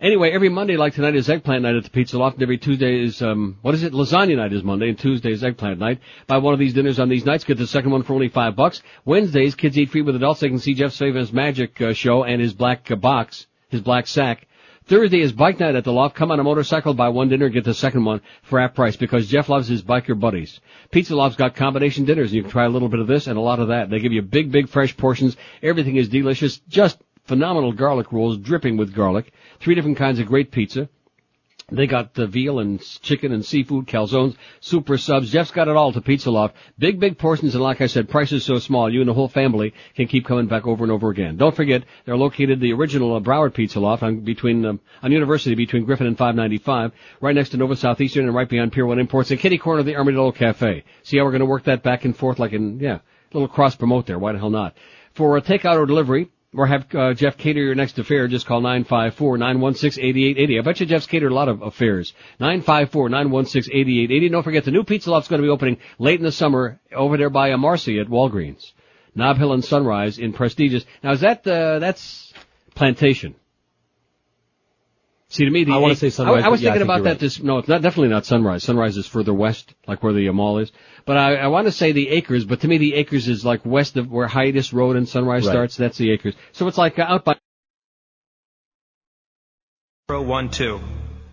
Anyway, 0.00 0.30
every 0.30 0.48
Monday 0.48 0.78
like 0.78 0.94
tonight 0.94 1.14
is 1.14 1.28
eggplant 1.28 1.62
night 1.62 1.74
at 1.74 1.84
the 1.84 1.90
Pizza 1.90 2.18
Loft, 2.18 2.36
and 2.36 2.42
every 2.42 2.56
Tuesday 2.56 3.04
is 3.04 3.20
um 3.20 3.58
what 3.60 3.74
is 3.74 3.82
it? 3.82 3.92
Lasagna 3.92 4.36
night 4.36 4.52
is 4.52 4.64
Monday, 4.64 4.88
and 4.88 4.98
Tuesday 4.98 5.30
is 5.30 5.44
eggplant 5.44 5.78
night. 5.78 6.00
Buy 6.26 6.38
one 6.38 6.54
of 6.54 6.58
these 6.58 6.72
dinners 6.72 6.98
on 6.98 7.10
these 7.10 7.26
nights, 7.26 7.44
get 7.44 7.58
the 7.58 7.66
second 7.66 7.90
one 7.90 8.02
for 8.02 8.14
only 8.14 8.28
five 8.28 8.56
bucks. 8.56 8.82
Wednesdays, 9.04 9.54
kids 9.54 9.78
eat 9.78 9.90
free 9.90 10.00
with 10.00 10.16
adults. 10.16 10.40
They 10.40 10.48
can 10.48 10.58
see 10.58 10.72
Jeff 10.72 10.94
famous 10.94 11.32
magic 11.32 11.80
uh, 11.82 11.92
show 11.92 12.24
and 12.24 12.40
his 12.40 12.54
black 12.54 12.90
uh, 12.90 12.96
box, 12.96 13.46
his 13.68 13.82
black 13.82 14.06
sack. 14.06 14.48
Thursday 14.90 15.20
is 15.20 15.30
bike 15.30 15.60
night 15.60 15.76
at 15.76 15.84
the 15.84 15.92
loft. 15.92 16.16
Come 16.16 16.32
on 16.32 16.40
a 16.40 16.42
motorcycle, 16.42 16.94
buy 16.94 17.10
one 17.10 17.28
dinner, 17.28 17.48
get 17.48 17.62
the 17.62 17.72
second 17.72 18.04
one 18.04 18.20
for 18.42 18.58
half 18.58 18.74
price 18.74 18.96
because 18.96 19.28
Jeff 19.28 19.48
loves 19.48 19.68
his 19.68 19.84
biker 19.84 20.18
buddies. 20.18 20.58
Pizza 20.90 21.14
Loft's 21.14 21.36
got 21.36 21.54
combination 21.54 22.04
dinners. 22.04 22.32
You 22.32 22.42
can 22.42 22.50
try 22.50 22.64
a 22.64 22.68
little 22.68 22.88
bit 22.88 22.98
of 22.98 23.06
this 23.06 23.28
and 23.28 23.38
a 23.38 23.40
lot 23.40 23.60
of 23.60 23.68
that. 23.68 23.88
They 23.88 24.00
give 24.00 24.12
you 24.12 24.20
big, 24.20 24.50
big 24.50 24.68
fresh 24.68 24.96
portions. 24.96 25.36
Everything 25.62 25.94
is 25.94 26.08
delicious. 26.08 26.58
Just 26.66 26.98
phenomenal 27.22 27.70
garlic 27.70 28.10
rolls 28.10 28.36
dripping 28.38 28.78
with 28.78 28.92
garlic. 28.92 29.32
Three 29.60 29.76
different 29.76 29.96
kinds 29.96 30.18
of 30.18 30.26
great 30.26 30.50
pizza. 30.50 30.88
They 31.72 31.86
got 31.86 32.14
the 32.14 32.26
veal 32.26 32.58
and 32.58 32.80
chicken 33.02 33.32
and 33.32 33.44
seafood, 33.44 33.86
calzones, 33.86 34.36
super 34.60 34.98
subs. 34.98 35.30
Jeff's 35.30 35.50
got 35.50 35.68
it 35.68 35.76
all 35.76 35.92
to 35.92 36.00
Pizza 36.00 36.30
Loft. 36.30 36.56
Big, 36.78 36.98
big 36.98 37.18
portions, 37.18 37.54
and 37.54 37.62
like 37.62 37.80
I 37.80 37.86
said, 37.86 38.08
prices 38.08 38.44
so 38.44 38.58
small, 38.58 38.92
you 38.92 39.00
and 39.00 39.08
the 39.08 39.14
whole 39.14 39.28
family 39.28 39.72
can 39.94 40.08
keep 40.08 40.24
coming 40.24 40.46
back 40.46 40.66
over 40.66 40.84
and 40.84 40.92
over 40.92 41.10
again. 41.10 41.36
Don't 41.36 41.54
forget, 41.54 41.84
they're 42.04 42.16
located 42.16 42.60
the 42.60 42.72
original 42.72 43.14
uh, 43.14 43.20
Broward 43.20 43.54
Pizza 43.54 43.78
Loft 43.78 44.02
on 44.02 44.20
between 44.20 44.64
um, 44.64 44.80
on 45.02 45.12
University 45.12 45.54
between 45.54 45.84
Griffin 45.84 46.06
and 46.06 46.18
595, 46.18 46.92
right 47.20 47.34
next 47.34 47.50
to 47.50 47.56
Nova 47.56 47.76
Southeastern 47.76 48.26
and 48.26 48.34
right 48.34 48.48
beyond 48.48 48.72
Pier 48.72 48.86
One 48.86 48.98
Imports, 48.98 49.30
and 49.30 49.38
kitty 49.38 49.58
corner 49.58 49.80
of 49.80 49.86
the 49.86 49.96
Armadillo 49.96 50.32
Cafe. 50.32 50.84
See 51.02 51.18
how 51.18 51.24
we're 51.24 51.30
going 51.30 51.40
to 51.40 51.46
work 51.46 51.64
that 51.64 51.82
back 51.82 52.04
and 52.04 52.16
forth 52.16 52.38
like 52.38 52.52
in 52.52 52.80
yeah, 52.80 52.98
little 53.32 53.48
cross 53.48 53.76
promote 53.76 54.06
there. 54.06 54.18
Why 54.18 54.32
the 54.32 54.38
hell 54.38 54.50
not? 54.50 54.76
For 55.14 55.36
a 55.36 55.42
takeout 55.42 55.76
or 55.76 55.86
delivery, 55.86 56.30
or 56.54 56.66
have 56.66 56.92
uh, 56.94 57.14
Jeff 57.14 57.36
cater 57.36 57.60
your 57.60 57.74
next 57.74 57.98
affair, 57.98 58.26
just 58.26 58.46
call 58.46 58.60
954-916-8880. 58.62 60.58
I 60.58 60.62
bet 60.62 60.80
you 60.80 60.86
Jeff's 60.86 61.06
catered 61.06 61.30
a 61.30 61.34
lot 61.34 61.48
of 61.48 61.62
affairs. 61.62 62.12
954-916-8880. 62.40 64.30
Don't 64.30 64.42
forget 64.42 64.64
the 64.64 64.72
new 64.72 64.84
Pizza 64.84 65.10
Loft's 65.10 65.28
going 65.28 65.40
to 65.40 65.46
be 65.46 65.50
opening 65.50 65.78
late 65.98 66.18
in 66.18 66.24
the 66.24 66.32
summer 66.32 66.80
over 66.94 67.16
there 67.16 67.30
by 67.30 67.52
uh, 67.52 67.56
Marcy 67.56 68.00
at 68.00 68.08
Walgreens. 68.08 68.72
Nob 69.14 69.38
Hill 69.38 69.52
and 69.52 69.64
Sunrise 69.64 70.18
in 70.18 70.32
prestigious. 70.32 70.84
Now 71.02 71.12
is 71.12 71.20
that, 71.20 71.46
uh, 71.46 71.78
that's 71.78 72.32
Plantation. 72.74 73.34
See, 75.30 75.44
to 75.44 75.50
me, 75.50 75.62
the 75.62 75.72
I 75.72 75.76
wanna 75.76 75.94
say 75.94 76.10
Sunrise, 76.10 76.42
I, 76.42 76.46
I 76.46 76.50
was 76.50 76.60
but 76.60 76.64
yeah, 76.64 76.70
I 76.70 76.72
thinking 76.72 76.88
think 76.88 76.96
about 76.98 77.04
that 77.04 77.10
right. 77.10 77.20
this. 77.20 77.40
No, 77.40 77.58
it's 77.58 77.68
not 77.68 77.82
definitely 77.82 78.08
not 78.08 78.26
Sunrise. 78.26 78.64
Sunrise 78.64 78.96
is 78.96 79.06
further 79.06 79.32
west, 79.32 79.72
like 79.86 80.02
where 80.02 80.12
the 80.12 80.28
uh, 80.28 80.32
mall 80.32 80.58
is. 80.58 80.72
But 81.06 81.18
I, 81.18 81.36
I 81.36 81.46
want 81.46 81.66
to 81.66 81.72
say 81.72 81.92
the 81.92 82.08
Acres. 82.08 82.44
But 82.44 82.62
to 82.62 82.68
me, 82.68 82.78
the 82.78 82.94
Acres 82.94 83.28
is 83.28 83.44
like 83.44 83.64
west 83.64 83.96
of 83.96 84.10
where 84.10 84.26
Hiatus 84.26 84.72
Road 84.72 84.96
and 84.96 85.08
Sunrise 85.08 85.46
Right. 85.46 85.52
starts. 85.52 85.76
That's 85.76 85.96
the 85.98 86.10
Acres. 86.10 86.34
So 86.50 86.66
it's 86.66 86.76
like 86.76 86.98
uh, 86.98 87.02
out 87.02 87.24
by. 87.24 87.36
One 90.08 90.50
two. 90.50 90.80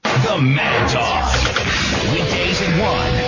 The 0.03 0.37
Mad 0.41 0.89
Talk. 0.91 1.33
Weekdays 2.13 2.61
at 2.61 2.79
1 2.79 2.83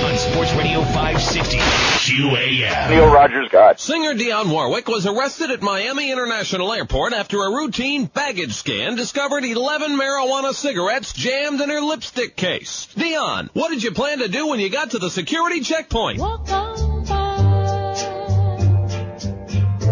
on 0.05 0.08
Sports 0.31 0.53
Radio 0.53 0.81
560. 0.81 1.57
QAM. 1.57 2.89
Neil 2.89 3.11
Rogers 3.11 3.49
got. 3.49 3.79
Singer 3.79 4.13
Dionne 4.13 4.51
Warwick 4.51 4.87
was 4.87 5.05
arrested 5.05 5.49
at 5.51 5.61
Miami 5.61 6.11
International 6.11 6.71
Airport 6.71 7.13
after 7.13 7.43
a 7.43 7.49
routine 7.49 8.05
baggage 8.05 8.53
scan 8.53 8.95
discovered 8.95 9.43
11 9.43 9.97
marijuana 9.97 10.53
cigarettes 10.53 11.13
jammed 11.13 11.61
in 11.61 11.69
her 11.69 11.81
lipstick 11.81 12.35
case. 12.35 12.87
Dionne, 12.95 13.49
what 13.53 13.69
did 13.69 13.83
you 13.83 13.91
plan 13.91 14.19
to 14.19 14.27
do 14.27 14.47
when 14.47 14.59
you 14.59 14.69
got 14.69 14.91
to 14.91 14.99
the 14.99 15.09
security 15.09 15.61
checkpoint? 15.61 16.19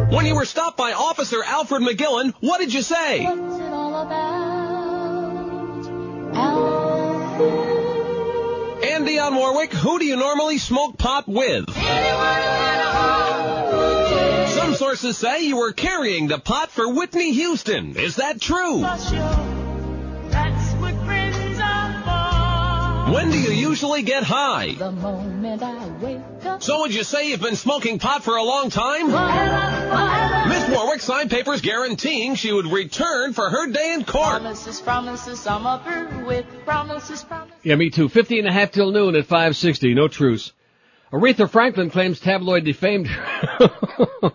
When 0.09 0.26
you 0.26 0.35
were 0.35 0.45
stopped 0.45 0.77
by 0.77 0.93
Officer 0.93 1.43
Alfred 1.43 1.81
McGillen, 1.81 2.34
what 2.39 2.59
did 2.59 2.73
you 2.73 2.84
say? 2.84 3.26
And 8.97 9.07
Dionne 9.07 9.37
Warwick, 9.37 9.71
who 9.73 9.99
do 9.99 10.05
you 10.05 10.15
normally 10.15 10.57
smoke 10.57 10.97
pot 10.97 11.27
with? 11.27 11.69
Some 14.49 14.73
sources 14.73 15.15
say 15.19 15.43
you 15.43 15.57
were 15.57 15.71
carrying 15.71 16.27
the 16.27 16.39
pot 16.39 16.71
for 16.71 16.91
Whitney 16.91 17.31
Houston. 17.31 17.95
Is 17.95 18.15
that 18.15 18.41
true? 18.41 18.81
When 23.13 23.31
do 23.31 23.39
you 23.39 23.51
usually 23.51 24.01
get 24.01 24.23
high? 24.23 24.73
The 24.75 24.91
moment 24.91 25.63
I 25.63 25.88
wake 26.03 26.19
up. 26.45 26.61
So 26.61 26.81
would 26.81 26.93
you 26.93 27.03
say 27.03 27.29
you've 27.29 27.41
been 27.41 27.55
smoking 27.55 27.99
pot 27.99 28.23
for 28.23 28.35
a 28.35 28.43
long 28.43 28.69
time? 28.69 29.07
Miss 30.49 30.69
Warwick 30.69 30.99
signed 31.01 31.29
papers 31.29 31.61
guaranteeing 31.61 32.35
she 32.35 32.51
would 32.51 32.65
return 32.67 33.34
for 33.34 33.49
her 33.49 33.71
day 33.71 33.93
in 33.93 34.03
court. 34.03 34.41
Promises, 34.41 34.81
promises, 34.81 35.47
I'm 35.47 35.65
up 35.65 35.85
here 35.85 36.25
with 36.25 36.45
promises, 36.65 37.23
promises. 37.23 37.55
Yeah, 37.63 37.75
me 37.75 37.89
too. 37.89 38.09
Fifty 38.09 38.39
and 38.39 38.47
a 38.47 38.51
half 38.51 38.71
till 38.71 38.91
noon 38.91 39.15
at 39.15 39.25
560. 39.25 39.93
No 39.93 40.07
truce. 40.09 40.51
Aretha 41.13 41.49
Franklin 41.49 41.89
claims 41.89 42.19
tabloid 42.19 42.65
defamed 42.65 43.07
her. 43.07 43.69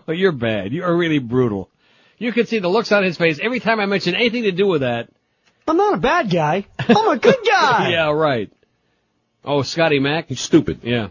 You're 0.13 0.31
bad. 0.31 0.73
You 0.73 0.83
are 0.83 0.95
really 0.95 1.19
brutal. 1.19 1.69
You 2.17 2.31
can 2.31 2.47
see 2.47 2.57
the 2.59 2.69
looks 2.69 2.91
on 2.91 3.03
his 3.03 3.17
face 3.17 3.39
every 3.41 3.59
time 3.59 3.79
I 3.79 3.85
mention 3.85 4.15
anything 4.15 4.43
to 4.43 4.51
do 4.51 4.65
with 4.65 4.81
that. 4.81 5.09
I'm 5.67 5.77
not 5.77 5.93
a 5.93 5.97
bad 5.97 6.29
guy. 6.31 6.65
I'm 6.79 7.07
a 7.09 7.17
good 7.17 7.35
guy. 7.47 7.89
yeah, 7.91 8.09
right. 8.11 8.51
Oh, 9.45 9.61
Scotty 9.61 9.99
Mac? 9.99 10.27
He's 10.29 10.39
stupid. 10.39 10.79
Yeah. 10.83 11.09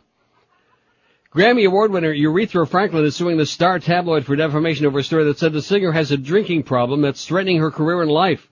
Grammy 1.34 1.66
Award 1.66 1.92
winner 1.92 2.12
Urethra 2.12 2.66
Franklin 2.66 3.04
is 3.04 3.16
suing 3.16 3.38
the 3.38 3.46
Star 3.46 3.78
tabloid 3.78 4.26
for 4.26 4.36
defamation 4.36 4.84
over 4.84 4.98
a 4.98 5.02
story 5.02 5.24
that 5.24 5.38
said 5.38 5.52
the 5.52 5.62
singer 5.62 5.92
has 5.92 6.10
a 6.10 6.16
drinking 6.16 6.62
problem 6.62 7.00
that's 7.00 7.24
threatening 7.24 7.59
her 7.59 7.70
career 7.70 8.02
and 8.02 8.10
life. 8.10 8.48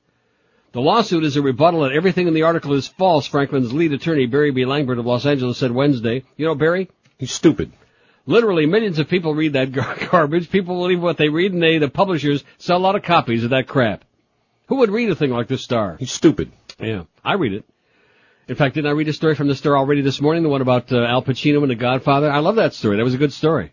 The 0.73 0.81
lawsuit 0.81 1.25
is 1.25 1.37
a 1.37 1.43
rebuttal 1.43 1.81
that 1.81 1.93
everything 1.93 2.27
in 2.27 2.35
the 2.35 2.45
article 2.45 2.73
is 2.75 2.89
false, 2.89 3.27
Franklin's 3.27 3.73
lead 3.73 3.93
attorney 3.93 4.27
Barry 4.27 4.51
B. 4.51 4.63
Langberg 4.63 4.99
of 4.99 5.07
Los 5.07 5.27
Angeles 5.27 5.59
said 5.59 5.73
Wednesday. 5.73 6.25
You 6.37 6.47
know 6.47 6.55
Barry? 6.55 6.89
He's 7.19 7.33
stupid. 7.33 7.73
Literally 8.25 8.67
millions 8.67 8.99
of 8.99 9.09
people 9.09 9.35
read 9.35 9.55
that 9.55 9.73
gar- 9.73 9.97
garbage. 10.11 10.51
People 10.51 10.77
believe 10.77 11.03
what 11.03 11.17
they 11.17 11.29
read 11.29 11.53
and 11.53 11.63
they, 11.63 11.79
the 11.79 11.89
publishers, 11.89 12.45
sell 12.59 12.77
a 12.77 12.79
lot 12.79 12.97
of 12.97 13.03
copies 13.03 13.45
of 13.45 13.51
that 13.51 13.67
crap. 13.67 14.05
Who 14.69 14.77
would 14.77 14.91
read 14.91 15.11
a 15.11 15.17
thing 15.17 15.31
like 15.31 15.49
this 15.49 15.63
Star? 15.63 15.97
He's 15.99 16.13
stupid. 16.13 16.53
Yeah, 16.79 17.05
I 17.25 17.35
read 17.35 17.53
it. 17.53 17.65
In 18.51 18.57
fact, 18.57 18.75
didn't 18.75 18.89
I 18.89 18.95
read 18.95 19.07
a 19.07 19.13
story 19.13 19.37
from 19.37 19.47
the 19.47 19.55
Star 19.55 19.79
already 19.79 20.01
this 20.01 20.21
morning? 20.21 20.43
The 20.43 20.49
one 20.49 20.61
about 20.61 20.91
uh, 20.91 21.05
Al 21.05 21.23
Pacino 21.23 21.63
and 21.63 21.71
The 21.71 21.77
Godfather. 21.77 22.29
I 22.29 22.41
love 22.41 22.57
that 22.57 22.75
story. 22.75 22.97
That 22.97 23.05
was 23.05 23.15
a 23.15 23.17
good 23.17 23.33
story. 23.33 23.73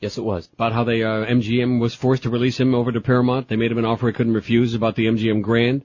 Yes, 0.00 0.18
it 0.18 0.24
was. 0.24 0.48
About 0.52 0.72
how 0.72 0.82
they 0.82 1.04
uh, 1.04 1.24
MGM 1.26 1.78
was 1.78 1.94
forced 1.94 2.24
to 2.24 2.30
release 2.30 2.58
him 2.58 2.74
over 2.74 2.90
to 2.90 3.00
Paramount. 3.00 3.46
They 3.46 3.54
made 3.54 3.70
him 3.70 3.78
an 3.78 3.84
offer 3.84 4.08
he 4.08 4.12
couldn't 4.12 4.34
refuse 4.34 4.74
about 4.74 4.96
the 4.96 5.06
MGM 5.06 5.42
Grand. 5.42 5.84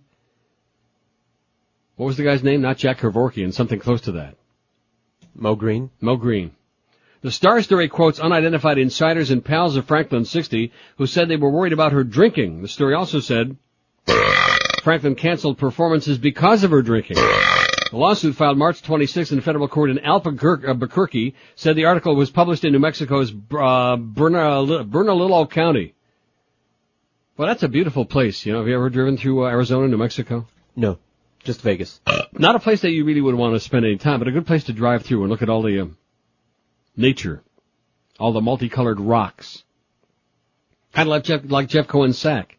What 1.98 2.08
was 2.08 2.18
the 2.18 2.24
guy's 2.24 2.42
name? 2.42 2.62
Not 2.62 2.78
Jack 2.78 3.02
Kevorkian, 3.02 3.54
something 3.54 3.78
close 3.78 4.02
to 4.02 4.14
that. 4.14 4.38
Mo 5.36 5.54
Green. 5.54 5.92
Mo 6.02 6.16
Green. 6.16 6.50
The 7.22 7.30
Star 7.30 7.62
story 7.62 7.90
quotes 7.90 8.20
unidentified 8.20 8.80
insiders 8.80 9.30
and 9.30 9.46
pals 9.46 9.76
of 9.76 9.86
Franklin 9.86 10.26
60 10.26 10.72
who 10.98 11.06
said 11.06 11.28
they 11.28 11.38
were 11.38 11.52
worried 11.52 11.74
about 11.74 11.92
her 11.92 12.04
drinking. 12.04 12.64
The 12.64 12.68
story 12.68 12.96
also 12.96 13.20
said 13.20 13.56
Franklin 14.84 15.14
canceled 15.14 15.60
performances 15.60 16.18
because 16.18 16.64
of 16.64 16.72
her 16.72 16.82
drinking. 16.82 17.18
The 17.92 17.98
lawsuit 17.98 18.36
filed 18.38 18.58
March 18.58 18.82
26 18.82 19.34
in 19.34 19.42
federal 19.42 19.68
court 19.68 19.90
in 19.90 20.00
Albuquerque, 20.00 20.66
Albuquerque 20.66 21.36
said 21.56 21.76
the 21.76 21.86
article 21.86 22.16
was 22.16 22.32
published 22.32 22.64
in 22.64 22.72
New 22.72 22.80
Mexico's 22.80 23.34
uh, 23.52 23.98
Bernal- 23.98 24.86
Bernalillo 24.86 25.46
County. 25.46 25.94
Well, 27.36 27.50
that's 27.50 27.64
a 27.64 27.68
beautiful 27.68 28.06
place. 28.06 28.46
You 28.46 28.54
know, 28.54 28.60
have 28.60 28.68
you 28.70 28.76
ever 28.76 28.90
driven 28.90 29.18
through 29.18 29.44
uh, 29.44 29.50
Arizona, 29.50 29.90
New 29.90 29.98
Mexico? 29.98 30.48
No, 30.74 31.00
just 31.44 31.62
Vegas. 31.64 32.00
Not 32.32 32.56
a 32.56 32.60
place 32.60 32.80
that 32.80 32.92
you 32.92 33.04
really 33.04 33.20
would 33.20 33.36
want 33.36 33.56
to 33.56 33.60
spend 33.60 33.84
any 33.84 33.98
time, 33.98 34.20
but 34.20 34.30
a 34.30 34.32
good 34.32 34.48
place 34.48 34.64
to 34.66 34.74
drive 34.74 35.04
through 35.04 35.24
and 35.24 35.30
look 35.30 35.42
at 35.42 35.50
all 35.50 35.62
the 35.62 35.82
um, 35.82 35.98
nature, 36.96 37.44
all 38.22 38.32
the 38.32 38.40
multicolored 38.40 39.02
rocks. 39.02 39.66
Kind 40.94 41.10
of 41.10 41.12
like 41.12 41.24
Jeff, 41.26 41.42
like 41.44 41.68
Jeff 41.68 41.90
Cohen's 41.90 42.18
sack. 42.18 42.58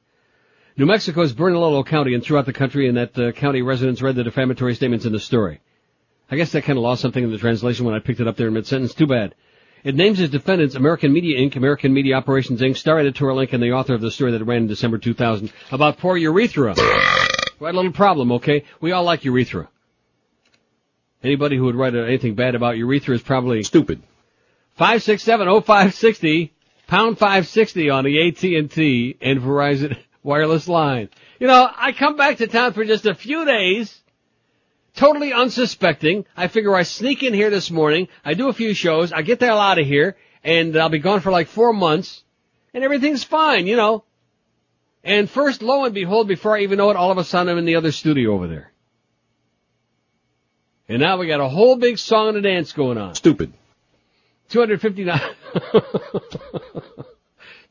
New 0.83 0.89
Mexico's 0.89 1.33
Bernalillo 1.33 1.87
County 1.87 2.13
and 2.13 2.25
throughout 2.25 2.45
the 2.45 2.53
country, 2.53 2.89
and 2.89 2.97
that 2.97 3.17
uh, 3.17 3.31
county 3.31 3.63
residents 3.63 4.03
read 4.03 4.17
the 4.17 4.25
defamatory 4.25 4.75
statements 4.75 5.07
in 5.07 5.13
the 5.13 5.21
story. 5.21 5.61
I 6.29 6.35
guess 6.35 6.51
that 6.51 6.65
kind 6.65 6.77
of 6.77 6.83
lost 6.83 7.03
something 7.03 7.23
in 7.23 7.31
the 7.31 7.39
translation 7.39 7.87
when 7.87 7.95
I 7.95 8.01
picked 8.01 8.19
it 8.19 8.27
up 8.27 8.37
there 8.37 8.49
in 8.49 8.55
mid-sentence. 8.55 8.93
Too 8.93 9.07
bad. 9.07 9.37
It 9.85 9.95
names 9.95 10.19
as 10.19 10.31
defendants 10.31 10.75
American 10.75 11.13
Media 11.13 11.39
Inc., 11.39 11.55
American 11.55 11.95
Media 11.95 12.17
Operations 12.17 12.61
Inc., 12.63 12.77
Star 12.77 12.99
Editorial 12.99 13.39
Inc., 13.39 13.53
and 13.53 13.63
the 13.63 13.71
author 13.71 13.95
of 13.95 14.01
the 14.01 14.11
story 14.11 14.33
that 14.33 14.45
ran 14.45 14.63
in 14.63 14.67
December 14.67 14.99
2000 14.99 15.53
about 15.71 15.99
poor 15.99 16.17
urethra. 16.17 16.75
Right, 17.61 17.73
a 17.73 17.77
little 17.77 17.93
problem, 17.93 18.33
okay? 18.33 18.65
We 18.81 18.91
all 18.91 19.05
like 19.05 19.25
urethra. 19.25 19.69
Anybody 21.23 21.59
who 21.59 21.67
would 21.67 21.77
write 21.77 21.95
anything 21.95 22.35
bad 22.35 22.57
about 22.57 22.77
urethra 22.77 23.15
is 23.15 23.23
probably 23.23 23.63
stupid. 23.63 24.03
Five 24.75 25.05
six 25.05 25.23
seven 25.23 25.47
oh 25.47 25.61
five 25.61 25.95
sixty 25.95 26.53
pound 26.89 27.21
five 27.21 27.47
sixty 27.47 27.89
on 27.89 28.03
the 28.03 28.27
AT 28.27 28.43
and 28.43 28.69
T 28.69 29.17
and 29.21 29.41
Verizon 29.41 29.97
wireless 30.23 30.69
line. 30.69 31.09
You 31.39 31.47
know, 31.47 31.69
I 31.75 31.93
come 31.93 32.17
back 32.17 32.39
to 32.39 32.47
town 32.47 32.73
for 32.73 32.85
just 32.85 33.07
a 33.07 33.15
few 33.15 33.45
days, 33.45 34.01
totally 34.95 35.33
unsuspecting. 35.33 36.25
I 36.37 36.49
figure 36.49 36.75
I 36.75 36.83
sneak 36.83 37.23
in 37.23 37.35
here 37.35 37.51
this 37.51 37.71
morning. 37.71 38.09
I 38.25 38.35
do 38.35 38.49
a 38.49 38.53
few 38.53 38.75
shows. 38.75 39.13
I 39.13 39.23
get 39.23 39.41
the 39.41 39.47
hell 39.47 39.59
out 39.59 39.79
of 39.79 39.87
here, 39.87 40.17
and 40.45 40.77
I'll 40.77 40.89
be 40.89 40.99
gone 40.99 41.21
for 41.21 41.33
like 41.33 41.49
four 41.49 41.73
months, 41.73 42.23
and 42.75 42.85
everything's 42.85 43.25
fine. 43.25 43.67
You 43.67 43.77
know. 43.77 44.05
And 45.05 45.29
first, 45.29 45.63
lo 45.63 45.85
and 45.85 45.95
behold, 45.95 46.29
before 46.29 46.57
I 46.57 46.61
even 46.61 46.79
know 46.79 46.91
it, 46.91 46.97
all 46.97 47.11
of 47.11 47.19
a 47.19 47.25
sudden 47.25 47.51
I'm 47.51 47.59
in 47.59 47.65
the 47.65 47.75
other 47.75 47.91
studio 47.91 48.35
over 48.35 48.47
there. 48.47 48.73
And 50.89 51.01
now 51.01 51.17
we 51.17 51.27
got 51.27 51.41
a 51.41 51.49
whole 51.49 51.77
big 51.77 51.99
song 51.99 52.29
and 52.29 52.37
a 52.37 52.41
dance 52.43 52.73
going 52.73 52.99
on. 52.99 53.15
Stupid. 53.15 53.53
259, 54.51 55.21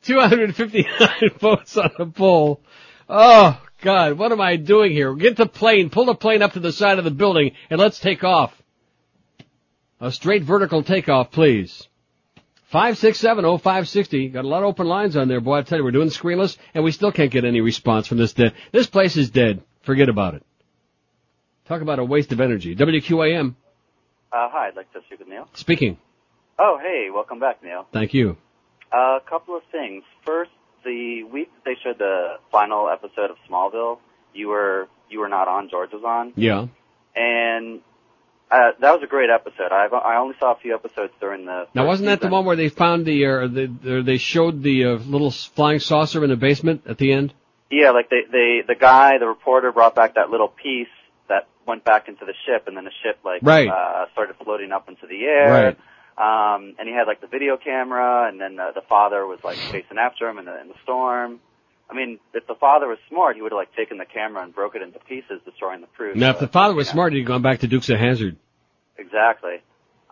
259 0.04 1.30
votes 1.40 1.78
on 1.78 1.92
the 1.98 2.06
poll. 2.06 2.62
Oh, 3.08 3.62
God, 3.82 4.18
what 4.18 4.32
am 4.32 4.42
I 4.42 4.56
doing 4.56 4.92
here? 4.92 5.14
Get 5.16 5.38
the 5.38 5.46
plane, 5.46 5.90
pull 5.90 6.06
the 6.06 6.16
plane 6.16 6.42
up 6.42 6.54
to 6.54 6.60
the 6.60 6.72
side 6.72 6.98
of 6.98 7.04
the 7.04 7.12
building, 7.12 7.52
and 7.70 7.80
let's 7.80 8.00
take 8.00 8.24
off. 8.24 8.54
A 10.00 10.12
straight 10.12 10.44
vertical 10.44 10.84
takeoff, 10.84 11.32
please. 11.32 11.88
5670560. 12.74 14.34
Got 14.34 14.46
a 14.46 14.48
lot 14.48 14.64
of 14.64 14.70
open 14.70 14.88
lines 14.88 15.18
on 15.18 15.28
there, 15.28 15.42
boy. 15.42 15.58
I 15.58 15.62
tell 15.64 15.78
you, 15.78 15.84
we're 15.84 15.92
doing 15.92 16.10
screenless, 16.10 16.58
and 16.74 16.84
we 16.84 16.92
still 16.92 17.12
can't 17.12 17.32
get 17.32 17.44
any 17.44 17.62
response 17.62 18.08
from 18.08 18.18
this 18.18 18.34
dead. 18.34 18.54
This 18.72 18.88
place 18.88 19.18
is 19.18 19.30
dead. 19.30 19.62
Forget 19.82 20.10
about 20.10 20.36
it. 20.36 20.44
Talk 21.66 21.82
about 21.82 22.00
a 22.00 22.06
waste 22.06 22.32
of 22.32 22.42
energy. 22.42 22.76
WQAM. 22.76 23.56
Uh, 24.32 24.48
hi, 24.50 24.68
I'd 24.70 24.76
like 24.76 24.92
to 24.94 25.02
speak 25.06 25.20
with 25.20 25.28
Neil. 25.28 25.48
Speaking. 25.54 25.98
Oh, 26.58 26.80
hey, 26.82 27.10
welcome 27.14 27.40
back, 27.40 27.62
Neil. 27.64 27.88
Thank 27.92 28.14
you. 28.14 28.38
Uh, 28.92 29.18
a 29.18 29.22
couple 29.30 29.56
of 29.56 29.64
things. 29.72 30.04
First, 30.26 30.52
the 30.84 31.24
week 31.24 31.50
that 31.54 31.64
they 31.66 31.76
showed 31.84 31.98
the 32.00 32.36
final 32.52 32.90
episode 32.90 33.30
of 33.32 33.38
Smallville, 33.50 34.00
you 34.34 34.48
were 34.50 34.88
you 35.10 35.20
were 35.20 35.30
not 35.30 35.48
on. 35.48 35.70
George 35.70 35.92
was 35.94 36.04
on, 36.04 36.34
Yeah. 36.36 36.68
and 37.16 37.82
uh, 38.50 38.72
that 38.82 38.92
was 38.94 39.02
a 39.04 39.08
great 39.08 39.30
episode. 39.30 39.72
I 39.72 39.86
I 39.86 40.18
only 40.18 40.36
saw 40.40 40.54
a 40.54 40.58
few 40.58 40.74
episodes 40.76 41.14
during 41.22 41.46
the. 41.46 41.68
Now, 41.74 41.86
wasn't 41.88 42.08
that 42.08 42.20
the 42.22 42.28
one 42.28 42.46
where 42.46 42.56
they 42.58 42.70
found 42.70 43.06
the, 43.06 43.26
uh, 43.26 43.48
the, 43.48 43.96
or 43.98 44.04
they 44.04 44.18
showed 44.18 44.62
the 44.64 44.86
uh, 44.86 44.90
little 44.96 45.32
flying 45.32 45.80
saucer 45.80 46.24
in 46.24 46.30
the 46.30 46.36
basement 46.36 46.82
at 46.88 46.98
the 46.98 47.14
end? 47.14 47.34
Yeah, 47.70 47.92
like 47.92 48.10
they 48.10 48.24
they 48.30 48.62
the 48.68 48.76
guy, 48.76 49.18
the 49.20 49.28
reporter, 49.28 49.72
brought 49.72 49.96
back 49.96 50.16
that 50.16 50.30
little 50.30 50.50
piece 50.50 50.90
that 51.30 51.48
went 51.66 51.86
back 51.86 52.10
into 52.10 52.26
the 52.26 52.34
ship, 52.46 52.68
and 52.68 52.76
then 52.76 52.84
the 52.84 52.92
ship 53.04 53.20
like 53.24 53.40
Right. 53.44 53.70
uh, 53.70 54.08
started 54.12 54.36
floating 54.44 54.74
up 54.74 54.90
into 54.90 55.08
the 55.08 55.24
air. 55.24 55.52
Right. 55.68 55.78
Um, 56.18 56.76
and 56.78 56.88
he 56.88 56.94
had 56.94 57.08
like 57.08 57.22
the 57.22 57.28
video 57.28 57.58
camera, 57.58 58.28
and 58.28 58.40
then 58.40 58.60
uh, 58.60 58.72
the 58.74 58.82
father 58.82 59.26
was 59.26 59.40
like 59.44 59.58
chasing 59.72 59.98
after 59.98 60.28
him 60.28 60.38
in 60.38 60.46
the 60.46 60.62
in 60.62 60.68
the 60.68 60.76
storm. 60.84 61.40
I 61.90 61.94
mean, 61.94 62.20
if 62.34 62.48
the 62.48 62.56
father 62.56 62.88
was 62.88 63.00
smart, 63.10 63.36
he 63.36 63.42
would 63.42 63.52
have 63.52 63.58
like 63.58 63.76
taken 63.76 63.98
the 63.98 64.06
camera 64.06 64.44
and 64.44 64.56
broke 64.56 64.76
it 64.76 64.82
into 64.82 65.00
pieces, 65.00 65.42
destroying 65.44 65.82
the 65.82 65.88
proof. 65.88 66.16
Now, 66.16 66.30
if 66.30 66.40
the 66.40 66.48
father 66.48 66.74
was 66.74 66.88
smart, 66.88 67.14
he'd 67.14 67.26
gone 67.26 67.42
back 67.42 67.60
to 67.60 67.68
Dukes 67.68 67.90
of 67.90 68.00
Hazzard. 68.00 68.38
Exactly. 68.98 69.56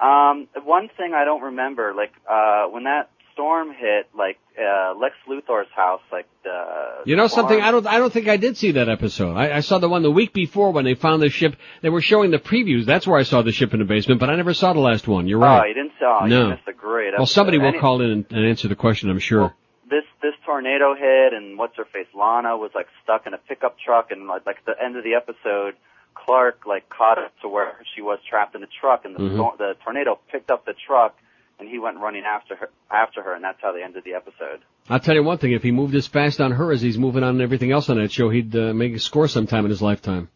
Um, 0.01 0.47
one 0.63 0.89
thing 0.97 1.13
I 1.13 1.25
don't 1.25 1.41
remember, 1.41 1.93
like 1.95 2.11
uh, 2.29 2.65
when 2.65 2.83
that 2.83 3.09
storm 3.33 3.69
hit, 3.73 4.07
like 4.17 4.37
uh, 4.57 4.93
Lex 4.99 5.15
Luthor's 5.29 5.67
house, 5.75 6.01
like 6.11 6.25
the 6.43 7.01
You 7.05 7.15
know 7.15 7.27
something? 7.27 7.59
I 7.61 7.71
don't. 7.71 7.85
I 7.87 7.97
don't 7.97 8.11
think 8.11 8.27
I 8.27 8.37
did 8.37 8.57
see 8.57 8.71
that 8.73 8.89
episode. 8.89 9.35
I, 9.35 9.57
I 9.57 9.59
saw 9.61 9.77
the 9.79 9.89
one 9.89 10.03
the 10.03 10.11
week 10.11 10.33
before 10.33 10.71
when 10.71 10.85
they 10.85 10.95
found 10.95 11.21
the 11.21 11.29
ship. 11.29 11.55
They 11.81 11.89
were 11.89 12.01
showing 12.01 12.31
the 12.31 12.39
previews. 12.39 12.85
That's 12.85 13.05
where 13.07 13.17
I 13.19 13.23
saw 13.23 13.41
the 13.41 13.51
ship 13.51 13.73
in 13.73 13.79
the 13.79 13.85
basement. 13.85 14.19
But 14.19 14.29
I 14.29 14.35
never 14.35 14.53
saw 14.53 14.73
the 14.73 14.79
last 14.79 15.07
one. 15.07 15.27
You're 15.27 15.39
Oh, 15.39 15.47
right. 15.47 15.67
you 15.69 15.73
didn't 15.73 15.93
saw. 15.99 16.25
no. 16.25 16.43
You 16.43 16.49
missed 16.49 16.67
a 16.67 16.73
great. 16.73 17.13
well, 17.17 17.25
somebody 17.25 17.57
will 17.57 17.67
Any- 17.67 17.79
call 17.79 18.01
in 18.01 18.11
and, 18.11 18.25
and 18.31 18.45
answer 18.45 18.67
the 18.67 18.75
question. 18.75 19.09
I'm 19.09 19.19
sure. 19.19 19.53
This 19.89 20.03
this 20.21 20.33
tornado 20.45 20.93
hit, 20.95 21.33
and 21.33 21.57
what's 21.57 21.75
her 21.77 21.85
face? 21.85 22.07
Lana 22.13 22.57
was 22.57 22.71
like 22.75 22.87
stuck 23.03 23.25
in 23.25 23.33
a 23.33 23.37
pickup 23.39 23.77
truck, 23.83 24.11
and 24.11 24.27
like, 24.27 24.45
like 24.45 24.57
at 24.57 24.65
the 24.65 24.75
end 24.83 24.95
of 24.97 25.03
the 25.03 25.15
episode, 25.15 25.75
Clark 26.13 26.65
like 26.67 26.89
caught 26.89 27.17
up 27.17 27.31
to 27.41 27.47
where 27.49 27.77
she 27.95 28.01
was 28.01 28.19
trapped 28.29 28.53
in 28.55 28.61
the 28.61 28.67
truck, 28.79 29.05
and 29.05 29.15
the 29.15 29.19
Mhm. 29.19 29.33
storm, 29.35 29.55
the 29.57 29.75
tornado 29.83 30.19
picked 30.31 30.51
up 30.51 30.65
the 30.65 30.73
truck, 30.85 31.15
and 31.59 31.67
he 31.69 31.79
went 31.79 31.99
running 31.99 32.23
after 32.23 32.55
her 32.55 32.69
after 32.89 33.21
her, 33.21 33.33
and 33.33 33.43
that's 33.43 33.59
how 33.61 33.73
they 33.73 33.83
ended 33.83 34.03
the 34.05 34.13
episode. 34.13 34.61
I'll 34.89 34.99
tell 34.99 35.15
you 35.15 35.23
one 35.23 35.37
thing. 35.37 35.51
If 35.51 35.63
he 35.63 35.71
moved 35.71 35.93
as 35.95 36.07
fast 36.07 36.41
on 36.41 36.51
her 36.51 36.71
as 36.71 36.81
he's 36.81 36.97
moving 36.97 37.23
on 37.23 37.41
everything 37.41 37.71
else 37.71 37.89
on 37.89 37.97
that 37.97 38.11
show, 38.11 38.29
he'd 38.29 38.55
uh, 38.55 38.73
make 38.73 38.93
a 38.95 38.99
score 38.99 39.27
sometime 39.27 39.65
in 39.65 39.69
his 39.69 39.81
lifetime. 39.81 40.29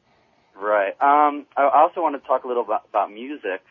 Right. 0.56 0.94
Um, 1.02 1.46
I 1.58 1.70
also 1.74 2.02
want 2.02 2.22
to 2.22 2.28
talk 2.28 2.44
a 2.44 2.48
little 2.48 2.64
about, 2.64 2.86
about 2.90 3.12
music. 3.12 3.62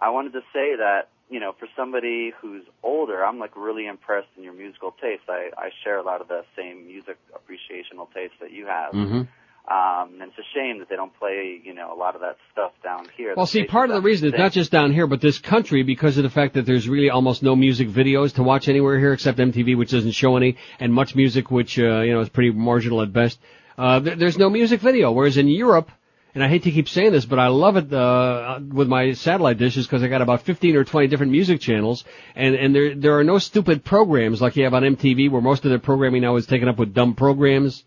I 0.00 0.10
wanted 0.10 0.32
to 0.34 0.40
say 0.52 0.76
that, 0.76 1.08
you 1.28 1.40
know, 1.40 1.54
for 1.58 1.66
somebody 1.76 2.32
who's 2.40 2.62
older, 2.82 3.24
I'm 3.24 3.38
like 3.38 3.56
really 3.56 3.86
impressed 3.86 4.28
in 4.36 4.44
your 4.44 4.54
musical 4.54 4.92
taste. 4.92 5.24
I, 5.28 5.50
I 5.58 5.70
share 5.84 5.98
a 5.98 6.02
lot 6.02 6.20
of 6.20 6.28
the 6.28 6.44
same 6.56 6.86
music 6.86 7.18
appreciational 7.34 8.06
taste 8.14 8.34
that 8.40 8.52
you 8.52 8.66
have. 8.66 8.92
Mm-hmm. 8.92 9.22
Um, 9.70 10.14
and 10.14 10.30
it's 10.30 10.38
a 10.38 10.48
shame 10.54 10.78
that 10.78 10.88
they 10.88 10.96
don't 10.96 11.12
play, 11.18 11.60
you 11.62 11.74
know, 11.74 11.92
a 11.92 11.98
lot 11.98 12.14
of 12.14 12.22
that 12.22 12.36
stuff 12.52 12.72
down 12.82 13.06
here. 13.18 13.34
Well, 13.36 13.44
see, 13.44 13.64
part 13.64 13.90
of 13.90 13.96
the 13.96 14.00
reason 14.02 14.28
it's 14.28 14.36
here 14.36 14.44
not 14.44 14.52
just 14.52 14.70
down 14.70 14.94
here, 14.94 15.06
but 15.06 15.20
this 15.20 15.38
country, 15.38 15.82
because 15.82 16.16
of 16.16 16.22
the 16.22 16.30
fact 16.30 16.54
that 16.54 16.64
there's 16.64 16.88
really 16.88 17.10
almost 17.10 17.42
no 17.42 17.54
music 17.54 17.88
videos 17.88 18.34
to 18.36 18.42
watch 18.42 18.68
anywhere 18.68 18.98
here 18.98 19.12
except 19.12 19.36
MTV, 19.36 19.76
which 19.76 19.90
doesn't 19.90 20.12
show 20.12 20.38
any, 20.38 20.56
and 20.80 20.92
MuchMusic, 20.92 21.50
which 21.50 21.78
uh, 21.78 22.00
you 22.00 22.14
know 22.14 22.20
is 22.20 22.30
pretty 22.30 22.50
marginal 22.50 23.02
at 23.02 23.12
best. 23.12 23.38
Uh, 23.76 23.98
there, 24.00 24.16
there's 24.16 24.38
no 24.38 24.48
music 24.48 24.80
video. 24.80 25.12
Whereas 25.12 25.36
in 25.36 25.48
Europe, 25.48 25.90
and 26.34 26.42
I 26.42 26.48
hate 26.48 26.62
to 26.62 26.70
keep 26.70 26.88
saying 26.88 27.12
this, 27.12 27.26
but 27.26 27.38
I 27.38 27.48
love 27.48 27.76
it 27.76 27.92
uh, 27.92 28.60
with 28.72 28.88
my 28.88 29.12
satellite 29.12 29.58
dishes 29.58 29.86
because 29.86 30.02
I 30.02 30.08
got 30.08 30.22
about 30.22 30.42
15 30.42 30.76
or 30.76 30.84
20 30.84 31.08
different 31.08 31.32
music 31.32 31.60
channels, 31.60 32.04
and 32.34 32.54
and 32.54 32.74
there 32.74 32.94
there 32.94 33.18
are 33.18 33.24
no 33.24 33.38
stupid 33.38 33.84
programs 33.84 34.40
like 34.40 34.56
you 34.56 34.64
have 34.64 34.72
on 34.72 34.82
MTV, 34.82 35.30
where 35.30 35.42
most 35.42 35.66
of 35.66 35.68
their 35.68 35.78
programming 35.78 36.22
now 36.22 36.36
is 36.36 36.46
taken 36.46 36.68
up 36.68 36.78
with 36.78 36.94
dumb 36.94 37.14
programs. 37.14 37.84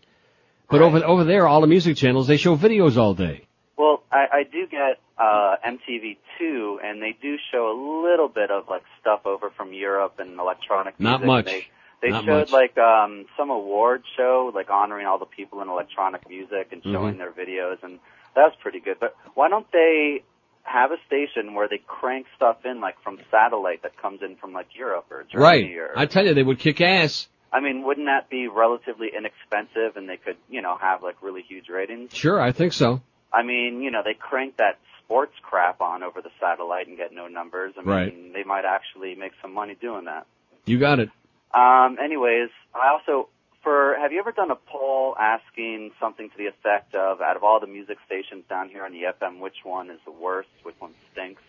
But 0.72 0.82
over 0.82 1.04
over 1.04 1.24
there, 1.24 1.46
all 1.46 1.60
the 1.60 1.66
music 1.68 1.96
channels 1.96 2.26
they 2.26 2.36
show 2.38 2.56
videos 2.56 2.96
all 2.96 3.14
day. 3.14 3.46
Well, 3.78 4.02
I, 4.10 4.24
I 4.40 4.42
do 4.44 4.66
get 4.70 4.98
uh, 5.18 5.56
MTV2, 5.66 6.76
and 6.84 7.00
they 7.02 7.16
do 7.20 7.36
show 7.52 7.70
a 7.70 7.76
little 8.10 8.28
bit 8.28 8.50
of 8.50 8.64
like 8.68 8.82
stuff 9.00 9.20
over 9.26 9.50
from 9.56 9.72
Europe 9.72 10.14
and 10.18 10.38
electronic 10.38 10.98
music. 10.98 11.20
Not 11.20 11.24
much. 11.26 11.46
They, 11.46 11.66
they 12.02 12.08
Not 12.10 12.24
showed 12.24 12.50
much. 12.50 12.52
like 12.52 12.78
um, 12.78 13.26
some 13.36 13.50
award 13.50 14.02
show, 14.16 14.50
like 14.54 14.70
honoring 14.70 15.06
all 15.06 15.18
the 15.18 15.26
people 15.26 15.62
in 15.62 15.68
electronic 15.68 16.28
music 16.28 16.68
and 16.72 16.82
showing 16.82 17.14
Mhm. 17.14 17.18
their 17.18 17.30
videos, 17.32 17.82
and 17.82 17.98
that 18.34 18.42
was 18.42 18.54
pretty 18.60 18.80
good. 18.80 18.96
But 18.98 19.14
why 19.34 19.48
don't 19.48 19.70
they 19.72 20.24
have 20.64 20.90
a 20.92 20.96
station 21.06 21.54
where 21.54 21.68
they 21.68 21.78
crank 21.86 22.26
stuff 22.36 22.58
in, 22.64 22.80
like 22.80 22.94
from 23.02 23.18
satellite 23.30 23.82
that 23.82 23.96
comes 24.00 24.20
in 24.22 24.36
from 24.36 24.52
like 24.52 24.68
Europe 24.76 25.06
or 25.10 25.24
Germany 25.30 25.76
Right. 25.76 25.78
or 25.78 25.98
I 25.98 26.06
tell 26.06 26.24
you, 26.24 26.34
they 26.34 26.42
would 26.42 26.58
kick 26.58 26.80
ass. 26.80 27.28
I 27.52 27.60
mean, 27.60 27.82
wouldn't 27.84 28.06
that 28.06 28.30
be 28.30 28.48
relatively 28.48 29.10
inexpensive 29.16 29.96
and 29.96 30.08
they 30.08 30.16
could, 30.16 30.36
you 30.48 30.62
know, 30.62 30.76
have 30.80 31.02
like 31.02 31.22
really 31.22 31.42
huge 31.42 31.68
ratings? 31.68 32.14
Sure, 32.14 32.40
I 32.40 32.52
think 32.52 32.72
so. 32.72 33.02
I 33.32 33.42
mean, 33.42 33.82
you 33.82 33.90
know, 33.90 34.02
they 34.04 34.14
crank 34.14 34.56
that 34.56 34.78
sports 35.04 35.34
crap 35.42 35.80
on 35.80 36.02
over 36.02 36.22
the 36.22 36.30
satellite 36.40 36.86
and 36.88 36.96
get 36.96 37.12
no 37.12 37.28
numbers. 37.28 37.74
I 37.76 37.80
mean, 37.80 37.88
Right. 37.88 38.32
they 38.32 38.44
might 38.44 38.64
actually 38.64 39.14
make 39.14 39.32
some 39.42 39.52
money 39.52 39.74
doing 39.80 40.06
that. 40.06 40.26
You 40.64 40.78
got 40.78 40.98
it. 40.98 41.10
Um, 41.52 41.98
anyways, 42.02 42.48
I 42.74 42.88
also, 42.88 43.28
for, 43.62 43.96
have 44.00 44.12
you 44.12 44.20
ever 44.20 44.32
done 44.32 44.50
a 44.50 44.56
poll 44.56 45.14
asking 45.18 45.90
something 46.00 46.30
to 46.30 46.36
the 46.38 46.46
effect 46.46 46.94
of, 46.94 47.20
out 47.20 47.36
of 47.36 47.44
all 47.44 47.60
the 47.60 47.66
music 47.66 47.98
stations 48.06 48.44
down 48.48 48.70
here 48.70 48.84
on 48.84 48.92
the 48.92 49.02
FM, 49.02 49.40
which 49.40 49.56
one 49.64 49.90
is 49.90 50.00
the 50.06 50.12
worst? 50.12 50.48
Which 50.62 50.76
one 50.78 50.92
stinks? 51.12 51.42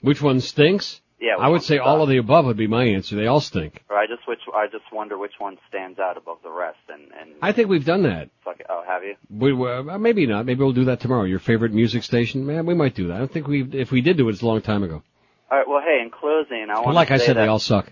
Which 0.00 0.20
one 0.20 0.40
stinks? 0.40 1.00
Yeah, 1.24 1.36
I 1.38 1.48
would 1.48 1.62
say 1.62 1.78
all 1.78 2.02
of 2.02 2.10
the 2.10 2.18
above 2.18 2.44
would 2.44 2.58
be 2.58 2.66
my 2.66 2.84
answer. 2.84 3.16
They 3.16 3.26
all 3.26 3.40
stink. 3.40 3.82
Or 3.88 3.96
I 3.96 4.06
just, 4.06 4.28
which, 4.28 4.40
I 4.54 4.66
just 4.66 4.84
wonder 4.92 5.16
which 5.16 5.32
one 5.38 5.56
stands 5.70 5.98
out 5.98 6.18
above 6.18 6.36
the 6.42 6.50
rest 6.50 6.76
and, 6.90 7.04
and, 7.18 7.30
I 7.40 7.52
think 7.52 7.70
we've 7.70 7.84
done 7.84 8.02
that. 8.02 8.28
fuck 8.44 8.60
it. 8.60 8.66
oh, 8.68 8.84
have 8.86 9.02
you? 9.02 9.14
We, 9.30 9.52
uh, 9.52 9.96
maybe 9.96 10.26
not. 10.26 10.44
Maybe 10.44 10.62
we'll 10.62 10.74
do 10.74 10.84
that 10.84 11.00
tomorrow. 11.00 11.24
Your 11.24 11.38
favorite 11.38 11.72
music 11.72 12.02
station? 12.02 12.44
Man, 12.44 12.66
we 12.66 12.74
might 12.74 12.94
do 12.94 13.06
that. 13.08 13.14
I 13.14 13.18
don't 13.20 13.32
think 13.32 13.46
we, 13.46 13.62
if 13.72 13.90
we 13.90 14.02
did 14.02 14.18
do 14.18 14.28
it, 14.28 14.32
it's 14.32 14.42
a 14.42 14.46
long 14.46 14.60
time 14.60 14.82
ago. 14.82 15.02
Alright, 15.50 15.66
well 15.66 15.80
hey, 15.80 16.02
in 16.02 16.10
closing, 16.10 16.66
I 16.70 16.74
But 16.74 16.84
want 16.84 16.94
like 16.94 17.08
to 17.08 17.14
I 17.14 17.16
say 17.16 17.26
said, 17.26 17.36
that 17.36 17.42
they 17.44 17.48
all 17.48 17.58
suck. 17.58 17.90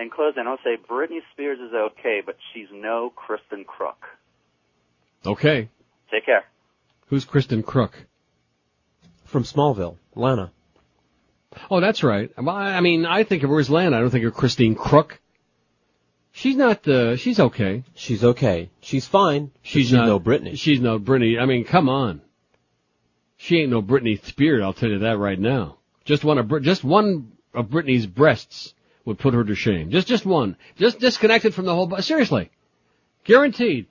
In 0.00 0.10
closing, 0.10 0.42
I'll 0.48 0.58
say 0.64 0.76
Britney 0.90 1.20
Spears 1.32 1.60
is 1.60 1.72
okay, 1.72 2.22
but 2.26 2.36
she's 2.52 2.66
no 2.72 3.12
Kristin 3.16 3.64
Kreuk. 3.64 3.94
Okay. 5.24 5.68
Take 6.10 6.26
care. 6.26 6.42
Who's 7.06 7.24
Kristin 7.24 7.62
Kreuk? 7.62 7.92
From 9.26 9.44
Smallville, 9.44 9.96
Lana. 10.16 10.50
Oh, 11.70 11.80
that's 11.80 12.02
right. 12.02 12.30
Well, 12.36 12.54
I 12.54 12.80
mean, 12.80 13.06
I 13.06 13.24
think 13.24 13.42
of 13.42 13.50
her 13.50 13.58
as 13.58 13.70
Lana. 13.70 13.96
I 13.96 14.00
don't 14.00 14.10
think 14.10 14.24
of 14.24 14.34
Christine 14.34 14.74
Kreuk. 14.74 15.12
She's 16.32 16.56
not, 16.56 16.86
uh, 16.88 17.16
she's 17.16 17.38
okay. 17.38 17.84
She's 17.94 18.24
okay. 18.24 18.70
She's 18.80 19.06
fine. 19.06 19.52
She's, 19.62 19.86
she's 19.86 19.92
not, 19.92 20.06
no 20.06 20.18
Britney. 20.18 20.58
She's 20.58 20.80
no 20.80 20.98
Britney. 20.98 21.40
I 21.40 21.46
mean, 21.46 21.64
come 21.64 21.88
on. 21.88 22.22
She 23.36 23.58
ain't 23.58 23.70
no 23.70 23.82
Britney 23.82 24.24
Spears, 24.24 24.62
I'll 24.62 24.72
tell 24.72 24.88
you 24.88 25.00
that 25.00 25.18
right 25.18 25.38
now. 25.38 25.78
Just 26.04 26.24
one, 26.24 26.38
of 26.38 26.62
just 26.62 26.82
one 26.82 27.32
of 27.54 27.66
Britney's 27.66 28.06
breasts 28.06 28.74
would 29.04 29.18
put 29.18 29.34
her 29.34 29.44
to 29.44 29.54
shame. 29.54 29.90
Just, 29.90 30.08
just 30.08 30.26
one. 30.26 30.56
Just 30.76 30.98
disconnected 30.98 31.54
from 31.54 31.66
the 31.66 31.74
whole, 31.74 31.86
bu- 31.86 32.00
seriously. 32.00 32.50
Guaranteed. 33.24 33.86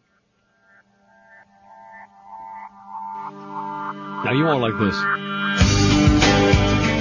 Now 4.26 4.32
you 4.34 4.44
won't 4.46 4.62
like 4.62 4.80
this. 4.80 5.93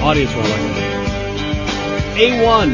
Audience 0.03 0.33
won't 0.35 0.49
like 0.49 0.59
it. 0.59 0.73
A1. 2.19 2.67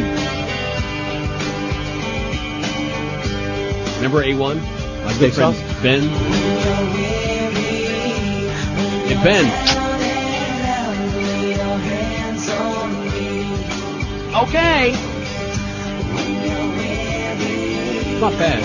Remember 3.97 4.23
A1? 4.23 4.55
My 5.05 5.13
think 5.13 5.33
so. 5.35 5.51
friend 5.53 5.83
Ben. 5.83 6.01
Hey 9.07 9.17
Ben. 9.23 9.45
Okay. 14.35 14.91
Not 18.19 18.33
bad. 18.39 18.63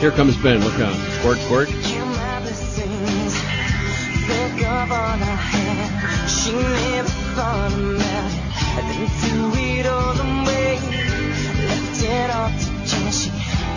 Here 0.00 0.10
comes 0.10 0.36
Ben. 0.38 0.64
Look 0.64 0.80
out. 0.80 0.96
Squirt, 1.18 1.38
squirt. 1.38 1.91
She 6.42 6.52
never 6.52 7.08
thought 7.36 7.72
about 7.72 8.00
it. 8.00 8.42
I 8.74 8.80
didn't 8.88 9.14
do 9.22 9.60
it 9.60 9.86
all 9.86 10.14
the 10.14 10.24
way. 10.48 10.74
Left 11.68 12.02
it 12.02 12.30
all 12.30 12.50
to 12.50 12.86
chance. 12.88 13.22
She 13.22 13.30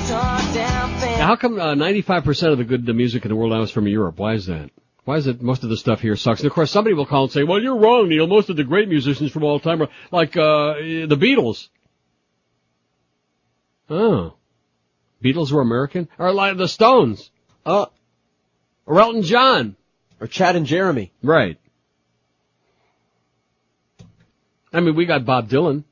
tore 0.08 0.54
down 0.56 1.00
Now, 1.00 1.28
how 1.28 1.36
come 1.36 1.60
uh, 1.60 1.76
95% 1.76 2.52
of 2.52 2.58
the 2.58 2.64
good 2.64 2.88
music 2.96 3.24
in 3.24 3.30
the 3.30 3.36
world 3.36 3.52
now 3.52 3.62
is 3.62 3.72
from 3.72 3.88
Europe? 3.88 4.18
Why 4.18 4.34
is 4.34 4.48
that? 4.48 4.72
Why 5.04 5.18
is 5.18 5.28
it 5.28 5.42
most 5.44 5.64
of 5.64 5.70
the 5.70 5.78
stuff 5.78 6.02
here 6.02 6.16
sucks? 6.16 6.40
And 6.40 6.48
of 6.48 6.54
course, 6.54 6.72
somebody 6.72 6.96
will 6.96 7.06
call 7.06 7.24
and 7.26 7.32
say, 7.32 7.44
"Well, 7.44 7.62
you're 7.62 7.78
wrong, 7.78 8.10
Neil. 8.10 8.26
Most 8.26 8.50
of 8.50 8.56
the 8.58 8.64
great 8.64 8.90
musicians 8.90 9.32
from 9.32 9.44
all 9.44 9.60
time 9.60 9.84
are 9.84 9.90
like 10.12 10.36
uh, 10.36 10.74
the 10.74 11.18
Beatles." 11.20 11.68
Oh, 13.88 14.34
Beatles 15.24 15.52
were 15.52 15.62
American, 15.62 16.08
or 16.18 16.32
like 16.34 16.58
the 16.58 16.68
Stones, 16.68 17.30
Uh, 17.64 17.86
or 18.88 19.00
Elton 19.00 19.22
John, 19.22 19.76
or 20.20 20.26
Chad 20.26 20.56
and 20.56 20.66
Jeremy. 20.66 21.12
right? 21.22 21.60
I 24.76 24.82
mean, 24.82 24.96
we 24.96 25.06
got 25.06 25.26
Bob 25.26 25.50
Dylan. 25.50 25.84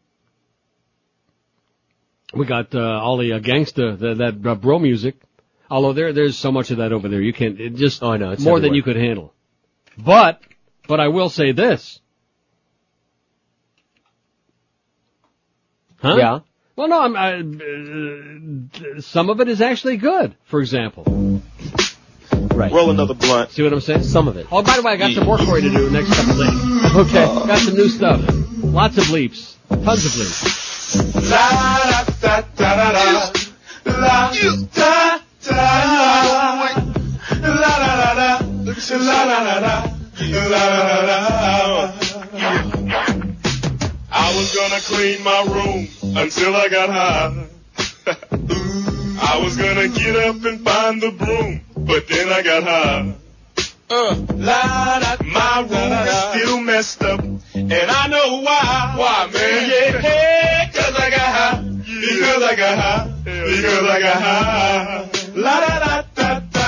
We 2.34 2.45
got 2.45 2.73
uh, 2.76 2.80
all 2.80 3.18
the 3.18 3.34
uh, 3.34 3.39
gangsta, 3.39 3.97
the, 3.97 4.15
that 4.15 4.47
uh, 4.47 4.55
bro 4.55 4.80
music. 4.80 5.15
Although 5.69 5.93
there, 5.93 6.14
there's 6.14 6.38
so 6.38 6.51
much 6.51 6.72
of 6.72 6.77
that 6.77 6.91
over 6.91 7.07
there, 7.07 7.22
you 7.22 7.34
can't. 7.34 7.60
It 7.60 7.76
just 7.76 8.03
Oh, 8.03 8.11
I 8.11 8.18
know. 8.18 8.31
It's 8.31 8.43
more 8.43 8.60
than 8.60 8.73
you 8.73 8.84
could 8.84 8.95
handle. 8.95 9.34
But, 9.97 10.41
but 10.88 10.99
I 10.99 11.07
will 11.07 11.30
say 11.30 11.51
this. 11.51 11.99
Huh? 16.01 16.15
Yeah. 16.18 16.39
Well, 16.76 16.88
no, 16.88 17.01
I'm, 17.01 17.15
I, 17.15 17.34
uh, 18.97 19.01
some 19.01 19.30
of 19.30 19.39
it 19.39 19.47
is 19.47 19.61
actually 19.61 19.97
good. 19.97 20.35
For 20.45 20.60
example, 20.60 21.41
Right. 22.53 22.72
Roll 22.72 22.91
another 22.91 23.14
blunt. 23.14 23.51
see 23.51 23.64
what 23.64 23.73
I'm 23.73 23.81
saying? 23.81 24.03
Some 24.03 24.27
of 24.27 24.38
it. 24.38 24.47
Oh, 24.51 24.61
by 24.61 24.76
the 24.76 24.84
way, 24.84 24.93
I 24.93 24.97
got 24.97 25.14
some 25.14 25.26
more 25.26 25.38
for 25.38 25.57
you 25.57 25.69
to 25.72 25.77
do 25.77 25.89
next 25.89 26.14
couple 26.14 26.35
days. 26.35 26.95
Okay, 26.95 27.26
got 27.26 27.60
some 27.60 27.76
new 27.76 27.89
stuff. 27.89 28.52
Lots 28.73 28.97
of 28.97 29.11
leaps. 29.11 29.55
tons 29.69 30.03
of 30.03 30.17
leaps. 30.17 30.95
I 44.11 44.33
was 44.35 44.55
gonna 44.55 44.81
clean 44.81 45.23
my 45.23 45.43
room 45.43 45.87
until 46.17 46.55
I 46.55 46.67
got 46.69 46.89
high. 46.89 47.45
I 49.21 49.39
was 49.43 49.55
gonna 49.55 49.87
get 49.87 50.15
up 50.15 50.43
and 50.45 50.65
find 50.65 50.99
the 50.99 51.11
broom, 51.11 51.61
but 51.77 52.07
then 52.07 52.29
I 52.29 52.41
got 52.41 52.63
high. 52.63 53.22
Uh, 53.89 54.15
la, 54.35 54.99
da, 54.99 55.18
my 55.23 55.60
room 55.69 56.07
is 56.07 56.41
still 56.41 56.60
messed 56.61 57.03
up, 57.03 57.19
and 57.19 57.73
I 57.73 58.07
know 58.07 58.41
why. 58.41 58.93
Why, 58.97 59.30
man? 59.31 59.69
Yeah, 59.69 60.72
cause 60.72 60.95
I 60.95 61.10
got 61.10 61.19
high. 61.19 61.61
Because 61.61 62.43
I 62.43 62.55
got 62.55 62.77
high. 62.80 63.11
Because 63.23 63.84
I 63.84 63.99
got 63.99 64.22
high. 64.22 65.10
La 65.35 65.60
da 65.60 65.80
da 65.80 66.01
da 66.15 66.39
da 66.39 66.39
da. 66.39 66.61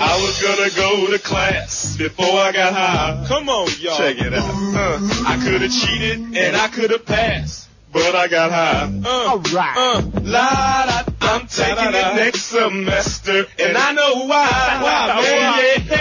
I 0.00 0.20
was 0.20 0.42
gonna 0.42 0.70
go 0.76 1.10
to 1.12 1.18
class 1.18 1.96
before 1.96 2.26
I 2.38 2.52
got 2.52 2.72
high. 2.74 3.24
Come 3.28 3.48
on, 3.48 3.68
y'all. 3.80 3.96
Check 3.96 4.18
it 4.20 4.34
out. 4.34 4.44
Uh, 4.44 4.98
I 5.26 5.40
could 5.42 5.62
have 5.62 5.72
cheated 5.72 6.18
and 6.36 6.56
I 6.56 6.68
could 6.68 6.90
have 6.90 7.06
passed, 7.06 7.68
but 7.92 8.14
I 8.14 8.28
got 8.28 8.50
high. 8.50 9.00
Uh, 9.04 9.08
All 9.30 9.38
right. 9.38 9.76
Uh, 9.76 10.02
la 10.22 10.86
da. 10.86 11.02
I'm 11.20 11.46
taking 11.46 11.94
it 11.94 12.14
next 12.16 12.42
semester, 12.44 13.46
and 13.58 13.76
I 13.76 13.92
know 13.92 14.26
why. 14.26 14.80
Why, 14.82 15.20
man? 15.22 15.86
Yeah, 15.86 15.94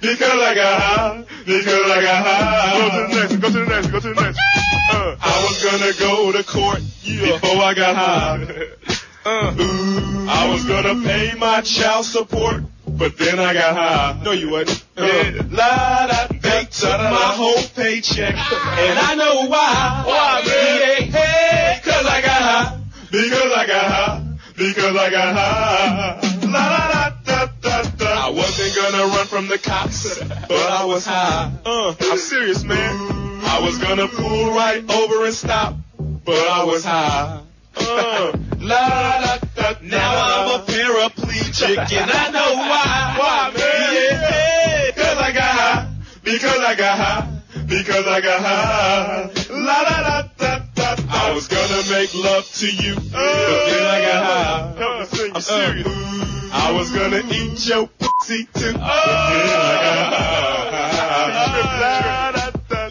Because 0.00 0.22
I 0.22 0.54
got 0.54 0.80
high. 0.80 1.24
Because 1.44 1.90
I 1.90 2.02
got 2.02 2.26
high. 2.26 2.80
Go 2.80 2.90
to 2.90 3.08
the 3.08 3.20
next. 3.20 3.36
Go 3.36 3.50
to 3.50 3.58
the 3.58 3.66
next. 3.66 3.86
Go 3.88 4.00
to 4.00 4.14
the 4.14 4.20
next. 4.20 4.38
Uh, 4.92 5.16
I 5.20 5.46
was 5.46 5.62
gonna 5.62 5.92
go 5.98 6.32
to 6.32 6.42
court 6.44 6.80
before 7.04 7.62
I 7.62 7.74
got 7.74 7.96
high. 7.96 8.66
Uh, 9.24 9.54
I 10.28 10.48
was 10.50 10.64
gonna 10.64 11.06
pay 11.06 11.34
my 11.38 11.60
child 11.60 12.06
support, 12.06 12.62
but 12.86 13.18
then 13.18 13.38
I 13.38 13.52
got 13.52 13.76
high. 13.76 14.22
No, 14.24 14.32
you 14.32 14.50
wasn't. 14.50 14.84
Uh, 14.96 15.04
yeah. 15.04 15.42
La 15.50 16.06
da. 16.06 16.26
Took 16.70 16.88
my 16.88 17.34
whole 17.34 17.62
paycheck, 17.74 18.32
and 18.32 18.98
I 18.98 19.14
know 19.16 19.48
why. 19.48 20.04
Why, 20.06 20.42
man? 20.46 21.10
Yeah, 21.10 21.18
hey, 21.18 21.80
cause 21.82 22.06
I 22.06 22.22
got 22.22 22.40
high. 22.40 22.80
Because 23.10 23.52
I 23.52 23.66
got 23.66 23.90
high. 23.90 24.26
Because 24.56 24.96
I 24.96 25.10
got 25.10 25.34
high. 25.36 26.29
Gonna 28.90 29.06
run 29.06 29.26
from 29.26 29.48
the 29.48 29.58
cops, 29.58 30.18
but 30.18 30.52
I 30.52 30.84
was 30.84 31.06
high. 31.06 31.52
Uh, 31.64 31.94
I'm 32.00 32.18
serious, 32.18 32.64
man. 32.64 32.76
I 33.44 33.60
was 33.62 33.78
gonna 33.78 34.08
pull 34.08 34.50
right 34.50 34.82
over 34.90 35.24
and 35.24 35.34
stop, 35.34 35.76
but 35.98 36.34
I 36.34 36.64
was 36.64 36.84
high. 36.84 37.42
Uh, 37.76 38.32
la 38.58 38.88
da 39.20 39.38
da. 39.54 39.74
Now 39.82 40.12
I'm 40.14 40.60
a 40.60 40.64
paraplegic, 40.64 41.92
and 41.92 42.10
I 42.10 42.30
know 42.30 42.54
why. 42.56 43.16
Why, 43.18 43.52
man? 43.56 43.94
Yeah, 43.94 44.90
cause 44.92 45.18
I 45.18 45.32
got 45.32 45.44
high. 45.44 45.94
Because 46.22 46.58
I 46.58 46.74
got 46.74 46.98
high. 46.98 47.40
Because 47.66 48.06
I 48.06 48.20
got 48.20 48.40
high. 48.40 49.30
La 49.50 49.84
da 49.84 50.02
da 50.02 50.28
da 50.36 50.69
I 50.98 51.32
was 51.34 51.46
gonna 51.46 51.82
make 51.88 52.12
love 52.14 52.50
to 52.54 52.66
you, 52.66 52.96
but 52.96 53.02
then 53.12 53.86
I 53.86 54.00
got 54.00 54.24
high. 54.26 54.74
I'm 55.34 55.40
serious. 55.40 55.86
I 56.52 56.72
was 56.72 56.90
gonna 56.90 57.22
eat 57.30 57.64
your 57.66 57.86
pussy 57.86 58.46
too, 58.54 58.72
but 58.72 58.74
then 58.74 58.80
I 58.80 59.76
got 59.86 60.14
high. 60.14 60.50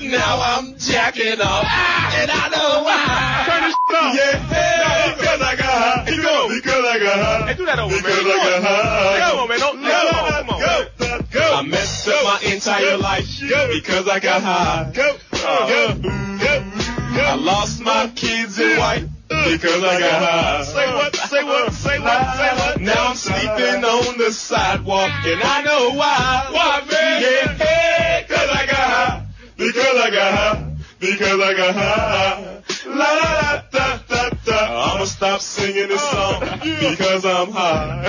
Now 0.07 0.39
I'm 0.41 0.77
jacking 0.77 1.41
off, 1.41 1.65
and 1.67 2.31
I 2.31 2.49
know 2.49 2.84
why. 2.84 3.43
Turn 3.45 3.63
this 3.67 3.76
off. 3.93 4.15
Yeah, 4.15 5.15
because 5.17 5.41
I 5.41 5.55
got 5.57 5.65
high. 5.65 6.05
Because 6.05 6.85
I 6.85 6.99
got 6.99 7.19
high. 7.19 7.47
Hey, 7.47 7.53
do 7.55 7.65
that 7.65 7.80
over, 7.80 7.95
because 7.97 8.17
I 8.17 8.23
got 8.23 8.63
high. 8.63 9.19
Come 9.19 9.39
on, 9.39 9.47
man. 9.49 9.59
Don't, 9.59 9.81
go, 9.81 9.88
come 9.89 10.49
on. 10.49 10.59
Go, 10.61 11.21
go. 11.31 11.53
I 11.53 11.61
messed 11.63 12.07
up 12.07 12.23
my 12.23 12.39
entire 12.49 12.97
life 12.97 13.27
because 13.39 14.07
I 14.07 14.19
got 14.19 14.41
high. 14.41 14.91
Go, 14.95 15.17
go, 15.31 15.38
uh-huh. 15.38 15.93
go. 16.39 16.89
I 17.19 17.35
lost 17.35 17.81
my 17.81 18.11
kids 18.15 18.59
and 18.59 18.77
wife 18.77 19.03
because 19.27 19.83
I 19.83 19.99
got 19.99 20.21
high. 20.21 20.63
Say 20.63 20.93
what? 20.93 21.15
Say 21.15 21.43
what? 21.43 21.73
Say 21.73 21.99
what? 21.99 22.35
Say 22.35 22.55
what? 22.55 22.81
Now 22.81 23.07
I'm 23.09 23.15
sleeping 23.15 23.83
on 23.83 24.17
the 24.17 24.31
sidewalk 24.31 25.11
and 25.25 25.41
I 25.43 25.61
know 25.61 25.91
why. 25.91 26.47
Why, 26.51 26.81
man? 26.91 27.21
Yeah, 27.21 27.53
hey, 27.53 28.25
cause 28.27 28.49
I 28.49 28.65
got 28.65 28.75
high. 28.75 29.25
Because 29.57 29.95
I 29.97 30.09
got 30.09 30.33
high. 30.33 30.75
Because 30.99 31.39
I 31.39 31.53
got 31.53 31.75
high. 31.75 32.63
La 32.85 32.95
la 32.95 33.61
da 33.71 33.99
da 34.07 34.29
da. 34.45 34.93
I'ma 34.93 35.05
stop 35.05 35.41
singing 35.41 35.87
this 35.87 36.01
oh, 36.03 36.39
song 36.39 36.59
because 36.59 37.25
I'm 37.25 37.51
high. 37.51 38.01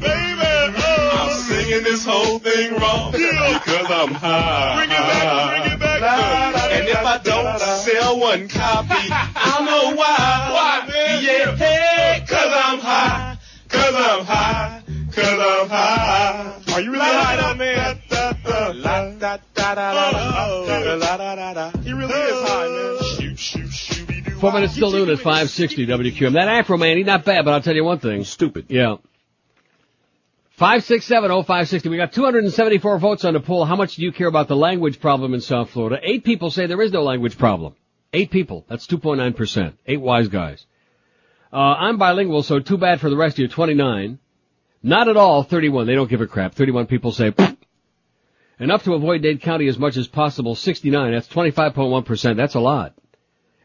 Baby, 0.00 0.42
oh. 0.78 1.10
I'm 1.12 1.30
singing 1.30 1.84
this 1.84 2.04
whole 2.04 2.38
thing 2.38 2.74
wrong 2.74 3.12
because 3.12 3.90
I'm 3.90 4.14
high. 4.14 5.75
Bring 5.98 6.10
it 6.10 6.16
back, 6.16 6.28
bring 6.30 6.50
it 6.50 6.54
back. 6.54 6.72
And 6.72 6.88
if 6.88 7.04
I 7.04 7.18
don't 7.18 7.58
sell 7.60 8.20
one 8.20 8.48
copy, 8.48 9.08
I'll 9.10 9.64
know 9.64 9.96
why. 9.96 10.48
Why, 10.52 10.88
man? 10.88 11.24
Yeah, 11.24 11.56
hey, 11.56 12.24
cause 12.28 12.52
I'm 12.52 12.78
high. 12.78 13.38
Cause 13.68 13.94
I'm 13.94 14.24
high. 14.24 14.82
Cause 15.12 15.26
I'm 15.26 15.68
high. 15.68 16.62
Are 16.74 16.80
you 16.80 16.92
really 16.92 17.04
high, 17.04 17.54
man? 17.54 18.00
La 18.74 19.10
da 19.12 19.38
da 19.54 19.74
da 19.74 19.92
oh, 19.94 20.64
oh. 20.64 20.66
da 20.66 20.80
da 20.80 20.94
la 20.94 21.16
da 21.16 21.34
da 21.34 21.54
da. 21.54 21.78
He 21.80 21.92
really 21.92 22.12
is 22.12 22.48
high, 22.48 22.68
man. 22.68 23.36
Shoot, 23.36 23.38
shoot, 23.38 23.72
shoot. 23.72 24.32
Four 24.40 24.52
minutes 24.52 24.74
still 24.74 24.90
noon 24.90 25.08
at 25.08 25.18
560 25.18 25.86
WQAM. 25.86 26.34
That 26.34 26.66
Afroman, 26.66 26.96
he's 26.96 27.06
not 27.06 27.24
bad, 27.24 27.44
but 27.44 27.54
I'll 27.54 27.62
tell 27.62 27.74
you 27.74 27.84
one 27.84 28.00
thing. 28.00 28.24
Stupid. 28.24 28.66
Yeah. 28.68 28.96
5670560. 30.58 31.90
We 31.90 31.98
got 31.98 32.12
274 32.12 32.98
votes 32.98 33.24
on 33.24 33.34
the 33.34 33.40
poll. 33.40 33.66
How 33.66 33.76
much 33.76 33.96
do 33.96 34.02
you 34.02 34.10
care 34.10 34.26
about 34.26 34.48
the 34.48 34.56
language 34.56 35.00
problem 35.00 35.34
in 35.34 35.42
South 35.42 35.70
Florida? 35.70 35.98
Eight 36.02 36.24
people 36.24 36.50
say 36.50 36.66
there 36.66 36.80
is 36.80 36.92
no 36.92 37.02
language 37.02 37.36
problem. 37.36 37.74
Eight 38.14 38.30
people. 38.30 38.64
That's 38.66 38.86
2.9%. 38.86 39.74
Eight 39.86 40.00
wise 40.00 40.28
guys. 40.28 40.64
Uh, 41.52 41.56
I'm 41.56 41.98
bilingual, 41.98 42.42
so 42.42 42.58
too 42.58 42.78
bad 42.78 43.00
for 43.00 43.10
the 43.10 43.16
rest 43.16 43.36
of 43.36 43.40
you. 43.40 43.48
29. 43.48 44.18
Not 44.82 45.08
at 45.08 45.16
all. 45.18 45.42
31. 45.42 45.86
They 45.86 45.94
don't 45.94 46.08
give 46.08 46.22
a 46.22 46.26
crap. 46.26 46.54
31 46.54 46.86
people 46.86 47.12
say. 47.12 47.34
Enough 48.58 48.84
to 48.84 48.94
avoid 48.94 49.20
Dade 49.20 49.42
County 49.42 49.68
as 49.68 49.78
much 49.78 49.98
as 49.98 50.08
possible. 50.08 50.54
69. 50.54 51.12
That's 51.12 51.28
25.1%. 51.28 52.36
That's 52.36 52.54
a 52.54 52.60
lot. 52.60 52.94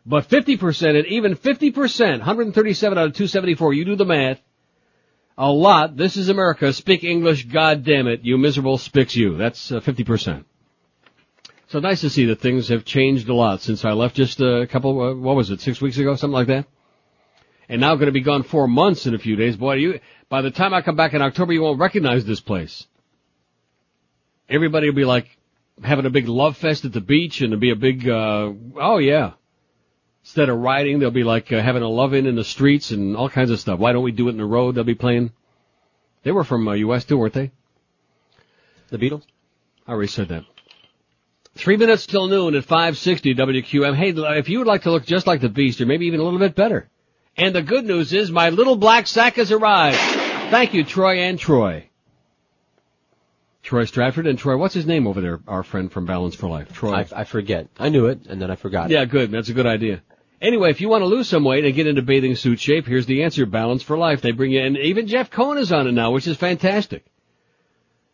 But 0.05 0.27
50% 0.27 0.97
and 0.97 1.07
even 1.07 1.35
50%, 1.35 2.09
137 2.17 2.97
out 2.97 3.05
of 3.05 3.13
274, 3.13 3.73
you 3.73 3.85
do 3.85 3.95
the 3.95 4.05
math. 4.05 4.41
A 5.41 5.51
lot. 5.51 5.97
This 5.97 6.17
is 6.17 6.29
America. 6.29 6.71
Speak 6.71 7.03
English, 7.03 7.45
God 7.45 7.83
damn 7.83 8.05
it. 8.05 8.19
You 8.21 8.37
miserable 8.37 8.77
spicks 8.77 9.15
you. 9.15 9.37
That's 9.37 9.71
uh, 9.71 9.79
50%. 9.79 10.45
So 11.69 11.79
nice 11.79 12.01
to 12.01 12.11
see 12.11 12.25
that 12.25 12.39
things 12.39 12.67
have 12.67 12.85
changed 12.85 13.27
a 13.27 13.33
lot 13.33 13.61
since 13.61 13.83
I 13.83 13.93
left 13.93 14.15
just 14.15 14.39
a 14.39 14.67
couple, 14.69 15.01
uh, 15.01 15.15
what 15.15 15.35
was 15.35 15.49
it, 15.49 15.59
six 15.59 15.81
weeks 15.81 15.97
ago, 15.97 16.15
something 16.15 16.35
like 16.35 16.45
that? 16.45 16.67
And 17.67 17.81
now 17.81 17.95
going 17.95 18.05
to 18.05 18.11
be 18.11 18.21
gone 18.21 18.43
four 18.43 18.67
months 18.67 19.07
in 19.07 19.15
a 19.15 19.17
few 19.17 19.35
days. 19.35 19.57
Boy, 19.57 19.77
you, 19.77 19.99
by 20.29 20.43
the 20.43 20.51
time 20.51 20.75
I 20.75 20.83
come 20.83 20.95
back 20.95 21.15
in 21.15 21.23
October, 21.23 21.53
you 21.53 21.63
won't 21.63 21.79
recognize 21.79 22.23
this 22.23 22.39
place. 22.39 22.85
Everybody 24.47 24.89
will 24.89 24.95
be 24.95 25.05
like 25.05 25.25
having 25.83 26.05
a 26.05 26.11
big 26.11 26.27
love 26.27 26.55
fest 26.55 26.85
at 26.85 26.93
the 26.93 27.01
beach 27.01 27.41
and 27.41 27.51
it'll 27.51 27.59
be 27.59 27.71
a 27.71 27.75
big, 27.75 28.07
uh, 28.07 28.51
oh 28.79 28.99
yeah. 28.99 29.31
Instead 30.31 30.47
of 30.47 30.59
riding, 30.59 30.99
they'll 30.99 31.11
be 31.11 31.25
like 31.25 31.51
uh, 31.51 31.61
having 31.61 31.83
a 31.83 31.89
love-in 31.89 32.25
in 32.25 32.35
the 32.35 32.45
streets 32.45 32.91
and 32.91 33.17
all 33.17 33.27
kinds 33.27 33.51
of 33.51 33.59
stuff. 33.59 33.79
Why 33.79 33.91
don't 33.91 34.01
we 34.01 34.13
do 34.13 34.29
it 34.29 34.31
in 34.31 34.37
the 34.37 34.45
road? 34.45 34.75
They'll 34.75 34.85
be 34.85 34.95
playing. 34.95 35.33
They 36.23 36.31
were 36.31 36.45
from 36.45 36.65
uh, 36.69 36.71
U.S. 36.71 37.03
too, 37.03 37.17
weren't 37.17 37.33
they? 37.33 37.51
The 38.91 38.97
Beatles? 38.97 39.23
I 39.85 39.91
already 39.91 40.07
said 40.07 40.29
that. 40.29 40.45
Three 41.55 41.75
minutes 41.75 42.05
till 42.05 42.29
noon 42.29 42.55
at 42.55 42.63
560 42.63 43.35
WQM. 43.35 43.93
Hey, 43.93 44.13
if 44.39 44.47
you 44.47 44.59
would 44.59 44.67
like 44.67 44.83
to 44.83 44.91
look 44.91 45.05
just 45.05 45.27
like 45.27 45.41
the 45.41 45.49
Beast, 45.49 45.81
or 45.81 45.85
maybe 45.85 46.05
even 46.05 46.21
a 46.21 46.23
little 46.23 46.39
bit 46.39 46.55
better. 46.55 46.89
And 47.35 47.53
the 47.53 47.61
good 47.61 47.83
news 47.83 48.13
is 48.13 48.31
my 48.31 48.51
little 48.51 48.77
black 48.77 49.07
sack 49.07 49.35
has 49.35 49.51
arrived. 49.51 49.97
Thank 49.97 50.73
you, 50.73 50.85
Troy 50.85 51.23
and 51.23 51.37
Troy. 51.37 51.89
Troy 53.63 53.83
Stratford 53.83 54.27
and 54.27 54.39
Troy, 54.39 54.55
what's 54.55 54.75
his 54.75 54.85
name 54.85 55.07
over 55.07 55.19
there? 55.19 55.41
Our 55.45 55.63
friend 55.63 55.91
from 55.91 56.05
Balance 56.05 56.35
for 56.35 56.47
Life. 56.47 56.71
Troy. 56.71 56.93
I, 56.93 57.07
I 57.13 57.23
forget. 57.25 57.67
I 57.77 57.89
knew 57.89 58.05
it, 58.05 58.27
and 58.29 58.41
then 58.41 58.49
I 58.49 58.55
forgot. 58.55 58.91
Yeah, 58.91 59.03
good. 59.03 59.29
That's 59.31 59.49
a 59.49 59.53
good 59.53 59.67
idea. 59.67 60.01
Anyway, 60.41 60.71
if 60.71 60.81
you 60.81 60.89
want 60.89 61.03
to 61.03 61.07
lose 61.07 61.29
some 61.29 61.43
weight 61.43 61.65
and 61.65 61.75
get 61.75 61.85
into 61.85 62.01
bathing 62.01 62.35
suit 62.35 62.59
shape, 62.59 62.87
here's 62.87 63.05
the 63.05 63.23
answer. 63.23 63.45
Balance 63.45 63.83
for 63.83 63.97
Life. 63.97 64.21
They 64.21 64.31
bring 64.31 64.51
you 64.51 64.61
in. 64.61 64.75
Even 64.75 65.05
Jeff 65.05 65.29
Cohen 65.29 65.59
is 65.59 65.71
on 65.71 65.87
it 65.87 65.91
now, 65.91 66.11
which 66.11 66.25
is 66.25 66.35
fantastic. 66.35 67.05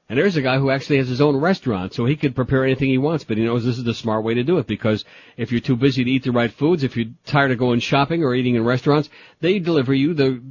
And 0.09 0.17
there's 0.19 0.35
a 0.35 0.41
guy 0.41 0.57
who 0.57 0.69
actually 0.69 0.97
has 0.97 1.07
his 1.07 1.21
own 1.21 1.37
restaurant, 1.37 1.93
so 1.93 2.05
he 2.05 2.15
could 2.15 2.35
prepare 2.35 2.63
anything 2.63 2.89
he 2.89 2.97
wants, 2.97 3.23
but 3.23 3.37
he 3.37 3.43
knows 3.43 3.65
this 3.65 3.77
is 3.77 3.83
the 3.83 3.93
smart 3.93 4.23
way 4.23 4.33
to 4.35 4.43
do 4.43 4.57
it 4.57 4.67
because 4.67 5.03
if 5.35 5.51
you're 5.51 5.61
too 5.61 5.75
busy 5.75 6.03
to 6.03 6.09
eat 6.09 6.23
the 6.23 6.31
right 6.31 6.51
foods, 6.51 6.83
if 6.83 6.95
you're 6.95 7.11
tired 7.25 7.51
of 7.51 7.57
going 7.57 7.81
shopping 7.81 8.23
or 8.23 8.33
eating 8.33 8.55
in 8.55 8.63
restaurants, 8.63 9.09
they 9.41 9.59
deliver 9.59 9.93
you 9.93 10.13
the 10.13 10.41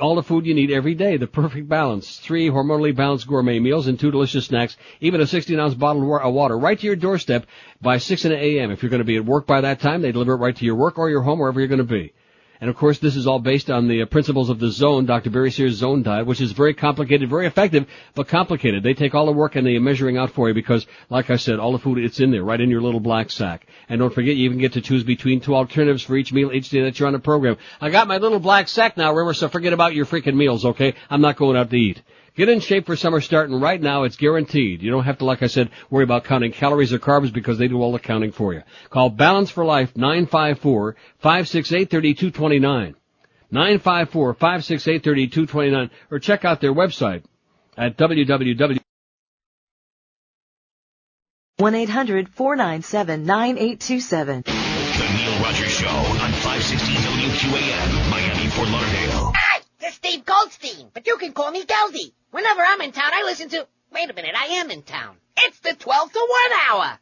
all 0.00 0.14
the 0.14 0.22
food 0.22 0.46
you 0.46 0.54
need 0.54 0.70
every 0.70 0.94
day, 0.94 1.16
the 1.16 1.26
perfect 1.26 1.68
balance. 1.68 2.18
Three 2.18 2.48
hormonally 2.48 2.94
balanced 2.94 3.26
gourmet 3.26 3.58
meals 3.58 3.86
and 3.86 3.98
two 3.98 4.10
delicious 4.10 4.46
snacks, 4.46 4.76
even 5.00 5.20
a 5.20 5.26
16 5.26 5.58
ounce 5.58 5.74
bottle 5.74 6.02
of 6.16 6.34
water 6.34 6.58
right 6.58 6.78
to 6.78 6.86
your 6.86 6.96
doorstep 6.96 7.46
by 7.80 7.98
6 7.98 8.24
a.m. 8.24 8.70
If 8.70 8.82
you're 8.82 8.90
going 8.90 9.00
to 9.00 9.04
be 9.04 9.16
at 9.16 9.24
work 9.24 9.46
by 9.46 9.60
that 9.62 9.80
time, 9.80 10.02
they 10.02 10.12
deliver 10.12 10.34
it 10.34 10.36
right 10.36 10.56
to 10.56 10.64
your 10.64 10.76
work 10.76 10.98
or 10.98 11.10
your 11.10 11.22
home, 11.22 11.38
wherever 11.38 11.60
you're 11.60 11.68
going 11.68 11.78
to 11.78 11.84
be. 11.84 12.12
And 12.62 12.70
of 12.70 12.76
course, 12.76 13.00
this 13.00 13.16
is 13.16 13.26
all 13.26 13.40
based 13.40 13.72
on 13.72 13.88
the 13.88 14.02
uh, 14.02 14.06
principles 14.06 14.48
of 14.48 14.60
the 14.60 14.70
zone, 14.70 15.04
Dr. 15.04 15.30
Barry 15.30 15.50
Sears 15.50 15.74
zone 15.74 16.04
diet, 16.04 16.26
which 16.26 16.40
is 16.40 16.52
very 16.52 16.74
complicated, 16.74 17.28
very 17.28 17.48
effective, 17.48 17.88
but 18.14 18.28
complicated. 18.28 18.84
They 18.84 18.94
take 18.94 19.16
all 19.16 19.26
the 19.26 19.32
work 19.32 19.56
and 19.56 19.66
they 19.66 19.74
are 19.74 19.80
measuring 19.80 20.16
out 20.16 20.30
for 20.30 20.46
you 20.46 20.54
because, 20.54 20.86
like 21.10 21.28
I 21.28 21.38
said, 21.38 21.58
all 21.58 21.72
the 21.72 21.80
food, 21.80 21.98
it's 21.98 22.20
in 22.20 22.30
there, 22.30 22.44
right 22.44 22.60
in 22.60 22.70
your 22.70 22.80
little 22.80 23.00
black 23.00 23.32
sack. 23.32 23.66
And 23.88 23.98
don't 23.98 24.14
forget, 24.14 24.36
you 24.36 24.44
even 24.44 24.58
get 24.58 24.74
to 24.74 24.80
choose 24.80 25.02
between 25.02 25.40
two 25.40 25.56
alternatives 25.56 26.04
for 26.04 26.14
each 26.14 26.32
meal 26.32 26.52
each 26.52 26.68
day 26.68 26.82
that 26.82 27.00
you're 27.00 27.08
on 27.08 27.14
the 27.14 27.18
program. 27.18 27.56
I 27.80 27.90
got 27.90 28.06
my 28.06 28.18
little 28.18 28.38
black 28.38 28.68
sack 28.68 28.96
now, 28.96 29.10
remember, 29.10 29.34
so 29.34 29.48
forget 29.48 29.72
about 29.72 29.96
your 29.96 30.06
freaking 30.06 30.36
meals, 30.36 30.64
okay? 30.64 30.94
I'm 31.10 31.20
not 31.20 31.34
going 31.34 31.56
out 31.56 31.68
to 31.70 31.76
eat. 31.76 32.00
Get 32.34 32.48
in 32.48 32.60
shape 32.60 32.86
for 32.86 32.96
summer 32.96 33.20
starting 33.20 33.60
right 33.60 33.78
now. 33.80 34.02
It's 34.04 34.16
guaranteed. 34.16 34.80
You 34.82 34.90
don't 34.90 35.04
have 35.04 35.18
to, 35.18 35.26
like 35.26 35.42
I 35.42 35.48
said, 35.48 35.68
worry 35.90 36.04
about 36.04 36.24
counting 36.24 36.52
calories 36.52 36.94
or 36.94 36.98
carbs 36.98 37.30
because 37.30 37.58
they 37.58 37.68
do 37.68 37.82
all 37.82 37.92
the 37.92 37.98
counting 37.98 38.32
for 38.32 38.54
you. 38.54 38.62
Call 38.88 39.10
Balance 39.10 39.50
for 39.50 39.66
Life 39.66 39.92
954-568-3229. 39.94 42.94
954-568-3229 43.52 45.90
or 46.10 46.18
check 46.18 46.46
out 46.46 46.62
their 46.62 46.72
website 46.72 47.22
at 47.76 47.98
www. 47.98 48.78
1-800-497-9827. 51.60 54.44
The 54.44 54.52
Neil 55.16 55.42
Rogers 55.42 55.70
Show 55.70 55.86
on 55.86 56.32
560 56.32 56.94
WQAM, 56.94 58.10
Miami, 58.10 58.46
Fort 58.48 58.70
Lauderdale. 58.70 59.32
This 59.82 59.96
Steve 59.96 60.24
Goldstein, 60.24 60.90
but 60.94 61.08
you 61.08 61.16
can 61.16 61.32
call 61.32 61.50
me 61.50 61.64
Geldy. 61.64 62.12
Whenever 62.30 62.62
I'm 62.64 62.80
in 62.82 62.92
town, 62.92 63.10
I 63.12 63.24
listen 63.24 63.48
to. 63.48 63.66
Wait 63.92 64.08
a 64.08 64.12
minute, 64.12 64.36
I 64.38 64.60
am 64.60 64.70
in 64.70 64.82
town. 64.82 65.16
It's 65.36 65.58
the 65.58 65.74
12 65.74 66.12
to 66.12 66.28
1 66.30 66.52
hour. 66.70 66.98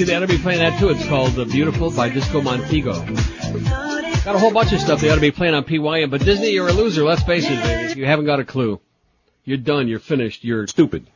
See, 0.00 0.06
they 0.06 0.14
ought 0.14 0.20
to 0.20 0.26
be 0.26 0.38
playing 0.38 0.60
that 0.60 0.80
too. 0.80 0.88
It's 0.88 1.06
called 1.08 1.34
The 1.34 1.44
Beautiful 1.44 1.90
by 1.90 2.08
Disco 2.08 2.40
Montego. 2.40 2.94
Got 2.94 4.34
a 4.34 4.38
whole 4.38 4.50
bunch 4.50 4.72
of 4.72 4.80
stuff 4.80 5.02
they 5.02 5.10
ought 5.10 5.16
to 5.16 5.20
be 5.20 5.30
playing 5.30 5.52
on 5.52 5.64
PYM, 5.64 6.08
but 6.08 6.24
Disney, 6.24 6.52
you're 6.52 6.68
a 6.68 6.72
loser. 6.72 7.04
Let's 7.04 7.22
face 7.22 7.44
it, 7.46 7.62
baby. 7.62 8.00
You 8.00 8.06
haven't 8.06 8.24
got 8.24 8.40
a 8.40 8.46
clue. 8.46 8.80
You're 9.44 9.58
done. 9.58 9.88
You're 9.88 9.98
finished. 9.98 10.42
You're 10.42 10.66
stupid. 10.68 11.06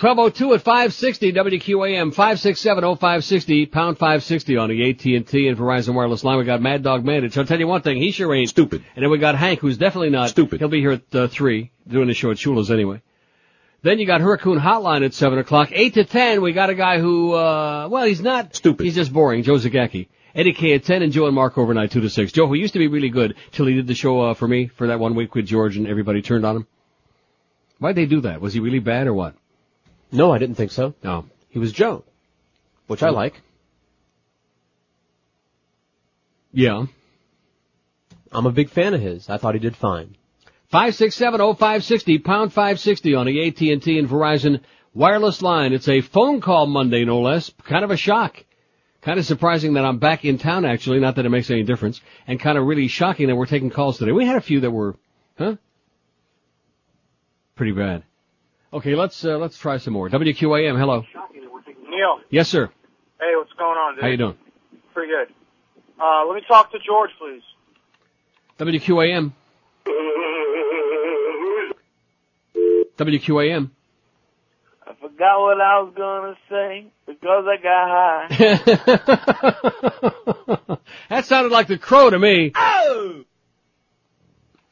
1202 0.00 0.54
at 0.54 0.62
560 0.62 1.32
WQAM 1.34 2.14
5670560 2.14 3.70
pound 3.70 3.98
560 3.98 4.56
on 4.56 4.70
the 4.70 4.88
AT&T 4.88 5.12
and 5.46 5.58
Verizon 5.58 5.92
wireless 5.92 6.24
line. 6.24 6.38
We 6.38 6.44
got 6.44 6.62
Mad 6.62 6.82
Dog 6.82 7.04
Mandich. 7.04 7.36
I'll 7.36 7.44
tell 7.44 7.60
you 7.60 7.66
one 7.66 7.82
thing, 7.82 7.98
he 7.98 8.10
sure 8.10 8.34
ain't 8.34 8.48
stupid. 8.48 8.82
And 8.96 9.02
then 9.02 9.10
we 9.10 9.18
got 9.18 9.34
Hank, 9.34 9.60
who's 9.60 9.76
definitely 9.76 10.08
not 10.08 10.30
stupid. 10.30 10.60
He'll 10.60 10.68
be 10.68 10.80
here 10.80 10.92
at 10.92 11.14
uh, 11.14 11.28
three 11.28 11.72
doing 11.86 12.08
the 12.08 12.14
show 12.14 12.30
at 12.30 12.38
Shula's 12.38 12.70
anyway. 12.70 13.02
Then 13.84 13.98
you 13.98 14.06
got 14.06 14.22
Hurricane 14.22 14.58
Hotline 14.58 15.04
at 15.04 15.12
seven 15.12 15.38
o'clock. 15.38 15.68
Eight 15.70 15.92
to 15.94 16.04
ten, 16.04 16.40
we 16.40 16.54
got 16.54 16.70
a 16.70 16.74
guy 16.74 16.98
who, 16.98 17.34
uh, 17.34 17.86
well, 17.90 18.06
he's 18.06 18.22
not 18.22 18.56
stupid. 18.56 18.82
He's 18.82 18.94
just 18.94 19.12
boring. 19.12 19.42
Joe 19.42 19.56
Zagacki. 19.56 20.08
Eddie 20.34 20.54
K 20.54 20.72
at 20.72 20.84
ten 20.84 21.02
and 21.02 21.12
Joe 21.12 21.26
and 21.26 21.34
Mark 21.34 21.58
overnight 21.58 21.90
two 21.90 22.00
to 22.00 22.08
six. 22.08 22.32
Joe, 22.32 22.46
who 22.46 22.54
used 22.54 22.72
to 22.72 22.78
be 22.78 22.88
really 22.88 23.10
good 23.10 23.34
till 23.52 23.66
he 23.66 23.74
did 23.74 23.86
the 23.86 23.94
show 23.94 24.22
uh, 24.22 24.34
for 24.34 24.48
me 24.48 24.68
for 24.68 24.86
that 24.86 24.98
one 24.98 25.14
week 25.14 25.34
with 25.34 25.44
George 25.44 25.76
and 25.76 25.86
everybody 25.86 26.22
turned 26.22 26.46
on 26.46 26.56
him. 26.56 26.66
Why'd 27.78 27.94
they 27.94 28.06
do 28.06 28.22
that? 28.22 28.40
Was 28.40 28.54
he 28.54 28.60
really 28.60 28.78
bad 28.78 29.06
or 29.06 29.12
what? 29.12 29.34
No, 30.10 30.32
I 30.32 30.38
didn't 30.38 30.54
think 30.54 30.72
so. 30.72 30.94
No. 31.04 31.26
He 31.50 31.58
was 31.58 31.70
Joe, 31.70 32.04
which 32.86 33.02
I 33.02 33.10
like. 33.10 33.42
Yeah. 36.54 36.86
I'm 38.32 38.46
a 38.46 38.50
big 38.50 38.70
fan 38.70 38.94
of 38.94 39.02
his. 39.02 39.28
I 39.28 39.36
thought 39.36 39.52
he 39.52 39.60
did 39.60 39.76
fine. 39.76 40.16
5670560, 40.74 42.24
pound 42.24 42.52
560 42.52 43.14
on 43.14 43.26
the 43.26 43.46
AT&T 43.46 43.70
and 43.70 44.08
Verizon 44.08 44.60
wireless 44.92 45.40
line. 45.40 45.72
It's 45.72 45.88
a 45.88 46.00
phone 46.00 46.40
call 46.40 46.66
Monday, 46.66 47.04
no 47.04 47.20
less. 47.20 47.52
Kind 47.62 47.84
of 47.84 47.92
a 47.92 47.96
shock. 47.96 48.44
Kind 49.00 49.20
of 49.20 49.24
surprising 49.24 49.74
that 49.74 49.84
I'm 49.84 49.98
back 49.98 50.24
in 50.24 50.36
town, 50.36 50.64
actually. 50.64 50.98
Not 50.98 51.14
that 51.14 51.26
it 51.26 51.28
makes 51.28 51.48
any 51.48 51.62
difference. 51.62 52.00
And 52.26 52.40
kind 52.40 52.58
of 52.58 52.66
really 52.66 52.88
shocking 52.88 53.28
that 53.28 53.36
we're 53.36 53.46
taking 53.46 53.70
calls 53.70 53.98
today. 53.98 54.10
We 54.10 54.26
had 54.26 54.34
a 54.34 54.40
few 54.40 54.62
that 54.62 54.70
were, 54.72 54.96
huh? 55.38 55.54
Pretty 57.54 57.70
bad. 57.70 58.02
Okay, 58.72 58.96
let's, 58.96 59.24
uh, 59.24 59.38
let's 59.38 59.56
try 59.56 59.76
some 59.76 59.92
more. 59.92 60.10
WQAM, 60.10 60.76
hello. 60.76 61.04
Neil. 61.88 62.18
Yes, 62.30 62.48
sir. 62.48 62.68
Hey, 63.20 63.36
what's 63.36 63.52
going 63.52 63.78
on, 63.78 63.94
dude? 63.94 64.02
How 64.02 64.08
you 64.08 64.16
doing? 64.16 64.36
Pretty 64.92 65.12
good. 65.12 65.32
Uh, 66.02 66.26
let 66.26 66.34
me 66.34 66.42
talk 66.48 66.72
to 66.72 66.78
George, 66.84 67.10
please. 67.20 67.42
WQAM. 68.58 69.34
WQAM. 72.98 73.70
I 74.86 74.94
forgot 75.00 75.40
what 75.40 75.60
I 75.60 75.80
was 75.80 75.94
gonna 75.96 76.36
say 76.50 76.86
because 77.06 77.46
I 77.48 77.56
got 77.62 77.88
high. 77.88 78.28
that 81.08 81.24
sounded 81.24 81.52
like 81.52 81.68
the 81.68 81.78
crow 81.78 82.10
to 82.10 82.18
me. 82.18 82.52
Oh! 82.54 83.24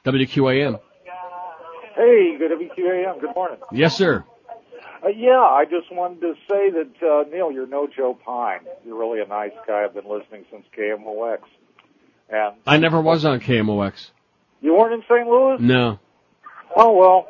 WQAM. 0.04 0.80
Hey, 1.94 2.36
good 2.38 2.50
WQAM. 2.50 3.20
Good 3.20 3.34
morning. 3.34 3.58
Yes, 3.72 3.96
sir. 3.96 4.24
Uh, 5.04 5.08
yeah, 5.08 5.40
I 5.40 5.64
just 5.64 5.90
wanted 5.92 6.20
to 6.20 6.34
say 6.48 6.70
that 6.70 7.02
uh, 7.06 7.24
Neil, 7.30 7.50
you're 7.50 7.66
no 7.66 7.86
Joe 7.88 8.14
Pine. 8.24 8.60
You're 8.84 8.98
really 8.98 9.20
a 9.20 9.26
nice 9.26 9.52
guy. 9.66 9.84
I've 9.84 9.94
been 9.94 10.08
listening 10.08 10.44
since 10.50 10.64
KMOX, 10.78 11.40
and 12.30 12.54
I 12.66 12.78
never 12.78 13.00
was 13.00 13.24
on 13.24 13.40
KMOX. 13.40 14.10
you 14.60 14.74
weren't 14.74 14.94
in 14.94 15.02
St. 15.02 15.26
Louis. 15.26 15.56
No. 15.60 15.98
Oh 16.76 16.96
well, 16.96 17.28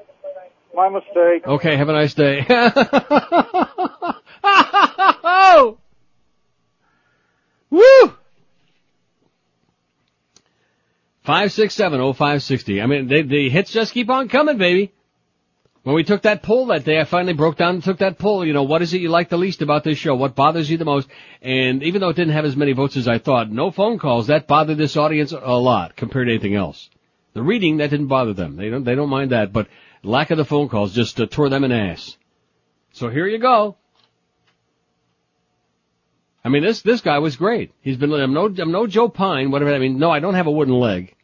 my 0.75 0.89
mistake. 0.89 1.47
Okay, 1.47 1.77
have 1.77 1.89
a 1.89 1.93
nice 1.93 2.15
day. 2.15 2.45
Woo! 7.71 8.15
Five 11.25 11.53
six 11.53 11.75
seven 11.75 12.01
oh 12.01 12.13
five 12.13 12.43
sixty. 12.43 12.83
I 12.83 12.87
mean, 12.87 13.09
they, 13.09 13.23
the 13.23 13.49
hits 13.49 13.71
just 13.71 13.95
keep 13.95 14.11
on 14.11 14.29
coming, 14.29 14.59
baby. 14.59 14.93
When 15.85 15.97
we 15.97 16.05
took 16.05 16.23
that 16.23 16.45
poll 16.45 16.67
that 16.67 16.85
day, 16.85 17.01
I 17.01 17.05
finally 17.05 17.33
broke 17.33 17.57
down 17.57 17.77
and 17.77 17.85
took 17.85 17.99
that 17.99 18.19
poll. 18.19 18.47
You 18.47 18.53
know, 18.53 18.63
what 18.63 18.83
is 18.83 18.95
it 18.95 19.01
you 19.01 19.09
like 19.09 19.29
the 19.29 19.39
least 19.39 19.63
about 19.63 19.83
this 19.83 19.99
show? 19.99 20.15
What 20.15 20.37
bothers 20.37 20.71
you 20.71 20.79
the 20.79 20.85
most? 20.85 21.09
And 21.41 21.83
even 21.83 22.01
though 22.01 22.11
it 22.11 22.17
didn't 22.17 22.35
have 22.35 22.45
as 22.45 22.57
many 22.57 22.73
votes 22.73 22.97
as 22.97 23.09
I 23.09 23.19
thought, 23.19 23.51
no 23.51 23.73
phone 23.73 23.99
calls. 23.99 24.29
That 24.29 24.47
bothered 24.47 24.79
this 24.79 24.97
audience 24.97 25.33
a 25.33 25.59
lot 25.59 25.97
compared 25.97 26.29
to 26.29 26.33
anything 26.33 26.55
else. 26.55 26.89
The 27.35 27.43
reading 27.43 27.79
that 27.79 27.91
didn't 27.91 28.07
bother 28.07 28.33
them. 28.33 28.57
They 28.57 28.69
don't 28.69 28.85
they 28.85 28.95
don't 28.95 29.09
mind 29.09 29.33
that, 29.33 29.53
but 29.53 29.67
lack 30.03 30.31
of 30.31 30.39
the 30.39 30.45
phone 30.45 30.69
calls 30.69 30.95
just 30.95 31.21
uh, 31.21 31.27
tore 31.27 31.49
them 31.49 31.65
an 31.65 31.73
ass. 31.73 32.17
So 32.93 33.09
here 33.09 33.27
you 33.27 33.39
go. 33.39 33.77
I 36.45 36.49
mean, 36.49 36.63
this 36.63 36.83
this 36.83 37.01
guy 37.01 37.19
was 37.21 37.37
great. 37.37 37.73
He's 37.83 37.97
been. 37.97 38.13
I'm 38.13 38.35
no 38.35 38.47
I'm 38.47 38.73
no 38.73 38.87
Joe 38.87 39.09
Pine. 39.09 39.51
Whatever. 39.51 39.75
I 39.75 39.79
mean, 39.79 39.99
no, 39.99 40.11
I 40.11 40.21
don't 40.21 40.35
have 40.35 40.47
a 40.47 40.51
wooden 40.51 40.75
leg. 40.75 41.15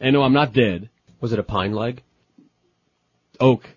And 0.00 0.14
no, 0.14 0.22
I'm 0.22 0.32
not 0.32 0.52
dead. 0.52 0.88
Was 1.20 1.32
it 1.32 1.38
a 1.38 1.44
pine 1.44 1.72
leg? 1.72 2.02
Oak. 3.38 3.68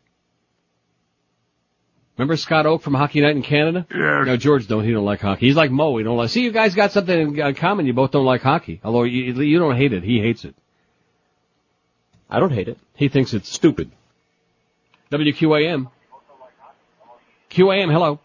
Remember 2.17 2.37
Scott 2.37 2.65
Oake 2.65 2.81
from 2.81 2.93
Hockey 2.93 3.19
Night 3.19 3.35
in 3.35 3.41
Canada? 3.41 3.85
Yeah. 3.91 4.23
No, 4.25 4.37
George 4.37 4.67
don't. 4.67 4.85
He 4.85 4.91
don't 4.91 5.03
like 5.03 5.19
hockey. 5.19 5.47
He's 5.47 5.57
like 5.57 5.69
Mo. 5.69 5.97
He 5.97 6.03
don't 6.05 6.15
like. 6.15 6.29
See, 6.29 6.43
you 6.43 6.51
guys 6.51 6.73
got 6.73 6.93
something 6.93 7.35
in 7.35 7.41
uh, 7.41 7.51
common. 7.53 7.85
You 7.85 7.93
both 7.93 8.11
don't 8.11 8.25
like 8.25 8.41
hockey. 8.41 8.79
Although 8.83 9.03
you, 9.03 9.33
you 9.43 9.59
don't 9.59 9.75
hate 9.75 9.91
it. 9.91 10.03
He 10.03 10.19
hates 10.19 10.45
it. 10.45 10.55
I 12.29 12.39
don't 12.39 12.51
hate 12.51 12.69
it. 12.69 12.79
He 12.95 13.09
thinks 13.09 13.33
it's 13.33 13.49
stupid. 13.49 13.91
WQAM. 15.15 15.89
QAM, 17.49 17.91
hello. 17.91 18.19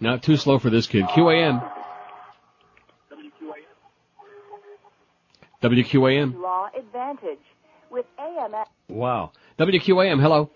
Not 0.00 0.22
too 0.22 0.36
slow 0.36 0.58
for 0.58 0.70
this 0.70 0.86
kid. 0.86 1.04
QAM. 1.04 1.70
WQAM. 5.62 6.40
Law 6.40 6.68
Advantage 6.76 7.38
with 7.90 8.06
AMS. 8.18 8.68
Wow. 8.88 9.32
WQAM, 9.58 10.20
hello. 10.20 10.50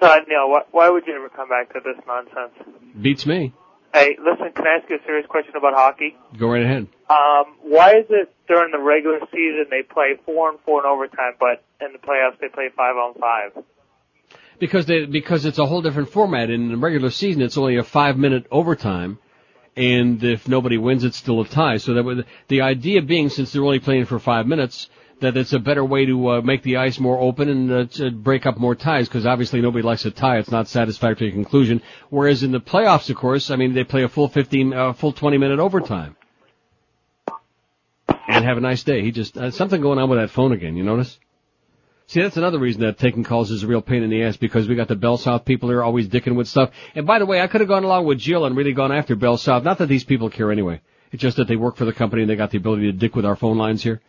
Uh, 0.00 0.16
Neil, 0.28 0.50
why, 0.50 0.62
why 0.72 0.90
would 0.90 1.06
you 1.06 1.14
ever 1.14 1.28
come 1.28 1.48
back 1.48 1.72
to 1.72 1.80
this 1.84 2.02
nonsense? 2.06 2.52
Beats 3.00 3.26
me. 3.26 3.52
Hey, 3.92 4.16
listen, 4.18 4.52
can 4.54 4.66
I 4.66 4.80
ask 4.80 4.90
you 4.90 4.96
a 4.96 5.04
serious 5.06 5.26
question 5.28 5.54
about 5.56 5.74
hockey? 5.74 6.16
Go 6.36 6.48
right 6.48 6.64
ahead. 6.64 6.88
Um, 7.08 7.54
why 7.62 7.90
is 7.92 8.06
it 8.10 8.34
during 8.48 8.72
the 8.72 8.80
regular 8.80 9.20
season 9.30 9.66
they 9.70 9.82
play 9.82 10.18
four 10.26 10.50
and 10.50 10.58
four 10.64 10.80
in 10.80 10.86
overtime, 10.86 11.34
but 11.38 11.62
in 11.80 11.92
the 11.92 11.98
playoffs 11.98 12.40
they 12.40 12.48
play 12.48 12.70
five 12.76 12.96
on 12.96 13.14
five? 13.14 13.64
Because 14.58 14.86
they, 14.86 15.06
because 15.06 15.44
it's 15.44 15.58
a 15.58 15.66
whole 15.66 15.82
different 15.82 16.10
format. 16.10 16.50
In 16.50 16.68
the 16.68 16.76
regular 16.76 17.10
season, 17.10 17.42
it's 17.42 17.58
only 17.58 17.76
a 17.76 17.82
five 17.82 18.16
minute 18.16 18.46
overtime. 18.50 19.18
And 19.76 20.22
if 20.22 20.46
nobody 20.46 20.78
wins, 20.78 21.02
it's 21.02 21.16
still 21.16 21.40
a 21.40 21.48
tie. 21.48 21.78
So 21.78 21.94
that 21.94 22.24
the 22.48 22.60
idea 22.60 23.02
being, 23.02 23.28
since 23.28 23.52
they're 23.52 23.64
only 23.64 23.80
playing 23.80 24.04
for 24.04 24.20
five 24.20 24.46
minutes, 24.46 24.88
that 25.20 25.36
it's 25.36 25.52
a 25.52 25.58
better 25.58 25.84
way 25.84 26.06
to 26.06 26.28
uh, 26.28 26.40
make 26.42 26.62
the 26.62 26.76
ice 26.76 26.98
more 26.98 27.18
open 27.18 27.48
and 27.48 27.72
uh, 27.72 27.84
to 27.86 28.10
break 28.10 28.46
up 28.46 28.58
more 28.58 28.74
ties 28.74 29.08
because 29.08 29.26
obviously 29.26 29.60
nobody 29.60 29.82
likes 29.82 30.04
a 30.04 30.10
tie. 30.10 30.38
It's 30.38 30.50
not 30.50 30.68
satisfactory 30.68 31.32
conclusion. 31.32 31.82
Whereas 32.10 32.42
in 32.42 32.52
the 32.52 32.60
playoffs, 32.60 33.10
of 33.10 33.16
course, 33.16 33.50
I 33.50 33.56
mean 33.56 33.74
they 33.74 33.84
play 33.84 34.02
a 34.02 34.08
full 34.08 34.28
15, 34.28 34.72
uh, 34.72 34.92
full 34.92 35.12
20 35.12 35.38
minute 35.38 35.58
overtime. 35.58 36.16
And 38.28 38.44
have 38.44 38.56
a 38.56 38.60
nice 38.60 38.82
day. 38.82 39.02
He 39.02 39.10
just 39.12 39.36
uh, 39.36 39.50
something 39.50 39.80
going 39.80 39.98
on 39.98 40.08
with 40.08 40.18
that 40.18 40.30
phone 40.30 40.52
again. 40.52 40.76
You 40.76 40.84
notice? 40.84 41.18
See, 42.06 42.20
that's 42.20 42.36
another 42.36 42.58
reason 42.58 42.82
that 42.82 42.98
taking 42.98 43.24
calls 43.24 43.50
is 43.50 43.62
a 43.62 43.66
real 43.66 43.80
pain 43.80 44.02
in 44.02 44.10
the 44.10 44.22
ass 44.24 44.36
because 44.36 44.68
we 44.68 44.74
got 44.74 44.88
the 44.88 44.96
Bell 44.96 45.16
South 45.16 45.44
people 45.44 45.70
are 45.70 45.82
always 45.82 46.06
dicking 46.06 46.36
with 46.36 46.48
stuff. 46.48 46.70
And 46.94 47.06
by 47.06 47.18
the 47.18 47.26
way, 47.26 47.40
I 47.40 47.46
could 47.46 47.60
have 47.62 47.68
gone 47.68 47.84
along 47.84 48.04
with 48.04 48.18
Jill 48.18 48.44
and 48.44 48.56
really 48.56 48.72
gone 48.74 48.92
after 48.92 49.16
Bell 49.16 49.38
South. 49.38 49.64
Not 49.64 49.78
that 49.78 49.88
these 49.88 50.04
people 50.04 50.28
care 50.28 50.52
anyway. 50.52 50.82
It's 51.12 51.22
just 51.22 51.38
that 51.38 51.48
they 51.48 51.56
work 51.56 51.76
for 51.76 51.86
the 51.86 51.92
company 51.92 52.22
and 52.22 52.30
they 52.30 52.36
got 52.36 52.50
the 52.50 52.58
ability 52.58 52.86
to 52.86 52.92
dick 52.92 53.16
with 53.16 53.24
our 53.24 53.36
phone 53.36 53.56
lines 53.56 53.82
here. 53.82 54.02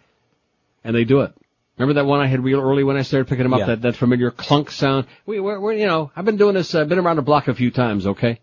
And 0.84 0.96
they 0.96 1.06
do 1.06 1.22
it. 1.22 1.34
Remember 1.78 2.02
that 2.02 2.08
one 2.08 2.20
I 2.20 2.28
had 2.28 2.44
real 2.44 2.60
early 2.60 2.84
when 2.84 2.98
I 2.98 3.02
started 3.02 3.28
picking 3.28 3.44
them 3.44 3.54
up? 3.54 3.60
Yeah. 3.60 3.66
That, 3.68 3.82
that 3.82 3.96
familiar 3.96 4.32
clunk 4.32 4.72
sound? 4.72 5.08
We, 5.26 5.40
we're, 5.40 5.60
we're, 5.60 5.74
you 5.74 5.86
know, 5.86 6.12
I've 6.16 6.26
been 6.26 6.38
doing 6.38 6.56
this, 6.56 6.74
uh, 6.74 6.86
been 6.86 7.00
around 7.00 7.18
the 7.18 7.22
block 7.22 7.48
a 7.48 7.56
few 7.56 7.72
times, 7.72 8.08
okay? 8.08 8.40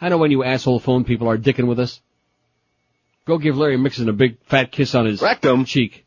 I 0.00 0.08
know 0.08 0.18
when 0.18 0.30
you 0.30 0.44
asshole 0.44 0.80
phone 0.80 1.04
people 1.04 1.28
are 1.28 1.38
dicking 1.38 1.66
with 1.66 1.80
us. 1.80 2.00
Go 3.26 3.38
give 3.38 3.56
Larry 3.56 3.76
Mixon 3.76 4.08
a 4.08 4.12
big 4.12 4.38
fat 4.44 4.70
kiss 4.70 4.94
on 4.94 5.06
his 5.06 5.20
Rectum. 5.20 5.64
cheek. 5.64 6.06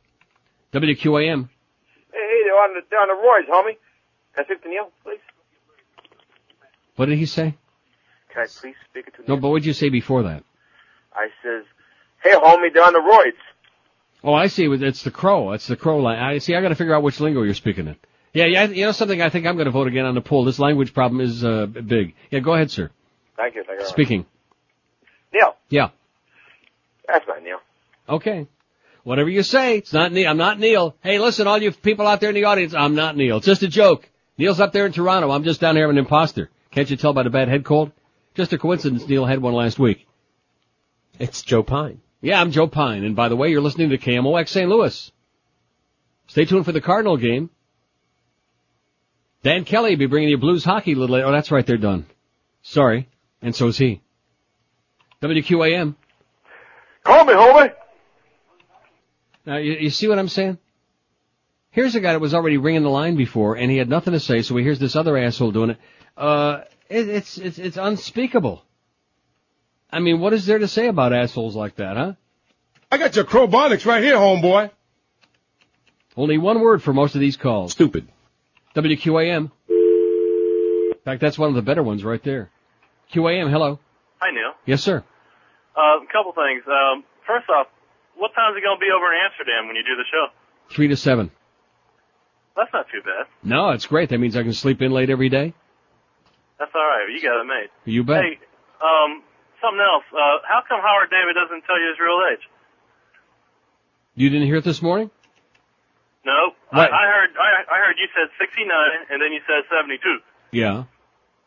WQAM. 0.73 1.49
On 2.59 2.73
the 2.75 2.95
on 2.97 3.07
the 3.07 3.13
roids, 3.13 3.49
homie. 3.53 3.77
Can 4.35 4.43
I 4.43 4.43
speak 4.45 4.61
to 4.63 4.69
Neil, 4.69 4.89
please? 5.03 5.19
What 6.95 7.05
did 7.07 7.17
he 7.17 7.25
say? 7.25 7.55
Can 8.33 8.43
I 8.43 8.45
please 8.47 8.75
speak 8.89 9.05
to 9.15 9.21
Neil? 9.21 9.35
No, 9.35 9.41
but 9.41 9.49
what 9.49 9.59
did 9.59 9.65
you 9.67 9.73
say 9.73 9.89
before 9.89 10.23
that? 10.23 10.43
I 11.13 11.27
says, 11.43 11.65
hey, 12.23 12.31
homie, 12.31 12.73
they're 12.73 12.83
on 12.83 12.93
the 12.93 12.99
roids. 12.99 13.39
Oh, 14.23 14.33
I 14.33 14.47
see. 14.47 14.65
It's 14.65 15.03
the 15.03 15.11
crow. 15.11 15.53
It's 15.53 15.67
the 15.67 15.77
crow 15.77 15.99
line. 15.99 16.19
I 16.19 16.39
see. 16.39 16.53
I 16.55 16.61
got 16.61 16.69
to 16.69 16.75
figure 16.75 16.93
out 16.93 17.03
which 17.03 17.19
lingo 17.21 17.41
you're 17.43 17.53
speaking 17.53 17.87
in. 17.87 17.95
Yeah, 18.33 18.45
yeah. 18.45 18.65
You 18.65 18.85
know 18.85 18.91
something? 18.91 19.21
I 19.21 19.29
think 19.29 19.45
I'm 19.47 19.55
going 19.55 19.65
to 19.65 19.71
vote 19.71 19.87
again 19.87 20.05
on 20.05 20.13
the 20.15 20.21
poll. 20.21 20.43
This 20.43 20.59
language 20.59 20.93
problem 20.93 21.21
is 21.21 21.43
uh, 21.43 21.65
big. 21.65 22.13
Yeah, 22.29 22.39
go 22.39 22.53
ahead, 22.53 22.69
sir. 22.69 22.91
Thank 23.37 23.55
you. 23.55 23.63
Thank 23.65 23.79
you. 23.79 23.85
Speaking. 23.87 24.25
Neil, 25.33 25.55
Yeah. 25.69 25.89
that's 27.07 27.25
not 27.27 27.41
Neil. 27.43 27.59
Okay. 28.09 28.47
Whatever 29.03 29.29
you 29.29 29.43
say. 29.43 29.77
It's 29.77 29.93
not 29.93 30.11
Neil. 30.11 30.29
I'm 30.29 30.37
not 30.37 30.59
Neil. 30.59 30.95
Hey, 31.01 31.19
listen, 31.19 31.47
all 31.47 31.61
you 31.61 31.71
people 31.71 32.07
out 32.07 32.19
there 32.19 32.29
in 32.29 32.35
the 32.35 32.45
audience, 32.45 32.73
I'm 32.73 32.95
not 32.95 33.15
Neil. 33.15 33.37
It's 33.37 33.45
just 33.45 33.63
a 33.63 33.67
joke. 33.67 34.09
Neil's 34.37 34.59
up 34.59 34.73
there 34.73 34.85
in 34.85 34.91
Toronto. 34.91 35.31
I'm 35.31 35.43
just 35.43 35.61
down 35.61 35.75
here. 35.75 35.85
I'm 35.85 35.91
an 35.91 35.97
imposter. 35.97 36.49
Can't 36.71 36.89
you 36.89 36.97
tell 36.97 37.13
by 37.13 37.23
the 37.23 37.29
bad 37.29 37.47
head 37.47 37.65
cold? 37.65 37.91
Just 38.35 38.53
a 38.53 38.57
coincidence. 38.57 39.07
Neil 39.07 39.25
had 39.25 39.41
one 39.41 39.53
last 39.53 39.79
week. 39.79 40.07
It's 41.17 41.41
Joe 41.41 41.63
Pine. 41.63 42.01
Yeah, 42.21 42.39
I'm 42.39 42.51
Joe 42.51 42.67
Pine. 42.67 43.03
And 43.03 43.15
by 43.15 43.29
the 43.29 43.35
way, 43.35 43.49
you're 43.49 43.61
listening 43.61 43.89
to 43.89 43.97
KMOX 43.97 44.49
St. 44.49 44.69
Louis. 44.69 45.11
Stay 46.27 46.45
tuned 46.45 46.65
for 46.65 46.71
the 46.71 46.81
Cardinal 46.81 47.17
game. 47.17 47.49
Dan 49.43 49.65
Kelly 49.65 49.91
will 49.91 49.97
be 49.99 50.05
bringing 50.05 50.29
you 50.29 50.37
blues 50.37 50.63
hockey 50.63 50.93
a 50.93 50.95
little 50.95 51.15
later. 51.15 51.27
Oh, 51.27 51.31
that's 51.31 51.51
right. 51.51 51.65
They're 51.65 51.77
done. 51.77 52.05
Sorry. 52.61 53.09
And 53.41 53.55
so's 53.55 53.77
he. 53.77 54.01
WQAM. 55.21 55.95
Call 57.03 57.25
me, 57.25 57.33
homie. 57.33 57.73
Now, 59.49 59.57
you, 59.57 59.73
you 59.73 59.89
see 59.89 60.07
what 60.07 60.19
I'm 60.19 60.27
saying? 60.29 60.59
Here's 61.71 61.95
a 61.95 61.99
guy 61.99 62.11
that 62.11 62.19
was 62.19 62.35
already 62.35 62.57
ringing 62.57 62.83
the 62.83 62.89
line 62.89 63.15
before, 63.15 63.55
and 63.55 63.71
he 63.71 63.77
had 63.77 63.89
nothing 63.89 64.13
to 64.13 64.19
say, 64.19 64.43
so 64.43 64.55
he 64.55 64.63
hears 64.63 64.77
this 64.77 64.95
other 64.95 65.17
asshole 65.17 65.49
doing 65.49 65.71
it. 65.71 65.77
Uh, 66.15 66.61
it, 66.87 67.09
it's, 67.09 67.39
it's, 67.39 67.57
it's 67.57 67.75
unspeakable. 67.75 68.63
I 69.91 70.01
mean, 70.01 70.19
what 70.19 70.33
is 70.33 70.45
there 70.45 70.59
to 70.59 70.67
say 70.67 70.85
about 70.85 71.13
assholes 71.13 71.55
like 71.55 71.77
that, 71.77 71.97
huh? 71.97 72.13
I 72.91 72.99
got 72.99 73.15
your 73.15 73.25
crowbonics 73.25 73.87
right 73.87 74.03
here, 74.03 74.17
homeboy. 74.17 74.69
Only 76.15 76.37
one 76.37 76.61
word 76.61 76.83
for 76.83 76.93
most 76.93 77.15
of 77.15 77.21
these 77.21 77.35
calls. 77.35 77.71
Stupid. 77.71 78.07
WQAM. 78.75 79.51
In 79.67 80.93
fact, 81.03 81.21
that's 81.21 81.39
one 81.39 81.49
of 81.49 81.55
the 81.55 81.63
better 81.63 81.81
ones 81.81 82.03
right 82.03 82.23
there. 82.23 82.51
QAM, 83.11 83.49
hello. 83.49 83.79
Hi, 84.19 84.29
Neil. 84.29 84.53
Yes, 84.67 84.83
sir. 84.83 85.03
Uh, 85.75 85.79
a 85.79 86.05
couple 86.13 86.33
things. 86.33 86.61
Um, 86.67 87.03
first 87.25 87.49
off, 87.49 87.65
what 88.19 88.35
time 88.35 88.51
is 88.53 88.59
it 88.59 88.63
going 88.63 88.77
to 88.77 88.83
be 88.83 88.91
over 88.91 89.07
in 89.07 89.17
Amsterdam 89.25 89.67
when 89.67 89.75
you 89.75 89.83
do 89.83 89.95
the 89.95 90.07
show? 90.11 90.27
Three 90.75 90.87
to 90.87 90.97
seven. 90.97 91.31
That's 92.55 92.71
not 92.73 92.85
too 92.91 93.01
bad. 93.01 93.25
No, 93.41 93.71
it's 93.71 93.87
great. 93.87 94.09
That 94.09 94.19
means 94.19 94.35
I 94.35 94.43
can 94.43 94.53
sleep 94.53 94.81
in 94.81 94.91
late 94.91 95.09
every 95.09 95.29
day. 95.29 95.53
That's 96.59 96.71
all 96.75 96.83
right. 96.83 97.07
You 97.07 97.21
got 97.23 97.39
it 97.39 97.47
made. 97.47 97.69
You 97.87 98.03
bet. 98.03 98.21
Hey, 98.21 98.35
um, 98.83 99.23
something 99.63 99.79
else. 99.79 100.03
Uh, 100.11 100.43
how 100.43 100.59
come 100.67 100.83
Howard 100.83 101.07
David 101.09 101.39
doesn't 101.39 101.63
tell 101.63 101.79
you 101.79 101.87
his 101.87 101.99
real 101.99 102.19
age? 102.35 102.43
You 104.15 104.29
didn't 104.29 104.47
hear 104.47 104.57
it 104.59 104.67
this 104.67 104.81
morning? 104.81 105.09
No. 106.25 106.51
I, 106.71 106.83
I 106.83 107.05
heard. 107.07 107.31
I, 107.39 107.49
I 107.71 107.77
heard 107.79 107.95
you 107.95 108.11
said 108.11 108.27
69, 108.35 108.67
and 109.09 109.21
then 109.23 109.31
you 109.31 109.39
said 109.47 109.63
72. 109.71 110.19
Yeah. 110.51 110.83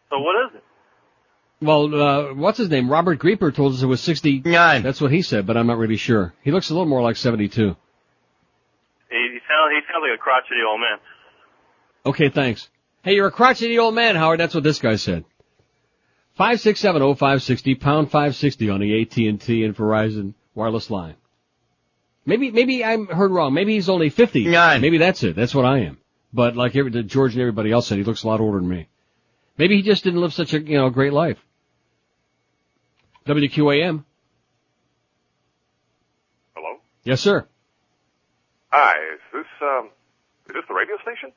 So 0.09 0.19
what 0.19 0.49
is 0.49 0.57
it? 0.57 0.65
Well, 1.63 1.95
uh, 1.95 2.35
what's 2.35 2.59
his 2.59 2.69
name? 2.71 2.91
Robert 2.91 3.21
Grieper 3.21 3.55
told 3.55 3.75
us 3.75 3.83
it 3.83 3.87
was 3.87 4.01
69. 4.01 4.83
That's 4.83 5.01
what 5.01 5.13
he 5.13 5.23
said, 5.23 5.47
but 5.47 5.57
I'm 5.57 5.69
not 5.69 5.79
really 5.79 5.97
sure. 5.97 6.35
He 6.43 6.51
looks 6.51 6.71
a 6.71 6.73
little 6.73 6.89
more 6.89 7.03
like 7.03 7.17
72. 7.17 7.49
He, 7.49 7.69
he 7.69 7.71
sounds. 7.71 7.77
He 9.09 9.81
sounds 9.87 10.03
like 10.03 10.19
a 10.19 10.19
crotchety 10.19 10.57
old 10.69 10.81
man. 10.81 10.99
Okay, 12.05 12.31
thanks. 12.31 12.69
Hey, 13.05 13.15
you're 13.15 13.29
a 13.29 13.33
crotchety 13.33 13.79
old 13.79 13.95
man, 13.95 14.17
Howard. 14.17 14.41
That's 14.41 14.57
what 14.57 14.65
this 14.65 14.81
guy 14.81 14.97
said. 14.97 15.25
Five 16.35 16.61
six 16.61 16.81
seven 16.81 17.01
oh 17.01 17.15
five 17.15 17.43
sixty 17.43 17.77
pound 17.77 18.11
five 18.11 18.35
sixty 18.35 18.69
on 18.69 18.81
the 18.81 19.01
AT 19.03 19.17
and 19.19 19.41
T 19.41 19.65
and 19.65 19.77
Verizon 19.77 20.35
wireless 20.55 20.91
line. 20.91 21.15
Maybe 22.25 22.51
maybe 22.51 22.83
I 22.83 22.97
heard 22.97 23.31
wrong. 23.31 23.55
Maybe 23.55 23.75
he's 23.75 23.89
only 23.89 24.09
fifty. 24.09 24.49
Maybe 24.81 24.99
that's 24.99 25.23
it. 25.23 25.37
That's 25.37 25.55
what 25.55 25.67
I 25.67 25.81
am. 25.81 25.99
But 26.33 26.57
like 26.57 26.75
every, 26.75 26.91
George 27.05 27.35
and 27.35 27.41
everybody 27.41 27.71
else 27.71 27.87
said, 27.87 27.99
he 27.99 28.05
looks 28.05 28.25
a 28.25 28.27
lot 28.27 28.41
older 28.41 28.59
than 28.59 28.69
me. 28.69 28.89
Maybe 29.59 29.77
he 29.77 29.83
just 29.83 30.03
didn't 30.03 30.21
live 30.21 30.33
such 30.33 30.55
a, 30.55 30.61
you 30.61 30.79
know, 30.79 30.89
great 30.91 31.13
life. 31.13 31.39
WQAM. 33.27 34.05
Hello? 36.55 36.77
Yes, 37.05 37.21
sir. 37.21 37.47
Hi, 38.71 38.95
is 39.15 39.21
this, 39.33 39.47
um, 39.61 39.91
is 40.49 40.55
this 40.55 40.65
the 40.69 40.75
radio 40.75 40.97
station? 41.03 41.33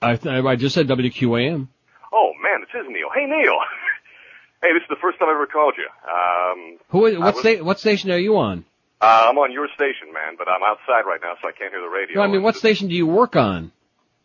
I, 0.00 0.16
th- 0.16 0.44
I 0.44 0.56
just 0.56 0.74
said 0.74 0.88
WQAM. 0.88 1.68
Oh 2.12 2.32
man, 2.42 2.60
this 2.60 2.68
is 2.80 2.86
Neil. 2.88 3.08
Hey 3.14 3.24
Neil! 3.26 3.56
hey, 4.62 4.72
this 4.74 4.82
is 4.82 4.88
the 4.90 4.96
first 5.00 5.18
time 5.18 5.28
I 5.28 5.32
ever 5.32 5.46
called 5.46 5.74
you. 5.78 5.88
Um, 6.08 6.78
Who 6.90 7.06
is, 7.06 7.18
what, 7.18 7.34
was- 7.34 7.42
sta- 7.42 7.62
what 7.62 7.80
station 7.80 8.10
are 8.10 8.18
you 8.18 8.36
on? 8.36 8.64
uh, 9.00 9.26
I'm 9.30 9.38
on 9.38 9.50
your 9.52 9.68
station, 9.74 10.12
man, 10.12 10.34
but 10.38 10.48
I'm 10.48 10.62
outside 10.62 11.06
right 11.08 11.20
now, 11.22 11.34
so 11.42 11.48
I 11.48 11.52
can't 11.52 11.72
hear 11.72 11.80
the 11.80 11.88
radio. 11.88 12.16
No, 12.16 12.22
I 12.22 12.26
mean, 12.28 12.42
what 12.42 12.56
station 12.56 12.88
do 12.88 12.94
you 12.94 13.06
work 13.06 13.34
on? 13.36 13.72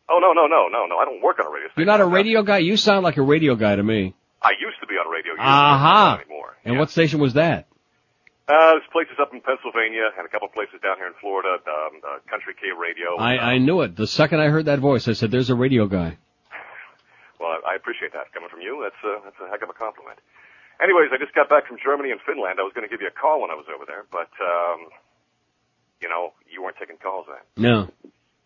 Oh 0.09 0.19
no, 0.19 0.31
no, 0.33 0.47
no, 0.47 0.67
no, 0.69 0.85
no! 0.85 0.97
I 0.97 1.05
don't 1.05 1.21
work 1.21 1.39
on 1.39 1.45
a 1.47 1.49
radio 1.49 1.67
station. 1.69 1.73
You're 1.77 1.85
not 1.87 2.01
a 2.01 2.05
radio 2.05 2.41
guy? 2.43 2.59
You 2.59 2.77
sound 2.77 3.03
like 3.03 3.17
a 3.17 3.21
radio 3.21 3.55
guy 3.55 3.75
to 3.75 3.83
me. 3.83 4.13
I 4.41 4.51
used 4.59 4.79
to 4.81 4.87
be 4.87 4.95
on 4.95 5.09
radio. 5.11 5.33
Years 5.33 5.41
Aha. 5.41 5.75
ago, 5.75 6.17
not 6.17 6.21
anymore. 6.21 6.57
And 6.65 6.79
what 6.79 6.89
station 6.89 7.19
was 7.19 7.33
that? 7.33 7.67
Uh, 8.47 8.79
there's 8.79 8.87
places 8.93 9.19
up 9.19 9.33
in 9.33 9.41
Pennsylvania 9.41 10.07
and 10.17 10.25
a 10.25 10.29
couple 10.29 10.47
places 10.47 10.79
down 10.81 10.95
here 10.97 11.07
in 11.07 11.13
Florida. 11.19 11.59
Um, 11.67 11.99
uh, 11.99 12.19
Country 12.29 12.55
K 12.55 12.71
Radio. 12.71 13.17
I, 13.17 13.55
I 13.55 13.57
knew 13.57 13.81
it. 13.81 13.95
The 13.97 14.07
second 14.07 14.39
I 14.39 14.47
heard 14.47 14.65
that 14.65 14.79
voice, 14.79 15.07
I 15.07 15.13
said, 15.13 15.31
there's 15.31 15.49
a 15.49 15.55
radio 15.55 15.87
guy. 15.87 16.17
Well, 17.37 17.53
I 17.53 17.73
I 17.73 17.75
appreciate 17.77 18.13
that 18.17 18.33
coming 18.33 18.49
from 18.49 18.65
you. 18.65 18.81
That's 18.81 18.97
a, 19.05 19.21
that's 19.21 19.37
a 19.37 19.45
heck 19.53 19.61
of 19.61 19.69
a 19.69 19.77
compliment. 19.77 20.17
Anyways, 20.81 21.13
I 21.13 21.21
just 21.21 21.37
got 21.37 21.49
back 21.49 21.69
from 21.69 21.77
Germany 21.77 22.09
and 22.09 22.17
Finland. 22.21 22.57
I 22.57 22.65
was 22.65 22.73
going 22.73 22.81
to 22.81 22.89
give 22.89 23.01
you 23.01 23.09
a 23.09 23.13
call 23.13 23.45
when 23.45 23.53
I 23.53 23.57
was 23.57 23.69
over 23.69 23.85
there, 23.85 24.09
but 24.09 24.29
um, 24.41 24.89
you 26.01 26.09
know, 26.09 26.33
you 26.49 26.65
weren't 26.65 26.77
taking 26.81 26.97
calls 26.97 27.25
then. 27.29 27.43
No. 27.57 27.89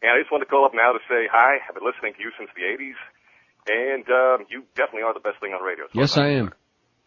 And 0.04 0.12
I 0.12 0.20
just 0.20 0.28
wanted 0.32 0.46
to 0.48 0.52
call 0.52 0.68
up 0.68 0.76
now 0.76 0.92
to 0.92 1.00
say 1.08 1.28
hi. 1.32 1.64
I've 1.64 1.76
been 1.76 1.88
listening 1.88 2.16
to 2.16 2.22
you 2.24 2.36
since 2.36 2.52
the 2.52 2.68
'80s, 2.68 3.00
and 3.68 4.04
um, 4.10 4.46
you 4.50 4.64
definitely 4.76 5.04
are 5.04 5.14
the 5.14 5.20
best 5.20 5.40
thing 5.40 5.54
on 5.54 5.62
radio. 5.62 5.86
as 5.86 5.92
Yes, 5.94 6.18
I 6.18 6.28
I'm 6.28 6.52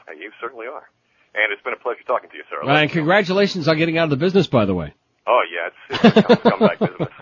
And 0.09 0.21
you 0.21 0.31
certainly 0.41 0.67
are. 0.67 0.89
And 1.35 1.53
it's 1.53 1.63
been 1.63 1.73
a 1.73 1.77
pleasure 1.77 2.03
talking 2.07 2.31
to 2.31 2.37
you, 2.37 2.45
sir. 2.49 2.69
And 2.71 2.91
congratulations 2.91 3.67
on 3.69 3.77
getting 3.77 3.99
out 3.99 4.05
of 4.05 4.11
the 4.11 4.17
business, 4.17 4.47
by 4.47 4.65
the 4.67 4.75
way. 4.75 4.95
Oh 5.27 5.41
yeah, 5.53 5.97
it's, 6.03 6.05
it's 6.17 6.31
a 6.31 6.37
comeback 6.37 6.79
business. 6.81 7.09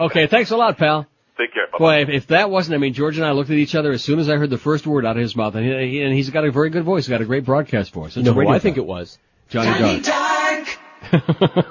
Okay, 0.00 0.26
thanks 0.26 0.50
a 0.50 0.56
lot, 0.56 0.78
pal. 0.78 1.06
Take 1.38 1.52
care. 1.52 1.66
Bye. 1.70 1.78
Boy, 1.78 2.00
if, 2.02 2.08
if 2.08 2.26
that 2.28 2.50
wasn't, 2.50 2.74
I 2.74 2.78
mean, 2.78 2.94
George 2.94 3.18
and 3.18 3.26
I 3.26 3.32
looked 3.32 3.50
at 3.50 3.56
each 3.58 3.74
other 3.74 3.92
as 3.92 4.02
soon 4.02 4.18
as 4.18 4.28
I 4.28 4.36
heard 4.36 4.48
the 4.50 4.56
first 4.58 4.86
word 4.86 5.04
out 5.04 5.16
of 5.16 5.22
his 5.22 5.36
mouth, 5.36 5.54
and, 5.54 5.64
he, 5.66 6.00
and 6.02 6.14
he's 6.14 6.30
got 6.30 6.44
a 6.46 6.50
very 6.50 6.70
good 6.70 6.82
voice. 6.84 7.04
He's 7.04 7.10
got 7.10 7.20
a 7.20 7.26
great 7.26 7.44
broadcast 7.44 7.92
voice. 7.92 8.16
It's 8.16 8.24
No, 8.24 8.32
a 8.32 8.34
radio 8.34 8.54
I 8.54 8.58
think 8.58 8.78
it 8.78 8.86
was. 8.86 9.18
Johnny, 9.50 10.00
Dark. 10.00 10.66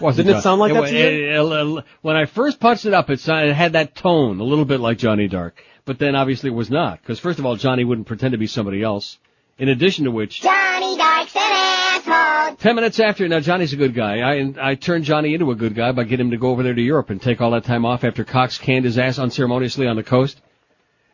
Wasn't 0.00 0.26
Didn't 0.26 0.38
it 0.40 0.42
sound 0.42 0.60
like 0.60 0.72
that 0.74 0.80
to 0.82 0.86
it- 0.86 0.92
you? 0.92 1.28
it- 1.30 1.78
it- 1.78 1.84
when 2.02 2.16
I 2.16 2.26
first 2.26 2.60
punched 2.60 2.84
it 2.86 2.94
up, 2.94 3.08
it, 3.10 3.20
sounded, 3.20 3.50
it 3.50 3.54
had 3.54 3.72
that 3.72 3.94
tone, 3.94 4.38
a 4.40 4.44
little 4.44 4.64
bit 4.66 4.80
like 4.80 4.98
Johnny 4.98 5.28
Dark. 5.28 5.62
But 5.84 5.98
then 5.98 6.14
obviously 6.14 6.50
it 6.50 6.54
was 6.54 6.70
not, 6.70 7.00
because 7.00 7.18
first 7.18 7.38
of 7.38 7.46
all, 7.46 7.56
Johnny 7.56 7.84
wouldn't 7.84 8.06
pretend 8.06 8.32
to 8.32 8.38
be 8.38 8.46
somebody 8.46 8.82
else. 8.82 9.18
In 9.58 9.68
addition 9.68 10.04
to 10.04 10.10
which, 10.10 10.40
Johnny 10.40 10.96
Dark's 10.96 11.36
an 11.36 11.42
asshole. 11.42 12.56
ten 12.56 12.74
minutes 12.74 12.98
after, 13.00 13.28
now 13.28 13.40
Johnny's 13.40 13.72
a 13.72 13.76
good 13.76 13.94
guy. 13.94 14.20
I 14.20 14.70
I 14.70 14.74
turned 14.76 15.04
Johnny 15.04 15.34
into 15.34 15.50
a 15.50 15.54
good 15.56 15.74
guy 15.74 15.92
by 15.92 16.04
getting 16.04 16.26
him 16.26 16.30
to 16.30 16.38
go 16.38 16.50
over 16.50 16.62
there 16.62 16.74
to 16.74 16.80
Europe 16.82 17.10
and 17.10 17.20
take 17.20 17.40
all 17.40 17.50
that 17.50 17.64
time 17.64 17.84
off 17.84 18.04
after 18.04 18.24
Cox 18.24 18.58
canned 18.58 18.84
his 18.84 18.96
ass 18.98 19.18
unceremoniously 19.18 19.86
on 19.86 19.96
the 19.96 20.02
coast. 20.02 20.40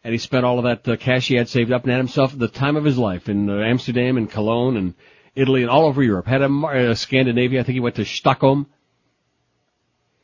And 0.04 0.12
he 0.12 0.18
spent 0.18 0.44
all 0.44 0.58
of 0.58 0.64
that 0.64 0.88
uh, 0.88 0.96
cash 0.96 1.26
he 1.28 1.34
had 1.34 1.48
saved 1.48 1.72
up 1.72 1.82
and 1.82 1.90
had 1.90 1.98
himself 1.98 2.36
the 2.36 2.48
time 2.48 2.76
of 2.76 2.84
his 2.84 2.96
life 2.96 3.28
in 3.28 3.50
uh, 3.50 3.58
Amsterdam 3.58 4.16
and 4.16 4.30
Cologne 4.30 4.76
and 4.76 4.94
Italy 5.34 5.62
and 5.62 5.70
all 5.70 5.86
over 5.86 6.02
Europe. 6.02 6.26
Had 6.26 6.42
a, 6.42 6.46
uh, 6.46 6.94
Scandinavia. 6.94 7.60
I 7.60 7.62
think 7.64 7.74
he 7.74 7.80
went 7.80 7.96
to 7.96 8.04
Stockholm. 8.04 8.66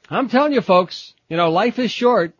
I'm 0.08 0.28
telling 0.28 0.52
you, 0.52 0.60
folks, 0.60 1.14
you 1.28 1.36
know, 1.36 1.50
life 1.50 1.78
is 1.78 1.90
short. 1.90 2.34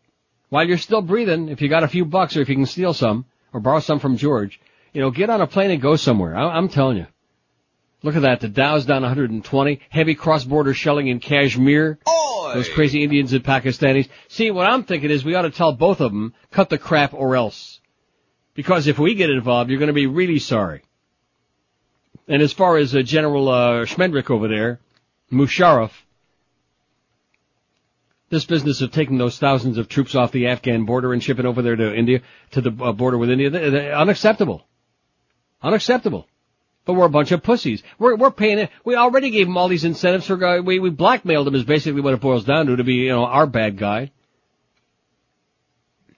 While 0.49 0.69
you're 0.69 0.79
still 0.79 1.03
breathing, 1.03 1.49
if 1.49 1.61
you 1.61 1.69
got 1.69 1.85
a 1.85 1.89
few 1.89 2.05
bucks 2.05 2.37
or 2.37 2.43
if 2.43 2.49
you 2.49 2.55
can 2.55 2.67
steal 2.67 2.95
some 2.95 3.25
or 3.53 3.61
borrow 3.61 3.81
some 3.81 3.99
from 3.99 4.17
George, 4.17 4.61
you 4.93 5.01
know, 5.01 5.11
get 5.11 5.31
on 5.31 5.41
a 5.41 5.47
plane 5.47 5.71
and 5.71 5.83
go 5.83 5.97
somewhere. 5.97 6.37
I, 6.37 6.57
I'm 6.57 6.69
telling 6.69 6.99
you. 6.99 7.07
Look 8.03 8.17
at 8.17 8.23
that. 8.23 8.41
The 8.41 8.49
Dow's 8.49 8.85
down 8.85 9.03
120. 9.03 9.81
Heavy 9.89 10.15
cross-border 10.15 10.75
shelling 10.75 11.09
in 11.09 11.21
Kashmir. 11.21 11.99
Those 12.53 12.69
crazy 12.69 13.03
Indians 13.03 13.33
and 13.33 13.43
Pakistanis. 13.43 14.09
See, 14.29 14.51
what 14.51 14.71
I'm 14.71 14.85
thinking 14.85 15.11
is 15.11 15.25
we 15.25 15.35
ought 15.35 15.43
to 15.43 15.51
tell 15.51 15.73
both 15.73 16.01
of 16.01 16.13
them, 16.13 16.35
cut 16.51 16.69
the 16.69 16.79
crap 16.79 17.15
or 17.15 17.35
else. 17.35 17.81
Because 18.55 18.87
if 18.87 18.99
we 18.99 19.15
get 19.15 19.31
involved, 19.31 19.71
you're 19.71 19.79
going 19.79 19.89
to 19.89 19.95
be 19.95 20.07
really 20.07 20.39
sorry. 20.39 20.83
And 22.29 22.43
as 22.43 22.53
far 22.53 22.77
as 22.77 22.95
uh, 22.95 23.03
General 23.03 23.49
uh, 23.49 23.85
Schmendrick 23.85 24.31
over 24.31 24.49
there, 24.49 24.81
Musharraf, 25.33 25.91
this 28.35 28.45
business 28.45 28.81
of 28.83 28.91
taking 28.91 29.17
those 29.17 29.39
thousands 29.39 29.79
of 29.79 29.89
troops 29.89 30.15
off 30.15 30.33
the 30.33 30.49
Afghan 30.49 30.85
border 30.85 31.13
and 31.13 31.23
shipping 31.23 31.47
over 31.47 31.63
there 31.63 31.77
to 31.77 31.95
India, 31.95 32.21
to 32.51 32.61
the 32.61 32.71
uh, 32.85 32.93
border 32.93 33.17
with 33.17 33.31
India, 33.31 33.49
they- 33.49 33.71
they- 33.71 33.93
unacceptable. 33.93 34.67
Unacceptable. 35.63 36.27
But 36.85 36.95
we're 36.95 37.07
a 37.07 37.11
bunch 37.11 37.33
of 37.33 37.43
pussies. 37.43 37.83
We're, 37.99 38.17
we're 38.17 38.31
paying 38.31 38.59
it. 38.59 38.71
We 38.85 38.97
already 38.97 39.31
gave 39.31 39.47
them 39.47 39.57
all 39.57 39.69
these 39.69 39.85
incentives 39.85 40.27
for, 40.27 40.45
uh, 40.45 40.61
we, 40.61 40.79
we 40.81 40.91
blackmailed 40.91 41.47
them 41.47 41.55
is 41.55 41.65
basically 41.65 42.03
what 42.03 42.13
it 42.13 42.21
boils 42.21 42.45
down 42.45 42.67
to, 42.67 42.77
to 42.77 42.85
be, 42.85 42.95
you 42.95 43.09
know, 43.11 43.25
our 43.25 43.47
bad 43.47 43.79
guy. 43.79 44.11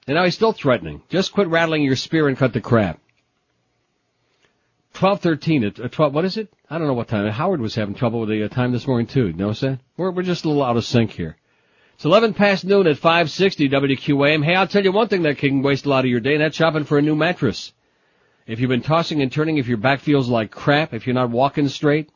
And 0.08 0.16
now 0.16 0.24
he's 0.24 0.34
still 0.34 0.52
threatening. 0.52 1.02
Just 1.08 1.32
quit 1.32 1.48
rattling 1.48 1.82
your 1.82 1.96
spear 1.96 2.26
and 2.28 2.36
cut 2.36 2.52
the 2.52 2.60
crap. 2.60 2.98
1213 4.98 5.64
at 5.64 5.78
uh, 5.80 5.88
12, 5.88 6.14
what 6.14 6.24
is 6.24 6.36
it? 6.38 6.48
I 6.70 6.78
don't 6.78 6.86
know 6.86 6.94
what 6.94 7.08
time. 7.08 7.30
Howard 7.30 7.60
was 7.60 7.74
having 7.74 7.94
trouble 7.94 8.20
with 8.20 8.30
the 8.30 8.44
uh, 8.44 8.48
time 8.48 8.72
this 8.72 8.86
morning 8.86 9.06
too. 9.06 9.32
Notice 9.34 9.60
that? 9.60 9.78
We're, 9.96 10.10
we're 10.10 10.22
just 10.22 10.44
a 10.44 10.48
little 10.48 10.64
out 10.64 10.76
of 10.78 10.84
sync 10.86 11.10
here. 11.12 11.36
It's 11.96 12.04
11 12.04 12.34
past 12.34 12.66
noon 12.66 12.86
at 12.86 12.98
560 12.98 13.70
WQAM. 13.70 14.44
Hey, 14.44 14.54
I'll 14.54 14.66
tell 14.66 14.84
you 14.84 14.92
one 14.92 15.08
thing 15.08 15.22
that 15.22 15.38
can 15.38 15.62
waste 15.62 15.86
a 15.86 15.88
lot 15.88 16.04
of 16.04 16.10
your 16.10 16.20
day, 16.20 16.34
and 16.34 16.42
that's 16.42 16.54
shopping 16.54 16.84
for 16.84 16.98
a 16.98 17.02
new 17.02 17.16
mattress. 17.16 17.72
If 18.46 18.60
you've 18.60 18.68
been 18.68 18.82
tossing 18.82 19.22
and 19.22 19.32
turning, 19.32 19.56
if 19.56 19.66
your 19.66 19.78
back 19.78 20.00
feels 20.00 20.28
like 20.28 20.50
crap, 20.50 20.92
if 20.92 21.06
you're 21.06 21.14
not 21.14 21.30
walking 21.30 21.70
straight, 21.70 22.10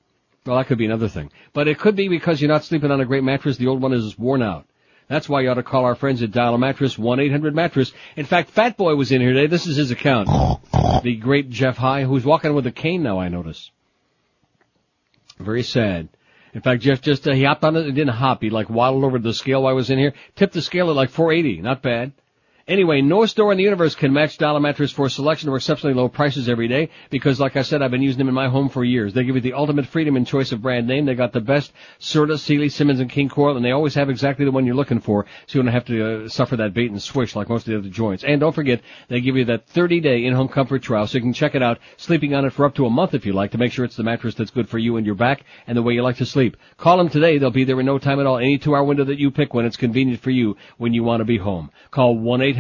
well, 0.44 0.58
that 0.58 0.66
could 0.66 0.76
be 0.76 0.84
another 0.84 1.08
thing. 1.08 1.32
But 1.54 1.66
it 1.66 1.78
could 1.78 1.96
be 1.96 2.08
because 2.08 2.42
you're 2.42 2.50
not 2.50 2.64
sleeping 2.64 2.90
on 2.90 3.00
a 3.00 3.06
great 3.06 3.24
mattress. 3.24 3.56
The 3.56 3.68
old 3.68 3.80
one 3.80 3.94
is 3.94 4.18
worn 4.18 4.42
out. 4.42 4.66
That's 5.08 5.30
why 5.30 5.40
you 5.40 5.48
ought 5.48 5.54
to 5.54 5.62
call 5.62 5.86
our 5.86 5.94
friends 5.94 6.22
at 6.22 6.30
Dial 6.30 6.54
a 6.54 6.58
Mattress, 6.58 6.96
1-800-Mattress. 6.96 7.94
In 8.16 8.26
fact, 8.26 8.50
Fat 8.50 8.76
Boy 8.76 8.94
was 8.96 9.10
in 9.10 9.22
here 9.22 9.32
today. 9.32 9.46
This 9.46 9.66
is 9.66 9.76
his 9.76 9.90
account. 9.90 10.28
The 11.02 11.16
great 11.16 11.48
Jeff 11.48 11.78
High, 11.78 12.04
who's 12.04 12.26
walking 12.26 12.54
with 12.54 12.66
a 12.66 12.70
cane 12.70 13.02
now, 13.02 13.18
I 13.18 13.28
notice. 13.28 13.70
Very 15.38 15.62
sad. 15.62 16.10
In 16.52 16.60
fact, 16.60 16.82
Jeff 16.82 17.00
just, 17.00 17.26
uh, 17.28 17.32
he 17.32 17.44
hopped 17.44 17.64
on 17.64 17.76
it, 17.76 17.86
and 17.86 17.94
didn't 17.94 18.14
hop, 18.14 18.42
he 18.42 18.50
like 18.50 18.68
waddled 18.68 19.04
over 19.04 19.18
the 19.18 19.34
scale 19.34 19.62
while 19.62 19.70
I 19.70 19.74
was 19.74 19.90
in 19.90 19.98
here, 19.98 20.14
tipped 20.34 20.54
the 20.54 20.62
scale 20.62 20.90
at 20.90 20.96
like 20.96 21.10
480, 21.10 21.62
not 21.62 21.82
bad. 21.82 22.12
Anyway, 22.70 23.00
no 23.00 23.26
store 23.26 23.50
in 23.50 23.58
the 23.58 23.64
universe 23.64 23.96
can 23.96 24.12
match 24.12 24.38
Dial 24.38 24.54
a 24.54 24.60
Mattress 24.60 24.92
for 24.92 25.08
selection 25.08 25.48
of 25.48 25.56
exceptionally 25.56 25.92
low 25.92 26.08
prices 26.08 26.48
every 26.48 26.68
day 26.68 26.88
because, 27.10 27.40
like 27.40 27.56
I 27.56 27.62
said, 27.62 27.82
I've 27.82 27.90
been 27.90 28.00
using 28.00 28.18
them 28.18 28.28
in 28.28 28.34
my 28.34 28.46
home 28.46 28.68
for 28.68 28.84
years. 28.84 29.12
They 29.12 29.24
give 29.24 29.34
you 29.34 29.40
the 29.40 29.54
ultimate 29.54 29.86
freedom 29.86 30.14
and 30.14 30.24
choice 30.24 30.52
of 30.52 30.62
brand 30.62 30.86
name. 30.86 31.04
They 31.04 31.16
got 31.16 31.32
the 31.32 31.40
best 31.40 31.72
Serta, 31.98 32.38
Sealy, 32.38 32.68
Simmons, 32.68 33.00
and 33.00 33.10
King 33.10 33.28
Koil, 33.28 33.56
and 33.56 33.64
they 33.64 33.72
always 33.72 33.96
have 33.96 34.08
exactly 34.08 34.44
the 34.44 34.52
one 34.52 34.66
you're 34.66 34.76
looking 34.76 35.00
for, 35.00 35.26
so 35.48 35.58
you 35.58 35.64
don't 35.64 35.72
have 35.72 35.86
to 35.86 36.26
uh, 36.26 36.28
suffer 36.28 36.58
that 36.58 36.72
bait 36.72 36.92
and 36.92 37.02
switch 37.02 37.34
like 37.34 37.48
most 37.48 37.66
of 37.66 37.72
the 37.72 37.78
other 37.80 37.88
joints. 37.88 38.22
And 38.22 38.38
don't 38.38 38.54
forget, 38.54 38.82
they 39.08 39.20
give 39.20 39.36
you 39.36 39.46
that 39.46 39.66
30-day 39.70 40.24
in-home 40.24 40.46
comfort 40.46 40.80
trial, 40.84 41.08
so 41.08 41.18
you 41.18 41.22
can 41.22 41.32
check 41.32 41.56
it 41.56 41.64
out, 41.64 41.80
sleeping 41.96 42.36
on 42.36 42.44
it 42.44 42.52
for 42.52 42.66
up 42.66 42.76
to 42.76 42.86
a 42.86 42.90
month 42.90 43.14
if 43.14 43.26
you 43.26 43.32
like, 43.32 43.50
to 43.50 43.58
make 43.58 43.72
sure 43.72 43.84
it's 43.84 43.96
the 43.96 44.04
mattress 44.04 44.36
that's 44.36 44.52
good 44.52 44.68
for 44.68 44.78
you 44.78 44.96
and 44.96 45.04
your 45.04 45.16
back 45.16 45.42
and 45.66 45.76
the 45.76 45.82
way 45.82 45.94
you 45.94 46.04
like 46.04 46.18
to 46.18 46.24
sleep. 46.24 46.56
Call 46.76 46.98
them 46.98 47.08
today. 47.08 47.36
They'll 47.36 47.50
be 47.50 47.64
there 47.64 47.80
in 47.80 47.86
no 47.86 47.98
time 47.98 48.20
at 48.20 48.26
all. 48.26 48.38
Any 48.38 48.58
two-hour 48.58 48.84
window 48.84 49.02
that 49.06 49.18
you 49.18 49.32
pick 49.32 49.54
when 49.54 49.66
it's 49.66 49.76
convenient 49.76 50.22
for 50.22 50.30
you 50.30 50.56
when 50.78 50.94
you 50.94 51.02
want 51.02 51.20
to 51.20 51.24
be 51.24 51.38
home. 51.38 51.72
Call 51.90 52.16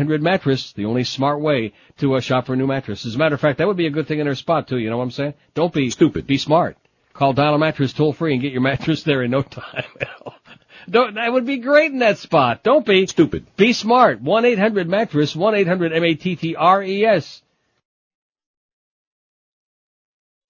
1-800-MATTRESS, 0.08 0.74
the 0.74 0.86
only 0.86 1.04
smart 1.04 1.40
way 1.40 1.72
to 1.98 2.16
uh, 2.16 2.20
shop 2.20 2.46
for 2.46 2.54
a 2.54 2.56
new 2.56 2.66
mattress. 2.66 3.06
As 3.06 3.14
a 3.14 3.18
matter 3.18 3.34
of 3.34 3.40
fact, 3.40 3.58
that 3.58 3.66
would 3.66 3.76
be 3.76 3.86
a 3.86 3.90
good 3.90 4.08
thing 4.08 4.20
in 4.20 4.26
their 4.26 4.34
spot 4.34 4.68
too. 4.68 4.78
You 4.78 4.90
know 4.90 4.96
what 4.96 5.04
I'm 5.04 5.10
saying? 5.10 5.34
Don't 5.54 5.72
be 5.72 5.90
stupid. 5.90 6.26
Be 6.26 6.38
smart. 6.38 6.76
Call 7.12 7.32
Dial 7.32 7.54
a 7.54 7.58
Mattress 7.58 7.92
toll 7.92 8.12
free 8.12 8.32
and 8.32 8.42
get 8.42 8.52
your 8.52 8.60
mattress 8.62 9.02
there 9.02 9.22
in 9.22 9.30
no 9.30 9.42
time 9.42 9.84
at 10.00 10.08
all. 10.24 10.34
Don't, 10.88 11.14
that 11.14 11.32
would 11.32 11.44
be 11.44 11.58
great 11.58 11.92
in 11.92 11.98
that 11.98 12.18
spot. 12.18 12.62
Don't 12.62 12.86
be 12.86 13.06
stupid. 13.06 13.46
Be 13.56 13.74
smart. 13.74 14.24
1-800-MATTRESS, 14.24 15.36
1-800-M-A-T-T-R-E-S. 15.36 17.42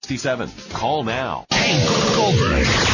67. 0.02 0.50
Call 0.72 1.04
now. 1.04 1.46
Hank 1.50 2.14
Goldberg. 2.14 2.89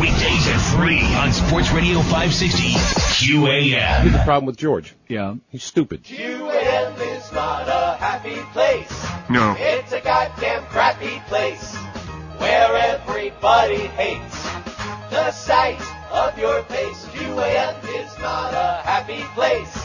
Weekdays 0.00 0.48
at 0.48 0.56
3 0.76 0.98
on 1.16 1.30
Sports 1.30 1.70
Radio 1.72 1.98
560 2.00 2.72
QAM. 2.72 4.00
Here's 4.00 4.12
the 4.14 4.18
problem 4.20 4.46
with 4.46 4.56
George. 4.56 4.94
Yeah. 5.08 5.34
He's 5.50 5.62
stupid. 5.62 6.04
QAM 6.04 6.98
is 7.18 7.30
not 7.32 7.68
a 7.68 7.98
happy 7.98 8.36
place. 8.54 8.90
No. 9.28 9.54
It's 9.58 9.92
a 9.92 10.00
goddamn 10.00 10.62
crappy 10.64 11.20
place 11.26 11.76
where 12.38 12.74
everybody 12.76 13.88
hates 13.88 14.42
the 15.10 15.30
sight 15.32 15.82
of 16.10 16.38
your 16.38 16.62
face. 16.62 17.04
QAM 17.04 17.76
is 18.02 18.18
not 18.20 18.54
a 18.54 18.80
happy 18.82 19.20
place. 19.34 19.78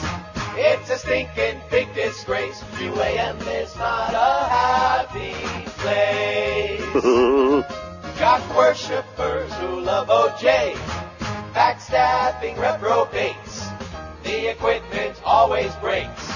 It's 0.56 0.90
a 0.92 0.98
stinking 0.98 1.60
big 1.70 1.94
disgrace. 1.94 2.62
QAM 2.78 3.42
is 3.62 3.76
not 3.76 4.14
a 4.14 4.48
happy 4.48 5.36
place. 5.82 7.66
Jock 8.18 8.56
worshippers 8.56 9.54
who 9.56 9.82
love 9.82 10.08
OJ, 10.08 10.74
backstabbing 11.54 12.58
reprobates, 12.58 13.68
the 14.24 14.52
equipment 14.52 15.22
always 15.26 15.74
breaks. 15.76 16.30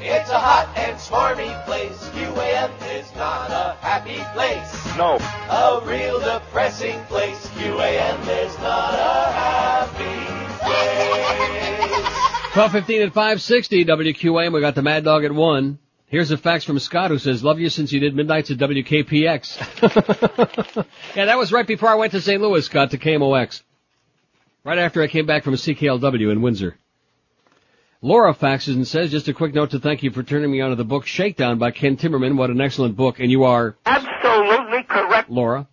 It's 0.00 0.30
a 0.30 0.38
hot 0.38 0.72
and 0.76 0.96
smarmy 0.96 1.52
place. 1.66 1.98
QAM 2.14 2.70
is 2.98 3.14
not 3.14 3.50
a 3.50 3.76
happy 3.80 4.18
place. 4.32 4.96
No. 4.96 5.18
A 5.50 5.84
real 5.84 6.18
depressing 6.18 7.04
place. 7.04 7.46
QAM 7.48 8.20
is 8.44 8.58
not 8.60 8.94
a 8.94 9.32
happy 9.32 10.18
place. 10.64 11.28
1215 12.56 13.02
at 13.02 13.12
560 13.12 13.84
WQAM. 13.84 14.52
We 14.54 14.60
got 14.62 14.74
the 14.74 14.82
Mad 14.82 15.04
Dog 15.04 15.24
at 15.24 15.32
1. 15.32 15.78
Here's 16.08 16.30
a 16.30 16.38
fax 16.38 16.64
from 16.64 16.78
Scott 16.78 17.10
who 17.10 17.18
says, 17.18 17.44
love 17.44 17.60
you 17.60 17.68
since 17.68 17.92
you 17.92 18.00
did 18.00 18.16
midnights 18.16 18.50
at 18.50 18.56
WKPX. 18.56 20.86
yeah, 21.14 21.26
that 21.26 21.36
was 21.36 21.52
right 21.52 21.66
before 21.66 21.90
I 21.90 21.96
went 21.96 22.12
to 22.12 22.20
St. 22.22 22.40
Louis, 22.40 22.64
Scott, 22.64 22.92
to 22.92 22.98
KMOX. 22.98 23.62
Right 24.64 24.78
after 24.78 25.02
I 25.02 25.08
came 25.08 25.26
back 25.26 25.44
from 25.44 25.54
CKLW 25.54 26.32
in 26.32 26.40
Windsor. 26.40 26.78
Laura 28.00 28.32
faxes 28.32 28.74
and 28.74 28.86
says, 28.86 29.10
just 29.10 29.28
a 29.28 29.34
quick 29.34 29.54
note 29.54 29.72
to 29.72 29.80
thank 29.80 30.02
you 30.02 30.10
for 30.10 30.22
turning 30.22 30.50
me 30.50 30.62
onto 30.62 30.76
the 30.76 30.84
book 30.84 31.04
Shakedown 31.04 31.58
by 31.58 31.72
Ken 31.72 31.98
Timmerman. 31.98 32.36
What 32.36 32.48
an 32.48 32.60
excellent 32.60 32.96
book. 32.96 33.20
And 33.20 33.30
you 33.30 33.44
are 33.44 33.76
Absolutely 33.84 34.84
correct. 34.84 35.28
Laura. 35.28 35.68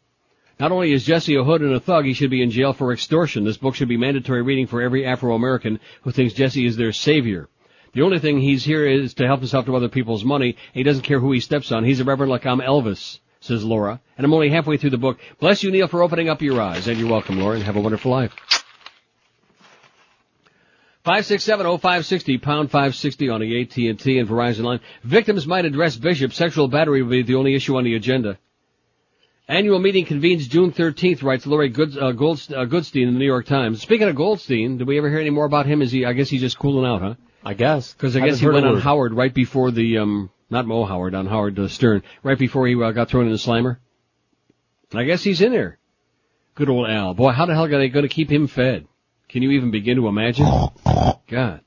Not 0.59 0.73
only 0.73 0.91
is 0.91 1.05
Jesse 1.05 1.35
a 1.35 1.43
hood 1.43 1.61
and 1.61 1.73
a 1.73 1.79
thug, 1.79 2.03
he 2.03 2.13
should 2.13 2.29
be 2.29 2.41
in 2.41 2.51
jail 2.51 2.73
for 2.73 2.91
extortion. 2.91 3.45
This 3.45 3.57
book 3.57 3.75
should 3.75 3.89
be 3.89 3.97
mandatory 3.97 4.41
reading 4.41 4.67
for 4.67 4.81
every 4.81 5.05
Afro-American 5.05 5.79
who 6.01 6.11
thinks 6.11 6.33
Jesse 6.33 6.65
is 6.65 6.75
their 6.75 6.91
savior. 6.91 7.47
The 7.95 8.01
only 8.01 8.19
thing 8.19 8.41
he's 8.41 8.65
here 8.65 8.85
is 8.85 9.13
to 9.15 9.25
help 9.25 9.39
himself 9.39 9.65
to 9.67 9.75
other 9.75 9.87
people's 9.87 10.25
money. 10.25 10.57
He 10.73 10.83
doesn't 10.83 11.03
care 11.03 11.21
who 11.21 11.31
he 11.31 11.39
steps 11.39 11.71
on. 11.71 11.85
He's 11.85 12.01
a 12.01 12.03
reverend 12.03 12.29
like 12.29 12.45
I'm 12.45 12.59
Elvis, 12.59 13.19
says 13.39 13.63
Laura. 13.63 14.01
And 14.17 14.25
I'm 14.25 14.33
only 14.33 14.49
halfway 14.49 14.75
through 14.75 14.89
the 14.89 14.97
book. 14.97 15.17
Bless 15.39 15.63
you, 15.63 15.71
Neil, 15.71 15.87
for 15.87 16.03
opening 16.03 16.27
up 16.27 16.41
your 16.41 16.61
eyes. 16.61 16.89
And 16.89 16.99
you're 16.99 17.09
welcome, 17.09 17.39
Laura, 17.39 17.55
and 17.55 17.63
have 17.63 17.77
a 17.77 17.81
wonderful 17.81 18.11
life. 18.11 18.35
5670560, 21.05 22.41
pound 22.41 22.69
560 22.69 23.29
on 23.29 23.39
the 23.39 23.61
AT&T 23.61 23.87
and 23.87 24.27
Verizon 24.27 24.63
line. 24.63 24.81
Victims 25.05 25.47
might 25.47 25.63
address 25.63 25.95
Bishop. 25.95 26.33
Sexual 26.33 26.67
battery 26.67 27.01
will 27.01 27.11
be 27.11 27.23
the 27.23 27.35
only 27.35 27.55
issue 27.55 27.77
on 27.77 27.85
the 27.85 27.95
agenda. 27.95 28.37
Annual 29.47 29.79
meeting 29.79 30.03
convenes 30.03 30.49
June 30.49 30.73
13th, 30.73 31.23
writes 31.23 31.45
Lori 31.45 31.69
uh, 31.69 32.11
Goldst, 32.11 32.51
uh, 32.51 32.99
in 32.99 33.13
the 33.13 33.19
New 33.19 33.25
York 33.25 33.45
Times. 33.45 33.81
Speaking 33.81 34.09
of 34.09 34.17
Goldstein, 34.17 34.79
did 34.79 34.87
we 34.87 34.97
ever 34.97 35.09
hear 35.09 35.19
any 35.19 35.29
more 35.29 35.45
about 35.45 35.65
him? 35.65 35.81
Is 35.81 35.91
he, 35.91 36.03
I 36.03 36.11
guess 36.11 36.29
he's 36.29 36.41
just 36.41 36.59
cooling 36.59 36.85
out, 36.85 37.01
huh? 37.01 37.13
I 37.45 37.53
guess. 37.53 37.93
Because 37.93 38.15
I 38.15 38.19
Haven't 38.19 38.33
guess 38.33 38.39
he 38.39 38.49
went 38.49 38.65
on. 38.65 38.79
Howard 38.79 39.13
right 39.13 39.33
before 39.33 39.69
the, 39.69 39.99
um, 39.99 40.31
not 40.49 40.65
Mo 40.65 40.83
Howard, 40.83 41.13
on 41.13 41.27
Howard 41.27 41.59
uh, 41.59 41.67
Stern, 41.67 42.01
right 42.23 42.37
before 42.37 42.67
he 42.67 42.81
uh, 42.81 42.91
got 42.91 43.09
thrown 43.09 43.27
in 43.27 43.31
the 43.31 43.37
slimer. 43.37 43.77
And 44.91 44.99
I 44.99 45.03
guess 45.03 45.23
he's 45.23 45.41
in 45.41 45.51
there. 45.51 45.77
Good 46.55 46.69
old 46.69 46.89
Al. 46.89 47.13
Boy, 47.13 47.31
how 47.31 47.45
the 47.45 47.53
hell 47.53 47.65
are 47.65 47.69
they 47.69 47.89
going 47.89 48.07
to 48.07 48.13
keep 48.13 48.31
him 48.31 48.47
fed? 48.47 48.87
Can 49.29 49.43
you 49.43 49.51
even 49.51 49.71
begin 49.71 49.97
to 49.97 50.07
imagine? 50.07 50.45
God. 51.27 51.61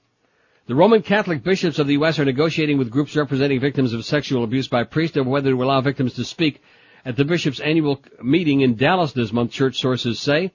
The 0.66 0.74
Roman 0.74 1.02
Catholic 1.02 1.42
bishops 1.42 1.78
of 1.78 1.86
the 1.86 1.94
U.S. 1.94 2.18
are 2.18 2.24
negotiating 2.24 2.76
with 2.76 2.90
groups 2.90 3.16
representing 3.16 3.60
victims 3.60 3.92
of 3.92 4.04
sexual 4.04 4.44
abuse 4.44 4.68
by 4.68 4.84
priests 4.84 5.16
over 5.16 5.30
whether 5.30 5.50
to 5.50 5.62
allow 5.62 5.80
victims 5.80 6.14
to 6.14 6.24
speak 6.24 6.60
at 7.04 7.16
the 7.16 7.24
bishops' 7.24 7.60
annual 7.60 8.02
meeting 8.22 8.60
in 8.60 8.74
Dallas 8.76 9.12
this 9.12 9.32
month, 9.32 9.52
church 9.52 9.80
sources 9.80 10.20
say. 10.20 10.52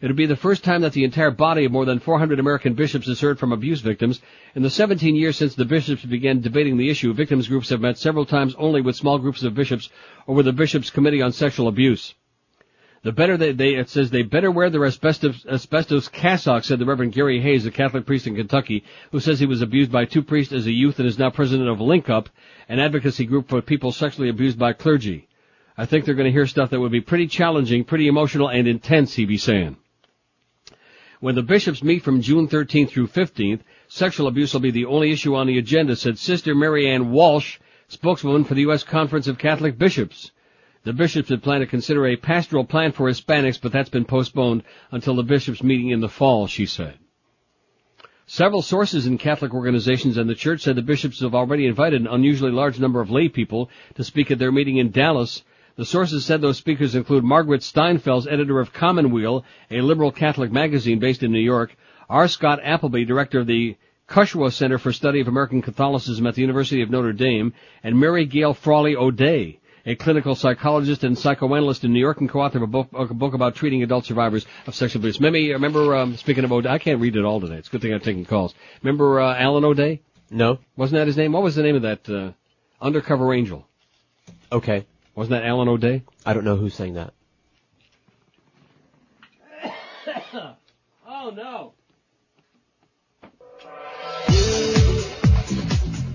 It'll 0.00 0.16
be 0.16 0.26
the 0.26 0.36
first 0.36 0.64
time 0.64 0.80
that 0.80 0.94
the 0.94 1.04
entire 1.04 1.30
body 1.30 1.66
of 1.66 1.72
more 1.72 1.84
than 1.84 1.98
400 1.98 2.40
American 2.40 2.72
bishops 2.72 3.06
has 3.06 3.20
heard 3.20 3.38
from 3.38 3.52
abuse 3.52 3.82
victims. 3.82 4.22
In 4.54 4.62
the 4.62 4.70
17 4.70 5.14
years 5.14 5.36
since 5.36 5.54
the 5.54 5.66
bishops 5.66 6.04
began 6.04 6.40
debating 6.40 6.78
the 6.78 6.88
issue, 6.88 7.12
victims 7.12 7.48
groups 7.48 7.68
have 7.68 7.82
met 7.82 7.98
several 7.98 8.24
times 8.24 8.54
only 8.56 8.80
with 8.80 8.96
small 8.96 9.18
groups 9.18 9.42
of 9.42 9.54
bishops 9.54 9.90
or 10.26 10.34
with 10.34 10.46
the 10.46 10.54
bishops' 10.54 10.88
committee 10.88 11.20
on 11.20 11.32
sexual 11.32 11.68
abuse. 11.68 12.14
The 13.02 13.12
better 13.12 13.36
they, 13.36 13.52
they, 13.52 13.74
it 13.74 13.90
says 13.90 14.10
they 14.10 14.22
better 14.22 14.50
wear 14.50 14.70
their 14.70 14.86
asbestos, 14.86 15.44
asbestos 15.46 16.08
cassock, 16.08 16.64
said 16.64 16.78
the 16.78 16.86
Reverend 16.86 17.12
Gary 17.12 17.40
Hayes, 17.40 17.66
a 17.66 17.70
Catholic 17.70 18.06
priest 18.06 18.26
in 18.26 18.36
Kentucky, 18.36 18.84
who 19.12 19.20
says 19.20 19.38
he 19.38 19.46
was 19.46 19.60
abused 19.60 19.92
by 19.92 20.06
two 20.06 20.22
priests 20.22 20.52
as 20.52 20.66
a 20.66 20.72
youth 20.72 20.98
and 20.98 21.08
is 21.08 21.18
now 21.18 21.30
president 21.30 21.68
of 21.68 21.80
Link 21.80 22.08
Up, 22.08 22.30
an 22.70 22.78
advocacy 22.78 23.26
group 23.26 23.48
for 23.48 23.60
people 23.60 23.92
sexually 23.92 24.30
abused 24.30 24.58
by 24.58 24.72
clergy. 24.72 25.28
I 25.76 25.86
think 25.86 26.04
they're 26.04 26.14
going 26.14 26.26
to 26.26 26.32
hear 26.32 26.46
stuff 26.46 26.70
that 26.70 26.80
would 26.80 26.92
be 26.92 27.00
pretty 27.00 27.26
challenging, 27.26 27.84
pretty 27.84 28.06
emotional, 28.06 28.48
and 28.48 28.68
intense, 28.68 29.14
he 29.14 29.24
be 29.24 29.38
saying. 29.38 29.76
When 31.20 31.34
the 31.34 31.42
bishops 31.42 31.82
meet 31.82 32.02
from 32.02 32.22
June 32.22 32.48
13th 32.48 32.88
through 32.88 33.08
15th, 33.08 33.60
sexual 33.88 34.26
abuse 34.26 34.54
will 34.54 34.60
be 34.60 34.70
the 34.70 34.86
only 34.86 35.12
issue 35.12 35.34
on 35.34 35.46
the 35.46 35.58
agenda, 35.58 35.94
said 35.94 36.16
Sister 36.16 36.54
Mary 36.54 36.88
Ann 36.88 37.10
Walsh, 37.10 37.58
spokeswoman 37.88 38.44
for 38.44 38.54
the 38.54 38.62
U.S. 38.62 38.84
Conference 38.84 39.26
of 39.26 39.36
Catholic 39.36 39.76
Bishops. 39.76 40.32
The 40.84 40.94
bishops 40.94 41.28
had 41.28 41.42
planned 41.42 41.60
to 41.60 41.66
consider 41.66 42.06
a 42.06 42.16
pastoral 42.16 42.64
plan 42.64 42.92
for 42.92 43.06
Hispanics, 43.06 43.60
but 43.60 43.70
that's 43.70 43.90
been 43.90 44.06
postponed 44.06 44.62
until 44.92 45.14
the 45.14 45.22
bishops' 45.22 45.62
meeting 45.62 45.90
in 45.90 46.00
the 46.00 46.08
fall, 46.08 46.46
she 46.46 46.64
said. 46.64 46.98
Several 48.24 48.62
sources 48.62 49.06
in 49.06 49.18
Catholic 49.18 49.52
organizations 49.52 50.16
and 50.16 50.30
the 50.30 50.34
church 50.34 50.62
said 50.62 50.76
the 50.76 50.82
bishops 50.82 51.20
have 51.20 51.34
already 51.34 51.66
invited 51.66 52.00
an 52.00 52.06
unusually 52.06 52.52
large 52.52 52.80
number 52.80 53.02
of 53.02 53.10
lay 53.10 53.28
people 53.28 53.68
to 53.96 54.04
speak 54.04 54.30
at 54.30 54.38
their 54.38 54.52
meeting 54.52 54.78
in 54.78 54.90
Dallas. 54.90 55.42
The 55.80 55.86
sources 55.86 56.26
said 56.26 56.42
those 56.42 56.58
speakers 56.58 56.94
include 56.94 57.24
Margaret 57.24 57.62
Steinfels, 57.62 58.30
editor 58.30 58.60
of 58.60 58.70
Commonweal, 58.70 59.46
a 59.70 59.80
liberal 59.80 60.12
Catholic 60.12 60.52
magazine 60.52 60.98
based 60.98 61.22
in 61.22 61.32
New 61.32 61.40
York, 61.40 61.74
R. 62.10 62.28
Scott 62.28 62.60
Appleby, 62.62 63.06
director 63.06 63.40
of 63.40 63.46
the 63.46 63.78
Cushwa 64.06 64.52
Center 64.52 64.76
for 64.76 64.92
Study 64.92 65.22
of 65.22 65.28
American 65.28 65.62
Catholicism 65.62 66.26
at 66.26 66.34
the 66.34 66.42
University 66.42 66.82
of 66.82 66.90
Notre 66.90 67.14
Dame, 67.14 67.54
and 67.82 67.98
Mary 67.98 68.26
Gail 68.26 68.52
Frawley 68.52 68.94
O'Dea, 68.94 69.58
a 69.86 69.94
clinical 69.94 70.34
psychologist 70.34 71.02
and 71.02 71.18
psychoanalyst 71.18 71.82
in 71.82 71.94
New 71.94 72.00
York 72.00 72.20
and 72.20 72.28
co-author 72.28 72.58
of 72.58 72.64
a 72.64 72.66
book, 72.66 72.88
a 72.92 73.14
book 73.14 73.32
about 73.32 73.54
treating 73.54 73.82
adult 73.82 74.04
survivors 74.04 74.44
of 74.66 74.74
sexual 74.74 75.00
abuse. 75.00 75.18
Maybe, 75.18 75.50
remember, 75.50 75.96
um, 75.96 76.14
speaking 76.18 76.44
of 76.44 76.52
O'Day, 76.52 76.68
I 76.68 76.78
can't 76.78 77.00
read 77.00 77.16
it 77.16 77.24
all 77.24 77.40
today. 77.40 77.54
It's 77.54 77.68
a 77.68 77.70
good 77.70 77.80
thing 77.80 77.94
I'm 77.94 78.00
taking 78.00 78.26
calls. 78.26 78.54
Remember, 78.82 79.18
uh, 79.18 79.34
Alan 79.34 79.64
O'Day? 79.64 80.02
No. 80.30 80.58
Wasn't 80.76 80.98
that 80.98 81.06
his 81.06 81.16
name? 81.16 81.32
What 81.32 81.42
was 81.42 81.54
the 81.54 81.62
name 81.62 81.76
of 81.76 81.82
that, 81.82 82.06
uh, 82.06 82.32
Undercover 82.82 83.32
Angel? 83.32 83.66
Okay. 84.52 84.84
Wasn't 85.14 85.30
that 85.30 85.44
Alan 85.46 85.68
O'Day? 85.68 86.02
I 86.24 86.32
don't 86.32 86.44
know 86.44 86.56
who's 86.56 86.74
saying 86.74 86.94
that. 86.94 87.12
oh 91.06 91.30
no. 91.34 91.72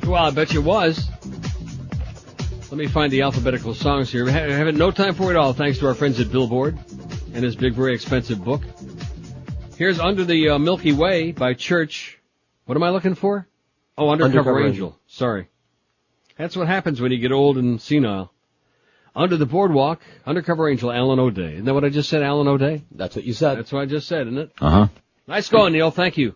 Well, 0.07 0.24
I 0.24 0.32
bet 0.32 0.53
you 0.53 0.61
was. 0.61 1.09
Let 2.72 2.77
me 2.77 2.88
find 2.88 3.11
the 3.11 3.22
alphabetical 3.24 3.74
songs 3.74 4.11
here. 4.11 4.25
We 4.25 4.32
ha- 4.32 4.40
have 4.40 4.74
no 4.75 4.91
time 4.91 5.14
for 5.15 5.32
it 5.32 5.35
all, 5.35 5.53
thanks 5.53 5.80
to 5.80 5.88
our 5.88 5.93
friends 5.93 6.19
at 6.19 6.32
Billboard 6.32 6.77
and 7.33 7.43
his 7.43 7.56
big, 7.56 7.74
very 7.74 7.93
expensive 7.93 8.43
book. 8.43 8.61
Here's 9.77 9.99
Under 9.99 10.24
the 10.24 10.49
uh, 10.49 10.57
Milky 10.57 10.93
Way 10.93 11.32
by 11.32 11.53
Church. 11.53 12.19
What 12.65 12.75
am 12.75 12.83
I 12.83 12.90
looking 12.90 13.15
for? 13.15 13.48
Oh, 13.98 14.09
Undercover, 14.09 14.40
Undercover 14.40 14.59
Angel. 14.59 14.88
Angel. 14.88 14.99
Sorry. 15.07 15.48
That's 16.38 16.56
what 16.56 16.67
happens 16.67 17.01
when 17.01 17.11
you 17.11 17.17
get 17.17 17.32
old 17.32 17.57
and 17.57 17.82
senile. 17.82 18.32
Under 19.16 19.38
the 19.38 19.45
Boardwalk, 19.45 20.02
Undercover 20.26 20.69
Angel, 20.69 20.92
Alan 20.92 21.19
O'Day. 21.19 21.53
Isn't 21.53 21.66
that 21.66 21.74
what 21.74 21.85
I 21.85 21.90
just 21.90 22.10
said, 22.10 22.22
Alan 22.22 22.48
O'Day? 22.48 22.84
That's 22.92 23.16
what 23.16 23.24
you 23.24 23.34
said. 23.34 23.58
That's 23.58 23.72
what 23.72 23.82
I 23.82 23.85
just 23.85 24.08
said, 24.08 24.27
isn't 24.27 24.38
it? 24.38 24.52
Uh 24.60 24.69
huh. 24.69 24.88
Nice 25.27 25.50
going, 25.50 25.74
Neil. 25.74 25.92
Thank 25.92 26.18
you. 26.18 26.35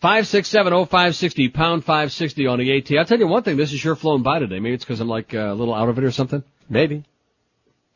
Five 0.00 0.28
six 0.28 0.48
seven 0.48 0.72
oh 0.72 0.84
five 0.84 1.16
sixty 1.16 1.48
pound 1.48 1.84
five 1.84 2.12
sixty 2.12 2.46
on 2.46 2.58
the 2.58 2.76
AT. 2.76 2.92
I'll 2.96 3.04
tell 3.04 3.18
you 3.18 3.26
one 3.26 3.42
thing. 3.42 3.56
This 3.56 3.70
has 3.70 3.80
sure 3.80 3.96
flown 3.96 4.22
by 4.22 4.38
today. 4.38 4.60
Maybe 4.60 4.74
it's 4.74 4.84
because 4.84 5.00
I'm 5.00 5.08
like 5.08 5.34
uh, 5.34 5.38
a 5.38 5.54
little 5.54 5.74
out 5.74 5.88
of 5.88 5.98
it 5.98 6.04
or 6.04 6.10
something. 6.10 6.44
Maybe. 6.68 7.04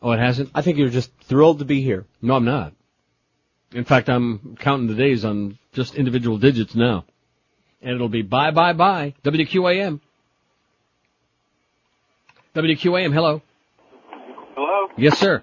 Oh, 0.03 0.13
it 0.13 0.19
hasn't. 0.19 0.51
I 0.55 0.63
think 0.63 0.79
you're 0.79 0.89
just 0.89 1.11
thrilled 1.25 1.59
to 1.59 1.65
be 1.65 1.83
here. 1.83 2.07
No, 2.23 2.35
I'm 2.35 2.45
not. 2.45 2.73
In 3.73 3.85
fact, 3.85 4.09
I'm 4.09 4.57
counting 4.59 4.87
the 4.87 4.95
days 4.95 5.25
on 5.25 5.59
just 5.73 5.95
individual 5.95 6.39
digits 6.39 6.75
now, 6.75 7.05
and 7.83 7.95
it'll 7.95 8.09
be 8.09 8.23
bye 8.23 8.51
bye 8.51 8.73
bye. 8.73 9.15
WQAM. 9.25 10.01
WQAM. 12.55 13.13
Hello. 13.13 13.29
Hello, 13.29 13.43
Yes, 14.99 15.19
sir. 15.19 15.43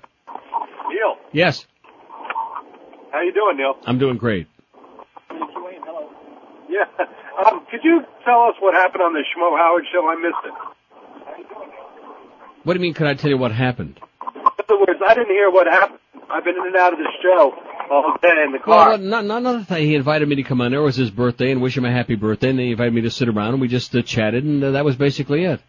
Neil. 0.89 1.15
Yes, 1.31 1.65
How 3.11 3.21
you 3.21 3.33
doing, 3.33 3.57
Neil? 3.57 3.75
I'm 3.85 3.97
doing 3.97 4.17
great. 4.17 4.47
Yeah. 6.69 6.83
Um, 7.45 7.65
could 7.71 7.81
you 7.83 8.01
tell 8.25 8.43
us 8.43 8.55
what 8.59 8.73
happened 8.73 9.01
on 9.03 9.13
the 9.13 9.19
Schmo 9.19 9.57
Howard 9.57 9.83
show? 9.91 10.07
I 10.07 10.15
missed 10.15 10.45
it. 10.45 10.53
What 12.63 12.73
do 12.73 12.79
you 12.79 12.81
mean? 12.81 12.93
Could 12.93 13.07
I 13.07 13.13
tell 13.13 13.29
you 13.29 13.37
what 13.37 13.51
happened? 13.51 13.99
In 14.21 14.41
other 14.45 14.79
words, 14.79 14.99
I 15.05 15.13
didn't 15.13 15.29
hear 15.29 15.49
what 15.51 15.67
happened. 15.67 15.99
I've 16.29 16.43
been 16.43 16.55
in 16.57 16.65
and 16.67 16.75
out 16.75 16.93
of 16.93 16.99
the 16.99 17.07
show 17.21 17.53
all 17.91 18.17
day 18.21 18.43
in 18.45 18.51
the 18.51 18.59
car. 18.59 18.89
Well, 18.89 18.97
not, 18.97 19.25
not 19.25 19.37
another 19.37 19.63
thing. 19.63 19.85
He 19.85 19.95
invited 19.95 20.27
me 20.27 20.35
to 20.35 20.43
come 20.43 20.59
on. 20.61 20.71
There 20.71 20.79
It 20.81 20.83
was 20.83 20.95
his 20.95 21.11
birthday 21.11 21.51
and 21.51 21.61
wish 21.61 21.77
him 21.77 21.85
a 21.85 21.91
happy 21.91 22.15
birthday, 22.15 22.49
and 22.49 22.59
he 22.59 22.71
invited 22.71 22.93
me 22.93 23.01
to 23.01 23.11
sit 23.11 23.29
around, 23.29 23.53
and 23.53 23.61
we 23.61 23.67
just 23.67 23.95
uh, 23.95 24.01
chatted, 24.01 24.43
and 24.43 24.63
uh, 24.63 24.71
that 24.71 24.83
was 24.83 24.95
basically 24.95 25.45
it. 25.45 25.61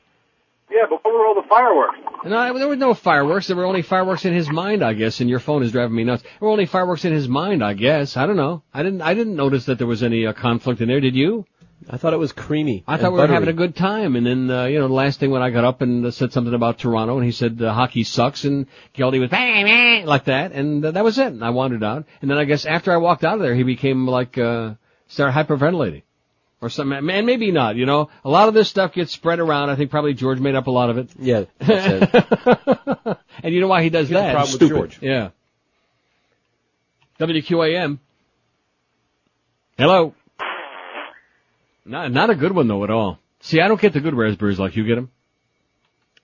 Yeah, 0.76 0.84
but 0.88 1.02
what 1.02 1.14
were 1.14 1.26
all 1.26 1.34
the 1.34 1.48
fireworks? 1.48 1.98
No, 2.24 2.58
there 2.58 2.68
were 2.68 2.76
no 2.76 2.92
fireworks. 2.92 3.46
There 3.46 3.56
were 3.56 3.64
only 3.64 3.82
fireworks 3.82 4.24
in 4.24 4.34
his 4.34 4.50
mind, 4.50 4.84
I 4.84 4.92
guess. 4.92 5.20
And 5.20 5.30
your 5.30 5.38
phone 5.38 5.62
is 5.62 5.72
driving 5.72 5.96
me 5.96 6.04
nuts. 6.04 6.22
There 6.22 6.46
were 6.46 6.50
only 6.50 6.66
fireworks 6.66 7.04
in 7.04 7.12
his 7.12 7.28
mind, 7.28 7.64
I 7.64 7.72
guess. 7.72 8.16
I 8.16 8.26
don't 8.26 8.36
know. 8.36 8.62
I 8.74 8.82
didn't. 8.82 9.00
I 9.00 9.14
didn't 9.14 9.36
notice 9.36 9.66
that 9.66 9.78
there 9.78 9.86
was 9.86 10.02
any 10.02 10.26
uh, 10.26 10.32
conflict 10.32 10.80
in 10.80 10.88
there. 10.88 11.00
Did 11.00 11.14
you? 11.14 11.46
I 11.88 11.98
thought 11.98 12.14
it 12.14 12.18
was 12.18 12.32
creamy. 12.32 12.84
I 12.88 12.96
thought 12.96 13.12
we 13.12 13.18
were 13.18 13.22
buttery. 13.22 13.34
having 13.34 13.48
a 13.48 13.52
good 13.52 13.76
time. 13.76 14.16
And 14.16 14.26
then, 14.26 14.50
uh, 14.50 14.64
you 14.64 14.78
know, 14.78 14.88
the 14.88 14.94
last 14.94 15.20
thing 15.20 15.30
when 15.30 15.42
I 15.42 15.50
got 15.50 15.64
up 15.64 15.82
and 15.82 16.04
uh, 16.04 16.10
said 16.10 16.32
something 16.32 16.54
about 16.54 16.78
Toronto, 16.78 17.16
and 17.16 17.24
he 17.24 17.32
said 17.32 17.60
uh, 17.62 17.72
hockey 17.72 18.02
sucks, 18.02 18.44
and 18.44 18.66
Geldy 18.94 19.20
was 19.20 19.30
bang, 19.30 19.64
bang, 19.64 20.06
like 20.06 20.24
that, 20.24 20.52
and 20.52 20.84
uh, 20.84 20.90
that 20.92 21.04
was 21.04 21.18
it. 21.18 21.28
And 21.28 21.44
I 21.44 21.50
wandered 21.50 21.84
out. 21.84 22.06
And 22.20 22.30
then 22.30 22.38
I 22.38 22.44
guess 22.44 22.66
after 22.66 22.92
I 22.92 22.96
walked 22.96 23.24
out 23.24 23.34
of 23.34 23.40
there, 23.40 23.54
he 23.54 23.62
became 23.62 24.06
like 24.06 24.36
uh, 24.36 24.74
started 25.08 25.32
hyperventilating. 25.32 26.02
Or 26.66 26.68
some, 26.68 26.90
and 26.90 27.06
maybe 27.06 27.52
not, 27.52 27.76
you 27.76 27.86
know. 27.86 28.10
A 28.24 28.28
lot 28.28 28.48
of 28.48 28.54
this 28.54 28.68
stuff 28.68 28.92
gets 28.92 29.12
spread 29.12 29.38
around. 29.38 29.70
I 29.70 29.76
think 29.76 29.92
probably 29.92 30.14
George 30.14 30.40
made 30.40 30.56
up 30.56 30.66
a 30.66 30.70
lot 30.72 30.90
of 30.90 30.98
it. 30.98 31.10
Yeah, 31.16 31.44
that's 31.60 32.12
it. 32.16 33.18
and 33.44 33.54
you 33.54 33.60
know 33.60 33.68
why 33.68 33.84
he 33.84 33.88
does 33.88 34.08
Here's 34.08 34.20
that? 34.20 34.32
problem 34.34 34.50
with 34.52 34.56
Stupid. 34.56 34.76
George. 34.76 34.98
Yeah. 35.00 35.28
WQAM. 37.20 37.98
Hello. 39.78 40.14
Not, 41.84 42.10
not 42.10 42.30
a 42.30 42.34
good 42.34 42.50
one 42.52 42.66
though 42.66 42.82
at 42.82 42.90
all. 42.90 43.20
See, 43.42 43.60
I 43.60 43.68
don't 43.68 43.80
get 43.80 43.92
the 43.92 44.00
good 44.00 44.14
raspberries 44.14 44.58
like 44.58 44.74
you 44.74 44.84
get 44.84 44.96
them. 44.96 45.10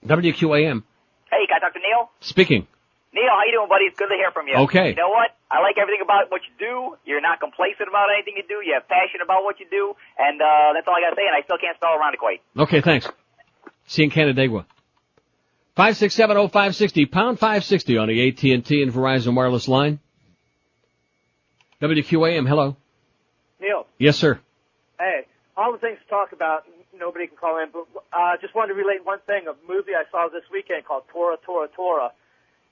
WQAM. 0.04 0.82
Hey, 1.30 1.46
can 1.46 1.56
I 1.56 1.60
talk 1.60 1.72
to 1.74 1.78
Neil? 1.78 2.10
Speaking. 2.20 2.66
Neil, 3.14 3.24
how 3.30 3.42
you 3.46 3.52
doing, 3.52 3.68
buddy? 3.68 3.84
It's 3.84 3.96
good 3.96 4.08
to 4.08 4.16
hear 4.16 4.32
from 4.32 4.48
you. 4.48 4.56
Okay. 4.64 4.88
You 4.90 4.96
know 4.96 5.10
what? 5.10 5.30
I 5.52 5.60
like 5.60 5.76
everything 5.76 6.00
about 6.02 6.30
what 6.30 6.40
you 6.48 6.54
do. 6.58 6.96
You're 7.04 7.20
not 7.20 7.38
complacent 7.38 7.86
about 7.88 8.08
anything 8.16 8.34
you 8.40 8.44
do. 8.48 8.64
You 8.64 8.72
have 8.72 8.88
passion 8.88 9.20
about 9.22 9.44
what 9.44 9.60
you 9.60 9.66
do, 9.70 9.92
and 10.18 10.40
uh, 10.40 10.72
that's 10.72 10.88
all 10.88 10.96
I 10.96 11.02
gotta 11.04 11.16
say. 11.16 11.28
And 11.28 11.36
I 11.36 11.42
still 11.44 11.58
can't 11.60 11.76
spell 11.76 11.92
Irondequoit. 12.00 12.40
Okay, 12.64 12.80
thanks. 12.80 13.06
See 13.86 14.02
you 14.02 14.06
in 14.06 14.10
Canandaigua. 14.10 14.64
5670560, 15.76 17.10
pound 17.10 17.38
560 17.38 17.98
on 17.98 18.08
the 18.08 18.28
AT&T 18.28 18.82
and 18.82 18.92
Verizon 18.92 19.34
wireless 19.34 19.68
line. 19.68 20.00
WQAM, 21.80 22.46
hello. 22.46 22.76
Neil, 23.60 23.86
Yes, 23.98 24.16
sir. 24.16 24.38
hey, 24.98 25.26
all 25.56 25.72
the 25.72 25.78
things 25.78 25.98
to 26.02 26.08
talk 26.08 26.32
about, 26.32 26.64
nobody 26.94 27.26
can 27.26 27.36
call 27.36 27.58
in, 27.62 27.70
but 27.72 27.86
uh, 28.12 28.36
just 28.40 28.54
wanted 28.54 28.74
to 28.74 28.78
relate 28.78 29.04
one 29.04 29.18
thing, 29.26 29.44
a 29.48 29.54
movie 29.70 29.92
I 29.96 30.04
saw 30.10 30.28
this 30.28 30.42
weekend 30.52 30.84
called 30.84 31.04
Tora, 31.12 31.36
Tora, 31.44 31.68
Tora. 31.74 32.10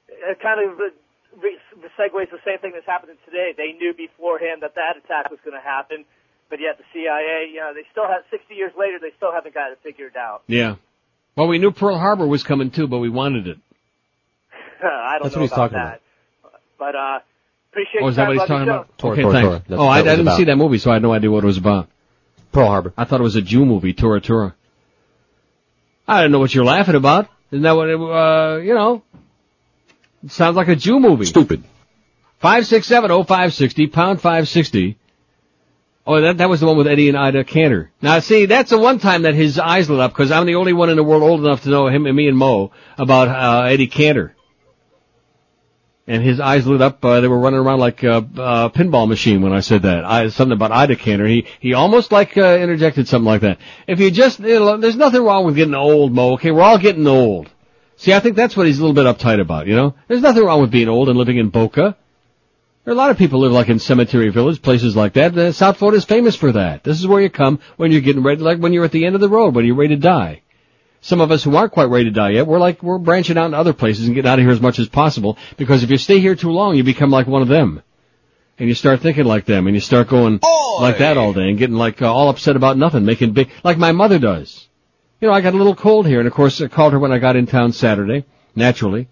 It 0.09 0.41
kind 0.41 0.61
of 0.69 0.79
re- 1.37 1.59
re- 1.77 1.91
segues 1.99 2.31
the 2.31 2.43
same 2.47 2.59
thing 2.59 2.73
that's 2.75 2.87
happening 2.87 3.17
today. 3.25 3.53
They 3.57 3.73
knew 3.79 3.95
beforehand 3.95 4.63
that 4.63 4.75
that 4.75 4.97
attack 4.99 5.31
was 5.31 5.39
going 5.45 5.57
to 5.57 5.63
happen, 5.63 6.05
but 6.49 6.59
yet 6.61 6.79
the 6.79 6.85
CIA, 6.93 7.51
you 7.53 7.61
know, 7.61 7.73
they 7.75 7.87
still 7.93 8.07
have, 8.09 8.23
60 8.31 8.55
years 8.55 8.73
later, 8.79 8.99
they 9.01 9.13
still 9.17 9.33
haven't 9.33 9.55
got 9.55 9.73
it 9.73 9.79
figured 9.83 10.17
out. 10.17 10.43
Yeah. 10.47 10.77
Well, 11.37 11.47
we 11.49 11.59
knew 11.59 11.71
Pearl 11.71 11.99
Harbor 11.99 12.27
was 12.27 12.43
coming 12.43 12.71
too, 12.71 12.87
but 12.89 12.99
we 12.99 13.09
wanted 13.09 13.47
it. 13.47 13.59
I 14.83 15.19
don't 15.19 15.23
That's 15.25 15.35
know 15.37 15.41
what 15.41 15.45
he's 15.45 15.53
about 15.53 15.57
talking 15.73 15.79
that. 15.79 16.01
But, 16.79 16.95
uh, 16.97 17.19
appreciate 17.71 18.03
Oh, 18.03 18.09
is 18.09 18.17
that 18.17 18.27
what 18.29 18.39
he's 18.39 18.47
talking 18.49 18.69
about? 18.69 18.89
show. 19.01 19.09
okay, 19.13 19.23
Tora, 19.23 19.33
thanks. 19.35 19.47
Tora. 19.47 19.63
That's 19.69 19.81
oh, 19.81 19.87
I, 19.87 19.99
I 19.99 20.03
didn't 20.03 20.21
about. 20.23 20.37
see 20.39 20.45
that 20.45 20.57
movie, 20.57 20.79
so 20.79 20.91
I 20.91 20.95
had 20.95 21.03
no 21.03 21.13
idea 21.13 21.31
what 21.31 21.45
it 21.45 21.47
was 21.47 21.59
about. 21.59 21.89
Pearl 22.53 22.67
Harbor. 22.67 22.93
I 22.97 23.05
thought 23.05 23.21
it 23.21 23.23
was 23.25 23.37
a 23.37 23.43
Jew 23.43 23.65
movie, 23.65 23.93
Tora 23.93 24.21
Tora. 24.21 24.55
I 26.09 26.23
don't 26.23 26.33
know 26.33 26.41
what 26.41 26.53
you're 26.53 26.65
laughing 26.65 26.97
about. 26.97 27.29
Isn't 27.53 27.63
that 27.63 27.77
what 27.77 27.89
it, 27.89 27.95
uh, 28.01 28.57
you 28.59 28.75
know? 28.75 29.03
Sounds 30.29 30.57
like 30.57 30.69
a 30.69 30.77
Jew 30.77 31.01
movie. 31.01 31.25
Stupid. 31.25 31.65
5670560, 32.43 33.93
pound 33.93 34.21
560. 34.21 34.97
Oh, 36.07 36.21
that, 36.21 36.39
that 36.39 36.49
was 36.49 36.61
the 36.61 36.67
one 36.67 36.79
with 36.79 36.87
Eddie 36.87 37.09
and 37.09 37.17
Ida 37.17 37.45
Cantor. 37.45 37.91
Now 38.01 38.19
see, 38.21 38.47
that's 38.47 38.71
the 38.71 38.79
one 38.79 38.99
time 38.99 39.23
that 39.23 39.35
his 39.35 39.59
eyes 39.59 39.91
lit 39.91 40.01
up, 40.01 40.13
because 40.13 40.31
I'm 40.31 40.47
the 40.47 40.55
only 40.55 40.73
one 40.73 40.89
in 40.89 40.97
the 40.97 41.05
world 41.05 41.23
old 41.23 41.41
enough 41.41 41.63
to 41.65 41.69
know 41.69 41.89
him 41.89 42.07
and 42.07 42.17
me 42.17 42.29
and 42.29 42.37
Mo 42.37 42.73
about, 42.97 43.29
uh, 43.29 43.67
Eddie 43.67 43.87
Cantor. 43.87 44.35
And 46.07 46.23
his 46.23 46.41
eyes 46.41 46.67
lit 46.67 46.81
up, 46.81 47.05
uh, 47.05 47.21
they 47.21 47.29
were 47.29 47.39
running 47.39 47.61
around 47.61 47.79
like 47.79 48.03
a, 48.03 48.17
uh 48.17 48.69
pinball 48.71 49.07
machine 49.07 49.43
when 49.43 49.53
I 49.53 49.61
said 49.61 49.83
that. 49.83 50.05
I, 50.05 50.29
something 50.29 50.57
about 50.57 50.73
Ida 50.73 50.97
Cantor. 50.97 51.27
He, 51.27 51.47
he 51.61 51.75
almost 51.75 52.11
like, 52.11 52.37
uh, 52.37 52.59
interjected 52.59 53.07
something 53.07 53.27
like 53.27 53.43
that. 53.43 53.59
If 53.87 54.01
you 54.01 54.11
just, 54.11 54.41
you 54.41 54.59
know, 54.59 54.79
there's 54.79 54.97
nothing 54.97 55.23
wrong 55.23 55.45
with 55.45 55.57
getting 55.57 55.75
old, 55.75 56.13
Mo, 56.13 56.33
okay? 56.33 56.51
We're 56.51 56.63
all 56.63 56.79
getting 56.79 57.07
old. 57.07 57.51
See, 58.01 58.15
I 58.15 58.21
think 58.21 58.35
that's 58.35 58.57
what 58.57 58.67
he's 58.67 58.79
a 58.79 58.83
little 58.83 58.95
bit 58.95 59.05
uptight 59.05 59.43
about, 59.43 59.67
you 59.67 59.77
know? 59.77 59.95
There's 60.09 60.23
nothing 60.23 60.43
wrong 60.43 60.63
with 60.63 60.71
being 60.71 60.89
old 60.89 61.11
and 61.11 61.19
living 61.19 61.37
in 61.37 61.51
Boca. 61.51 61.99
There 62.85 62.93
are 62.93 62.95
a 62.95 62.99
lot 62.99 63.11
of 63.11 63.19
people 63.19 63.41
live 63.41 63.53
like 63.53 63.69
in 63.69 63.79
Cemetery 63.79 64.31
Village, 64.31 64.63
places 64.63 64.97
like 64.97 65.13
that. 65.13 65.37
Uh, 65.37 65.53
South 65.53 65.77
Florida 65.77 65.99
is 65.99 66.07
famous 66.07 66.35
for 66.35 66.51
that. 66.53 66.83
This 66.83 66.99
is 66.99 67.07
where 67.07 67.21
you 67.21 67.29
come 67.29 67.61
when 67.77 67.93
you're 67.93 68.01
getting 68.01 68.23
ready, 68.23 68.41
like 68.41 68.59
when 68.59 68.73
you're 68.73 68.87
at 68.87 68.93
the 68.93 69.05
end 69.05 69.17
of 69.17 69.21
the 69.21 69.29
road, 69.29 69.55
when 69.55 69.67
you're 69.67 69.77
ready 69.77 69.97
to 69.97 70.01
die. 70.01 70.41
Some 71.03 71.21
of 71.21 71.31
us 71.31 71.45
who 71.45 71.55
aren't 71.55 71.73
quite 71.73 71.91
ready 71.91 72.05
to 72.05 72.11
die 72.11 72.31
yet, 72.31 72.47
we're 72.47 72.59
like, 72.59 72.83
we're 72.83 72.97
branching 72.97 73.37
out 73.37 73.45
into 73.45 73.59
other 73.59 73.75
places 73.75 74.07
and 74.07 74.15
getting 74.15 74.31
out 74.31 74.39
of 74.39 74.45
here 74.47 74.53
as 74.53 74.63
much 74.63 74.79
as 74.79 74.89
possible, 74.89 75.37
because 75.59 75.83
if 75.83 75.91
you 75.91 75.99
stay 75.99 76.21
here 76.21 76.35
too 76.35 76.53
long, 76.53 76.77
you 76.77 76.85
become 76.85 77.11
like 77.11 77.27
one 77.27 77.43
of 77.43 77.49
them. 77.49 77.83
And 78.59 78.67
you 78.67 78.75
start 78.75 79.01
thinking 79.01 79.27
like 79.27 79.45
them, 79.45 79.67
and 79.67 79.77
you 79.77 79.81
start 79.81 80.09
going 80.09 80.41
like 80.81 80.97
that 80.99 81.19
all 81.19 81.35
day, 81.35 81.51
and 81.51 81.59
getting 81.59 81.77
like 81.77 82.01
uh, 82.01 82.11
all 82.11 82.31
upset 82.31 82.57
about 82.57 82.79
nothing, 82.79 83.05
making 83.05 83.35
big, 83.35 83.51
like 83.63 83.77
my 83.77 83.93
mother 83.93 84.19
does. 84.19 84.69
You 85.21 85.29
know, 85.29 85.35
I 85.35 85.43
got 85.43 85.53
a 85.53 85.57
little 85.59 85.75
cold 85.75 86.07
here, 86.07 86.19
and 86.19 86.27
of 86.27 86.33
course 86.33 86.61
I 86.63 86.69
called 86.69 86.95
her 86.95 86.99
when 86.99 87.13
I 87.13 87.19
got 87.19 87.37
in 87.37 87.47
town 87.47 87.73
Saturday, 87.73 88.25
naturally. 88.57 89.09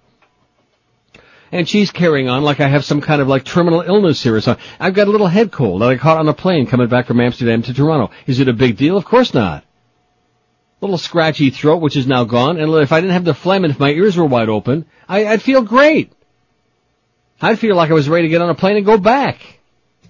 And 1.53 1.69
she's 1.69 1.91
carrying 1.91 2.29
on 2.29 2.43
like 2.43 2.61
I 2.61 2.69
have 2.69 2.85
some 2.85 3.01
kind 3.01 3.21
of 3.21 3.29
like 3.29 3.45
terminal 3.45 3.83
illness 3.83 4.23
here 4.23 4.35
or 4.35 4.41
something. 4.41 4.65
I've 4.81 4.95
got 4.95 5.09
a 5.09 5.11
little 5.11 5.27
head 5.27 5.53
cold 5.53 5.83
that 5.83 5.89
I 5.89 5.97
caught 5.97 6.19
on 6.19 6.29
a 6.29 6.35
plane 6.35 6.67
coming 6.67 6.89
back 6.89 7.07
from 7.07 7.21
Amsterdam 7.21 7.63
to 7.63 7.75
Toronto. 7.75 8.13
Is 8.27 8.41
it 8.41 8.49
a 8.49 8.53
big 8.53 8.77
deal? 8.77 8.97
Of 8.97 9.05
course 9.05 9.35
not. 9.35 9.65
Little 10.81 10.99
scratchy 10.99 11.51
throat, 11.51 11.83
which 11.83 11.97
is 11.97 12.07
now 12.07 12.25
gone, 12.25 12.59
and 12.59 12.73
if 12.75 12.93
I 12.93 13.01
didn't 13.01 13.15
have 13.15 13.25
the 13.25 13.35
phlegm 13.35 13.65
and 13.65 13.73
if 13.73 13.81
my 13.81 13.91
ears 13.91 14.17
were 14.17 14.27
wide 14.27 14.49
open, 14.49 14.87
I, 15.09 15.27
I'd 15.27 15.43
feel 15.43 15.63
great. 15.63 16.13
I'd 17.41 17.59
feel 17.59 17.77
like 17.77 17.91
I 17.91 17.95
was 17.95 18.09
ready 18.09 18.29
to 18.29 18.31
get 18.31 18.43
on 18.43 18.51
a 18.51 18.55
plane 18.55 18.77
and 18.77 18.87
go 18.87 18.97
back. 18.97 19.41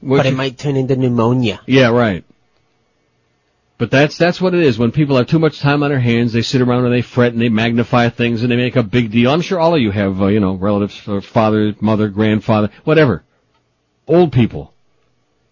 But 0.03 0.27
it 0.27 0.35
might 0.35 0.59
turn 0.59 0.77
into 0.77 0.97
pneumonia. 0.97 1.61
Yeah, 1.67 1.89
right. 1.89 2.25
But 3.79 3.93
that's 3.93 4.19
that's 4.19 4.41
what 4.41 4.55
it 4.55 4.61
is. 4.61 4.77
When 4.77 4.91
people 4.91 5.17
have 5.17 5.29
too 5.29 5.39
much 5.39 5.61
time 5.61 5.85
on 5.85 5.91
their 5.91 6.01
hands, 6.01 6.33
they 6.33 6.43
sit 6.43 6.61
around 6.61 6.85
and 6.85 6.93
they 6.93 7.03
fret 7.03 7.33
and 7.33 7.41
they 7.41 7.49
magnify 7.49 8.09
things 8.09 8.43
and 8.43 8.51
they 8.51 8.57
make 8.57 8.75
a 8.75 8.83
big 8.83 9.13
deal. 9.13 9.31
I'm 9.31 9.41
sure 9.41 9.61
all 9.61 9.75
of 9.77 9.81
you 9.81 9.93
have, 9.93 10.21
uh, 10.21 10.27
you 10.27 10.41
know, 10.41 10.55
relatives, 10.55 11.07
or 11.07 11.21
father, 11.21 11.75
mother, 11.81 12.09
grandfather, 12.09 12.71
whatever. 12.83 13.23
Old 14.09 14.33
people 14.33 14.75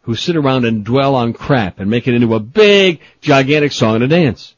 who 0.02 0.16
sit 0.16 0.34
around 0.34 0.64
and 0.64 0.84
dwell 0.84 1.14
on 1.14 1.32
crap 1.34 1.78
and 1.78 1.88
make 1.88 2.08
it 2.08 2.14
into 2.14 2.34
a 2.34 2.40
big, 2.40 3.00
gigantic 3.20 3.70
song 3.72 3.96
and 3.96 4.04
a 4.04 4.08
dance. 4.08 4.54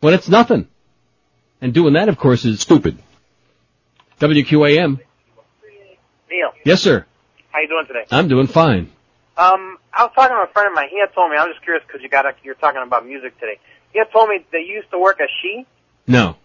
When 0.00 0.12
it's 0.12 0.28
nothing. 0.28 0.68
And 1.62 1.72
doing 1.72 1.94
that, 1.94 2.10
of 2.10 2.18
course, 2.18 2.44
is 2.44 2.60
stupid. 2.60 2.98
WQAM. 4.20 5.00
Neil, 6.30 6.50
Yes, 6.64 6.82
sir. 6.82 7.06
how 7.50 7.60
you 7.60 7.68
doing 7.68 7.86
today? 7.86 8.04
I'm 8.10 8.28
doing 8.28 8.46
fine. 8.46 8.90
Um, 9.36 9.78
I 9.96 10.04
was 10.04 10.12
talking 10.14 10.36
to 10.36 10.42
a 10.42 10.52
friend 10.52 10.68
of 10.68 10.74
mine. 10.74 10.88
He 10.90 11.00
had 11.00 11.14
told 11.14 11.30
me. 11.30 11.36
I'm 11.38 11.48
just 11.50 11.62
curious 11.62 11.82
because 11.86 12.02
you 12.02 12.08
got 12.08 12.26
you're 12.44 12.54
talking 12.54 12.82
about 12.84 13.06
music 13.06 13.38
today. 13.40 13.58
He 13.92 13.98
had 13.98 14.12
told 14.12 14.28
me 14.28 14.44
that 14.52 14.60
you 14.60 14.74
used 14.74 14.90
to 14.90 14.98
work 14.98 15.20
at 15.20 15.28
She. 15.42 15.66
No. 16.06 16.36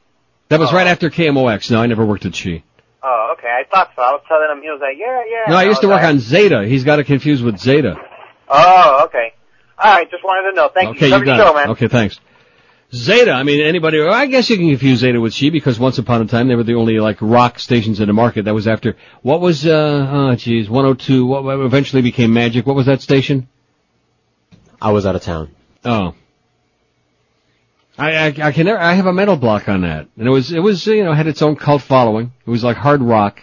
That 0.48 0.60
was 0.60 0.72
right 0.74 0.88
oh. 0.88 0.90
after 0.90 1.10
KMOX. 1.10 1.70
No, 1.72 1.82
I 1.82 1.88
never 1.88 2.06
worked 2.06 2.26
at 2.26 2.36
She. 2.36 2.64
Oh, 3.04 3.36
okay. 3.38 3.48
I 3.48 3.64
thought 3.70 3.92
so. 3.96 4.02
I 4.02 4.12
was 4.12 4.22
telling 4.28 4.50
him. 4.52 4.64
He 4.64 4.70
was 4.70 4.80
like, 4.80 4.98
yeah, 4.98 5.24
yeah. 5.30 5.52
No, 5.52 5.56
I 5.58 5.64
used 5.64 5.82
to 5.82 5.88
work 5.88 6.02
like, 6.02 6.14
on 6.14 6.20
Zeta. 6.20 6.66
He's 6.66 6.84
got 6.84 7.00
it 7.00 7.06
confused 7.06 7.44
with 7.44 7.58
Zeta. 7.58 7.96
Oh, 8.48 9.06
okay. 9.06 9.34
All 9.78 9.94
right. 9.94 10.10
Just 10.10 10.24
wanted 10.24 10.52
to 10.52 10.56
know. 10.56 10.70
Thank 10.74 10.96
Okay, 10.96 11.10
you. 11.10 11.18
you 11.18 11.26
got 11.26 11.38
show, 11.38 11.52
it. 11.52 11.56
man. 11.56 11.70
Okay, 11.72 11.88
thanks. 11.88 12.20
Zeta, 12.94 13.32
I 13.32 13.44
mean, 13.44 13.62
anybody, 13.62 14.02
I 14.02 14.26
guess 14.26 14.50
you 14.50 14.58
can 14.58 14.68
confuse 14.68 15.00
Zeta 15.00 15.20
with 15.22 15.34
She 15.34 15.50
because 15.50 15.80
once 15.80 15.98
upon 15.98 16.22
a 16.22 16.26
time 16.26 16.50
they 16.50 16.56
were 16.56 16.64
the 16.64 16.76
only 16.76 17.00
like 17.00 17.18
rock 17.22 17.58
stations 17.58 18.02
in 18.02 18.08
the 18.08 18.14
market. 18.14 18.46
That 18.46 18.54
was 18.54 18.68
after, 18.68 18.98
what 19.22 19.40
was, 19.40 19.66
uh, 19.66 20.10
oh 20.12 20.36
geez, 20.36 20.70
102, 20.70 21.26
what 21.26 21.44
what 21.46 21.60
eventually 21.62 22.02
became 22.02 22.34
Magic. 22.34 22.66
What 22.66 22.76
was 22.76 22.88
that 22.88 23.02
station? 23.02 23.48
I 24.82 24.92
was 24.92 25.06
out 25.06 25.16
of 25.16 25.22
town. 25.22 25.56
Oh. 25.86 26.16
I, 27.98 28.16
I, 28.16 28.26
I 28.26 28.52
can 28.52 28.66
never, 28.66 28.80
I 28.80 28.94
have 28.94 29.06
a 29.06 29.14
mental 29.14 29.38
block 29.38 29.70
on 29.70 29.82
that. 29.82 30.08
And 30.18 30.28
it 30.28 30.32
was, 30.32 30.52
it 30.52 30.60
was, 30.60 30.86
you 30.86 31.04
know, 31.04 31.14
had 31.14 31.28
its 31.28 31.42
own 31.42 31.56
cult 31.56 31.84
following. 31.84 32.34
It 32.46 32.50
was 32.50 32.64
like 32.64 32.76
hard 32.76 33.02
rock. 33.02 33.40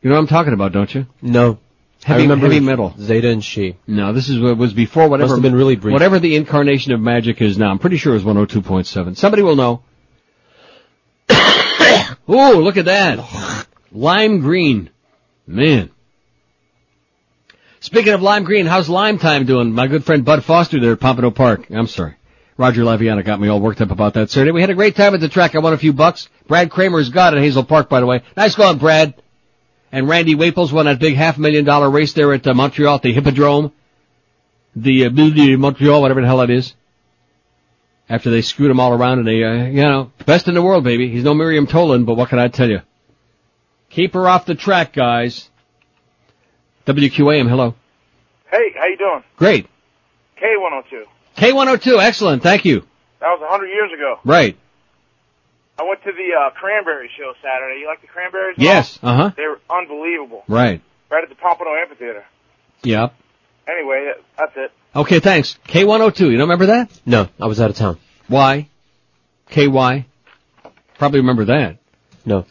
You 0.00 0.08
know 0.08 0.16
what 0.16 0.22
I'm 0.22 0.28
talking 0.28 0.52
about, 0.54 0.72
don't 0.72 0.94
you? 0.94 1.06
No. 1.20 1.58
Heavy, 2.06 2.20
I 2.20 2.22
remember 2.22 2.46
heavy 2.46 2.60
metal. 2.60 2.94
Zeta 3.00 3.30
and 3.30 3.42
She. 3.42 3.78
No, 3.88 4.12
this 4.12 4.28
is 4.28 4.38
what 4.38 4.56
was 4.56 4.72
before 4.72 5.08
whatever. 5.08 5.30
Must 5.30 5.38
have 5.38 5.42
been 5.42 5.56
really 5.56 5.74
brief. 5.74 5.92
Whatever 5.92 6.20
the 6.20 6.36
incarnation 6.36 6.92
of 6.92 7.00
magic 7.00 7.42
is 7.42 7.58
now. 7.58 7.68
I'm 7.68 7.80
pretty 7.80 7.96
sure 7.96 8.12
it 8.14 8.22
was 8.22 8.36
102.7. 8.36 9.16
Somebody 9.16 9.42
will 9.42 9.56
know. 9.56 9.82
Ooh, 12.30 12.62
look 12.62 12.76
at 12.76 12.84
that. 12.84 13.66
Lime 13.90 14.38
green. 14.38 14.90
Man. 15.48 15.90
Speaking 17.80 18.12
of 18.12 18.22
lime 18.22 18.44
green, 18.44 18.66
how's 18.66 18.88
lime 18.88 19.18
time 19.18 19.44
doing? 19.44 19.72
My 19.72 19.88
good 19.88 20.04
friend 20.04 20.24
Bud 20.24 20.44
Foster 20.44 20.78
there 20.78 20.92
at 20.92 21.00
Pompano 21.00 21.32
Park. 21.32 21.68
I'm 21.72 21.88
sorry. 21.88 22.14
Roger 22.56 22.84
Laviana 22.84 23.24
got 23.24 23.40
me 23.40 23.48
all 23.48 23.58
worked 23.58 23.80
up 23.80 23.90
about 23.90 24.14
that 24.14 24.30
Saturday. 24.30 24.52
We 24.52 24.60
had 24.60 24.70
a 24.70 24.74
great 24.74 24.94
time 24.94 25.14
at 25.14 25.20
the 25.20 25.28
track. 25.28 25.56
I 25.56 25.58
won 25.58 25.72
a 25.72 25.76
few 25.76 25.92
bucks. 25.92 26.28
Brad 26.46 26.70
Kramer's 26.70 27.08
got 27.08 27.34
at 27.34 27.42
Hazel 27.42 27.64
Park, 27.64 27.88
by 27.88 27.98
the 27.98 28.06
way. 28.06 28.22
Nice 28.36 28.54
going, 28.54 28.78
Brad. 28.78 29.20
And 29.92 30.08
Randy 30.08 30.34
Waples 30.34 30.72
won 30.72 30.86
that 30.86 30.98
big 30.98 31.14
half 31.14 31.38
million 31.38 31.64
dollar 31.64 31.88
race 31.88 32.12
there 32.12 32.32
at 32.32 32.46
uh, 32.46 32.54
Montreal 32.54 32.96
at 32.96 33.02
the 33.02 33.12
Hippodrome. 33.12 33.72
The 34.74 35.06
uh, 35.06 35.10
Montreal, 35.10 36.02
whatever 36.02 36.20
the 36.20 36.26
hell 36.26 36.40
it 36.42 36.50
is. 36.50 36.74
After 38.08 38.30
they 38.30 38.42
screwed 38.42 38.70
him 38.70 38.78
all 38.78 38.92
around 38.92 39.18
and 39.20 39.26
they, 39.26 39.42
uh, 39.42 39.64
you 39.66 39.82
know, 39.82 40.12
best 40.26 40.48
in 40.48 40.54
the 40.54 40.62
world, 40.62 40.84
baby. 40.84 41.10
He's 41.10 41.24
no 41.24 41.34
Miriam 41.34 41.66
Tolan, 41.66 42.06
but 42.06 42.14
what 42.14 42.28
can 42.28 42.38
I 42.38 42.48
tell 42.48 42.68
you? 42.68 42.80
Keep 43.90 44.14
her 44.14 44.28
off 44.28 44.46
the 44.46 44.54
track, 44.54 44.92
guys. 44.92 45.48
WQAM, 46.86 47.48
hello. 47.48 47.74
Hey, 48.50 48.72
how 48.78 48.86
you 48.86 48.96
doing? 48.96 49.24
Great. 49.36 49.66
K102. 50.40 51.04
K102, 51.36 52.00
excellent, 52.00 52.42
thank 52.42 52.64
you. 52.64 52.80
That 53.20 53.28
was 53.28 53.42
a 53.42 53.48
hundred 53.50 53.68
years 53.68 53.90
ago. 53.92 54.20
Right. 54.24 54.56
I 55.78 55.82
went 55.82 56.02
to 56.04 56.12
the 56.12 56.34
uh, 56.34 56.50
Cranberry 56.50 57.10
show 57.18 57.32
Saturday. 57.42 57.80
You 57.80 57.86
like 57.86 58.00
the 58.00 58.06
Cranberries? 58.06 58.56
Yes, 58.58 58.98
uh-huh. 59.02 59.32
They 59.36 59.42
were 59.46 59.60
unbelievable. 59.68 60.44
Right. 60.48 60.80
Right 61.10 61.22
at 61.22 61.28
the 61.28 61.34
Pompano 61.34 61.70
Amphitheater. 61.74 62.24
Yep. 62.82 63.14
Anyway, 63.68 64.12
that's 64.38 64.52
it. 64.56 64.72
Okay, 64.94 65.20
thanks. 65.20 65.58
K102, 65.68 66.20
you 66.20 66.32
don't 66.32 66.48
remember 66.48 66.66
that? 66.66 66.90
No, 67.04 67.28
I 67.38 67.46
was 67.46 67.60
out 67.60 67.70
of 67.70 67.76
town. 67.76 67.98
Why? 68.28 68.68
KY? 69.50 70.06
Probably 70.96 71.20
remember 71.20 71.46
that. 71.46 71.78
No. 72.24 72.46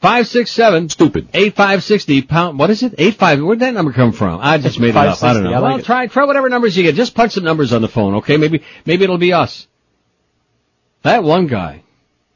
567. 0.00 0.90
Stupid. 0.90 1.28
8560 1.34 2.22
pound, 2.22 2.58
what 2.58 2.70
is 2.70 2.84
it? 2.84 2.94
85, 2.96 3.42
where'd 3.42 3.58
that 3.60 3.74
number 3.74 3.92
come 3.92 4.12
from? 4.12 4.38
I 4.40 4.58
just 4.58 4.78
made 4.78 4.90
it 4.90 4.96
up. 4.96 5.20
I 5.22 5.32
don't 5.32 5.42
know. 5.42 5.52
I 5.52 5.58
like 5.58 5.74
well, 5.74 5.82
try, 5.84 6.06
try 6.06 6.24
whatever 6.24 6.48
numbers 6.48 6.76
you 6.76 6.84
get. 6.84 6.94
Just 6.94 7.16
punch 7.16 7.34
the 7.34 7.40
numbers 7.40 7.72
on 7.72 7.82
the 7.82 7.88
phone, 7.88 8.16
okay? 8.16 8.36
Maybe, 8.36 8.62
maybe 8.86 9.02
it'll 9.02 9.18
be 9.18 9.32
us. 9.32 9.66
That 11.02 11.24
one 11.24 11.48
guy 11.48 11.82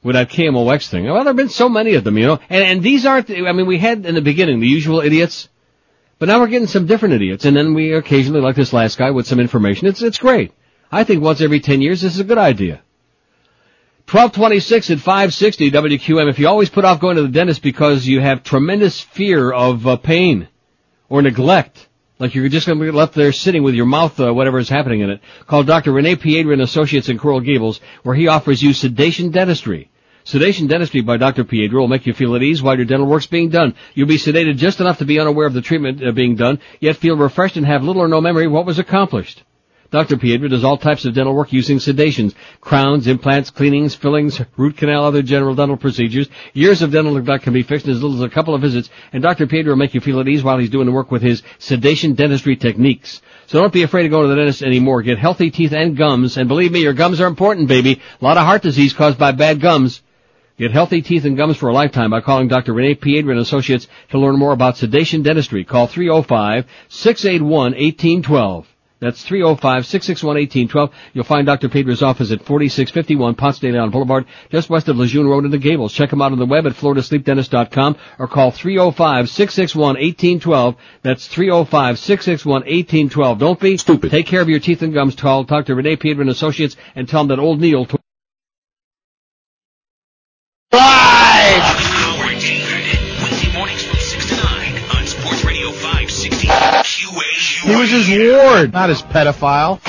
with 0.02 0.14
that 0.14 0.30
KMOX 0.30 0.88
thing. 0.88 1.04
Well, 1.04 1.14
there 1.14 1.24
have 1.24 1.36
been 1.36 1.48
so 1.48 1.68
many 1.68 1.94
of 1.94 2.04
them, 2.04 2.18
you 2.18 2.26
know, 2.26 2.40
and, 2.48 2.64
and 2.64 2.82
these 2.82 3.06
aren't, 3.06 3.30
I 3.30 3.52
mean, 3.52 3.66
we 3.66 3.78
had 3.78 4.04
in 4.04 4.14
the 4.14 4.20
beginning 4.20 4.60
the 4.60 4.66
usual 4.66 5.00
idiots, 5.00 5.48
but 6.18 6.28
now 6.28 6.40
we're 6.40 6.48
getting 6.48 6.68
some 6.68 6.86
different 6.86 7.14
idiots, 7.14 7.44
and 7.44 7.56
then 7.56 7.74
we 7.74 7.92
occasionally, 7.92 8.40
like 8.40 8.56
this 8.56 8.72
last 8.72 8.98
guy, 8.98 9.10
with 9.10 9.26
some 9.26 9.40
information. 9.40 9.88
It's, 9.88 10.02
it's 10.02 10.18
great. 10.18 10.52
I 10.90 11.04
think 11.04 11.22
once 11.22 11.40
every 11.40 11.60
10 11.60 11.80
years, 11.80 12.02
this 12.02 12.14
is 12.14 12.20
a 12.20 12.24
good 12.24 12.38
idea. 12.38 12.82
1226 14.10 14.90
at 14.90 14.98
560 14.98 15.70
WQM. 15.70 16.28
If 16.28 16.38
you 16.38 16.48
always 16.48 16.68
put 16.68 16.84
off 16.84 17.00
going 17.00 17.16
to 17.16 17.22
the 17.22 17.28
dentist 17.28 17.62
because 17.62 18.06
you 18.06 18.20
have 18.20 18.42
tremendous 18.42 19.00
fear 19.00 19.50
of 19.50 19.86
uh, 19.86 19.96
pain 19.96 20.48
or 21.08 21.22
neglect, 21.22 21.88
like 22.18 22.34
you're 22.34 22.48
just 22.48 22.66
going 22.66 22.78
to 22.78 22.84
be 22.84 22.90
left 22.90 23.14
there 23.14 23.32
sitting 23.32 23.62
with 23.62 23.74
your 23.74 23.86
mouth, 23.86 24.18
uh, 24.20 24.34
whatever 24.34 24.58
is 24.58 24.68
happening 24.68 25.00
in 25.00 25.10
it, 25.10 25.20
call 25.46 25.62
Dr. 25.62 25.92
Rene 25.92 26.16
Piedra 26.16 26.52
and 26.52 26.60
Associates 26.60 27.08
in 27.08 27.18
Coral 27.18 27.40
Gables, 27.40 27.80
where 28.02 28.14
he 28.14 28.28
offers 28.28 28.62
you 28.62 28.72
sedation 28.72 29.30
dentistry. 29.30 29.90
Sedation 30.24 30.68
dentistry 30.68 31.00
by 31.00 31.16
Dr. 31.16 31.44
Piedra 31.44 31.80
will 31.80 31.88
make 31.88 32.06
you 32.06 32.12
feel 32.12 32.36
at 32.36 32.42
ease 32.42 32.62
while 32.62 32.76
your 32.76 32.84
dental 32.84 33.06
work's 33.06 33.26
being 33.26 33.48
done. 33.48 33.74
You'll 33.94 34.06
be 34.06 34.18
sedated 34.18 34.56
just 34.56 34.80
enough 34.80 34.98
to 34.98 35.04
be 35.04 35.18
unaware 35.18 35.46
of 35.46 35.54
the 35.54 35.62
treatment 35.62 36.04
uh, 36.04 36.12
being 36.12 36.36
done, 36.36 36.60
yet 36.80 36.96
feel 36.96 37.16
refreshed 37.16 37.56
and 37.56 37.66
have 37.66 37.82
little 37.82 38.02
or 38.02 38.08
no 38.08 38.20
memory 38.20 38.46
of 38.46 38.52
what 38.52 38.66
was 38.66 38.78
accomplished. 38.78 39.42
Dr. 39.92 40.16
Piedra 40.16 40.48
does 40.48 40.64
all 40.64 40.78
types 40.78 41.04
of 41.04 41.12
dental 41.12 41.34
work 41.34 41.52
using 41.52 41.76
sedations, 41.76 42.34
crowns, 42.62 43.06
implants, 43.06 43.50
cleanings, 43.50 43.94
fillings, 43.94 44.40
root 44.56 44.78
canal, 44.78 45.04
other 45.04 45.20
general 45.20 45.54
dental 45.54 45.76
procedures. 45.76 46.30
Years 46.54 46.80
of 46.80 46.92
dental 46.92 47.12
neglect 47.12 47.44
can 47.44 47.52
be 47.52 47.62
fixed 47.62 47.84
in 47.84 47.92
as 47.92 48.02
little 48.02 48.16
as 48.16 48.22
a 48.22 48.30
couple 48.30 48.54
of 48.54 48.62
visits, 48.62 48.88
and 49.12 49.22
Dr. 49.22 49.46
Piedra 49.46 49.72
will 49.72 49.76
make 49.76 49.92
you 49.92 50.00
feel 50.00 50.18
at 50.18 50.28
ease 50.28 50.42
while 50.42 50.56
he's 50.56 50.70
doing 50.70 50.86
the 50.86 50.92
work 50.92 51.10
with 51.10 51.20
his 51.20 51.42
sedation 51.58 52.14
dentistry 52.14 52.56
techniques. 52.56 53.20
So 53.48 53.60
don't 53.60 53.72
be 53.72 53.82
afraid 53.82 54.04
to 54.04 54.08
go 54.08 54.22
to 54.22 54.28
the 54.28 54.36
dentist 54.36 54.62
anymore. 54.62 55.02
Get 55.02 55.18
healthy 55.18 55.50
teeth 55.50 55.74
and 55.74 55.94
gums, 55.94 56.38
and 56.38 56.48
believe 56.48 56.72
me, 56.72 56.80
your 56.80 56.94
gums 56.94 57.20
are 57.20 57.26
important, 57.26 57.68
baby. 57.68 58.00
A 58.18 58.24
lot 58.24 58.38
of 58.38 58.46
heart 58.46 58.62
disease 58.62 58.94
caused 58.94 59.18
by 59.18 59.32
bad 59.32 59.60
gums. 59.60 60.00
Get 60.58 60.70
healthy 60.70 61.00
teeth 61.02 61.24
and 61.24 61.36
gums 61.36 61.56
for 61.56 61.68
a 61.68 61.72
lifetime 61.72 62.10
by 62.10 62.20
calling 62.20 62.46
Dr. 62.48 62.74
Rene 62.74 62.96
Piedra 62.96 63.32
and 63.32 63.40
Associates 63.40 63.88
to 64.10 64.18
learn 64.18 64.38
more 64.38 64.52
about 64.52 64.76
sedation 64.76 65.22
dentistry. 65.22 65.64
Call 65.64 65.88
305-681-1812. 65.88 68.66
That's 69.02 69.22
305-661-1812. 69.24 70.90
You'll 71.12 71.24
find 71.24 71.44
Dr. 71.44 71.68
Piedra's 71.68 72.02
office 72.02 72.30
at 72.30 72.44
4651 72.44 73.34
Ponce 73.34 73.58
de 73.58 73.72
Leon 73.72 73.90
Boulevard, 73.90 74.26
just 74.48 74.70
west 74.70 74.88
of 74.88 74.96
Lejeune 74.96 75.26
Road 75.26 75.44
in 75.44 75.50
the 75.50 75.58
Gables. 75.58 75.92
Check 75.92 76.12
him 76.12 76.22
out 76.22 76.30
on 76.30 76.38
the 76.38 76.46
web 76.46 76.68
at 76.68 76.74
floridasleepdentist.com 76.74 77.96
or 78.20 78.28
call 78.28 78.52
305-661-1812. 78.52 80.76
That's 81.02 81.26
305-661-1812. 81.26 83.38
Don't 83.40 83.58
be 83.58 83.76
stupid. 83.76 84.12
Take 84.12 84.26
care 84.26 84.40
of 84.40 84.48
your 84.48 84.60
teeth 84.60 84.82
and 84.82 84.94
gums. 84.94 85.16
Call 85.16 85.42
Dr. 85.42 85.74
Rene 85.74 85.96
Piedra 85.96 86.20
and 86.20 86.30
Associates 86.30 86.76
and 86.94 87.08
tell 87.08 87.22
them 87.22 87.36
that 87.36 87.40
old 87.42 87.60
Neil 87.60 87.88
QA. 96.82 97.68
He 97.68 97.76
was 97.76 97.90
his 97.90 98.08
ward, 98.08 98.72
not 98.72 98.88
his 98.88 99.02
pedophile. 99.02 99.80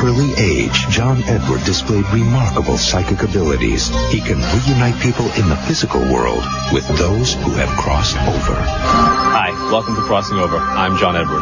From 0.00 0.08
an 0.08 0.14
early 0.14 0.32
age, 0.42 0.88
John 0.88 1.22
Edward 1.24 1.62
displayed 1.64 2.06
remarkable 2.06 2.78
psychic 2.78 3.22
abilities. 3.22 3.88
He 4.10 4.20
can 4.20 4.38
reunite 4.38 4.98
people 5.02 5.26
in 5.32 5.46
the 5.50 5.56
physical 5.68 6.00
world 6.00 6.42
with 6.72 6.88
those 6.96 7.34
who 7.34 7.50
have 7.50 7.68
crossed 7.68 8.16
over. 8.16 8.54
Hi, 8.54 9.50
welcome 9.70 9.96
to 9.96 10.00
Crossing 10.00 10.38
Over. 10.38 10.56
I'm 10.56 10.96
John 10.96 11.16
Edward. 11.16 11.40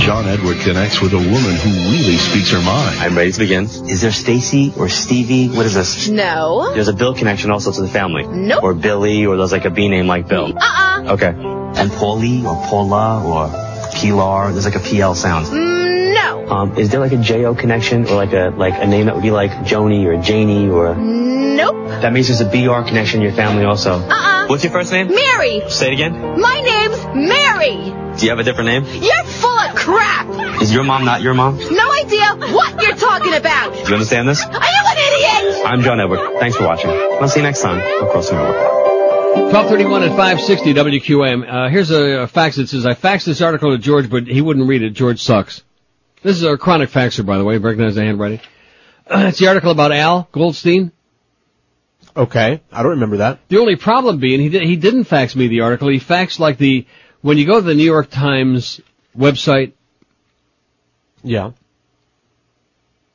John 0.00 0.26
Edward 0.26 0.58
connects 0.58 1.00
with 1.00 1.14
a 1.14 1.16
woman 1.16 1.56
who 1.56 1.70
really 1.70 2.18
speaks 2.18 2.50
her 2.50 2.60
mind. 2.60 2.98
I'm 3.00 3.16
ready 3.16 3.32
to 3.32 3.38
begin. 3.38 3.64
Is 3.64 4.02
there 4.02 4.12
Stacy 4.12 4.74
or 4.76 4.90
Stevie? 4.90 5.48
What 5.48 5.64
is 5.64 5.72
this? 5.72 6.08
No. 6.08 6.74
There's 6.74 6.88
a 6.88 6.92
Bill 6.92 7.14
connection 7.14 7.50
also 7.50 7.72
to 7.72 7.80
the 7.80 7.88
family. 7.88 8.26
Nope. 8.26 8.64
Or 8.64 8.74
Billy, 8.74 9.24
or 9.24 9.38
there's 9.38 9.52
like 9.52 9.64
a 9.64 9.70
B 9.70 9.88
name 9.88 10.06
like 10.06 10.28
Bill. 10.28 10.52
Uh-uh. 10.54 11.12
Okay. 11.14 11.28
And 11.28 11.90
Paulie 11.90 12.44
or 12.44 12.54
Paula 12.66 13.24
or 13.24 13.48
Pilar. 13.94 14.52
There's 14.52 14.66
like 14.66 14.74
a 14.74 14.80
PL 14.80 15.14
sound. 15.14 15.46
Mm, 15.46 15.75
no. 16.26 16.48
Um, 16.48 16.76
is 16.78 16.90
there 16.90 17.00
like 17.00 17.12
a 17.12 17.16
JO 17.18 17.54
connection 17.54 18.06
or 18.06 18.14
like 18.16 18.32
a 18.32 18.52
like 18.56 18.74
a 18.82 18.86
name 18.86 19.06
that 19.06 19.14
would 19.14 19.22
be 19.22 19.30
like 19.30 19.50
Joni 19.70 20.04
or 20.06 20.20
Janie 20.22 20.68
or 20.68 20.94
Nope. 20.94 21.88
that 22.02 22.12
means 22.12 22.28
there's 22.28 22.40
a 22.40 22.44
BR 22.50 22.86
connection 22.86 23.20
in 23.20 23.26
your 23.26 23.32
family 23.34 23.64
also. 23.64 23.92
Uh-uh. 23.94 24.46
What's 24.48 24.62
your 24.62 24.72
first 24.72 24.92
name? 24.92 25.08
Mary. 25.08 25.62
Say 25.70 25.88
it 25.88 25.92
again. 25.94 26.12
My 26.40 26.60
name's 26.60 27.04
Mary. 27.30 27.92
Do 28.18 28.24
you 28.24 28.30
have 28.30 28.38
a 28.38 28.44
different 28.44 28.68
name? 28.68 28.84
You're 29.02 29.24
full 29.24 29.58
of 29.58 29.74
crap. 29.74 30.62
Is 30.62 30.72
your 30.72 30.84
mom 30.84 31.04
not 31.04 31.20
your 31.22 31.34
mom? 31.34 31.56
No 31.58 31.92
idea 32.04 32.52
what 32.54 32.82
you're 32.82 32.96
talking 32.96 33.34
about. 33.34 33.72
Do 33.74 33.80
you 33.88 33.94
understand 33.94 34.28
this? 34.28 34.42
Are 34.44 34.50
you 34.52 34.82
an 34.86 34.98
idiot? 34.98 35.66
I'm 35.66 35.82
John 35.82 36.00
Edward. 36.00 36.38
Thanks 36.40 36.56
for 36.56 36.64
watching. 36.64 36.90
I'll 36.90 37.28
see 37.28 37.40
you 37.40 37.44
next 37.46 37.60
time 37.62 37.80
on 37.80 38.10
Crossing 38.10 38.38
Over. 38.38 38.52
1231 39.52 40.02
at 40.04 40.08
560 40.16 40.74
WQM. 40.74 41.46
Uh, 41.48 41.68
here's 41.68 41.90
a, 41.90 42.22
a 42.22 42.26
fax 42.26 42.56
that 42.56 42.68
says, 42.68 42.86
I 42.86 42.94
faxed 42.94 43.24
this 43.26 43.42
article 43.42 43.70
to 43.72 43.78
George, 43.78 44.08
but 44.08 44.26
he 44.26 44.40
wouldn't 44.40 44.66
read 44.66 44.82
it. 44.82 44.90
George 44.90 45.20
sucks. 45.22 45.62
This 46.22 46.36
is 46.36 46.44
our 46.44 46.56
chronic 46.56 46.90
faxer, 46.90 47.24
by 47.24 47.38
the 47.38 47.44
way. 47.44 47.58
Recognize 47.58 47.94
the 47.94 48.02
handwriting. 48.04 48.40
it's 49.10 49.38
the 49.38 49.48
article 49.48 49.70
about 49.70 49.92
Al 49.92 50.28
Goldstein. 50.32 50.92
Okay, 52.16 52.62
I 52.72 52.82
don't 52.82 52.92
remember 52.92 53.18
that. 53.18 53.40
The 53.48 53.58
only 53.58 53.76
problem 53.76 54.18
being, 54.18 54.40
he, 54.40 54.48
did, 54.48 54.62
he 54.62 54.76
didn't 54.76 55.04
fax 55.04 55.36
me 55.36 55.48
the 55.48 55.60
article. 55.60 55.88
He 55.88 56.00
faxed 56.00 56.38
like 56.38 56.56
the, 56.56 56.86
when 57.20 57.36
you 57.36 57.46
go 57.46 57.56
to 57.56 57.66
the 57.66 57.74
New 57.74 57.84
York 57.84 58.10
Times 58.10 58.80
website, 59.16 59.72
Yeah. 61.22 61.50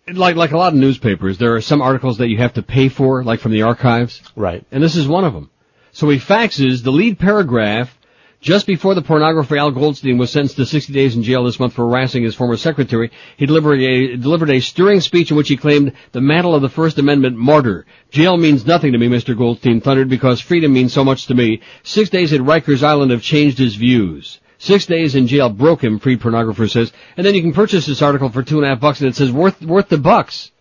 like, 0.08 0.36
like 0.36 0.52
a 0.52 0.58
lot 0.58 0.74
of 0.74 0.80
newspapers, 0.80 1.40
there 1.40 1.56
are 1.56 1.62
some 1.62 1.82
articles 1.82 2.20
that 2.20 2.28
you 2.30 2.38
have 2.38 2.54
to 2.54 2.62
pay 2.62 2.90
for, 2.90 3.24
like 3.24 3.40
from 3.40 3.54
the 3.54 3.64
archives. 3.64 4.22
Right. 4.36 4.64
And 4.72 4.84
this 4.84 4.96
is 4.96 5.08
one 5.08 5.26
of 5.26 5.34
them. 5.34 5.50
So 5.94 6.08
he 6.10 6.20
faxes 6.20 6.84
the 6.84 6.92
lead 6.92 7.18
paragraph 7.18 7.98
just 8.42 8.66
before 8.66 8.96
the 8.96 9.04
pornographer 9.04 9.58
Al 9.58 9.72
Goldstein 9.72 10.18
was 10.18 10.32
sentenced 10.32 10.56
to 10.56 10.66
60 10.66 10.92
days 10.92 11.16
in 11.16 11.22
jail 11.22 11.44
this 11.44 11.60
month 11.60 11.74
for 11.74 11.88
harassing 11.88 12.24
his 12.24 12.36
former 12.36 12.58
secretary. 12.58 13.12
He 13.38 13.46
delivered 13.46 13.80
a, 13.80 14.18
delivered 14.18 14.50
a 14.50 14.60
stirring 14.60 15.00
speech 15.00 15.30
in 15.30 15.38
which 15.38 15.48
he 15.48 15.58
claimed 15.58 15.94
the 16.12 16.22
mantle 16.22 16.56
of 16.56 16.64
the 16.64 16.70
First 16.70 16.98
Amendment 16.98 17.38
martyr. 17.38 17.86
Jail 18.10 18.38
means 18.38 18.66
nothing 18.66 18.94
to 18.94 18.98
me, 18.98 19.08
Mr. 19.08 19.38
Goldstein 19.38 19.80
thundered, 19.80 20.10
because 20.10 20.42
freedom 20.42 20.74
means 20.74 20.92
so 20.92 21.06
much 21.06 21.28
to 21.28 21.36
me. 21.36 21.62
Six 21.84 22.10
days 22.10 22.34
at 22.34 22.42
Rikers 22.42 22.82
Island 22.82 23.12
have 23.12 23.22
changed 23.22 23.60
his 23.60 23.76
views. 23.76 24.40
Six 24.58 24.88
days 24.88 25.16
in 25.16 25.28
jail 25.28 25.50
broke 25.50 25.84
him, 25.84 26.00
freed 26.00 26.20
pornographer 26.20 26.70
says. 26.70 26.92
And 27.18 27.26
then 27.26 27.36
you 27.36 27.42
can 27.42 27.54
purchase 27.54 27.86
this 27.86 28.02
article 28.02 28.30
for 28.30 28.44
two 28.44 28.58
and 28.58 28.66
a 28.66 28.70
half 28.70 28.80
bucks 28.80 29.02
and 29.02 29.10
it 29.10 29.16
says 29.16 29.32
worth, 29.32 29.62
worth 29.62 29.90
the 29.90 29.98
bucks. 29.98 30.52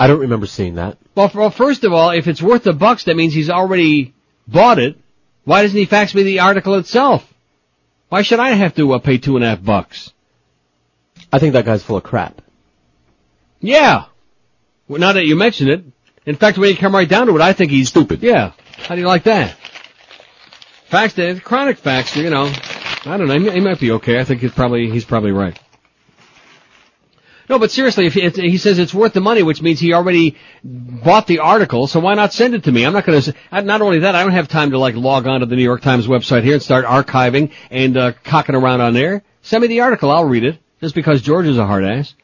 I 0.00 0.06
don't 0.06 0.20
remember 0.20 0.46
seeing 0.46 0.76
that. 0.76 0.98
Well, 1.14 1.30
well, 1.34 1.50
first 1.50 1.84
of 1.84 1.92
all, 1.92 2.10
if 2.10 2.28
it's 2.28 2.40
worth 2.40 2.64
the 2.64 2.72
bucks, 2.72 3.04
that 3.04 3.16
means 3.16 3.34
he's 3.34 3.50
already 3.50 4.14
bought 4.46 4.78
it. 4.78 4.98
Why 5.48 5.62
doesn't 5.62 5.78
he 5.78 5.86
fax 5.86 6.14
me 6.14 6.24
the 6.24 6.40
article 6.40 6.74
itself? 6.74 7.26
Why 8.10 8.20
should 8.20 8.38
I 8.38 8.50
have 8.50 8.74
to 8.74 8.92
uh, 8.92 8.98
pay 8.98 9.16
two 9.16 9.36
and 9.36 9.42
a 9.42 9.48
half 9.48 9.64
bucks? 9.64 10.12
I 11.32 11.38
think 11.38 11.54
that 11.54 11.64
guy's 11.64 11.82
full 11.82 11.96
of 11.96 12.02
crap. 12.02 12.42
Yeah. 13.58 14.04
Well, 14.88 15.00
now 15.00 15.14
that 15.14 15.24
you 15.24 15.36
mention 15.36 15.70
it, 15.70 15.84
in 16.26 16.36
fact, 16.36 16.58
when 16.58 16.68
you 16.68 16.76
come 16.76 16.94
right 16.94 17.08
down 17.08 17.28
to 17.28 17.34
it, 17.34 17.40
I 17.40 17.54
think 17.54 17.70
he's 17.70 17.88
stupid. 17.88 18.22
Yeah. 18.22 18.52
How 18.76 18.94
do 18.94 19.00
you 19.00 19.06
like 19.06 19.22
that? 19.22 19.56
Fax, 20.90 21.14
the 21.14 21.40
chronic 21.42 21.78
fax, 21.78 22.14
you 22.14 22.28
know, 22.28 22.52
I 23.06 23.16
don't 23.16 23.26
know. 23.26 23.38
He, 23.38 23.50
he 23.50 23.60
might 23.60 23.80
be 23.80 23.92
okay. 23.92 24.20
I 24.20 24.24
think 24.24 24.42
he's 24.42 24.52
probably 24.52 24.90
he's 24.90 25.06
probably 25.06 25.32
right. 25.32 25.58
No, 27.48 27.58
but 27.58 27.70
seriously, 27.70 28.06
if 28.06 28.16
if 28.16 28.36
he 28.36 28.58
says 28.58 28.78
it's 28.78 28.92
worth 28.92 29.14
the 29.14 29.20
money, 29.20 29.42
which 29.42 29.62
means 29.62 29.80
he 29.80 29.94
already 29.94 30.36
bought 30.62 31.26
the 31.26 31.38
article, 31.38 31.86
so 31.86 31.98
why 31.98 32.14
not 32.14 32.32
send 32.34 32.54
it 32.54 32.64
to 32.64 32.72
me? 32.72 32.84
I'm 32.84 32.92
not 32.92 33.06
going 33.06 33.20
to. 33.20 33.34
Not 33.62 33.80
only 33.80 34.00
that, 34.00 34.14
I 34.14 34.22
don't 34.22 34.32
have 34.32 34.48
time 34.48 34.72
to 34.72 34.78
like 34.78 34.94
log 34.94 35.26
on 35.26 35.40
to 35.40 35.46
the 35.46 35.56
New 35.56 35.62
York 35.62 35.80
Times 35.80 36.06
website 36.06 36.42
here 36.42 36.54
and 36.54 36.62
start 36.62 36.84
archiving 36.84 37.52
and 37.70 37.96
uh, 37.96 38.12
cocking 38.24 38.54
around 38.54 38.82
on 38.82 38.92
there. 38.92 39.22
Send 39.42 39.62
me 39.62 39.68
the 39.68 39.80
article, 39.80 40.10
I'll 40.10 40.26
read 40.26 40.44
it. 40.44 40.58
Just 40.80 40.94
because 40.94 41.22
George 41.22 41.46
is 41.46 41.58
a 41.58 41.66
hard 41.66 41.84
ass. 41.84 42.14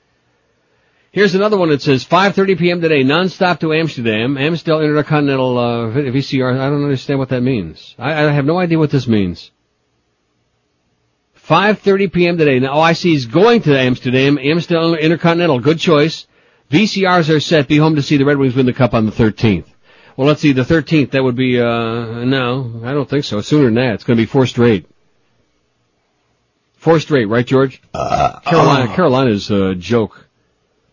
Here's 1.10 1.34
another 1.34 1.56
one 1.56 1.70
that 1.70 1.80
says 1.80 2.04
5:30 2.04 2.58
p.m. 2.58 2.80
today, 2.80 3.02
nonstop 3.02 3.60
to 3.60 3.72
Amsterdam, 3.72 4.36
Amstel 4.36 4.80
Intercontinental 4.80 5.56
uh, 5.56 5.86
VCR. 5.92 6.58
I 6.58 6.68
don't 6.68 6.84
understand 6.84 7.18
what 7.18 7.30
that 7.30 7.40
means. 7.40 7.94
I, 7.98 8.26
I 8.26 8.32
have 8.32 8.44
no 8.44 8.58
idea 8.58 8.78
what 8.78 8.90
this 8.90 9.06
means. 9.06 9.50
5:30 11.48 12.12
p.m. 12.12 12.38
today. 12.38 12.58
Now, 12.58 12.80
I 12.80 12.94
see 12.94 13.10
he's 13.10 13.26
going 13.26 13.62
to 13.62 13.78
Amsterdam, 13.78 14.38
Amsterdam 14.38 14.94
Intercontinental. 14.94 15.60
Good 15.60 15.78
choice. 15.78 16.26
VCRs 16.70 17.34
are 17.34 17.40
set. 17.40 17.68
Be 17.68 17.76
home 17.76 17.96
to 17.96 18.02
see 18.02 18.16
the 18.16 18.24
Red 18.24 18.38
Wings 18.38 18.54
win 18.54 18.66
the 18.66 18.72
cup 18.72 18.94
on 18.94 19.04
the 19.06 19.12
13th. 19.12 19.66
Well, 20.16 20.26
let's 20.26 20.40
see. 20.40 20.52
The 20.52 20.62
13th. 20.62 21.10
That 21.10 21.22
would 21.22 21.36
be 21.36 21.60
uh 21.60 22.24
no, 22.24 22.80
I 22.84 22.92
don't 22.92 23.08
think 23.08 23.24
so. 23.24 23.40
Sooner 23.40 23.64
than 23.64 23.74
that. 23.74 23.94
It's 23.94 24.04
going 24.04 24.16
to 24.16 24.22
be 24.22 24.26
four 24.26 24.46
straight. 24.46 24.86
Four 26.76 27.00
straight, 27.00 27.26
right, 27.26 27.46
George? 27.46 27.80
Uh, 27.94 28.40
Carolina, 28.40 28.94
Carolina's 28.94 29.50
a 29.50 29.74
joke. 29.74 30.23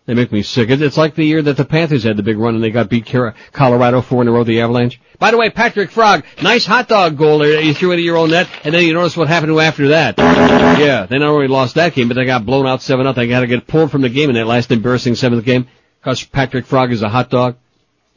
They 0.08 0.16
make 0.16 0.32
me 0.32 0.42
sick. 0.42 0.70
It's 0.70 0.98
like 0.98 1.14
the 1.14 1.24
year 1.24 1.44
that 1.44 1.58
the 1.58 1.66
Panthers 1.66 2.04
had 2.04 2.18
the 2.18 2.24
big 2.24 2.38
run 2.38 2.56
and 2.56 2.64
they 2.64 2.72
got 2.72 2.90
beat 2.90 3.06
Colorado 3.52 4.02
four 4.02 4.24
in 4.24 4.28
a 4.28 4.32
row, 4.32 4.44
the 4.44 4.62
Avalanche. 4.62 5.00
By 5.20 5.30
the 5.30 5.38
way, 5.38 5.52
Patrick 5.52 5.92
Frog, 5.92 6.24
nice 6.42 6.66
hot 6.66 6.88
dog 6.88 7.18
goal 7.18 7.38
there. 7.38 7.62
You 7.62 7.76
threw 7.76 7.92
into 7.92 8.04
your 8.04 8.18
own 8.18 8.32
net, 8.32 8.50
and 8.64 8.74
then 8.74 8.84
you 8.84 8.96
notice 8.96 9.16
what 9.16 9.28
happened 9.28 9.58
after 9.60 9.90
that. 9.90 10.18
Yeah, 10.18 11.06
they 11.06 11.20
not 11.20 11.30
only 11.30 11.48
lost 11.48 11.76
that 11.76 11.94
game, 11.94 12.08
but 12.08 12.16
they 12.16 12.26
got 12.26 12.46
blown 12.48 12.66
out 12.66 12.82
seven 12.82 13.06
up. 13.06 13.16
They 13.16 13.28
got 13.28 13.42
to 13.42 13.48
get 13.48 13.68
pulled 13.68 13.92
from 13.92 14.02
the 14.02 14.10
game 14.10 14.30
in 14.30 14.36
that 14.36 14.48
last 14.48 14.72
embarrassing 14.72 15.16
seventh 15.16 15.46
game 15.46 15.68
because 16.00 16.24
Patrick 16.24 16.66
Frog 16.66 16.92
is 16.92 17.04
a 17.04 17.10
hot 17.10 17.30
dog. 17.30 17.58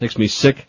Makes 0.01 0.17
me 0.17 0.27
sick. 0.27 0.67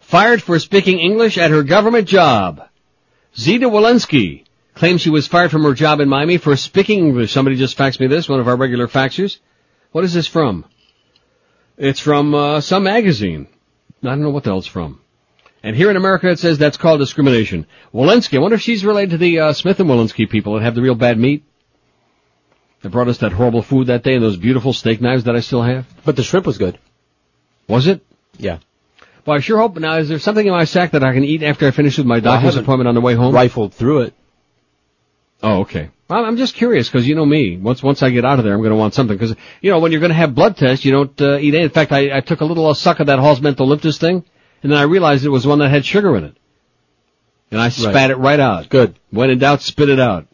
Fired 0.00 0.42
for 0.42 0.58
speaking 0.58 0.98
English 0.98 1.38
at 1.38 1.50
her 1.50 1.62
government 1.62 2.08
job. 2.08 2.68
Zita 3.36 3.68
Walensky 3.68 4.43
claims 4.74 5.00
she 5.00 5.10
was 5.10 5.26
fired 5.26 5.50
from 5.50 5.62
her 5.62 5.74
job 5.74 6.00
in 6.00 6.08
Miami 6.08 6.36
for 6.36 6.56
speaking 6.56 6.98
English. 6.98 7.32
Somebody 7.32 7.56
just 7.56 7.78
faxed 7.78 8.00
me 8.00 8.06
this, 8.06 8.28
one 8.28 8.40
of 8.40 8.48
our 8.48 8.56
regular 8.56 8.88
faxers. 8.88 9.38
What 9.92 10.04
is 10.04 10.12
this 10.12 10.26
from? 10.26 10.64
It's 11.76 12.00
from 12.00 12.34
uh, 12.34 12.60
some 12.60 12.84
magazine. 12.84 13.48
I 14.02 14.08
don't 14.08 14.22
know 14.22 14.30
what 14.30 14.44
the 14.44 14.50
hell 14.50 14.58
it's 14.58 14.66
from. 14.66 15.00
And 15.62 15.74
here 15.74 15.90
in 15.90 15.96
America 15.96 16.28
it 16.28 16.38
says 16.38 16.58
that's 16.58 16.76
called 16.76 17.00
discrimination. 17.00 17.66
Walensky, 17.92 18.36
I 18.36 18.40
wonder 18.40 18.56
if 18.56 18.60
she's 18.60 18.84
related 18.84 19.10
to 19.12 19.18
the 19.18 19.40
uh, 19.40 19.52
Smith 19.54 19.80
and 19.80 19.88
Wollensky 19.88 20.28
people 20.28 20.54
that 20.54 20.62
have 20.62 20.74
the 20.74 20.82
real 20.82 20.94
bad 20.94 21.18
meat. 21.18 21.44
They 22.82 22.90
brought 22.90 23.08
us 23.08 23.18
that 23.18 23.32
horrible 23.32 23.62
food 23.62 23.86
that 23.86 24.02
day 24.02 24.14
and 24.14 24.22
those 24.22 24.36
beautiful 24.36 24.74
steak 24.74 25.00
knives 25.00 25.24
that 25.24 25.34
I 25.34 25.40
still 25.40 25.62
have. 25.62 25.86
But 26.04 26.16
the 26.16 26.22
shrimp 26.22 26.44
was 26.46 26.58
good. 26.58 26.78
Was 27.66 27.86
it? 27.86 28.04
Yeah. 28.36 28.58
Well, 29.24 29.38
I 29.38 29.40
sure 29.40 29.58
hope. 29.58 29.78
Now, 29.78 29.96
is 29.96 30.10
there 30.10 30.18
something 30.18 30.46
in 30.46 30.52
my 30.52 30.64
sack 30.64 30.90
that 30.90 31.02
I 31.02 31.14
can 31.14 31.24
eat 31.24 31.42
after 31.42 31.66
I 31.66 31.70
finish 31.70 31.96
with 31.96 32.06
my 32.06 32.20
doctor's 32.20 32.50
haven't 32.56 32.64
appointment 32.64 32.88
on 32.88 32.94
the 32.94 33.00
way 33.00 33.14
home? 33.14 33.34
Rifled 33.34 33.72
through 33.72 34.02
it. 34.02 34.14
Oh, 35.44 35.60
okay. 35.60 35.90
Well, 36.08 36.24
I'm 36.24 36.38
just 36.38 36.54
curious 36.54 36.88
because 36.88 37.06
you 37.06 37.14
know 37.14 37.26
me. 37.26 37.58
Once 37.58 37.82
once 37.82 38.02
I 38.02 38.08
get 38.08 38.24
out 38.24 38.38
of 38.38 38.46
there, 38.46 38.54
I'm 38.54 38.60
going 38.60 38.70
to 38.70 38.76
want 38.76 38.94
something 38.94 39.14
because 39.14 39.36
you 39.60 39.70
know 39.70 39.78
when 39.78 39.92
you're 39.92 40.00
going 40.00 40.10
to 40.10 40.16
have 40.16 40.34
blood 40.34 40.56
tests, 40.56 40.86
you 40.86 40.90
don't 40.90 41.20
uh, 41.20 41.36
eat 41.36 41.54
any. 41.54 41.64
In 41.64 41.70
fact, 41.70 41.92
I, 41.92 42.16
I 42.16 42.20
took 42.20 42.40
a 42.40 42.46
little 42.46 42.66
uh, 42.66 42.72
suck 42.72 42.98
of 43.00 43.08
that 43.08 43.18
Hall's 43.18 43.40
Mentholyptus 43.40 43.98
thing, 43.98 44.24
and 44.62 44.72
then 44.72 44.78
I 44.78 44.84
realized 44.84 45.26
it 45.26 45.28
was 45.28 45.46
one 45.46 45.58
that 45.58 45.68
had 45.68 45.84
sugar 45.84 46.16
in 46.16 46.24
it, 46.24 46.36
and 47.50 47.60
I 47.60 47.68
spat 47.68 48.10
it 48.10 48.16
right 48.16 48.40
out. 48.40 48.70
Good. 48.70 48.98
When 49.10 49.28
in 49.28 49.38
doubt, 49.38 49.60
spit 49.60 49.90
it 49.90 50.00
out. 50.00 50.26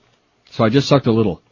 So 0.53 0.63
I 0.63 0.69
just 0.69 0.89
sucked 0.89 1.09
a 1.09 1.13
little. 1.13 1.43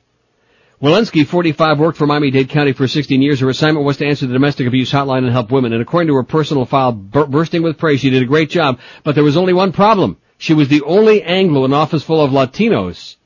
Walensky, 0.81 1.27
45, 1.27 1.81
worked 1.81 1.99
for 1.99 2.07
Miami-Dade 2.07 2.51
County 2.51 2.73
for 2.73 2.87
16 2.87 3.21
years. 3.21 3.41
Her 3.41 3.49
assignment 3.49 3.85
was 3.85 3.97
to 3.97 4.07
answer 4.07 4.29
the 4.29 4.33
domestic 4.33 4.69
abuse 4.69 4.93
hotline 4.93 5.25
and 5.25 5.33
help 5.33 5.51
women. 5.51 5.73
And 5.73 5.83
according 5.83 6.07
to 6.07 6.15
her 6.15 6.23
personal 6.23 6.67
file, 6.67 6.93
bur- 6.93 7.27
bursting 7.27 7.65
with 7.65 7.79
praise, 7.79 7.99
she 7.99 8.11
did 8.11 8.23
a 8.23 8.27
great 8.27 8.49
job. 8.49 8.79
But 9.03 9.17
there 9.17 9.25
was 9.25 9.37
only 9.37 9.53
one 9.53 9.73
problem. 9.73 10.19
She 10.37 10.55
was 10.55 10.69
the 10.69 10.83
only 10.83 11.25
Anglo 11.25 11.65
in 11.65 11.73
an 11.73 11.79
office 11.79 12.05
full 12.05 12.21
of 12.21 12.31
Latinos. 12.31 13.17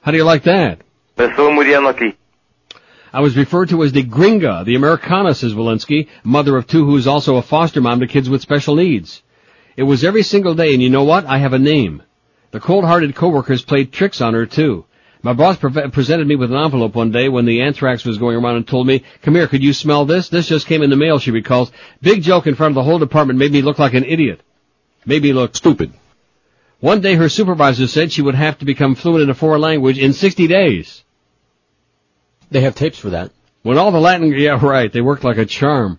How 0.00 0.10
do 0.10 0.16
you 0.16 0.24
like 0.24 0.44
that? 0.44 0.80
That's 1.16 1.36
so 1.36 1.50
muy 1.52 1.72
unlucky. 1.74 2.16
I 3.12 3.20
was 3.20 3.36
referred 3.36 3.70
to 3.70 3.82
as 3.84 3.92
the 3.92 4.04
gringa, 4.04 4.64
the 4.64 4.76
Americana, 4.76 5.34
says 5.34 5.54
Walensky, 5.54 6.08
mother 6.22 6.56
of 6.56 6.66
two 6.66 6.84
who's 6.84 7.06
also 7.06 7.36
a 7.36 7.42
foster 7.42 7.80
mom 7.80 8.00
to 8.00 8.06
kids 8.06 8.28
with 8.28 8.42
special 8.42 8.76
needs. 8.76 9.22
It 9.76 9.84
was 9.84 10.04
every 10.04 10.22
single 10.22 10.54
day, 10.54 10.74
and 10.74 10.82
you 10.82 10.90
know 10.90 11.04
what? 11.04 11.24
I 11.24 11.38
have 11.38 11.52
a 11.52 11.58
name. 11.58 12.02
The 12.50 12.60
cold-hearted 12.60 13.14
coworkers 13.14 13.64
played 13.64 13.92
tricks 13.92 14.20
on 14.20 14.34
her 14.34 14.46
too. 14.46 14.84
My 15.22 15.32
boss 15.32 15.56
pre- 15.56 15.90
presented 15.90 16.26
me 16.26 16.36
with 16.36 16.52
an 16.52 16.58
envelope 16.58 16.94
one 16.94 17.10
day 17.10 17.28
when 17.28 17.44
the 17.44 17.62
anthrax 17.62 18.04
was 18.04 18.18
going 18.18 18.36
around 18.36 18.56
and 18.56 18.68
told 18.68 18.86
me, 18.86 19.02
come 19.22 19.34
here, 19.34 19.48
could 19.48 19.62
you 19.62 19.72
smell 19.72 20.04
this? 20.04 20.28
This 20.28 20.48
just 20.48 20.66
came 20.66 20.82
in 20.82 20.90
the 20.90 20.96
mail, 20.96 21.18
she 21.18 21.30
recalls. 21.30 21.72
Big 22.00 22.22
joke 22.22 22.46
in 22.46 22.54
front 22.54 22.72
of 22.72 22.74
the 22.76 22.84
whole 22.84 22.98
department 22.98 23.38
made 23.38 23.52
me 23.52 23.62
look 23.62 23.78
like 23.78 23.94
an 23.94 24.04
idiot. 24.04 24.40
Made 25.06 25.22
me 25.22 25.32
look 25.32 25.56
stupid. 25.56 25.92
One 26.80 27.00
day 27.00 27.14
her 27.14 27.28
supervisor 27.28 27.88
said 27.88 28.12
she 28.12 28.22
would 28.22 28.36
have 28.36 28.58
to 28.58 28.64
become 28.64 28.94
fluent 28.94 29.22
in 29.22 29.30
a 29.30 29.34
foreign 29.34 29.60
language 29.60 29.98
in 29.98 30.12
60 30.12 30.46
days. 30.46 31.02
They 32.50 32.60
have 32.60 32.76
tapes 32.76 32.98
for 32.98 33.10
that. 33.10 33.32
When 33.62 33.78
all 33.78 33.90
the 33.90 34.00
Latin, 34.00 34.32
yeah, 34.32 34.64
right, 34.64 34.92
they 34.92 35.00
worked 35.00 35.24
like 35.24 35.38
a 35.38 35.44
charm. 35.44 35.98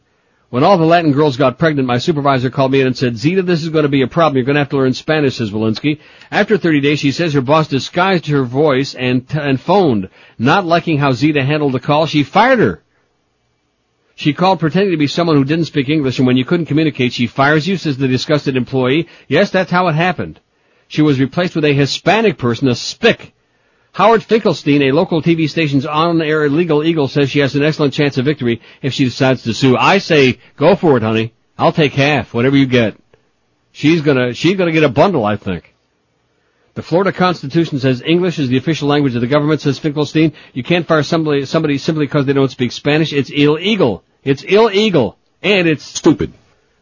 When 0.49 0.63
all 0.63 0.77
the 0.77 0.85
Latin 0.85 1.11
girls 1.11 1.37
got 1.37 1.59
pregnant, 1.59 1.87
my 1.87 1.99
supervisor 1.99 2.49
called 2.49 2.71
me 2.71 2.81
in 2.81 2.87
and 2.87 2.97
said, 2.97 3.17
Zita, 3.17 3.43
this 3.43 3.61
is 3.61 3.69
going 3.69 3.83
to 3.83 3.89
be 3.89 4.01
a 4.01 4.07
problem. 4.07 4.37
You're 4.37 4.45
going 4.45 4.55
to 4.55 4.61
have 4.61 4.69
to 4.69 4.77
learn 4.77 4.93
Spanish, 4.93 5.35
says 5.35 5.51
Walensky. 5.51 5.99
After 6.31 6.57
30 6.57 6.79
days, 6.79 6.99
she 6.99 7.11
says 7.11 7.33
her 7.33 7.41
boss 7.41 7.67
disguised 7.67 8.25
her 8.27 8.43
voice 8.43 8.95
and, 8.95 9.27
and 9.31 9.61
phoned. 9.61 10.09
Not 10.39 10.65
liking 10.65 10.97
how 10.97 11.11
Zita 11.11 11.43
handled 11.43 11.73
the 11.73 11.79
call, 11.79 12.07
she 12.07 12.23
fired 12.23 12.59
her. 12.59 12.81
She 14.15 14.33
called 14.33 14.59
pretending 14.59 14.91
to 14.91 14.97
be 14.97 15.07
someone 15.07 15.35
who 15.35 15.45
didn't 15.45 15.65
speak 15.65 15.87
English, 15.87 16.17
and 16.17 16.25
when 16.25 16.37
you 16.37 16.45
couldn't 16.45 16.65
communicate, 16.65 17.13
she 17.13 17.27
fires 17.27 17.67
you, 17.67 17.77
says 17.77 17.97
the 17.97 18.07
disgusted 18.07 18.57
employee. 18.57 19.07
Yes, 19.27 19.51
that's 19.51 19.71
how 19.71 19.87
it 19.87 19.93
happened. 19.93 20.39
She 20.89 21.03
was 21.03 21.19
replaced 21.19 21.55
with 21.55 21.65
a 21.65 21.73
Hispanic 21.73 22.39
person, 22.39 22.67
a 22.67 22.75
spick. 22.75 23.33
Howard 23.91 24.23
Finkelstein, 24.23 24.81
a 24.81 24.91
local 24.91 25.21
TV 25.21 25.47
station's 25.47 25.85
on-air 25.85 26.49
legal 26.49 26.83
eagle, 26.83 27.07
says 27.07 27.29
she 27.29 27.39
has 27.39 27.55
an 27.55 27.63
excellent 27.63 27.93
chance 27.93 28.17
of 28.17 28.25
victory 28.25 28.59
if 28.81 28.93
she 28.93 29.05
decides 29.05 29.43
to 29.43 29.53
sue. 29.53 29.77
I 29.77 29.99
say, 29.99 30.39
go 30.57 30.75
for 30.75 30.97
it, 30.97 31.03
honey. 31.03 31.33
I'll 31.59 31.71
take 31.71 31.93
half, 31.93 32.33
whatever 32.33 32.57
you 32.57 32.65
get. 32.65 32.97
She's 33.71 34.01
gonna, 34.01 34.33
she's 34.33 34.57
gonna 34.57 34.71
get 34.71 34.83
a 34.83 34.89
bundle, 34.89 35.25
I 35.25 35.37
think. 35.37 35.75
The 36.73 36.81
Florida 36.81 37.11
Constitution 37.11 37.79
says 37.79 38.01
English 38.01 38.39
is 38.39 38.49
the 38.49 38.57
official 38.57 38.87
language 38.87 39.13
of 39.13 39.21
the 39.21 39.27
government, 39.27 39.61
says 39.61 39.77
Finkelstein. 39.77 40.33
You 40.53 40.63
can't 40.63 40.87
fire 40.87 41.03
somebody, 41.03 41.45
somebody 41.45 41.77
simply 41.77 42.07
because 42.07 42.25
they 42.25 42.33
don't 42.33 42.49
speak 42.49 42.71
Spanish. 42.71 43.13
It's 43.13 43.29
illegal. 43.29 44.03
It's 44.23 44.41
illegal. 44.41 45.17
And 45.43 45.67
it's 45.67 45.83
stupid. 45.83 46.33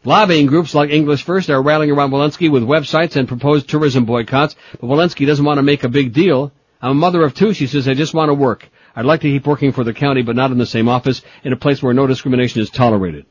Lobbying 0.04 0.46
groups 0.46 0.74
like 0.74 0.90
English 0.90 1.24
First 1.24 1.50
are 1.50 1.60
rallying 1.60 1.90
around 1.90 2.10
Walensky 2.10 2.50
with 2.50 2.62
websites 2.62 3.16
and 3.16 3.26
proposed 3.26 3.68
tourism 3.68 4.04
boycotts, 4.04 4.54
but 4.80 4.86
Walensky 4.86 5.26
doesn't 5.26 5.44
want 5.44 5.58
to 5.58 5.62
make 5.62 5.84
a 5.84 5.88
big 5.88 6.12
deal. 6.12 6.52
I'm 6.80 6.92
a 6.92 6.94
mother 6.94 7.22
of 7.24 7.34
two, 7.34 7.52
she 7.52 7.66
says, 7.66 7.88
I 7.88 7.94
just 7.94 8.14
want 8.14 8.28
to 8.28 8.34
work. 8.34 8.68
I'd 8.94 9.04
like 9.04 9.20
to 9.22 9.28
keep 9.28 9.46
working 9.46 9.72
for 9.72 9.84
the 9.84 9.92
county, 9.92 10.22
but 10.22 10.36
not 10.36 10.52
in 10.52 10.58
the 10.58 10.66
same 10.66 10.88
office, 10.88 11.22
in 11.42 11.52
a 11.52 11.56
place 11.56 11.82
where 11.82 11.94
no 11.94 12.06
discrimination 12.06 12.62
is 12.62 12.70
tolerated. 12.70 13.26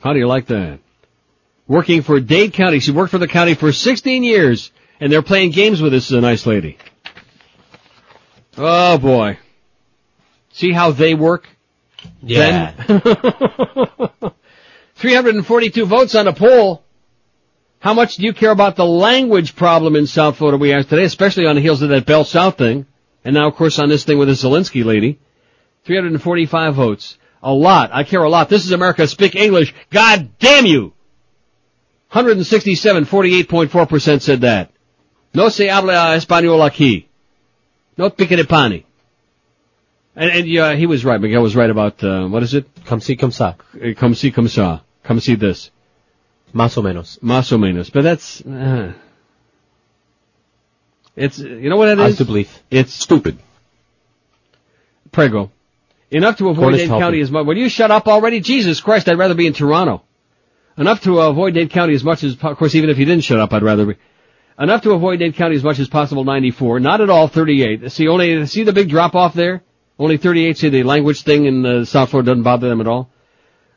How 0.00 0.12
do 0.12 0.18
you 0.18 0.26
like 0.26 0.46
that? 0.46 0.80
Working 1.68 2.02
for 2.02 2.20
Dade 2.20 2.52
County. 2.52 2.80
She 2.80 2.92
worked 2.92 3.10
for 3.10 3.18
the 3.18 3.28
county 3.28 3.54
for 3.54 3.72
16 3.72 4.22
years, 4.22 4.70
and 5.00 5.12
they're 5.12 5.22
playing 5.22 5.50
games 5.50 5.80
with 5.80 5.92
this 5.92 6.06
is 6.06 6.12
a 6.12 6.20
nice 6.20 6.46
lady. 6.46 6.78
Oh 8.56 8.98
boy. 8.98 9.38
See 10.52 10.72
how 10.72 10.90
they 10.90 11.14
work? 11.14 11.48
Yeah. 12.22 12.72
Then? 12.86 13.00
342 14.96 15.86
votes 15.86 16.14
on 16.14 16.26
a 16.26 16.32
poll. 16.32 16.82
How 17.80 17.94
much 17.94 18.16
do 18.16 18.24
you 18.24 18.32
care 18.32 18.50
about 18.50 18.76
the 18.76 18.86
language 18.86 19.54
problem 19.54 19.94
in 19.96 20.06
South 20.06 20.36
Florida 20.38 20.56
we 20.58 20.72
asked 20.72 20.88
today, 20.88 21.04
especially 21.04 21.46
on 21.46 21.54
the 21.54 21.60
heels 21.60 21.82
of 21.82 21.90
that 21.90 22.06
Bell 22.06 22.24
South 22.24 22.56
thing? 22.58 22.86
And 23.24 23.34
now, 23.34 23.48
of 23.48 23.54
course, 23.54 23.78
on 23.78 23.88
this 23.88 24.04
thing 24.04 24.18
with 24.18 24.28
the 24.28 24.34
Zelensky 24.34 24.84
lady. 24.84 25.18
345 25.84 26.74
votes. 26.74 27.18
A 27.42 27.52
lot. 27.52 27.90
I 27.92 28.02
care 28.04 28.22
a 28.22 28.28
lot. 28.28 28.48
This 28.48 28.64
is 28.64 28.72
America. 28.72 29.06
Speak 29.06 29.36
English. 29.36 29.74
God 29.90 30.30
damn 30.38 30.66
you! 30.66 30.94
167, 32.10 33.04
48.4% 33.04 34.22
said 34.22 34.40
that. 34.40 34.70
No 35.34 35.48
se 35.48 35.68
habla 35.68 36.16
español 36.16 36.64
aquí. 36.64 37.08
No 37.96 38.10
pique 38.10 38.36
de 38.36 38.44
pani. 38.44 38.86
And, 40.16 40.30
and 40.30 40.48
yeah, 40.48 40.74
he 40.74 40.86
was 40.86 41.04
right. 41.04 41.20
Miguel 41.20 41.42
was 41.42 41.54
right 41.54 41.68
about, 41.68 42.02
uh, 42.02 42.26
what 42.26 42.42
is 42.42 42.54
it? 42.54 42.66
Come 42.86 43.00
see, 43.00 43.16
come 43.16 43.30
sa. 43.32 43.54
Uh, 43.74 43.92
Come 43.94 44.14
see, 44.14 44.30
come. 44.32 44.48
Come 45.04 45.20
see 45.20 45.34
this. 45.34 45.70
Más 46.54 46.76
o 46.78 46.82
menos. 46.82 47.18
Más 47.22 47.52
o 47.52 47.58
menos. 47.58 47.92
But 47.92 48.02
that's, 48.02 48.40
uh, 48.40 48.94
it's, 51.14 51.38
you 51.38 51.68
know 51.68 51.76
what 51.76 51.88
it 51.88 51.98
I 51.98 52.12
believe. 52.12 52.50
It's 52.70 52.94
stupid. 52.94 53.38
Prego. 55.12 55.50
Enough 56.10 56.38
to 56.38 56.48
avoid 56.48 56.76
Dade. 56.76 56.88
County 56.88 57.20
as 57.20 57.30
much. 57.30 57.46
Will 57.46 57.56
you 57.56 57.68
shut 57.68 57.90
up 57.90 58.06
already? 58.08 58.40
Jesus 58.40 58.80
Christ, 58.80 59.08
I'd 59.08 59.18
rather 59.18 59.34
be 59.34 59.46
in 59.46 59.52
Toronto. 59.52 60.02
Enough 60.78 61.02
to 61.02 61.18
avoid 61.20 61.54
Dade 61.54 61.70
County 61.70 61.94
as 61.94 62.04
much 62.04 62.22
as, 62.24 62.36
po- 62.36 62.50
of 62.50 62.58
course, 62.58 62.74
even 62.74 62.90
if 62.90 62.98
you 62.98 63.04
didn't 63.04 63.24
shut 63.24 63.38
up, 63.40 63.52
I'd 63.52 63.62
rather 63.62 63.86
be. 63.86 63.94
Enough 64.58 64.82
to 64.82 64.92
avoid 64.92 65.18
Dade 65.18 65.34
County 65.34 65.56
as 65.56 65.64
much 65.64 65.78
as 65.78 65.88
possible, 65.88 66.24
94. 66.24 66.80
Not 66.80 67.00
at 67.00 67.10
all, 67.10 67.28
38. 67.28 67.90
See, 67.92 68.08
only, 68.08 68.46
see 68.46 68.62
the 68.62 68.72
big 68.72 68.88
drop 68.88 69.14
off 69.14 69.34
there? 69.34 69.62
Only 69.98 70.18
38 70.18 70.58
say 70.58 70.68
the 70.68 70.82
language 70.82 71.22
thing 71.22 71.46
in 71.46 71.64
uh, 71.64 71.84
South 71.84 72.10
Florida 72.10 72.30
doesn't 72.32 72.42
bother 72.42 72.68
them 72.68 72.80
at 72.80 72.86
all. 72.86 73.10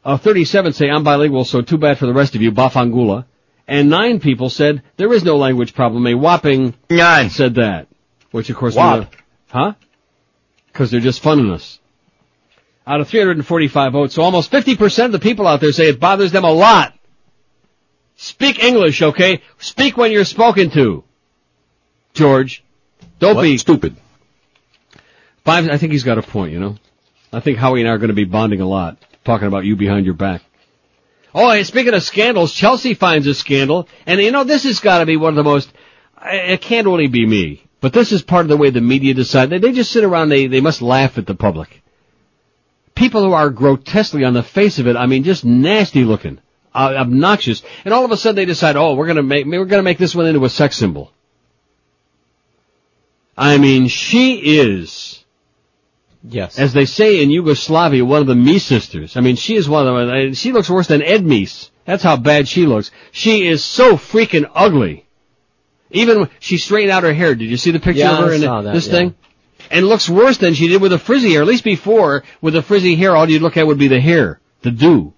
Uh, 0.03 0.17
37 0.17 0.73
say 0.73 0.89
I'm 0.89 1.03
bilingual, 1.03 1.45
so 1.45 1.61
too 1.61 1.77
bad 1.77 1.97
for 1.97 2.05
the 2.07 2.13
rest 2.13 2.35
of 2.35 2.41
you, 2.41 2.51
Bafangula. 2.51 3.25
And 3.67 3.89
nine 3.89 4.19
people 4.19 4.49
said 4.49 4.81
there 4.97 5.13
is 5.13 5.23
no 5.23 5.37
language 5.37 5.73
problem. 5.73 6.07
A 6.07 6.15
whopping 6.15 6.73
nine 6.89 7.29
said 7.29 7.55
that. 7.55 7.87
Which 8.31 8.49
of 8.49 8.55
course, 8.57 8.75
Whop. 8.75 8.99
we- 9.11 9.17
huh? 9.47 9.73
Cause 10.73 10.91
they're 10.91 10.99
just 10.99 11.21
funning 11.21 11.51
us. 11.51 11.79
Out 12.87 13.01
of 13.01 13.07
345 13.07 13.91
votes, 13.93 14.15
so 14.15 14.23
almost 14.23 14.51
50% 14.51 15.05
of 15.05 15.11
the 15.11 15.19
people 15.19 15.45
out 15.47 15.61
there 15.61 15.71
say 15.71 15.89
it 15.89 15.99
bothers 15.99 16.31
them 16.31 16.43
a 16.43 16.51
lot. 16.51 16.93
Speak 18.15 18.61
English, 18.63 19.01
okay? 19.01 19.41
Speak 19.59 19.95
when 19.95 20.11
you're 20.11 20.25
spoken 20.25 20.69
to. 20.71 21.03
George. 22.13 22.63
Don't 23.19 23.35
What? 23.35 23.43
be 23.43 23.57
stupid. 23.57 23.95
Five, 25.45 25.69
I 25.69 25.77
think 25.77 25.91
he's 25.91 26.03
got 26.03 26.17
a 26.17 26.21
point, 26.21 26.53
you 26.53 26.59
know? 26.59 26.75
I 27.31 27.39
think 27.39 27.57
Howie 27.57 27.81
and 27.81 27.89
I 27.89 27.93
are 27.93 27.97
going 27.97 28.09
to 28.09 28.15
be 28.15 28.25
bonding 28.25 28.61
a 28.61 28.67
lot, 28.67 28.97
talking 29.23 29.47
about 29.47 29.65
you 29.65 29.75
behind 29.75 30.05
your 30.05 30.15
back. 30.15 30.41
Oh, 31.33 31.49
and 31.51 31.65
speaking 31.65 31.93
of 31.93 32.03
scandals, 32.03 32.53
Chelsea 32.53 32.95
finds 32.95 33.27
a 33.27 33.35
scandal, 33.35 33.87
and 34.05 34.19
you 34.19 34.31
know, 34.31 34.43
this 34.43 34.63
has 34.63 34.79
got 34.79 34.99
to 34.99 35.05
be 35.05 35.17
one 35.17 35.29
of 35.29 35.35
the 35.35 35.43
most, 35.43 35.71
it 36.23 36.61
can't 36.61 36.87
only 36.87 37.07
be 37.07 37.25
me, 37.25 37.63
but 37.81 37.93
this 37.93 38.11
is 38.11 38.23
part 38.23 38.45
of 38.45 38.49
the 38.49 38.57
way 38.57 38.71
the 38.71 38.81
media 38.81 39.13
decide. 39.13 39.49
They, 39.49 39.59
they 39.59 39.71
just 39.71 39.91
sit 39.91 40.03
around, 40.03 40.29
they, 40.29 40.47
they 40.47 40.61
must 40.61 40.81
laugh 40.81 41.17
at 41.17 41.27
the 41.27 41.35
public. 41.35 41.83
People 42.95 43.23
who 43.23 43.33
are 43.33 43.51
grotesquely 43.51 44.23
on 44.23 44.33
the 44.33 44.43
face 44.43 44.79
of 44.79 44.87
it, 44.87 44.97
I 44.97 45.05
mean, 45.05 45.23
just 45.23 45.45
nasty 45.45 46.03
looking, 46.03 46.39
uh, 46.73 46.95
obnoxious, 46.97 47.61
and 47.85 47.93
all 47.93 48.05
of 48.05 48.11
a 48.11 48.17
sudden 48.17 48.35
they 48.35 48.45
decide, 48.45 48.75
oh, 48.75 48.95
we're 48.95 49.07
gonna 49.07 49.23
make, 49.23 49.45
we're 49.45 49.65
gonna 49.65 49.83
make 49.83 49.99
this 49.99 50.15
one 50.15 50.25
into 50.25 50.43
a 50.45 50.49
sex 50.49 50.77
symbol. 50.77 51.11
I 53.37 53.57
mean, 53.59 53.87
she 53.87 54.59
is, 54.59 55.18
Yes. 56.23 56.59
as 56.59 56.73
they 56.73 56.85
say 56.85 57.23
in 57.23 57.31
Yugoslavia, 57.31 58.03
one 58.03 58.21
of 58.21 58.27
the 58.27 58.33
Meese 58.33 58.61
sisters. 58.61 59.15
I 59.15 59.21
mean, 59.21 59.35
she 59.37 59.55
is 59.55 59.69
one 59.69 59.87
of 59.87 60.07
them. 60.07 60.33
She 60.33 60.51
looks 60.51 60.69
worse 60.69 60.87
than 60.87 61.01
Ed 61.01 61.23
Meese. 61.23 61.69
That's 61.85 62.03
how 62.03 62.17
bad 62.17 62.47
she 62.47 62.65
looks. 62.65 62.91
She 63.11 63.47
is 63.47 63.63
so 63.63 63.95
freaking 63.95 64.49
ugly. 64.53 65.05
Even 65.91 66.19
when 66.19 66.29
she 66.39 66.57
straightened 66.57 66.91
out 66.91 67.03
her 67.03 67.13
hair. 67.13 67.33
Did 67.35 67.49
you 67.49 67.57
see 67.57 67.71
the 67.71 67.79
picture 67.79 68.01
Yeah, 68.01 68.17
of 68.17 68.25
her 68.25 68.31
I 68.31 68.35
in 68.35 68.41
saw 68.41 68.61
that, 68.61 68.73
this 68.73 68.87
yeah. 68.87 68.93
thing? 68.93 69.15
And 69.71 69.87
looks 69.87 70.09
worse 70.09 70.37
than 70.37 70.53
she 70.53 70.67
did 70.67 70.81
with 70.81 70.91
the 70.91 70.99
frizzy 70.99 71.31
hair. 71.31 71.41
At 71.41 71.47
least 71.47 71.63
before, 71.63 72.23
with 72.41 72.53
the 72.53 72.61
frizzy 72.61 72.95
hair, 72.95 73.15
all 73.15 73.29
you'd 73.29 73.41
look 73.41 73.57
at 73.57 73.65
would 73.65 73.79
be 73.79 73.87
the 73.87 73.99
hair, 74.01 74.39
the 74.61 74.71
do. 74.71 75.13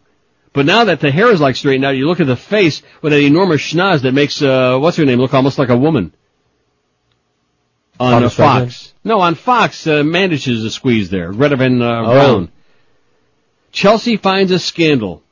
But 0.54 0.66
now 0.66 0.86
that 0.86 1.00
the 1.00 1.12
hair 1.12 1.32
is 1.32 1.40
like 1.42 1.56
straightened 1.56 1.86
out, 1.86 1.96
you 1.96 2.08
look 2.08 2.20
at 2.20 2.28
the 2.28 2.36
face 2.36 2.82
with 3.02 3.12
that 3.14 3.22
enormous 3.22 3.62
schnoz 3.62 4.02
that 4.02 4.12
makes, 4.14 4.42
uh, 4.42 4.78
what's 4.80 4.98
her 4.98 5.06
name, 5.06 5.20
look 5.20 5.34
almost 5.34 5.58
like 5.58 5.70
a 5.70 5.78
woman. 5.78 6.14
On 8.02 8.24
uh, 8.24 8.30
Fox. 8.30 8.94
No, 9.04 9.20
on 9.20 9.36
Fox, 9.36 9.86
uh, 9.88 10.04
manages 10.04 10.64
a 10.64 10.72
squeeze 10.72 11.10
there. 11.10 11.32
Greta 11.32 11.56
Van 11.56 11.82
uh, 11.82 12.02
Oh. 12.02 12.14
Brown. 12.14 12.52
Chelsea 13.72 14.18
finds 14.18 14.52
a 14.52 14.60
scandal. 14.60 15.24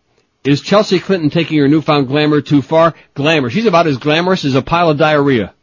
Is 0.43 0.61
Chelsea 0.61 0.99
Clinton 0.99 1.29
taking 1.29 1.57
her 1.59 1.67
newfound 1.67 2.07
glamour 2.07 2.41
too 2.41 2.61
far? 2.61 2.95
Glamour. 3.13 3.49
She's 3.49 3.65
about 3.65 3.87
as 3.87 3.97
glamorous 3.97 4.45
as 4.45 4.55
a 4.55 4.61
pile 4.61 4.89
of 4.89 4.97
diarrhea. 4.97 5.53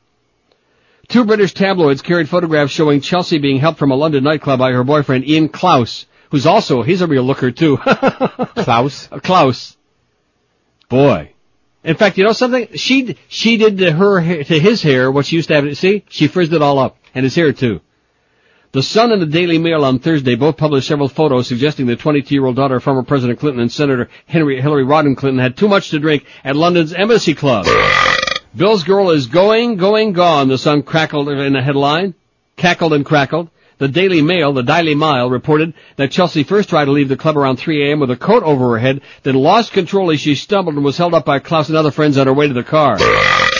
Two 1.09 1.25
British 1.25 1.55
tabloids 1.55 2.02
carried 2.02 2.28
photographs 2.28 2.73
showing 2.73 3.01
Chelsea 3.01 3.39
being 3.39 3.59
helped 3.59 3.78
from 3.78 3.93
a 3.93 3.94
London 3.97 4.25
nightclub 4.25 4.59
by 4.59 4.73
her 4.73 4.85
boyfriend 4.85 5.26
Ian 5.26 5.49
Klaus, 5.49 6.05
who's 6.31 6.44
also, 6.47 6.83
he's 6.83 7.01
a 7.01 7.07
real 7.07 7.23
looker 7.23 7.52
too. 7.52 7.76
Klaus? 8.57 9.07
Klaus. 9.23 9.76
Boy. 10.89 11.33
In 11.86 11.94
fact, 11.94 12.18
you 12.18 12.24
know 12.24 12.32
something? 12.32 12.66
She, 12.74 13.16
she 13.28 13.56
did 13.58 13.78
to 13.78 13.92
her, 13.92 14.42
to 14.42 14.58
his 14.58 14.82
hair 14.82 15.08
what 15.08 15.24
she 15.24 15.36
used 15.36 15.48
to 15.48 15.55
have, 15.55 15.78
see? 15.78 16.02
She 16.08 16.26
frizzed 16.26 16.52
it 16.52 16.60
all 16.60 16.81
up. 16.81 16.98
And 17.15 17.23
his 17.23 17.36
hair 17.36 17.52
too. 17.52 17.81
The 18.73 18.82
Sun 18.82 19.12
and 19.12 19.23
the 19.23 19.26
Daily 19.26 19.56
Mail 19.56 19.84
on 19.84 20.00
Thursday 20.00 20.34
both 20.34 20.56
published 20.56 20.89
several 20.89 21.08
photos 21.08 21.47
suggesting 21.47 21.86
the 21.86 21.97
22-year-old 21.97 22.56
daughter 22.56 22.76
of 22.76 22.82
former 22.82 23.05
President 23.05 23.39
Clinton 23.39 23.60
and 23.62 23.70
Senator 23.70 24.10
Henry, 24.26 24.60
Hillary 24.60 24.84
Rodham 24.84 25.16
Clinton 25.16 25.39
had 25.39 25.56
too 25.56 25.68
much 25.68 25.90
to 25.90 26.00
drink 26.00 26.24
at 26.44 26.56
London's 26.56 26.92
Embassy 26.92 27.34
Club. 27.34 27.66
Bill's 28.56 28.82
girl 28.82 29.10
is 29.10 29.28
going, 29.28 29.76
going, 29.76 30.12
gone, 30.12 30.48
the 30.48 30.58
Sun 30.58 30.82
crackled 30.82 31.28
in 31.28 31.55
a 31.55 31.62
headline. 31.62 32.15
Cackled 32.56 32.94
and 32.94 33.06
crackled. 33.06 33.48
The 33.78 33.88
Daily 33.88 34.22
Mail, 34.22 34.55
the 34.55 34.62
Daily 34.62 34.94
Mile, 34.94 35.28
reported 35.28 35.74
that 35.96 36.10
Chelsea 36.10 36.44
first 36.44 36.70
tried 36.70 36.86
to 36.86 36.92
leave 36.92 37.10
the 37.10 37.16
club 37.16 37.36
around 37.36 37.58
3 37.58 37.90
a.m. 37.90 38.00
with 38.00 38.10
a 38.10 38.16
coat 38.16 38.42
over 38.42 38.70
her 38.70 38.78
head, 38.78 39.02
then 39.22 39.34
lost 39.34 39.72
control 39.72 40.10
as 40.10 40.20
she 40.20 40.34
stumbled 40.34 40.76
and 40.76 40.84
was 40.84 40.96
held 40.96 41.12
up 41.12 41.26
by 41.26 41.40
Klaus 41.40 41.68
and 41.68 41.76
other 41.76 41.90
friends 41.90 42.16
on 42.16 42.26
her 42.26 42.32
way 42.32 42.48
to 42.48 42.55
the 42.55 42.64
car. 42.64 42.98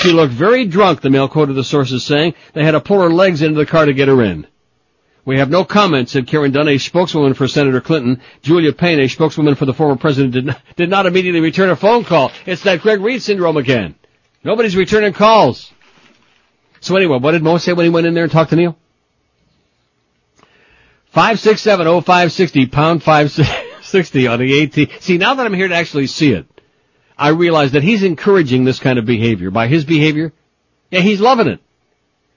She 0.01 0.13
looked 0.13 0.33
very 0.33 0.65
drunk, 0.65 1.03
the 1.03 1.11
Mail 1.11 1.29
quoted 1.29 1.53
the 1.53 1.65
sources 1.65 2.03
saying. 2.03 2.35
They 2.55 2.65
had 2.65 2.71
to 2.71 2.81
pull 2.81 3.03
her 3.03 3.11
legs 3.11 3.43
into 3.43 3.59
the 3.59 3.67
car 3.67 3.85
to 3.85 3.93
get 3.93 4.09
her 4.09 4.23
in. 4.23 4.47
We 5.27 5.39
have 5.39 5.51
no 5.51 5.65
comment, 5.65 6.09
said 6.09 6.29
Karen 6.29 6.53
Dunn, 6.53 6.69
a 6.69 6.79
spokeswoman 6.79 7.35
for 7.35 7.47
Senator 7.47 7.83
Clinton. 7.83 8.23
Julia 8.41 8.73
Payne, 8.73 9.01
a 9.01 9.09
spokeswoman 9.09 9.57
for 9.57 9.67
the 9.67 9.75
former 9.75 9.97
president, 9.97 10.33
did 10.33 10.47
not, 10.47 10.61
did 10.77 10.89
not 10.89 11.05
immediately 11.05 11.41
return 11.41 11.69
a 11.69 11.77
phone 11.77 12.05
call. 12.05 12.33
It's 12.47 12.63
that 12.63 12.81
Greg 12.81 13.01
Reed 13.01 13.23
syndrome 13.23 13.57
again. 13.57 13.97
Nobody's 14.45 14.77
returning 14.77 15.13
calls. 15.13 15.73
So 16.81 16.97
anyway, 16.97 17.19
what 17.19 17.33
did 17.33 17.43
Mo 17.43 17.59
say 17.59 17.73
when 17.75 17.85
he 17.85 17.91
went 17.91 18.07
in 18.07 18.15
there 18.15 18.23
and 18.23 18.33
talked 18.33 18.51
to 18.51 18.57
Neil? 18.57 18.79
Five 21.17 21.41
six 21.41 21.63
seven 21.63 21.87
oh 21.87 22.03
five 22.03 22.31
sixty 22.31 22.67
pound 22.67 23.03
five 23.03 23.33
sixty 23.81 24.27
on 24.27 24.39
the 24.39 24.65
AT. 24.65 25.03
See, 25.03 25.17
now 25.17 25.33
that 25.33 25.47
I'm 25.47 25.55
here 25.55 25.67
to 25.67 25.75
actually 25.75 26.09
see 26.09 26.31
it, 26.31 26.45
I 27.17 27.29
realize 27.29 27.73
that 27.73 27.83
he's 27.83 28.03
encouraging 28.03 28.65
this 28.65 28.81
kind 28.81 28.99
of 28.99 29.07
behavior. 29.07 29.51
By 29.51 29.67
his 29.67 29.87
behavior, 29.87 30.35
yeah, 30.91 31.01
he's 31.01 31.19
loving 31.19 31.47
it. 31.47 31.61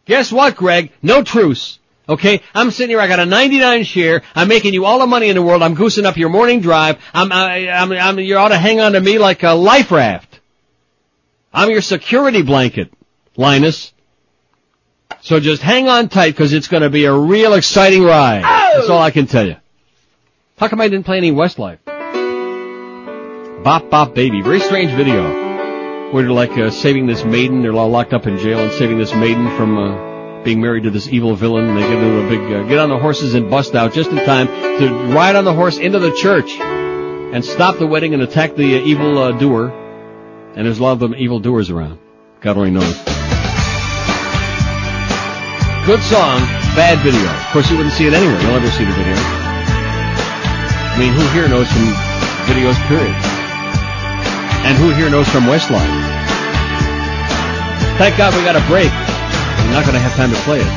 Guess 0.05 0.31
what, 0.31 0.55
Greg? 0.55 0.93
No 1.01 1.23
truce. 1.23 1.77
Okay, 2.07 2.41
I'm 2.53 2.71
sitting 2.71 2.91
here. 2.91 3.01
I 3.01 3.09
got 3.09 3.19
a 3.19 3.25
99 3.25 3.83
share. 3.83 4.21
I'm 4.33 4.47
making 4.47 4.73
you 4.73 4.85
all 4.85 4.99
the 4.99 5.07
money 5.07 5.27
in 5.27 5.35
the 5.35 5.41
world. 5.41 5.61
I'm 5.61 5.75
goosing 5.75 6.05
up 6.05 6.15
your 6.15 6.29
morning 6.29 6.61
drive. 6.61 7.03
I'm, 7.13 7.33
I, 7.33 7.69
I'm, 7.69 7.91
I'm, 7.91 8.19
you 8.19 8.37
ought 8.37 8.47
to 8.47 8.57
hang 8.57 8.79
on 8.79 8.93
to 8.93 9.01
me 9.01 9.17
like 9.19 9.43
a 9.43 9.55
life 9.55 9.91
raft. 9.91 10.39
I'm 11.51 11.69
your 11.69 11.81
security 11.81 12.43
blanket, 12.43 12.93
Linus. 13.35 13.91
So 15.21 15.39
just 15.39 15.61
hang 15.61 15.87
on 15.87 16.09
tight 16.09 16.31
because 16.31 16.53
it's 16.53 16.67
going 16.67 16.83
to 16.83 16.89
be 16.89 17.05
a 17.05 17.13
real 17.13 17.53
exciting 17.53 18.03
ride. 18.03 18.43
That's 18.43 18.89
all 18.89 19.01
I 19.01 19.11
can 19.11 19.27
tell 19.27 19.45
you. 19.45 19.57
How 20.57 20.67
come 20.67 20.81
I 20.81 20.87
didn't 20.87 21.05
play 21.05 21.17
any 21.17 21.31
Westlife? 21.31 21.79
Bop 23.63 23.89
Bop 23.89 24.13
Baby. 24.15 24.41
Very 24.41 24.59
strange 24.61 24.91
video. 24.91 26.11
Where 26.11 26.23
they're 26.23 26.31
like 26.31 26.51
uh, 26.51 26.71
saving 26.71 27.07
this 27.07 27.23
maiden. 27.23 27.61
They're 27.61 27.73
all 27.73 27.89
locked 27.89 28.13
up 28.13 28.25
in 28.25 28.37
jail 28.37 28.59
and 28.59 28.71
saving 28.73 28.97
this 28.97 29.13
maiden 29.13 29.55
from 29.57 29.77
uh, 29.77 30.43
being 30.43 30.61
married 30.61 30.83
to 30.83 30.91
this 30.91 31.07
evil 31.07 31.35
villain. 31.35 31.75
They 31.75 31.81
get 31.81 31.91
into 31.91 32.25
a 32.25 32.29
big, 32.29 32.39
uh, 32.53 32.63
get 32.67 32.79
on 32.79 32.89
the 32.89 32.97
horses 32.97 33.35
and 33.35 33.49
bust 33.49 33.75
out 33.75 33.93
just 33.93 34.09
in 34.09 34.17
time 34.17 34.47
to 34.47 35.13
ride 35.13 35.35
on 35.35 35.43
the 35.43 35.53
horse 35.53 35.77
into 35.77 35.99
the 35.99 36.13
church 36.13 36.49
and 36.51 37.43
stop 37.43 37.77
the 37.77 37.87
wedding 37.87 38.13
and 38.13 38.23
attack 38.23 38.55
the 38.55 38.79
uh, 38.79 38.83
evil 38.83 39.17
uh, 39.17 39.37
doer. 39.37 39.69
And 40.55 40.65
there's 40.65 40.79
a 40.79 40.83
lot 40.83 40.93
of 40.93 40.99
them 40.99 41.13
evil 41.15 41.39
doers 41.39 41.69
around. 41.69 41.99
God 42.41 42.57
only 42.57 42.71
knows. 42.71 43.18
Good 45.89 46.05
song, 46.05 46.37
bad 46.77 47.01
video. 47.01 47.25
Of 47.25 47.49
course, 47.49 47.65
you 47.71 47.75
wouldn't 47.75 47.95
see 47.95 48.05
it 48.05 48.13
anywhere. 48.13 48.39
You'll 48.45 48.53
never 48.53 48.69
see 48.69 48.85
the 48.85 48.93
video. 48.93 49.17
I 50.93 50.93
mean, 51.01 51.09
who 51.17 51.25
here 51.33 51.49
knows 51.49 51.65
from 51.65 51.89
videos, 52.45 52.77
period? 52.85 53.09
And 54.69 54.77
who 54.77 54.93
here 54.93 55.09
knows 55.09 55.27
from 55.29 55.49
Westlife? 55.49 55.81
Thank 57.97 58.21
God 58.21 58.37
we 58.37 58.45
got 58.45 58.53
a 58.55 58.61
break. 58.69 58.93
I'm 58.93 59.73
not 59.73 59.81
going 59.81 59.97
to 59.97 59.99
have 60.05 60.13
time 60.13 60.29
to 60.29 60.37
play 60.45 60.61
it. 60.61 60.69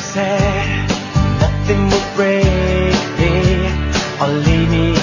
Said 0.00 0.88
nothing 1.36 1.92
will 1.92 2.08
break 2.16 2.96
me 3.20 3.68
or 4.24 4.32
lead 4.40 4.72
me. 4.72 4.96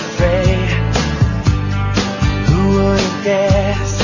Who 2.50 2.74
would 2.74 3.00
have 3.00 3.24
guessed 3.24 4.02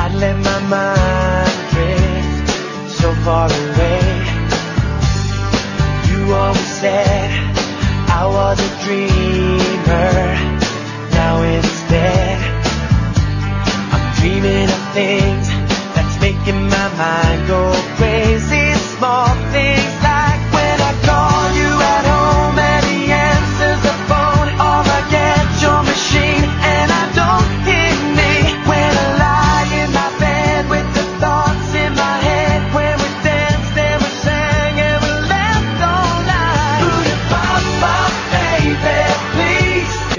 I'd 0.00 0.16
let 0.16 0.40
my 0.40 0.58
mind 0.72 1.52
drift 1.68 2.48
so 2.88 3.12
far 3.20 3.44
away? 3.44 3.69
Said 6.90 7.30
I 8.20 8.22
was 8.36 8.58
a 8.68 8.70
dreamer. 8.84 10.14
Now 11.18 11.34
instead, 11.56 12.36
I'm 13.94 14.04
dreaming 14.18 14.68
of 14.76 14.82
things 14.98 15.46
that's 15.94 16.16
making 16.26 16.60
my 16.76 16.88
mind 17.02 17.40
go 17.52 17.62
crazy. 17.96 18.09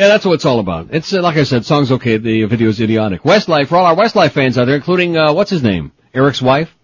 Yeah, 0.02 0.08
that's 0.08 0.26
what 0.26 0.34
it's 0.34 0.46
all 0.46 0.58
about. 0.58 0.88
It's 0.90 1.14
uh, 1.14 1.22
like 1.22 1.38
I 1.38 1.44
said, 1.44 1.64
song's 1.64 1.92
okay. 1.92 2.18
The 2.18 2.46
video's 2.46 2.82
idiotic. 2.82 3.22
Westlife, 3.22 3.68
for 3.68 3.76
all 3.76 3.86
our 3.86 3.96
Westlife 3.96 4.32
fans 4.32 4.58
out 4.58 4.66
there, 4.66 4.76
including 4.76 5.16
uh, 5.16 5.32
what's 5.32 5.52
his 5.52 5.62
name, 5.62 5.92
Eric's 6.12 6.42
wife. 6.42 6.76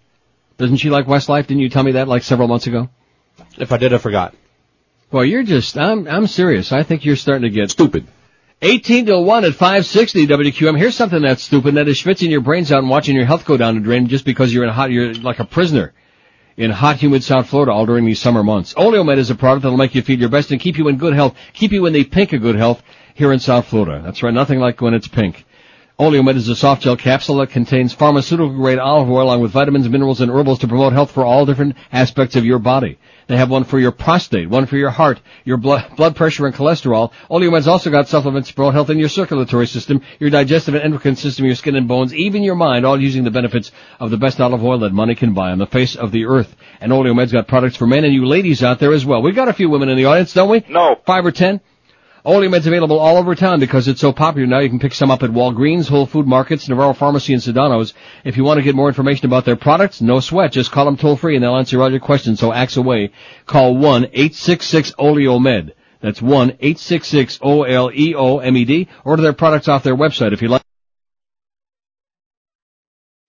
Doesn't 0.56 0.76
she 0.76 0.88
like 0.88 1.06
Westlife? 1.06 1.48
Didn't 1.48 1.58
you 1.58 1.68
tell 1.68 1.82
me 1.82 1.92
that 1.92 2.06
like 2.06 2.22
several 2.22 2.46
months 2.46 2.68
ago? 2.68 2.90
If 3.56 3.72
I 3.72 3.76
did, 3.78 3.92
I 3.92 3.98
forgot. 3.98 4.36
Well, 5.10 5.24
you're 5.24 5.42
just, 5.42 5.76
I'm, 5.76 6.06
I'm 6.06 6.28
serious. 6.28 6.70
I 6.70 6.84
think 6.84 7.04
you're 7.04 7.16
starting 7.16 7.42
to 7.42 7.50
get 7.50 7.72
stupid. 7.72 8.06
18 8.62 9.06
to 9.06 9.18
1 9.18 9.44
at 9.44 9.54
560 9.54 10.28
WQM. 10.28 10.78
Here's 10.78 10.94
something 10.94 11.20
that's 11.20 11.42
stupid. 11.42 11.74
That 11.74 11.88
is 11.88 12.00
schwitzing 12.00 12.30
your 12.30 12.42
brains 12.42 12.70
out 12.70 12.78
and 12.78 12.88
watching 12.88 13.16
your 13.16 13.26
health 13.26 13.44
go 13.44 13.56
down 13.56 13.74
the 13.74 13.80
drain 13.80 14.06
just 14.06 14.24
because 14.24 14.54
you're 14.54 14.62
in 14.62 14.70
hot, 14.70 14.92
you're 14.92 15.14
like 15.14 15.40
a 15.40 15.44
prisoner 15.44 15.92
in 16.56 16.70
hot, 16.70 16.96
humid 16.98 17.24
South 17.24 17.48
Florida 17.48 17.72
all 17.72 17.86
during 17.86 18.04
these 18.04 18.20
summer 18.20 18.44
months. 18.44 18.74
Oleomed 18.74 19.16
is 19.16 19.30
a 19.30 19.34
product 19.34 19.62
that'll 19.62 19.78
make 19.78 19.96
you 19.96 20.02
feel 20.02 20.20
your 20.20 20.28
best 20.28 20.52
and 20.52 20.60
keep 20.60 20.76
you 20.76 20.86
in 20.86 20.98
good 20.98 21.14
health, 21.14 21.36
keep 21.52 21.72
you 21.72 21.86
in 21.86 21.92
the 21.92 22.04
pink 22.04 22.32
of 22.32 22.42
good 22.42 22.56
health 22.56 22.82
here 23.18 23.32
in 23.32 23.40
South 23.40 23.66
Florida. 23.66 24.00
That's 24.04 24.22
right. 24.22 24.32
Nothing 24.32 24.60
like 24.60 24.80
when 24.80 24.94
it's 24.94 25.08
pink. 25.08 25.44
Oleomed 25.98 26.36
is 26.36 26.48
a 26.48 26.54
soft 26.54 26.82
gel 26.82 26.96
capsule 26.96 27.38
that 27.38 27.50
contains 27.50 27.92
pharmaceutical 27.92 28.54
grade 28.54 28.78
olive 28.78 29.10
oil 29.10 29.24
along 29.24 29.40
with 29.40 29.50
vitamins, 29.50 29.88
minerals, 29.88 30.20
and 30.20 30.30
herbals 30.30 30.60
to 30.60 30.68
promote 30.68 30.92
health 30.92 31.10
for 31.10 31.24
all 31.24 31.44
different 31.44 31.74
aspects 31.90 32.36
of 32.36 32.44
your 32.44 32.60
body. 32.60 32.96
They 33.26 33.36
have 33.36 33.50
one 33.50 33.64
for 33.64 33.80
your 33.80 33.90
prostate, 33.90 34.48
one 34.48 34.66
for 34.66 34.76
your 34.76 34.90
heart, 34.90 35.20
your 35.44 35.56
blood, 35.56 35.96
blood 35.96 36.14
pressure 36.14 36.46
and 36.46 36.54
cholesterol. 36.54 37.10
Oleomed's 37.28 37.66
also 37.66 37.90
got 37.90 38.06
supplements 38.06 38.50
to 38.50 38.54
promote 38.54 38.74
health 38.74 38.90
in 38.90 39.00
your 39.00 39.08
circulatory 39.08 39.66
system, 39.66 40.00
your 40.20 40.30
digestive 40.30 40.76
and 40.76 40.84
endocrine 40.84 41.16
system, 41.16 41.44
your 41.44 41.56
skin 41.56 41.74
and 41.74 41.88
bones, 41.88 42.14
even 42.14 42.44
your 42.44 42.54
mind, 42.54 42.86
all 42.86 43.02
using 43.02 43.24
the 43.24 43.32
benefits 43.32 43.72
of 43.98 44.12
the 44.12 44.16
best 44.16 44.40
olive 44.40 44.62
oil 44.62 44.78
that 44.78 44.92
money 44.92 45.16
can 45.16 45.34
buy 45.34 45.50
on 45.50 45.58
the 45.58 45.66
face 45.66 45.96
of 45.96 46.12
the 46.12 46.26
earth. 46.26 46.54
And 46.80 46.92
Oleomed's 46.92 47.32
got 47.32 47.48
products 47.48 47.74
for 47.74 47.88
men 47.88 48.04
and 48.04 48.14
you 48.14 48.24
ladies 48.24 48.62
out 48.62 48.78
there 48.78 48.92
as 48.92 49.04
well. 49.04 49.20
We 49.20 49.32
got 49.32 49.48
a 49.48 49.52
few 49.52 49.68
women 49.68 49.88
in 49.88 49.96
the 49.96 50.04
audience, 50.04 50.32
don't 50.32 50.48
we? 50.48 50.64
No. 50.68 51.00
Five 51.04 51.26
or 51.26 51.32
ten? 51.32 51.60
Oleomed's 52.24 52.66
available 52.66 52.98
all 52.98 53.16
over 53.16 53.34
town 53.34 53.60
because 53.60 53.88
it's 53.88 54.00
so 54.00 54.12
popular 54.12 54.46
now. 54.46 54.58
You 54.58 54.68
can 54.68 54.78
pick 54.78 54.94
some 54.94 55.10
up 55.10 55.22
at 55.22 55.30
Walgreens, 55.30 55.88
Whole 55.88 56.06
Food 56.06 56.26
Markets, 56.26 56.68
Navarro 56.68 56.92
Pharmacy, 56.92 57.32
and 57.32 57.42
Sedano's. 57.42 57.94
If 58.24 58.36
you 58.36 58.44
want 58.44 58.58
to 58.58 58.62
get 58.62 58.74
more 58.74 58.88
information 58.88 59.26
about 59.26 59.44
their 59.44 59.56
products, 59.56 60.00
no 60.00 60.20
sweat. 60.20 60.52
Just 60.52 60.72
call 60.72 60.84
them 60.84 60.96
toll 60.96 61.16
free 61.16 61.36
and 61.36 61.44
they'll 61.44 61.56
answer 61.56 61.80
all 61.80 61.90
your 61.90 62.00
questions. 62.00 62.40
So 62.40 62.52
axe 62.52 62.76
away. 62.76 63.12
Call 63.46 63.76
1-866-OLEOMED. 63.76 65.72
That's 66.00 66.20
1-866-O-L-E-O-M-E-D. 66.20 68.88
Order 69.04 69.22
their 69.22 69.32
products 69.32 69.68
off 69.68 69.82
their 69.82 69.96
website 69.96 70.32
if 70.32 70.42
you 70.42 70.48
like. 70.48 70.62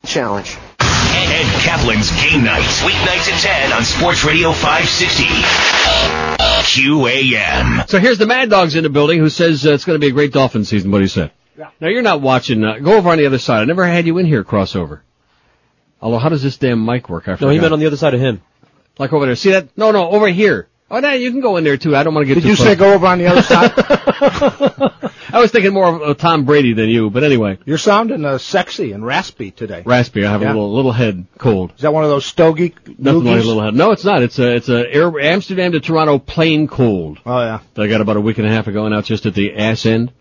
Challenge. 0.05 0.57
Ed 1.31 1.45
Kaplan's 1.61 2.11
Game 2.21 2.43
night. 2.43 2.63
Sweet 2.63 2.93
Nights. 3.05 3.29
Weeknights 3.29 3.33
at 3.33 3.69
10 3.69 3.73
on 3.73 3.83
Sports 3.83 4.23
Radio 4.23 4.51
560. 4.51 5.25
QAM. 6.69 7.89
So 7.89 7.99
here's 7.99 8.17
the 8.17 8.25
Mad 8.25 8.49
Dogs 8.49 8.75
in 8.75 8.83
the 8.83 8.89
building 8.89 9.19
who 9.19 9.29
says 9.29 9.65
uh, 9.65 9.73
it's 9.73 9.85
going 9.85 9.99
to 9.99 9.99
be 9.99 10.09
a 10.09 10.13
great 10.13 10.33
Dolphin 10.33 10.65
season. 10.65 10.91
What 10.91 10.99
do 10.99 11.03
you 11.03 11.09
say? 11.09 11.31
Yeah. 11.57 11.69
Now 11.79 11.87
you're 11.89 12.01
not 12.01 12.21
watching. 12.21 12.63
Uh, 12.63 12.79
go 12.79 12.97
over 12.97 13.09
on 13.09 13.17
the 13.17 13.25
other 13.25 13.37
side. 13.37 13.61
I 13.61 13.65
never 13.65 13.85
had 13.85 14.05
you 14.05 14.17
in 14.17 14.25
here 14.25 14.43
crossover. 14.43 15.01
Although, 16.01 16.19
how 16.19 16.29
does 16.29 16.41
this 16.41 16.57
damn 16.57 16.83
mic 16.85 17.09
work? 17.09 17.27
I 17.27 17.37
No, 17.39 17.49
he 17.49 17.59
meant 17.59 17.73
on 17.73 17.79
the 17.79 17.87
other 17.87 17.97
side 17.97 18.13
of 18.13 18.21
him. 18.21 18.41
Like 18.97 19.13
over 19.13 19.25
there. 19.25 19.35
See 19.35 19.51
that? 19.51 19.77
No, 19.77 19.91
no, 19.91 20.09
over 20.09 20.27
here. 20.27 20.67
Oh, 20.91 20.99
no, 20.99 21.11
you 21.11 21.29
can 21.31 21.39
go 21.41 21.57
in 21.57 21.63
there 21.63 21.77
too. 21.77 21.95
I 21.95 22.03
don't 22.03 22.13
want 22.15 22.27
to 22.27 22.33
get 22.33 22.41
Did 22.41 22.49
you 22.49 22.55
close. 22.55 22.67
say 22.67 22.75
go 22.75 22.93
over 22.93 23.05
on 23.05 23.19
the 23.19 23.27
other 23.27 23.41
side? 23.43 23.71
I 25.31 25.39
was 25.39 25.51
thinking 25.51 25.71
more 25.73 25.87
of 25.87 26.01
uh, 26.01 26.13
Tom 26.15 26.45
Brady 26.45 26.73
than 26.73 26.89
you, 26.89 27.09
but 27.11 27.23
anyway. 27.23 27.59
You're 27.65 27.77
sounding 27.77 28.25
uh, 28.25 28.39
sexy 28.39 28.91
and 28.93 29.05
raspy 29.05 29.51
today. 29.51 29.83
Raspy. 29.85 30.25
I 30.25 30.31
have 30.31 30.41
Yeah. 30.41 30.47
a 30.47 30.53
little 30.53 30.73
little 30.73 30.91
head 30.91 31.27
cold. 31.37 31.73
Is 31.75 31.81
that 31.81 31.93
one 31.93 32.03
of 32.03 32.09
those 32.09 32.25
stogie 32.25 32.73
Nothing 32.97 33.23
like 33.25 33.41
a 33.41 33.45
little 33.45 33.61
head. 33.61 33.75
No, 33.75 33.91
it's 33.91 34.03
not. 34.03 34.23
It's 34.23 34.39
a 34.39 34.55
it's 34.55 34.69
a 34.69 34.91
Air, 34.91 35.19
Amsterdam 35.19 35.73
to 35.73 35.79
Toronto 35.79 36.17
plane 36.17 36.67
cold. 36.67 37.19
Oh 37.25 37.39
yeah. 37.39 37.59
That 37.75 37.83
I 37.83 37.87
got 37.87 38.01
about 38.01 38.17
a 38.17 38.21
week 38.21 38.39
and 38.39 38.47
a 38.47 38.49
half 38.49 38.65
ago, 38.67 38.85
and 38.85 38.93
now 38.93 38.99
it's 38.99 39.07
just 39.07 39.27
at 39.27 39.35
the 39.35 39.55
ass 39.55 39.85
end. 39.85 40.11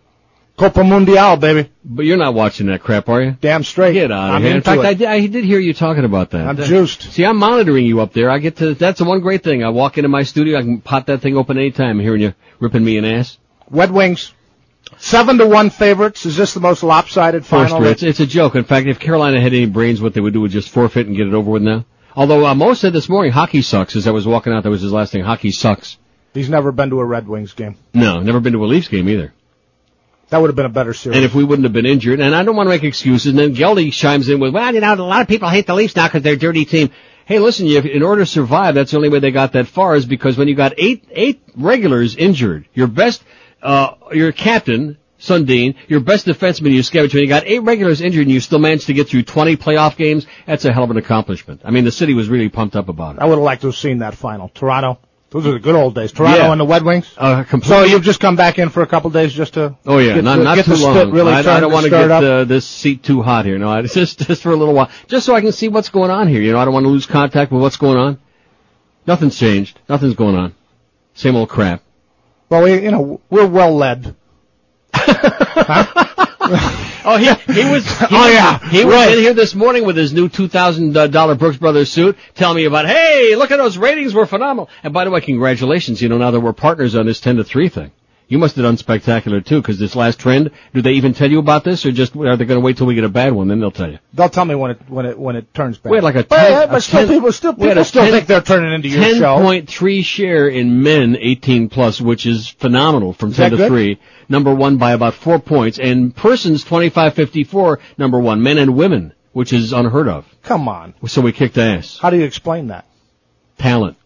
Copa 0.59 0.81
Mundial, 0.81 1.39
baby. 1.39 1.69
But 1.85 2.03
you're 2.05 2.17
not 2.17 2.33
watching 2.33 2.67
that 2.67 2.83
crap, 2.83 3.07
are 3.07 3.21
you? 3.21 3.37
Damn 3.39 3.63
straight. 3.63 3.93
Get 3.93 4.11
out 4.11 4.29
of 4.29 4.35
I'm 4.35 4.41
here. 4.41 4.55
In 4.57 4.61
fact. 4.61 4.81
I 4.81 4.93
did, 4.93 5.07
I 5.07 5.25
did 5.25 5.45
hear 5.45 5.57
you 5.57 5.73
talking 5.73 6.03
about 6.03 6.31
that. 6.31 6.45
I'm 6.45 6.55
That- 6.57 6.67
juiced. 6.67 7.01
See, 7.13 7.23
I'm 7.23 7.37
monitoring 7.37 7.85
you 7.85 8.01
up 8.01 8.11
there. 8.11 8.29
I 8.29 8.39
get 8.39 8.57
to. 8.57 8.73
That's 8.73 8.99
the 8.99 9.05
one 9.05 9.21
great 9.21 9.41
thing. 9.41 9.63
I 9.63 9.69
walk 9.69 9.97
into 9.97 10.09
my 10.09 10.23
studio, 10.23 10.59
I 10.59 10.61
can 10.61 10.81
pop 10.81 11.05
that 11.05 11.21
thing 11.21 11.37
open 11.37 11.57
anytime. 11.57 11.97
Hearing 11.99 12.21
you 12.21 12.33
ripping 12.59 12.83
me 12.83 12.97
an 12.97 13.05
ass. 13.05 13.37
Red 13.69 13.91
Wings. 13.91 14.33
Seven 14.97 15.37
to 15.37 15.47
one 15.47 15.69
favorites. 15.69 16.25
Is 16.25 16.35
this 16.35 16.53
the 16.53 16.59
most 16.59 16.83
lopsided 16.83 17.45
First, 17.45 17.71
final? 17.71 17.87
it's, 17.87 18.03
it's 18.03 18.19
a 18.19 18.25
joke. 18.25 18.55
In 18.55 18.63
fact, 18.65 18.87
if 18.87 18.99
Carolina 18.99 19.39
had 19.39 19.53
any 19.53 19.65
brains, 19.65 20.01
what 20.01 20.13
they 20.13 20.19
would 20.19 20.33
do 20.33 20.41
would 20.41 20.51
just 20.51 20.69
forfeit 20.69 21.07
and 21.07 21.15
get 21.15 21.27
it 21.27 21.33
over 21.33 21.51
with 21.51 21.61
now. 21.61 21.85
Although 22.15 22.45
uh, 22.45 22.53
Mo 22.55 22.73
said 22.73 22.91
this 22.91 23.07
morning, 23.07 23.31
hockey 23.31 23.61
sucks. 23.61 23.95
As 23.95 24.07
I 24.07 24.11
was 24.11 24.25
walking 24.27 24.51
out, 24.51 24.63
that 24.63 24.69
was 24.69 24.81
his 24.81 24.91
last 24.91 25.11
thing. 25.13 25.23
Hockey 25.23 25.51
sucks. 25.51 25.97
He's 26.33 26.49
never 26.49 26.71
been 26.71 26.89
to 26.89 26.99
a 26.99 27.05
Red 27.05 27.27
Wings 27.27 27.53
game. 27.53 27.77
No, 27.93 28.19
never 28.19 28.39
been 28.39 28.53
to 28.53 28.63
a 28.63 28.67
Leafs 28.67 28.87
game 28.87 29.07
either. 29.09 29.33
That 30.29 30.41
would 30.41 30.47
have 30.47 30.55
been 30.55 30.65
a 30.65 30.69
better 30.69 30.93
series. 30.93 31.17
And 31.17 31.25
if 31.25 31.33
we 31.33 31.43
wouldn't 31.43 31.65
have 31.65 31.73
been 31.73 31.87
injured, 31.87 32.19
and 32.19 32.35
I 32.35 32.43
don't 32.43 32.55
want 32.55 32.67
to 32.67 32.71
make 32.71 32.83
excuses, 32.83 33.27
and 33.27 33.39
then 33.39 33.55
Geldy 33.55 33.91
chimes 33.91 34.29
in 34.29 34.39
with, 34.39 34.53
well, 34.53 34.73
you 34.73 34.79
know, 34.79 34.93
a 34.93 34.95
lot 34.95 35.21
of 35.21 35.27
people 35.27 35.49
hate 35.49 35.65
the 35.65 35.73
Leafs 35.73 35.95
now 35.95 36.07
because 36.07 36.21
they're 36.21 36.33
a 36.33 36.37
dirty 36.37 36.65
team. 36.65 36.91
Hey, 37.25 37.39
listen, 37.39 37.65
you, 37.67 37.79
in 37.79 38.03
order 38.03 38.23
to 38.23 38.25
survive, 38.25 38.75
that's 38.75 38.91
the 38.91 38.97
only 38.97 39.09
way 39.09 39.19
they 39.19 39.31
got 39.31 39.53
that 39.53 39.67
far 39.67 39.95
is 39.95 40.05
because 40.05 40.37
when 40.37 40.47
you 40.47 40.55
got 40.55 40.73
eight, 40.77 41.05
eight 41.11 41.41
regulars 41.55 42.15
injured, 42.15 42.67
your 42.73 42.87
best, 42.87 43.23
uh, 43.61 43.93
your 44.11 44.31
captain, 44.31 44.97
Sundin, 45.19 45.75
your 45.87 45.99
best 45.99 46.25
defenseman, 46.25 46.71
you 46.71 46.81
Yushkevich, 46.81 47.13
when 47.13 47.23
you 47.23 47.27
got 47.27 47.45
eight 47.45 47.59
regulars 47.59 48.01
injured 48.01 48.23
and 48.23 48.31
you 48.31 48.39
still 48.39 48.59
managed 48.59 48.87
to 48.87 48.93
get 48.93 49.09
through 49.09 49.23
20 49.23 49.57
playoff 49.57 49.97
games, 49.97 50.25
that's 50.45 50.63
a 50.65 50.71
hell 50.71 50.85
of 50.85 50.91
an 50.91 50.97
accomplishment. 50.97 51.61
I 51.65 51.71
mean, 51.71 51.83
the 51.83 51.91
city 51.91 52.13
was 52.13 52.29
really 52.29 52.49
pumped 52.49 52.75
up 52.75 52.87
about 52.87 53.17
it. 53.17 53.21
I 53.21 53.25
would 53.25 53.35
have 53.35 53.43
liked 53.43 53.61
to 53.61 53.67
have 53.67 53.75
seen 53.75 53.99
that 53.99 54.15
final. 54.15 54.49
Toronto. 54.49 54.99
Those 55.31 55.45
are 55.45 55.51
the 55.51 55.59
good 55.59 55.75
old 55.75 55.93
days. 55.93 56.11
Toronto 56.11 56.37
Yeah. 56.39 56.51
and 56.51 56.59
the 56.59 56.65
Red 56.65 56.83
Wings. 56.83 57.13
Uh, 57.15 57.43
So 57.61 57.83
you've 57.83 58.01
just 58.01 58.19
come 58.19 58.35
back 58.35 58.57
in 58.57 58.69
for 58.69 58.81
a 58.81 58.87
couple 58.87 59.11
days 59.11 59.31
just 59.31 59.53
to. 59.53 59.75
Oh 59.85 59.99
yeah, 59.99 60.15
get 60.15 60.23
not 60.23 60.37
the, 60.39 60.43
not 60.43 60.55
get 60.55 60.65
too 60.65 60.75
the 60.75 60.83
long. 60.83 60.95
spit 60.95 61.13
really 61.13 61.31
I, 61.33 61.39
I 61.39 61.59
don't 61.59 61.71
want 61.71 61.83
to 61.83 61.89
get 61.91 62.09
uh, 62.09 62.45
this 62.45 62.65
seat 62.65 63.03
too 63.03 63.21
hot 63.21 63.45
here. 63.45 63.59
No, 63.59 63.71
it's 63.77 63.93
just 64.01 64.25
just 64.27 64.41
for 64.41 64.51
a 64.51 64.55
little 64.55 64.73
while, 64.73 64.89
just 65.07 65.25
so 65.27 65.35
I 65.35 65.41
can 65.41 65.51
see 65.51 65.67
what's 65.67 65.89
going 65.89 66.09
on 66.09 66.27
here. 66.27 66.41
You 66.41 66.53
know, 66.53 66.59
I 66.59 66.65
don't 66.65 66.73
want 66.73 66.85
to 66.85 66.89
lose 66.89 67.05
contact 67.05 67.51
with 67.51 67.61
what's 67.61 67.77
going 67.77 67.97
on. 67.97 68.17
Nothing's 69.05 69.37
changed. 69.37 69.79
Nothing's 69.87 70.15
going 70.15 70.35
on. 70.35 70.55
Same 71.13 71.35
old 71.35 71.49
crap. 71.49 71.83
Well, 72.49 72.63
we, 72.63 72.81
you 72.81 72.89
know, 72.91 73.21
we're 73.29 73.45
well 73.45 73.75
led. 73.75 74.15
Oh, 77.05 77.17
he 77.17 77.25
he 77.53 77.69
was. 77.69 77.85
He 77.99 78.05
Oh, 78.15 78.19
was- 78.25 78.33
yeah, 78.33 78.59
he 78.69 78.85
was 78.85 78.93
right. 78.93 79.11
in 79.17 79.19
here 79.19 79.33
this 79.33 79.55
morning 79.55 79.85
with 79.85 79.95
his 79.97 80.13
new 80.13 80.29
two 80.29 80.47
thousand 80.47 80.93
dollar 80.93 81.35
Brooks 81.35 81.57
Brothers 81.57 81.91
suit, 81.91 82.17
telling 82.35 82.57
me 82.57 82.65
about. 82.65 82.85
Hey, 82.87 83.35
look 83.35 83.51
at 83.51 83.57
those 83.57 83.77
ratings, 83.77 84.13
were 84.13 84.25
phenomenal. 84.25 84.69
And 84.83 84.93
by 84.93 85.05
the 85.05 85.11
way, 85.11 85.21
congratulations. 85.21 86.01
You 86.01 86.09
know, 86.09 86.17
now 86.17 86.31
that 86.31 86.39
we're 86.39 86.53
partners 86.53 86.95
on 86.95 87.05
this 87.05 87.19
ten 87.19 87.37
to 87.37 87.43
three 87.43 87.69
thing. 87.69 87.91
You 88.29 88.37
must 88.37 88.55
have 88.57 88.63
done 88.63 88.77
spectacular 88.77 89.41
too, 89.41 89.59
because 89.59 89.79
this 89.79 89.95
last 89.95 90.19
trend. 90.19 90.51
Do 90.71 90.83
they 90.83 90.93
even 90.93 91.15
tell 91.15 91.29
you 91.29 91.39
about 91.39 91.63
this, 91.63 91.83
or 91.83 91.91
just 91.91 92.15
are 92.15 92.37
they 92.37 92.45
going 92.45 92.59
to 92.59 92.63
wait 92.63 92.77
till 92.77 92.85
we 92.85 92.93
get 92.93 93.03
a 93.03 93.09
bad 93.09 93.33
one, 93.33 93.47
then 93.47 93.59
they'll 93.59 93.71
tell 93.71 93.91
you? 93.91 93.97
They'll 94.13 94.29
tell 94.29 94.45
me 94.45 94.53
when 94.53 94.71
it 94.71 94.81
when 94.87 95.07
it 95.07 95.17
when 95.17 95.35
it 95.35 95.51
turns 95.51 95.79
bad. 95.79 95.89
We 95.89 95.97
had 95.97 96.03
like 96.03 96.15
a 96.15 96.23
but, 96.23 96.37
10 96.37 96.51
yeah, 96.51 96.63
a 96.63 96.67
but 96.67 96.83
still 96.83 97.07
10 97.07 97.09
people 97.09 97.31
still 97.31 97.53
people 97.55 97.83
still 97.83 98.03
10 98.03 98.11
think 98.11 98.27
they're 98.27 98.41
turning 98.41 98.71
into 98.71 98.87
your 98.87 99.03
show. 99.15 99.37
10.3 99.37 100.05
share 100.05 100.47
in 100.47 100.83
men 100.83 101.17
18 101.19 101.69
plus, 101.69 101.99
which 101.99 102.27
is 102.27 102.47
phenomenal 102.47 103.13
from 103.13 103.33
10 103.33 103.49
to 103.49 103.57
good? 103.57 103.67
3. 103.67 103.99
Number 104.29 104.53
one 104.53 104.77
by 104.77 104.91
about 104.91 105.15
four 105.15 105.39
points. 105.39 105.79
And 105.79 106.15
persons 106.15 106.63
25-54, 106.63 107.79
number 107.97 108.19
one. 108.19 108.43
Men 108.43 108.59
and 108.59 108.77
women, 108.77 109.13
which 109.33 109.53
is 109.53 109.73
unheard 109.73 110.07
of. 110.07 110.25
Come 110.43 110.67
on. 110.67 110.93
So 111.07 111.21
we 111.21 111.31
kicked 111.31 111.57
ass. 111.57 111.97
How 111.97 112.11
do 112.11 112.17
you 112.17 112.25
explain 112.25 112.67
that? 112.67 112.85
Talent. 113.57 113.97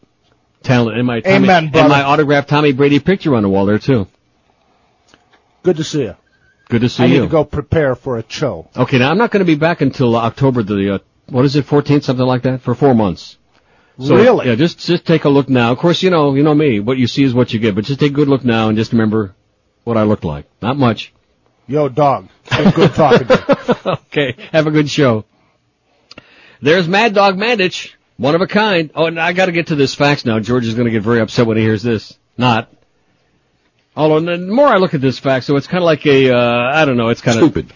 Talent. 0.64 0.98
And 0.98 1.06
my, 1.06 1.19
Tommy, 1.19 1.35
Amen, 1.35 1.72
and 1.74 1.90
my 1.90 2.03
autographed 2.03 2.48
Tommy 2.48 2.72
Brady 2.72 3.00
picture 3.00 3.35
on 3.35 3.43
the 3.43 3.50
wall 3.50 3.66
there 3.66 3.80
too. 3.80 4.08
Good 5.64 5.77
to 5.77 5.83
see 5.83 6.03
you. 6.03 6.16
Good 6.69 6.82
to 6.82 6.90
see 6.90 7.03
you. 7.03 7.09
I 7.09 7.11
need 7.11 7.19
to 7.22 7.27
go 7.27 7.43
prepare 7.43 7.95
for 7.95 8.17
a 8.17 8.24
show. 8.27 8.69
Okay, 8.75 9.00
now 9.00 9.09
I'm 9.11 9.17
not 9.17 9.32
going 9.32 9.40
to 9.40 9.45
be 9.45 9.56
back 9.56 9.82
until 9.82 10.16
October 10.16 10.64
the, 10.64 10.95
uh, 10.95 11.00
what 11.30 11.45
is 11.45 11.56
it, 11.56 11.66
14th, 11.66 12.03
something 12.03 12.25
like 12.25 12.43
that, 12.43 12.61
for 12.61 12.75
four 12.75 12.93
months. 12.93 13.38
So, 14.00 14.16
Really? 14.16 14.48
Yeah, 14.48 14.56
just 14.56 14.80
just 14.80 15.06
take 15.06 15.25
a 15.25 15.30
look 15.30 15.50
now. 15.50 15.72
Of 15.72 15.77
course, 15.77 16.01
you 16.01 16.09
know, 16.09 16.33
you 16.33 16.42
know 16.42 16.56
me. 16.56 16.80
What 16.80 16.98
you 16.98 17.06
see 17.06 17.24
is 17.24 17.33
what 17.33 17.53
you 17.53 17.59
get. 17.59 17.75
But 17.75 17.85
just 17.85 18.00
take 18.00 18.11
a 18.11 18.16
good 18.16 18.27
look 18.27 18.43
now 18.43 18.69
and 18.69 18.77
just 18.77 18.92
remember 18.92 19.35
what 19.83 19.98
I 19.98 20.03
look 20.03 20.24
like. 20.24 20.48
Not 20.64 20.77
much. 20.77 21.14
Yo, 21.67 21.90
dog. 21.90 22.27
Good 22.50 22.93
talking 22.95 23.27
to 23.27 23.67
you. 23.85 23.92
okay, 24.08 24.35
have 24.51 24.66
a 24.66 24.72
good 24.72 24.90
show. 24.90 25.25
There's 26.59 26.88
Mad 26.88 27.14
Dog 27.14 27.35
Mandich, 27.35 27.93
one 28.17 28.33
of 28.33 28.42
a 28.42 28.48
kind. 28.48 28.90
Oh, 28.95 29.06
and 29.06 29.19
I 29.19 29.33
got 29.33 29.45
to 29.45 29.51
get 29.51 29.67
to 29.67 29.75
this 29.75 29.93
fax 29.93 30.25
now. 30.25 30.40
George 30.40 30.66
is 30.66 30.74
going 30.74 30.85
to 30.85 30.92
get 30.92 31.03
very 31.03 31.19
upset 31.19 31.45
when 31.45 31.58
he 31.58 31.64
hears 31.64 31.83
this. 31.83 32.17
Not. 32.35 32.74
Although 33.96 34.22
the 34.22 34.38
more 34.40 34.68
I 34.68 34.78
look 34.78 34.94
at 34.94 35.02
this 35.02 35.20
fact, 35.20 35.46
so 35.46 35.56
it's 35.56 35.68
kind 35.68 35.84
of 35.84 35.86
like 35.86 36.06
a, 36.06 36.32
uh, 36.34 36.72
I 36.74 36.86
don't 36.86 36.98
know, 36.98 37.10
it's 37.10 37.22
kind 37.22 37.38
of 37.38 37.44
Stupid. 37.44 37.72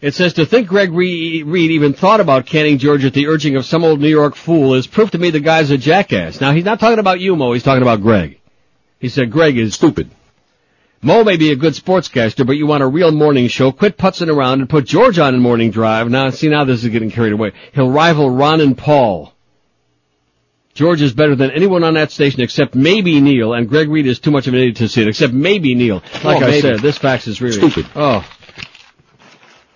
it 0.00 0.14
says 0.14 0.32
to 0.34 0.46
think 0.46 0.68
Greg 0.68 0.90
Re- 0.92 1.42
Reed 1.42 1.72
even 1.72 1.92
thought 1.92 2.20
about 2.20 2.46
canning 2.46 2.78
George 2.78 3.04
at 3.04 3.12
the 3.12 3.26
urging 3.26 3.56
of 3.56 3.66
some 3.66 3.84
old 3.84 4.00
New 4.00 4.08
York 4.08 4.36
fool 4.36 4.74
is 4.74 4.86
proof 4.86 5.10
to 5.10 5.18
me 5.18 5.30
the 5.30 5.40
guy's 5.40 5.70
a 5.70 5.76
jackass. 5.76 6.40
Now 6.40 6.52
he's 6.52 6.64
not 6.64 6.80
talking 6.80 6.98
about 6.98 7.20
you, 7.20 7.36
Mo. 7.36 7.52
He's 7.52 7.62
talking 7.62 7.82
about 7.82 8.00
Greg. 8.00 8.40
He 8.98 9.08
said 9.08 9.30
Greg 9.30 9.58
is 9.58 9.74
Stupid. 9.74 10.10
Mo 11.02 11.24
may 11.24 11.38
be 11.38 11.50
a 11.50 11.56
good 11.56 11.72
sportscaster, 11.72 12.46
but 12.46 12.56
you 12.56 12.66
want 12.66 12.82
a 12.82 12.86
real 12.86 13.10
morning 13.10 13.48
show. 13.48 13.72
Quit 13.72 13.96
putzing 13.96 14.28
around 14.28 14.60
and 14.60 14.68
put 14.68 14.84
George 14.84 15.18
on 15.18 15.34
in 15.34 15.40
morning 15.40 15.70
drive. 15.70 16.10
Now, 16.10 16.28
see, 16.28 16.48
now 16.48 16.64
this 16.64 16.84
is 16.84 16.90
getting 16.90 17.10
carried 17.10 17.32
away. 17.32 17.52
He'll 17.72 17.90
rival 17.90 18.28
Ron 18.28 18.60
and 18.60 18.76
Paul. 18.76 19.32
George 20.74 21.02
is 21.02 21.12
better 21.12 21.34
than 21.34 21.50
anyone 21.50 21.82
on 21.84 21.94
that 21.94 22.10
station 22.12 22.40
except 22.40 22.74
maybe 22.74 23.20
Neil, 23.20 23.52
and 23.54 23.68
Greg 23.68 23.88
Reed 23.88 24.06
is 24.06 24.18
too 24.20 24.30
much 24.30 24.46
of 24.46 24.54
an 24.54 24.60
idiot 24.60 24.76
to 24.76 24.88
see 24.88 25.02
it, 25.02 25.08
except 25.08 25.32
maybe 25.32 25.74
Neil. 25.74 26.02
Like 26.24 26.42
Oh, 26.42 26.46
I 26.46 26.50
maybe. 26.50 26.60
said, 26.60 26.78
this 26.80 26.96
fax 26.98 27.26
is 27.26 27.40
really 27.42 27.56
Stupid. 27.58 27.86
Oh, 27.96 28.24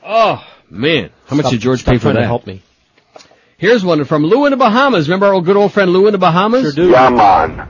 oh 0.05 0.45
man, 0.71 1.11
how 1.27 1.37
much 1.37 1.45
Stop- 1.47 1.53
did 1.53 1.61
George 1.61 1.85
pay 1.85 1.99
for 1.99 2.13
that? 2.13 2.21
to 2.21 2.27
help 2.27 2.47
me. 2.47 2.63
Here's 3.57 3.85
one 3.85 4.05
from 4.05 4.25
Lou 4.25 4.47
in 4.47 4.51
the 4.51 4.57
Bahamas. 4.57 5.09
Remember 5.09 5.27
our 5.27 5.35
old 5.35 5.45
good 5.45 5.57
old 5.57 5.73
friend 5.73 5.91
Lou 5.93 6.07
in 6.07 6.13
the 6.13 6.19
Bahamas? 6.19 6.63
Sure 6.63 6.87
do. 6.87 6.93
Come 6.93 7.21
on. 7.21 7.69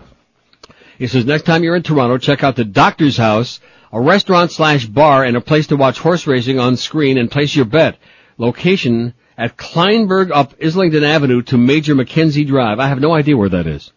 He 0.98 1.06
says 1.06 1.24
next 1.24 1.42
time 1.44 1.62
you're 1.64 1.76
in 1.76 1.82
Toronto, 1.82 2.18
check 2.18 2.42
out 2.44 2.56
the 2.56 2.64
Doctor's 2.64 3.16
House, 3.16 3.60
a 3.92 4.00
restaurant 4.00 4.50
slash 4.52 4.86
bar 4.86 5.24
and 5.24 5.36
a 5.36 5.40
place 5.40 5.66
to 5.68 5.76
watch 5.76 5.98
horse 5.98 6.26
racing 6.26 6.58
on 6.58 6.76
screen 6.76 7.18
and 7.18 7.30
place 7.30 7.54
your 7.54 7.64
bet. 7.64 7.96
Location 8.38 9.14
at 9.36 9.56
Kleinburg 9.56 10.30
up 10.32 10.54
Islington 10.62 11.04
Avenue 11.04 11.42
to 11.42 11.58
Major 11.58 11.94
Mackenzie 11.94 12.44
Drive. 12.44 12.78
I 12.78 12.88
have 12.88 13.00
no 13.00 13.14
idea 13.14 13.36
where 13.36 13.48
that 13.48 13.66
is. 13.66 13.92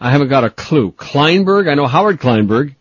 I 0.00 0.10
haven't 0.10 0.28
got 0.28 0.44
a 0.44 0.50
clue. 0.50 0.92
Kleinburg? 0.92 1.70
I 1.70 1.74
know 1.74 1.86
Howard 1.86 2.20
Kleinberg. 2.20 2.74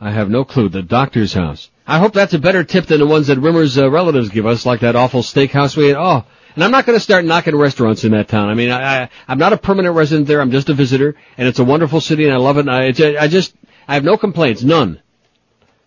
I 0.00 0.10
have 0.10 0.30
no 0.30 0.44
clue. 0.44 0.68
The 0.68 0.82
Doctor's 0.82 1.32
House. 1.32 1.70
I 1.86 1.98
hope 1.98 2.14
that's 2.14 2.34
a 2.34 2.38
better 2.38 2.64
tip 2.64 2.86
than 2.86 3.00
the 3.00 3.06
ones 3.06 3.26
that 3.26 3.38
Rimmer's 3.38 3.78
uh, 3.78 3.90
relatives 3.90 4.30
give 4.30 4.46
us, 4.46 4.64
like 4.64 4.80
that 4.80 4.96
awful 4.96 5.22
steakhouse 5.22 5.76
we 5.76 5.88
had. 5.88 5.96
Oh, 5.96 6.24
and 6.54 6.64
I'm 6.64 6.70
not 6.70 6.86
going 6.86 6.96
to 6.96 7.02
start 7.02 7.24
knocking 7.24 7.56
restaurants 7.56 8.04
in 8.04 8.12
that 8.12 8.28
town. 8.28 8.48
I 8.48 8.54
mean, 8.54 8.70
I, 8.70 9.02
I 9.02 9.08
I'm 9.28 9.38
not 9.38 9.52
a 9.52 9.58
permanent 9.58 9.94
resident 9.94 10.26
there. 10.26 10.40
I'm 10.40 10.50
just 10.50 10.68
a 10.68 10.74
visitor, 10.74 11.16
and 11.36 11.48
it's 11.48 11.58
a 11.58 11.64
wonderful 11.64 12.00
city, 12.00 12.24
and 12.24 12.32
I 12.32 12.38
love 12.38 12.56
it. 12.56 12.66
And 12.66 12.70
I, 12.70 13.22
I 13.22 13.28
just 13.28 13.54
I 13.86 13.94
have 13.94 14.04
no 14.04 14.16
complaints, 14.16 14.62
none. 14.62 15.02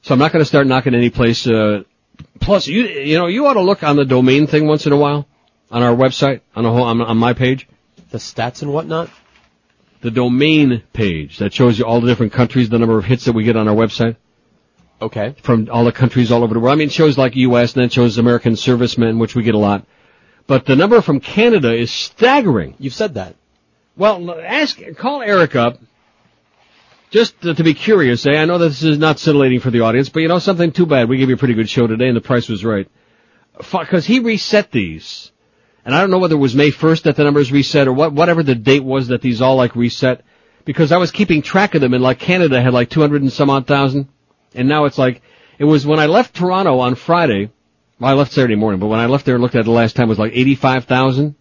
So 0.01 0.13
I'm 0.13 0.19
not 0.19 0.31
going 0.31 0.41
to 0.41 0.47
start 0.47 0.67
knocking 0.67 0.93
any 0.93 1.09
place. 1.09 1.47
Uh, 1.47 1.83
plus, 2.39 2.67
you 2.67 2.83
you 2.83 3.17
know 3.17 3.27
you 3.27 3.45
ought 3.47 3.53
to 3.53 3.61
look 3.61 3.83
on 3.83 3.95
the 3.95 4.05
domain 4.05 4.47
thing 4.47 4.67
once 4.67 4.85
in 4.85 4.93
a 4.93 4.97
while 4.97 5.27
on 5.71 5.83
our 5.83 5.95
website 5.95 6.41
on 6.55 6.63
the 6.63 6.71
whole 6.71 6.83
on, 6.83 7.01
on 7.01 7.17
my 7.17 7.33
page. 7.33 7.67
The 8.11 8.17
stats 8.19 8.61
and 8.61 8.71
whatnot. 8.73 9.09
The 10.01 10.11
domain 10.11 10.83
page 10.93 11.39
that 11.39 11.53
shows 11.53 11.77
you 11.79 11.85
all 11.85 11.99
the 12.01 12.07
different 12.07 12.31
countries, 12.33 12.69
the 12.69 12.77
number 12.79 12.97
of 12.97 13.05
hits 13.05 13.25
that 13.25 13.33
we 13.33 13.43
get 13.43 13.55
on 13.55 13.67
our 13.67 13.75
website 13.75 14.15
Okay. 15.01 15.35
from 15.41 15.69
all 15.71 15.85
the 15.85 15.91
countries 15.91 16.31
all 16.31 16.43
over 16.43 16.53
the 16.53 16.59
world. 16.59 16.73
I 16.73 16.77
mean, 16.77 16.87
it 16.87 16.93
shows 16.93 17.17
like 17.17 17.35
U.S. 17.35 17.73
and 17.73 17.81
then 17.81 17.85
it 17.87 17.93
shows 17.93 18.17
American 18.17 18.55
servicemen, 18.55 19.19
which 19.19 19.35
we 19.35 19.43
get 19.43 19.55
a 19.55 19.59
lot. 19.59 19.85
But 20.45 20.65
the 20.65 20.75
number 20.75 21.01
from 21.01 21.19
Canada 21.19 21.73
is 21.75 21.91
staggering. 21.91 22.75
You've 22.79 22.93
said 22.93 23.15
that. 23.15 23.35
Well, 23.97 24.39
ask, 24.39 24.79
call 24.95 25.21
Eric 25.21 25.55
up. 25.55 25.79
Just 27.09 27.39
to, 27.41 27.63
be 27.63 27.73
curious, 27.73 28.25
eh? 28.25 28.31
I 28.31 28.45
know 28.45 28.57
this 28.57 28.83
is 28.83 28.97
not 28.97 29.17
scintillating 29.17 29.61
for 29.61 29.71
the 29.71 29.81
audience, 29.81 30.09
but 30.09 30.19
you 30.19 30.27
know 30.27 30.39
something? 30.39 30.71
Too 30.73 30.85
bad. 30.85 31.07
We 31.07 31.17
gave 31.17 31.29
you 31.29 31.35
a 31.35 31.37
pretty 31.37 31.53
good 31.53 31.69
show 31.69 31.87
today, 31.87 32.07
and 32.07 32.17
the 32.17 32.21
price 32.21 32.49
was 32.49 32.65
right. 32.65 32.89
Because 33.57 34.05
he 34.05 34.19
reset 34.19 34.71
these, 34.71 35.31
and 35.85 35.95
I 35.95 36.01
don't 36.01 36.11
know 36.11 36.19
whether 36.19 36.35
it 36.35 36.39
was 36.39 36.53
May 36.53 36.69
1st 36.69 37.03
that 37.03 37.15
the 37.15 37.23
numbers 37.23 37.49
reset 37.49 37.87
or 37.87 37.93
what, 37.93 38.11
whatever 38.11 38.43
the 38.43 38.55
date 38.55 38.83
was 38.83 39.07
that 39.07 39.21
these 39.21 39.41
all 39.41 39.55
like 39.55 39.75
reset. 39.75 40.23
Because 40.65 40.91
I 40.91 40.97
was 40.97 41.11
keeping 41.11 41.41
track 41.41 41.75
of 41.75 41.81
them, 41.81 41.93
and 41.93 42.03
like 42.03 42.19
Canada 42.19 42.61
had 42.61 42.73
like 42.73 42.89
200 42.89 43.21
and 43.21 43.31
some 43.31 43.49
odd 43.49 43.67
thousand, 43.67 44.09
and 44.53 44.67
now 44.67 44.83
it's 44.83 44.97
like 44.97 45.21
it 45.57 45.63
was 45.63 45.87
when 45.87 45.99
I 45.99 46.07
left 46.07 46.35
Toronto 46.35 46.79
on 46.79 46.95
Friday. 46.95 47.51
Well, 47.99 48.11
I 48.11 48.15
left 48.15 48.33
Saturday 48.33 48.55
morning, 48.55 48.81
but 48.81 48.87
when 48.87 48.99
I 48.99 49.05
left 49.05 49.25
there 49.25 49.35
and 49.35 49.41
looked 49.41 49.55
at 49.55 49.61
it 49.61 49.63
the 49.63 49.71
last 49.71 49.95
time, 49.95 50.07
it 50.07 50.09
was 50.09 50.19
like 50.19 50.33
85,000. 50.35 51.35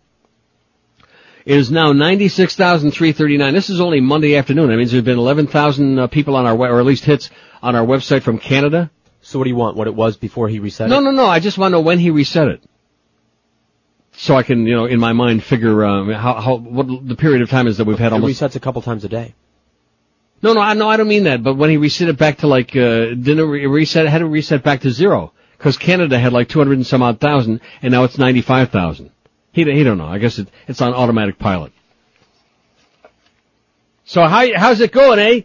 It 1.46 1.56
is 1.56 1.70
now 1.70 1.92
96,339. 1.92 3.54
This 3.54 3.70
is 3.70 3.80
only 3.80 4.00
Monday 4.00 4.34
afternoon. 4.36 4.68
That 4.68 4.76
means 4.76 4.90
there's 4.90 5.04
been 5.04 5.16
11,000 5.18 5.98
uh, 5.98 6.06
people 6.08 6.34
on 6.34 6.44
our, 6.44 6.56
we- 6.56 6.66
or 6.66 6.80
at 6.80 6.86
least 6.86 7.04
hits 7.04 7.30
on 7.62 7.76
our 7.76 7.86
website 7.86 8.22
from 8.22 8.38
Canada. 8.38 8.90
So 9.22 9.38
what 9.38 9.44
do 9.44 9.50
you 9.50 9.56
want? 9.56 9.76
What 9.76 9.86
it 9.86 9.94
was 9.94 10.16
before 10.16 10.48
he 10.48 10.58
reset 10.58 10.88
No, 10.88 10.98
it? 10.98 11.02
no, 11.02 11.10
no. 11.12 11.22
No. 11.22 11.26
I 11.28 11.38
just 11.38 11.56
want 11.56 11.70
to 11.72 11.76
know 11.78 11.82
when 11.82 12.00
he 12.00 12.10
reset 12.10 12.48
it. 12.48 12.62
So 14.18 14.34
I 14.36 14.42
can, 14.42 14.66
you 14.66 14.74
know, 14.74 14.86
in 14.86 14.98
my 14.98 15.12
mind 15.12 15.44
figure, 15.44 15.84
um, 15.84 16.10
how, 16.10 16.40
how, 16.40 16.56
what 16.56 16.86
the 17.06 17.14
period 17.16 17.42
of 17.42 17.50
time 17.50 17.68
is 17.68 17.76
that 17.76 17.84
we've 17.86 17.98
had 17.98 18.12
It 18.12 18.14
almost. 18.14 18.40
resets 18.40 18.56
a 18.56 18.60
couple 18.60 18.82
times 18.82 19.04
a 19.04 19.08
day. 19.08 19.34
No, 20.42 20.52
no, 20.52 20.60
I, 20.60 20.74
no, 20.74 20.88
I 20.88 20.96
don't 20.96 21.08
mean 21.08 21.24
that. 21.24 21.42
But 21.44 21.54
when 21.54 21.70
he 21.70 21.76
reset 21.76 22.08
it 22.08 22.18
back 22.18 22.38
to 22.38 22.46
like, 22.48 22.70
uh, 22.74 23.14
didn't 23.14 23.38
it 23.38 23.42
re- 23.44 23.66
reset, 23.66 24.06
had 24.08 24.20
it 24.22 24.26
reset 24.26 24.62
back 24.64 24.80
to 24.80 24.90
zero. 24.90 25.32
Cause 25.58 25.76
Canada 25.78 26.18
had 26.18 26.32
like 26.32 26.48
200 26.48 26.72
and 26.76 26.86
some 26.86 27.02
odd 27.02 27.18
thousand, 27.20 27.60
and 27.82 27.92
now 27.92 28.04
it's 28.04 28.18
95,000. 28.18 29.10
He, 29.56 29.64
he 29.64 29.84
don't 29.84 29.96
know. 29.96 30.06
I 30.06 30.18
guess 30.18 30.38
it, 30.38 30.48
it's 30.68 30.82
on 30.82 30.92
automatic 30.92 31.38
pilot. 31.38 31.72
So 34.04 34.22
how, 34.26 34.46
how's 34.54 34.82
it 34.82 34.92
going, 34.92 35.18
eh? 35.18 35.40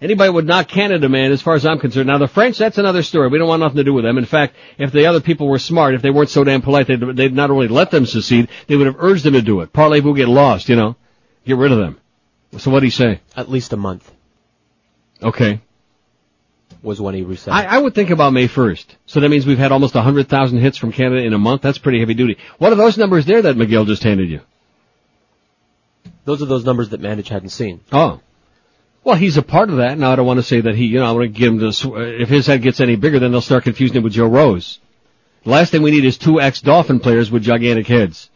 Anybody 0.00 0.28
would 0.28 0.44
knock 0.44 0.66
Canada, 0.66 1.08
man, 1.08 1.30
as 1.30 1.40
far 1.40 1.54
as 1.54 1.64
I'm 1.64 1.78
concerned. 1.78 2.08
Now 2.08 2.18
the 2.18 2.26
French, 2.26 2.58
that's 2.58 2.78
another 2.78 3.04
story. 3.04 3.28
We 3.28 3.38
don't 3.38 3.46
want 3.46 3.60
nothing 3.60 3.76
to 3.76 3.84
do 3.84 3.94
with 3.94 4.04
them. 4.04 4.18
In 4.18 4.24
fact, 4.24 4.56
if 4.76 4.90
the 4.90 5.06
other 5.06 5.20
people 5.20 5.46
were 5.46 5.60
smart, 5.60 5.94
if 5.94 6.02
they 6.02 6.10
weren't 6.10 6.30
so 6.30 6.42
damn 6.42 6.62
polite, 6.62 6.88
they'd, 6.88 7.00
they'd 7.16 7.32
not 7.32 7.52
only 7.52 7.68
let 7.68 7.92
them 7.92 8.06
secede, 8.06 8.48
they 8.66 8.74
would 8.74 8.88
have 8.88 8.96
urged 8.98 9.22
them 9.22 9.34
to 9.34 9.40
do 9.40 9.60
it. 9.60 9.72
Parlez-vous 9.72 10.16
get 10.16 10.28
lost, 10.28 10.68
you 10.68 10.74
know? 10.74 10.96
Get 11.46 11.56
rid 11.56 11.70
of 11.70 11.78
them. 11.78 12.00
So 12.58 12.72
what'd 12.72 12.84
he 12.84 12.90
say? 12.90 13.20
At 13.36 13.48
least 13.48 13.72
a 13.72 13.76
month 13.76 14.10
Okay. 15.22 15.60
Was 16.84 17.00
when 17.00 17.14
he 17.14 17.22
reset. 17.22 17.52
I, 17.52 17.64
I 17.64 17.78
would 17.78 17.94
think 17.94 18.10
about 18.10 18.32
May 18.32 18.46
1st. 18.46 18.86
So 19.06 19.20
that 19.20 19.28
means 19.28 19.46
we've 19.46 19.58
had 19.58 19.72
almost 19.72 19.94
100,000 19.94 20.58
hits 20.58 20.76
from 20.76 20.92
Canada 20.92 21.22
in 21.22 21.32
a 21.32 21.38
month. 21.38 21.62
That's 21.62 21.78
pretty 21.78 22.00
heavy 22.00 22.14
duty. 22.14 22.36
What 22.58 22.72
are 22.72 22.76
those 22.76 22.98
numbers 22.98 23.26
there 23.26 23.42
that 23.42 23.56
Miguel 23.56 23.84
just 23.84 24.02
handed 24.02 24.28
you? 24.28 24.40
Those 26.24 26.42
are 26.42 26.46
those 26.46 26.64
numbers 26.64 26.90
that 26.90 27.00
Mandich 27.00 27.28
hadn't 27.28 27.50
seen. 27.50 27.80
Oh. 27.92 28.20
Well, 29.02 29.16
he's 29.16 29.36
a 29.36 29.42
part 29.42 29.70
of 29.70 29.76
that. 29.76 29.98
Now, 29.98 30.12
I 30.12 30.16
don't 30.16 30.26
want 30.26 30.38
to 30.38 30.42
say 30.42 30.60
that 30.62 30.74
he, 30.74 30.86
you 30.86 30.98
know, 30.98 31.06
I 31.06 31.12
want 31.12 31.24
to 31.24 31.38
give 31.38 31.52
him 31.52 31.58
this, 31.58 31.84
uh, 31.84 31.92
if 31.94 32.28
his 32.28 32.46
head 32.46 32.62
gets 32.62 32.80
any 32.80 32.96
bigger, 32.96 33.18
then 33.18 33.32
they'll 33.32 33.42
start 33.42 33.64
confusing 33.64 33.98
him 33.98 34.02
with 34.02 34.14
Joe 34.14 34.28
Rose. 34.28 34.78
The 35.44 35.50
last 35.50 35.70
thing 35.70 35.82
we 35.82 35.90
need 35.90 36.06
is 36.06 36.16
two 36.16 36.40
ex-Dolphin 36.40 37.00
players 37.00 37.30
with 37.30 37.42
gigantic 37.42 37.86
heads. 37.86 38.30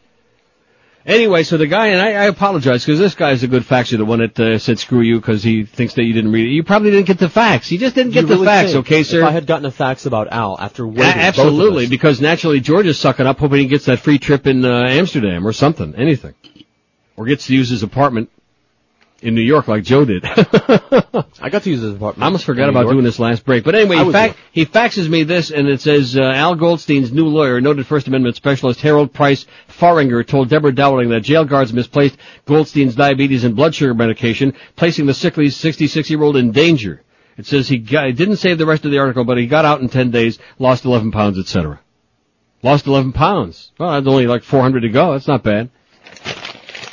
Anyway, 1.09 1.43
so 1.43 1.57
the 1.57 1.67
guy, 1.67 1.87
and 1.87 2.03
I, 2.03 2.09
I 2.12 2.25
apologize 2.27 2.85
because 2.85 2.99
this 2.99 3.15
guy's 3.15 3.43
a 3.43 3.49
good 3.49 3.62
faxer, 3.62 3.97
the 3.97 4.05
one 4.05 4.19
that 4.19 4.39
uh, 4.39 4.59
said 4.59 4.78
screw 4.78 5.01
you 5.01 5.19
because 5.19 5.43
he 5.43 5.65
thinks 5.65 5.95
that 5.95 6.03
you 6.05 6.12
didn't 6.12 6.33
read 6.33 6.47
it. 6.47 6.51
You 6.51 6.62
probably 6.62 6.91
didn't 6.91 7.07
get 7.07 7.17
the 7.19 7.31
fax. 7.31 7.73
You 7.73 7.78
just 7.78 7.95
didn't 7.95 8.12
get 8.12 8.20
You 8.23 8.27
the 8.27 8.35
really 8.35 8.47
fax, 8.47 8.73
think 8.73 8.85
okay, 8.87 9.03
sir? 9.03 9.20
If 9.20 9.25
I 9.25 9.31
had 9.31 9.47
gotten 9.47 9.65
a 9.65 9.70
fax 9.70 10.05
about 10.05 10.28
Al 10.31 10.61
after 10.61 10.87
waiting, 10.87 11.05
A- 11.05 11.07
absolutely, 11.07 11.85
us- 11.85 11.91
because 11.91 12.20
naturally 12.20 12.61
George 12.61 12.87
is 12.87 12.99
sucking 13.01 13.27
up, 13.27 13.39
hoping 13.39 13.61
he 13.61 13.67
gets 13.69 13.87
that 13.87 14.01
free 14.01 14.19
trip 14.19 14.47
in 14.47 14.62
uh, 14.67 14.83
Amsterdam 14.87 15.47
or 15.47 15.55
something, 15.55 15.95
anything, 15.95 16.35
or 17.17 17.25
gets 17.25 17.47
to 17.47 17.55
use 17.55 17.70
his 17.70 17.83
apartment 17.83 18.31
in 19.21 19.35
New 19.35 19.43
York 19.43 19.67
like 19.67 19.83
Joe 19.83 20.05
did. 20.05 20.25
I 20.25 21.49
got 21.51 21.63
to 21.63 21.71
use 21.71 21.83
his 21.83 21.95
apartment. 21.95 22.23
I 22.23 22.27
almost 22.27 22.45
forgot 22.45 22.69
about 22.69 22.83
York. 22.83 22.95
doing 22.95 23.05
this 23.05 23.19
last 23.19 23.45
break, 23.45 23.65
but 23.65 23.75
anyway, 23.75 23.97
he, 24.05 24.13
fa- 24.13 24.37
he 24.53 24.67
faxes 24.67 25.09
me 25.09 25.25
this, 25.25 25.51
and 25.51 25.67
it 25.69 25.81
says 25.81 26.17
uh, 26.17 26.23
Al 26.23 26.55
Goldstein's 26.55 27.13
new 27.13 27.27
lawyer, 27.27 27.61
noted 27.61 27.87
First 27.87 28.07
Amendment 28.07 28.37
specialist 28.37 28.81
Harold 28.81 29.13
Price 29.13 29.47
Fahringer, 29.69 30.27
told 30.27 30.49
Deborah 30.49 30.75
Dowling 30.75 31.09
that 31.11 31.21
jail 31.23 31.45
guards 31.45 31.73
misplaced 31.73 32.17
Goldstein's 32.47 32.95
diabetes 32.95 33.45
and 33.45 33.57
blood 33.57 33.75
sugar 33.75 33.95
medication, 33.95 34.55
placing 34.77 35.07
the 35.07 35.15
sickly 35.15 35.47
66-year-old 35.47 36.37
in 36.37 36.53
danger. 36.53 37.03
It 37.37 37.47
says 37.47 37.69
he 37.69 37.79
got, 37.79 38.15
didn't 38.17 38.37
save 38.37 38.59
the 38.59 38.67
rest 38.67 38.85
of 38.85 38.91
the 38.91 38.99
article, 38.99 39.25
but 39.25 39.39
he 39.39 39.47
got 39.47 39.65
out 39.65 39.81
in 39.81 39.89
10 39.89 40.11
days, 40.11 40.39
lost 40.59 40.85
11 40.85 41.13
pounds, 41.13 41.39
etc. 41.39 41.81
Lost 42.63 42.87
11 42.87 43.13
pounds. 43.13 43.71
Well, 43.79 43.93
that's 43.93 44.07
only 44.07 44.27
like 44.27 44.43
400 44.43 44.81
to 44.81 44.89
go. 44.89 45.13
That's 45.13 45.29
not 45.29 45.45
bad. 45.45 45.71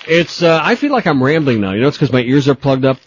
It's, 0.08 0.44
uh, 0.44 0.60
I 0.62 0.76
feel 0.76 0.92
like 0.92 1.08
I'm 1.08 1.24
rambling 1.24 1.62
now. 1.62 1.74
You 1.74 1.82
know, 1.82 1.88
it's 1.88 1.98
because 1.98 2.12
my 2.12 2.22
ears 2.22 2.48
are 2.48 2.56
plugged 2.56 2.86
up. 2.86 2.98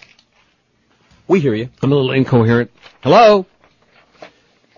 We 1.26 1.40
hear 1.40 1.54
you. 1.54 1.68
I'm 1.82 1.92
a 1.92 1.94
little 1.94 2.12
incoherent. 2.12 2.70
Hello? 3.02 3.46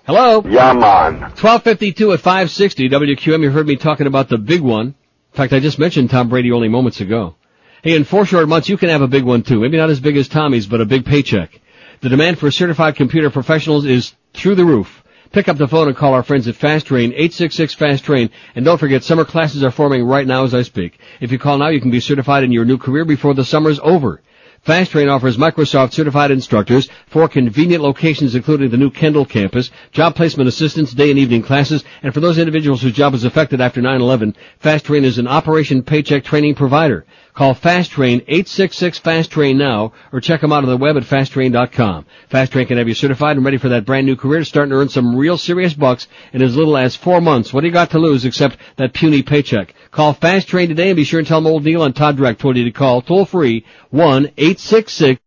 Hello? 0.05 0.42
Yeah, 0.44 0.73
man. 0.73 1.20
1252 1.20 2.12
at 2.12 2.20
560 2.20 2.89
WQM. 2.89 3.42
You 3.42 3.50
heard 3.50 3.66
me 3.66 3.76
talking 3.76 4.07
about 4.07 4.28
the 4.28 4.39
big 4.39 4.60
one. 4.60 4.89
In 4.89 5.36
fact, 5.36 5.52
I 5.52 5.60
just 5.60 5.78
mentioned 5.78 6.10
Tom 6.10 6.28
Brady 6.28 6.50
only 6.50 6.68
moments 6.68 7.00
ago. 7.00 7.36
Hey, 7.82 7.94
in 7.94 8.05
four 8.05 8.26
short 8.26 8.49
months, 8.49 8.68
you 8.68 8.76
can 8.76 8.89
have 8.89 9.02
a 9.02 9.08
big 9.08 9.24
one 9.24 9.42
too. 9.42 9.60
Maybe 9.60 9.76
not 9.76 9.89
as 9.89 10.00
big 10.00 10.16
as 10.16 10.28
Tommy's, 10.28 10.66
but 10.66 10.81
a 10.81 10.84
big 10.84 11.07
paycheck. 11.07 11.60
The 12.00 12.08
demand 12.08 12.39
for 12.39 12.50
certified 12.50 12.97
computer 12.97 13.31
professionals 13.31 13.84
is 13.86 14.12
through 14.34 14.57
the 14.57 14.65
roof. 14.65 15.02
Pick 15.33 15.49
up 15.49 15.59
the 15.59 15.68
phone 15.68 15.86
and 15.86 15.97
call 15.97 16.12
our 16.15 16.25
friends 16.25 16.49
at 16.49 16.57
Fast 16.57 16.86
Train, 16.86 17.12
866 17.12 17.75
Fast 17.75 18.02
Train. 18.02 18.31
And 18.57 18.65
don't 18.65 18.78
forget, 18.78 19.05
summer 19.05 19.25
classes 19.25 19.62
are 19.62 19.70
forming 19.70 20.02
right 20.02 20.26
now 20.26 20.42
as 20.42 20.55
I 20.55 20.62
speak. 20.62 20.99
If 21.20 21.31
you 21.31 21.39
call 21.39 21.57
now, 21.57 21.68
you 21.68 21.81
can 21.81 21.92
be 21.92 22.00
certified 22.00 22.42
in 22.42 22.50
your 22.50 22.65
new 22.65 22.78
career 22.78 23.05
before 23.05 23.33
the 23.34 23.44
summer's 23.44 23.78
over. 23.81 24.23
Fast 24.62 24.90
Train 24.90 25.08
offers 25.08 25.39
Microsoft 25.39 25.94
certified 25.94 26.30
instructors 26.30 26.90
for 27.06 27.26
convenient 27.28 27.82
locations 27.82 28.34
including 28.34 28.68
the 28.68 28.76
new 28.76 28.90
Kendall 28.90 29.24
campus, 29.24 29.70
job 29.90 30.14
placement 30.14 30.48
assistance, 30.48 30.92
day 30.92 31.08
and 31.08 31.18
evening 31.18 31.40
classes, 31.40 31.82
and 32.02 32.12
for 32.12 32.20
those 32.20 32.36
individuals 32.36 32.82
whose 32.82 32.92
job 32.92 33.14
was 33.14 33.24
affected 33.24 33.62
after 33.62 33.80
9-11, 33.80 34.34
Fast 34.58 34.84
Train 34.84 35.05
is 35.05 35.16
an 35.16 35.26
Operation 35.26 35.82
Paycheck 35.82 36.24
training 36.24 36.56
provider. 36.56 37.06
Call 37.32 37.55
Fast 37.55 37.92
Train 37.92 38.20
866 38.28 38.98
Fast 38.98 39.30
Train 39.30 39.56
now 39.56 39.94
or 40.12 40.20
check 40.20 40.42
them 40.42 40.52
out 40.52 40.62
on 40.62 40.68
the 40.68 40.76
web 40.76 40.98
at 40.98 41.05
fasttrain.com. 41.05 42.05
Fast 42.28 42.52
Train 42.52 42.66
can 42.66 42.76
have 42.76 42.86
you 42.86 42.92
certified 42.92 43.36
and 43.36 43.44
ready 43.47 43.56
for 43.56 43.70
that 43.70 43.86
brand 43.86 44.05
new 44.05 44.14
career 44.14 44.40
to 44.40 44.44
start 44.44 44.64
and 44.64 44.74
earn 44.74 44.90
some 44.90 45.16
real 45.16 45.39
serious 45.39 45.72
bucks 45.72 46.06
in 46.34 46.42
as 46.42 46.55
little 46.55 46.76
as 46.76 46.94
four 46.94 47.22
months. 47.22 47.50
What 47.50 47.62
do 47.62 47.66
you 47.68 47.72
got 47.72 47.92
to 47.92 47.98
lose 47.98 48.26
except 48.26 48.58
that 48.76 48.92
puny 48.92 49.22
paycheck? 49.22 49.74
Call 49.91 50.12
Fast 50.12 50.47
Train 50.47 50.69
today 50.69 50.91
and 50.91 50.97
be 50.97 51.05
sure 51.05 51.19
and 51.19 51.27
tell 51.27 51.41
them 51.41 51.49
old 51.51 51.65
Neil 51.65 51.83
and 51.83 51.94
Todd 51.94 52.17
Direct 52.17 52.41
told 52.41 52.57
you 52.57 52.65
to 52.65 52.70
call 52.70 53.02
toll 53.02 53.25
free 53.25 53.65
1-866 53.93 55.19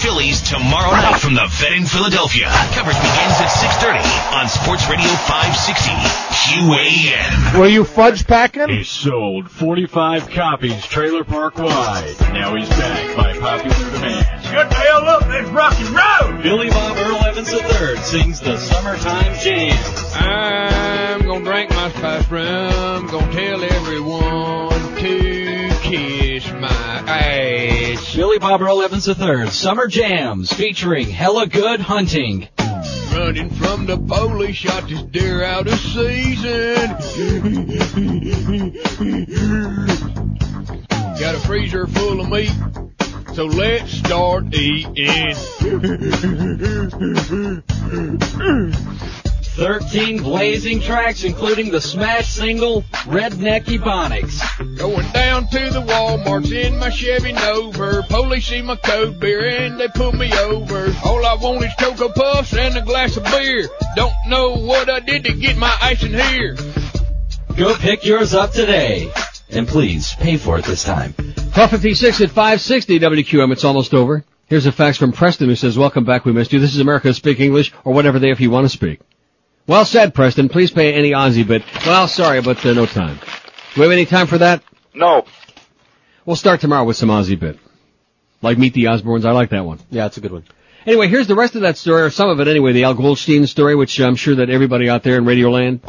Phillies 0.00 0.40
tomorrow 0.40 0.92
night 0.92 1.20
from 1.20 1.34
the 1.34 1.46
Vet 1.46 1.72
in 1.72 1.84
Philadelphia. 1.84 2.48
Coverage 2.72 2.96
begins 2.96 3.36
at 3.36 3.52
6.30 3.52 4.40
on 4.40 4.48
Sports 4.48 4.88
Radio 4.88 5.10
560 5.28 5.90
QAM. 6.40 7.58
Were 7.58 7.68
you 7.68 7.84
fudge 7.84 8.26
packing? 8.26 8.70
He 8.70 8.82
sold 8.82 9.50
45 9.50 10.30
copies 10.30 10.86
trailer 10.86 11.22
park 11.22 11.58
wide. 11.58 12.16
Now 12.32 12.56
he's 12.56 12.70
back 12.70 13.14
by 13.14 13.38
popular 13.38 13.90
demand. 13.92 14.42
Shut 14.46 14.70
the 14.70 14.74
hell 14.76 15.04
up, 15.06 15.28
let's 15.28 15.48
rock 15.50 15.74
and 15.78 15.90
roll! 15.90 16.42
Billy 16.42 16.70
Bob 16.70 16.96
Earl 16.96 17.16
Evans 17.26 17.52
III 17.52 17.96
sings 17.98 18.40
the 18.40 18.56
Summertime 18.56 19.34
Jam. 19.38 19.76
I'm 20.14 21.20
gonna 21.26 21.44
drink 21.44 21.70
my 21.72 21.90
spice 21.90 22.26
rum, 22.30 23.06
gonna 23.06 23.32
tell 23.32 23.62
everyone 23.62 23.90
to 24.20 24.30
kiss 24.30 24.64
my 24.64 24.69
ass. 27.60 28.14
Billy 28.14 28.38
Bob 28.38 28.62
Earl 28.62 28.82
Evans 28.82 29.06
III 29.08 29.48
Summer 29.50 29.86
Jams 29.86 30.52
featuring 30.52 31.08
Hella 31.08 31.46
Good 31.46 31.80
Hunting. 31.80 32.48
Running 33.12 33.50
from 33.50 33.86
the 33.86 33.98
police, 33.98 34.56
shot 34.56 34.88
this 34.88 35.02
deer 35.02 35.42
out 35.44 35.66
of 35.66 35.78
season. 35.78 36.86
Got 41.18 41.34
a 41.34 41.40
freezer 41.40 41.86
full 41.86 42.20
of 42.20 42.30
meat, 42.30 42.52
So 43.34 43.46
let's 43.46 43.92
start 43.92 44.54
eating. 44.54 45.34
13 49.56 50.22
blazing 50.22 50.80
tracks, 50.80 51.24
including 51.24 51.70
the 51.70 51.80
smash 51.80 52.28
single 52.28 52.82
Redneck 53.04 53.64
Ebonics. 53.64 54.38
Going 54.78 55.10
down 55.12 55.48
to 55.48 55.70
the 55.70 55.82
Walmarts 55.82 56.52
in 56.52 56.78
my 56.78 56.90
Chevy 56.90 57.32
Nova. 57.32 58.02
Police 58.08 58.46
see 58.46 58.62
my 58.62 58.76
code 58.76 59.20
beer 59.20 59.48
and 59.48 59.78
they 59.78 59.88
pull 59.88 60.12
me 60.12 60.32
over. 60.32 60.94
All 61.04 61.24
I 61.24 61.34
want 61.34 61.64
is 61.64 61.72
Cocoa 61.78 62.08
Puffs 62.10 62.54
and 62.54 62.76
a 62.76 62.82
glass 62.82 63.16
of 63.16 63.24
beer. 63.24 63.68
Don't 63.96 64.14
know 64.28 64.56
what 64.56 64.88
I 64.88 65.00
did 65.00 65.24
to 65.24 65.34
get 65.34 65.56
my 65.56 65.76
ice 65.80 66.02
in 66.02 66.14
here. 66.14 66.56
Go 67.56 67.74
pick 67.74 68.04
yours 68.04 68.34
up 68.34 68.52
today. 68.52 69.12
And 69.50 69.66
please, 69.66 70.14
pay 70.14 70.36
for 70.36 70.58
it 70.58 70.64
this 70.64 70.84
time. 70.84 71.12
1256 71.12 72.20
at 72.20 72.30
560 72.30 73.00
WQM. 73.00 73.52
It's 73.52 73.64
almost 73.64 73.94
over. 73.94 74.24
Here's 74.46 74.66
a 74.66 74.72
fax 74.72 74.96
from 74.96 75.12
Preston 75.12 75.48
who 75.48 75.56
says, 75.56 75.76
welcome 75.76 76.04
back. 76.04 76.24
We 76.24 76.32
missed 76.32 76.52
you. 76.52 76.60
This 76.60 76.74
is 76.74 76.80
America. 76.80 77.12
Speak 77.12 77.40
English 77.40 77.72
or 77.84 77.92
whatever 77.92 78.18
they 78.18 78.30
if 78.30 78.40
you 78.40 78.50
want 78.50 78.64
to 78.64 78.68
speak. 78.68 79.00
Well 79.70 79.84
said, 79.84 80.14
Preston. 80.14 80.48
Please 80.48 80.72
pay 80.72 80.94
any 80.94 81.12
Aussie 81.12 81.46
bit. 81.46 81.62
Well, 81.86 82.08
sorry, 82.08 82.42
but 82.42 82.66
uh, 82.66 82.72
no 82.72 82.86
time. 82.86 83.20
Do 83.72 83.80
we 83.80 83.82
have 83.82 83.92
any 83.92 84.04
time 84.04 84.26
for 84.26 84.38
that? 84.38 84.64
No. 84.94 85.24
We'll 86.26 86.34
start 86.34 86.60
tomorrow 86.60 86.82
with 86.82 86.96
some 86.96 87.08
Aussie 87.08 87.38
bit. 87.38 87.56
Like 88.42 88.58
Meet 88.58 88.74
the 88.74 88.86
Osbournes. 88.86 89.24
I 89.24 89.30
like 89.30 89.50
that 89.50 89.64
one. 89.64 89.78
Yeah, 89.88 90.06
it's 90.06 90.16
a 90.16 90.20
good 90.20 90.32
one. 90.32 90.42
Anyway, 90.86 91.06
here's 91.06 91.28
the 91.28 91.36
rest 91.36 91.54
of 91.54 91.60
that 91.60 91.78
story, 91.78 92.02
or 92.02 92.10
some 92.10 92.28
of 92.30 92.40
it 92.40 92.48
anyway, 92.48 92.72
the 92.72 92.82
Al 92.82 92.94
Goldstein 92.94 93.46
story, 93.46 93.76
which 93.76 94.00
I'm 94.00 94.16
sure 94.16 94.34
that 94.34 94.50
everybody 94.50 94.88
out 94.88 95.04
there 95.04 95.16
in 95.16 95.24
Radioland 95.24 95.82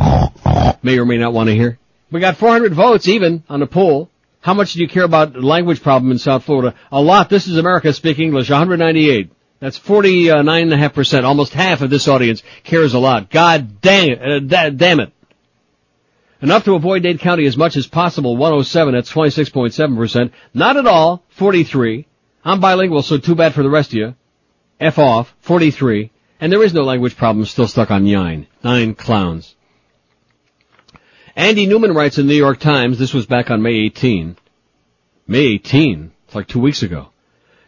may 0.83 0.99
or 0.99 1.05
may 1.05 1.17
not 1.17 1.33
want 1.33 1.49
to 1.49 1.55
hear. 1.55 1.79
We 2.11 2.19
got 2.19 2.37
400 2.37 2.75
votes 2.75 3.07
even 3.07 3.43
on 3.49 3.61
the 3.61 3.65
poll. 3.67 4.11
How 4.41 4.53
much 4.53 4.73
do 4.73 4.81
you 4.81 4.87
care 4.87 5.05
about 5.05 5.33
the 5.33 5.41
language 5.41 5.81
problem 5.81 6.11
in 6.11 6.19
South 6.19 6.43
Florida? 6.43 6.75
A 6.91 7.01
lot. 7.01 7.31
This 7.31 7.47
is 7.47 7.57
America 7.57 7.91
Speak 7.93 8.19
English, 8.19 8.51
198. 8.51 9.31
That's 9.61 9.79
49.5%. 9.79 11.23
Almost 11.23 11.53
half 11.53 11.81
of 11.81 11.91
this 11.91 12.07
audience 12.07 12.41
cares 12.63 12.95
a 12.95 12.99
lot. 12.99 13.29
God 13.29 13.79
dang 13.79 14.09
it. 14.09 14.21
Uh, 14.21 14.39
da- 14.39 14.71
damn 14.71 14.99
it. 14.99 15.13
Enough 16.41 16.65
to 16.65 16.73
avoid 16.73 17.03
Dade 17.03 17.19
County 17.19 17.45
as 17.45 17.55
much 17.55 17.77
as 17.77 17.85
possible. 17.85 18.35
107, 18.35 18.95
that's 18.95 19.11
26.7%. 19.11 20.31
Not 20.55 20.77
at 20.77 20.87
all, 20.87 21.23
43. 21.29 22.07
I'm 22.43 22.59
bilingual, 22.59 23.03
so 23.03 23.19
too 23.19 23.35
bad 23.35 23.53
for 23.53 23.61
the 23.61 23.69
rest 23.69 23.91
of 23.91 23.97
you. 23.97 24.15
F 24.79 24.97
off, 24.97 25.31
43. 25.41 26.09
And 26.39 26.51
there 26.51 26.63
is 26.63 26.73
no 26.73 26.81
language 26.81 27.15
problem 27.15 27.45
still 27.45 27.67
stuck 27.67 27.91
on 27.91 28.03
nine. 28.03 28.47
Nine 28.63 28.95
clowns. 28.95 29.55
Andy 31.35 31.67
Newman 31.67 31.93
writes 31.93 32.17
in 32.17 32.25
the 32.25 32.33
New 32.33 32.39
York 32.39 32.59
Times, 32.59 32.97
this 32.97 33.13
was 33.13 33.27
back 33.27 33.51
on 33.51 33.61
May 33.61 33.75
18. 33.85 34.37
May 35.27 35.45
18? 35.45 36.11
It's 36.25 36.33
like 36.35 36.47
two 36.47 36.59
weeks 36.59 36.81
ago. 36.81 37.09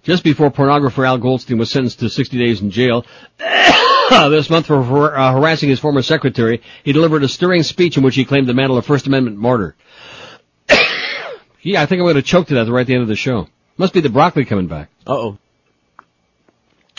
Just 0.03 0.23
before 0.23 0.51
pornographer 0.51 1.07
Al 1.07 1.17
Goldstein 1.17 1.57
was 1.57 1.72
sentenced 1.72 1.99
to 1.99 2.09
60 2.09 2.38
days 2.38 2.61
in 2.61 2.72
jail, 2.72 3.06
this 3.40 4.49
month 4.49 4.67
for 4.67 4.83
har- 4.83 5.15
uh, 5.15 5.32
harassing 5.32 5.69
his 5.69 5.80
former 5.80 6.01
secretary, 6.01 6.61
he 6.83 6.91
delivered 6.91 7.23
a 7.23 7.30
stirring 7.30 7.64
speech 7.64 7.95
in 7.95 8.03
which 8.03 8.15
he 8.15 8.25
claimed 8.25 8.48
the 8.48 8.53
mantle 8.53 8.77
of 8.77 8.85
First 8.85 9.07
Amendment 9.07 9.38
martyr. 9.38 9.75
yeah, 11.61 11.82
I 11.82 11.85
think 11.85 11.99
I'm 11.99 12.06
going 12.06 12.15
to 12.15 12.22
choke 12.22 12.48
to 12.48 12.56
that 12.56 12.69
right 12.69 12.82
at 12.82 12.88
the 12.88 12.93
end 12.93 13.01
of 13.01 13.07
the 13.07 13.15
show. 13.15 13.48
Must 13.77 13.93
be 13.93 14.01
the 14.01 14.09
broccoli 14.09 14.43
coming 14.43 14.67
back. 14.67 14.90
Uh-oh. 15.07 15.38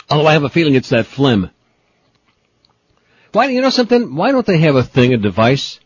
Although 0.09 0.27
I 0.27 0.33
have 0.33 0.43
a 0.43 0.49
feeling 0.49 0.73
it's 0.73 0.89
that 0.89 1.05
phlegm. 1.05 1.51
Why, 3.33 3.47
you 3.47 3.61
know 3.61 3.69
something? 3.69 4.15
Why 4.15 4.31
don't 4.31 4.45
they 4.45 4.59
have 4.59 4.75
a 4.75 4.83
thing, 4.83 5.13
a 5.13 5.17
device? 5.17 5.79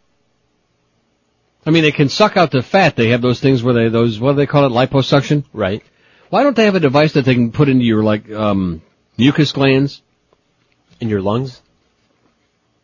I 1.65 1.71
mean, 1.71 1.83
they 1.83 1.91
can 1.91 2.07
suck 2.07 2.37
out 2.37 2.51
the 2.51 2.61
fat. 2.61 2.95
They 2.95 3.09
have 3.09 3.21
those 3.21 3.39
things 3.41 3.61
where 3.61 3.73
they, 3.73 3.89
those, 3.89 4.19
what 4.19 4.33
do 4.33 4.37
they 4.37 4.45
call 4.45 4.65
it, 4.65 4.69
liposuction? 4.69 5.43
Right. 5.51 5.83
Why 6.29 6.43
don't 6.43 6.55
they 6.55 6.65
have 6.65 6.75
a 6.75 6.79
device 6.79 7.13
that 7.13 7.25
they 7.25 7.33
can 7.33 7.51
put 7.51 7.69
into 7.69 7.83
your, 7.85 8.03
like, 8.03 8.29
um, 8.31 8.81
mucus 9.17 9.51
glands? 9.51 10.01
In 10.99 11.09
your 11.09 11.21
lungs? 11.21 11.61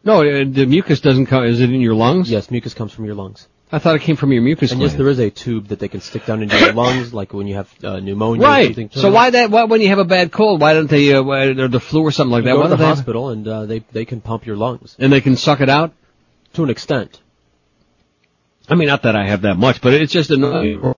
No, 0.03 0.22
uh, 0.22 0.45
the 0.49 0.65
mucus 0.65 1.01
doesn't 1.01 1.25
come, 1.27 1.43
is 1.45 1.59
it 1.61 1.69
in 1.72 1.82
your 1.82 1.95
lungs? 1.95 2.30
Yes, 2.30 2.49
mucus 2.49 2.74
comes 2.74 2.91
from 2.93 3.06
your 3.06 3.15
lungs. 3.15 3.48
I 3.72 3.80
thought 3.80 3.95
it 3.95 4.03
came 4.03 4.15
from 4.15 4.32
your 4.32 4.43
mucus 4.43 4.72
And 4.72 4.80
yes, 4.80 4.93
there 4.93 5.09
is 5.09 5.19
a 5.19 5.30
tube 5.32 5.67
that 5.69 5.80
they 5.80 5.88
can 5.88 5.99
stick 5.99 6.25
down 6.25 6.43
into 6.43 6.57
your 6.57 6.74
lungs, 6.83 7.14
like 7.14 7.33
when 7.33 7.48
you 7.48 7.56
have 7.56 7.69
uh, 7.83 7.99
pneumonia 7.99 8.41
or 8.45 8.49
Right. 8.49 8.91
So 8.93 9.11
why 9.11 9.32
that, 9.32 9.49
why, 9.49 9.64
when 9.65 9.82
you 9.82 9.90
have 9.90 9.98
a 9.99 10.06
bad 10.06 10.32
cold, 10.32 10.61
why 10.61 10.74
don't 10.74 10.90
they, 10.90 11.14
uh, 11.14 11.24
why- 11.24 11.48
or 11.48 11.67
the 11.67 11.80
flu 11.80 12.03
or 12.03 12.11
something 12.11 12.32
like 12.32 12.43
You 12.43 12.49
that, 12.51 12.56
go 12.56 12.61
why 12.61 12.69
to 12.69 12.75
the 12.75 12.85
have- 12.85 12.98
hospital 12.98 13.30
and 13.30 13.48
uh, 13.48 13.65
they 13.65 13.80
they 13.91 14.06
can 14.06 14.22
pump 14.22 14.45
your 14.45 14.56
lungs 14.56 14.95
and 14.99 15.11
they 15.11 15.22
can 15.22 15.35
suck 15.35 15.61
it 15.61 15.69
out? 15.69 15.93
to 16.53 16.64
an 16.64 16.69
extent. 16.69 17.19
I 18.69 18.75
mean, 18.75 18.88
not 18.88 19.03
that 19.03 19.15
I 19.15 19.25
have 19.27 19.41
that 19.41 19.57
much, 19.57 19.82
but 19.82 19.93
it's 19.93 20.14
just 20.14 20.32
annoying. 20.32 20.93